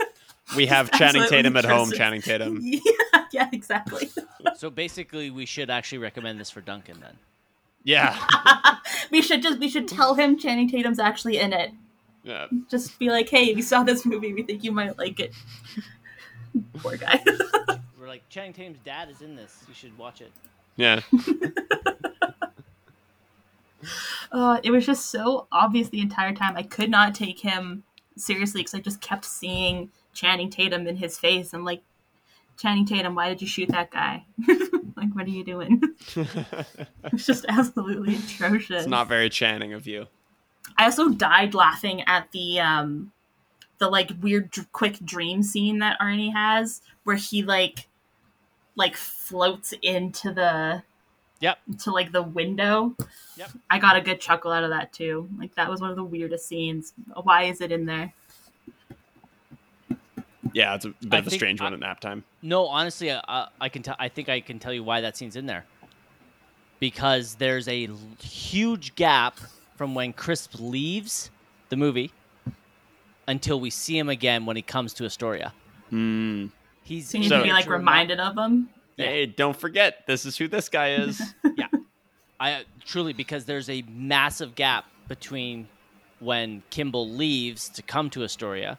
we 0.56 0.66
have 0.66 0.90
Channing 0.90 1.24
Tatum 1.28 1.56
at 1.56 1.64
home. 1.64 1.90
Channing 1.92 2.20
Tatum. 2.20 2.58
yeah, 2.62 2.80
yeah, 3.32 3.48
exactly. 3.52 4.10
So 4.56 4.70
basically, 4.70 5.30
we 5.30 5.44
should 5.46 5.68
actually 5.70 5.98
recommend 5.98 6.40
this 6.40 6.50
for 6.50 6.60
Duncan 6.62 6.98
then. 7.00 7.14
Yeah, 7.84 8.16
we 9.10 9.20
should 9.22 9.42
just 9.42 9.58
we 9.58 9.68
should 9.68 9.86
tell 9.88 10.14
him 10.14 10.38
Channing 10.38 10.68
Tatum's 10.68 10.98
actually 10.98 11.38
in 11.38 11.52
it. 11.52 11.72
yeah. 12.24 12.46
Just 12.70 12.98
be 12.98 13.10
like, 13.10 13.28
hey, 13.28 13.54
we 13.54 13.62
saw 13.62 13.82
this 13.82 14.04
movie. 14.06 14.32
We 14.34 14.42
think 14.42 14.64
you 14.64 14.72
might 14.72 14.98
like 14.98 15.20
it. 15.20 15.32
Poor 16.78 16.96
guy. 16.96 17.22
We're 17.98 18.08
like, 18.08 18.26
Channing 18.28 18.52
Tatum's 18.54 18.78
dad 18.84 19.08
is 19.10 19.20
in 19.22 19.34
this. 19.36 19.62
You 19.68 19.74
should 19.74 19.96
watch 19.96 20.20
it. 20.20 20.32
Yeah. 20.80 21.00
uh, 24.32 24.60
it 24.62 24.70
was 24.70 24.86
just 24.86 25.06
so 25.06 25.46
obvious 25.52 25.88
the 25.88 26.00
entire 26.00 26.32
time. 26.34 26.56
I 26.56 26.62
could 26.62 26.90
not 26.90 27.14
take 27.14 27.40
him 27.40 27.84
seriously 28.16 28.62
because 28.62 28.74
I 28.74 28.80
just 28.80 29.00
kept 29.00 29.24
seeing 29.24 29.90
Channing 30.14 30.50
Tatum 30.50 30.86
in 30.86 30.96
his 30.96 31.18
face. 31.18 31.52
I'm 31.52 31.64
like, 31.64 31.82
Channing 32.56 32.86
Tatum, 32.86 33.14
why 33.14 33.28
did 33.28 33.40
you 33.40 33.48
shoot 33.48 33.68
that 33.70 33.90
guy? 33.90 34.24
like, 34.96 35.14
what 35.14 35.26
are 35.26 35.30
you 35.30 35.44
doing? 35.44 35.82
it's 36.16 37.26
just 37.26 37.46
absolutely 37.48 38.16
atrocious. 38.16 38.82
it's 38.82 38.88
not 38.88 39.08
very 39.08 39.28
Channing 39.28 39.72
of 39.72 39.86
you. 39.86 40.06
I 40.76 40.84
also 40.84 41.10
died 41.10 41.54
laughing 41.54 42.02
at 42.06 42.30
the 42.32 42.60
um 42.60 43.12
the 43.78 43.88
like 43.88 44.12
weird 44.20 44.54
quick 44.72 44.98
dream 45.04 45.42
scene 45.42 45.78
that 45.78 45.98
Arnie 46.00 46.32
has 46.32 46.82
where 47.04 47.16
he 47.16 47.42
like 47.42 47.88
like 48.76 48.96
floats 48.96 49.74
into 49.82 50.32
the 50.32 50.82
Yep. 51.40 51.58
to 51.84 51.90
like 51.90 52.12
the 52.12 52.22
window. 52.22 52.94
Yep. 53.36 53.50
I 53.70 53.78
got 53.78 53.96
a 53.96 54.00
good 54.02 54.20
chuckle 54.20 54.52
out 54.52 54.62
of 54.62 54.70
that 54.70 54.92
too. 54.92 55.28
Like 55.38 55.54
that 55.54 55.70
was 55.70 55.80
one 55.80 55.88
of 55.90 55.96
the 55.96 56.04
weirdest 56.04 56.46
scenes. 56.46 56.92
Why 57.22 57.44
is 57.44 57.60
it 57.62 57.72
in 57.72 57.86
there? 57.86 58.12
Yeah, 60.52 60.74
it's 60.74 60.84
a 60.84 60.88
bit 60.88 61.12
I 61.14 61.18
of 61.18 61.26
a 61.26 61.30
think 61.30 61.40
strange 61.40 61.60
I- 61.60 61.64
one 61.64 61.74
at 61.74 61.80
nap 61.80 62.00
time. 62.00 62.24
No, 62.42 62.66
honestly, 62.66 63.10
I, 63.12 63.48
I 63.60 63.68
can. 63.68 63.82
T- 63.82 63.92
I 63.98 64.08
think 64.08 64.28
I 64.28 64.40
can 64.40 64.58
tell 64.58 64.72
you 64.72 64.82
why 64.82 65.00
that 65.00 65.16
scene's 65.16 65.36
in 65.36 65.46
there. 65.46 65.64
Because 66.78 67.34
there's 67.36 67.68
a 67.68 67.88
huge 68.20 68.94
gap 68.94 69.38
from 69.76 69.94
when 69.94 70.12
Crisp 70.12 70.54
leaves 70.58 71.30
the 71.68 71.76
movie 71.76 72.10
until 73.28 73.60
we 73.60 73.70
see 73.70 73.96
him 73.98 74.08
again 74.08 74.44
when 74.46 74.56
he 74.56 74.62
comes 74.62 74.92
to 74.94 75.04
Astoria. 75.04 75.52
Hmm. 75.90 76.46
He's 76.90 77.08
So 77.08 77.18
you 77.18 77.22
need 77.22 77.28
So- 77.28 77.38
to 77.38 77.44
be 77.44 77.52
like 77.52 77.68
reminded 77.68 78.18
of 78.18 78.34
them. 78.34 78.68
Yeah. 78.96 79.06
Hey, 79.06 79.26
don't 79.26 79.56
forget, 79.56 80.04
this 80.08 80.26
is 80.26 80.36
who 80.36 80.48
this 80.48 80.68
guy 80.68 80.94
is. 80.94 81.22
Yeah, 81.56 81.68
I 82.40 82.64
truly 82.84 83.12
because 83.12 83.44
there's 83.44 83.70
a 83.70 83.82
massive 83.88 84.54
gap 84.56 84.86
between 85.08 85.68
when 86.18 86.62
Kimball 86.70 87.08
leaves 87.08 87.68
to 87.70 87.82
come 87.82 88.10
to 88.10 88.24
Astoria 88.24 88.76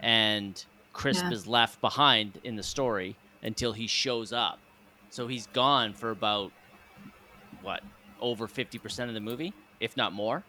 and 0.00 0.62
Crisp 0.92 1.22
Yeah. 1.24 1.30
is 1.32 1.46
left 1.46 1.80
behind 1.80 2.40
in 2.44 2.56
the 2.56 2.62
story 2.64 3.14
until 3.42 3.72
he 3.72 3.86
shows 3.86 4.32
up. 4.32 4.58
So 5.10 5.28
he's 5.28 5.46
gone 5.48 5.92
for 5.94 6.10
about 6.10 6.50
what 7.62 7.82
over 8.20 8.48
50% 8.48 9.08
of 9.08 9.14
the 9.14 9.20
movie, 9.20 9.52
if 9.80 9.96
not 9.96 10.12
more. 10.12 10.42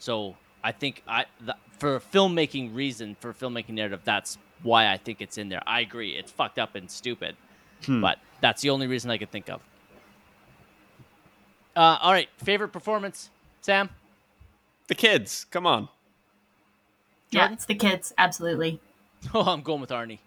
So 0.00 0.36
I 0.64 0.72
think 0.72 1.02
I 1.06 1.26
the, 1.40 1.54
for 1.78 2.00
filmmaking 2.00 2.74
reason, 2.74 3.16
for 3.20 3.32
filmmaking 3.32 3.70
narrative, 3.74 4.00
that's 4.04 4.38
why 4.62 4.90
I 4.92 4.96
think 4.96 5.20
it's 5.20 5.38
in 5.38 5.48
there. 5.48 5.62
I 5.66 5.80
agree, 5.80 6.10
it's 6.16 6.30
fucked 6.32 6.58
up 6.58 6.74
and 6.74 6.90
stupid, 6.90 7.36
Hmm. 7.84 8.00
but 8.00 8.18
that's 8.40 8.62
the 8.62 8.70
only 8.70 8.86
reason 8.86 9.10
I 9.10 9.18
could 9.18 9.30
think 9.30 9.48
of. 9.50 9.60
Uh, 11.74 11.98
all 12.00 12.12
right, 12.12 12.28
favorite 12.38 12.68
performance, 12.68 13.30
Sam. 13.60 13.90
the 14.88 14.94
kids, 14.94 15.46
come 15.50 15.66
on. 15.66 15.88
Yeah, 17.30 17.40
Jordan? 17.42 17.54
it's 17.54 17.66
the 17.66 17.74
kids, 17.74 18.14
absolutely. 18.18 18.80
Oh, 19.34 19.42
I'm 19.42 19.62
going 19.62 19.80
with 19.80 19.90
Arnie. 19.90 20.18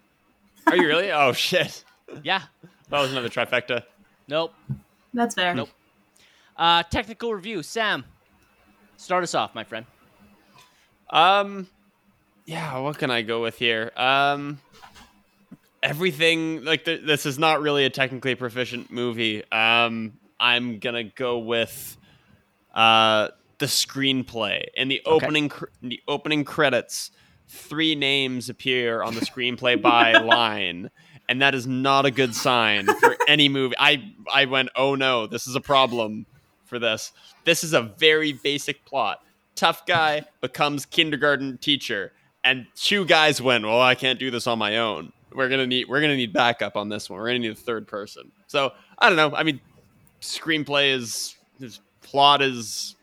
Are 0.67 0.75
you 0.75 0.85
really? 0.87 1.11
oh 1.11 1.31
shit, 1.31 1.85
Yeah. 2.23 2.41
that 2.89 2.99
was 2.99 3.11
another 3.11 3.29
trifecta. 3.29 3.83
Nope. 4.27 4.53
That's 5.13 5.33
fair. 5.35 5.55
Nope. 5.55 5.69
Uh, 6.57 6.83
technical 6.83 7.33
review, 7.33 7.63
Sam. 7.63 8.03
Start 8.97 9.23
us 9.23 9.33
off, 9.33 9.55
my 9.55 9.63
friend. 9.63 9.85
Um, 11.09 11.67
yeah, 12.49 12.79
what 12.79 12.97
can 12.97 13.11
I 13.11 13.21
go 13.21 13.41
with 13.43 13.57
here? 13.59 13.91
Um, 13.95 14.59
everything 15.83 16.63
like 16.65 16.85
th- 16.85 17.01
this 17.05 17.25
is 17.25 17.37
not 17.39 17.61
really 17.61 17.85
a 17.85 17.89
technically 17.89 18.35
proficient 18.35 18.91
movie. 18.91 19.43
Um, 19.51 20.13
I'm 20.39 20.79
gonna 20.79 21.03
go 21.03 21.37
with 21.39 21.97
uh 22.73 23.29
the 23.59 23.65
screenplay 23.65 24.65
in 24.75 24.87
the 24.87 25.01
Okay. 25.05 25.25
opening 25.25 25.49
cr- 25.49 25.65
the 25.81 26.01
opening 26.07 26.43
credits. 26.43 27.11
Three 27.51 27.95
names 27.95 28.47
appear 28.49 29.01
on 29.01 29.15
the 29.15 29.21
screenplay 29.21 29.81
by 29.81 30.13
line, 30.19 30.91
and 31.27 31.41
that 31.41 31.55
is 31.55 31.65
not 31.67 32.05
a 32.05 32.11
good 32.11 32.35
sign 32.35 32.85
for 32.85 33.15
any 33.27 33.49
movie. 33.49 33.75
I 33.79 34.11
I 34.33 34.45
went, 34.45 34.69
oh 34.75 34.95
no, 34.95 35.27
this 35.27 35.47
is 35.47 35.55
a 35.55 35.61
problem 35.61 36.25
for 36.65 36.79
this. 36.79 37.11
This 37.45 37.63
is 37.63 37.73
a 37.73 37.81
very 37.81 38.33
basic 38.33 38.85
plot. 38.85 39.23
Tough 39.55 39.85
guy 39.85 40.25
becomes 40.41 40.85
kindergarten 40.85 41.57
teacher, 41.57 42.11
and 42.43 42.65
two 42.75 43.05
guys 43.05 43.41
went, 43.41 43.63
well, 43.65 43.81
I 43.81 43.95
can't 43.95 44.19
do 44.19 44.31
this 44.31 44.47
on 44.47 44.57
my 44.59 44.77
own. 44.77 45.11
We're 45.31 45.49
gonna 45.49 45.67
need 45.67 45.87
we're 45.87 46.01
gonna 46.01 46.15
need 46.15 46.33
backup 46.33 46.75
on 46.75 46.89
this 46.89 47.09
one. 47.09 47.19
We're 47.19 47.27
gonna 47.27 47.39
need 47.39 47.51
a 47.51 47.55
third 47.55 47.87
person. 47.87 48.31
So 48.47 48.71
I 48.97 49.09
don't 49.09 49.15
know. 49.17 49.35
I 49.35 49.43
mean, 49.43 49.61
screenplay 50.21 50.93
is 50.93 51.35
his 51.59 51.79
plot 52.01 52.41
is 52.41 52.95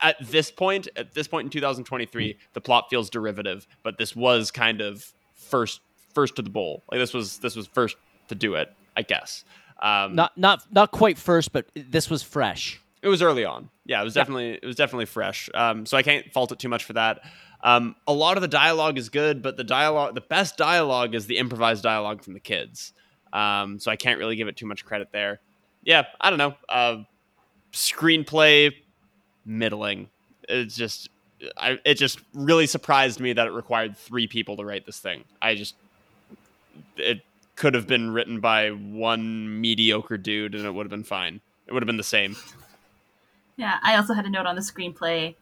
at 0.00 0.16
this 0.20 0.50
point 0.50 0.88
at 0.96 1.14
this 1.14 1.28
point 1.28 1.46
in 1.46 1.50
2023 1.50 2.36
the 2.54 2.60
plot 2.60 2.86
feels 2.90 3.08
derivative 3.10 3.66
but 3.82 3.98
this 3.98 4.14
was 4.16 4.50
kind 4.50 4.80
of 4.80 5.12
first 5.34 5.80
first 6.14 6.36
to 6.36 6.42
the 6.42 6.50
bowl 6.50 6.82
like 6.90 6.98
this 6.98 7.12
was 7.12 7.38
this 7.38 7.54
was 7.56 7.66
first 7.68 7.96
to 8.28 8.34
do 8.34 8.54
it 8.54 8.72
i 8.96 9.02
guess 9.02 9.44
um 9.80 10.14
Not 10.14 10.36
not 10.38 10.62
not 10.72 10.90
quite 10.92 11.18
first, 11.18 11.52
but 11.52 11.66
this 11.74 12.08
was 12.08 12.22
fresh. 12.22 12.80
it 13.02 13.08
was 13.08 13.20
early 13.22 13.44
on 13.44 13.68
yeah 13.84 14.00
it 14.00 14.04
was 14.04 14.14
Yeah. 14.16 14.22
definitely 14.22 14.50
it 14.62 14.64
was 14.66 14.76
definitely 14.76 15.06
fresh 15.06 15.48
um 15.54 15.84
so 15.86 15.96
i 15.96 16.02
can't 16.02 16.32
fault 16.32 16.52
it 16.52 16.58
too 16.58 16.68
much 16.68 16.84
for 16.84 16.92
that 16.94 17.20
um 17.62 17.94
a 18.06 18.12
lot 18.12 18.36
of 18.36 18.40
the 18.40 18.48
dialogue 18.48 18.98
is 18.98 19.08
good 19.08 19.42
but 19.42 19.56
the 19.56 19.64
dialogue 19.64 20.14
the 20.14 20.20
best 20.20 20.56
dialogue 20.56 21.14
is 21.14 21.26
the 21.26 21.38
improvised 21.38 21.82
dialogue 21.82 22.22
from 22.22 22.34
the 22.34 22.40
kids. 22.40 22.92
Um 23.32 23.78
so 23.78 23.90
i 23.90 23.96
can't 23.96 24.18
really 24.18 24.36
give 24.36 24.48
it 24.48 24.56
too 24.56 24.66
much 24.66 24.84
credit 24.84 25.08
there. 25.12 25.40
Yeah 25.82 26.04
i 26.20 26.30
don't 26.30 26.38
know. 26.38 26.54
Uh 26.68 27.04
screenplay 27.72 28.72
middling. 29.44 30.08
It's 30.48 30.76
just 30.76 31.08
I, 31.56 31.78
it 31.84 31.94
just 31.94 32.20
really 32.34 32.66
surprised 32.66 33.18
me 33.20 33.32
that 33.32 33.46
it 33.46 33.50
required 33.50 33.96
three 33.96 34.26
people 34.26 34.56
to 34.58 34.64
write 34.64 34.86
this 34.86 34.98
thing. 34.98 35.24
I 35.40 35.54
just 35.54 35.74
it 36.96 37.22
could 37.56 37.74
have 37.74 37.86
been 37.86 38.10
written 38.10 38.40
by 38.40 38.70
one 38.70 39.60
mediocre 39.60 40.16
dude 40.16 40.54
and 40.54 40.64
it 40.64 40.70
would 40.72 40.86
have 40.86 40.90
been 40.90 41.04
fine. 41.04 41.40
It 41.66 41.72
would 41.72 41.82
have 41.82 41.86
been 41.86 41.96
the 41.96 42.02
same. 42.02 42.36
Yeah, 43.56 43.78
I 43.82 43.96
also 43.96 44.14
had 44.14 44.24
a 44.24 44.30
note 44.30 44.46
on 44.46 44.56
the 44.56 44.62
screenplay 44.62 45.34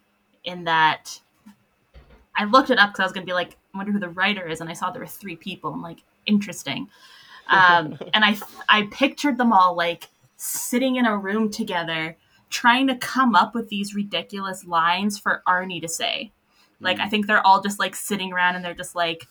in 0.44 0.64
that 0.64 1.20
I 2.40 2.44
looked 2.44 2.70
it 2.70 2.78
up 2.78 2.90
because 2.90 3.00
I 3.00 3.04
was 3.04 3.12
going 3.12 3.26
to 3.26 3.30
be 3.30 3.34
like, 3.34 3.56
I 3.74 3.78
wonder 3.78 3.92
who 3.92 3.98
the 4.00 4.08
writer 4.08 4.48
is, 4.48 4.60
and 4.60 4.70
I 4.70 4.72
saw 4.72 4.90
there 4.90 5.00
were 5.02 5.06
three 5.06 5.36
people. 5.36 5.72
I'm 5.72 5.82
like, 5.82 5.98
interesting. 6.26 6.88
Um, 7.52 7.98
and 8.14 8.24
I 8.24 8.36
I 8.68 8.86
pictured 8.92 9.36
them 9.36 9.52
all 9.52 9.74
like 9.74 10.08
sitting 10.36 10.94
in 10.94 11.04
a 11.04 11.16
room 11.18 11.50
together, 11.50 12.16
trying 12.48 12.86
to 12.86 12.94
come 12.94 13.34
up 13.34 13.56
with 13.56 13.68
these 13.68 13.92
ridiculous 13.92 14.64
lines 14.64 15.18
for 15.18 15.42
Arnie 15.48 15.80
to 15.82 15.88
say. 15.88 16.30
Like, 16.78 17.00
I 17.00 17.08
think 17.08 17.26
they're 17.26 17.44
all 17.44 17.60
just 17.60 17.80
like 17.80 17.96
sitting 17.96 18.32
around 18.32 18.54
and 18.54 18.64
they're 18.64 18.72
just 18.72 18.94
like 18.94 19.26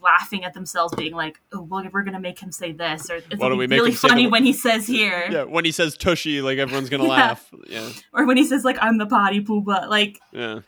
laughing 0.00 0.44
at 0.44 0.54
themselves, 0.54 0.94
being 0.94 1.14
like, 1.14 1.40
"Oh, 1.52 1.62
well, 1.62 1.88
we're 1.92 2.04
gonna 2.04 2.20
make 2.20 2.38
him 2.38 2.52
say 2.52 2.70
this," 2.70 3.10
or 3.10 3.16
it's 3.16 3.36
Why 3.36 3.48
don't 3.48 3.58
we 3.58 3.66
make 3.66 3.80
really 3.80 3.92
funny 3.92 4.28
when 4.28 4.44
he 4.44 4.52
says 4.52 4.86
here, 4.86 5.26
Yeah, 5.30 5.42
when 5.42 5.64
he 5.64 5.72
says 5.72 5.96
tushy, 5.96 6.40
like 6.40 6.58
everyone's 6.58 6.88
gonna 6.88 7.02
Yeah. 7.08 7.08
laugh. 7.08 7.50
Yeah, 7.66 7.88
or 8.12 8.26
when 8.26 8.36
he 8.36 8.44
says 8.44 8.64
like, 8.64 8.78
"I'm 8.80 8.98
the 8.98 9.06
potty 9.06 9.40
poopa," 9.42 9.88
like. 9.88 10.20
yeah. 10.30 10.60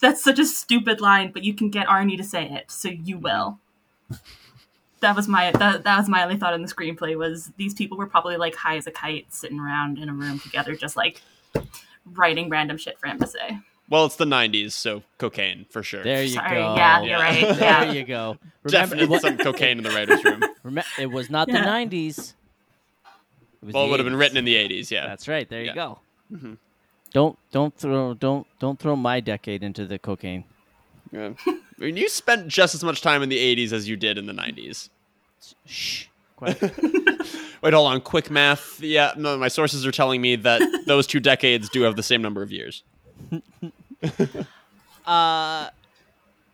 That's 0.00 0.22
such 0.22 0.38
a 0.38 0.44
stupid 0.44 1.00
line, 1.00 1.30
but 1.32 1.42
you 1.44 1.54
can 1.54 1.70
get 1.70 1.86
Arnie 1.86 2.16
to 2.18 2.24
say 2.24 2.44
it, 2.48 2.70
so 2.70 2.88
you 2.88 3.18
will. 3.18 3.58
That 5.00 5.14
was 5.16 5.28
my 5.28 5.50
that, 5.52 5.84
that 5.84 5.98
was 5.98 6.08
my 6.08 6.22
only 6.22 6.36
thought 6.36 6.54
in 6.54 6.62
the 6.62 6.68
screenplay 6.72 7.16
was 7.16 7.50
these 7.56 7.74
people 7.74 7.96
were 7.98 8.06
probably 8.06 8.36
like 8.36 8.54
high 8.54 8.76
as 8.76 8.86
a 8.86 8.90
kite, 8.90 9.32
sitting 9.32 9.58
around 9.60 9.98
in 9.98 10.08
a 10.08 10.12
room 10.12 10.38
together, 10.38 10.74
just 10.74 10.96
like 10.96 11.22
writing 12.14 12.48
random 12.48 12.76
shit 12.78 12.98
for 12.98 13.06
him 13.06 13.18
to 13.20 13.26
say. 13.26 13.58
Well, 13.88 14.04
it's 14.06 14.16
the 14.16 14.24
'90s, 14.24 14.72
so 14.72 15.02
cocaine 15.18 15.66
for 15.70 15.82
sure. 15.82 16.02
There 16.02 16.22
you 16.24 16.34
Sorry, 16.34 16.56
go. 16.56 16.74
yeah, 16.76 17.02
you're 17.02 17.18
right, 17.18 17.56
There 17.56 17.92
you 17.92 18.04
go. 18.04 18.36
Remember, 18.64 18.96
Definitely 18.96 19.06
was, 19.06 19.20
some 19.22 19.38
cocaine 19.38 19.78
in 19.78 19.84
the 19.84 19.90
writers' 19.90 20.24
room. 20.24 20.42
it 20.98 21.06
was 21.10 21.30
not 21.30 21.46
the 21.46 21.54
'90s. 21.54 22.34
It 23.62 23.64
was 23.64 23.74
Well, 23.74 23.82
the 23.84 23.88
it 23.88 23.90
would 23.92 24.00
have 24.00 24.06
been 24.06 24.16
written 24.16 24.36
in 24.36 24.44
the 24.44 24.56
'80s. 24.56 24.90
Yeah. 24.90 25.06
That's 25.06 25.28
right. 25.28 25.48
There 25.48 25.60
you 25.60 25.66
Yeah. 25.66 25.74
go. 25.74 25.98
Mhm. 26.32 26.58
Don't 27.12 27.38
don't 27.50 27.74
throw 27.76 28.14
don't 28.14 28.46
don't 28.58 28.78
throw 28.78 28.96
my 28.96 29.20
decade 29.20 29.62
into 29.62 29.86
the 29.86 29.98
cocaine. 29.98 30.44
yeah. 31.12 31.30
I 31.46 31.60
mean, 31.78 31.96
you 31.96 32.08
spent 32.08 32.48
just 32.48 32.74
as 32.74 32.82
much 32.84 33.00
time 33.02 33.22
in 33.22 33.28
the 33.28 33.38
'80s 33.38 33.72
as 33.72 33.88
you 33.88 33.96
did 33.96 34.18
in 34.18 34.26
the 34.26 34.32
'90s. 34.32 34.88
Shh. 35.66 36.06
Quiet. 36.36 36.60
Wait, 37.62 37.72
hold 37.72 37.90
on. 37.92 38.00
Quick 38.02 38.30
math. 38.30 38.80
Yeah, 38.80 39.12
no, 39.16 39.36
my 39.38 39.48
sources 39.48 39.86
are 39.86 39.90
telling 39.92 40.20
me 40.20 40.36
that 40.36 40.60
those 40.86 41.06
two 41.06 41.20
decades 41.20 41.68
do 41.70 41.82
have 41.82 41.96
the 41.96 42.02
same 42.02 42.20
number 42.22 42.42
of 42.42 42.52
years. 42.52 42.82
uh, 45.06 45.68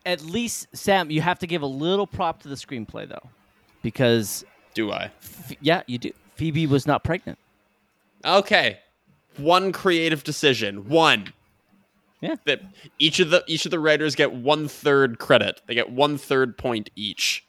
at 0.06 0.22
least 0.22 0.68
Sam, 0.72 1.10
you 1.10 1.20
have 1.20 1.38
to 1.40 1.46
give 1.46 1.62
a 1.62 1.66
little 1.66 2.06
prop 2.06 2.42
to 2.42 2.48
the 2.48 2.54
screenplay 2.54 3.08
though, 3.08 3.28
because 3.82 4.44
Do 4.74 4.90
I? 4.92 5.04
F- 5.22 5.52
yeah, 5.60 5.82
you 5.86 5.98
do. 5.98 6.12
Phoebe 6.36 6.66
was 6.66 6.86
not 6.86 7.04
pregnant. 7.04 7.38
Okay. 8.24 8.78
One 9.36 9.72
creative 9.72 10.24
decision. 10.24 10.88
One. 10.88 11.32
Yeah. 12.20 12.36
That 12.46 12.62
each 12.98 13.18
of 13.18 13.30
the 13.30 13.42
each 13.48 13.64
of 13.64 13.70
the 13.70 13.80
writers 13.80 14.14
get 14.14 14.32
one 14.32 14.68
third 14.68 15.18
credit. 15.18 15.60
They 15.66 15.74
get 15.74 15.90
one 15.90 16.16
third 16.18 16.56
point 16.56 16.90
each. 16.94 17.44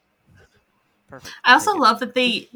Perfect. 1.08 1.34
I 1.44 1.54
also 1.54 1.76
love 1.76 2.00
that 2.00 2.16
they 2.16 2.50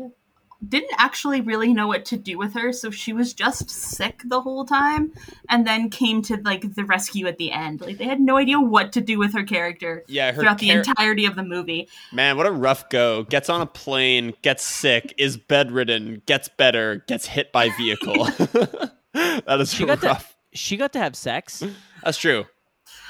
didn't 0.68 0.94
actually 0.98 1.41
really 1.41 1.72
know 1.74 1.88
what 1.88 2.06
to 2.06 2.18
do 2.18 2.38
with 2.38 2.54
her, 2.56 2.74
so 2.74 2.90
she 2.90 3.14
was 3.14 3.34
just 3.34 3.70
sick 3.70 4.22
the 4.26 4.41
whole 4.41 4.66
time, 4.66 5.12
and 5.49 5.68
then 5.68 5.90
came 5.90 6.22
to 6.24 6.38
like 6.44 6.74
the 6.74 6.84
rescue 6.84 7.28
at 7.28 7.38
the 7.38 7.52
end. 7.52 7.82
Like 7.82 7.98
they 7.98 8.06
had 8.06 8.20
no 8.20 8.38
idea 8.38 8.60
what 8.60 8.91
to 8.94 9.02
do 9.02 9.20
with 9.20 9.34
her 9.34 9.44
character 9.44 10.04
Yeah, 10.08 10.32
her 10.32 10.41
throughout 10.41 10.60
char- 10.60 10.82
the 10.84 10.90
entirety 10.90 11.26
of 11.26 11.36
the 11.36 11.44
movie. 11.44 11.88
Man, 12.12 12.38
what 12.38 12.48
a 12.48 12.52
rough 12.52 12.90
go. 12.90 13.24
Gets 13.24 13.49
on 13.49 13.62
a 13.62 13.68
plane, 13.68 14.34
gets 14.41 14.64
sick, 14.64 15.14
is 15.18 15.38
bedridden, 15.38 16.24
gets 16.26 16.49
better, 16.49 17.04
gets 17.08 17.28
hit 17.28 17.52
by 17.52 17.70
vehicle. 17.78 18.28
that 19.45 19.60
is 19.61 19.73
She 19.73 19.85
got 19.85 20.02
to 20.02 20.07
rough. 20.07 20.35
she 20.53 20.77
got 20.77 20.94
to 20.94 20.99
have 20.99 21.15
sex. 21.15 21.64
That's 22.03 22.18
true. 22.18 22.45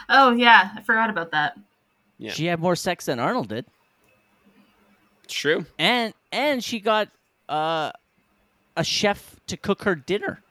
Oh 0.09 0.31
yeah, 0.31 0.71
I 0.75 0.81
forgot 0.81 1.09
about 1.09 1.31
that. 1.31 1.57
Yeah. 2.17 2.31
She 2.31 2.45
had 2.45 2.59
more 2.59 2.75
sex 2.75 3.05
than 3.05 3.19
Arnold 3.19 3.49
did, 3.49 3.65
It's 5.23 5.33
true. 5.33 5.65
and 5.77 6.13
and 6.31 6.63
she 6.63 6.79
got 6.79 7.09
uh, 7.49 7.91
a 8.75 8.83
chef 8.83 9.35
to 9.47 9.57
cook 9.57 9.83
her 9.83 9.95
dinner. 9.95 10.41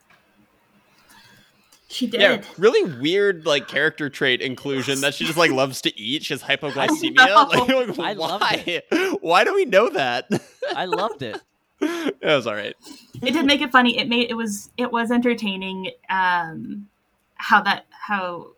She 1.88 2.06
did. 2.08 2.20
Yeah, 2.20 2.42
really 2.58 2.82
weird 3.00 3.46
like 3.46 3.68
character 3.68 4.10
trait 4.10 4.40
inclusion 4.42 5.00
that 5.02 5.14
she 5.14 5.24
just 5.24 5.38
like 5.38 5.52
loves 5.52 5.80
to 5.82 5.98
eat. 5.98 6.24
She 6.24 6.34
has 6.34 6.42
hypoglycemia. 6.44 7.14
know. 7.26 7.48
Like, 7.48 7.96
like, 7.96 7.98
I 8.00 8.12
loved 8.14 8.42
why? 8.42 8.82
Why 9.20 9.44
do 9.44 9.54
we 9.54 9.64
know 9.64 9.88
that? 9.90 10.28
I 10.74 10.84
loved 10.86 11.22
it. 11.22 11.40
It 11.80 12.16
was 12.22 12.46
all 12.46 12.54
right. 12.54 12.74
it 13.22 13.32
did 13.32 13.44
make 13.44 13.60
it 13.60 13.72
funny. 13.72 13.98
It 13.98 14.08
made 14.08 14.30
it 14.30 14.34
was 14.34 14.70
it 14.76 14.90
was 14.90 15.10
entertaining. 15.10 15.90
Um, 16.08 16.88
how 17.34 17.62
that 17.62 17.86
how 17.90 18.48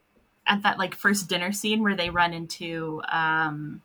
at 0.47 0.63
that 0.63 0.79
like 0.79 0.95
first 0.95 1.29
dinner 1.29 1.53
scene 1.53 1.83
where 1.83 1.97
they 1.97 2.11
run 2.11 2.33
into 2.33 3.03
um, 3.11 3.83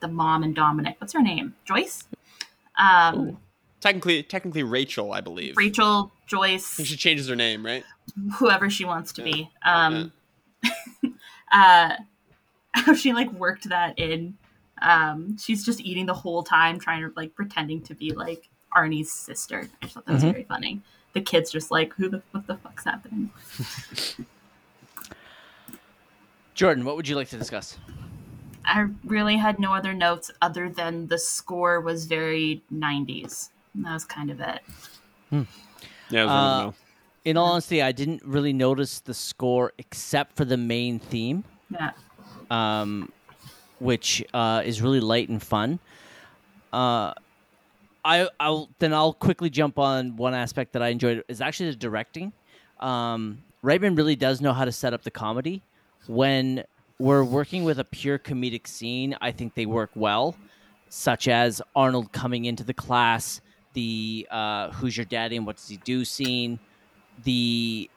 the 0.00 0.08
mom 0.08 0.42
and 0.42 0.54
Dominic. 0.54 0.96
What's 0.98 1.12
her 1.12 1.22
name? 1.22 1.54
Joyce. 1.64 2.04
Um, 2.78 3.38
Technically, 3.80 4.22
technically 4.22 4.62
Rachel, 4.62 5.12
I 5.12 5.22
believe. 5.22 5.56
Rachel, 5.56 6.12
Joyce, 6.26 6.76
she 6.84 6.96
changes 6.96 7.28
her 7.28 7.36
name, 7.36 7.64
right? 7.64 7.82
whoever 8.36 8.68
she 8.70 8.84
wants 8.84 9.12
to 9.14 9.22
be. 9.22 9.50
Um, 9.64 10.12
uh, 11.52 11.94
how 12.72 12.94
she 12.94 13.12
like 13.12 13.32
worked 13.32 13.68
that 13.68 13.98
in. 13.98 14.36
Um, 14.82 15.36
she's 15.38 15.64
just 15.64 15.80
eating 15.80 16.06
the 16.06 16.14
whole 16.14 16.42
time, 16.42 16.78
trying 16.78 17.02
to 17.02 17.12
like 17.16 17.34
pretending 17.34 17.82
to 17.82 17.94
be 17.94 18.12
like 18.12 18.48
Arnie's 18.76 19.10
sister. 19.10 19.68
I 19.82 19.86
thought 19.86 20.06
that 20.06 20.12
was 20.14 20.22
Mhm. 20.24 20.32
very 20.32 20.44
funny. 20.44 20.80
The 21.12 21.20
kid's 21.20 21.50
just 21.50 21.70
like, 21.70 21.92
who 21.94 22.08
the 22.08 22.22
what 22.32 22.46
the 22.46 22.56
fuck's 22.56 22.84
happening? 22.84 23.30
Jordan, 26.54 26.84
what 26.84 26.96
would 26.96 27.08
you 27.08 27.16
like 27.16 27.28
to 27.30 27.38
discuss? 27.38 27.78
I 28.64 28.86
really 29.04 29.36
had 29.36 29.58
no 29.58 29.72
other 29.72 29.92
notes 29.94 30.30
other 30.42 30.68
than 30.68 31.06
the 31.08 31.18
score 31.18 31.80
was 31.80 32.04
very 32.06 32.62
90s. 32.72 33.50
That 33.76 33.94
was 33.94 34.04
kind 34.04 34.30
of 34.30 34.40
it. 34.40 34.60
Yeah, 35.30 35.38
it 36.22 36.24
was 36.24 36.30
Uh, 36.30 36.68
uh, 36.68 36.72
In 37.24 37.36
all 37.36 37.52
honesty, 37.52 37.82
I 37.82 37.92
didn't 37.92 38.22
really 38.24 38.52
notice 38.52 39.00
the 39.00 39.14
score 39.14 39.72
except 39.78 40.36
for 40.36 40.44
the 40.44 40.56
main 40.56 40.98
theme. 40.98 41.44
Yeah. 41.70 41.92
um, 42.50 43.10
which 43.80 44.24
uh, 44.32 44.62
is 44.64 44.80
really 44.80 45.00
light 45.00 45.28
and 45.28 45.42
fun. 45.42 45.80
Uh, 46.72 47.12
I 48.04 48.28
I'll 48.38 48.68
then 48.78 48.94
I'll 48.94 49.12
quickly 49.12 49.50
jump 49.50 49.78
on 49.78 50.16
one 50.16 50.34
aspect 50.34 50.72
that 50.72 50.82
I 50.82 50.88
enjoyed 50.88 51.24
is 51.28 51.40
actually 51.40 51.70
the 51.70 51.76
directing. 51.76 52.32
Um, 52.78 53.42
Reitman 53.64 53.96
really 53.96 54.16
does 54.16 54.40
know 54.40 54.52
how 54.52 54.64
to 54.64 54.72
set 54.72 54.94
up 54.94 55.02
the 55.02 55.10
comedy. 55.10 55.62
When 56.06 56.64
we're 56.98 57.24
working 57.24 57.64
with 57.64 57.78
a 57.78 57.84
pure 57.84 58.18
comedic 58.18 58.66
scene, 58.66 59.16
I 59.20 59.32
think 59.32 59.54
they 59.54 59.66
work 59.66 59.90
well, 59.94 60.34
such 60.88 61.28
as 61.28 61.60
Arnold 61.76 62.12
coming 62.12 62.46
into 62.46 62.64
the 62.64 62.74
class, 62.74 63.40
the 63.74 64.26
uh, 64.30 64.70
"Who's 64.72 64.96
your 64.96 65.06
daddy 65.06 65.36
and 65.36 65.46
what 65.46 65.56
does 65.56 65.68
he 65.68 65.76
do?" 65.78 66.04
scene, 66.04 66.58
the 67.24 67.90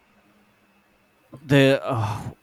the 1.46 1.82
oh, 1.84 2.34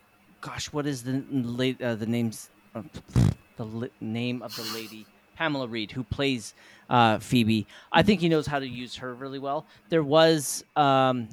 gosh, 0.40 0.72
what 0.72 0.86
is 0.86 1.02
the 1.02 1.22
late 1.30 1.80
uh, 1.82 1.94
the 1.94 2.06
names 2.06 2.48
the 2.72 3.64
li- 3.64 3.90
name 4.00 4.42
of 4.42 4.54
the 4.56 4.62
lady 4.74 5.06
Pamela 5.36 5.66
Reed 5.66 5.90
who 5.90 6.02
plays 6.04 6.54
uh, 6.88 7.18
Phoebe. 7.18 7.66
I 7.92 8.02
think 8.02 8.20
he 8.20 8.28
knows 8.28 8.46
how 8.46 8.58
to 8.58 8.66
use 8.66 8.96
her 8.96 9.14
really 9.14 9.38
well. 9.38 9.64
There 9.88 10.02
was 10.02 10.64
um, 10.76 11.28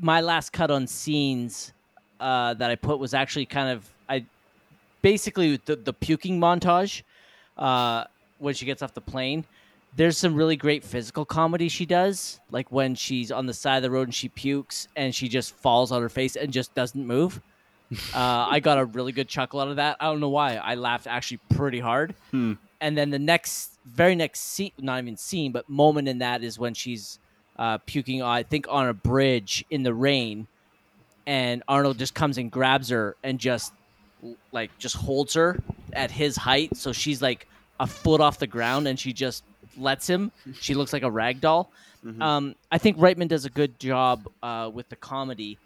my 0.00 0.20
last 0.20 0.52
cut 0.52 0.70
on 0.70 0.86
scenes 0.86 1.72
uh, 2.20 2.54
that 2.54 2.70
I 2.70 2.76
put 2.76 2.98
was 2.98 3.14
actually 3.14 3.46
kind 3.46 3.70
of 3.70 3.88
I 4.08 4.24
basically 5.02 5.60
the, 5.64 5.76
the 5.76 5.92
puking 5.92 6.38
montage 6.38 7.02
uh, 7.58 8.04
when 8.38 8.54
she 8.54 8.66
gets 8.66 8.82
off 8.82 8.94
the 8.94 9.00
plane. 9.00 9.44
There's 9.96 10.18
some 10.18 10.34
really 10.34 10.56
great 10.56 10.82
physical 10.82 11.24
comedy 11.24 11.68
she 11.68 11.86
does, 11.86 12.40
like 12.50 12.70
when 12.72 12.96
she's 12.96 13.30
on 13.30 13.46
the 13.46 13.54
side 13.54 13.76
of 13.76 13.82
the 13.84 13.90
road 13.90 14.08
and 14.08 14.14
she 14.14 14.28
pukes 14.28 14.88
and 14.96 15.14
she 15.14 15.28
just 15.28 15.54
falls 15.54 15.92
on 15.92 16.02
her 16.02 16.08
face 16.08 16.34
and 16.34 16.52
just 16.52 16.74
doesn't 16.74 17.06
move. 17.06 17.40
Uh, 18.14 18.46
I 18.50 18.60
got 18.60 18.78
a 18.78 18.84
really 18.84 19.12
good 19.12 19.28
chuckle 19.28 19.60
out 19.60 19.68
of 19.68 19.76
that. 19.76 19.96
I 20.00 20.06
don't 20.06 20.20
know 20.20 20.28
why. 20.28 20.56
I 20.56 20.74
laughed 20.74 21.06
actually 21.06 21.38
pretty 21.54 21.80
hard. 21.80 22.14
Hmm. 22.30 22.54
And 22.80 22.96
then 22.98 23.10
the 23.10 23.18
next, 23.18 23.70
very 23.86 24.14
next 24.14 24.40
scene, 24.40 24.72
not 24.78 25.00
even 25.02 25.16
scene, 25.16 25.52
but 25.52 25.68
moment 25.68 26.08
in 26.08 26.18
that 26.18 26.42
is 26.42 26.58
when 26.58 26.74
she's 26.74 27.18
uh, 27.58 27.78
puking, 27.78 28.22
I 28.22 28.42
think, 28.42 28.66
on 28.68 28.88
a 28.88 28.94
bridge 28.94 29.64
in 29.70 29.82
the 29.82 29.94
rain. 29.94 30.46
And 31.26 31.62
Arnold 31.68 31.98
just 31.98 32.14
comes 32.14 32.36
and 32.36 32.50
grabs 32.50 32.90
her 32.90 33.16
and 33.22 33.38
just 33.38 33.72
like 34.52 34.76
just 34.78 34.96
holds 34.96 35.34
her 35.34 35.58
at 35.92 36.10
his 36.10 36.36
height. 36.36 36.76
So 36.76 36.92
she's 36.92 37.22
like 37.22 37.46
a 37.80 37.86
foot 37.86 38.20
off 38.20 38.38
the 38.38 38.46
ground 38.46 38.86
and 38.88 38.98
she 38.98 39.12
just 39.12 39.44
lets 39.78 40.06
him. 40.06 40.32
She 40.60 40.74
looks 40.74 40.92
like 40.92 41.02
a 41.02 41.10
rag 41.10 41.40
doll. 41.40 41.70
Mhm. 42.04 42.22
Um, 42.22 42.54
I 42.70 42.76
think 42.78 42.98
Reitman 42.98 43.28
does 43.28 43.46
a 43.46 43.50
good 43.50 43.78
job 43.80 44.28
uh, 44.42 44.70
with 44.72 44.88
the 44.90 44.96
comedy. 44.96 45.58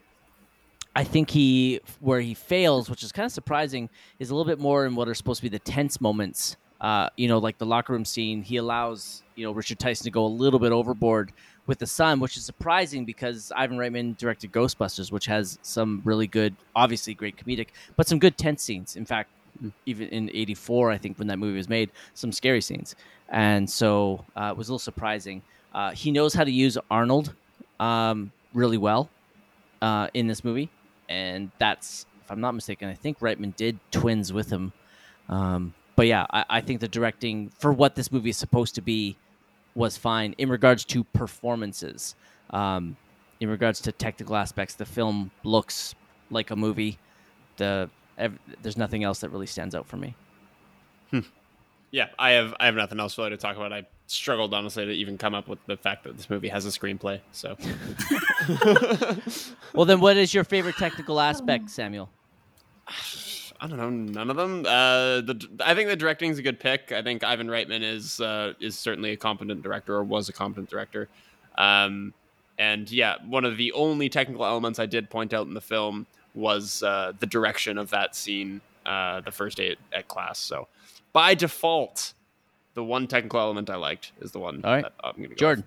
I 0.98 1.04
think 1.04 1.30
he 1.30 1.80
where 2.00 2.20
he 2.20 2.34
fails, 2.34 2.90
which 2.90 3.04
is 3.04 3.12
kind 3.12 3.24
of 3.24 3.30
surprising, 3.30 3.88
is 4.18 4.30
a 4.30 4.34
little 4.34 4.50
bit 4.50 4.58
more 4.58 4.84
in 4.84 4.96
what 4.96 5.06
are 5.06 5.14
supposed 5.14 5.38
to 5.38 5.42
be 5.44 5.48
the 5.48 5.60
tense 5.60 6.00
moments. 6.00 6.56
Uh, 6.80 7.08
you 7.16 7.28
know, 7.28 7.38
like 7.38 7.56
the 7.56 7.66
locker 7.66 7.92
room 7.92 8.04
scene. 8.04 8.42
He 8.42 8.56
allows 8.56 9.22
you 9.36 9.44
know 9.44 9.52
Richard 9.52 9.78
Tyson 9.78 10.02
to 10.06 10.10
go 10.10 10.26
a 10.26 10.34
little 10.42 10.58
bit 10.58 10.72
overboard 10.72 11.30
with 11.68 11.78
the 11.78 11.86
son, 11.86 12.18
which 12.18 12.36
is 12.36 12.44
surprising 12.44 13.04
because 13.04 13.52
Ivan 13.54 13.78
Reitman 13.78 14.16
directed 14.16 14.50
Ghostbusters, 14.50 15.12
which 15.12 15.26
has 15.26 15.60
some 15.62 16.02
really 16.04 16.26
good, 16.26 16.56
obviously 16.74 17.14
great 17.14 17.36
comedic, 17.36 17.68
but 17.94 18.08
some 18.08 18.18
good 18.18 18.36
tense 18.36 18.64
scenes. 18.64 18.96
In 18.96 19.04
fact, 19.04 19.30
even 19.86 20.08
in 20.08 20.30
'84, 20.34 20.90
I 20.90 20.98
think 20.98 21.16
when 21.20 21.28
that 21.28 21.38
movie 21.38 21.58
was 21.58 21.68
made, 21.68 21.90
some 22.14 22.32
scary 22.32 22.60
scenes, 22.60 22.96
and 23.28 23.70
so 23.70 24.24
uh, 24.34 24.48
it 24.50 24.56
was 24.56 24.68
a 24.68 24.72
little 24.72 24.80
surprising. 24.80 25.42
Uh, 25.72 25.92
he 25.92 26.10
knows 26.10 26.34
how 26.34 26.42
to 26.42 26.50
use 26.50 26.76
Arnold 26.90 27.34
um, 27.78 28.32
really 28.52 28.78
well 28.78 29.08
uh, 29.80 30.08
in 30.14 30.26
this 30.26 30.42
movie, 30.42 30.70
and 31.08 31.50
that's, 31.58 32.06
if 32.24 32.30
I'm 32.30 32.40
not 32.40 32.54
mistaken, 32.54 32.88
I 32.88 32.94
think 32.94 33.20
Reitman 33.20 33.56
did 33.56 33.78
twins 33.90 34.32
with 34.32 34.50
him. 34.50 34.72
Um, 35.28 35.74
but 35.96 36.06
yeah, 36.06 36.26
I, 36.30 36.44
I 36.48 36.60
think 36.60 36.80
the 36.80 36.88
directing 36.88 37.50
for 37.58 37.72
what 37.72 37.94
this 37.94 38.12
movie 38.12 38.30
is 38.30 38.36
supposed 38.36 38.74
to 38.76 38.80
be 38.80 39.16
was 39.74 39.96
fine 39.96 40.34
in 40.38 40.48
regards 40.48 40.84
to 40.86 41.04
performances. 41.04 42.14
Um, 42.50 42.96
in 43.40 43.48
regards 43.48 43.80
to 43.82 43.92
technical 43.92 44.36
aspects, 44.36 44.74
the 44.74 44.86
film 44.86 45.30
looks 45.44 45.94
like 46.30 46.50
a 46.50 46.56
movie. 46.56 46.98
The 47.56 47.88
ev- 48.16 48.38
there's 48.62 48.76
nothing 48.76 49.04
else 49.04 49.20
that 49.20 49.30
really 49.30 49.46
stands 49.46 49.74
out 49.74 49.86
for 49.86 49.96
me. 49.96 50.14
Yeah, 51.90 52.08
I 52.18 52.32
have 52.32 52.54
I 52.60 52.66
have 52.66 52.74
nothing 52.74 53.00
else 53.00 53.16
really 53.16 53.30
to 53.30 53.36
talk 53.36 53.56
about. 53.56 53.72
I 53.72 53.86
struggled 54.10 54.54
honestly 54.54 54.86
to 54.86 54.92
even 54.92 55.18
come 55.18 55.34
up 55.34 55.48
with 55.48 55.58
the 55.66 55.76
fact 55.76 56.04
that 56.04 56.16
this 56.16 56.30
movie 56.30 56.48
has 56.48 56.66
a 56.66 56.70
screenplay. 56.70 57.20
So 57.32 57.56
Well, 59.74 59.84
then, 59.84 60.00
what 60.00 60.16
is 60.16 60.32
your 60.32 60.44
favorite 60.44 60.76
technical 60.76 61.20
aspect, 61.20 61.70
Samuel? 61.70 62.08
I 63.60 63.66
don't 63.66 63.76
know, 63.76 63.90
none 63.90 64.30
of 64.30 64.36
them. 64.36 64.64
Uh, 64.64 65.20
the 65.20 65.48
I 65.64 65.74
think 65.74 65.88
the 65.88 65.96
directing 65.96 66.30
is 66.30 66.38
a 66.38 66.42
good 66.42 66.60
pick. 66.60 66.92
I 66.92 67.02
think 67.02 67.24
Ivan 67.24 67.48
Reitman 67.48 67.82
is 67.82 68.20
uh, 68.20 68.52
is 68.60 68.78
certainly 68.78 69.10
a 69.10 69.16
competent 69.16 69.62
director 69.62 69.94
or 69.96 70.04
was 70.04 70.28
a 70.28 70.32
competent 70.32 70.70
director. 70.70 71.08
Um, 71.56 72.14
and 72.58 72.90
yeah, 72.90 73.16
one 73.26 73.44
of 73.44 73.56
the 73.56 73.72
only 73.72 74.08
technical 74.08 74.44
elements 74.44 74.78
I 74.78 74.86
did 74.86 75.10
point 75.10 75.32
out 75.32 75.46
in 75.48 75.54
the 75.54 75.60
film 75.60 76.06
was 76.34 76.84
uh, 76.84 77.12
the 77.18 77.26
direction 77.26 77.78
of 77.78 77.90
that 77.90 78.14
scene, 78.14 78.60
uh, 78.86 79.20
the 79.22 79.32
first 79.32 79.56
day 79.56 79.70
at, 79.70 79.78
at 79.92 80.08
class. 80.08 80.38
So 80.38 80.68
by 81.12 81.34
default, 81.34 82.14
the 82.78 82.84
one 82.84 83.08
technical 83.08 83.40
element 83.40 83.68
I 83.70 83.74
liked 83.74 84.12
is 84.20 84.30
the 84.30 84.38
one. 84.38 84.60
All 84.62 84.70
right. 84.70 84.84
that 84.84 84.92
I'm 85.02 85.16
gonna 85.16 85.30
go 85.30 85.34
Jordan. 85.34 85.64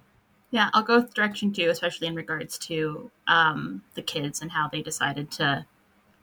Yeah, 0.51 0.69
I'll 0.73 0.81
go 0.81 1.01
with 1.01 1.13
direction 1.13 1.51
two, 1.51 1.69
especially 1.69 2.07
in 2.07 2.15
regards 2.15 2.57
to 2.59 3.11
um, 3.27 3.83
the 3.95 4.01
kids 4.01 4.41
and 4.41 4.49
how 4.49 4.69
they 4.69 4.81
decided 4.81 5.29
to 5.31 5.65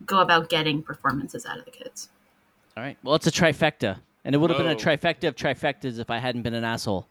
go 0.07 0.21
about 0.21 0.49
getting 0.49 0.83
performances 0.83 1.45
out 1.45 1.59
of 1.59 1.67
the 1.67 1.71
kids. 1.71 2.09
All 2.75 2.83
right. 2.83 2.97
Well, 3.03 3.15
it's 3.17 3.27
a 3.27 3.31
trifecta, 3.31 3.99
and 4.25 4.35
it 4.35 4.39
would 4.39 4.49
have 4.49 4.59
been 4.59 4.71
a 4.71 4.75
trifecta 4.75 5.29
of 5.29 5.37
trifectas 5.37 5.99
if 5.99 6.09
I 6.09 6.17
hadn't 6.17 6.41
been 6.41 6.55
an 6.55 6.65
asshole. 6.65 7.07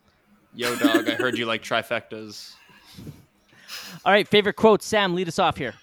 Yo, 0.55 0.75
dog! 0.77 1.07
I 1.07 1.13
heard 1.13 1.37
you 1.37 1.45
like 1.45 1.61
trifectas. 1.61 2.55
All 4.05 4.11
right. 4.11 4.27
Favorite 4.27 4.55
quote, 4.55 4.81
Sam. 4.81 5.13
Lead 5.13 5.27
us 5.27 5.37
off 5.37 5.55
here. 5.55 5.75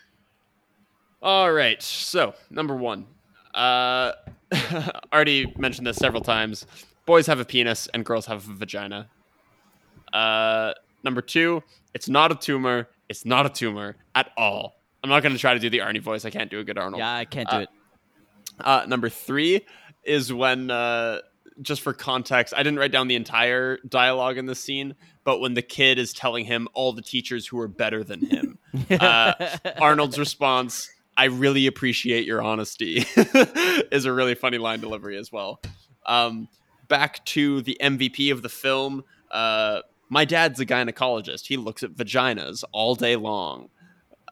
All 1.22 1.52
right. 1.52 1.80
So, 1.80 2.34
number 2.50 2.74
one. 2.74 3.06
Uh, 3.54 4.14
already 5.12 5.54
mentioned 5.56 5.86
this 5.86 5.96
several 5.96 6.22
times. 6.22 6.66
Boys 7.06 7.26
have 7.26 7.40
a 7.40 7.44
penis 7.44 7.86
and 7.88 8.04
girls 8.04 8.26
have 8.26 8.48
a 8.48 8.54
vagina. 8.54 9.08
Uh, 10.12 10.72
number 11.02 11.20
two. 11.20 11.62
It's 11.92 12.08
not 12.08 12.32
a 12.32 12.34
tumor. 12.34 12.88
It's 13.08 13.24
not 13.24 13.46
a 13.46 13.48
tumor 13.50 13.96
at 14.14 14.30
all. 14.36 14.74
I'm 15.02 15.10
not 15.10 15.22
going 15.22 15.34
to 15.34 15.38
try 15.38 15.54
to 15.54 15.60
do 15.60 15.68
the 15.70 15.78
Arnie 15.78 16.00
voice. 16.00 16.24
I 16.24 16.30
can't 16.30 16.50
do 16.50 16.58
a 16.60 16.64
good 16.64 16.78
Arnold. 16.78 16.98
Yeah, 16.98 17.12
I 17.14 17.24
can't 17.24 17.48
do 17.48 17.56
Uh, 17.56 17.60
it. 17.60 17.68
Uh, 18.60 18.84
number 18.88 19.08
three 19.08 19.66
is 20.04 20.32
when, 20.32 20.70
uh, 20.70 21.18
just 21.60 21.82
for 21.82 21.92
context, 21.92 22.54
I 22.56 22.62
didn't 22.62 22.78
write 22.78 22.90
down 22.92 23.08
the 23.08 23.14
entire 23.16 23.78
dialogue 23.88 24.38
in 24.38 24.46
this 24.46 24.60
scene, 24.60 24.94
but 25.24 25.40
when 25.40 25.54
the 25.54 25.62
kid 25.62 25.98
is 25.98 26.12
telling 26.12 26.44
him 26.46 26.68
all 26.72 26.92
the 26.92 27.02
teachers 27.02 27.46
who 27.46 27.58
are 27.60 27.68
better 27.68 28.02
than 28.02 28.24
him, 28.26 28.58
uh, 28.90 29.34
Arnold's 29.80 30.18
response, 30.18 30.88
I 31.16 31.26
really 31.26 31.66
appreciate 31.66 32.26
your 32.26 32.42
honesty, 32.42 33.04
is 33.16 34.04
a 34.04 34.12
really 34.12 34.34
funny 34.34 34.58
line 34.58 34.80
delivery 34.80 35.16
as 35.18 35.30
well. 35.30 35.60
Um, 36.06 36.48
back 36.88 37.24
to 37.26 37.62
the 37.62 37.76
MVP 37.80 38.32
of 38.32 38.42
the 38.42 38.48
film. 38.48 39.04
Uh, 39.30 39.80
my 40.08 40.24
dad's 40.24 40.60
a 40.60 40.66
gynecologist. 40.66 41.46
He 41.46 41.56
looks 41.56 41.82
at 41.82 41.92
vaginas 41.92 42.64
all 42.72 42.94
day 42.94 43.16
long. 43.16 43.68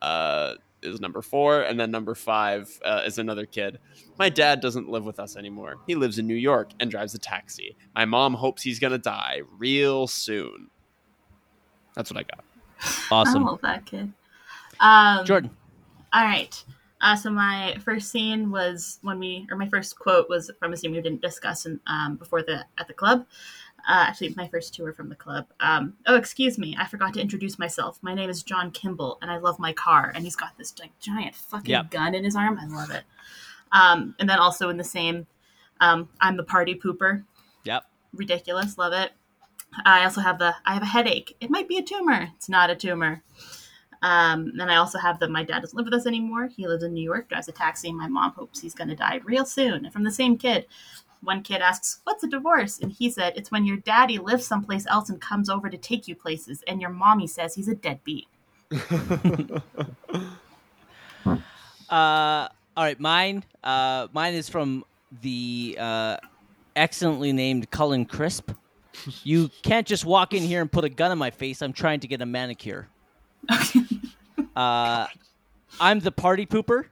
Uh, 0.00 0.54
is 0.82 1.00
number 1.00 1.22
four, 1.22 1.62
and 1.62 1.78
then 1.78 1.90
number 1.90 2.14
five 2.14 2.68
uh, 2.84 3.02
is 3.06 3.18
another 3.18 3.46
kid. 3.46 3.78
My 4.18 4.28
dad 4.28 4.60
doesn't 4.60 4.88
live 4.88 5.04
with 5.04 5.20
us 5.20 5.36
anymore. 5.36 5.76
He 5.86 5.94
lives 5.94 6.18
in 6.18 6.26
New 6.26 6.34
York 6.34 6.70
and 6.80 6.90
drives 6.90 7.14
a 7.14 7.18
taxi. 7.18 7.76
My 7.94 8.04
mom 8.04 8.34
hopes 8.34 8.62
he's 8.62 8.78
gonna 8.78 8.98
die 8.98 9.42
real 9.58 10.06
soon. 10.06 10.68
That's 11.94 12.10
what 12.12 12.18
I 12.18 12.22
got. 12.24 12.44
awesome. 13.10 13.46
I 13.46 13.50
love 13.50 13.60
that 13.62 13.86
kid. 13.86 14.12
Um, 14.80 15.24
Jordan. 15.24 15.50
All 16.12 16.24
right. 16.24 16.64
Uh, 17.02 17.16
so 17.16 17.30
my 17.30 17.76
first 17.84 18.10
scene 18.10 18.50
was 18.50 18.98
when 19.02 19.18
we, 19.18 19.46
or 19.50 19.56
my 19.56 19.68
first 19.68 19.98
quote 19.98 20.28
was 20.28 20.50
from 20.60 20.72
a 20.72 20.76
scene 20.76 20.92
we 20.92 21.00
didn't 21.00 21.20
discuss 21.20 21.66
in, 21.66 21.80
um, 21.88 22.16
before 22.16 22.42
the 22.42 22.64
at 22.78 22.86
the 22.86 22.94
club. 22.94 23.26
Uh, 23.88 24.06
actually, 24.06 24.32
my 24.36 24.46
first 24.46 24.72
two 24.72 24.84
were 24.84 24.92
from 24.92 25.08
the 25.08 25.16
club. 25.16 25.46
Um, 25.58 25.94
oh, 26.06 26.14
excuse 26.14 26.56
me, 26.56 26.76
I 26.78 26.86
forgot 26.86 27.12
to 27.14 27.20
introduce 27.20 27.58
myself. 27.58 27.98
My 28.00 28.14
name 28.14 28.30
is 28.30 28.44
John 28.44 28.70
Kimball, 28.70 29.18
and 29.20 29.28
I 29.28 29.38
love 29.38 29.58
my 29.58 29.72
car. 29.72 30.12
And 30.14 30.22
he's 30.22 30.36
got 30.36 30.56
this 30.56 30.78
like 30.78 30.96
giant 31.00 31.34
fucking 31.34 31.68
Yep. 31.70 31.90
gun 31.90 32.14
in 32.14 32.22
his 32.22 32.36
arm. 32.36 32.58
I 32.60 32.66
love 32.66 32.92
it. 32.92 33.02
Um, 33.72 34.14
and 34.20 34.28
then 34.28 34.38
also 34.38 34.68
in 34.68 34.76
the 34.76 34.84
same, 34.84 35.26
um, 35.80 36.08
I'm 36.20 36.36
the 36.36 36.44
party 36.44 36.76
pooper. 36.76 37.24
Yep. 37.64 37.84
Ridiculous, 38.14 38.78
love 38.78 38.92
it. 38.92 39.10
I 39.84 40.04
also 40.04 40.20
have 40.20 40.38
the 40.38 40.54
I 40.64 40.74
have 40.74 40.82
a 40.82 40.86
headache. 40.86 41.36
It 41.40 41.50
might 41.50 41.66
be 41.66 41.78
a 41.78 41.82
tumor. 41.82 42.28
It's 42.36 42.48
not 42.48 42.70
a 42.70 42.76
tumor. 42.76 43.22
Um, 44.02 44.52
then 44.56 44.68
I 44.68 44.76
also 44.76 44.98
have 44.98 45.18
that 45.20 45.30
my 45.30 45.44
dad 45.44 45.60
doesn't 45.60 45.76
live 45.76 45.86
with 45.86 45.94
us 45.94 46.06
anymore. 46.06 46.48
He 46.48 46.66
lives 46.66 46.82
in 46.82 46.92
New 46.92 47.02
York, 47.02 47.28
drives 47.28 47.48
a 47.48 47.52
taxi. 47.52 47.92
My 47.92 48.08
mom 48.08 48.32
hopes 48.32 48.60
he's 48.60 48.74
going 48.74 48.88
to 48.88 48.96
die 48.96 49.20
real 49.24 49.46
soon. 49.46 49.84
And 49.84 49.92
from 49.92 50.02
the 50.02 50.10
same 50.10 50.36
kid, 50.36 50.66
one 51.22 51.42
kid 51.42 51.62
asks, 51.62 52.00
"What's 52.04 52.24
a 52.24 52.28
divorce?" 52.28 52.80
And 52.80 52.90
he 52.90 53.08
said, 53.10 53.34
"It's 53.36 53.52
when 53.52 53.64
your 53.64 53.76
daddy 53.76 54.18
lives 54.18 54.44
someplace 54.44 54.86
else 54.86 55.08
and 55.08 55.20
comes 55.20 55.48
over 55.48 55.70
to 55.70 55.78
take 55.78 56.08
you 56.08 56.16
places, 56.16 56.64
and 56.66 56.80
your 56.80 56.90
mommy 56.90 57.28
says 57.28 57.54
he's 57.54 57.68
a 57.68 57.76
deadbeat." 57.76 58.26
Uh, 61.92 62.48
all 62.74 62.84
right, 62.84 62.98
mine. 62.98 63.44
Uh, 63.62 64.08
mine 64.14 64.32
is 64.32 64.48
from 64.48 64.82
the 65.20 65.76
uh, 65.78 66.16
excellently 66.74 67.30
named 67.32 67.70
Cullen 67.70 68.06
Crisp. 68.06 68.50
You 69.24 69.50
can't 69.62 69.86
just 69.86 70.06
walk 70.06 70.32
in 70.32 70.42
here 70.42 70.62
and 70.62 70.72
put 70.72 70.84
a 70.84 70.88
gun 70.88 71.12
in 71.12 71.18
my 71.18 71.30
face. 71.30 71.60
I'm 71.60 71.74
trying 71.74 72.00
to 72.00 72.08
get 72.08 72.22
a 72.22 72.26
manicure. 72.26 72.88
uh, 74.56 75.06
I'm 75.80 76.00
the 76.00 76.12
party 76.12 76.46
pooper. 76.46 76.86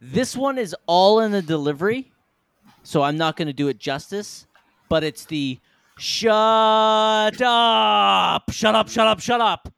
This 0.00 0.36
one 0.36 0.58
is 0.58 0.76
all 0.86 1.20
in 1.20 1.32
the 1.32 1.42
delivery, 1.42 2.12
so 2.82 3.02
I'm 3.02 3.16
not 3.16 3.36
going 3.36 3.48
to 3.48 3.54
do 3.54 3.68
it 3.68 3.78
justice. 3.78 4.46
But 4.88 5.02
it's 5.02 5.24
the 5.24 5.58
shut 5.96 7.40
up, 7.40 8.50
shut 8.50 8.74
up, 8.74 8.88
shut 8.88 9.06
up, 9.06 9.20
shut 9.20 9.40
up 9.40 9.68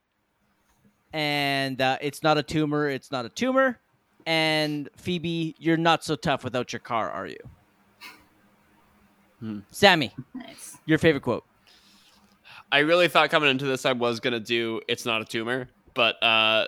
and 1.16 1.80
uh, 1.80 1.96
it's 2.02 2.22
not 2.22 2.36
a 2.36 2.42
tumor. 2.42 2.90
It's 2.90 3.10
not 3.10 3.24
a 3.24 3.30
tumor. 3.30 3.78
And 4.26 4.90
Phoebe, 4.96 5.54
you're 5.58 5.78
not 5.78 6.04
so 6.04 6.14
tough 6.14 6.44
without 6.44 6.74
your 6.74 6.80
car, 6.80 7.10
are 7.10 7.26
you? 7.26 7.38
Hmm. 9.40 9.60
Sammy, 9.70 10.14
nice. 10.34 10.76
your 10.84 10.98
favorite 10.98 11.22
quote. 11.22 11.44
I 12.70 12.80
really 12.80 13.08
thought 13.08 13.30
coming 13.30 13.48
into 13.48 13.64
this 13.64 13.86
I 13.86 13.92
was 13.92 14.20
gonna 14.20 14.40
do 14.40 14.82
it's 14.88 15.06
not 15.06 15.22
a 15.22 15.24
tumor, 15.24 15.68
but 15.96 16.22
uh, 16.22 16.66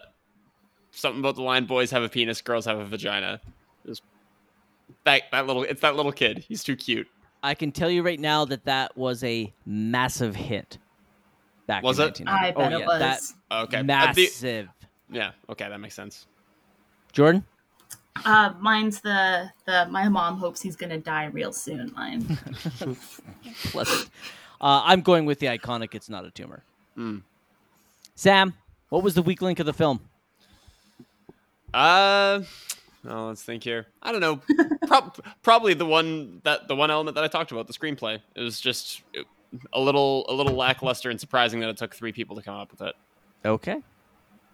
something 0.91 1.21
about 1.21 1.37
the 1.37 1.43
line 1.43 1.67
boys 1.67 1.93
have 1.93 2.03
a 2.03 2.09
penis, 2.09 2.41
girls 2.43 2.65
have 2.65 2.79
a 2.79 2.85
vagina. 2.85 3.41
Just 3.87 4.03
that 5.05 5.23
that 5.31 5.47
little 5.47 5.63
it's 5.63 5.83
that 5.83 5.95
little 5.95 6.11
kid. 6.13 6.39
He's 6.49 6.65
too 6.65 6.75
cute. 6.75 7.07
I 7.45 7.55
can 7.55 7.71
tell 7.71 7.89
you 7.89 8.03
right 8.03 8.19
now 8.19 8.45
that 8.47 8.65
that 8.65 8.97
was 8.97 9.23
a 9.23 9.53
massive 9.65 10.35
hit. 10.35 10.79
Back 11.69 11.85
Was 11.85 11.99
in 12.01 12.09
it? 12.09 12.21
1990. 12.21 12.33
I 12.33 12.51
bet 12.51 12.73
oh, 12.73 12.77
it 12.77 12.81
yeah, 12.81 12.87
was. 12.87 13.35
That 13.51 13.63
Okay, 13.69 13.77
Uh, 13.77 13.81
the- 13.81 13.87
massive. 13.87 14.69
yeah, 15.11 15.31
okay, 15.51 15.69
that 15.69 15.79
makes 15.79 15.95
sense. 15.95 16.27
Jordan, 17.13 17.45
Uh, 18.25 18.53
mine's 18.59 19.01
the 19.01 19.51
the 19.67 19.87
my 19.91 20.09
mom 20.09 20.39
hopes 20.39 20.61
he's 20.61 20.75
going 20.77 20.91
to 20.91 20.99
die 20.99 21.27
real 21.27 21.53
soon 21.53 21.93
line. 21.95 22.23
pleasant. 23.65 24.11
Uh, 24.61 24.83
I'm 24.85 25.03
going 25.03 25.25
with 25.25 25.39
the 25.39 25.47
iconic. 25.47 25.95
It's 25.95 26.09
not 26.09 26.25
a 26.25 26.31
tumor. 26.33 26.65
Mm. 26.97 27.23
Sam, 28.17 28.55
what 28.89 29.03
was 29.03 29.15
the 29.15 29.23
weak 29.23 29.43
link 29.43 29.61
of 29.61 29.67
the 29.67 29.73
film? 29.73 30.01
Uh, 31.75 32.41
oh, 33.07 33.27
let's 33.27 33.43
think 33.43 33.63
here. 33.63 33.87
I 34.03 34.13
don't 34.13 34.21
know. 34.21 34.41
Prob- 34.87 35.19
probably 35.43 35.75
the 35.75 35.87
one 35.87 36.41
that 36.45 36.69
the 36.69 36.77
one 36.77 36.91
element 36.91 37.15
that 37.17 37.25
I 37.25 37.29
talked 37.29 37.53
about, 37.53 37.67
the 37.67 37.73
screenplay. 37.73 38.21
It 38.35 38.43
was 38.43 38.61
just 38.61 39.03
a 39.73 39.81
little 39.81 40.27
a 40.29 40.33
little 40.33 40.55
lackluster 40.55 41.11
and 41.11 41.21
surprising 41.21 41.61
that 41.61 41.69
it 41.69 41.77
took 41.77 41.95
three 41.95 42.13
people 42.13 42.37
to 42.37 42.43
come 42.43 42.57
up 42.57 42.71
with 42.71 42.83
it. 42.83 42.95
Okay, 43.45 43.83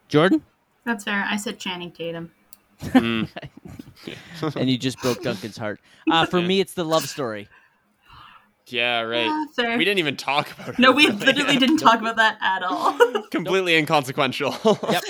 Jordan, 0.08 0.42
That's 0.84 1.04
fair. 1.04 1.24
I 1.28 1.36
said 1.36 1.58
Channing 1.58 1.92
Tatum. 1.92 2.30
Mm. 2.82 3.28
and 4.56 4.68
you 4.68 4.76
just 4.76 4.98
broke 5.00 5.22
Duncan's 5.22 5.56
heart. 5.56 5.80
Uh, 6.10 6.26
for 6.26 6.42
me, 6.42 6.60
it's 6.60 6.74
the 6.74 6.84
love 6.84 7.08
story. 7.08 7.48
Yeah, 8.66 9.00
right. 9.02 9.26
Yeah, 9.26 9.44
fair. 9.54 9.78
We 9.78 9.84
didn't 9.84 9.98
even 9.98 10.16
talk 10.16 10.50
about 10.52 10.70
it. 10.70 10.78
no, 10.78 10.92
we 10.92 11.06
really. 11.06 11.18
literally 11.18 11.56
didn't 11.58 11.78
talk 11.78 12.00
about 12.00 12.16
that 12.16 12.38
at 12.40 12.62
all. 12.62 12.96
Completely 13.30 13.76
inconsequential. 13.76 14.54
Yep. 14.90 15.04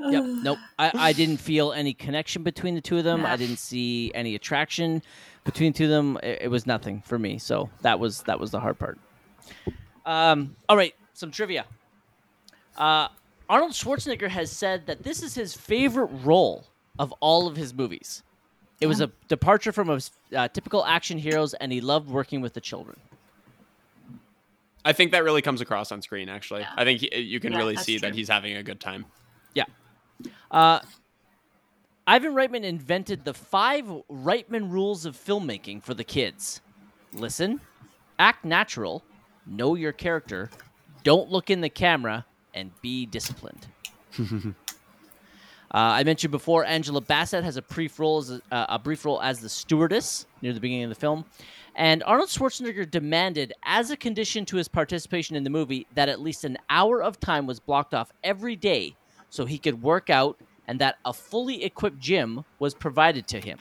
Yep. 0.00 0.24
Nope. 0.24 0.58
I, 0.78 0.92
I 0.94 1.12
didn't 1.12 1.38
feel 1.38 1.72
any 1.72 1.94
connection 1.94 2.42
between 2.42 2.74
the 2.74 2.80
two 2.80 2.98
of 2.98 3.04
them. 3.04 3.22
Nah. 3.22 3.32
I 3.32 3.36
didn't 3.36 3.58
see 3.58 4.12
any 4.14 4.34
attraction 4.34 5.02
between 5.44 5.72
the 5.72 5.78
two 5.78 5.84
of 5.84 5.90
them. 5.90 6.18
It, 6.22 6.42
it 6.42 6.48
was 6.48 6.66
nothing 6.66 7.02
for 7.04 7.18
me. 7.18 7.38
So 7.38 7.70
that 7.80 7.98
was 7.98 8.22
that 8.22 8.38
was 8.38 8.50
the 8.50 8.60
hard 8.60 8.78
part. 8.78 8.98
Um, 10.04 10.56
all 10.68 10.76
right, 10.76 10.94
some 11.14 11.30
trivia. 11.30 11.64
Uh, 12.76 13.08
Arnold 13.48 13.72
Schwarzenegger 13.72 14.28
has 14.28 14.50
said 14.50 14.86
that 14.86 15.02
this 15.02 15.22
is 15.22 15.34
his 15.34 15.54
favorite 15.54 16.10
role 16.22 16.66
of 16.98 17.12
all 17.20 17.46
of 17.46 17.56
his 17.56 17.74
movies. 17.74 18.22
It 18.80 18.86
was 18.86 19.00
a 19.00 19.10
departure 19.26 19.72
from 19.72 19.88
his 19.88 20.10
uh, 20.36 20.48
typical 20.48 20.84
action 20.84 21.18
heroes, 21.18 21.54
and 21.54 21.72
he 21.72 21.80
loved 21.80 22.08
working 22.08 22.40
with 22.40 22.54
the 22.54 22.60
children. 22.60 22.96
I 24.84 24.92
think 24.92 25.10
that 25.12 25.24
really 25.24 25.42
comes 25.42 25.60
across 25.60 25.90
on 25.90 26.00
screen. 26.02 26.28
Actually, 26.28 26.60
Yeah. 26.60 26.72
I 26.76 26.84
think 26.84 27.00
he, 27.00 27.18
you 27.18 27.40
can 27.40 27.52
Yeah, 27.52 27.58
really 27.58 27.74
that's 27.74 27.86
see 27.86 27.98
that 27.98 28.14
he's 28.14 28.28
having 28.28 28.56
a 28.56 28.62
good 28.62 28.80
time. 28.80 29.04
Yeah. 29.54 29.64
Uh, 30.50 30.80
Ivan 32.06 32.32
Reitman 32.32 32.62
invented 32.62 33.24
the 33.24 33.34
five 33.34 33.84
Reitman 34.10 34.70
rules 34.70 35.04
of 35.04 35.16
filmmaking 35.16 35.82
for 35.82 35.92
the 35.94 36.04
kids. 36.04 36.60
Listen, 37.12 37.60
act 38.18 38.44
natural, 38.44 39.02
know 39.46 39.74
your 39.74 39.92
character, 39.92 40.50
don't 41.02 41.30
look 41.30 41.50
in 41.50 41.60
the 41.60 41.68
camera, 41.68 42.24
and 42.54 42.70
be 42.80 43.04
disciplined. 43.06 43.66
uh, 45.72 46.00
I 46.00 46.04
mentioned 46.04 46.30
before, 46.30 46.64
Angela 46.64 47.00
Bassett 47.00 47.44
has 47.44 47.56
a 47.56 47.62
brief 47.62 47.98
role 47.98 48.18
as 48.18 48.30
a, 48.30 48.40
uh, 48.50 48.66
a 48.70 48.78
brief 48.78 49.04
role 49.04 49.20
as 49.20 49.40
the 49.40 49.48
stewardess 49.48 50.26
near 50.40 50.52
the 50.52 50.60
beginning 50.60 50.84
of 50.84 50.90
the 50.90 50.94
film, 50.94 51.24
and 51.74 52.02
Arnold 52.04 52.28
Schwarzenegger 52.28 52.90
demanded, 52.90 53.52
as 53.64 53.90
a 53.90 53.96
condition 53.96 54.44
to 54.46 54.56
his 54.56 54.66
participation 54.66 55.36
in 55.36 55.44
the 55.44 55.50
movie, 55.50 55.86
that 55.94 56.08
at 56.08 56.20
least 56.20 56.44
an 56.44 56.58
hour 56.68 57.02
of 57.02 57.20
time 57.20 57.46
was 57.46 57.60
blocked 57.60 57.94
off 57.94 58.12
every 58.24 58.56
day 58.56 58.96
so 59.30 59.44
he 59.44 59.58
could 59.58 59.82
work 59.82 60.10
out, 60.10 60.38
and 60.66 60.80
that 60.80 60.96
a 61.04 61.12
fully 61.12 61.64
equipped 61.64 61.98
gym 62.00 62.44
was 62.58 62.74
provided 62.74 63.28
to 63.28 63.40
him. 63.40 63.58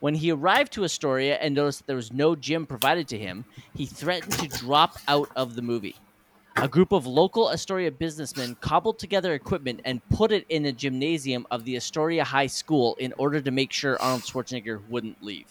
When 0.00 0.14
he 0.14 0.32
arrived 0.32 0.72
to 0.72 0.84
Astoria 0.84 1.36
and 1.36 1.54
noticed 1.54 1.80
that 1.80 1.86
there 1.86 1.96
was 1.96 2.12
no 2.12 2.34
gym 2.34 2.66
provided 2.66 3.06
to 3.08 3.18
him, 3.18 3.44
he 3.74 3.86
threatened 3.86 4.32
to 4.32 4.48
drop 4.58 4.98
out 5.08 5.30
of 5.36 5.54
the 5.54 5.62
movie. 5.62 5.96
A 6.56 6.68
group 6.68 6.92
of 6.92 7.04
local 7.06 7.50
Astoria 7.50 7.90
businessmen 7.90 8.56
cobbled 8.60 8.98
together 8.98 9.34
equipment 9.34 9.80
and 9.84 10.00
put 10.10 10.30
it 10.30 10.46
in 10.48 10.62
the 10.62 10.72
gymnasium 10.72 11.46
of 11.50 11.64
the 11.64 11.76
Astoria 11.76 12.22
High 12.22 12.46
School 12.46 12.94
in 13.00 13.12
order 13.18 13.40
to 13.40 13.50
make 13.50 13.72
sure 13.72 14.00
Arnold 14.00 14.22
Schwarzenegger 14.22 14.80
wouldn't 14.88 15.22
leave. 15.22 15.46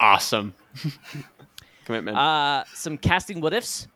Awesome. 0.00 0.54
Commitment. 1.84 2.16
Uh, 2.16 2.64
some 2.74 2.96
casting 2.96 3.40
what 3.40 3.52
ifs. 3.52 3.86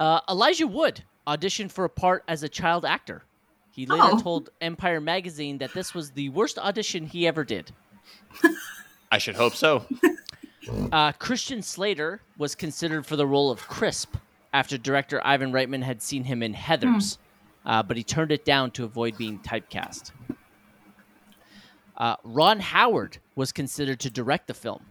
Uh, 0.00 0.20
Elijah 0.28 0.66
Wood 0.66 1.02
auditioned 1.26 1.70
for 1.70 1.84
a 1.84 1.88
part 1.90 2.24
as 2.26 2.42
a 2.42 2.48
child 2.48 2.84
actor. 2.84 3.22
He 3.70 3.86
later 3.86 4.02
Oh. 4.12 4.18
told 4.20 4.50
Empire 4.60 5.00
magazine 5.00 5.58
that 5.58 5.72
this 5.72 5.94
was 5.94 6.10
the 6.10 6.30
worst 6.30 6.58
audition 6.58 7.06
he 7.06 7.28
ever 7.28 7.44
did. 7.44 7.70
I 9.12 9.18
should 9.18 9.36
hope 9.36 9.54
so. 9.54 9.86
Uh, 10.92 11.12
Christian 11.12 11.62
Slater 11.62 12.20
was 12.38 12.54
considered 12.56 13.06
for 13.06 13.14
the 13.16 13.26
role 13.26 13.50
of 13.50 13.60
Crisp 13.68 14.16
after 14.58 14.76
director 14.76 15.24
Ivan 15.24 15.52
Reitman 15.52 15.84
had 15.84 16.02
seen 16.02 16.24
him 16.24 16.42
in 16.42 16.52
Heathers, 16.52 17.18
uh, 17.64 17.80
but 17.80 17.96
he 17.96 18.02
turned 18.02 18.32
it 18.32 18.44
down 18.44 18.72
to 18.72 18.82
avoid 18.82 19.16
being 19.16 19.38
typecast. 19.38 20.10
Uh, 21.96 22.16
Ron 22.24 22.58
Howard 22.58 23.18
was 23.36 23.52
considered 23.52 24.00
to 24.00 24.10
direct 24.10 24.48
the 24.48 24.54
film, 24.54 24.86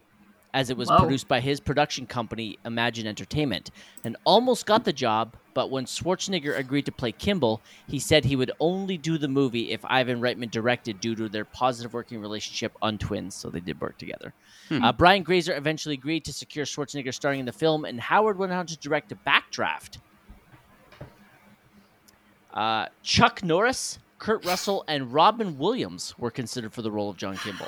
as 0.54 0.70
it 0.70 0.78
was 0.78 0.88
Whoa. 0.88 1.00
produced 1.00 1.28
by 1.28 1.40
his 1.40 1.60
production 1.60 2.06
company, 2.06 2.58
Imagine 2.64 3.06
Entertainment, 3.06 3.70
and 4.04 4.16
almost 4.24 4.64
got 4.64 4.86
the 4.86 4.92
job. 4.92 5.36
But 5.58 5.72
when 5.72 5.86
Schwarzenegger 5.86 6.56
agreed 6.56 6.86
to 6.86 6.92
play 6.92 7.10
Kimball, 7.10 7.60
he 7.88 7.98
said 7.98 8.24
he 8.24 8.36
would 8.36 8.52
only 8.60 8.96
do 8.96 9.18
the 9.18 9.26
movie 9.26 9.72
if 9.72 9.84
Ivan 9.84 10.20
Reitman 10.20 10.52
directed 10.52 11.00
due 11.00 11.16
to 11.16 11.28
their 11.28 11.44
positive 11.44 11.92
working 11.92 12.20
relationship 12.20 12.70
on 12.80 12.96
Twins, 12.96 13.34
so 13.34 13.50
they 13.50 13.58
did 13.58 13.80
work 13.80 13.98
together. 13.98 14.32
Uh, 14.70 14.92
Brian 14.92 15.24
Grazer 15.24 15.56
eventually 15.56 15.96
agreed 15.96 16.24
to 16.26 16.32
secure 16.32 16.64
Schwarzenegger 16.64 17.12
starring 17.12 17.40
in 17.40 17.46
the 17.46 17.50
film, 17.50 17.84
and 17.84 18.00
Howard 18.00 18.38
went 18.38 18.52
on 18.52 18.66
to 18.66 18.76
direct 18.76 19.10
a 19.10 19.16
backdraft. 19.16 19.98
Uh, 22.54 22.86
Chuck 23.02 23.42
Norris, 23.42 23.98
Kurt 24.20 24.46
Russell, 24.46 24.84
and 24.86 25.12
Robin 25.12 25.58
Williams 25.58 26.16
were 26.20 26.30
considered 26.30 26.72
for 26.72 26.82
the 26.82 26.92
role 26.92 27.10
of 27.10 27.16
John 27.16 27.36
Kimball. 27.36 27.66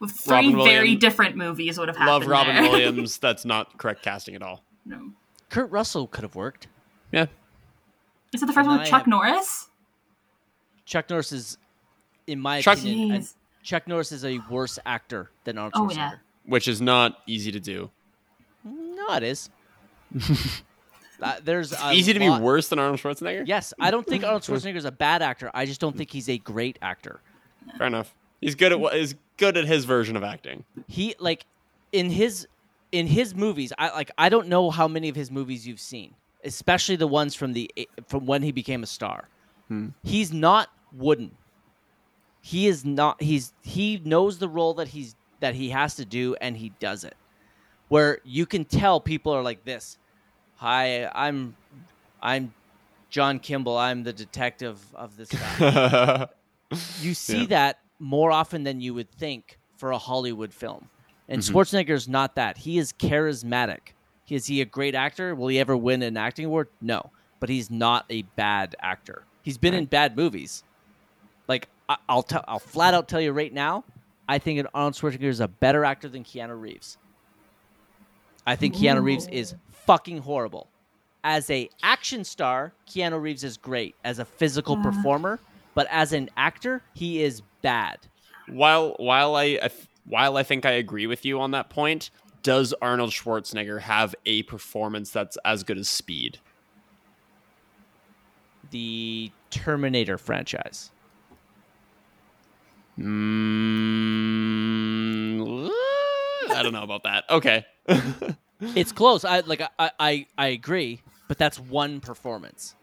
With 0.00 0.10
three 0.10 0.34
Robin 0.34 0.52
very 0.52 0.78
Williams. 0.80 1.00
different 1.00 1.36
movies 1.36 1.78
would 1.78 1.88
have 1.88 1.96
happened. 1.96 2.12
Love 2.12 2.26
Robin 2.26 2.56
there. 2.56 2.64
Williams. 2.70 3.16
That's 3.16 3.46
not 3.46 3.78
correct 3.78 4.02
casting 4.02 4.34
at 4.34 4.42
all. 4.42 4.62
no. 4.84 5.12
Kurt 5.48 5.70
Russell 5.70 6.06
could 6.06 6.24
have 6.24 6.34
worked. 6.34 6.66
Yeah. 7.12 7.26
Is 8.32 8.42
it 8.42 8.46
the 8.46 8.52
first 8.52 8.58
And 8.66 8.68
one 8.68 8.78
with 8.80 8.88
Chuck 8.88 9.00
have- 9.02 9.06
Norris? 9.06 9.68
Chuck 10.86 11.08
Norris 11.10 11.32
is, 11.32 11.58
in 12.26 12.40
my 12.40 12.60
Chuck- 12.62 12.78
opinion, 12.78 13.26
Chuck 13.62 13.86
Norris 13.86 14.10
is 14.12 14.24
a 14.24 14.38
worse 14.50 14.78
actor 14.84 15.30
than 15.44 15.58
Arnold 15.58 15.72
Oh, 15.76 15.86
Schwarzenegger. 15.86 15.96
yeah. 15.96 16.14
Which 16.46 16.66
is 16.66 16.80
not 16.80 17.18
easy 17.26 17.52
to 17.52 17.60
do. 17.60 17.90
No, 18.64 19.14
it 19.14 19.22
is. 19.22 19.50
uh, 21.22 21.36
there's 21.44 21.72
a 21.72 21.92
easy 21.92 22.12
to 22.12 22.18
be 22.18 22.28
worse 22.28 22.68
than 22.68 22.78
Arnold 22.78 23.00
Schwarzenegger? 23.00 23.46
Yes, 23.46 23.72
I 23.80 23.90
don't 23.90 24.06
think 24.06 24.24
Arnold 24.24 24.42
Schwarzenegger 24.42 24.76
is 24.76 24.84
a 24.84 24.92
bad 24.92 25.22
actor. 25.22 25.50
I 25.54 25.66
just 25.66 25.80
don't 25.80 25.96
think 25.96 26.10
he's 26.10 26.28
a 26.28 26.38
great 26.38 26.78
actor. 26.82 27.20
Fair 27.78 27.86
enough. 27.86 28.14
He's 28.40 28.54
good 28.56 28.72
at 28.72 28.80
what 28.80 28.96
is 28.96 29.14
good 29.36 29.56
at 29.56 29.66
his 29.66 29.84
version 29.84 30.16
of 30.16 30.24
acting. 30.24 30.64
He 30.88 31.14
like 31.20 31.46
in 31.92 32.10
his 32.10 32.48
in 32.90 33.06
his 33.06 33.34
movies. 33.34 33.72
I 33.78 33.90
like 33.90 34.10
I 34.18 34.28
don't 34.28 34.48
know 34.48 34.70
how 34.70 34.88
many 34.88 35.08
of 35.08 35.14
his 35.16 35.30
movies 35.30 35.66
you've 35.66 35.80
seen, 35.80 36.14
especially 36.44 36.96
the 36.96 37.06
ones 37.06 37.34
from 37.34 37.52
the 37.52 37.70
from 38.08 38.26
when 38.26 38.42
he 38.42 38.52
became 38.52 38.82
a 38.82 38.86
star. 38.86 39.28
He's 40.02 40.32
not 40.34 40.68
wooden. 40.92 41.30
He 42.42 42.66
is 42.66 42.84
not. 42.84 43.22
He's 43.22 43.54
he 43.62 44.00
knows 44.04 44.38
the 44.38 44.48
role 44.48 44.74
that 44.74 44.88
he's 44.88 45.14
that 45.40 45.54
he 45.54 45.70
has 45.70 45.94
to 45.96 46.04
do, 46.04 46.34
and 46.42 46.56
he 46.56 46.70
does 46.78 47.04
it. 47.04 47.14
Where 47.88 48.18
you 48.24 48.44
can 48.46 48.64
tell 48.66 49.00
people 49.00 49.32
are 49.32 49.42
like 49.42 49.64
this. 49.64 49.96
Hi, 50.56 51.06
I'm 51.14 51.56
I'm 52.20 52.52
John 53.08 53.38
Kimball. 53.38 53.78
I'm 53.78 54.02
the 54.02 54.12
detective 54.12 54.78
of 54.94 55.16
this 55.16 55.30
guy. 55.30 56.28
you 57.00 57.14
see 57.14 57.40
Yeah. 57.42 57.46
that 57.46 57.78
more 57.98 58.30
often 58.30 58.64
than 58.64 58.80
you 58.80 58.92
would 58.94 59.10
think 59.12 59.58
for 59.76 59.90
a 59.92 59.98
Hollywood 59.98 60.52
film. 60.52 60.88
And 61.28 61.40
Mhm. 61.40 61.50
Schwarzenegger's 61.52 62.08
not 62.08 62.34
that. 62.34 62.58
He 62.58 62.76
is 62.78 62.92
charismatic. 62.92 63.94
Is 64.32 64.46
he 64.46 64.60
a 64.60 64.64
great 64.64 64.94
actor? 64.94 65.34
Will 65.34 65.48
he 65.48 65.58
ever 65.58 65.76
win 65.76 66.02
an 66.02 66.16
acting 66.16 66.46
award? 66.46 66.68
No. 66.80 67.10
But 67.40 67.48
he's 67.48 67.70
not 67.70 68.04
a 68.10 68.22
bad 68.22 68.76
actor. 68.80 69.24
He's 69.42 69.58
been 69.58 69.74
in 69.74 69.86
bad 69.86 70.16
movies. 70.16 70.62
Like 71.48 71.68
I- 71.88 71.96
I'll 72.08 72.22
tell, 72.22 72.44
I'll 72.48 72.58
flat 72.58 72.94
out 72.94 73.08
tell 73.08 73.20
you 73.20 73.32
right 73.32 73.52
now, 73.52 73.84
I 74.28 74.38
think 74.38 74.64
Arnold 74.72 74.94
Schwarzenegger 74.94 75.24
is 75.24 75.40
a 75.40 75.48
better 75.48 75.84
actor 75.84 76.08
than 76.08 76.22
Keanu 76.24 76.58
Reeves. 76.60 76.96
I 78.46 78.56
think 78.56 78.74
Keanu 78.74 79.02
Reeves 79.02 79.26
is 79.28 79.54
fucking 79.70 80.18
horrible. 80.18 80.68
As 81.24 81.48
a 81.50 81.68
action 81.82 82.24
star, 82.24 82.72
Keanu 82.88 83.20
Reeves 83.20 83.44
is 83.44 83.56
great 83.56 83.94
as 84.04 84.18
a 84.18 84.24
physical 84.24 84.76
Yeah. 84.76 84.82
performer, 84.84 85.40
but 85.74 85.86
as 85.90 86.12
an 86.12 86.30
actor, 86.36 86.82
he 86.94 87.22
is 87.22 87.42
bad. 87.62 87.98
while 88.48 88.94
while 88.98 89.36
I 89.36 89.44
I 89.62 89.68
th- 89.68 89.86
while 90.04 90.36
I 90.36 90.42
think 90.42 90.66
I 90.66 90.72
agree 90.72 91.06
with 91.06 91.24
you 91.24 91.40
on 91.40 91.52
that 91.52 91.70
point, 91.70 92.10
does 92.42 92.74
Arnold 92.82 93.10
Schwarzenegger 93.10 93.80
have 93.80 94.14
a 94.26 94.42
performance 94.44 95.10
that's 95.10 95.36
as 95.44 95.62
good 95.64 95.78
as 95.78 95.88
Speed? 95.88 96.38
The 98.70 99.30
Terminator 99.50 100.18
franchise. 100.18 100.90
Mm, 104.22 105.70
I 106.50 106.62
don't 106.62 106.72
know 106.72 106.82
about 106.82 107.02
that. 107.04 107.24
Okay. 107.30 107.64
It's 108.76 108.92
close. 108.92 109.24
I 109.24 109.40
like 109.40 109.60
I, 109.76 109.90
I 109.98 110.26
I 110.38 110.46
agree, 110.46 111.02
but 111.26 111.36
that's 111.36 111.58
one 111.58 111.98
performance. 111.98 112.76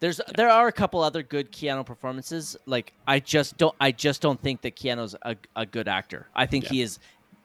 There's 0.00 0.20
there 0.36 0.50
are 0.50 0.68
a 0.68 0.72
couple 0.72 1.00
other 1.02 1.22
good 1.22 1.50
Keanu 1.52 1.86
performances. 1.86 2.54
Like 2.66 2.92
I 3.06 3.18
just 3.18 3.56
don't 3.56 3.74
I 3.80 3.92
just 3.92 4.20
don't 4.20 4.38
think 4.42 4.60
that 4.60 4.76
Keanu's 4.76 5.16
a, 5.22 5.36
a 5.56 5.64
good 5.64 5.88
actor. 5.88 6.26
I 6.36 6.44
think 6.44 6.64
Yeah. 6.64 6.70
he 6.70 6.82
is 6.82 6.98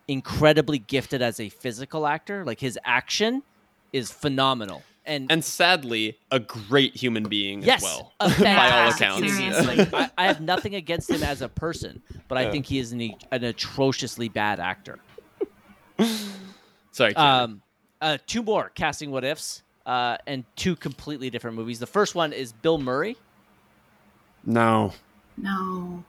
incredibly 0.10 0.80
gifted 0.80 1.22
as 1.22 1.40
a 1.40 1.50
physical 1.50 2.08
actor. 2.08 2.44
Like 2.44 2.60
his 2.60 2.78
action 2.84 3.44
is 3.94 4.12
phenomenal. 4.12 4.84
And, 5.06 5.32
and 5.32 5.44
sadly, 5.44 6.18
a 6.30 6.40
great 6.40 6.96
human 6.96 7.24
being 7.24 7.64
yes, 7.64 7.78
as 7.80 7.84
well. 7.84 8.14
a 8.20 8.30
by 8.42 8.70
all 8.70 8.90
accounts. 8.90 9.24
human 9.24 9.38
being. 9.38 9.54
Seriously. 9.54 9.76
Like, 9.78 9.94
I, 9.94 10.24
I 10.24 10.28
have 10.28 10.42
nothing 10.42 10.76
against 10.76 11.10
him 11.10 11.24
as 11.24 11.42
a 11.42 11.50
person, 11.50 12.02
but 12.28 12.38
I 12.38 12.44
Yeah. 12.44 12.52
think 12.52 12.66
he 12.68 12.78
is 12.80 12.92
an, 12.92 13.14
an 13.32 13.44
atrociously 13.44 14.30
bad 14.30 14.60
actor. 14.60 15.00
Sorry. 16.92 17.16
Um, 17.16 17.62
uh, 18.02 18.18
two 18.28 18.44
more 18.44 18.72
casting 18.76 19.10
what 19.12 19.24
ifs, 19.24 19.64
uh, 19.86 20.18
and 20.28 20.44
two 20.56 20.76
completely 20.76 21.30
different 21.30 21.56
movies. 21.58 21.80
The 21.80 21.88
first 21.88 22.14
one 22.16 22.32
is 22.34 22.52
Bill 22.52 22.78
Murray, 22.78 23.18
no. 24.46 24.94
No. 25.38 26.04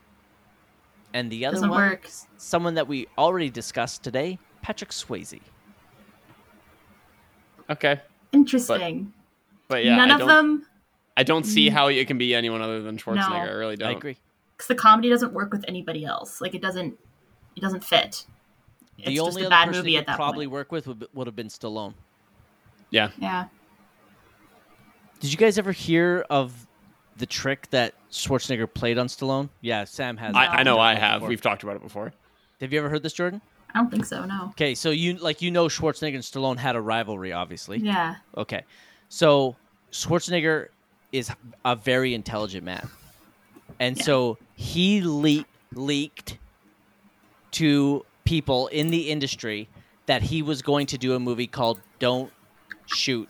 And 1.15 1.31
the 1.31 1.47
other 1.47 1.57
Doesn't 1.57 1.71
one, 1.71 1.81
work. 1.81 2.09
someone 2.37 2.75
that 2.75 2.87
we 2.87 3.07
already 3.19 3.51
discussed 3.51 4.03
today, 4.03 4.39
Patrick 4.63 4.91
Swayze. 4.91 5.41
Okay. 7.69 8.01
Interesting. 8.33 9.13
But 9.69 9.85
yeah, 9.85 9.97
None 9.97 10.11
I 10.11 10.21
of 10.21 10.27
them, 10.27 10.67
I 11.17 11.23
don't 11.23 11.45
see 11.45 11.69
mm. 11.69 11.73
how 11.73 11.89
it 11.89 12.07
can 12.07 12.19
be 12.19 12.35
anyone 12.35 12.63
other 12.63 12.83
than 12.83 12.99
Schwarzenegger. 12.99 13.49
I 13.49 13.53
really 13.53 13.77
don't. 13.77 13.89
I 13.89 13.93
agree. 13.93 14.17
because 14.57 14.69
the 14.69 14.75
comedy 14.75 15.09
doesn't 15.09 15.33
work 15.33 15.53
with 15.53 15.65
anybody 15.69 16.05
else. 16.05 16.41
Like 16.41 16.55
it 16.55 16.61
doesn't, 16.61 16.99
it 17.57 17.61
doesn't 17.61 17.83
fit. 17.85 18.27
It's 18.99 19.07
the 19.07 19.15
just 19.17 19.29
only 19.29 19.43
a 19.43 19.47
other 19.47 19.51
bad 19.51 19.71
movie 19.71 19.93
he 19.93 19.97
at 19.97 20.07
that 20.07 20.17
probably 20.17 20.47
point. 20.47 20.53
work 20.53 20.73
with 20.73 20.87
would, 20.87 21.07
would 21.15 21.27
have 21.27 21.37
been 21.37 21.49
Stallone. 21.49 21.95
Yeah. 22.91 23.11
Yeah. 23.19 23.47
Did 25.21 25.33
you 25.33 25.39
guys 25.39 25.59
ever 25.59 25.73
hear 25.73 26.27
of 26.29 26.67
the 27.21 27.27
trick 27.27 27.71
that 27.71 27.95
Schwarzenegger 28.11 28.73
played 28.73 28.99
on 28.99 29.07
Stallone? 29.07 29.49
Yeah, 29.61 29.85
Sam 29.85 30.17
has. 30.17 30.35
I, 30.35 30.47
I 30.47 30.63
know 30.65 30.79
I 30.79 30.95
Before. 30.95 31.07
have. 31.09 31.23
We've 31.23 31.41
talked 31.41 31.63
about 31.63 31.77
it 31.77 31.83
before. 31.83 32.13
Have 32.61 32.73
you 32.73 32.79
ever 32.81 32.89
heard 32.91 33.03
this, 33.03 33.13
Jordan? 33.13 33.41
I 33.73 33.79
don't 33.79 33.91
think 33.91 34.05
so. 34.05 34.25
No. 34.25 34.47
Okay, 34.51 34.75
so 34.75 34.91
you 34.91 35.15
like 35.15 35.41
you 35.43 35.51
know 35.53 35.67
Schwarzenegger 35.67 36.15
and 36.17 36.25
Stallone 36.25 36.57
had 36.57 36.75
a 36.75 36.81
rivalry, 36.81 37.33
obviously. 37.33 37.79
Yeah. 37.79 38.17
Okay. 38.37 38.65
So 39.09 39.55
Schwarzenegger 39.93 40.69
is 41.13 41.31
a 41.65 41.77
very 41.77 42.15
intelligent 42.15 42.65
man. 42.65 42.89
And 43.79 43.97
Yeah. 43.97 44.03
so 44.05 44.39
he 44.57 45.01
le- 45.03 45.45
leaked 45.73 46.39
to 47.53 48.05
people 48.25 48.67
in 48.69 48.91
the 48.91 49.11
industry 49.11 49.69
that 50.07 50.23
he 50.23 50.43
was 50.43 50.63
going 50.63 50.87
to 50.87 50.99
do 50.99 51.15
a 51.15 51.21
movie 51.21 51.47
called 51.47 51.81
don't 51.99 52.33
shoot. 52.87 53.29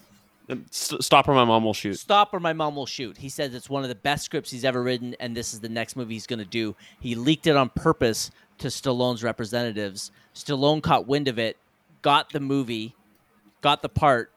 S- 0.71 0.95
stop 1.01 1.29
or 1.29 1.35
my 1.35 1.45
mom 1.45 1.65
will 1.65 1.75
shoot. 1.75 1.95
Stop 1.99 2.33
or 2.35 2.41
my 2.41 2.53
mom 2.53 2.77
will 2.77 2.87
shoot. 2.87 3.17
He 3.19 3.29
says 3.29 3.55
it's 3.55 3.69
one 3.71 3.83
of 3.83 3.89
the 3.89 3.95
best 3.95 4.25
scripts 4.25 4.51
he's 4.51 4.65
ever 4.65 4.83
written, 4.83 5.15
and 5.21 5.37
this 5.37 5.53
is 5.53 5.61
the 5.61 5.69
next 5.69 5.97
movie 5.97 6.15
he's 6.15 6.27
going 6.27 6.39
to 6.39 6.45
do. 6.45 6.75
He 7.01 7.15
leaked 7.15 7.47
it 7.47 7.57
on 7.57 7.69
purpose 7.71 8.31
to 8.59 8.69
Stallone's 8.69 9.23
representatives. 9.23 10.11
Stallone 10.35 10.83
caught 10.83 11.07
wind 11.07 11.29
of 11.29 11.39
it, 11.39 11.57
got 12.03 12.31
the 12.33 12.41
movie, 12.41 12.95
got 13.63 13.83
the 13.83 13.89
part, 13.89 14.33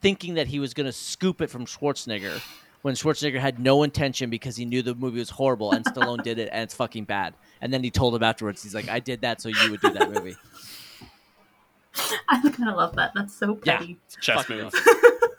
thinking 0.00 0.34
that 0.34 0.46
he 0.46 0.58
was 0.60 0.74
going 0.74 0.86
to 0.86 0.92
scoop 0.92 1.40
it 1.40 1.50
from 1.50 1.64
Schwarzenegger 1.66 2.40
when 2.82 2.94
Schwarzenegger 2.94 3.40
had 3.40 3.58
no 3.58 3.82
intention 3.82 4.30
because 4.30 4.56
he 4.56 4.64
knew 4.64 4.82
the 4.82 4.94
movie 4.94 5.18
was 5.18 5.30
horrible, 5.30 5.72
and 5.72 5.84
Stallone 5.84 6.22
did 6.22 6.38
it, 6.38 6.48
and 6.52 6.62
it's 6.62 6.74
fucking 6.74 7.04
bad. 7.04 7.34
And 7.60 7.72
then 7.72 7.82
he 7.82 7.90
told 7.90 8.14
him 8.14 8.22
afterwards, 8.22 8.62
he's 8.62 8.74
like, 8.74 8.88
I 8.88 9.00
did 9.00 9.22
that 9.22 9.40
so 9.40 9.48
you 9.48 9.70
would 9.72 9.80
do 9.80 9.90
that 9.90 10.12
movie. 10.12 10.36
I 12.28 12.40
kind 12.50 12.68
of 12.70 12.76
love 12.76 12.94
that. 12.96 13.12
That's 13.14 13.34
so 13.34 13.58
Yeah. 13.64 13.78
petty. 13.78 13.98
Chess 14.20 14.36
Fucking 14.44 14.56
move. 14.64 14.72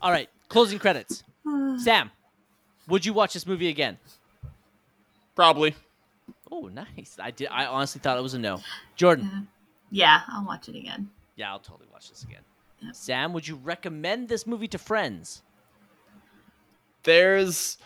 awesome. 0.00 0.06
All 0.06 0.12
right, 0.12 0.28
closing 0.48 0.78
credits. 0.78 1.22
Sam, 1.78 2.10
would 2.88 3.04
you 3.04 3.12
watch 3.12 3.34
this 3.34 3.46
movie 3.46 3.68
again? 3.68 3.98
Probably. 5.34 5.74
Oh, 6.50 6.68
nice. 6.68 7.16
I 7.20 7.30
did. 7.30 7.48
I 7.50 7.66
honestly 7.66 8.00
thought 8.00 8.18
it 8.18 8.22
was 8.22 8.34
a 8.34 8.38
no. 8.38 8.60
Jordan. 8.96 9.48
Yeah, 9.90 10.20
I'll 10.28 10.44
watch 10.44 10.68
it 10.68 10.76
again. 10.76 11.10
Yeah, 11.36 11.50
I'll 11.50 11.60
totally 11.60 11.88
watch 11.92 12.10
this 12.10 12.24
again. 12.24 12.42
Yeah. 12.80 12.92
Sam, 12.92 13.32
would 13.32 13.46
you 13.46 13.56
recommend 13.56 14.28
this 14.28 14.46
movie 14.46 14.68
to 14.68 14.78
friends? 14.78 15.42
There's. 17.04 17.78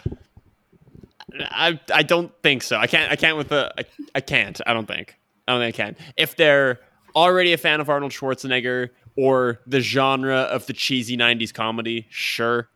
I 1.41 1.79
I 1.93 2.03
don't 2.03 2.33
think 2.43 2.63
so. 2.63 2.77
I 2.77 2.87
can't. 2.87 3.11
I 3.13 3.17
can't 3.17 3.37
with 3.37 3.49
the. 3.49 3.73
I, 3.79 3.85
I 4.15 4.21
can't. 4.21 4.61
I 4.67 4.73
don't 4.73 4.87
think. 4.87 5.17
I 5.47 5.53
don't 5.53 5.61
think 5.61 5.79
I 5.79 5.85
can. 5.85 5.97
If 6.17 6.37
they're 6.37 6.81
already 7.15 7.53
a 7.53 7.59
fan 7.59 7.81
of 7.81 7.89
Arnold 7.89 8.13
Schwarzenegger 8.13 8.91
or 9.17 9.61
the 9.67 9.81
genre 9.81 10.39
of 10.41 10.67
the 10.67 10.73
cheesy 10.73 11.17
'90s 11.17 11.53
comedy, 11.53 12.07
sure. 12.11 12.69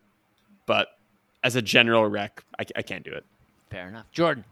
But 0.65 0.89
as 1.43 1.55
a 1.55 1.61
general 1.61 2.05
rec, 2.07 2.43
I, 2.59 2.65
I 2.75 2.81
can't 2.81 3.03
do 3.03 3.11
it. 3.11 3.25
Fair 3.69 3.87
enough. 3.87 4.05
Jordan. 4.11 4.45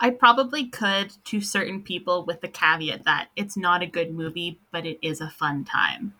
I 0.00 0.10
probably 0.10 0.66
could 0.66 1.12
to 1.24 1.40
certain 1.40 1.82
people 1.82 2.24
with 2.24 2.40
the 2.40 2.46
caveat 2.48 3.04
that 3.04 3.30
it's 3.34 3.56
not 3.56 3.82
a 3.82 3.86
good 3.86 4.14
movie, 4.14 4.60
but 4.70 4.86
it 4.86 4.98
is 5.02 5.20
a 5.20 5.28
fun 5.28 5.64
time. 5.64 6.14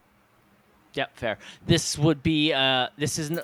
Yep, 0.94 1.16
fair. 1.16 1.38
This 1.66 1.96
would 1.96 2.22
be. 2.22 2.52
Uh, 2.52 2.88
this 2.96 3.18
isn't. 3.18 3.40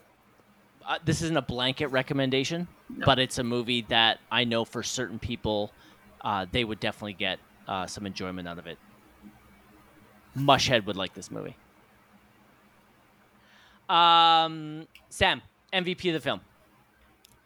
Uh, 0.86 0.98
this 1.04 1.22
isn't 1.22 1.36
a 1.36 1.42
blanket 1.42 1.86
recommendation, 1.88 2.66
No. 2.90 3.06
but 3.06 3.18
it's 3.18 3.38
a 3.38 3.44
movie 3.44 3.82
that 3.88 4.18
I 4.30 4.44
know 4.44 4.64
for 4.66 4.82
certain 4.82 5.18
people, 5.18 5.72
uh, 6.20 6.44
they 6.50 6.64
would 6.64 6.78
definitely 6.80 7.14
get 7.14 7.38
uh, 7.66 7.86
some 7.86 8.04
enjoyment 8.04 8.46
out 8.48 8.58
of 8.58 8.66
it. 8.66 8.76
Mushhead 10.36 10.86
would 10.86 10.96
like 10.96 11.14
this 11.14 11.30
movie. 11.30 11.56
Um, 13.88 14.86
Sam, 15.08 15.42
MVP 15.72 16.08
of 16.08 16.14
the 16.14 16.20
film. 16.20 16.40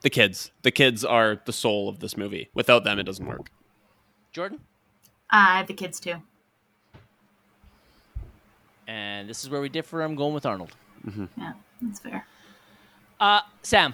The 0.01 0.09
kids. 0.09 0.51
The 0.61 0.71
kids 0.71 1.03
are 1.03 1.41
the 1.45 1.53
soul 1.53 1.89
of 1.89 1.99
this 1.99 2.15
movie. 2.15 2.49
Without 2.53 2.83
them, 2.83 2.99
it 2.99 3.03
doesn't 3.03 3.25
work. 3.25 3.51
Jordan. 4.31 4.59
Uh, 5.31 5.35
I 5.49 5.57
have 5.57 5.67
the 5.67 5.73
kids 5.73 5.99
too. 5.99 6.15
And 8.87 9.29
this 9.29 9.43
is 9.43 9.49
where 9.49 9.61
we 9.61 9.69
differ. 9.69 10.01
I'm 10.01 10.15
going 10.15 10.33
with 10.33 10.45
Arnold. 10.45 10.71
Yeah, 11.37 11.53
that's 11.81 11.99
fair. 11.99 12.25
Uh, 13.19 13.41
Sam, 13.61 13.93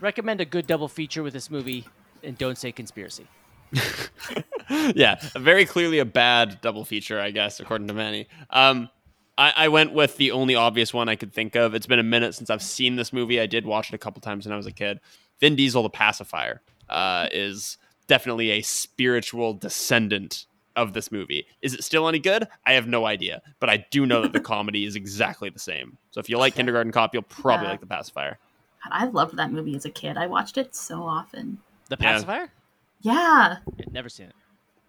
recommend 0.00 0.40
a 0.40 0.44
good 0.44 0.66
double 0.66 0.88
feature 0.88 1.22
with 1.22 1.32
this 1.32 1.50
movie, 1.50 1.86
and 2.22 2.38
don't 2.38 2.56
say 2.56 2.72
conspiracy. 2.72 3.26
yeah, 4.94 5.16
very 5.36 5.64
clearly 5.64 5.98
a 5.98 6.04
bad 6.04 6.60
double 6.60 6.84
feature, 6.84 7.20
I 7.20 7.30
guess, 7.30 7.60
according 7.60 7.88
to 7.88 7.94
Manny. 7.94 8.26
Um, 8.50 8.88
I, 9.36 9.52
I 9.56 9.68
went 9.68 9.92
with 9.92 10.16
the 10.16 10.30
only 10.30 10.54
obvious 10.54 10.94
one 10.94 11.08
I 11.08 11.16
could 11.16 11.32
think 11.32 11.54
of. 11.56 11.74
It's 11.74 11.86
been 11.86 11.98
a 11.98 12.02
minute 12.04 12.34
since 12.34 12.50
I've 12.50 12.62
seen 12.62 12.96
this 12.96 13.12
movie. 13.12 13.40
I 13.40 13.46
did 13.46 13.66
watch 13.66 13.88
it 13.88 13.94
a 13.94 13.98
couple 13.98 14.20
times 14.20 14.46
when 14.46 14.52
I 14.52 14.56
was 14.56 14.66
a 14.66 14.72
kid. 14.72 15.00
Vin 15.40 15.56
Diesel, 15.56 15.82
the 15.82 15.90
pacifier, 15.90 16.62
uh, 16.88 17.28
is 17.32 17.76
definitely 18.06 18.50
a 18.52 18.62
spiritual 18.62 19.54
descendant 19.54 20.46
of 20.76 20.92
this 20.92 21.10
movie. 21.12 21.46
Is 21.62 21.74
it 21.74 21.84
still 21.84 22.08
any 22.08 22.18
good? 22.18 22.46
I 22.66 22.72
have 22.74 22.86
no 22.86 23.06
idea, 23.06 23.42
but 23.60 23.70
I 23.70 23.84
do 23.90 24.06
know 24.06 24.22
that 24.22 24.32
the 24.32 24.40
comedy 24.54 24.84
is 24.84 24.96
exactly 24.96 25.48
the 25.50 25.58
same. 25.58 25.98
So 26.10 26.20
if 26.20 26.28
you 26.28 26.38
like 26.38 26.54
Kindergarten 26.54 26.92
Cop, 26.92 27.12
you'll 27.14 27.22
probably 27.22 27.66
Yeah. 27.66 27.72
like 27.72 27.80
the 27.80 27.86
pacifier. 27.86 28.38
God, 28.84 28.90
I 28.92 29.06
loved 29.06 29.36
that 29.36 29.52
movie 29.52 29.74
as 29.76 29.84
a 29.84 29.90
kid. 29.90 30.16
I 30.16 30.26
watched 30.26 30.58
it 30.58 30.74
so 30.74 31.02
often. 31.02 31.58
The 31.88 31.96
Yeah. 32.00 32.12
pacifier? 32.12 32.52
Yeah. 33.04 33.58
Yeah, 33.78 33.84
never 33.92 34.08
seen 34.08 34.26
it. 34.26 34.34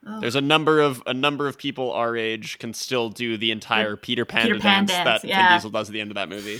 Oh. 0.07 0.19
There's 0.21 0.35
a 0.35 0.41
number 0.41 0.79
of 0.79 1.01
a 1.05 1.13
number 1.13 1.47
of 1.47 1.57
people 1.57 1.91
our 1.91 2.15
age 2.15 2.59
can 2.59 2.73
still 2.73 3.09
do 3.09 3.37
the 3.37 3.51
entire 3.51 3.95
Peter 3.95 4.23
Pan, 4.23 4.43
Peter 4.47 4.59
Pan 4.59 4.85
dance, 4.85 4.91
dance, 4.91 5.21
that 5.21 5.27
yeah. 5.27 5.47
Vin 5.49 5.57
Diesel 5.57 5.69
does 5.71 5.89
at 5.89 5.93
the 5.93 6.01
end 6.01 6.11
of 6.11 6.15
that 6.15 6.29
movie. 6.29 6.59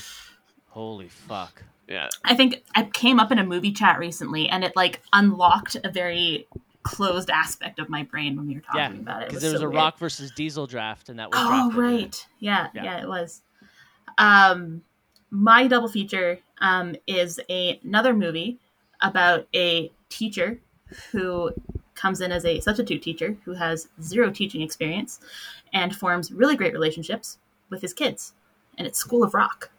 Holy 0.70 1.10
fuck! 1.10 1.64
Yeah, 1.88 2.10
I 2.24 2.36
think 2.36 2.64
I 2.76 2.84
came 2.84 3.20
up 3.20 3.32
in 3.32 3.38
a 3.38 3.46
movie 3.46 3.72
chat 3.72 4.00
recently, 4.00 4.50
and 4.50 4.64
it 4.64 4.74
like 4.76 5.02
unlocked 5.14 5.78
a 5.84 5.92
very 5.92 6.48
closed 6.82 7.30
aspect 7.30 7.78
of 7.78 7.88
my 7.88 8.02
brain 8.04 8.36
when 8.36 8.48
we 8.48 8.56
were 8.56 8.62
talking 8.62 8.80
Yeah, 8.96 9.00
about 9.00 9.22
it. 9.22 9.26
It 9.26 9.30
because 9.30 9.44
there 9.44 9.52
was 9.52 9.62
so 9.62 9.68
a 9.68 9.70
weird. 9.70 9.78
Rock 9.82 10.00
versus 10.00 10.32
Diesel 10.32 10.66
draft, 10.66 11.10
and 11.10 11.20
that 11.20 11.30
was 11.30 11.40
Oh 11.40 11.72
drafted. 11.72 11.80
right, 11.80 12.28
yeah, 12.40 12.68
Yeah. 12.74 12.84
yeah, 12.84 13.02
it 13.04 13.08
was. 13.08 13.42
Um, 14.18 14.82
my 15.30 15.68
double 15.68 15.88
feature 15.88 16.40
um, 16.62 16.96
is 17.06 17.40
a, 17.50 17.80
another 17.84 18.14
movie 18.14 18.60
about 19.02 19.48
a 19.54 19.92
teacher 20.10 20.60
who 21.12 21.52
comes 21.96 22.22
in 22.22 22.32
as 22.32 22.46
a 22.46 22.60
substitute 22.60 23.02
teacher 23.02 23.36
who 23.46 23.54
has 23.54 23.88
zero 24.02 24.30
teaching 24.30 24.62
experience 24.62 25.20
and 25.74 25.96
forms 25.96 26.32
really 26.32 26.56
great 26.56 26.74
relationships 26.74 27.38
with 27.70 27.82
his 27.82 27.94
kids, 27.94 28.34
and 28.78 28.86
it's 28.88 29.00
School 29.00 29.24
of 29.24 29.34
Rock. 29.34 29.70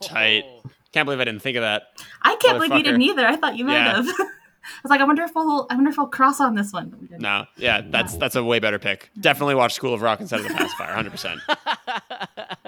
Tight. 0.00 0.44
can't 0.92 1.04
believe 1.06 1.20
I 1.20 1.24
didn't 1.24 1.42
think 1.42 1.56
of 1.56 1.62
that. 1.62 1.88
I 2.22 2.36
can't 2.36 2.56
believe 2.58 2.72
you 2.72 2.82
didn't 2.82 3.02
either. 3.02 3.26
I 3.26 3.36
thought 3.36 3.56
you 3.56 3.64
might 3.64 3.74
Yeah. 3.74 3.96
have. 3.96 4.06
I 4.62 4.82
was 4.84 4.90
like, 4.90 5.00
I 5.00 5.04
wonder 5.04 5.22
if 5.24 5.34
we'll, 5.34 5.66
I 5.70 5.74
wonder 5.74 5.90
if 5.90 5.96
we'll 5.96 6.06
cross 6.06 6.40
on 6.40 6.54
this 6.54 6.72
one. 6.72 6.90
But 6.90 7.00
we 7.00 7.06
didn't. 7.08 7.22
No, 7.22 7.46
yeah, 7.56 7.80
that's 7.84 8.16
that's 8.16 8.36
a 8.36 8.44
way 8.44 8.58
better 8.60 8.78
pick. 8.78 9.10
Definitely 9.18 9.54
watch 9.56 9.72
School 9.74 9.94
of 9.94 10.02
Rock 10.02 10.20
instead 10.20 10.40
of 10.40 10.48
the 10.48 10.54
pacifier, 10.54 10.92
hundred 10.94 11.10
percent. 11.10 11.40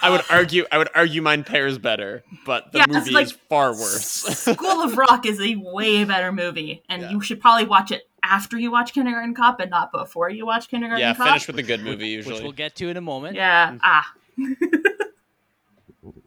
I 0.00 0.10
would 0.10 0.22
argue, 0.30 0.64
I 0.70 0.78
would 0.78 0.88
argue 0.94 1.20
mine 1.22 1.42
pairs 1.42 1.76
better, 1.76 2.22
but 2.46 2.70
the 2.72 2.78
Yeah, 2.78 2.84
movie 2.88 3.10
like- 3.10 3.26
is 3.26 3.32
far 3.32 3.70
worse. 3.72 4.00
School 4.02 4.82
of 4.82 4.96
Rock 4.96 5.26
is 5.26 5.40
a 5.40 5.56
way 5.56 6.04
better 6.04 6.30
movie, 6.32 6.82
and 6.88 7.02
Yeah. 7.02 7.10
you 7.10 7.20
should 7.20 7.40
probably 7.40 7.64
watch 7.66 7.90
it 7.90 8.08
after 8.22 8.56
you 8.58 8.70
watch 8.70 8.92
Kindergarten 8.92 9.34
Cop 9.34 9.58
and 9.60 9.70
not 9.70 9.90
before 9.90 10.30
you 10.30 10.46
watch 10.46 10.68
Kindergarten 10.68 11.00
yeah, 11.00 11.14
Cop. 11.14 11.26
finish 11.26 11.46
with 11.48 11.58
a 11.58 11.62
good 11.64 11.80
movie 11.80 12.16
which 12.16 12.26
usually. 12.26 12.42
we'll 12.44 12.52
get 12.52 12.76
to 12.76 12.88
in 12.88 12.96
a 12.96 13.00
moment. 13.00 13.34
Yeah. 13.34 13.76
Ah. 13.82 14.12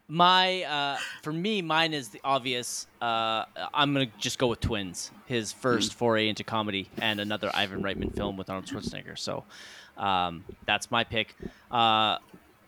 My, 0.07 0.63
uh, 0.63 0.97
for 1.23 1.31
me, 1.31 1.61
mine 1.61 1.93
is 1.93 2.09
the 2.09 2.19
obvious. 2.25 2.85
Uh, 3.01 3.45
I'm 3.73 3.93
gonna 3.93 4.07
just 4.17 4.37
go 4.39 4.47
with 4.47 4.59
Twins, 4.59 5.09
his 5.25 5.53
first 5.53 5.93
foray 5.93 6.27
into 6.27 6.43
comedy, 6.43 6.89
and 6.97 7.21
another 7.21 7.49
Ivan 7.53 7.81
Reitman 7.81 8.13
film 8.13 8.35
with 8.35 8.49
Arnold 8.49 8.65
Schwarzenegger. 8.65 9.17
So, 9.17 9.45
um, 9.95 10.43
that's 10.65 10.91
my 10.91 11.05
pick. 11.05 11.33
Uh, 11.71 12.17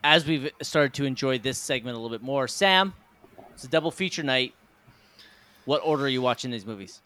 as 0.04 0.26
we've 0.26 0.50
started 0.62 0.92
to 0.94 1.04
enjoy 1.06 1.38
this 1.38 1.58
segment 1.58 1.96
a 1.96 1.98
little 1.98 2.14
bit 2.16 2.22
more, 2.22 2.46
Sam, 2.46 2.92
it's 3.54 3.64
a 3.64 3.68
double 3.68 3.90
feature 3.90 4.22
night. 4.22 4.54
What 5.64 5.80
order 5.82 6.04
are 6.04 6.08
you 6.08 6.20
watching 6.22 6.50
these 6.50 6.66
movies? 6.66 7.00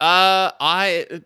Uh, 0.00 0.50
I. 0.58 1.22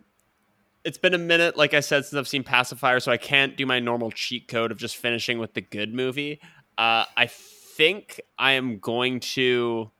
It's 0.85 0.99
been 0.99 1.15
a 1.15 1.19
minute, 1.19 1.57
like 1.57 1.75
I 1.75 1.81
said, 1.81 2.05
since 2.05 2.19
I've 2.19 2.29
seen 2.29 2.45
Pacifier, 2.45 3.01
so 3.01 3.11
I 3.11 3.17
can't 3.17 3.57
do 3.57 3.67
my 3.67 3.81
normal 3.81 4.11
cheat 4.13 4.47
code 4.47 4.71
of 4.71 4.79
just 4.79 4.97
finishing 4.97 5.39
with 5.39 5.55
the 5.55 5.61
good 5.61 5.93
movie. 5.93 6.41
Uh, 6.79 7.05
I 7.17 7.27
think 7.27 8.21
I 8.39 8.53
am 8.53 8.79
going 8.79 9.19
to 9.21 9.91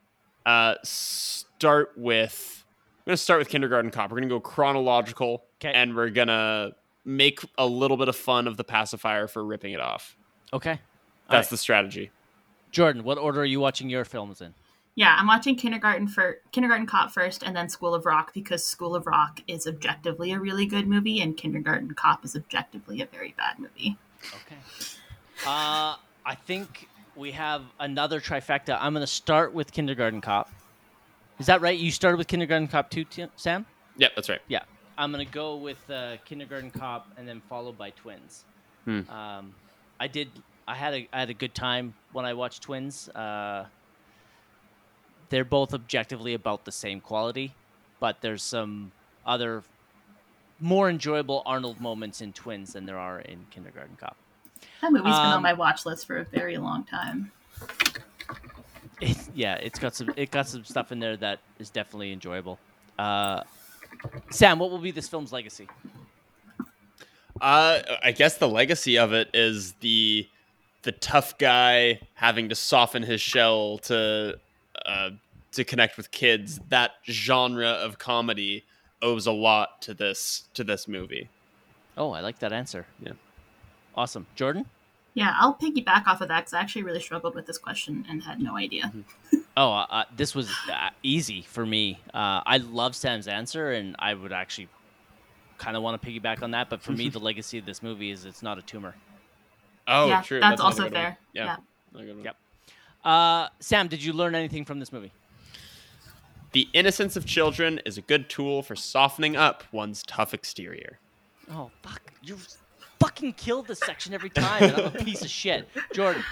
uh, 0.45 0.75
start 0.83 1.91
with. 1.97 2.63
I'm 2.99 3.11
going 3.11 3.17
to 3.17 3.21
start 3.21 3.39
with 3.39 3.49
Kindergarten 3.49 3.91
Cop. 3.91 4.11
We're 4.11 4.17
going 4.17 4.29
to 4.29 4.35
go 4.35 4.39
chronological, 4.39 5.43
'Kay. 5.59 5.71
and 5.73 5.95
we're 5.95 6.09
going 6.09 6.27
to 6.29 6.73
make 7.03 7.39
a 7.57 7.65
little 7.65 7.97
bit 7.97 8.09
of 8.09 8.15
fun 8.15 8.47
of 8.47 8.57
the 8.57 8.63
Pacifier 8.65 9.27
for 9.27 9.43
ripping 9.43 9.73
it 9.73 9.79
off. 9.79 10.15
Okay, 10.53 10.79
That's 11.29 11.45
right. 11.45 11.49
the 11.49 11.57
strategy. 11.57 12.11
Jordan. 12.71 13.03
What 13.03 13.17
order 13.17 13.41
are 13.41 13.45
you 13.45 13.59
watching 13.59 13.89
your 13.89 14.05
films 14.05 14.41
in? 14.41 14.53
Yeah, 14.95 15.15
I'm 15.17 15.27
watching 15.27 15.55
Kindergarten 15.55 16.07
for 16.07 16.39
Kindergarten 16.51 16.87
Cop 16.87 17.11
first, 17.11 17.43
and 17.43 17.55
then 17.55 17.69
School 17.69 17.93
of 17.93 18.05
Rock 18.05 18.33
because 18.33 18.65
School 18.65 18.95
of 18.95 19.05
Rock 19.05 19.41
is 19.47 19.67
objectively 19.67 20.31
a 20.31 20.39
really 20.39 20.65
good 20.65 20.87
movie, 20.87 21.21
and 21.21 21.37
Kindergarten 21.37 21.93
Cop 21.93 22.25
is 22.25 22.35
objectively 22.35 23.01
a 23.01 23.05
very 23.05 23.35
bad 23.37 23.59
movie. 23.59 23.95
Okay. 24.45 24.55
Uh, 25.45 25.95
I 26.25 26.35
think 26.45 26.89
we 27.15 27.31
have 27.31 27.63
another 27.79 28.19
trifecta. 28.19 28.77
I'm 28.81 28.93
going 28.93 29.03
to 29.03 29.07
start 29.07 29.53
with 29.53 29.71
Kindergarten 29.71 30.19
Cop. 30.19 30.49
Is 31.39 31.45
that 31.45 31.61
right? 31.61 31.77
You 31.77 31.91
started 31.91 32.17
with 32.17 32.27
Kindergarten 32.27 32.67
Cop 32.67 32.89
too, 32.89 33.03
Tim- 33.03 33.29
Sam? 33.35 33.67
Yep, 33.97 34.11
that's 34.15 34.29
right. 34.29 34.41
Yeah. 34.47 34.63
I'm 34.97 35.11
going 35.11 35.23
to 35.25 35.31
go 35.31 35.57
with 35.57 35.77
uh, 35.91 36.17
Kindergarten 36.25 36.71
Cop 36.71 37.07
and 37.17 37.27
then 37.27 37.41
followed 37.47 37.77
by 37.77 37.91
Twins. 37.91 38.45
Hmm. 38.85 39.07
Um, 39.09 39.53
I 39.99 40.07
did. 40.07 40.29
I 40.67 40.75
had 40.75 40.93
a 40.93 41.07
I 41.13 41.19
had 41.19 41.29
a 41.29 41.33
good 41.33 41.55
time 41.55 41.93
when 42.11 42.25
I 42.25 42.33
watched 42.33 42.63
Twins. 42.63 43.09
Uh, 43.09 43.65
they're 45.29 45.45
both 45.45 45.73
objectively 45.73 46.33
about 46.33 46.65
the 46.65 46.71
same 46.71 46.99
quality, 46.99 47.53
but 47.99 48.21
there's 48.21 48.43
some 48.43 48.91
other 49.25 49.63
more 50.59 50.89
enjoyable 50.89 51.43
Arnold 51.45 51.79
moments 51.79 52.21
in 52.21 52.33
Twins 52.33 52.73
than 52.73 52.85
there 52.85 52.97
are 52.97 53.19
in 53.19 53.45
Kindergarten 53.51 53.95
Cop. 53.99 54.17
That 54.81 54.91
movie's 54.91 55.03
been 55.03 55.13
on 55.13 55.33
Um, 55.33 55.43
my 55.43 55.53
watch 55.53 55.85
list 55.85 56.07
for 56.07 56.17
a 56.17 56.23
very 56.23 56.57
long 56.57 56.83
time. 56.83 57.31
It, 58.99 59.17
yeah, 59.35 59.55
it's 59.55 59.77
got 59.79 59.95
some 59.95 60.11
it 60.15 60.31
got 60.31 60.47
some 60.47 60.65
stuff 60.65 60.91
in 60.91 60.99
there 60.99 61.15
that 61.17 61.39
is 61.59 61.69
definitely 61.69 62.11
enjoyable. 62.11 62.57
Uh, 62.97 63.43
Sam, 64.31 64.59
what 64.59 64.71
will 64.71 64.79
be 64.79 64.91
this 64.91 65.07
film's 65.07 65.31
legacy? 65.31 65.67
Uh, 67.39 67.81
I 68.03 68.11
guess 68.11 68.37
the 68.37 68.49
legacy 68.49 68.97
of 68.97 69.13
it 69.13 69.29
is 69.33 69.73
the 69.73 70.27
the 70.87 70.93
tough 70.93 71.37
guy 71.37 71.99
having 72.13 72.47
to 72.47 72.55
soften 72.55 73.03
his 73.03 73.19
shell 73.19 73.77
to 73.77 74.39
uh, 74.85 75.09
to 75.51 75.65
connect 75.65 75.97
with 75.97 76.11
kids. 76.11 76.61
That 76.69 76.91
genre 77.05 77.71
of 77.71 77.99
comedy 77.99 78.63
owes 79.01 79.27
a 79.27 79.33
lot 79.33 79.81
to 79.81 79.93
this 79.93 80.45
to 80.53 80.63
this 80.63 80.87
movie. 80.87 81.29
Oh, 81.97 82.11
I 82.11 82.21
like 82.21 82.39
that 82.39 82.53
answer. 82.53 82.85
Yeah. 83.01 83.11
Awesome, 83.95 84.27
Jordan. 84.35 84.65
Yeah, 85.13 85.35
I'll 85.37 85.55
piggyback 85.55 86.07
off 86.07 86.21
of 86.21 86.29
that 86.29 86.41
because 86.41 86.53
I 86.53 86.61
actually 86.61 86.83
really 86.83 87.01
struggled 87.01 87.35
with 87.35 87.47
this 87.47 87.57
question 87.57 88.05
and 88.07 88.23
had 88.23 88.39
no 88.39 88.55
idea. 88.55 88.93
Oh, 89.57 89.71
uh, 89.73 89.87
uh, 89.89 90.03
this 90.15 90.33
was 90.33 90.49
uh, 90.71 90.91
easy 91.03 91.41
for 91.41 91.65
me. 91.65 91.99
Uh, 92.13 92.41
I 92.45 92.57
love 92.57 92.95
Sam's 92.95 93.27
answer, 93.27 93.71
and 93.71 93.95
I 93.99 94.13
would 94.13 94.31
actually 94.31 94.69
kind 95.57 95.75
of 95.75 95.83
want 95.83 96.01
to 96.01 96.07
piggyback 96.07 96.43
on 96.43 96.51
that. 96.51 96.69
But 96.69 96.81
for 96.81 96.93
me, 96.93 97.09
the 97.17 97.19
legacy 97.19 97.57
of 97.57 97.65
this 97.65 97.83
movie 97.83 98.09
is 98.09 98.23
it's 98.23 98.41
not 98.41 98.57
a 98.57 98.61
tumor. 98.61 98.95
Oh, 99.87 100.07
yeah, 100.07 100.21
true. 100.21 100.39
that's, 100.39 100.59
another 100.59 100.63
also 100.63 100.83
good 100.83 100.93
one. 100.93 101.01
fair. 101.01 101.17
Yeah. 101.33 101.57
Another. 101.93 102.21
Yep. 102.23 102.37
Uh, 103.03 103.47
Sam, 103.59 103.87
did 103.87 104.03
you 104.03 104.13
learn 104.13 104.35
anything 104.35 104.65
from 104.65 104.79
this 104.79 104.91
movie? 104.91 105.11
The 106.51 106.67
innocence 106.73 107.15
of 107.15 107.25
children 107.25 107.79
is 107.85 107.97
a 107.97 108.01
good 108.01 108.29
tool 108.29 108.63
for 108.63 108.75
softening 108.75 109.35
up 109.35 109.63
one's 109.71 110.03
tough 110.03 110.33
exterior. 110.33 110.99
Oh, 111.51 111.71
fuck. 111.81 112.01
You 112.23 112.37
fucking 112.99 113.33
kill 113.33 113.61
this 113.61 113.79
section 113.79 114.13
every 114.13 114.29
time, 114.29 114.63
and 114.63 114.73
I'm 114.73 114.85
a 114.87 115.03
piece 115.03 115.21
of 115.21 115.29
shit. 115.29 115.67
Jordan. 115.93 116.23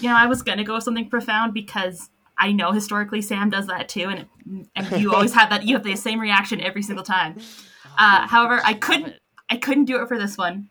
You 0.00 0.08
know, 0.08 0.16
I 0.16 0.26
was 0.26 0.42
gonna 0.42 0.64
go 0.64 0.74
with 0.74 0.84
something 0.84 1.08
profound 1.08 1.54
because 1.54 2.10
I 2.38 2.52
know 2.52 2.72
historically 2.72 3.22
Sam 3.22 3.50
does 3.50 3.66
that 3.66 3.88
too, 3.88 4.08
and 4.08 4.68
and 4.74 5.00
you 5.00 5.12
always 5.14 5.34
have 5.34 5.50
that. 5.50 5.64
You 5.64 5.74
have 5.74 5.84
the 5.84 5.96
same 5.96 6.20
reaction 6.20 6.60
every 6.60 6.82
single 6.82 7.04
time. 7.04 7.36
Uh, 7.98 8.26
however, 8.26 8.60
I 8.64 8.74
couldn't 8.74 9.08
it. 9.08 9.20
I 9.50 9.56
couldn't 9.56 9.84
do 9.84 10.00
it 10.02 10.08
for 10.08 10.18
this 10.18 10.36
one. 10.36 10.70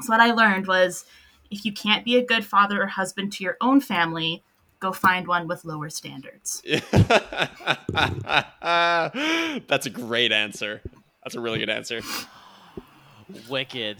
So 0.00 0.12
what 0.12 0.20
I 0.20 0.32
learned 0.32 0.66
was, 0.66 1.04
if 1.50 1.64
you 1.64 1.72
can't 1.72 2.04
be 2.04 2.16
a 2.16 2.24
good 2.24 2.44
father 2.44 2.82
or 2.82 2.86
husband 2.86 3.32
to 3.34 3.44
your 3.44 3.56
own 3.60 3.80
family, 3.80 4.42
go 4.80 4.92
find 4.92 5.26
one 5.26 5.48
with 5.48 5.64
lower 5.64 5.88
standards. 5.90 6.62
That's 8.62 9.86
a 9.86 9.90
great 9.90 10.32
answer. 10.32 10.80
That's 11.22 11.34
a 11.34 11.40
really 11.40 11.58
good 11.58 11.70
answer. 11.70 12.00
Wicked. 13.48 13.98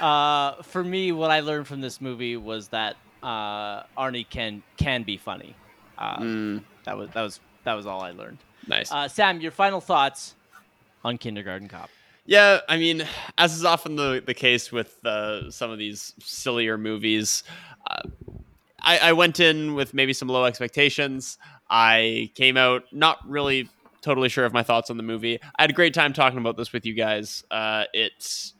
Uh, 0.00 0.54
for 0.62 0.82
me, 0.82 1.12
what 1.12 1.30
I 1.30 1.40
learned 1.40 1.66
from 1.68 1.80
this 1.80 2.00
movie 2.00 2.36
was 2.36 2.68
that 2.68 2.96
uh, 3.22 3.82
Arnie 3.96 4.28
can 4.28 4.62
can 4.76 5.02
be 5.04 5.16
funny. 5.16 5.54
Uh, 5.96 6.18
Mm, 6.18 6.64
That 6.84 6.96
was 6.96 7.10
that 7.10 7.22
was 7.22 7.40
that 7.64 7.74
was 7.74 7.86
all 7.86 8.02
I 8.02 8.10
learned. 8.12 8.38
nice. 8.66 8.90
Uh, 8.90 9.08
Sam, 9.08 9.40
your 9.40 9.52
final 9.52 9.80
thoughts 9.80 10.34
on 11.04 11.18
Kindergarten 11.18 11.68
Cop? 11.68 11.90
Yeah, 12.28 12.60
I 12.68 12.76
mean, 12.76 13.06
as 13.38 13.54
is 13.54 13.64
often 13.64 13.96
the, 13.96 14.22
the 14.24 14.34
case 14.34 14.70
with 14.70 15.02
uh, 15.02 15.50
some 15.50 15.70
of 15.70 15.78
these 15.78 16.12
sillier 16.20 16.76
movies, 16.76 17.42
uh, 17.90 18.02
I, 18.82 18.98
I 18.98 19.12
went 19.14 19.40
in 19.40 19.74
with 19.74 19.94
maybe 19.94 20.12
some 20.12 20.28
low 20.28 20.44
expectations. 20.44 21.38
I 21.70 22.30
came 22.34 22.58
out 22.58 22.82
not 22.92 23.26
really 23.26 23.70
totally 24.02 24.28
sure 24.28 24.44
of 24.44 24.52
my 24.52 24.62
thoughts 24.62 24.90
on 24.90 24.98
the 24.98 25.02
movie. 25.02 25.40
I 25.58 25.62
had 25.62 25.70
a 25.70 25.72
great 25.72 25.94
time 25.94 26.12
talking 26.12 26.38
about 26.38 26.58
this 26.58 26.70
with 26.70 26.84
you 26.84 26.92
guys. 26.92 27.44
Uh, 27.50 27.84
it 27.94 28.52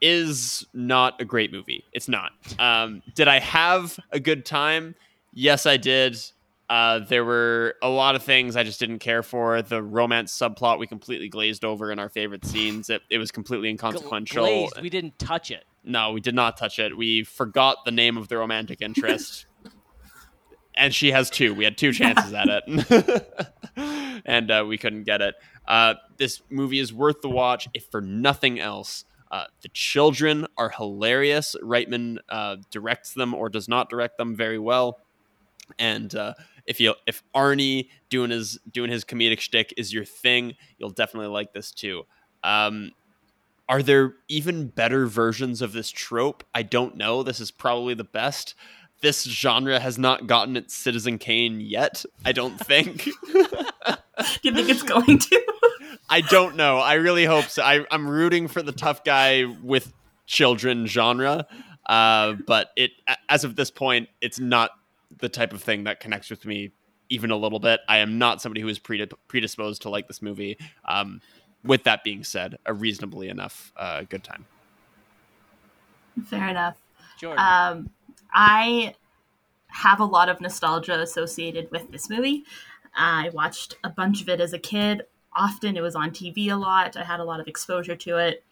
is 0.00 0.64
not 0.72 1.20
a 1.20 1.24
great 1.24 1.50
movie. 1.50 1.82
It's 1.92 2.08
not. 2.08 2.30
Um, 2.60 3.02
did 3.16 3.26
I 3.26 3.40
have 3.40 3.98
a 4.12 4.20
good 4.20 4.46
time? 4.46 4.94
Yes, 5.32 5.66
I 5.66 5.76
did. 5.76 6.18
Uh, 6.68 7.00
there 7.00 7.24
were 7.24 7.74
a 7.82 7.88
lot 7.88 8.14
of 8.14 8.22
things 8.22 8.56
I 8.56 8.62
just 8.62 8.80
didn't 8.80 9.00
care 9.00 9.22
for. 9.22 9.60
The 9.60 9.82
romance 9.82 10.36
subplot 10.36 10.78
we 10.78 10.86
completely 10.86 11.28
glazed 11.28 11.64
over 11.64 11.92
in 11.92 11.98
our 11.98 12.08
favorite 12.08 12.44
scenes. 12.46 12.88
It, 12.88 13.02
it 13.10 13.18
was 13.18 13.30
completely 13.30 13.68
inconsequential. 13.68 14.44
Glazed. 14.44 14.80
We 14.80 14.88
didn't 14.88 15.18
touch 15.18 15.50
it. 15.50 15.64
No, 15.84 16.12
we 16.12 16.20
did 16.20 16.34
not 16.34 16.56
touch 16.56 16.78
it. 16.78 16.96
We 16.96 17.24
forgot 17.24 17.84
the 17.84 17.90
name 17.90 18.16
of 18.16 18.28
the 18.28 18.38
romantic 18.38 18.80
interest. 18.80 19.46
and 20.76 20.94
she 20.94 21.10
has 21.10 21.28
two. 21.28 21.54
We 21.54 21.64
had 21.64 21.76
two 21.76 21.92
chances 21.92 22.32
at 22.32 22.48
it. 22.48 23.26
and 24.24 24.50
uh, 24.50 24.64
we 24.66 24.78
couldn't 24.78 25.04
get 25.04 25.20
it. 25.20 25.34
Uh, 25.66 25.94
this 26.16 26.42
movie 26.50 26.78
is 26.78 26.92
worth 26.92 27.20
the 27.20 27.28
watch, 27.28 27.68
if 27.74 27.86
for 27.90 28.00
nothing 28.00 28.60
else. 28.60 29.04
Uh, 29.30 29.44
the 29.62 29.68
children 29.68 30.46
are 30.58 30.68
hilarious. 30.68 31.56
Reitman 31.62 32.18
uh, 32.28 32.56
directs 32.70 33.14
them 33.14 33.34
or 33.34 33.48
does 33.48 33.68
not 33.68 33.88
direct 33.88 34.18
them 34.18 34.36
very 34.36 34.58
well. 34.58 34.98
And 35.78 36.14
uh, 36.14 36.34
if 36.66 36.80
you 36.80 36.94
if 37.06 37.22
Arnie 37.34 37.88
doing 38.08 38.30
his 38.30 38.58
doing 38.70 38.90
his 38.90 39.04
comedic 39.04 39.40
shtick 39.40 39.74
is 39.76 39.92
your 39.92 40.04
thing, 40.04 40.54
you'll 40.78 40.90
definitely 40.90 41.28
like 41.28 41.52
this 41.52 41.70
too. 41.72 42.04
Um, 42.44 42.92
are 43.68 43.82
there 43.82 44.14
even 44.28 44.68
better 44.68 45.06
versions 45.06 45.62
of 45.62 45.72
this 45.72 45.90
trope? 45.90 46.44
I 46.54 46.62
don't 46.62 46.96
know. 46.96 47.22
This 47.22 47.40
is 47.40 47.50
probably 47.50 47.94
the 47.94 48.04
best. 48.04 48.54
This 49.00 49.24
genre 49.24 49.80
has 49.80 49.98
not 49.98 50.26
gotten 50.26 50.56
its 50.56 50.74
Citizen 50.74 51.18
Kane 51.18 51.60
yet. 51.60 52.04
I 52.24 52.32
don't 52.32 52.58
think. 52.58 53.04
Do 53.04 53.12
you 54.42 54.54
think 54.54 54.68
it's 54.68 54.82
going 54.82 55.18
to? 55.18 55.42
I 56.08 56.20
don't 56.20 56.56
know. 56.56 56.78
I 56.78 56.94
really 56.94 57.24
hope 57.24 57.46
so. 57.46 57.62
I, 57.62 57.84
I'm 57.90 58.06
rooting 58.08 58.46
for 58.46 58.62
the 58.62 58.72
tough 58.72 59.02
guy 59.02 59.44
with 59.44 59.92
children 60.26 60.86
genre, 60.86 61.46
uh, 61.86 62.34
but 62.46 62.70
it 62.76 62.90
as 63.28 63.44
of 63.44 63.56
this 63.56 63.70
point, 63.70 64.08
it's 64.20 64.38
not 64.38 64.70
the 65.18 65.28
type 65.28 65.52
of 65.52 65.62
thing 65.62 65.84
that 65.84 66.00
connects 66.00 66.30
with 66.30 66.44
me 66.44 66.72
even 67.08 67.30
a 67.30 67.36
little 67.36 67.58
bit. 67.58 67.80
I 67.88 67.98
am 67.98 68.18
not 68.18 68.40
somebody 68.40 68.60
who 68.62 68.68
is 68.68 68.78
predip- 68.78 69.12
predisposed 69.28 69.82
to 69.82 69.90
like 69.90 70.08
this 70.08 70.22
movie. 70.22 70.56
Um, 70.86 71.20
with 71.62 71.84
that 71.84 72.02
being 72.02 72.24
said, 72.24 72.56
a 72.66 72.72
reasonably 72.72 73.28
enough 73.28 73.72
uh, 73.76 74.02
good 74.02 74.24
time. 74.24 74.46
Fair 76.26 76.48
enough. 76.48 76.76
Jordan. 77.18 77.44
Um, 77.44 77.90
I 78.32 78.94
have 79.68 80.00
a 80.00 80.04
lot 80.04 80.28
of 80.28 80.40
nostalgia 80.40 80.98
associated 81.00 81.70
with 81.70 81.90
this 81.92 82.10
movie. 82.10 82.44
I 82.94 83.30
watched 83.32 83.76
a 83.84 83.90
bunch 83.90 84.22
of 84.22 84.28
it 84.28 84.40
as 84.40 84.52
a 84.52 84.58
kid. 84.58 85.02
Often 85.34 85.76
it 85.76 85.82
was 85.82 85.94
on 85.94 86.10
TV 86.10 86.50
a 86.50 86.56
lot. 86.56 86.96
I 86.96 87.04
had 87.04 87.20
a 87.20 87.24
lot 87.24 87.40
of 87.40 87.46
exposure 87.46 87.96
to 87.96 88.16
it. 88.18 88.44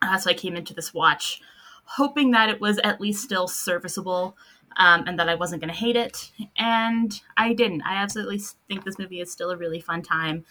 Uh, 0.00 0.18
so 0.18 0.30
I 0.30 0.34
came 0.34 0.56
into 0.56 0.74
this 0.74 0.92
watch 0.92 1.40
hoping 1.84 2.30
that 2.30 2.48
it 2.48 2.60
was 2.60 2.78
at 2.84 3.00
least 3.00 3.22
still 3.22 3.48
serviceable 3.48 4.36
um, 4.76 5.04
and 5.06 5.18
that 5.18 5.28
I 5.28 5.34
wasn't 5.34 5.62
going 5.62 5.72
to 5.72 5.78
hate 5.78 5.96
it. 5.96 6.30
And 6.56 7.20
I 7.36 7.52
didn't. 7.52 7.82
I 7.82 7.96
absolutely 7.96 8.40
think 8.68 8.84
this 8.84 8.98
movie 8.98 9.20
is 9.20 9.30
still 9.30 9.50
a 9.50 9.56
really 9.56 9.80
fun 9.80 10.02
time. 10.02 10.44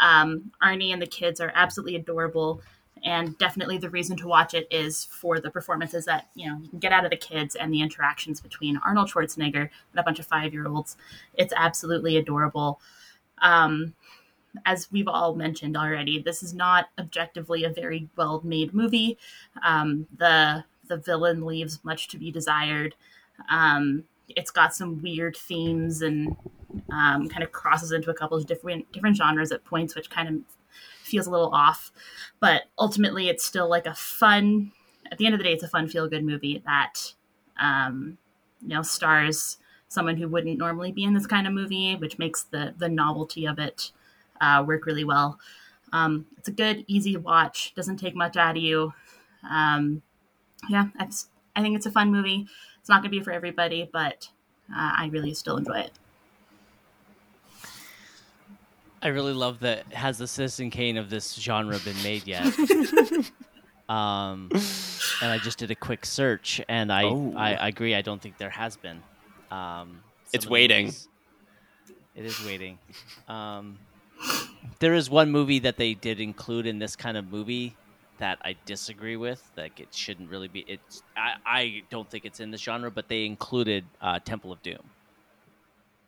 Um, 0.00 0.52
Arnie 0.62 0.92
and 0.92 1.00
the 1.00 1.06
kids 1.06 1.40
are 1.40 1.52
absolutely 1.54 1.96
adorable 1.96 2.62
and 3.04 3.36
definitely 3.38 3.76
the 3.76 3.90
reason 3.90 4.16
to 4.16 4.26
watch 4.26 4.54
it 4.54 4.66
is 4.70 5.04
for 5.04 5.38
the 5.38 5.50
performances 5.50 6.06
that 6.06 6.28
you 6.34 6.48
know 6.48 6.58
you 6.62 6.68
can 6.68 6.78
get 6.78 6.92
out 6.92 7.04
of 7.04 7.10
the 7.10 7.16
kids 7.16 7.54
and 7.54 7.72
the 7.72 7.82
interactions 7.82 8.40
between 8.40 8.80
Arnold 8.84 9.10
Schwarzenegger 9.10 9.62
and 9.62 9.98
a 9.98 10.02
bunch 10.02 10.18
of 10.18 10.26
five 10.26 10.52
year 10.52 10.66
olds. 10.66 10.96
It's 11.34 11.52
absolutely 11.56 12.16
adorable. 12.16 12.80
Um, 13.42 13.94
as 14.64 14.90
we've 14.90 15.08
all 15.08 15.34
mentioned 15.34 15.76
already, 15.76 16.20
this 16.20 16.42
is 16.42 16.54
not 16.54 16.86
objectively 16.98 17.64
a 17.64 17.70
very 17.70 18.08
well 18.16 18.40
made 18.44 18.72
movie. 18.72 19.18
Um, 19.62 20.06
the 20.16 20.64
the 20.86 20.96
villain 20.96 21.44
leaves 21.44 21.80
much 21.84 22.08
to 22.08 22.18
be 22.18 22.30
desired. 22.30 22.94
Um, 23.50 24.04
it's 24.28 24.50
got 24.50 24.74
some 24.74 25.02
weird 25.02 25.36
themes 25.36 26.02
and 26.02 26.36
um, 26.90 27.28
kind 27.28 27.42
of 27.42 27.52
crosses 27.52 27.92
into 27.92 28.10
a 28.10 28.14
couple 28.14 28.36
of 28.36 28.46
different 28.46 28.90
different 28.92 29.16
genres 29.16 29.52
at 29.52 29.64
points, 29.64 29.94
which 29.94 30.10
kind 30.10 30.28
of 30.28 30.34
feels 31.02 31.26
a 31.26 31.30
little 31.30 31.54
off. 31.54 31.92
But 32.40 32.62
ultimately, 32.78 33.28
it's 33.28 33.44
still 33.44 33.68
like 33.68 33.86
a 33.86 33.94
fun. 33.94 34.72
At 35.10 35.18
the 35.18 35.26
end 35.26 35.34
of 35.34 35.38
the 35.38 35.44
day, 35.44 35.52
it's 35.52 35.62
a 35.62 35.68
fun 35.68 35.88
feel 35.88 36.08
good 36.08 36.24
movie 36.24 36.62
that 36.64 37.12
um, 37.60 38.18
you 38.62 38.68
know 38.68 38.82
stars 38.82 39.58
someone 39.88 40.16
who 40.16 40.28
wouldn't 40.28 40.58
normally 40.58 40.90
be 40.90 41.04
in 41.04 41.14
this 41.14 41.26
kind 41.26 41.46
of 41.46 41.52
movie, 41.52 41.96
which 41.96 42.18
makes 42.18 42.42
the 42.42 42.74
the 42.78 42.88
novelty 42.88 43.46
of 43.46 43.58
it 43.58 43.92
uh, 44.40 44.64
work 44.66 44.86
really 44.86 45.04
well. 45.04 45.38
Um, 45.92 46.26
it's 46.38 46.48
a 46.48 46.52
good, 46.52 46.84
easy 46.88 47.16
watch. 47.16 47.72
Doesn't 47.76 47.98
take 47.98 48.16
much 48.16 48.36
out 48.36 48.56
of 48.56 48.62
you. 48.62 48.92
Um, 49.48 50.02
yeah, 50.68 50.86
I, 50.98 51.08
I 51.54 51.62
think 51.62 51.76
it's 51.76 51.86
a 51.86 51.90
fun 51.90 52.10
movie. 52.10 52.46
It's 52.84 52.90
not 52.90 53.00
going 53.00 53.10
to 53.12 53.18
be 53.18 53.24
for 53.24 53.32
everybody, 53.32 53.88
but 53.90 54.28
uh, 54.70 54.92
I 54.98 55.08
really 55.10 55.32
still 55.32 55.56
enjoy 55.56 55.78
it. 55.78 55.92
I 59.00 59.08
really 59.08 59.32
love 59.32 59.60
that. 59.60 59.90
Has 59.94 60.18
the 60.18 60.26
Citizen 60.28 60.68
Kane 60.68 60.98
of 60.98 61.08
this 61.08 61.32
genre 61.34 61.78
been 61.78 61.96
made 62.02 62.26
yet? 62.26 62.44
um, 63.88 64.50
and 64.52 65.30
I 65.32 65.38
just 65.42 65.56
did 65.56 65.70
a 65.70 65.74
quick 65.74 66.04
search, 66.04 66.60
and 66.68 66.92
I, 66.92 67.04
Oh. 67.04 67.32
I, 67.34 67.54
I 67.54 67.68
agree. 67.68 67.94
I 67.94 68.02
don't 68.02 68.20
think 68.20 68.36
there 68.36 68.50
has 68.50 68.76
been. 68.76 69.02
Um, 69.50 70.02
It's 70.34 70.46
waiting. 70.46 70.84
movies- 70.88 71.08
It 72.14 72.26
is 72.26 72.44
waiting. 72.44 72.78
Um, 73.28 73.78
there 74.78 74.92
is 74.92 75.08
one 75.08 75.30
movie 75.30 75.60
that 75.60 75.78
they 75.78 75.94
did 75.94 76.20
include 76.20 76.66
in 76.66 76.80
this 76.80 76.96
kind 76.96 77.16
of 77.16 77.32
movie 77.32 77.76
that 78.18 78.38
I 78.44 78.56
disagree 78.66 79.16
with. 79.16 79.42
Like 79.56 79.80
it 79.80 79.88
shouldn't 79.94 80.30
really 80.30 80.48
be. 80.48 80.64
It's 80.66 81.02
I, 81.16 81.34
I 81.46 81.82
don't 81.90 82.08
think 82.10 82.24
it's 82.24 82.40
in 82.40 82.50
this 82.50 82.60
genre, 82.62 82.90
but 82.90 83.08
they 83.08 83.24
included 83.26 83.84
uh, 84.00 84.18
Temple 84.24 84.52
of 84.52 84.62
Doom. 84.62 84.78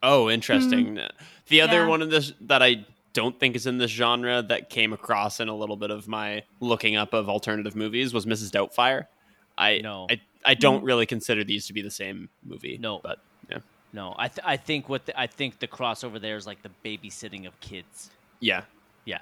Oh, 0.03 0.29
interesting. 0.31 1.01
The 1.49 1.61
other 1.61 1.79
Yeah. 1.81 1.87
one 1.87 2.03
of 2.03 2.11
this 2.11 2.33
that 2.43 2.63
I 2.63 2.85
don't 3.13 3.39
think 3.41 3.57
is 3.57 3.67
in 3.67 3.79
this 3.79 3.91
genre 3.91 4.43
that 4.43 4.69
came 4.69 4.93
across 4.93 5.41
in 5.41 5.49
a 5.49 5.55
little 5.57 5.77
bit 5.77 5.91
of 5.91 6.07
my 6.07 6.43
looking 6.61 6.97
up 6.97 7.15
of 7.15 7.29
alternative 7.29 7.75
movies 7.75 8.13
was 8.13 8.27
Mrs. 8.27 8.51
Doubtfire. 8.51 9.07
I 9.57 9.79
No. 9.83 10.07
I, 10.11 10.21
I 10.45 10.55
don't 10.55 10.85
really 10.85 11.07
consider 11.07 11.43
these 11.45 11.67
to 11.69 11.73
be 11.73 11.81
the 11.83 11.91
same 11.91 12.29
movie. 12.45 12.77
No. 12.79 13.01
but 13.03 13.19
yeah, 13.51 13.59
No, 13.93 14.15
I 14.19 14.29
th- 14.29 14.45
I 14.45 14.59
think 14.59 14.89
what 14.89 15.07
the, 15.07 15.19
I 15.19 15.27
think 15.27 15.59
the 15.61 15.67
crossover 15.67 16.21
there 16.21 16.37
is 16.37 16.47
like 16.47 16.59
the 16.63 16.71
babysitting 16.85 17.47
of 17.47 17.59
kids. 17.61 18.11
Yeah. 18.39 18.63
Yeah, 19.07 19.21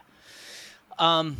Um, 0.98 1.36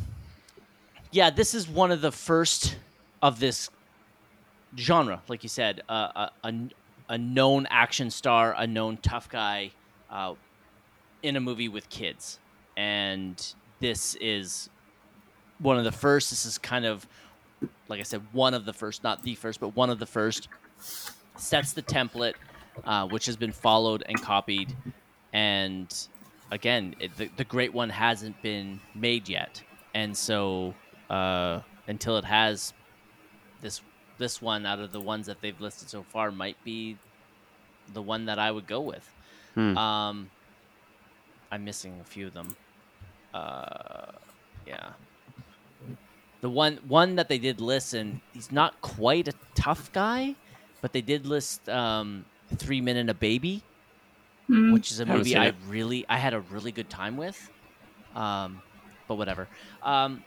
yeah, 1.15 1.31
this 1.31 1.55
is 1.55 1.69
one 1.69 1.93
of 1.93 2.01
the 2.01 2.11
first 2.11 2.77
of 3.23 3.39
this 3.39 3.71
genre, 4.77 5.23
like 5.29 5.45
you 5.45 5.49
said, 5.49 5.83
uh, 5.89 6.29
a, 6.43 6.49
a 6.49 6.55
a 7.11 7.19
known 7.19 7.69
action 7.71 8.11
star, 8.11 8.53
a 8.59 8.67
known 8.67 8.97
tough 8.97 9.29
guy, 9.29 9.71
uh, 10.11 10.35
in 11.23 11.37
a 11.37 11.41
movie 11.41 11.69
with 11.69 11.89
kids, 11.89 12.41
and 12.77 13.55
this 13.79 14.17
is 14.21 14.69
one 15.61 15.79
of 15.79 15.85
the 15.85 15.93
first. 15.93 16.31
This 16.31 16.47
is 16.47 16.59
kind 16.59 16.85
of, 16.85 17.07
like 17.87 18.01
I 18.01 18.03
said, 18.03 18.23
one 18.33 18.53
of 18.53 18.65
the 18.65 18.73
first, 18.73 19.05
not 19.05 19.23
the 19.23 19.37
first, 19.37 19.61
but 19.61 19.77
one 19.77 19.91
of 19.91 20.01
the 20.01 20.07
first. 20.07 20.49
Sets 21.37 21.73
the 21.73 21.83
template, 21.83 22.35
uh, 22.85 23.07
which 23.07 23.27
has 23.27 23.37
been 23.37 23.53
followed 23.53 24.03
and 24.07 24.21
copied, 24.21 24.75
and 25.33 25.95
again, 26.51 26.97
it, 26.99 27.17
the, 27.17 27.31
the 27.37 27.45
great 27.45 27.73
one 27.73 27.91
hasn't 27.91 28.41
been 28.43 28.81
made 28.97 29.29
yet, 29.29 29.63
and 29.95 30.17
so 30.17 30.75
uh, 31.11 31.61
until 31.87 32.17
it 32.19 32.25
has, 32.25 32.73
this 33.61 33.81
this 34.19 34.41
one 34.41 34.65
out 34.65 34.79
of 34.79 34.93
the 34.93 35.01
ones 35.01 35.27
that 35.27 35.41
they've 35.41 35.61
listed 35.61 35.89
so 35.89 36.03
far 36.03 36.31
might 36.31 36.57
be 36.65 36.97
the 37.93 38.03
one 38.03 38.27
that 38.27 38.39
I 38.39 38.51
would 38.51 38.67
go 38.67 38.81
with. 38.81 39.09
Hmm. 39.55 39.77
Um, 39.77 40.31
I'm 41.51 41.65
missing 41.65 41.99
a 42.01 42.05
few 42.05 42.27
of 42.29 42.35
them. 42.35 42.57
Uh, 43.33 44.13
yeah. 44.67 44.91
The 46.41 46.51
one 46.51 46.79
one 46.87 47.17
that 47.17 47.29
they 47.29 47.39
did 47.39 47.61
list, 47.61 47.95
and 47.95 48.21
he's 48.33 48.53
not 48.53 48.81
quite 48.81 49.29
a 49.29 49.33
tough 49.55 49.93
guy, 49.93 50.35
but 50.81 50.93
they 50.93 51.01
did 51.01 51.27
list 51.27 51.69
um, 51.69 52.25
Three 52.57 52.81
Men 52.81 52.97
and 52.97 53.11
a 53.11 53.15
Baby, 53.15 53.63
Hmm. 54.47 54.73
which 54.73 54.91
is 54.93 55.01
a 55.01 55.07
movie 55.07 55.31
seen 55.31 55.39
I 55.39 55.53
really 55.69 56.05
I 56.09 56.19
had 56.19 56.35
a 56.35 56.41
really 56.41 56.71
good 56.71 56.91
time 56.91 57.17
with. 57.17 57.51
Um, 58.15 58.61
but 59.09 59.17
whatever. 59.17 59.49
Um, 59.83 60.23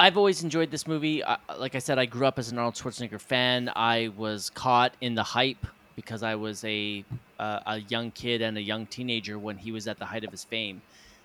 I've 0.00 0.16
always 0.16 0.44
enjoyed 0.44 0.70
this 0.70 0.86
movie. 0.86 1.24
Uh, 1.24 1.38
like 1.58 1.74
I 1.74 1.80
said, 1.80 1.98
I 1.98 2.06
grew 2.06 2.24
up 2.24 2.38
as 2.38 2.52
an 2.52 2.58
Arnold 2.58 2.74
Schwarzenegger 2.74 3.20
fan. 3.20 3.68
I 3.74 4.12
was 4.16 4.48
caught 4.48 4.94
in 5.00 5.16
the 5.16 5.24
hype 5.24 5.66
because 5.96 6.22
I 6.22 6.36
was 6.36 6.62
a 6.64 7.04
uh, 7.40 7.60
a 7.66 7.78
young 7.80 8.12
kid 8.12 8.40
and 8.40 8.56
a 8.56 8.62
young 8.62 8.86
teenager 8.86 9.38
when 9.40 9.56
he 9.56 9.72
was 9.72 9.88
at 9.88 9.98
the 9.98 10.04
height 10.04 10.22
of 10.22 10.30
his 10.30 10.44
fame, 10.44 10.82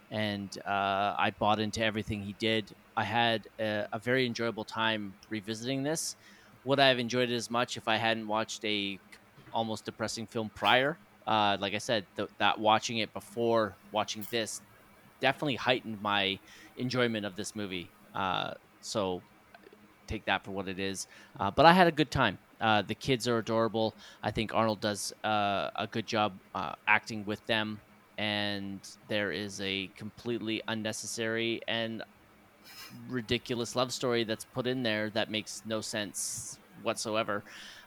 and 0.10 0.58
uh, 0.66 1.16
I 1.19 1.34
bought 1.38 1.60
into 1.60 1.84
everything 1.84 2.24
he 2.24 2.34
did. 2.34 2.76
I 2.98 3.03
had 3.03 3.48
a, 3.60 3.88
a 3.93 4.00
very 4.00 4.26
enjoyable 4.26 4.64
time 4.64 5.14
revisiting 5.30 5.84
this. 5.84 6.16
Would 6.66 6.80
I 6.80 6.88
have 6.88 6.98
enjoyed 6.98 7.30
it 7.30 7.35
as 7.35 7.52
much 7.52 7.77
if 7.77 7.88
I 7.88 7.98
hadn't 7.98 8.27
watched 8.27 8.66
a 8.66 9.00
almost 9.53 9.85
depressing 9.85 10.26
film 10.26 10.50
prior? 10.56 10.98
Uh, 11.27 11.58
like 11.60 11.76
I 11.76 11.80
said, 11.80 12.08
th- 12.16 12.30
that 12.40 12.60
watching 12.60 12.98
it 12.98 13.14
before 13.14 13.76
watching 13.92 14.26
this 14.32 14.61
definitely 15.22 15.56
heightened 15.58 16.02
my 16.02 16.40
enjoyment 16.77 17.24
of 17.24 17.35
this 17.35 17.56
movie. 17.56 17.92
Uh, 18.14 18.53
so 18.82 19.22
take 20.08 20.25
that 20.25 20.43
for 20.43 20.51
what 20.51 20.67
it 20.67 20.80
is. 20.80 21.08
Uh, 21.40 21.51
but 21.51 21.66
I 21.66 21.74
had 21.74 21.88
a 21.88 21.92
good 21.92 22.11
time. 22.11 22.38
Uh, 22.61 22.82
the 22.82 22.95
kids 22.95 23.27
are 23.27 23.40
adorable. 23.40 23.93
I 24.22 24.32
think 24.32 24.53
Arnold 24.53 24.80
does 24.80 25.14
uh, 25.24 25.69
a 25.75 25.88
good 25.90 26.06
job 26.06 26.33
uh, 26.56 26.74
acting 26.88 27.25
with 27.25 27.45
them, 27.45 27.80
and 28.17 28.80
there 29.09 29.32
is 29.32 29.59
a 29.61 29.90
completely 29.98 30.61
unnecessary 30.67 31.61
and 31.67 32.03
ridiculous 33.09 33.75
love 33.75 33.92
story 33.92 34.24
that's 34.24 34.45
put 34.45 34.67
in 34.67 34.83
there 34.83 35.09
that 35.09 35.30
makes 35.30 35.64
no 35.66 35.82
sense 35.82 36.58
whatsoever. 36.83 37.43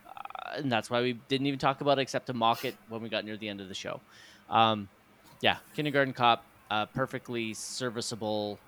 Uh, 0.06 0.58
and 0.58 0.70
that's 0.70 0.90
why 0.90 1.00
we 1.00 1.14
didn't 1.28 1.46
even 1.46 1.58
talk 1.58 1.80
about 1.80 1.98
it 1.98 2.02
except 2.02 2.26
to 2.26 2.34
mock 2.34 2.64
it 2.64 2.74
when 2.88 3.00
we 3.00 3.08
got 3.08 3.24
near 3.24 3.36
the 3.36 3.48
end 3.48 3.60
of 3.60 3.68
the 3.68 3.74
show. 3.74 4.00
Um, 4.50 4.88
yeah, 5.40 5.56
Kindergarten 5.74 6.12
Cop, 6.12 6.44
perfectly 6.94 7.54
serviceable, 7.54 8.58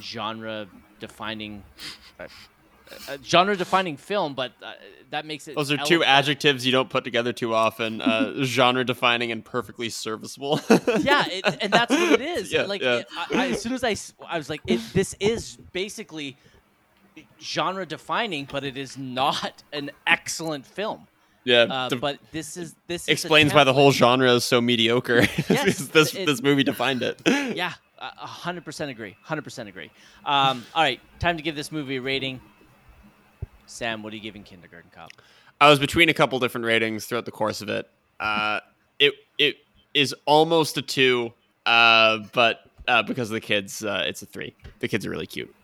genre 0.00 0.66
defining. 1.00 1.62
Uh, 2.18 2.26
uh, 3.08 3.16
genre 3.24 3.56
defining 3.56 3.96
film, 3.96 4.34
but 4.34 4.52
uh, 4.62 4.72
that 5.10 5.26
makes 5.26 5.48
it. 5.48 5.56
those 5.56 5.72
are 5.72 5.76
two 5.76 6.04
adjectives 6.04 6.64
you 6.64 6.70
don't 6.70 6.88
put 6.88 7.02
together 7.02 7.32
too 7.32 7.52
often. 7.52 8.00
Uh, 8.00 8.34
genre 8.44 8.84
defining 8.84 9.32
and 9.32 9.44
perfectly 9.44 9.88
serviceable. 9.88 10.60
yeah, 11.00 11.24
it, 11.26 11.44
and 11.60 11.72
that's 11.72 11.90
what 11.92 12.12
it 12.12 12.20
is. 12.20 12.52
Yeah, 12.56 12.62
like 12.62 12.82
yeah. 12.82 12.98
it- 12.98 13.06
I, 13.16 13.26
I, 13.32 13.46
as 13.48 13.60
soon 13.60 13.72
as 13.72 13.82
I, 13.82 13.96
I 14.28 14.38
was 14.38 14.48
like, 14.48 14.60
it, 14.68 14.80
this 14.92 15.16
is 15.18 15.58
basically 15.72 16.36
genre 17.40 17.86
defining, 17.86 18.46
but 18.50 18.62
it 18.64 18.76
is 18.76 18.96
not 18.96 19.62
an 19.72 19.90
excellent 20.06 20.64
film. 20.66 21.06
yeah, 21.44 21.62
Uh, 21.68 21.88
de- 21.88 21.96
but 21.96 22.18
this 22.32 22.56
is 22.56 22.74
this 22.86 23.02
is 23.02 23.08
explains 23.08 23.52
why 23.52 23.64
the 23.64 23.72
whole 23.72 23.90
genre 23.92 24.32
is 24.34 24.44
so 24.44 24.60
mediocre. 24.60 25.22
Yes, 25.48 25.78
this 25.88 26.12
this 26.12 26.42
movie 26.42 26.62
defined 26.64 27.02
it. 27.02 27.20
Yeah, 27.26 27.72
a 27.72 27.72
a 27.72 27.85
hundred 27.98 28.64
percent 28.64 28.90
agree. 28.90 29.16
Hundred 29.22 29.42
percent 29.42 29.68
agree. 29.68 29.90
Um, 30.24 30.64
all 30.74 30.82
right, 30.82 31.00
time 31.18 31.36
to 31.36 31.42
give 31.42 31.56
this 31.56 31.72
movie 31.72 31.96
a 31.96 32.00
rating. 32.00 32.40
Sam, 33.66 34.02
what 34.02 34.12
are 34.12 34.16
you 34.16 34.22
giving 34.22 34.42
Kindergarten 34.42 34.90
Cop? 34.94 35.10
I 35.60 35.70
was 35.70 35.78
between 35.78 36.08
a 36.08 36.14
couple 36.14 36.38
different 36.38 36.66
ratings 36.66 37.06
throughout 37.06 37.24
the 37.24 37.30
course 37.30 37.62
of 37.62 37.68
it. 37.68 37.88
Uh, 38.20 38.60
it 38.98 39.14
it 39.38 39.56
is 39.94 40.14
almost 40.26 40.76
a 40.76 40.82
two, 40.82 41.32
uh, 41.64 42.18
but 42.32 42.60
uh, 42.86 43.02
because 43.02 43.30
of 43.30 43.34
the 43.34 43.40
kids, 43.40 43.84
uh, 43.84 44.04
it's 44.06 44.22
a 44.22 44.26
three. 44.26 44.54
The 44.80 44.88
kids 44.88 45.06
are 45.06 45.10
really 45.10 45.26
cute. 45.26 45.54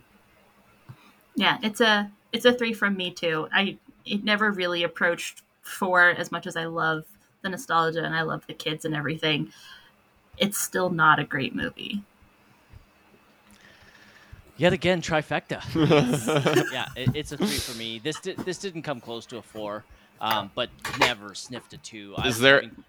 Yeah, 1.34 1.58
it's 1.62 1.80
a 1.80 2.10
it's 2.32 2.44
a 2.44 2.52
three 2.52 2.72
from 2.72 2.96
me 2.96 3.10
too. 3.10 3.48
I 3.52 3.78
it 4.04 4.24
never 4.24 4.50
really 4.50 4.82
approached 4.82 5.42
four 5.62 6.10
as 6.10 6.32
much 6.32 6.46
as 6.46 6.56
I 6.56 6.64
love 6.64 7.04
the 7.42 7.48
nostalgia 7.48 8.04
and 8.04 8.14
I 8.14 8.22
love 8.22 8.46
the 8.46 8.54
kids 8.54 8.84
and 8.84 8.94
everything. 8.94 9.52
It's 10.38 10.58
still 10.58 10.90
not 10.90 11.18
a 11.18 11.24
great 11.24 11.54
movie. 11.54 12.02
Yet 14.56 14.72
again, 14.72 15.00
trifecta. 15.02 15.60
yeah, 16.72 16.86
it, 16.96 17.10
it's 17.16 17.32
a 17.32 17.36
three 17.36 17.46
for 17.48 17.76
me. 17.76 17.98
This 17.98 18.20
di- 18.20 18.34
this 18.34 18.58
didn't 18.58 18.82
come 18.82 19.00
close 19.00 19.26
to 19.26 19.38
a 19.38 19.42
four, 19.42 19.84
um, 20.20 20.50
but 20.54 20.68
never 21.00 21.34
sniffed 21.34 21.72
a 21.72 21.78
two. 21.78 22.14
I 22.16 22.22
Is 22.22 22.26
was 22.26 22.40
there- 22.40 22.60
having- 22.62 22.84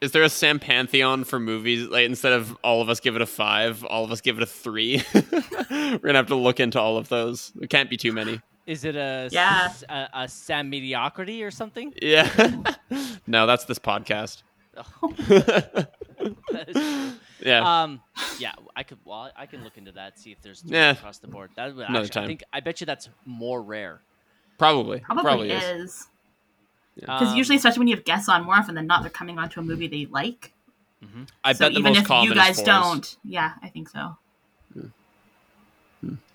Is 0.00 0.12
there 0.12 0.22
a 0.24 0.28
Sam 0.28 0.58
Pantheon 0.58 1.24
for 1.24 1.38
movies? 1.38 1.86
Like 1.88 2.06
instead 2.06 2.32
of 2.32 2.56
all 2.64 2.82
of 2.82 2.88
us 2.88 3.00
give 3.00 3.14
it 3.16 3.22
a 3.22 3.26
five, 3.26 3.84
all 3.84 4.04
of 4.04 4.10
us 4.12 4.20
give 4.20 4.36
it 4.36 4.42
a 4.42 4.46
three. 4.46 5.02
We're 5.70 5.98
gonna 5.98 6.14
have 6.14 6.26
to 6.28 6.34
look 6.34 6.60
into 6.60 6.80
all 6.80 6.96
of 6.96 7.08
those. 7.08 7.52
It 7.60 7.70
can't 7.70 7.88
be 7.90 7.96
too 7.96 8.12
many. 8.12 8.40
Is 8.66 8.84
it 8.84 8.96
a, 8.96 9.28
Yeah. 9.30 9.62
s- 9.66 9.84
a, 9.88 10.08
a 10.12 10.28
Sam 10.28 10.68
mediocrity 10.70 11.42
or 11.44 11.50
something? 11.52 11.94
Yeah. 12.02 12.28
no, 13.26 13.46
that's 13.46 13.64
this 13.64 13.78
podcast. 13.78 14.42
That 14.74 16.64
is 16.68 16.74
true. 16.74 17.12
Yeah. 17.40 17.82
Um, 17.82 18.00
yeah, 18.38 18.52
I 18.74 18.82
could. 18.82 18.98
Well, 19.04 19.30
I 19.36 19.46
can 19.46 19.62
look 19.64 19.76
into 19.78 19.92
that. 19.92 20.18
See 20.18 20.32
if 20.32 20.40
there's 20.42 20.62
Yeah. 20.66 20.90
across 20.92 21.18
the 21.18 21.26
board. 21.28 21.50
That 21.56 21.74
would 21.74 21.88
Another 21.88 22.04
actually, 22.06 22.18
I 22.18 22.22
time. 22.22 22.28
think. 22.28 22.44
I 22.52 22.60
bet 22.60 22.80
you 22.80 22.86
that's 22.86 23.08
more 23.24 23.62
rare. 23.62 24.00
probably. 24.58 25.00
Probably, 25.00 25.22
Probably, 25.22 25.50
is. 25.50 25.62
is. 25.90 26.06
Because 26.96 27.30
Um, 27.32 27.36
usually, 27.36 27.56
especially 27.56 27.80
when 27.80 27.88
you 27.88 27.96
have 27.96 28.04
guests 28.04 28.28
on, 28.28 28.44
more 28.44 28.54
often 28.54 28.74
than 28.74 28.86
not, 28.86 29.02
they're 29.02 29.10
coming 29.10 29.38
onto 29.38 29.60
a 29.60 29.62
movie 29.62 29.86
they 29.86 30.06
like. 30.06 30.54
mhm. 31.04 31.28
I 31.44 31.52
so 31.52 31.58
bet 31.66 31.72
the 31.74 31.78
even 31.80 31.92
most 31.92 32.00
if 32.02 32.06
common 32.08 32.24
you 32.28 32.34
guys 32.34 32.62
don't, 32.62 33.16
yeah, 33.22 33.52
I 33.62 33.68
think 33.68 33.88
so. 33.90 34.16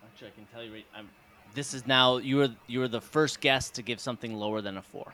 Actually, 0.03 0.27
I 0.27 0.31
can 0.35 0.45
tell 0.53 0.63
you. 0.63 0.73
Right, 0.73 0.85
I'm, 0.95 1.09
this 1.55 1.73
is 1.73 1.87
now 1.87 2.17
you 2.17 2.37
were 2.37 2.49
you 2.67 2.79
were 2.79 2.87
the 2.87 3.01
first 3.01 3.41
guest 3.41 3.73
to 3.75 3.81
give 3.81 3.99
something 3.99 4.35
lower 4.35 4.61
than 4.61 4.77
a 4.77 4.81
four 4.81 5.11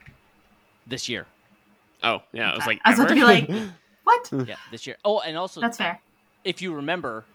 this 0.85 1.07
year. 1.07 1.25
Oh, 2.03 2.21
yeah. 2.33 2.51
I 2.51 2.55
was 2.55 2.67
like, 2.67 2.79
I 2.85 2.89
was 2.91 2.99
about 2.99 3.09
to 3.09 3.15
be 3.15 3.23
like, 3.23 3.49
what? 4.07 4.47
Yeah, 4.47 4.55
this 4.71 4.87
year. 4.87 4.95
Oh, 5.05 5.19
and 5.19 5.37
also 5.37 5.59
That's 5.61 5.77
fair. 5.77 5.99
if 6.43 6.61
you 6.61 6.73
remember, 6.73 7.25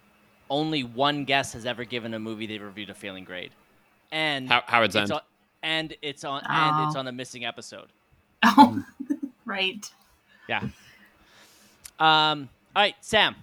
only 0.51 0.83
one 0.85 1.25
guest 1.25 1.53
has 1.55 1.67
ever 1.67 1.85
given 1.85 2.15
a 2.15 2.19
movie 2.19 2.47
they 2.47 2.59
reviewed 2.59 2.91
a 2.91 2.95
failing 2.95 3.25
grade, 3.25 3.51
and 4.11 4.49
How- 4.49 4.63
Howard's 4.67 4.97
it's 4.97 5.11
End. 5.11 5.13
on, 5.13 5.21
and 5.63 5.97
it's 6.03 6.25
on 6.25 6.43
and 6.49 6.87
it's 6.89 6.97
Oh. 6.97 7.01
on 7.01 7.09
a 7.09 7.13
missing 7.13 7.45
episode. 7.45 7.89
Oh, 8.45 8.83
right. 9.45 9.89
Yeah. 10.49 10.63
Um. 12.01 12.49
All 12.75 12.83
right, 12.83 12.97
Sam. 13.01 13.37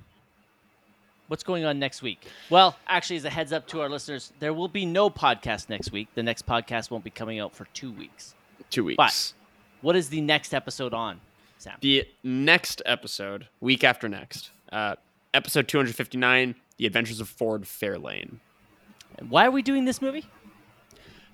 What's 1.27 1.43
going 1.43 1.63
on 1.63 1.77
next 1.77 2.01
week? 2.01 2.25
Well, 2.49 2.75
actually, 2.87 3.17
as 3.17 3.25
a 3.25 3.29
heads 3.29 3.53
up 3.53 3.67
to 3.67 3.81
our 3.81 3.87
listeners, 3.89 4.33
there 4.39 4.51
will 4.53 4.67
be 4.67 4.85
no 4.85 5.09
podcast 5.11 5.69
next 5.69 5.91
week. 5.91 6.07
The 6.15 6.23
next 6.23 6.47
podcast 6.47 6.89
won't 6.89 7.03
be 7.03 7.11
coming 7.11 7.39
out 7.39 7.53
for 7.55 7.65
two 7.73 7.91
weeks. 7.91 8.33
Two 8.71 8.83
weeks. 8.83 8.97
But- 8.97 9.33
What 9.81 9.95
is 9.95 10.09
the 10.09 10.19
next 10.21 10.53
episode 10.53 10.93
on, 10.93 11.21
Sam? 11.59 11.77
the 11.81 12.05
next 12.23 12.81
episode, 12.85 13.47
week 13.61 13.83
after 13.83 14.09
next, 14.09 14.49
uh, 14.71 14.95
episode 15.33 15.67
259, 15.67 16.55
The 16.77 16.85
Adventures 16.87 17.19
of 17.21 17.29
Ford 17.29 17.63
Fairlane. 17.63 18.37
Why 19.27 19.45
are 19.45 19.51
we 19.51 19.61
doing 19.61 19.85
this 19.85 20.01
movie? 20.01 20.25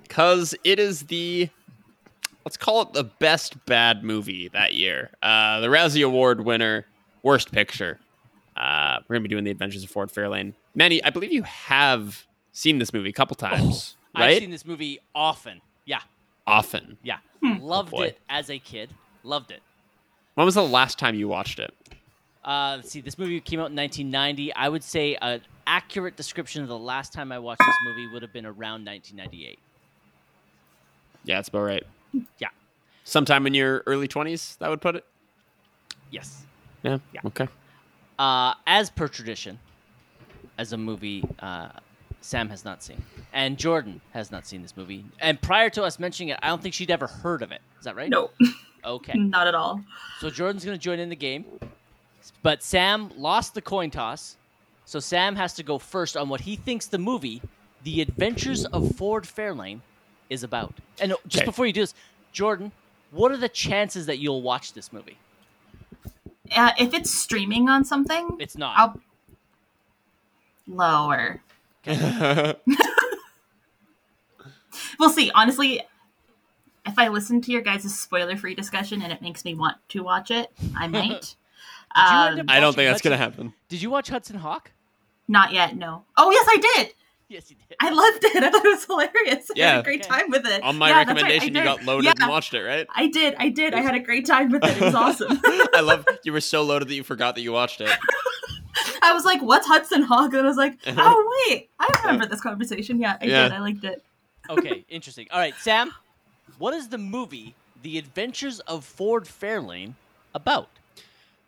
because 0.03 0.53
it 0.63 0.77
is 0.79 1.03
the 1.03 1.49
let's 2.43 2.57
call 2.57 2.83
it 2.83 2.93
the 2.93 3.03
best 3.03 3.63
bad 3.65 4.03
movie 4.03 4.47
that 4.49 4.73
year. 4.75 5.09
Uh, 5.23 5.59
the 5.61 5.67
Razzie 5.67 6.05
Award 6.05 6.45
winner, 6.45 6.85
Worst 7.23 7.51
Picture. 7.51 7.99
Uh, 8.55 8.99
we're 9.07 9.15
gonna 9.15 9.23
be 9.23 9.29
doing 9.29 9.43
the 9.43 9.51
Adventures 9.51 9.83
of 9.83 9.89
Ford 9.89 10.09
Fairlane. 10.11 10.53
Manny, 10.75 11.03
I 11.03 11.09
believe 11.09 11.31
you 11.33 11.41
have 11.43 12.25
seen 12.51 12.77
this 12.77 12.93
movie 12.93 13.09
a 13.09 13.13
couple 13.13 13.35
times, 13.35 13.95
right? 14.15 14.25
I've 14.33 14.37
seen 14.39 14.51
this 14.51 14.65
movie 14.65 14.99
often. 15.15 15.61
Yeah, 15.85 16.01
Often. 16.47 16.97
yeah. 17.03 17.17
Hmm. 17.41 17.57
Loved 17.61 17.91
boy. 17.91 18.05
it 18.07 18.19
as 18.29 18.49
a 18.51 18.59
kid. 18.59 18.91
Loved 19.23 19.49
it. 19.51 19.61
When 20.35 20.45
was 20.45 20.55
the 20.55 20.63
last 20.63 20.99
time 20.99 21.15
you 21.15 21.27
watched 21.27 21.59
it? 21.59 21.73
Uh, 22.43 22.75
let's 22.77 22.91
see, 22.91 23.01
this 23.01 23.17
movie 23.17 23.39
came 23.41 23.59
out 23.59 23.71
in 23.71 23.75
1990. 23.75 24.53
I 24.53 24.69
would 24.69 24.83
say 24.83 25.15
an 25.21 25.41
accurate 25.65 26.15
description 26.15 26.61
of 26.61 26.67
the 26.67 26.77
last 26.77 27.11
time 27.11 27.31
I 27.31 27.39
watched 27.39 27.61
this 27.65 27.75
movie 27.85 28.07
would 28.13 28.21
have 28.21 28.31
been 28.31 28.45
around 28.45 28.85
1998. 28.85 29.57
Yeah, 31.23 31.37
that's 31.37 31.49
about 31.49 31.61
right. 31.61 31.83
Yeah. 32.37 32.49
Sometime 33.03 33.47
in 33.47 33.53
your 33.53 33.81
early 33.87 34.07
twenties, 34.07 34.57
that 34.59 34.69
would 34.69 34.81
put 34.81 34.95
it. 34.95 35.05
Yes. 36.11 36.43
Yeah. 36.83 36.99
Yeah. 37.13 37.21
Okay. 37.25 37.47
Uh, 38.19 38.53
as 38.67 38.89
per 38.89 39.07
tradition, 39.07 39.57
as 40.57 40.71
a 40.73 40.77
movie 40.77 41.23
uh, 41.39 41.69
Sam 42.21 42.49
has 42.49 42.63
not 42.63 42.83
seen, 42.83 43.01
and 43.33 43.57
Jordan 43.57 44.01
has 44.11 44.31
not 44.31 44.45
seen 44.45 44.61
this 44.61 44.77
movie. 44.77 45.03
And 45.19 45.41
prior 45.41 45.69
to 45.71 45.83
us 45.83 45.99
mentioning 45.99 46.29
it, 46.29 46.39
I 46.41 46.47
don't 46.47 46.61
think 46.61 46.73
she'd 46.73 46.91
ever 46.91 47.07
heard 47.07 47.41
of 47.41 47.51
it. 47.51 47.61
Is 47.79 47.85
that 47.85 47.95
right? 47.95 48.09
No, 48.09 48.29
Okay. 48.85 49.17
not 49.17 49.47
at 49.47 49.55
all. 49.55 49.83
So 50.19 50.29
Jordan's 50.29 50.63
going 50.63 50.77
to 50.77 50.81
join 50.81 50.99
in 50.99 51.09
the 51.09 51.15
game, 51.15 51.45
but 52.43 52.63
Sam 52.63 53.11
lost 53.17 53.53
the 53.53 53.61
coin 53.61 53.89
toss, 53.91 54.37
so 54.85 54.99
Sam 54.99 55.35
has 55.35 55.53
to 55.55 55.63
go 55.63 55.77
first 55.79 56.15
on 56.15 56.29
what 56.29 56.41
he 56.41 56.55
thinks 56.55 56.87
the 56.87 56.97
movie, 56.97 57.41
The 57.83 58.01
Adventures 58.01 58.65
of 58.65 58.87
Ford 58.95 59.23
Fairlane, 59.23 59.81
is 60.29 60.43
about. 60.43 60.73
And 60.99 61.13
just 61.27 61.41
Okay. 61.41 61.45
before 61.45 61.65
you 61.65 61.73
do 61.73 61.81
this, 61.81 61.93
Jordan, 62.31 62.71
what 63.11 63.31
are 63.31 63.37
the 63.37 63.49
chances 63.49 64.05
that 64.05 64.19
you'll 64.19 64.41
watch 64.41 64.73
this 64.73 64.91
movie? 64.93 65.17
Uh, 66.55 66.71
if 66.77 66.93
it's 66.93 67.11
streaming 67.11 67.67
on 67.69 67.83
something, 67.83 68.37
It's 68.39 68.57
not. 68.57 68.77
I'll 68.77 69.01
lower. 70.67 71.41
We'll 74.99 75.09
see. 75.09 75.31
Honestly, 75.33 75.81
if 76.85 76.97
I 76.99 77.07
listen 77.09 77.41
to 77.41 77.51
your 77.51 77.61
guys' 77.61 77.93
spoiler-free 77.99 78.55
discussion 78.55 79.01
and 79.01 79.11
it 79.11 79.21
makes 79.21 79.43
me 79.45 79.53
want 79.55 79.77
to 79.89 80.03
watch 80.03 80.31
it, 80.31 80.51
I 80.75 80.87
might. 80.89 81.35
um, 81.95 82.43
I 82.47 82.59
don't 82.59 82.67
Watching 82.67 82.73
think 82.75 82.75
that's 82.89 83.01
gonna 83.01 83.17
happen. 83.17 83.53
Did 83.69 83.81
you 83.81 83.89
watch 83.89 84.09
Hudson 84.09 84.37
Hawk? 84.37 84.71
not 85.27 85.51
yet. 85.53 85.75
No. 85.75 86.03
Oh 86.17 86.29
yes, 86.31 86.45
I 86.47 86.57
did. 86.75 86.93
Yes, 87.29 87.49
you 87.49 87.57
did. 87.67 87.75
I 87.81 87.89
loved 87.89 88.23
it. 88.23 88.35
I 88.43 88.51
thought 88.51 88.63
it 88.65 88.69
was 88.69 88.85
hilarious. 88.85 89.49
I 89.49 89.53
Yeah. 89.55 89.71
had 89.71 89.79
a 89.79 89.83
great 89.83 90.01
Okay. 90.01 90.09
time 90.09 90.29
with 90.29 90.45
it. 90.45 90.61
On 90.61 90.77
my 90.77 90.89
Yeah, 90.89 90.93
that's 91.03 91.07
right, 91.07 91.15
recommendation, 91.15 91.55
you 91.55 91.63
got 91.63 91.83
loaded 91.83 92.05
Yeah, 92.05 92.13
and 92.21 92.29
watched 92.29 92.53
it, 92.53 92.61
right? 92.63 92.85
I 92.95 93.07
did. 93.07 93.33
I 93.39 93.49
did. 93.49 93.73
I 93.73 93.81
had 93.81 93.95
a 93.95 93.99
great 93.99 94.27
time 94.27 94.51
with 94.51 94.63
it. 94.63 94.77
It 94.77 94.81
was 94.83 94.93
awesome. 94.95 95.39
I 95.73 95.81
love 95.81 96.05
you 96.23 96.31
were 96.31 96.41
so 96.41 96.61
loaded 96.61 96.87
that 96.89 96.93
you 96.93 97.03
forgot 97.03 97.33
that 97.35 97.41
you 97.41 97.51
watched 97.53 97.81
it. 97.81 97.89
I 99.01 99.13
was 99.13 99.25
like, 99.25 99.41
"What's 99.41 99.65
Hudson 99.65 100.03
Hawk?" 100.03 100.33
And 100.33 100.41
I 100.41 100.47
was 100.47 100.57
like, 100.57 100.77
"Oh 100.85 101.45
wait, 101.49 101.69
I 101.79 101.89
remember 102.03 102.27
this 102.27 102.41
conversation. 102.41 102.99
Yeah, 102.99 103.17
I 103.19 103.25
Yeah. 103.25 103.43
did. 103.43 103.51
I 103.53 103.59
liked 103.59 103.83
it." 103.83 104.03
Okay, 104.49 104.85
interesting. 104.89 105.27
All 105.31 105.39
right, 105.39 105.55
Sam, 105.59 105.91
what 106.57 106.73
is 106.73 106.89
the 106.89 106.97
movie 106.97 107.55
The 107.81 107.97
Adventures 107.97 108.59
of 108.61 108.83
Ford 108.85 109.25
Fairlane 109.25 109.93
about? 110.33 110.69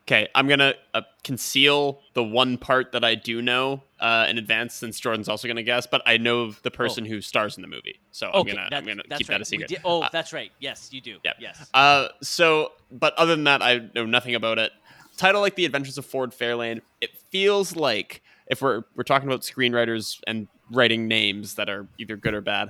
Okay, 0.04 0.30
I'm 0.34 0.48
gonna 0.48 0.74
uh, 0.94 1.02
conceal 1.26 2.00
the 2.14 2.24
one 2.24 2.58
part 2.58 2.94
that 2.94 3.04
I 3.04 3.16
do 3.16 3.42
know 3.42 3.84
uh, 4.00 4.26
in 4.30 4.38
advance, 4.38 4.74
since 4.74 5.00
Jordan's 5.02 5.28
also 5.28 5.50
gonna 5.50 5.64
guess. 5.64 5.86
But 5.86 6.02
I 6.06 6.16
know 6.16 6.52
the 6.64 6.72
person 6.72 7.04
who 7.04 7.20
stars 7.20 7.58
in 7.58 7.62
the 7.62 7.68
movie, 7.68 8.00
so 8.14 8.28
Okay, 8.28 8.52
I'm 8.52 8.56
gonna 8.56 8.70
I'm 8.72 8.86
gonna 8.86 9.04
keep 9.04 9.28
right. 9.28 9.36
that 9.36 9.42
a 9.42 9.46
secret. 9.46 9.68
did- 9.68 9.82
oh, 9.84 10.04
Uh, 10.04 10.10
that's 10.12 10.32
right. 10.32 10.50
Yes, 10.60 10.90
you 10.94 11.02
do. 11.02 11.18
yeah. 11.26 11.34
Yes. 11.40 11.70
Uh, 11.74 12.08
so, 12.22 12.72
but 12.90 13.14
other 13.16 13.36
than 13.36 13.44
that, 13.44 13.62
I 13.62 13.82
know 13.96 14.06
nothing 14.06 14.34
about 14.36 14.60
it. 14.60 14.72
Title 15.18 15.42
like 15.42 15.56
The 15.56 15.66
Adventures 15.66 15.98
of 15.98 16.06
Ford 16.06 16.32
Fairlane. 16.32 16.80
It 17.02 17.10
feels 17.30 17.76
like 17.76 18.22
if 18.50 18.62
we're 18.62 18.84
we're 18.96 19.04
talking 19.04 19.28
about 19.28 19.42
screenwriters 19.42 20.22
and 20.26 20.48
writing 20.72 21.10
names 21.10 21.56
that 21.56 21.68
are 21.70 21.86
either 21.98 22.16
good 22.16 22.34
or 22.34 22.40
bad, 22.42 22.70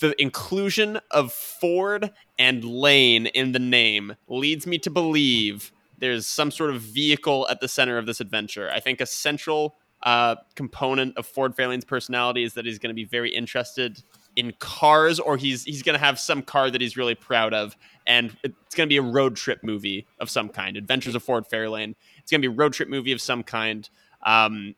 the 0.00 0.20
inclusion 0.20 1.00
of 1.10 1.32
Ford 1.32 2.12
and 2.38 2.64
Lane 2.64 3.26
in 3.26 3.52
the 3.52 3.58
name 3.58 4.16
leads 4.28 4.66
me 4.66 4.78
to 4.78 4.90
believe 4.90 5.72
there's 5.98 6.26
some 6.26 6.50
sort 6.50 6.70
of 6.70 6.80
vehicle 6.80 7.46
at 7.50 7.60
the 7.60 7.68
center 7.68 7.98
of 7.98 8.06
this 8.06 8.20
adventure. 8.20 8.70
I 8.70 8.80
think 8.80 9.00
a 9.00 9.06
central 9.06 9.76
uh, 10.02 10.36
component 10.56 11.16
of 11.16 11.26
Ford 11.26 11.56
Fairlane's 11.56 11.84
personality 11.84 12.42
is 12.42 12.54
that 12.54 12.66
he's 12.66 12.78
going 12.78 12.90
to 12.90 12.94
be 12.94 13.04
very 13.04 13.30
interested 13.30 14.02
in 14.34 14.52
cars, 14.58 15.20
or 15.20 15.36
he's 15.36 15.64
he's 15.64 15.82
going 15.82 15.94
to 15.94 16.04
have 16.04 16.18
some 16.18 16.42
car 16.42 16.70
that 16.70 16.80
he's 16.80 16.96
really 16.96 17.14
proud 17.14 17.52
of, 17.54 17.76
and 18.06 18.36
it's 18.42 18.74
going 18.74 18.86
to 18.86 18.92
be 18.92 18.96
a 18.96 19.02
road 19.02 19.36
trip 19.36 19.62
movie 19.62 20.06
of 20.18 20.30
some 20.30 20.48
kind. 20.48 20.76
Adventures 20.76 21.14
of 21.14 21.22
Ford 21.22 21.44
Fairlane. 21.48 21.94
It's 22.18 22.30
going 22.30 22.40
to 22.40 22.48
be 22.48 22.52
a 22.52 22.56
road 22.56 22.72
trip 22.72 22.88
movie 22.88 23.12
of 23.12 23.20
some 23.20 23.42
kind. 23.42 23.88
Um, 24.24 24.74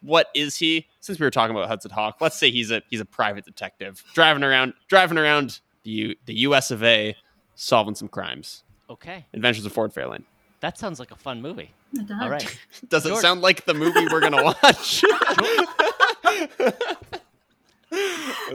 what 0.00 0.28
is 0.34 0.56
he? 0.56 0.86
Since 1.00 1.18
we 1.18 1.24
were 1.26 1.30
talking 1.30 1.54
about 1.56 1.68
Hudson 1.68 1.90
Hawk, 1.90 2.18
let's 2.20 2.36
say 2.36 2.50
he's 2.50 2.70
a 2.70 2.82
he's 2.90 3.00
a 3.00 3.04
private 3.04 3.44
detective 3.44 4.02
driving 4.14 4.42
around 4.44 4.74
driving 4.88 5.18
around 5.18 5.60
the 5.84 5.90
U, 5.90 6.14
the 6.26 6.34
U.S. 6.40 6.70
of 6.70 6.82
A. 6.84 7.16
solving 7.54 7.94
some 7.94 8.08
crimes. 8.08 8.62
Okay, 8.90 9.24
Adventures 9.34 9.64
of 9.66 9.72
Ford 9.72 9.92
Fairlane. 9.94 10.24
that 10.60 10.76
sounds 10.78 10.98
like 10.98 11.10
a 11.12 11.16
fun 11.16 11.40
movie. 11.40 11.70
It 11.94 12.06
does. 12.06 12.18
All 12.22 12.28
right. 12.30 12.58
Does 12.88 13.04
it 13.04 13.08
Jordan. 13.10 13.22
sound 13.22 13.40
like 13.40 13.64
the 13.64 13.74
movie 13.74 14.06
we're 14.12 14.20
gonna 14.20 14.44
watch? 14.44 15.02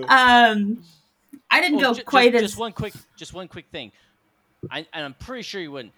Um, 0.09 0.83
I 1.49 1.61
didn't 1.61 1.77
Oh, 1.79 1.81
go 1.81 1.93
ju- 1.93 2.03
quite 2.03 2.31
just, 2.31 2.43
as. 2.43 2.49
just 2.51 2.59
one 2.59 2.71
quick, 2.73 2.93
just 3.15 3.33
one 3.33 3.47
quick 3.47 3.65
thing. 3.71 3.91
I, 4.69 4.79
and 4.93 5.05
I'm 5.05 5.13
pretty 5.13 5.43
sure 5.43 5.61
you 5.61 5.71
wouldn't. 5.71 5.93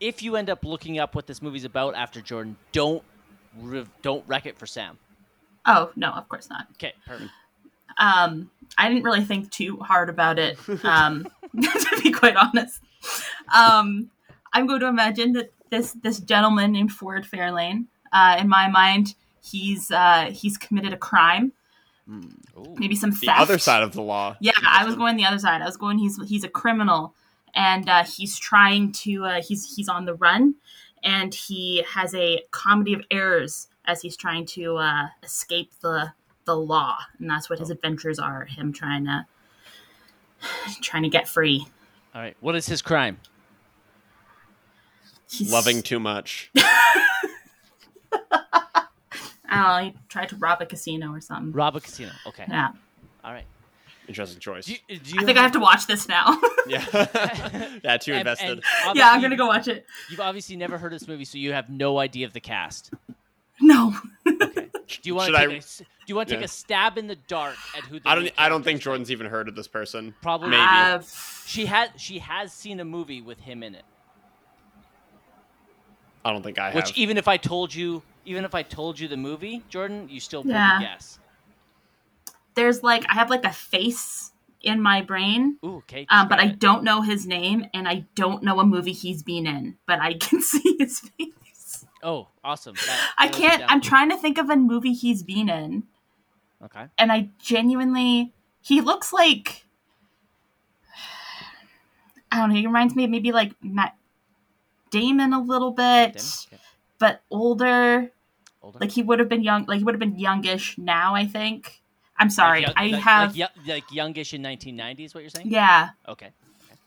If 0.00 0.22
you 0.22 0.36
end 0.36 0.50
up 0.50 0.64
looking 0.64 0.98
up 0.98 1.14
what 1.14 1.26
this 1.26 1.42
movie's 1.42 1.64
about 1.64 1.94
after 1.94 2.20
Jordan, 2.20 2.56
don't 2.72 3.02
re- 3.02 3.04
don't 4.02 4.24
wreck 4.26 4.46
it 4.46 4.58
for 4.58 4.66
Sam. 4.66 4.98
Oh 5.66 5.90
no, 5.96 6.10
of 6.10 6.28
course 6.28 6.48
not. 6.50 6.66
Okay, 6.72 6.92
perfect. 7.06 7.30
Um, 7.98 8.50
I 8.76 8.88
didn't 8.88 9.04
really 9.04 9.24
think 9.24 9.50
too 9.50 9.76
hard 9.78 10.08
about 10.08 10.38
it. 10.38 10.58
Um, 10.84 11.28
to 11.60 12.00
be 12.02 12.10
quite 12.10 12.36
honest, 12.36 12.80
um, 13.54 14.10
I'm 14.52 14.66
going 14.66 14.80
to 14.80 14.86
imagine 14.86 15.32
that 15.34 15.52
this 15.70 15.92
this 15.92 16.20
gentleman 16.20 16.72
named 16.72 16.92
Ford 16.92 17.24
Fairlane, 17.24 17.86
uh, 18.12 18.36
in 18.38 18.48
my 18.48 18.68
mind, 18.68 19.14
he's 19.42 19.90
uh, 19.90 20.30
he's 20.32 20.56
committed 20.56 20.92
a 20.92 20.96
crime, 20.96 21.52
Ooh. 22.08 22.22
maybe 22.76 22.96
some 22.96 23.10
the 23.10 23.30
other 23.30 23.58
side 23.58 23.82
of 23.82 23.92
the 23.92 24.02
law. 24.02 24.36
Yeah, 24.40 24.52
I 24.66 24.84
was 24.84 24.96
going 24.96 25.16
the 25.16 25.26
other 25.26 25.38
side. 25.38 25.62
I 25.62 25.66
was 25.66 25.76
going. 25.76 25.98
He's 25.98 26.18
he's 26.26 26.44
a 26.44 26.48
criminal, 26.48 27.14
and 27.54 27.88
uh, 27.88 28.04
he's 28.04 28.38
trying 28.38 28.92
to. 28.92 29.24
Uh, 29.24 29.42
he's 29.46 29.74
he's 29.74 29.88
on 29.88 30.04
the 30.04 30.14
run, 30.14 30.54
and 31.04 31.34
he 31.34 31.84
has 31.86 32.14
a 32.14 32.42
comedy 32.50 32.94
of 32.94 33.02
errors 33.10 33.68
as 33.84 34.00
he's 34.00 34.16
trying 34.16 34.46
to 34.46 34.78
uh, 34.78 35.08
escape 35.22 35.70
the 35.80 36.12
the 36.46 36.56
law, 36.56 36.98
and 37.18 37.30
that's 37.30 37.48
what 37.48 37.58
his 37.58 37.70
adventures 37.70 38.18
are. 38.18 38.46
Him 38.46 38.72
trying 38.72 39.04
to 39.04 39.26
trying 40.80 41.04
to 41.04 41.08
get 41.08 41.28
free. 41.28 41.66
All 42.14 42.20
right, 42.20 42.36
what 42.40 42.56
is 42.56 42.66
his 42.66 42.82
crime? 42.82 43.18
He's, 45.30 45.52
Loving 45.52 45.82
too 45.82 45.98
much. 45.98 46.50
I 46.56 47.20
don't 49.50 49.50
know. 49.50 49.90
He 49.90 49.94
tried 50.08 50.28
to 50.30 50.36
rob 50.36 50.60
a 50.60 50.66
casino 50.66 51.12
or 51.12 51.20
something. 51.20 51.52
Rob 51.52 51.76
a 51.76 51.80
casino. 51.80 52.10
Okay. 52.26 52.44
Yeah, 52.48 52.70
All 53.24 53.32
right. 53.32 53.46
Interesting 54.06 54.38
choice. 54.40 54.66
Do 54.66 54.72
you, 54.88 54.98
do 54.98 55.14
you 55.14 55.20
I 55.22 55.24
think 55.24 55.38
I 55.38 55.42
have 55.42 55.52
to 55.52 55.60
watch 55.60 55.86
this 55.86 56.08
now. 56.08 56.38
yeah, 56.66 56.84
yeah, 57.84 57.96
too 57.96 58.12
and- 58.12 58.20
invested. 58.20 58.62
and 58.86 58.96
yeah, 58.96 59.10
I'm 59.10 59.22
gonna 59.22 59.36
go 59.36 59.46
watch 59.46 59.66
it. 59.68 59.86
You've 60.10 60.20
obviously 60.20 60.56
never 60.56 60.76
heard 60.76 60.92
of 60.92 61.00
this 61.00 61.08
movie, 61.08 61.24
so 61.24 61.38
you 61.38 61.52
have 61.52 61.70
no 61.70 61.98
idea 61.98 62.26
of 62.26 62.32
the 62.34 62.40
cast. 62.40 62.90
No, 63.60 63.94
Okay. 64.26 64.68
Do 64.86 65.08
you 65.08 65.14
want 65.14 65.32
to 65.32 65.38
I- 65.38 65.46
take, 65.46 65.54
a 65.54 65.56
s- 65.58 65.78
do 65.78 65.84
you 66.08 66.16
want 66.16 66.28
to 66.28 66.34
take 66.34 66.40
Yeah. 66.42 66.44
a 66.46 66.48
stab 66.48 66.98
in 66.98 67.06
the 67.06 67.16
dark 67.16 67.56
at 67.76 67.84
who? 67.84 67.98
The 68.00 68.08
I 68.08 68.14
don't. 68.14 68.30
I 68.36 68.48
don't 68.50 68.62
think 68.62 68.64
characters 68.64 68.80
are? 68.80 68.84
Jordan's 68.84 69.10
even 69.12 69.26
heard 69.28 69.48
of 69.48 69.54
this 69.54 69.68
person. 69.68 70.14
Probably 70.20 70.50
Maybe. 70.50 70.60
Uh, 70.62 71.00
She 71.46 71.64
had 71.64 71.92
she 71.98 72.18
has 72.18 72.52
seen 72.52 72.80
a 72.80 72.84
movie 72.84 73.22
with 73.22 73.40
him 73.40 73.62
in 73.62 73.74
it. 73.74 73.84
I 76.24 76.32
don't 76.32 76.42
think 76.42 76.58
I 76.58 76.66
have. 76.66 76.74
Which 76.74 76.96
even 76.98 77.16
if 77.16 77.28
I 77.28 77.36
told 77.36 77.74
you, 77.74 78.02
even 78.26 78.44
if 78.44 78.54
I 78.54 78.62
told 78.62 78.98
you 78.98 79.08
the 79.08 79.16
movie, 79.16 79.62
Jordan, 79.68 80.08
you 80.10 80.20
still 80.20 80.40
wouldn't 80.42 80.54
Yeah. 80.56 80.80
guess. 80.80 81.18
There's 82.54 82.82
like 82.82 83.04
I 83.08 83.14
have 83.14 83.30
like 83.30 83.44
a 83.44 83.52
face 83.52 84.30
in 84.62 84.80
my 84.80 85.02
brain 85.02 85.58
Ooh, 85.64 85.76
okay. 85.76 86.06
Um, 86.08 86.26
but 86.28 86.40
I 86.40 86.46
don't 86.46 86.84
know 86.84 87.02
his 87.02 87.26
name, 87.26 87.66
and 87.74 87.86
I 87.86 88.06
don't 88.14 88.42
know 88.42 88.60
a 88.60 88.64
movie 88.64 88.92
he's 88.92 89.22
been 89.22 89.46
in, 89.46 89.76
but 89.86 90.00
I 90.00 90.14
can 90.20 90.40
see 90.40 90.76
his 90.78 91.00
face. 91.00 91.84
Oh, 92.02 92.28
awesome. 92.42 92.74
That 92.74 93.10
I 93.18 93.28
can't. 93.28 93.62
I'm 93.66 93.80
trying 93.80 94.10
to 94.10 94.16
think 94.16 94.38
of 94.38 94.48
a 94.50 94.56
movie 94.56 94.92
he's 94.94 95.22
been 95.22 95.48
in, 95.50 95.84
Okay. 96.62 96.86
and 96.98 97.12
I 97.12 97.28
genuinely, 97.38 98.32
he 98.62 98.80
looks 98.80 99.12
like, 99.12 99.64
I 102.32 102.38
don't 102.38 102.50
know. 102.50 102.56
He 102.56 102.66
reminds 102.66 102.96
me 102.96 103.04
of 103.04 103.10
maybe 103.10 103.32
like 103.32 103.52
Matt 103.62 103.96
Damon 104.90 105.32
a 105.32 105.40
little 105.40 105.70
bit, 105.70 106.16
Okay. 106.48 106.62
but 106.98 107.22
older. 107.30 108.10
Older. 108.62 108.78
Like 108.80 108.90
he 108.92 109.02
would 109.02 109.18
have 109.18 109.28
been 109.28 109.42
young. 109.42 109.66
Like 109.66 109.78
he 109.78 109.84
would 109.84 109.94
have 109.94 110.00
been 110.00 110.18
youngish 110.18 110.78
now. 110.78 111.14
I 111.14 111.26
think. 111.26 111.82
I'm 112.18 112.30
sorry. 112.30 112.62
Like, 112.62 112.72
I 112.76 112.84
young- 112.84 112.92
like- 112.92 113.02
have. 113.02 113.28
like, 113.36 113.36
yo- 113.66 113.72
like 113.74 113.84
youngish 113.92 114.34
in 114.34 114.42
1990s. 114.42 115.14
What 115.14 115.22
you're 115.22 115.30
saying? 115.30 115.48
yeah. 115.50 115.90
Okay. 116.08 116.30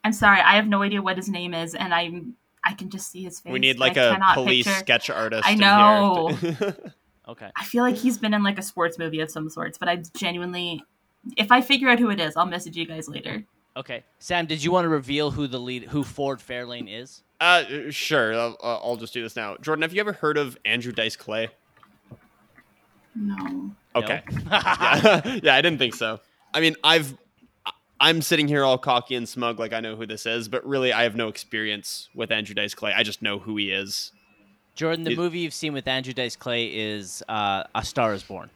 I'm 0.03 0.13
sorry. 0.13 0.39
I 0.39 0.55
have 0.55 0.67
no 0.67 0.81
idea 0.83 1.01
what 1.01 1.17
his 1.17 1.27
name 1.29 1.53
is, 1.53 1.75
and 1.75 1.93
I'm. 1.93 2.35
I 2.63 2.73
can 2.73 2.89
just 2.89 3.09
see 3.11 3.23
his 3.23 3.39
face. 3.39 3.51
We 3.53 3.59
need 3.59 3.79
like 3.79 3.95
a 3.97 4.17
police 4.33 4.65
picture- 4.65 4.79
sketch 4.79 5.09
artist. 5.09 5.45
I 5.47 5.51
in 5.51 5.59
know. 5.59 6.27
here. 6.39 6.75
Okay. 7.29 7.51
I 7.57 7.65
feel 7.65 7.83
like 7.83 7.95
he's 7.97 8.17
been 8.17 8.33
in 8.33 8.41
like 8.41 8.57
a 8.57 8.61
sports 8.61 8.97
movie 8.97 9.19
of 9.19 9.29
some 9.29 9.49
sorts, 9.49 9.77
but 9.77 9.89
I 9.89 9.97
genuinely, 10.15 10.81
if 11.35 11.51
I 11.51 11.59
figure 11.59 11.89
out 11.89 11.99
who 11.99 12.09
it 12.09 12.21
is, 12.21 12.37
I'll 12.37 12.45
message 12.45 12.77
you 12.77 12.85
guys 12.85 13.09
later. 13.09 13.43
Okay. 13.75 14.05
Sam, 14.19 14.45
did 14.45 14.63
you 14.63 14.71
want 14.71 14.85
to 14.85 14.89
reveal 14.89 15.31
who 15.31 15.45
the 15.45 15.59
lead, 15.59 15.83
who 15.89 16.05
Ford 16.05 16.39
Fairlane 16.39 16.87
is? 16.89 17.23
uh, 17.41 17.65
sure. 17.89 18.33
I'll, 18.33 18.57
I'll 18.63 18.95
just 18.95 19.13
do 19.13 19.21
this 19.21 19.35
now. 19.35 19.57
Jordan, 19.57 19.81
have 19.81 19.93
you 19.93 19.99
ever 19.99 20.13
heard 20.13 20.37
of 20.37 20.57
Andrew 20.63 20.93
Dice 20.93 21.17
Clay? 21.17 21.49
No. 23.13 23.71
Okay. 23.97 24.21
No? 24.29 24.41
yeah, 24.51 25.39
yeah, 25.43 25.55
I 25.55 25.61
didn't 25.61 25.79
think 25.79 25.95
so. 25.95 26.19
I 26.53 26.59
mean, 26.61 26.75
I've 26.83 27.15
I'm 27.99 28.21
sitting 28.21 28.47
here 28.47 28.63
all 28.63 28.77
cocky 28.77 29.15
and 29.15 29.27
smug 29.27 29.59
like 29.59 29.73
I 29.73 29.79
know 29.79 29.95
who 29.95 30.05
this 30.05 30.25
is, 30.25 30.47
but 30.47 30.65
really 30.65 30.93
I 30.93 31.03
have 31.03 31.15
no 31.15 31.27
experience 31.27 32.09
with 32.13 32.31
Andrew 32.31 32.53
Dice 32.55 32.73
Clay. 32.75 32.93
I 32.93 33.03
just 33.03 33.21
know 33.21 33.39
who 33.39 33.57
he 33.57 33.71
is. 33.71 34.11
Jordan, 34.75 35.03
the 35.03 35.11
It- 35.11 35.17
movie 35.17 35.39
you've 35.39 35.53
seen 35.53 35.73
with 35.73 35.87
Andrew 35.87 36.13
Dice 36.13 36.35
Clay 36.35 36.65
is 36.67 37.23
uh, 37.27 37.63
A 37.73 37.83
Star 37.83 38.13
Is 38.13 38.21
Born. 38.23 38.49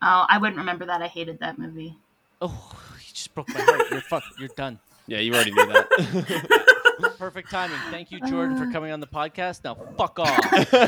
Oh, 0.00 0.26
I 0.28 0.38
wouldn't 0.38 0.58
remember 0.58 0.86
that. 0.86 1.02
I 1.02 1.06
hated 1.08 1.40
that 1.40 1.58
movie. 1.58 1.96
Oh, 2.40 2.72
you 2.98 3.12
just 3.12 3.34
broke 3.34 3.48
my 3.54 3.60
heart. 3.60 3.82
You're 3.90 4.00
fuck. 4.00 4.22
You're 4.38 4.48
done. 4.56 4.78
Yeah, 5.06 5.18
you 5.18 5.32
already 5.34 5.52
knew 5.52 5.66
that. 5.66 7.14
Perfect 7.18 7.50
timing. 7.50 7.78
Thank 7.90 8.10
you, 8.12 8.20
Jordan, 8.20 8.56
for 8.56 8.70
coming 8.72 8.92
on 8.92 9.00
the 9.00 9.06
podcast. 9.06 9.64
Now, 9.64 9.76
fuck 9.96 10.18
off. 10.20 10.38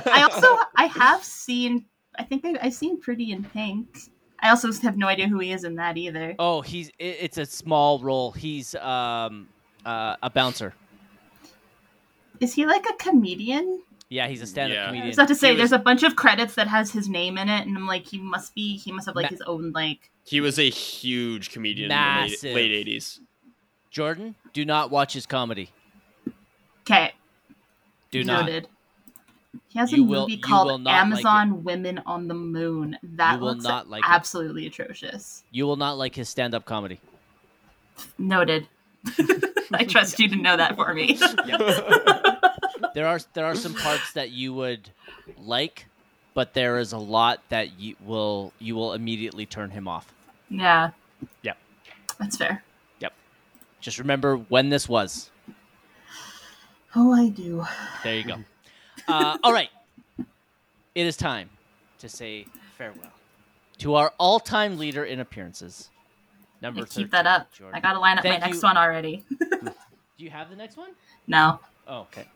I 0.07 0.23
also 0.23 0.57
I 0.77 0.87
have 0.87 1.23
seen. 1.25 1.87
I 2.19 2.23
think 2.25 2.45
I, 2.45 2.57
I've 2.63 2.75
seen 2.75 3.01
Pretty 3.01 3.33
in 3.33 3.45
Pink. 3.45 3.99
I 4.41 4.51
also 4.51 4.71
have 4.73 4.97
no 4.97 5.07
idea 5.07 5.27
who 5.29 5.39
he 5.39 5.53
is 5.53 5.65
in 5.65 5.75
that 5.77 5.97
either. 5.97 6.35
Oh, 6.39 6.61
he's 6.61 6.89
it, 6.99 7.17
it's 7.21 7.39
a 7.39 7.47
small 7.47 7.99
role. 8.01 8.33
He's 8.33 8.75
um 8.77 9.49
uh, 9.87 10.17
a 10.23 10.31
bouncer. 10.31 10.75
Is 12.41 12.55
he 12.55 12.67
like 12.67 12.85
a 12.89 12.95
comedian? 12.95 13.83
Yeah, 14.11 14.29
he's 14.29 14.43
a 14.43 14.47
stand-up 14.47 14.75
Yeah. 14.77 14.83
I 14.85 14.87
comedian. 14.89 15.07
was 15.09 15.17
about 15.17 15.29
to 15.29 15.35
say, 15.35 15.51
was- 15.53 15.59
there's 15.59 15.73
a 15.73 15.79
bunch 15.79 16.03
of 16.03 16.15
credits 16.17 16.55
that 16.57 16.69
has 16.69 16.91
his 16.93 17.09
name 17.09 17.39
in 17.39 17.49
it, 17.49 17.67
and 17.67 17.77
I'm 17.77 17.87
like, 17.87 18.07
he 18.07 18.19
must 18.19 18.55
be. 18.55 18.77
He 18.77 18.93
must 18.93 19.07
have 19.07 19.17
like 19.17 19.25
Ma- 19.25 19.29
his 19.31 19.41
own 19.43 19.73
like. 19.73 20.11
he 20.25 20.41
was 20.41 20.59
a 20.59 20.69
huge 20.69 21.51
comedian 21.51 21.91
in 21.91 21.97
the 21.97 22.37
late, 22.51 22.55
late 22.55 22.87
80s. 22.87 23.21
Jordan. 23.91 24.35
Do 24.53 24.65
not 24.65 24.91
watch 24.91 25.13
his 25.15 25.25
comedy. 25.27 25.71
Okay, 26.83 27.13
Do 28.11 28.25
not. 28.25 28.45
noted. 28.47 28.69
He 29.69 29.79
has 29.79 29.93
a 29.93 29.97
You 29.97 30.03
movie 30.05 30.11
will- 30.19 30.31
you 30.31 30.39
called 30.41 30.83
not 30.83 30.91
like 30.93 31.01
Amazon 31.01 31.65
Women 31.65 32.01
on 32.07 32.29
the 32.29 32.35
Moon. 32.35 32.97
That 33.03 33.35
You 33.35 33.41
will 33.41 33.49
looks 33.53 33.65
not 33.65 33.89
like 33.89 34.03
it. 34.05 34.11
absolutely 34.11 34.67
atrocious. 34.67 35.43
You 35.51 35.67
will 35.67 35.77
not 35.77 35.99
like 35.99 36.15
his 36.15 36.29
stand-up 36.29 36.65
comedy. 36.65 37.01
Noted. 38.19 38.67
I 39.73 39.85
trust 39.85 40.19
you 40.19 40.29
to 40.29 40.37
know 40.37 40.57
that 40.57 40.77
for 40.77 40.93
me. 40.95 41.19
There 42.95 43.09
are 43.09 43.19
there 43.33 43.45
are 43.45 43.57
some 43.57 43.75
parts 43.75 44.13
that 44.13 44.31
you 44.31 44.55
would 44.55 44.89
like, 45.37 45.87
but 46.33 46.55
there 46.55 46.79
is 46.79 46.93
a 46.93 46.99
lot 46.99 47.41
that 47.49 47.77
you 47.81 47.97
will 48.05 48.53
you 48.61 48.77
will 48.77 48.93
immediately 48.93 49.47
turn 49.47 49.71
him 49.71 49.89
off. 49.89 50.13
yeah. 50.49 50.91
Yep. 51.43 51.57
That's 52.21 52.37
fair. 52.37 52.63
Yep. 53.01 53.13
Just 53.81 53.99
remember 53.99 54.37
when 54.37 54.69
this 54.69 54.89
was. 54.89 55.31
Oh, 56.95 57.13
I 57.13 57.29
do. 57.31 57.65
There 58.05 58.15
you 58.15 58.23
go. 58.25 58.37
Uh, 59.09 59.39
all 59.43 59.53
right. 59.53 59.71
It 60.95 61.07
is 61.07 61.17
time 61.17 61.51
to 61.99 62.09
say 62.09 62.47
farewell 62.79 63.11
to 63.79 63.95
our 63.95 64.13
all-time 64.19 64.79
leader 64.79 65.05
in 65.05 65.21
appearances. 65.21 65.91
Number 66.63 66.81
Yeah, 66.81 66.87
13, 66.87 67.05
keep 67.05 67.11
that 67.13 67.27
up. 67.27 67.53
Jordan. 67.53 67.77
I 67.77 67.81
gotta 67.81 67.99
line 67.99 68.17
up 68.19 68.23
Thank 68.23 68.41
my 68.41 68.47
next 68.47 68.63
you. 68.63 68.69
one 68.69 68.77
already. 68.77 69.25
Do 69.41 69.73
you 70.19 70.31
have 70.31 70.49
the 70.51 70.57
next 70.57 70.77
one? 70.77 70.91
no. 71.27 71.61
Oh, 71.87 72.01
okay. 72.03 72.27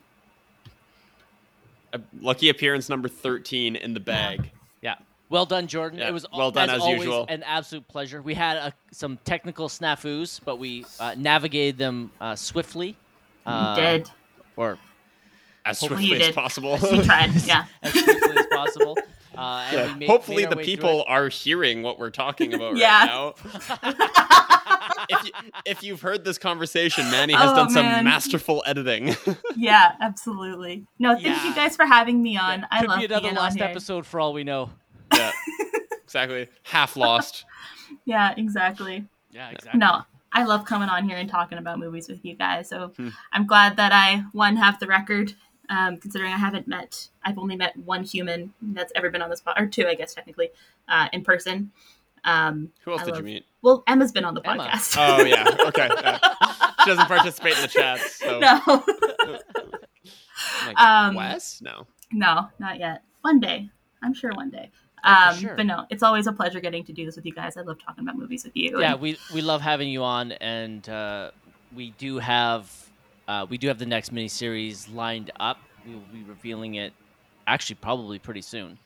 A 1.94 2.00
lucky 2.20 2.50
appearance 2.50 2.90
number 2.90 3.08
13 3.08 3.76
in 3.76 3.94
the 3.94 4.00
bag. 4.00 4.50
Yeah. 4.82 4.96
Well 5.30 5.46
done, 5.46 5.66
Jordan. 5.66 6.00
Yeah, 6.00 6.08
it 6.08 6.12
was 6.12 6.26
well 6.36 6.50
done 6.50 6.68
as 6.68 6.82
always 6.82 6.98
usual. 6.98 7.24
an 7.30 7.42
absolute 7.44 7.88
pleasure. 7.88 8.20
We 8.20 8.34
had 8.34 8.56
uh 8.58 8.70
some 8.92 9.18
technical 9.24 9.68
snafus, 9.68 10.38
but 10.44 10.56
we 10.58 10.84
uh, 11.00 11.14
navigated 11.16 11.78
them 11.78 12.10
uh, 12.20 12.34
swiftly. 12.36 12.94
Uh, 13.46 13.74
you 13.78 13.82
did. 13.82 14.10
Or 14.56 14.78
As 15.68 15.80
Hopefully 15.80 16.06
swiftly 16.06 16.20
as 16.20 16.26
did. 16.28 16.34
possible. 16.34 16.78
You 16.92 17.02
tried. 17.02 17.30
Yeah. 17.46 17.64
as 17.82 17.92
swiftly 17.92 18.36
as 18.38 18.46
possible. 18.46 18.98
Uh, 19.36 19.68
Yeah. 19.72 19.94
made- 19.94 20.08
Hopefully, 20.08 20.42
made 20.44 20.50
the 20.52 20.56
people 20.56 21.04
are 21.06 21.28
hearing 21.28 21.82
what 21.82 21.98
we're 21.98 22.10
talking 22.10 22.54
about 22.54 22.76
Yeah. 22.76 22.98
right 22.98 23.06
now. 23.06 23.34
if, 25.10 25.24
you, 25.24 25.32
if 25.66 25.82
you've 25.82 26.00
heard 26.00 26.24
this 26.24 26.38
conversation, 26.38 27.10
Manny 27.10 27.34
has 27.34 27.50
Oh, 27.52 27.54
done 27.56 27.70
some 27.70 27.84
masterful 28.04 28.62
editing. 28.66 29.14
Yeah, 29.56 29.92
absolutely. 30.00 30.86
No, 30.98 31.14
thank 31.14 31.26
Yeah. 31.26 31.44
you 31.48 31.54
guys 31.54 31.74
for 31.76 31.84
having 31.86 32.22
me 32.22 32.36
on. 32.36 32.66
I 32.70 32.80
Could 32.80 32.88
love 32.88 32.98
be 33.00 33.04
another 33.06 33.20
being 33.22 33.34
lost 33.34 33.60
episode 33.60 34.06
for 34.06 34.20
all 34.20 34.32
we 34.32 34.44
know. 34.44 34.70
yeah, 35.14 35.32
exactly. 36.04 36.48
Half 36.62 36.96
lost. 36.96 37.44
Yeah, 38.04 38.34
exactly. 38.36 39.04
Yeah, 39.32 39.50
exactly. 39.50 39.78
No, 39.78 40.02
I 40.32 40.44
love 40.44 40.64
coming 40.64 40.88
on 40.88 41.08
here 41.08 41.16
and 41.16 41.28
talking 41.28 41.58
about 41.58 41.78
movies 41.78 42.08
with 42.08 42.24
you 42.24 42.34
guys. 42.36 42.68
So 42.68 42.92
Hmm. 42.96 43.08
I'm 43.32 43.46
glad 43.46 43.76
that 43.76 43.92
I 43.92 44.24
one 44.32 44.56
have 44.56 44.78
the 44.78 44.86
record. 44.86 45.34
Um, 45.70 45.98
considering 45.98 46.32
I 46.32 46.38
haven't 46.38 46.66
met, 46.66 47.08
I've 47.24 47.38
only 47.38 47.54
met 47.56 47.76
one 47.76 48.02
human 48.02 48.54
that's 48.62 48.92
ever 48.96 49.10
been 49.10 49.20
on 49.22 49.28
this 49.30 49.40
pod, 49.40 49.56
or 49.60 49.66
two, 49.66 49.86
I 49.86 49.94
guess 49.94 50.14
technically, 50.14 50.48
uh, 50.88 51.08
in 51.12 51.22
person. 51.24 51.72
Um, 52.24 52.70
Who 52.84 52.92
else 52.92 53.02
I 53.02 53.04
did 53.06 53.10
love- 53.14 53.20
you 53.20 53.24
meet? 53.34 53.44
Well, 53.62 53.84
Emma's 53.86 54.12
been 54.12 54.24
on 54.24 54.34
the 54.34 54.40
Emma. 54.48 54.64
podcast. 54.64 54.96
Oh 54.98 55.24
yeah. 55.24 55.44
Okay. 55.68 55.88
She 56.84 56.90
doesn't 56.90 57.06
participate 57.06 57.54
in 57.56 57.62
the 57.62 57.68
chat. 57.68 57.98
So. 58.00 58.38
no, 58.38 58.60
like, 60.66 60.80
Um, 60.80 61.14
Wes? 61.14 61.60
No. 61.60 61.86
no, 62.12 62.48
not 62.58 62.78
yet. 62.78 63.02
One 63.22 63.40
day, 63.40 63.68
I'm 64.02 64.14
sure 64.14 64.30
one 64.34 64.50
day. 64.50 64.70
Um, 65.04 65.36
sure. 65.36 65.54
But 65.54 65.66
no, 65.66 65.86
it's 65.90 66.02
always 66.02 66.26
a 66.26 66.32
pleasure 66.32 66.60
getting 66.60 66.84
to 66.84 66.92
do 66.92 67.04
this 67.04 67.16
with 67.16 67.26
you 67.26 67.32
guys. 67.32 67.56
I 67.56 67.60
love 67.62 67.78
talking 67.78 68.04
about 68.04 68.16
movies 68.16 68.44
with 68.44 68.56
you. 68.56 68.80
Yeah, 68.80 68.92
and- 68.92 69.00
we 69.00 69.18
we 69.34 69.42
love 69.42 69.60
having 69.60 69.88
you 69.88 70.02
on, 70.02 70.32
and 70.32 70.88
uh, 70.88 71.30
we 71.74 71.90
do 71.98 72.18
have 72.18 72.72
uh, 73.28 73.46
we 73.48 73.56
do 73.58 73.68
have 73.68 73.78
the 73.78 73.86
next 73.86 74.12
miniseries 74.12 74.92
lined 74.92 75.30
up. 75.38 75.58
We 75.86 75.94
will 75.94 76.02
be 76.12 76.22
revealing 76.24 76.74
it 76.74 76.92
actually 77.46 77.76
probably 77.76 78.18
pretty 78.18 78.42
soon. 78.42 78.78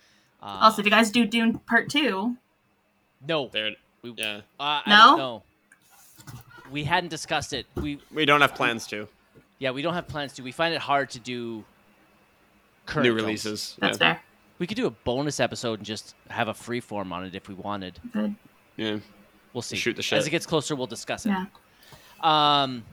Uh, 0.42 0.58
also, 0.62 0.80
if 0.82 0.84
you 0.86 0.90
guys 0.90 1.10
do 1.10 1.24
Dune 1.24 1.58
Part 1.60 1.88
Two, 1.88 2.36
no, 3.26 3.48
There. 3.52 3.70
we, 4.02 4.12
Yeah. 4.16 4.40
uh, 4.60 4.82
I 4.84 5.14
No? 5.16 5.42
We 6.70 6.84
hadn't 6.84 7.10
discussed 7.10 7.52
it. 7.52 7.66
We 7.76 8.00
We 8.12 8.24
don't 8.24 8.40
have 8.40 8.54
plans 8.54 8.86
to. 8.88 9.06
yeah, 9.58 9.70
we 9.70 9.82
don't 9.82 9.94
have 9.94 10.08
plans 10.08 10.32
to. 10.34 10.42
We 10.42 10.52
find 10.52 10.74
it 10.74 10.80
hard 10.80 11.10
to 11.10 11.18
do 11.20 11.64
current 12.86 13.04
New 13.04 13.12
films. 13.14 13.22
releases. 13.26 13.76
that's 13.78 13.98
yeah. 14.00 14.14
fair. 14.14 14.22
We 14.58 14.66
could 14.66 14.76
do 14.76 14.86
a 14.86 14.90
bonus 14.90 15.38
episode 15.40 15.80
and 15.80 15.86
just 15.86 16.14
have 16.28 16.48
a 16.48 16.54
free 16.54 16.80
form 16.80 17.12
on 17.12 17.24
it 17.24 17.34
if 17.34 17.48
we 17.48 17.54
wanted. 17.54 17.98
Good. 18.12 18.34
Yeah. 18.76 18.98
We'll 19.52 19.62
see. 19.62 19.76
Shoot 19.76 19.96
the 19.96 20.16
As 20.16 20.26
it 20.26 20.30
gets 20.30 20.46
closer, 20.46 20.74
we'll 20.74 20.86
discuss 20.86 21.26
it. 21.26 21.30
Yeah. 21.30 21.46
Um, 22.22 22.84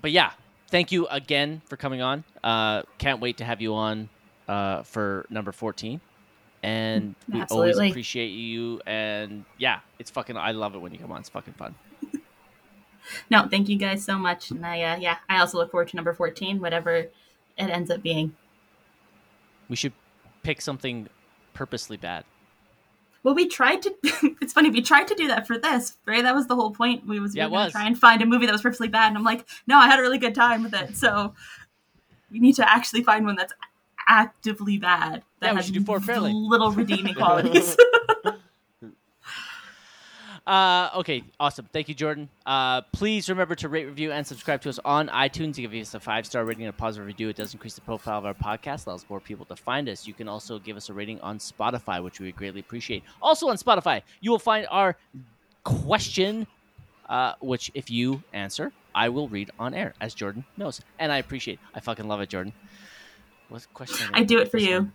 but 0.00 0.10
yeah, 0.10 0.32
thank 0.68 0.92
you 0.92 1.06
again 1.08 1.62
for 1.66 1.76
coming 1.76 2.02
on. 2.02 2.24
Uh, 2.42 2.82
can't 2.98 3.20
wait 3.20 3.38
to 3.38 3.44
have 3.44 3.60
you 3.60 3.74
on 3.74 4.08
uh, 4.48 4.82
for 4.82 5.26
number 5.30 5.52
14. 5.52 6.00
And 6.62 7.14
we 7.28 7.34
always 7.34 7.42
Absolutely. 7.42 7.90
appreciate 7.90 8.28
you. 8.28 8.80
And 8.86 9.44
yeah, 9.58 9.80
it's 9.98 10.10
fucking, 10.10 10.36
I 10.36 10.52
love 10.52 10.74
it 10.74 10.78
when 10.78 10.92
you 10.92 10.98
come 10.98 11.12
on. 11.12 11.20
It's 11.20 11.28
fucking 11.28 11.54
fun. 11.54 11.74
No, 13.30 13.46
thank 13.48 13.68
you 13.68 13.76
guys 13.76 14.04
so 14.04 14.18
much. 14.18 14.50
And 14.50 14.66
I, 14.66 14.82
uh, 14.82 14.96
yeah, 14.96 15.18
I 15.28 15.38
also 15.38 15.58
look 15.58 15.70
forward 15.70 15.86
to 15.90 15.96
number 15.96 16.12
14, 16.12 16.60
whatever 16.60 16.92
it 16.96 17.12
ends 17.56 17.88
up 17.88 18.02
being. 18.02 18.34
We 19.68 19.76
should 19.76 19.92
pick 20.42 20.60
something 20.60 21.08
purposely 21.54 21.96
bad. 21.96 22.24
Well, 23.26 23.34
we 23.34 23.48
tried 23.48 23.82
to. 23.82 23.92
it's 24.40 24.52
funny. 24.52 24.70
We 24.70 24.82
tried 24.82 25.08
to 25.08 25.16
do 25.16 25.26
that 25.26 25.48
for 25.48 25.58
this, 25.58 25.94
right? 26.06 26.22
That 26.22 26.36
was 26.36 26.46
the 26.46 26.54
whole 26.54 26.70
point. 26.70 27.08
We 27.08 27.18
was, 27.18 27.34
we 27.34 27.38
Yeah, 27.40 27.46
were 27.46 27.50
gonna 27.50 27.64
was. 27.64 27.72
try 27.72 27.84
and 27.84 27.98
find 27.98 28.22
a 28.22 28.24
movie 28.24 28.46
that 28.46 28.52
was 28.52 28.62
purposely 28.62 28.86
bad, 28.86 29.08
and 29.08 29.18
I'm 29.18 29.24
like, 29.24 29.44
no, 29.66 29.76
I 29.78 29.88
had 29.88 29.98
a 29.98 30.02
really 30.02 30.18
good 30.18 30.32
time 30.32 30.62
with 30.62 30.72
it. 30.74 30.96
So 30.96 31.34
we 32.30 32.38
need 32.38 32.54
to 32.54 32.70
actually 32.70 33.02
find 33.02 33.26
one 33.26 33.34
that's 33.34 33.52
actively 34.06 34.78
bad. 34.78 35.24
That 35.40 35.46
Yeah, 35.48 35.52
we 35.54 35.56
has 35.56 35.64
should 35.66 35.74
do 35.74 35.80
Fairlane. 35.80 36.48
little 36.48 36.70
redeeming 36.70 37.14
qualities. 37.16 37.76
Uh, 40.46 40.90
okay, 40.94 41.24
awesome. 41.40 41.68
Thank 41.72 41.88
you, 41.88 41.94
Jordan. 41.94 42.28
Uh, 42.44 42.82
please 42.92 43.28
remember 43.28 43.56
to 43.56 43.68
rate, 43.68 43.86
review, 43.86 44.12
and 44.12 44.24
subscribe 44.24 44.60
to 44.62 44.68
us 44.68 44.78
on 44.84 45.08
iTunes. 45.08 45.54
To 45.54 45.62
give 45.62 45.72
us 45.74 45.94
a 45.94 46.00
five 46.00 46.24
star 46.24 46.44
rating 46.44 46.64
and 46.64 46.70
a 46.70 46.76
positive 46.76 47.06
review. 47.06 47.28
It 47.28 47.36
does 47.36 47.52
increase 47.52 47.74
the 47.74 47.80
profile 47.80 48.18
of 48.18 48.26
our 48.26 48.34
podcast, 48.34 48.86
allows 48.86 49.04
more 49.08 49.18
people 49.18 49.44
to 49.46 49.56
find 49.56 49.88
us. 49.88 50.06
You 50.06 50.14
can 50.14 50.28
also 50.28 50.60
give 50.60 50.76
us 50.76 50.88
a 50.88 50.94
rating 50.94 51.20
on 51.20 51.38
Spotify, 51.38 52.02
which 52.02 52.20
we 52.20 52.26
would 52.26 52.36
greatly 52.36 52.60
appreciate. 52.60 53.02
Also 53.20 53.48
on 53.48 53.56
Spotify, 53.56 54.02
you 54.20 54.30
will 54.30 54.38
find 54.38 54.66
our 54.70 54.96
question, 55.64 56.46
uh, 57.08 57.32
which 57.40 57.72
if 57.74 57.90
you 57.90 58.22
answer, 58.32 58.72
I 58.94 59.08
will 59.08 59.28
read 59.28 59.50
on 59.58 59.74
air, 59.74 59.94
as 60.00 60.14
Jordan 60.14 60.44
knows, 60.56 60.80
and 61.00 61.10
I 61.10 61.18
appreciate. 61.18 61.58
I 61.74 61.80
fucking 61.80 62.06
love 62.06 62.20
it, 62.20 62.28
Jordan. 62.28 62.52
What 63.48 63.66
question? 63.74 64.10
I 64.12 64.22
do 64.22 64.38
it 64.38 64.50
for 64.50 64.58
you. 64.58 64.74
one? 64.78 64.92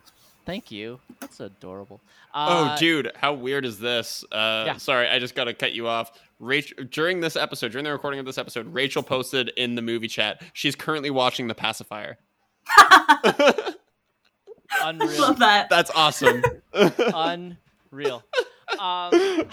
Thank 0.52 0.70
you. 0.70 1.00
That's 1.22 1.40
adorable. 1.40 2.02
oh, 2.34 2.66
Uh, 2.66 2.78
dude, 2.78 3.10
how 3.16 3.32
weird 3.32 3.64
is 3.64 3.80
this? 3.80 4.26
Uh, 4.34 4.64
Yeah. 4.68 4.76
Sorry, 4.76 5.08
I 5.08 5.18
just 5.18 5.34
got 5.34 5.46
to 5.46 5.54
cut 5.54 5.72
you 5.72 5.88
off. 5.88 6.12
Rachel, 6.40 6.84
during 6.92 7.22
this 7.22 7.38
episode, 7.38 7.72
during 7.72 7.86
the 7.86 7.92
recording 7.94 8.20
of 8.20 8.26
this 8.26 8.38
episode, 8.38 8.68
Rachel 8.74 9.02
posted 9.02 9.54
in 9.56 9.76
the 9.76 9.82
movie 9.82 10.10
chat 10.10 10.42
she's 10.52 10.76
currently 10.76 11.10
watching 11.10 11.48
The 11.48 11.56
Pacifier. 11.56 12.18
unreal. 14.84 15.22
Love 15.22 15.40
that. 15.40 15.70
That's 15.70 15.90
awesome. 15.92 16.44
Unreal. 16.74 18.22
Um, 18.78 19.12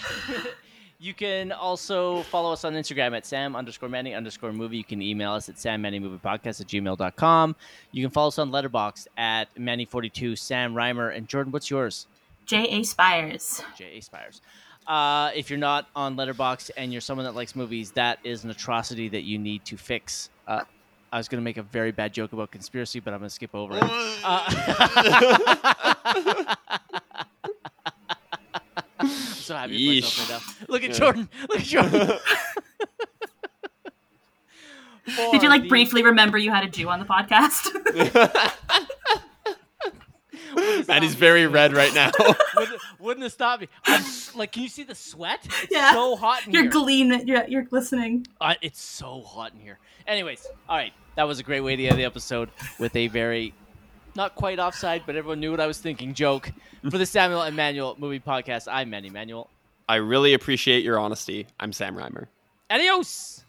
you 0.99 1.13
can 1.13 1.53
also 1.53 2.23
follow 2.23 2.51
us 2.51 2.65
on 2.65 2.73
Instagram 2.73 3.15
at 3.15 3.25
Sam 3.25 3.55
underscore 3.55 3.87
Manny 3.87 4.13
underscore 4.13 4.51
movie. 4.51 4.77
You 4.77 4.83
can 4.83 5.01
email 5.01 5.31
us 5.31 5.47
at 5.47 5.57
Sam 5.57 5.81
Manny 5.81 5.97
Movie 5.97 6.17
Podcast 6.17 6.59
at 6.59 6.67
gmail.com. 6.67 7.55
You 7.93 8.03
can 8.03 8.11
follow 8.11 8.27
us 8.27 8.37
on 8.37 8.51
Letterboxd 8.51 9.07
at 9.17 9.53
Manny42, 9.55 10.37
Sam 10.37 10.73
Reimer, 10.73 11.15
and 11.15 11.25
Jordan, 11.27 11.53
what's 11.53 11.69
yours? 11.69 12.05
J.A. 12.45 12.83
Spiers. 12.83 13.61
J.A. 13.77 14.01
Spiers. 14.01 14.41
Uh, 14.87 15.31
if 15.35 15.49
you're 15.49 15.59
not 15.59 15.87
on 15.95 16.17
Letterboxd 16.17 16.71
and 16.75 16.91
you're 16.91 16.99
someone 16.99 17.25
that 17.25 17.35
likes 17.35 17.55
movies, 17.55 17.91
that 17.91 18.19
is 18.25 18.43
an 18.43 18.49
atrocity 18.49 19.07
that 19.07 19.21
you 19.21 19.37
need 19.37 19.63
to 19.65 19.77
fix. 19.77 20.29
Uh, 20.47 20.63
I 21.13 21.17
was 21.17 21.29
going 21.29 21.41
to 21.41 21.45
make 21.45 21.57
a 21.57 21.63
very 21.63 21.91
bad 21.91 22.11
joke 22.11 22.33
about 22.33 22.51
conspiracy, 22.51 22.99
but 22.99 23.13
I'm 23.13 23.19
going 23.19 23.29
to 23.29 23.33
skip 23.33 23.55
over 23.55 23.77
it. 23.77 23.83
Uh, 24.23 26.55
I'm 28.99 29.07
so 29.07 29.55
happy 29.55 29.87
with 29.87 30.03
myself 30.03 30.29
right 30.29 30.59
now. 30.61 30.65
Look 30.73 30.83
at 30.83 30.89
Yeah. 30.91 30.95
Jordan. 30.97 31.29
Look 31.49 31.59
at 31.59 31.65
Jordan. 31.65 32.11
Did 35.31 35.41
you 35.41 35.49
like 35.49 35.63
the- 35.63 35.69
briefly 35.69 36.03
remember 36.03 36.37
you 36.37 36.51
had 36.51 36.63
a 36.63 36.69
Jew 36.69 36.87
on 36.89 36.99
the 36.99 37.05
podcast? 37.05 37.65
and 40.89 41.03
he's 41.03 41.15
very 41.15 41.47
red 41.47 41.73
right 41.73 41.93
now. 41.95 42.11
Wouldn't, 42.55 42.81
wouldn't 42.99 43.23
have 43.23 43.31
stopped 43.31 43.61
me. 43.61 43.69
I'm 43.85 44.03
like, 44.35 44.51
can 44.51 44.63
you 44.63 44.69
see 44.69 44.83
the 44.83 44.93
sweat? 44.95 45.39
It's 45.63 45.67
Yeah. 45.71 45.93
so 45.93 46.15
hot 46.15 46.45
in 46.45 46.53
you're 46.53 46.63
here. 46.63 46.71
glean. 46.71 47.27
You're, 47.27 47.47
you're 47.47 47.61
glistening. 47.63 48.25
Uh, 48.39 48.55
it's 48.61 48.81
so 48.81 49.21
hot 49.21 49.53
in 49.53 49.59
here. 49.59 49.79
Anyways, 50.07 50.45
all 50.67 50.77
right, 50.77 50.93
that 51.15 51.23
was 51.27 51.39
a 51.39 51.43
great 51.43 51.61
way 51.61 51.75
to 51.75 51.85
end 51.85 51.97
the 51.97 52.05
episode 52.05 52.49
with 52.79 52.95
a 52.95 53.07
very, 53.07 53.53
not 54.15 54.35
quite 54.35 54.59
offside, 54.59 55.03
but 55.05 55.15
everyone 55.15 55.39
knew 55.39 55.51
what 55.51 55.59
I 55.59 55.67
was 55.67 55.77
thinking 55.77 56.13
joke 56.13 56.51
for 56.89 56.97
the 56.97 57.05
Samuel 57.05 57.41
and 57.41 57.55
Manuel 57.55 57.95
movie 57.97 58.19
podcast. 58.19 58.67
I'm 58.71 58.89
Manny 58.89 59.09
Manuel. 59.09 59.49
I 59.87 59.95
really 59.95 60.33
appreciate 60.33 60.83
your 60.83 60.99
honesty. 60.99 61.47
I'm 61.59 61.73
Sam 61.73 61.95
Reimer. 61.95 62.27
Adios. 62.69 63.43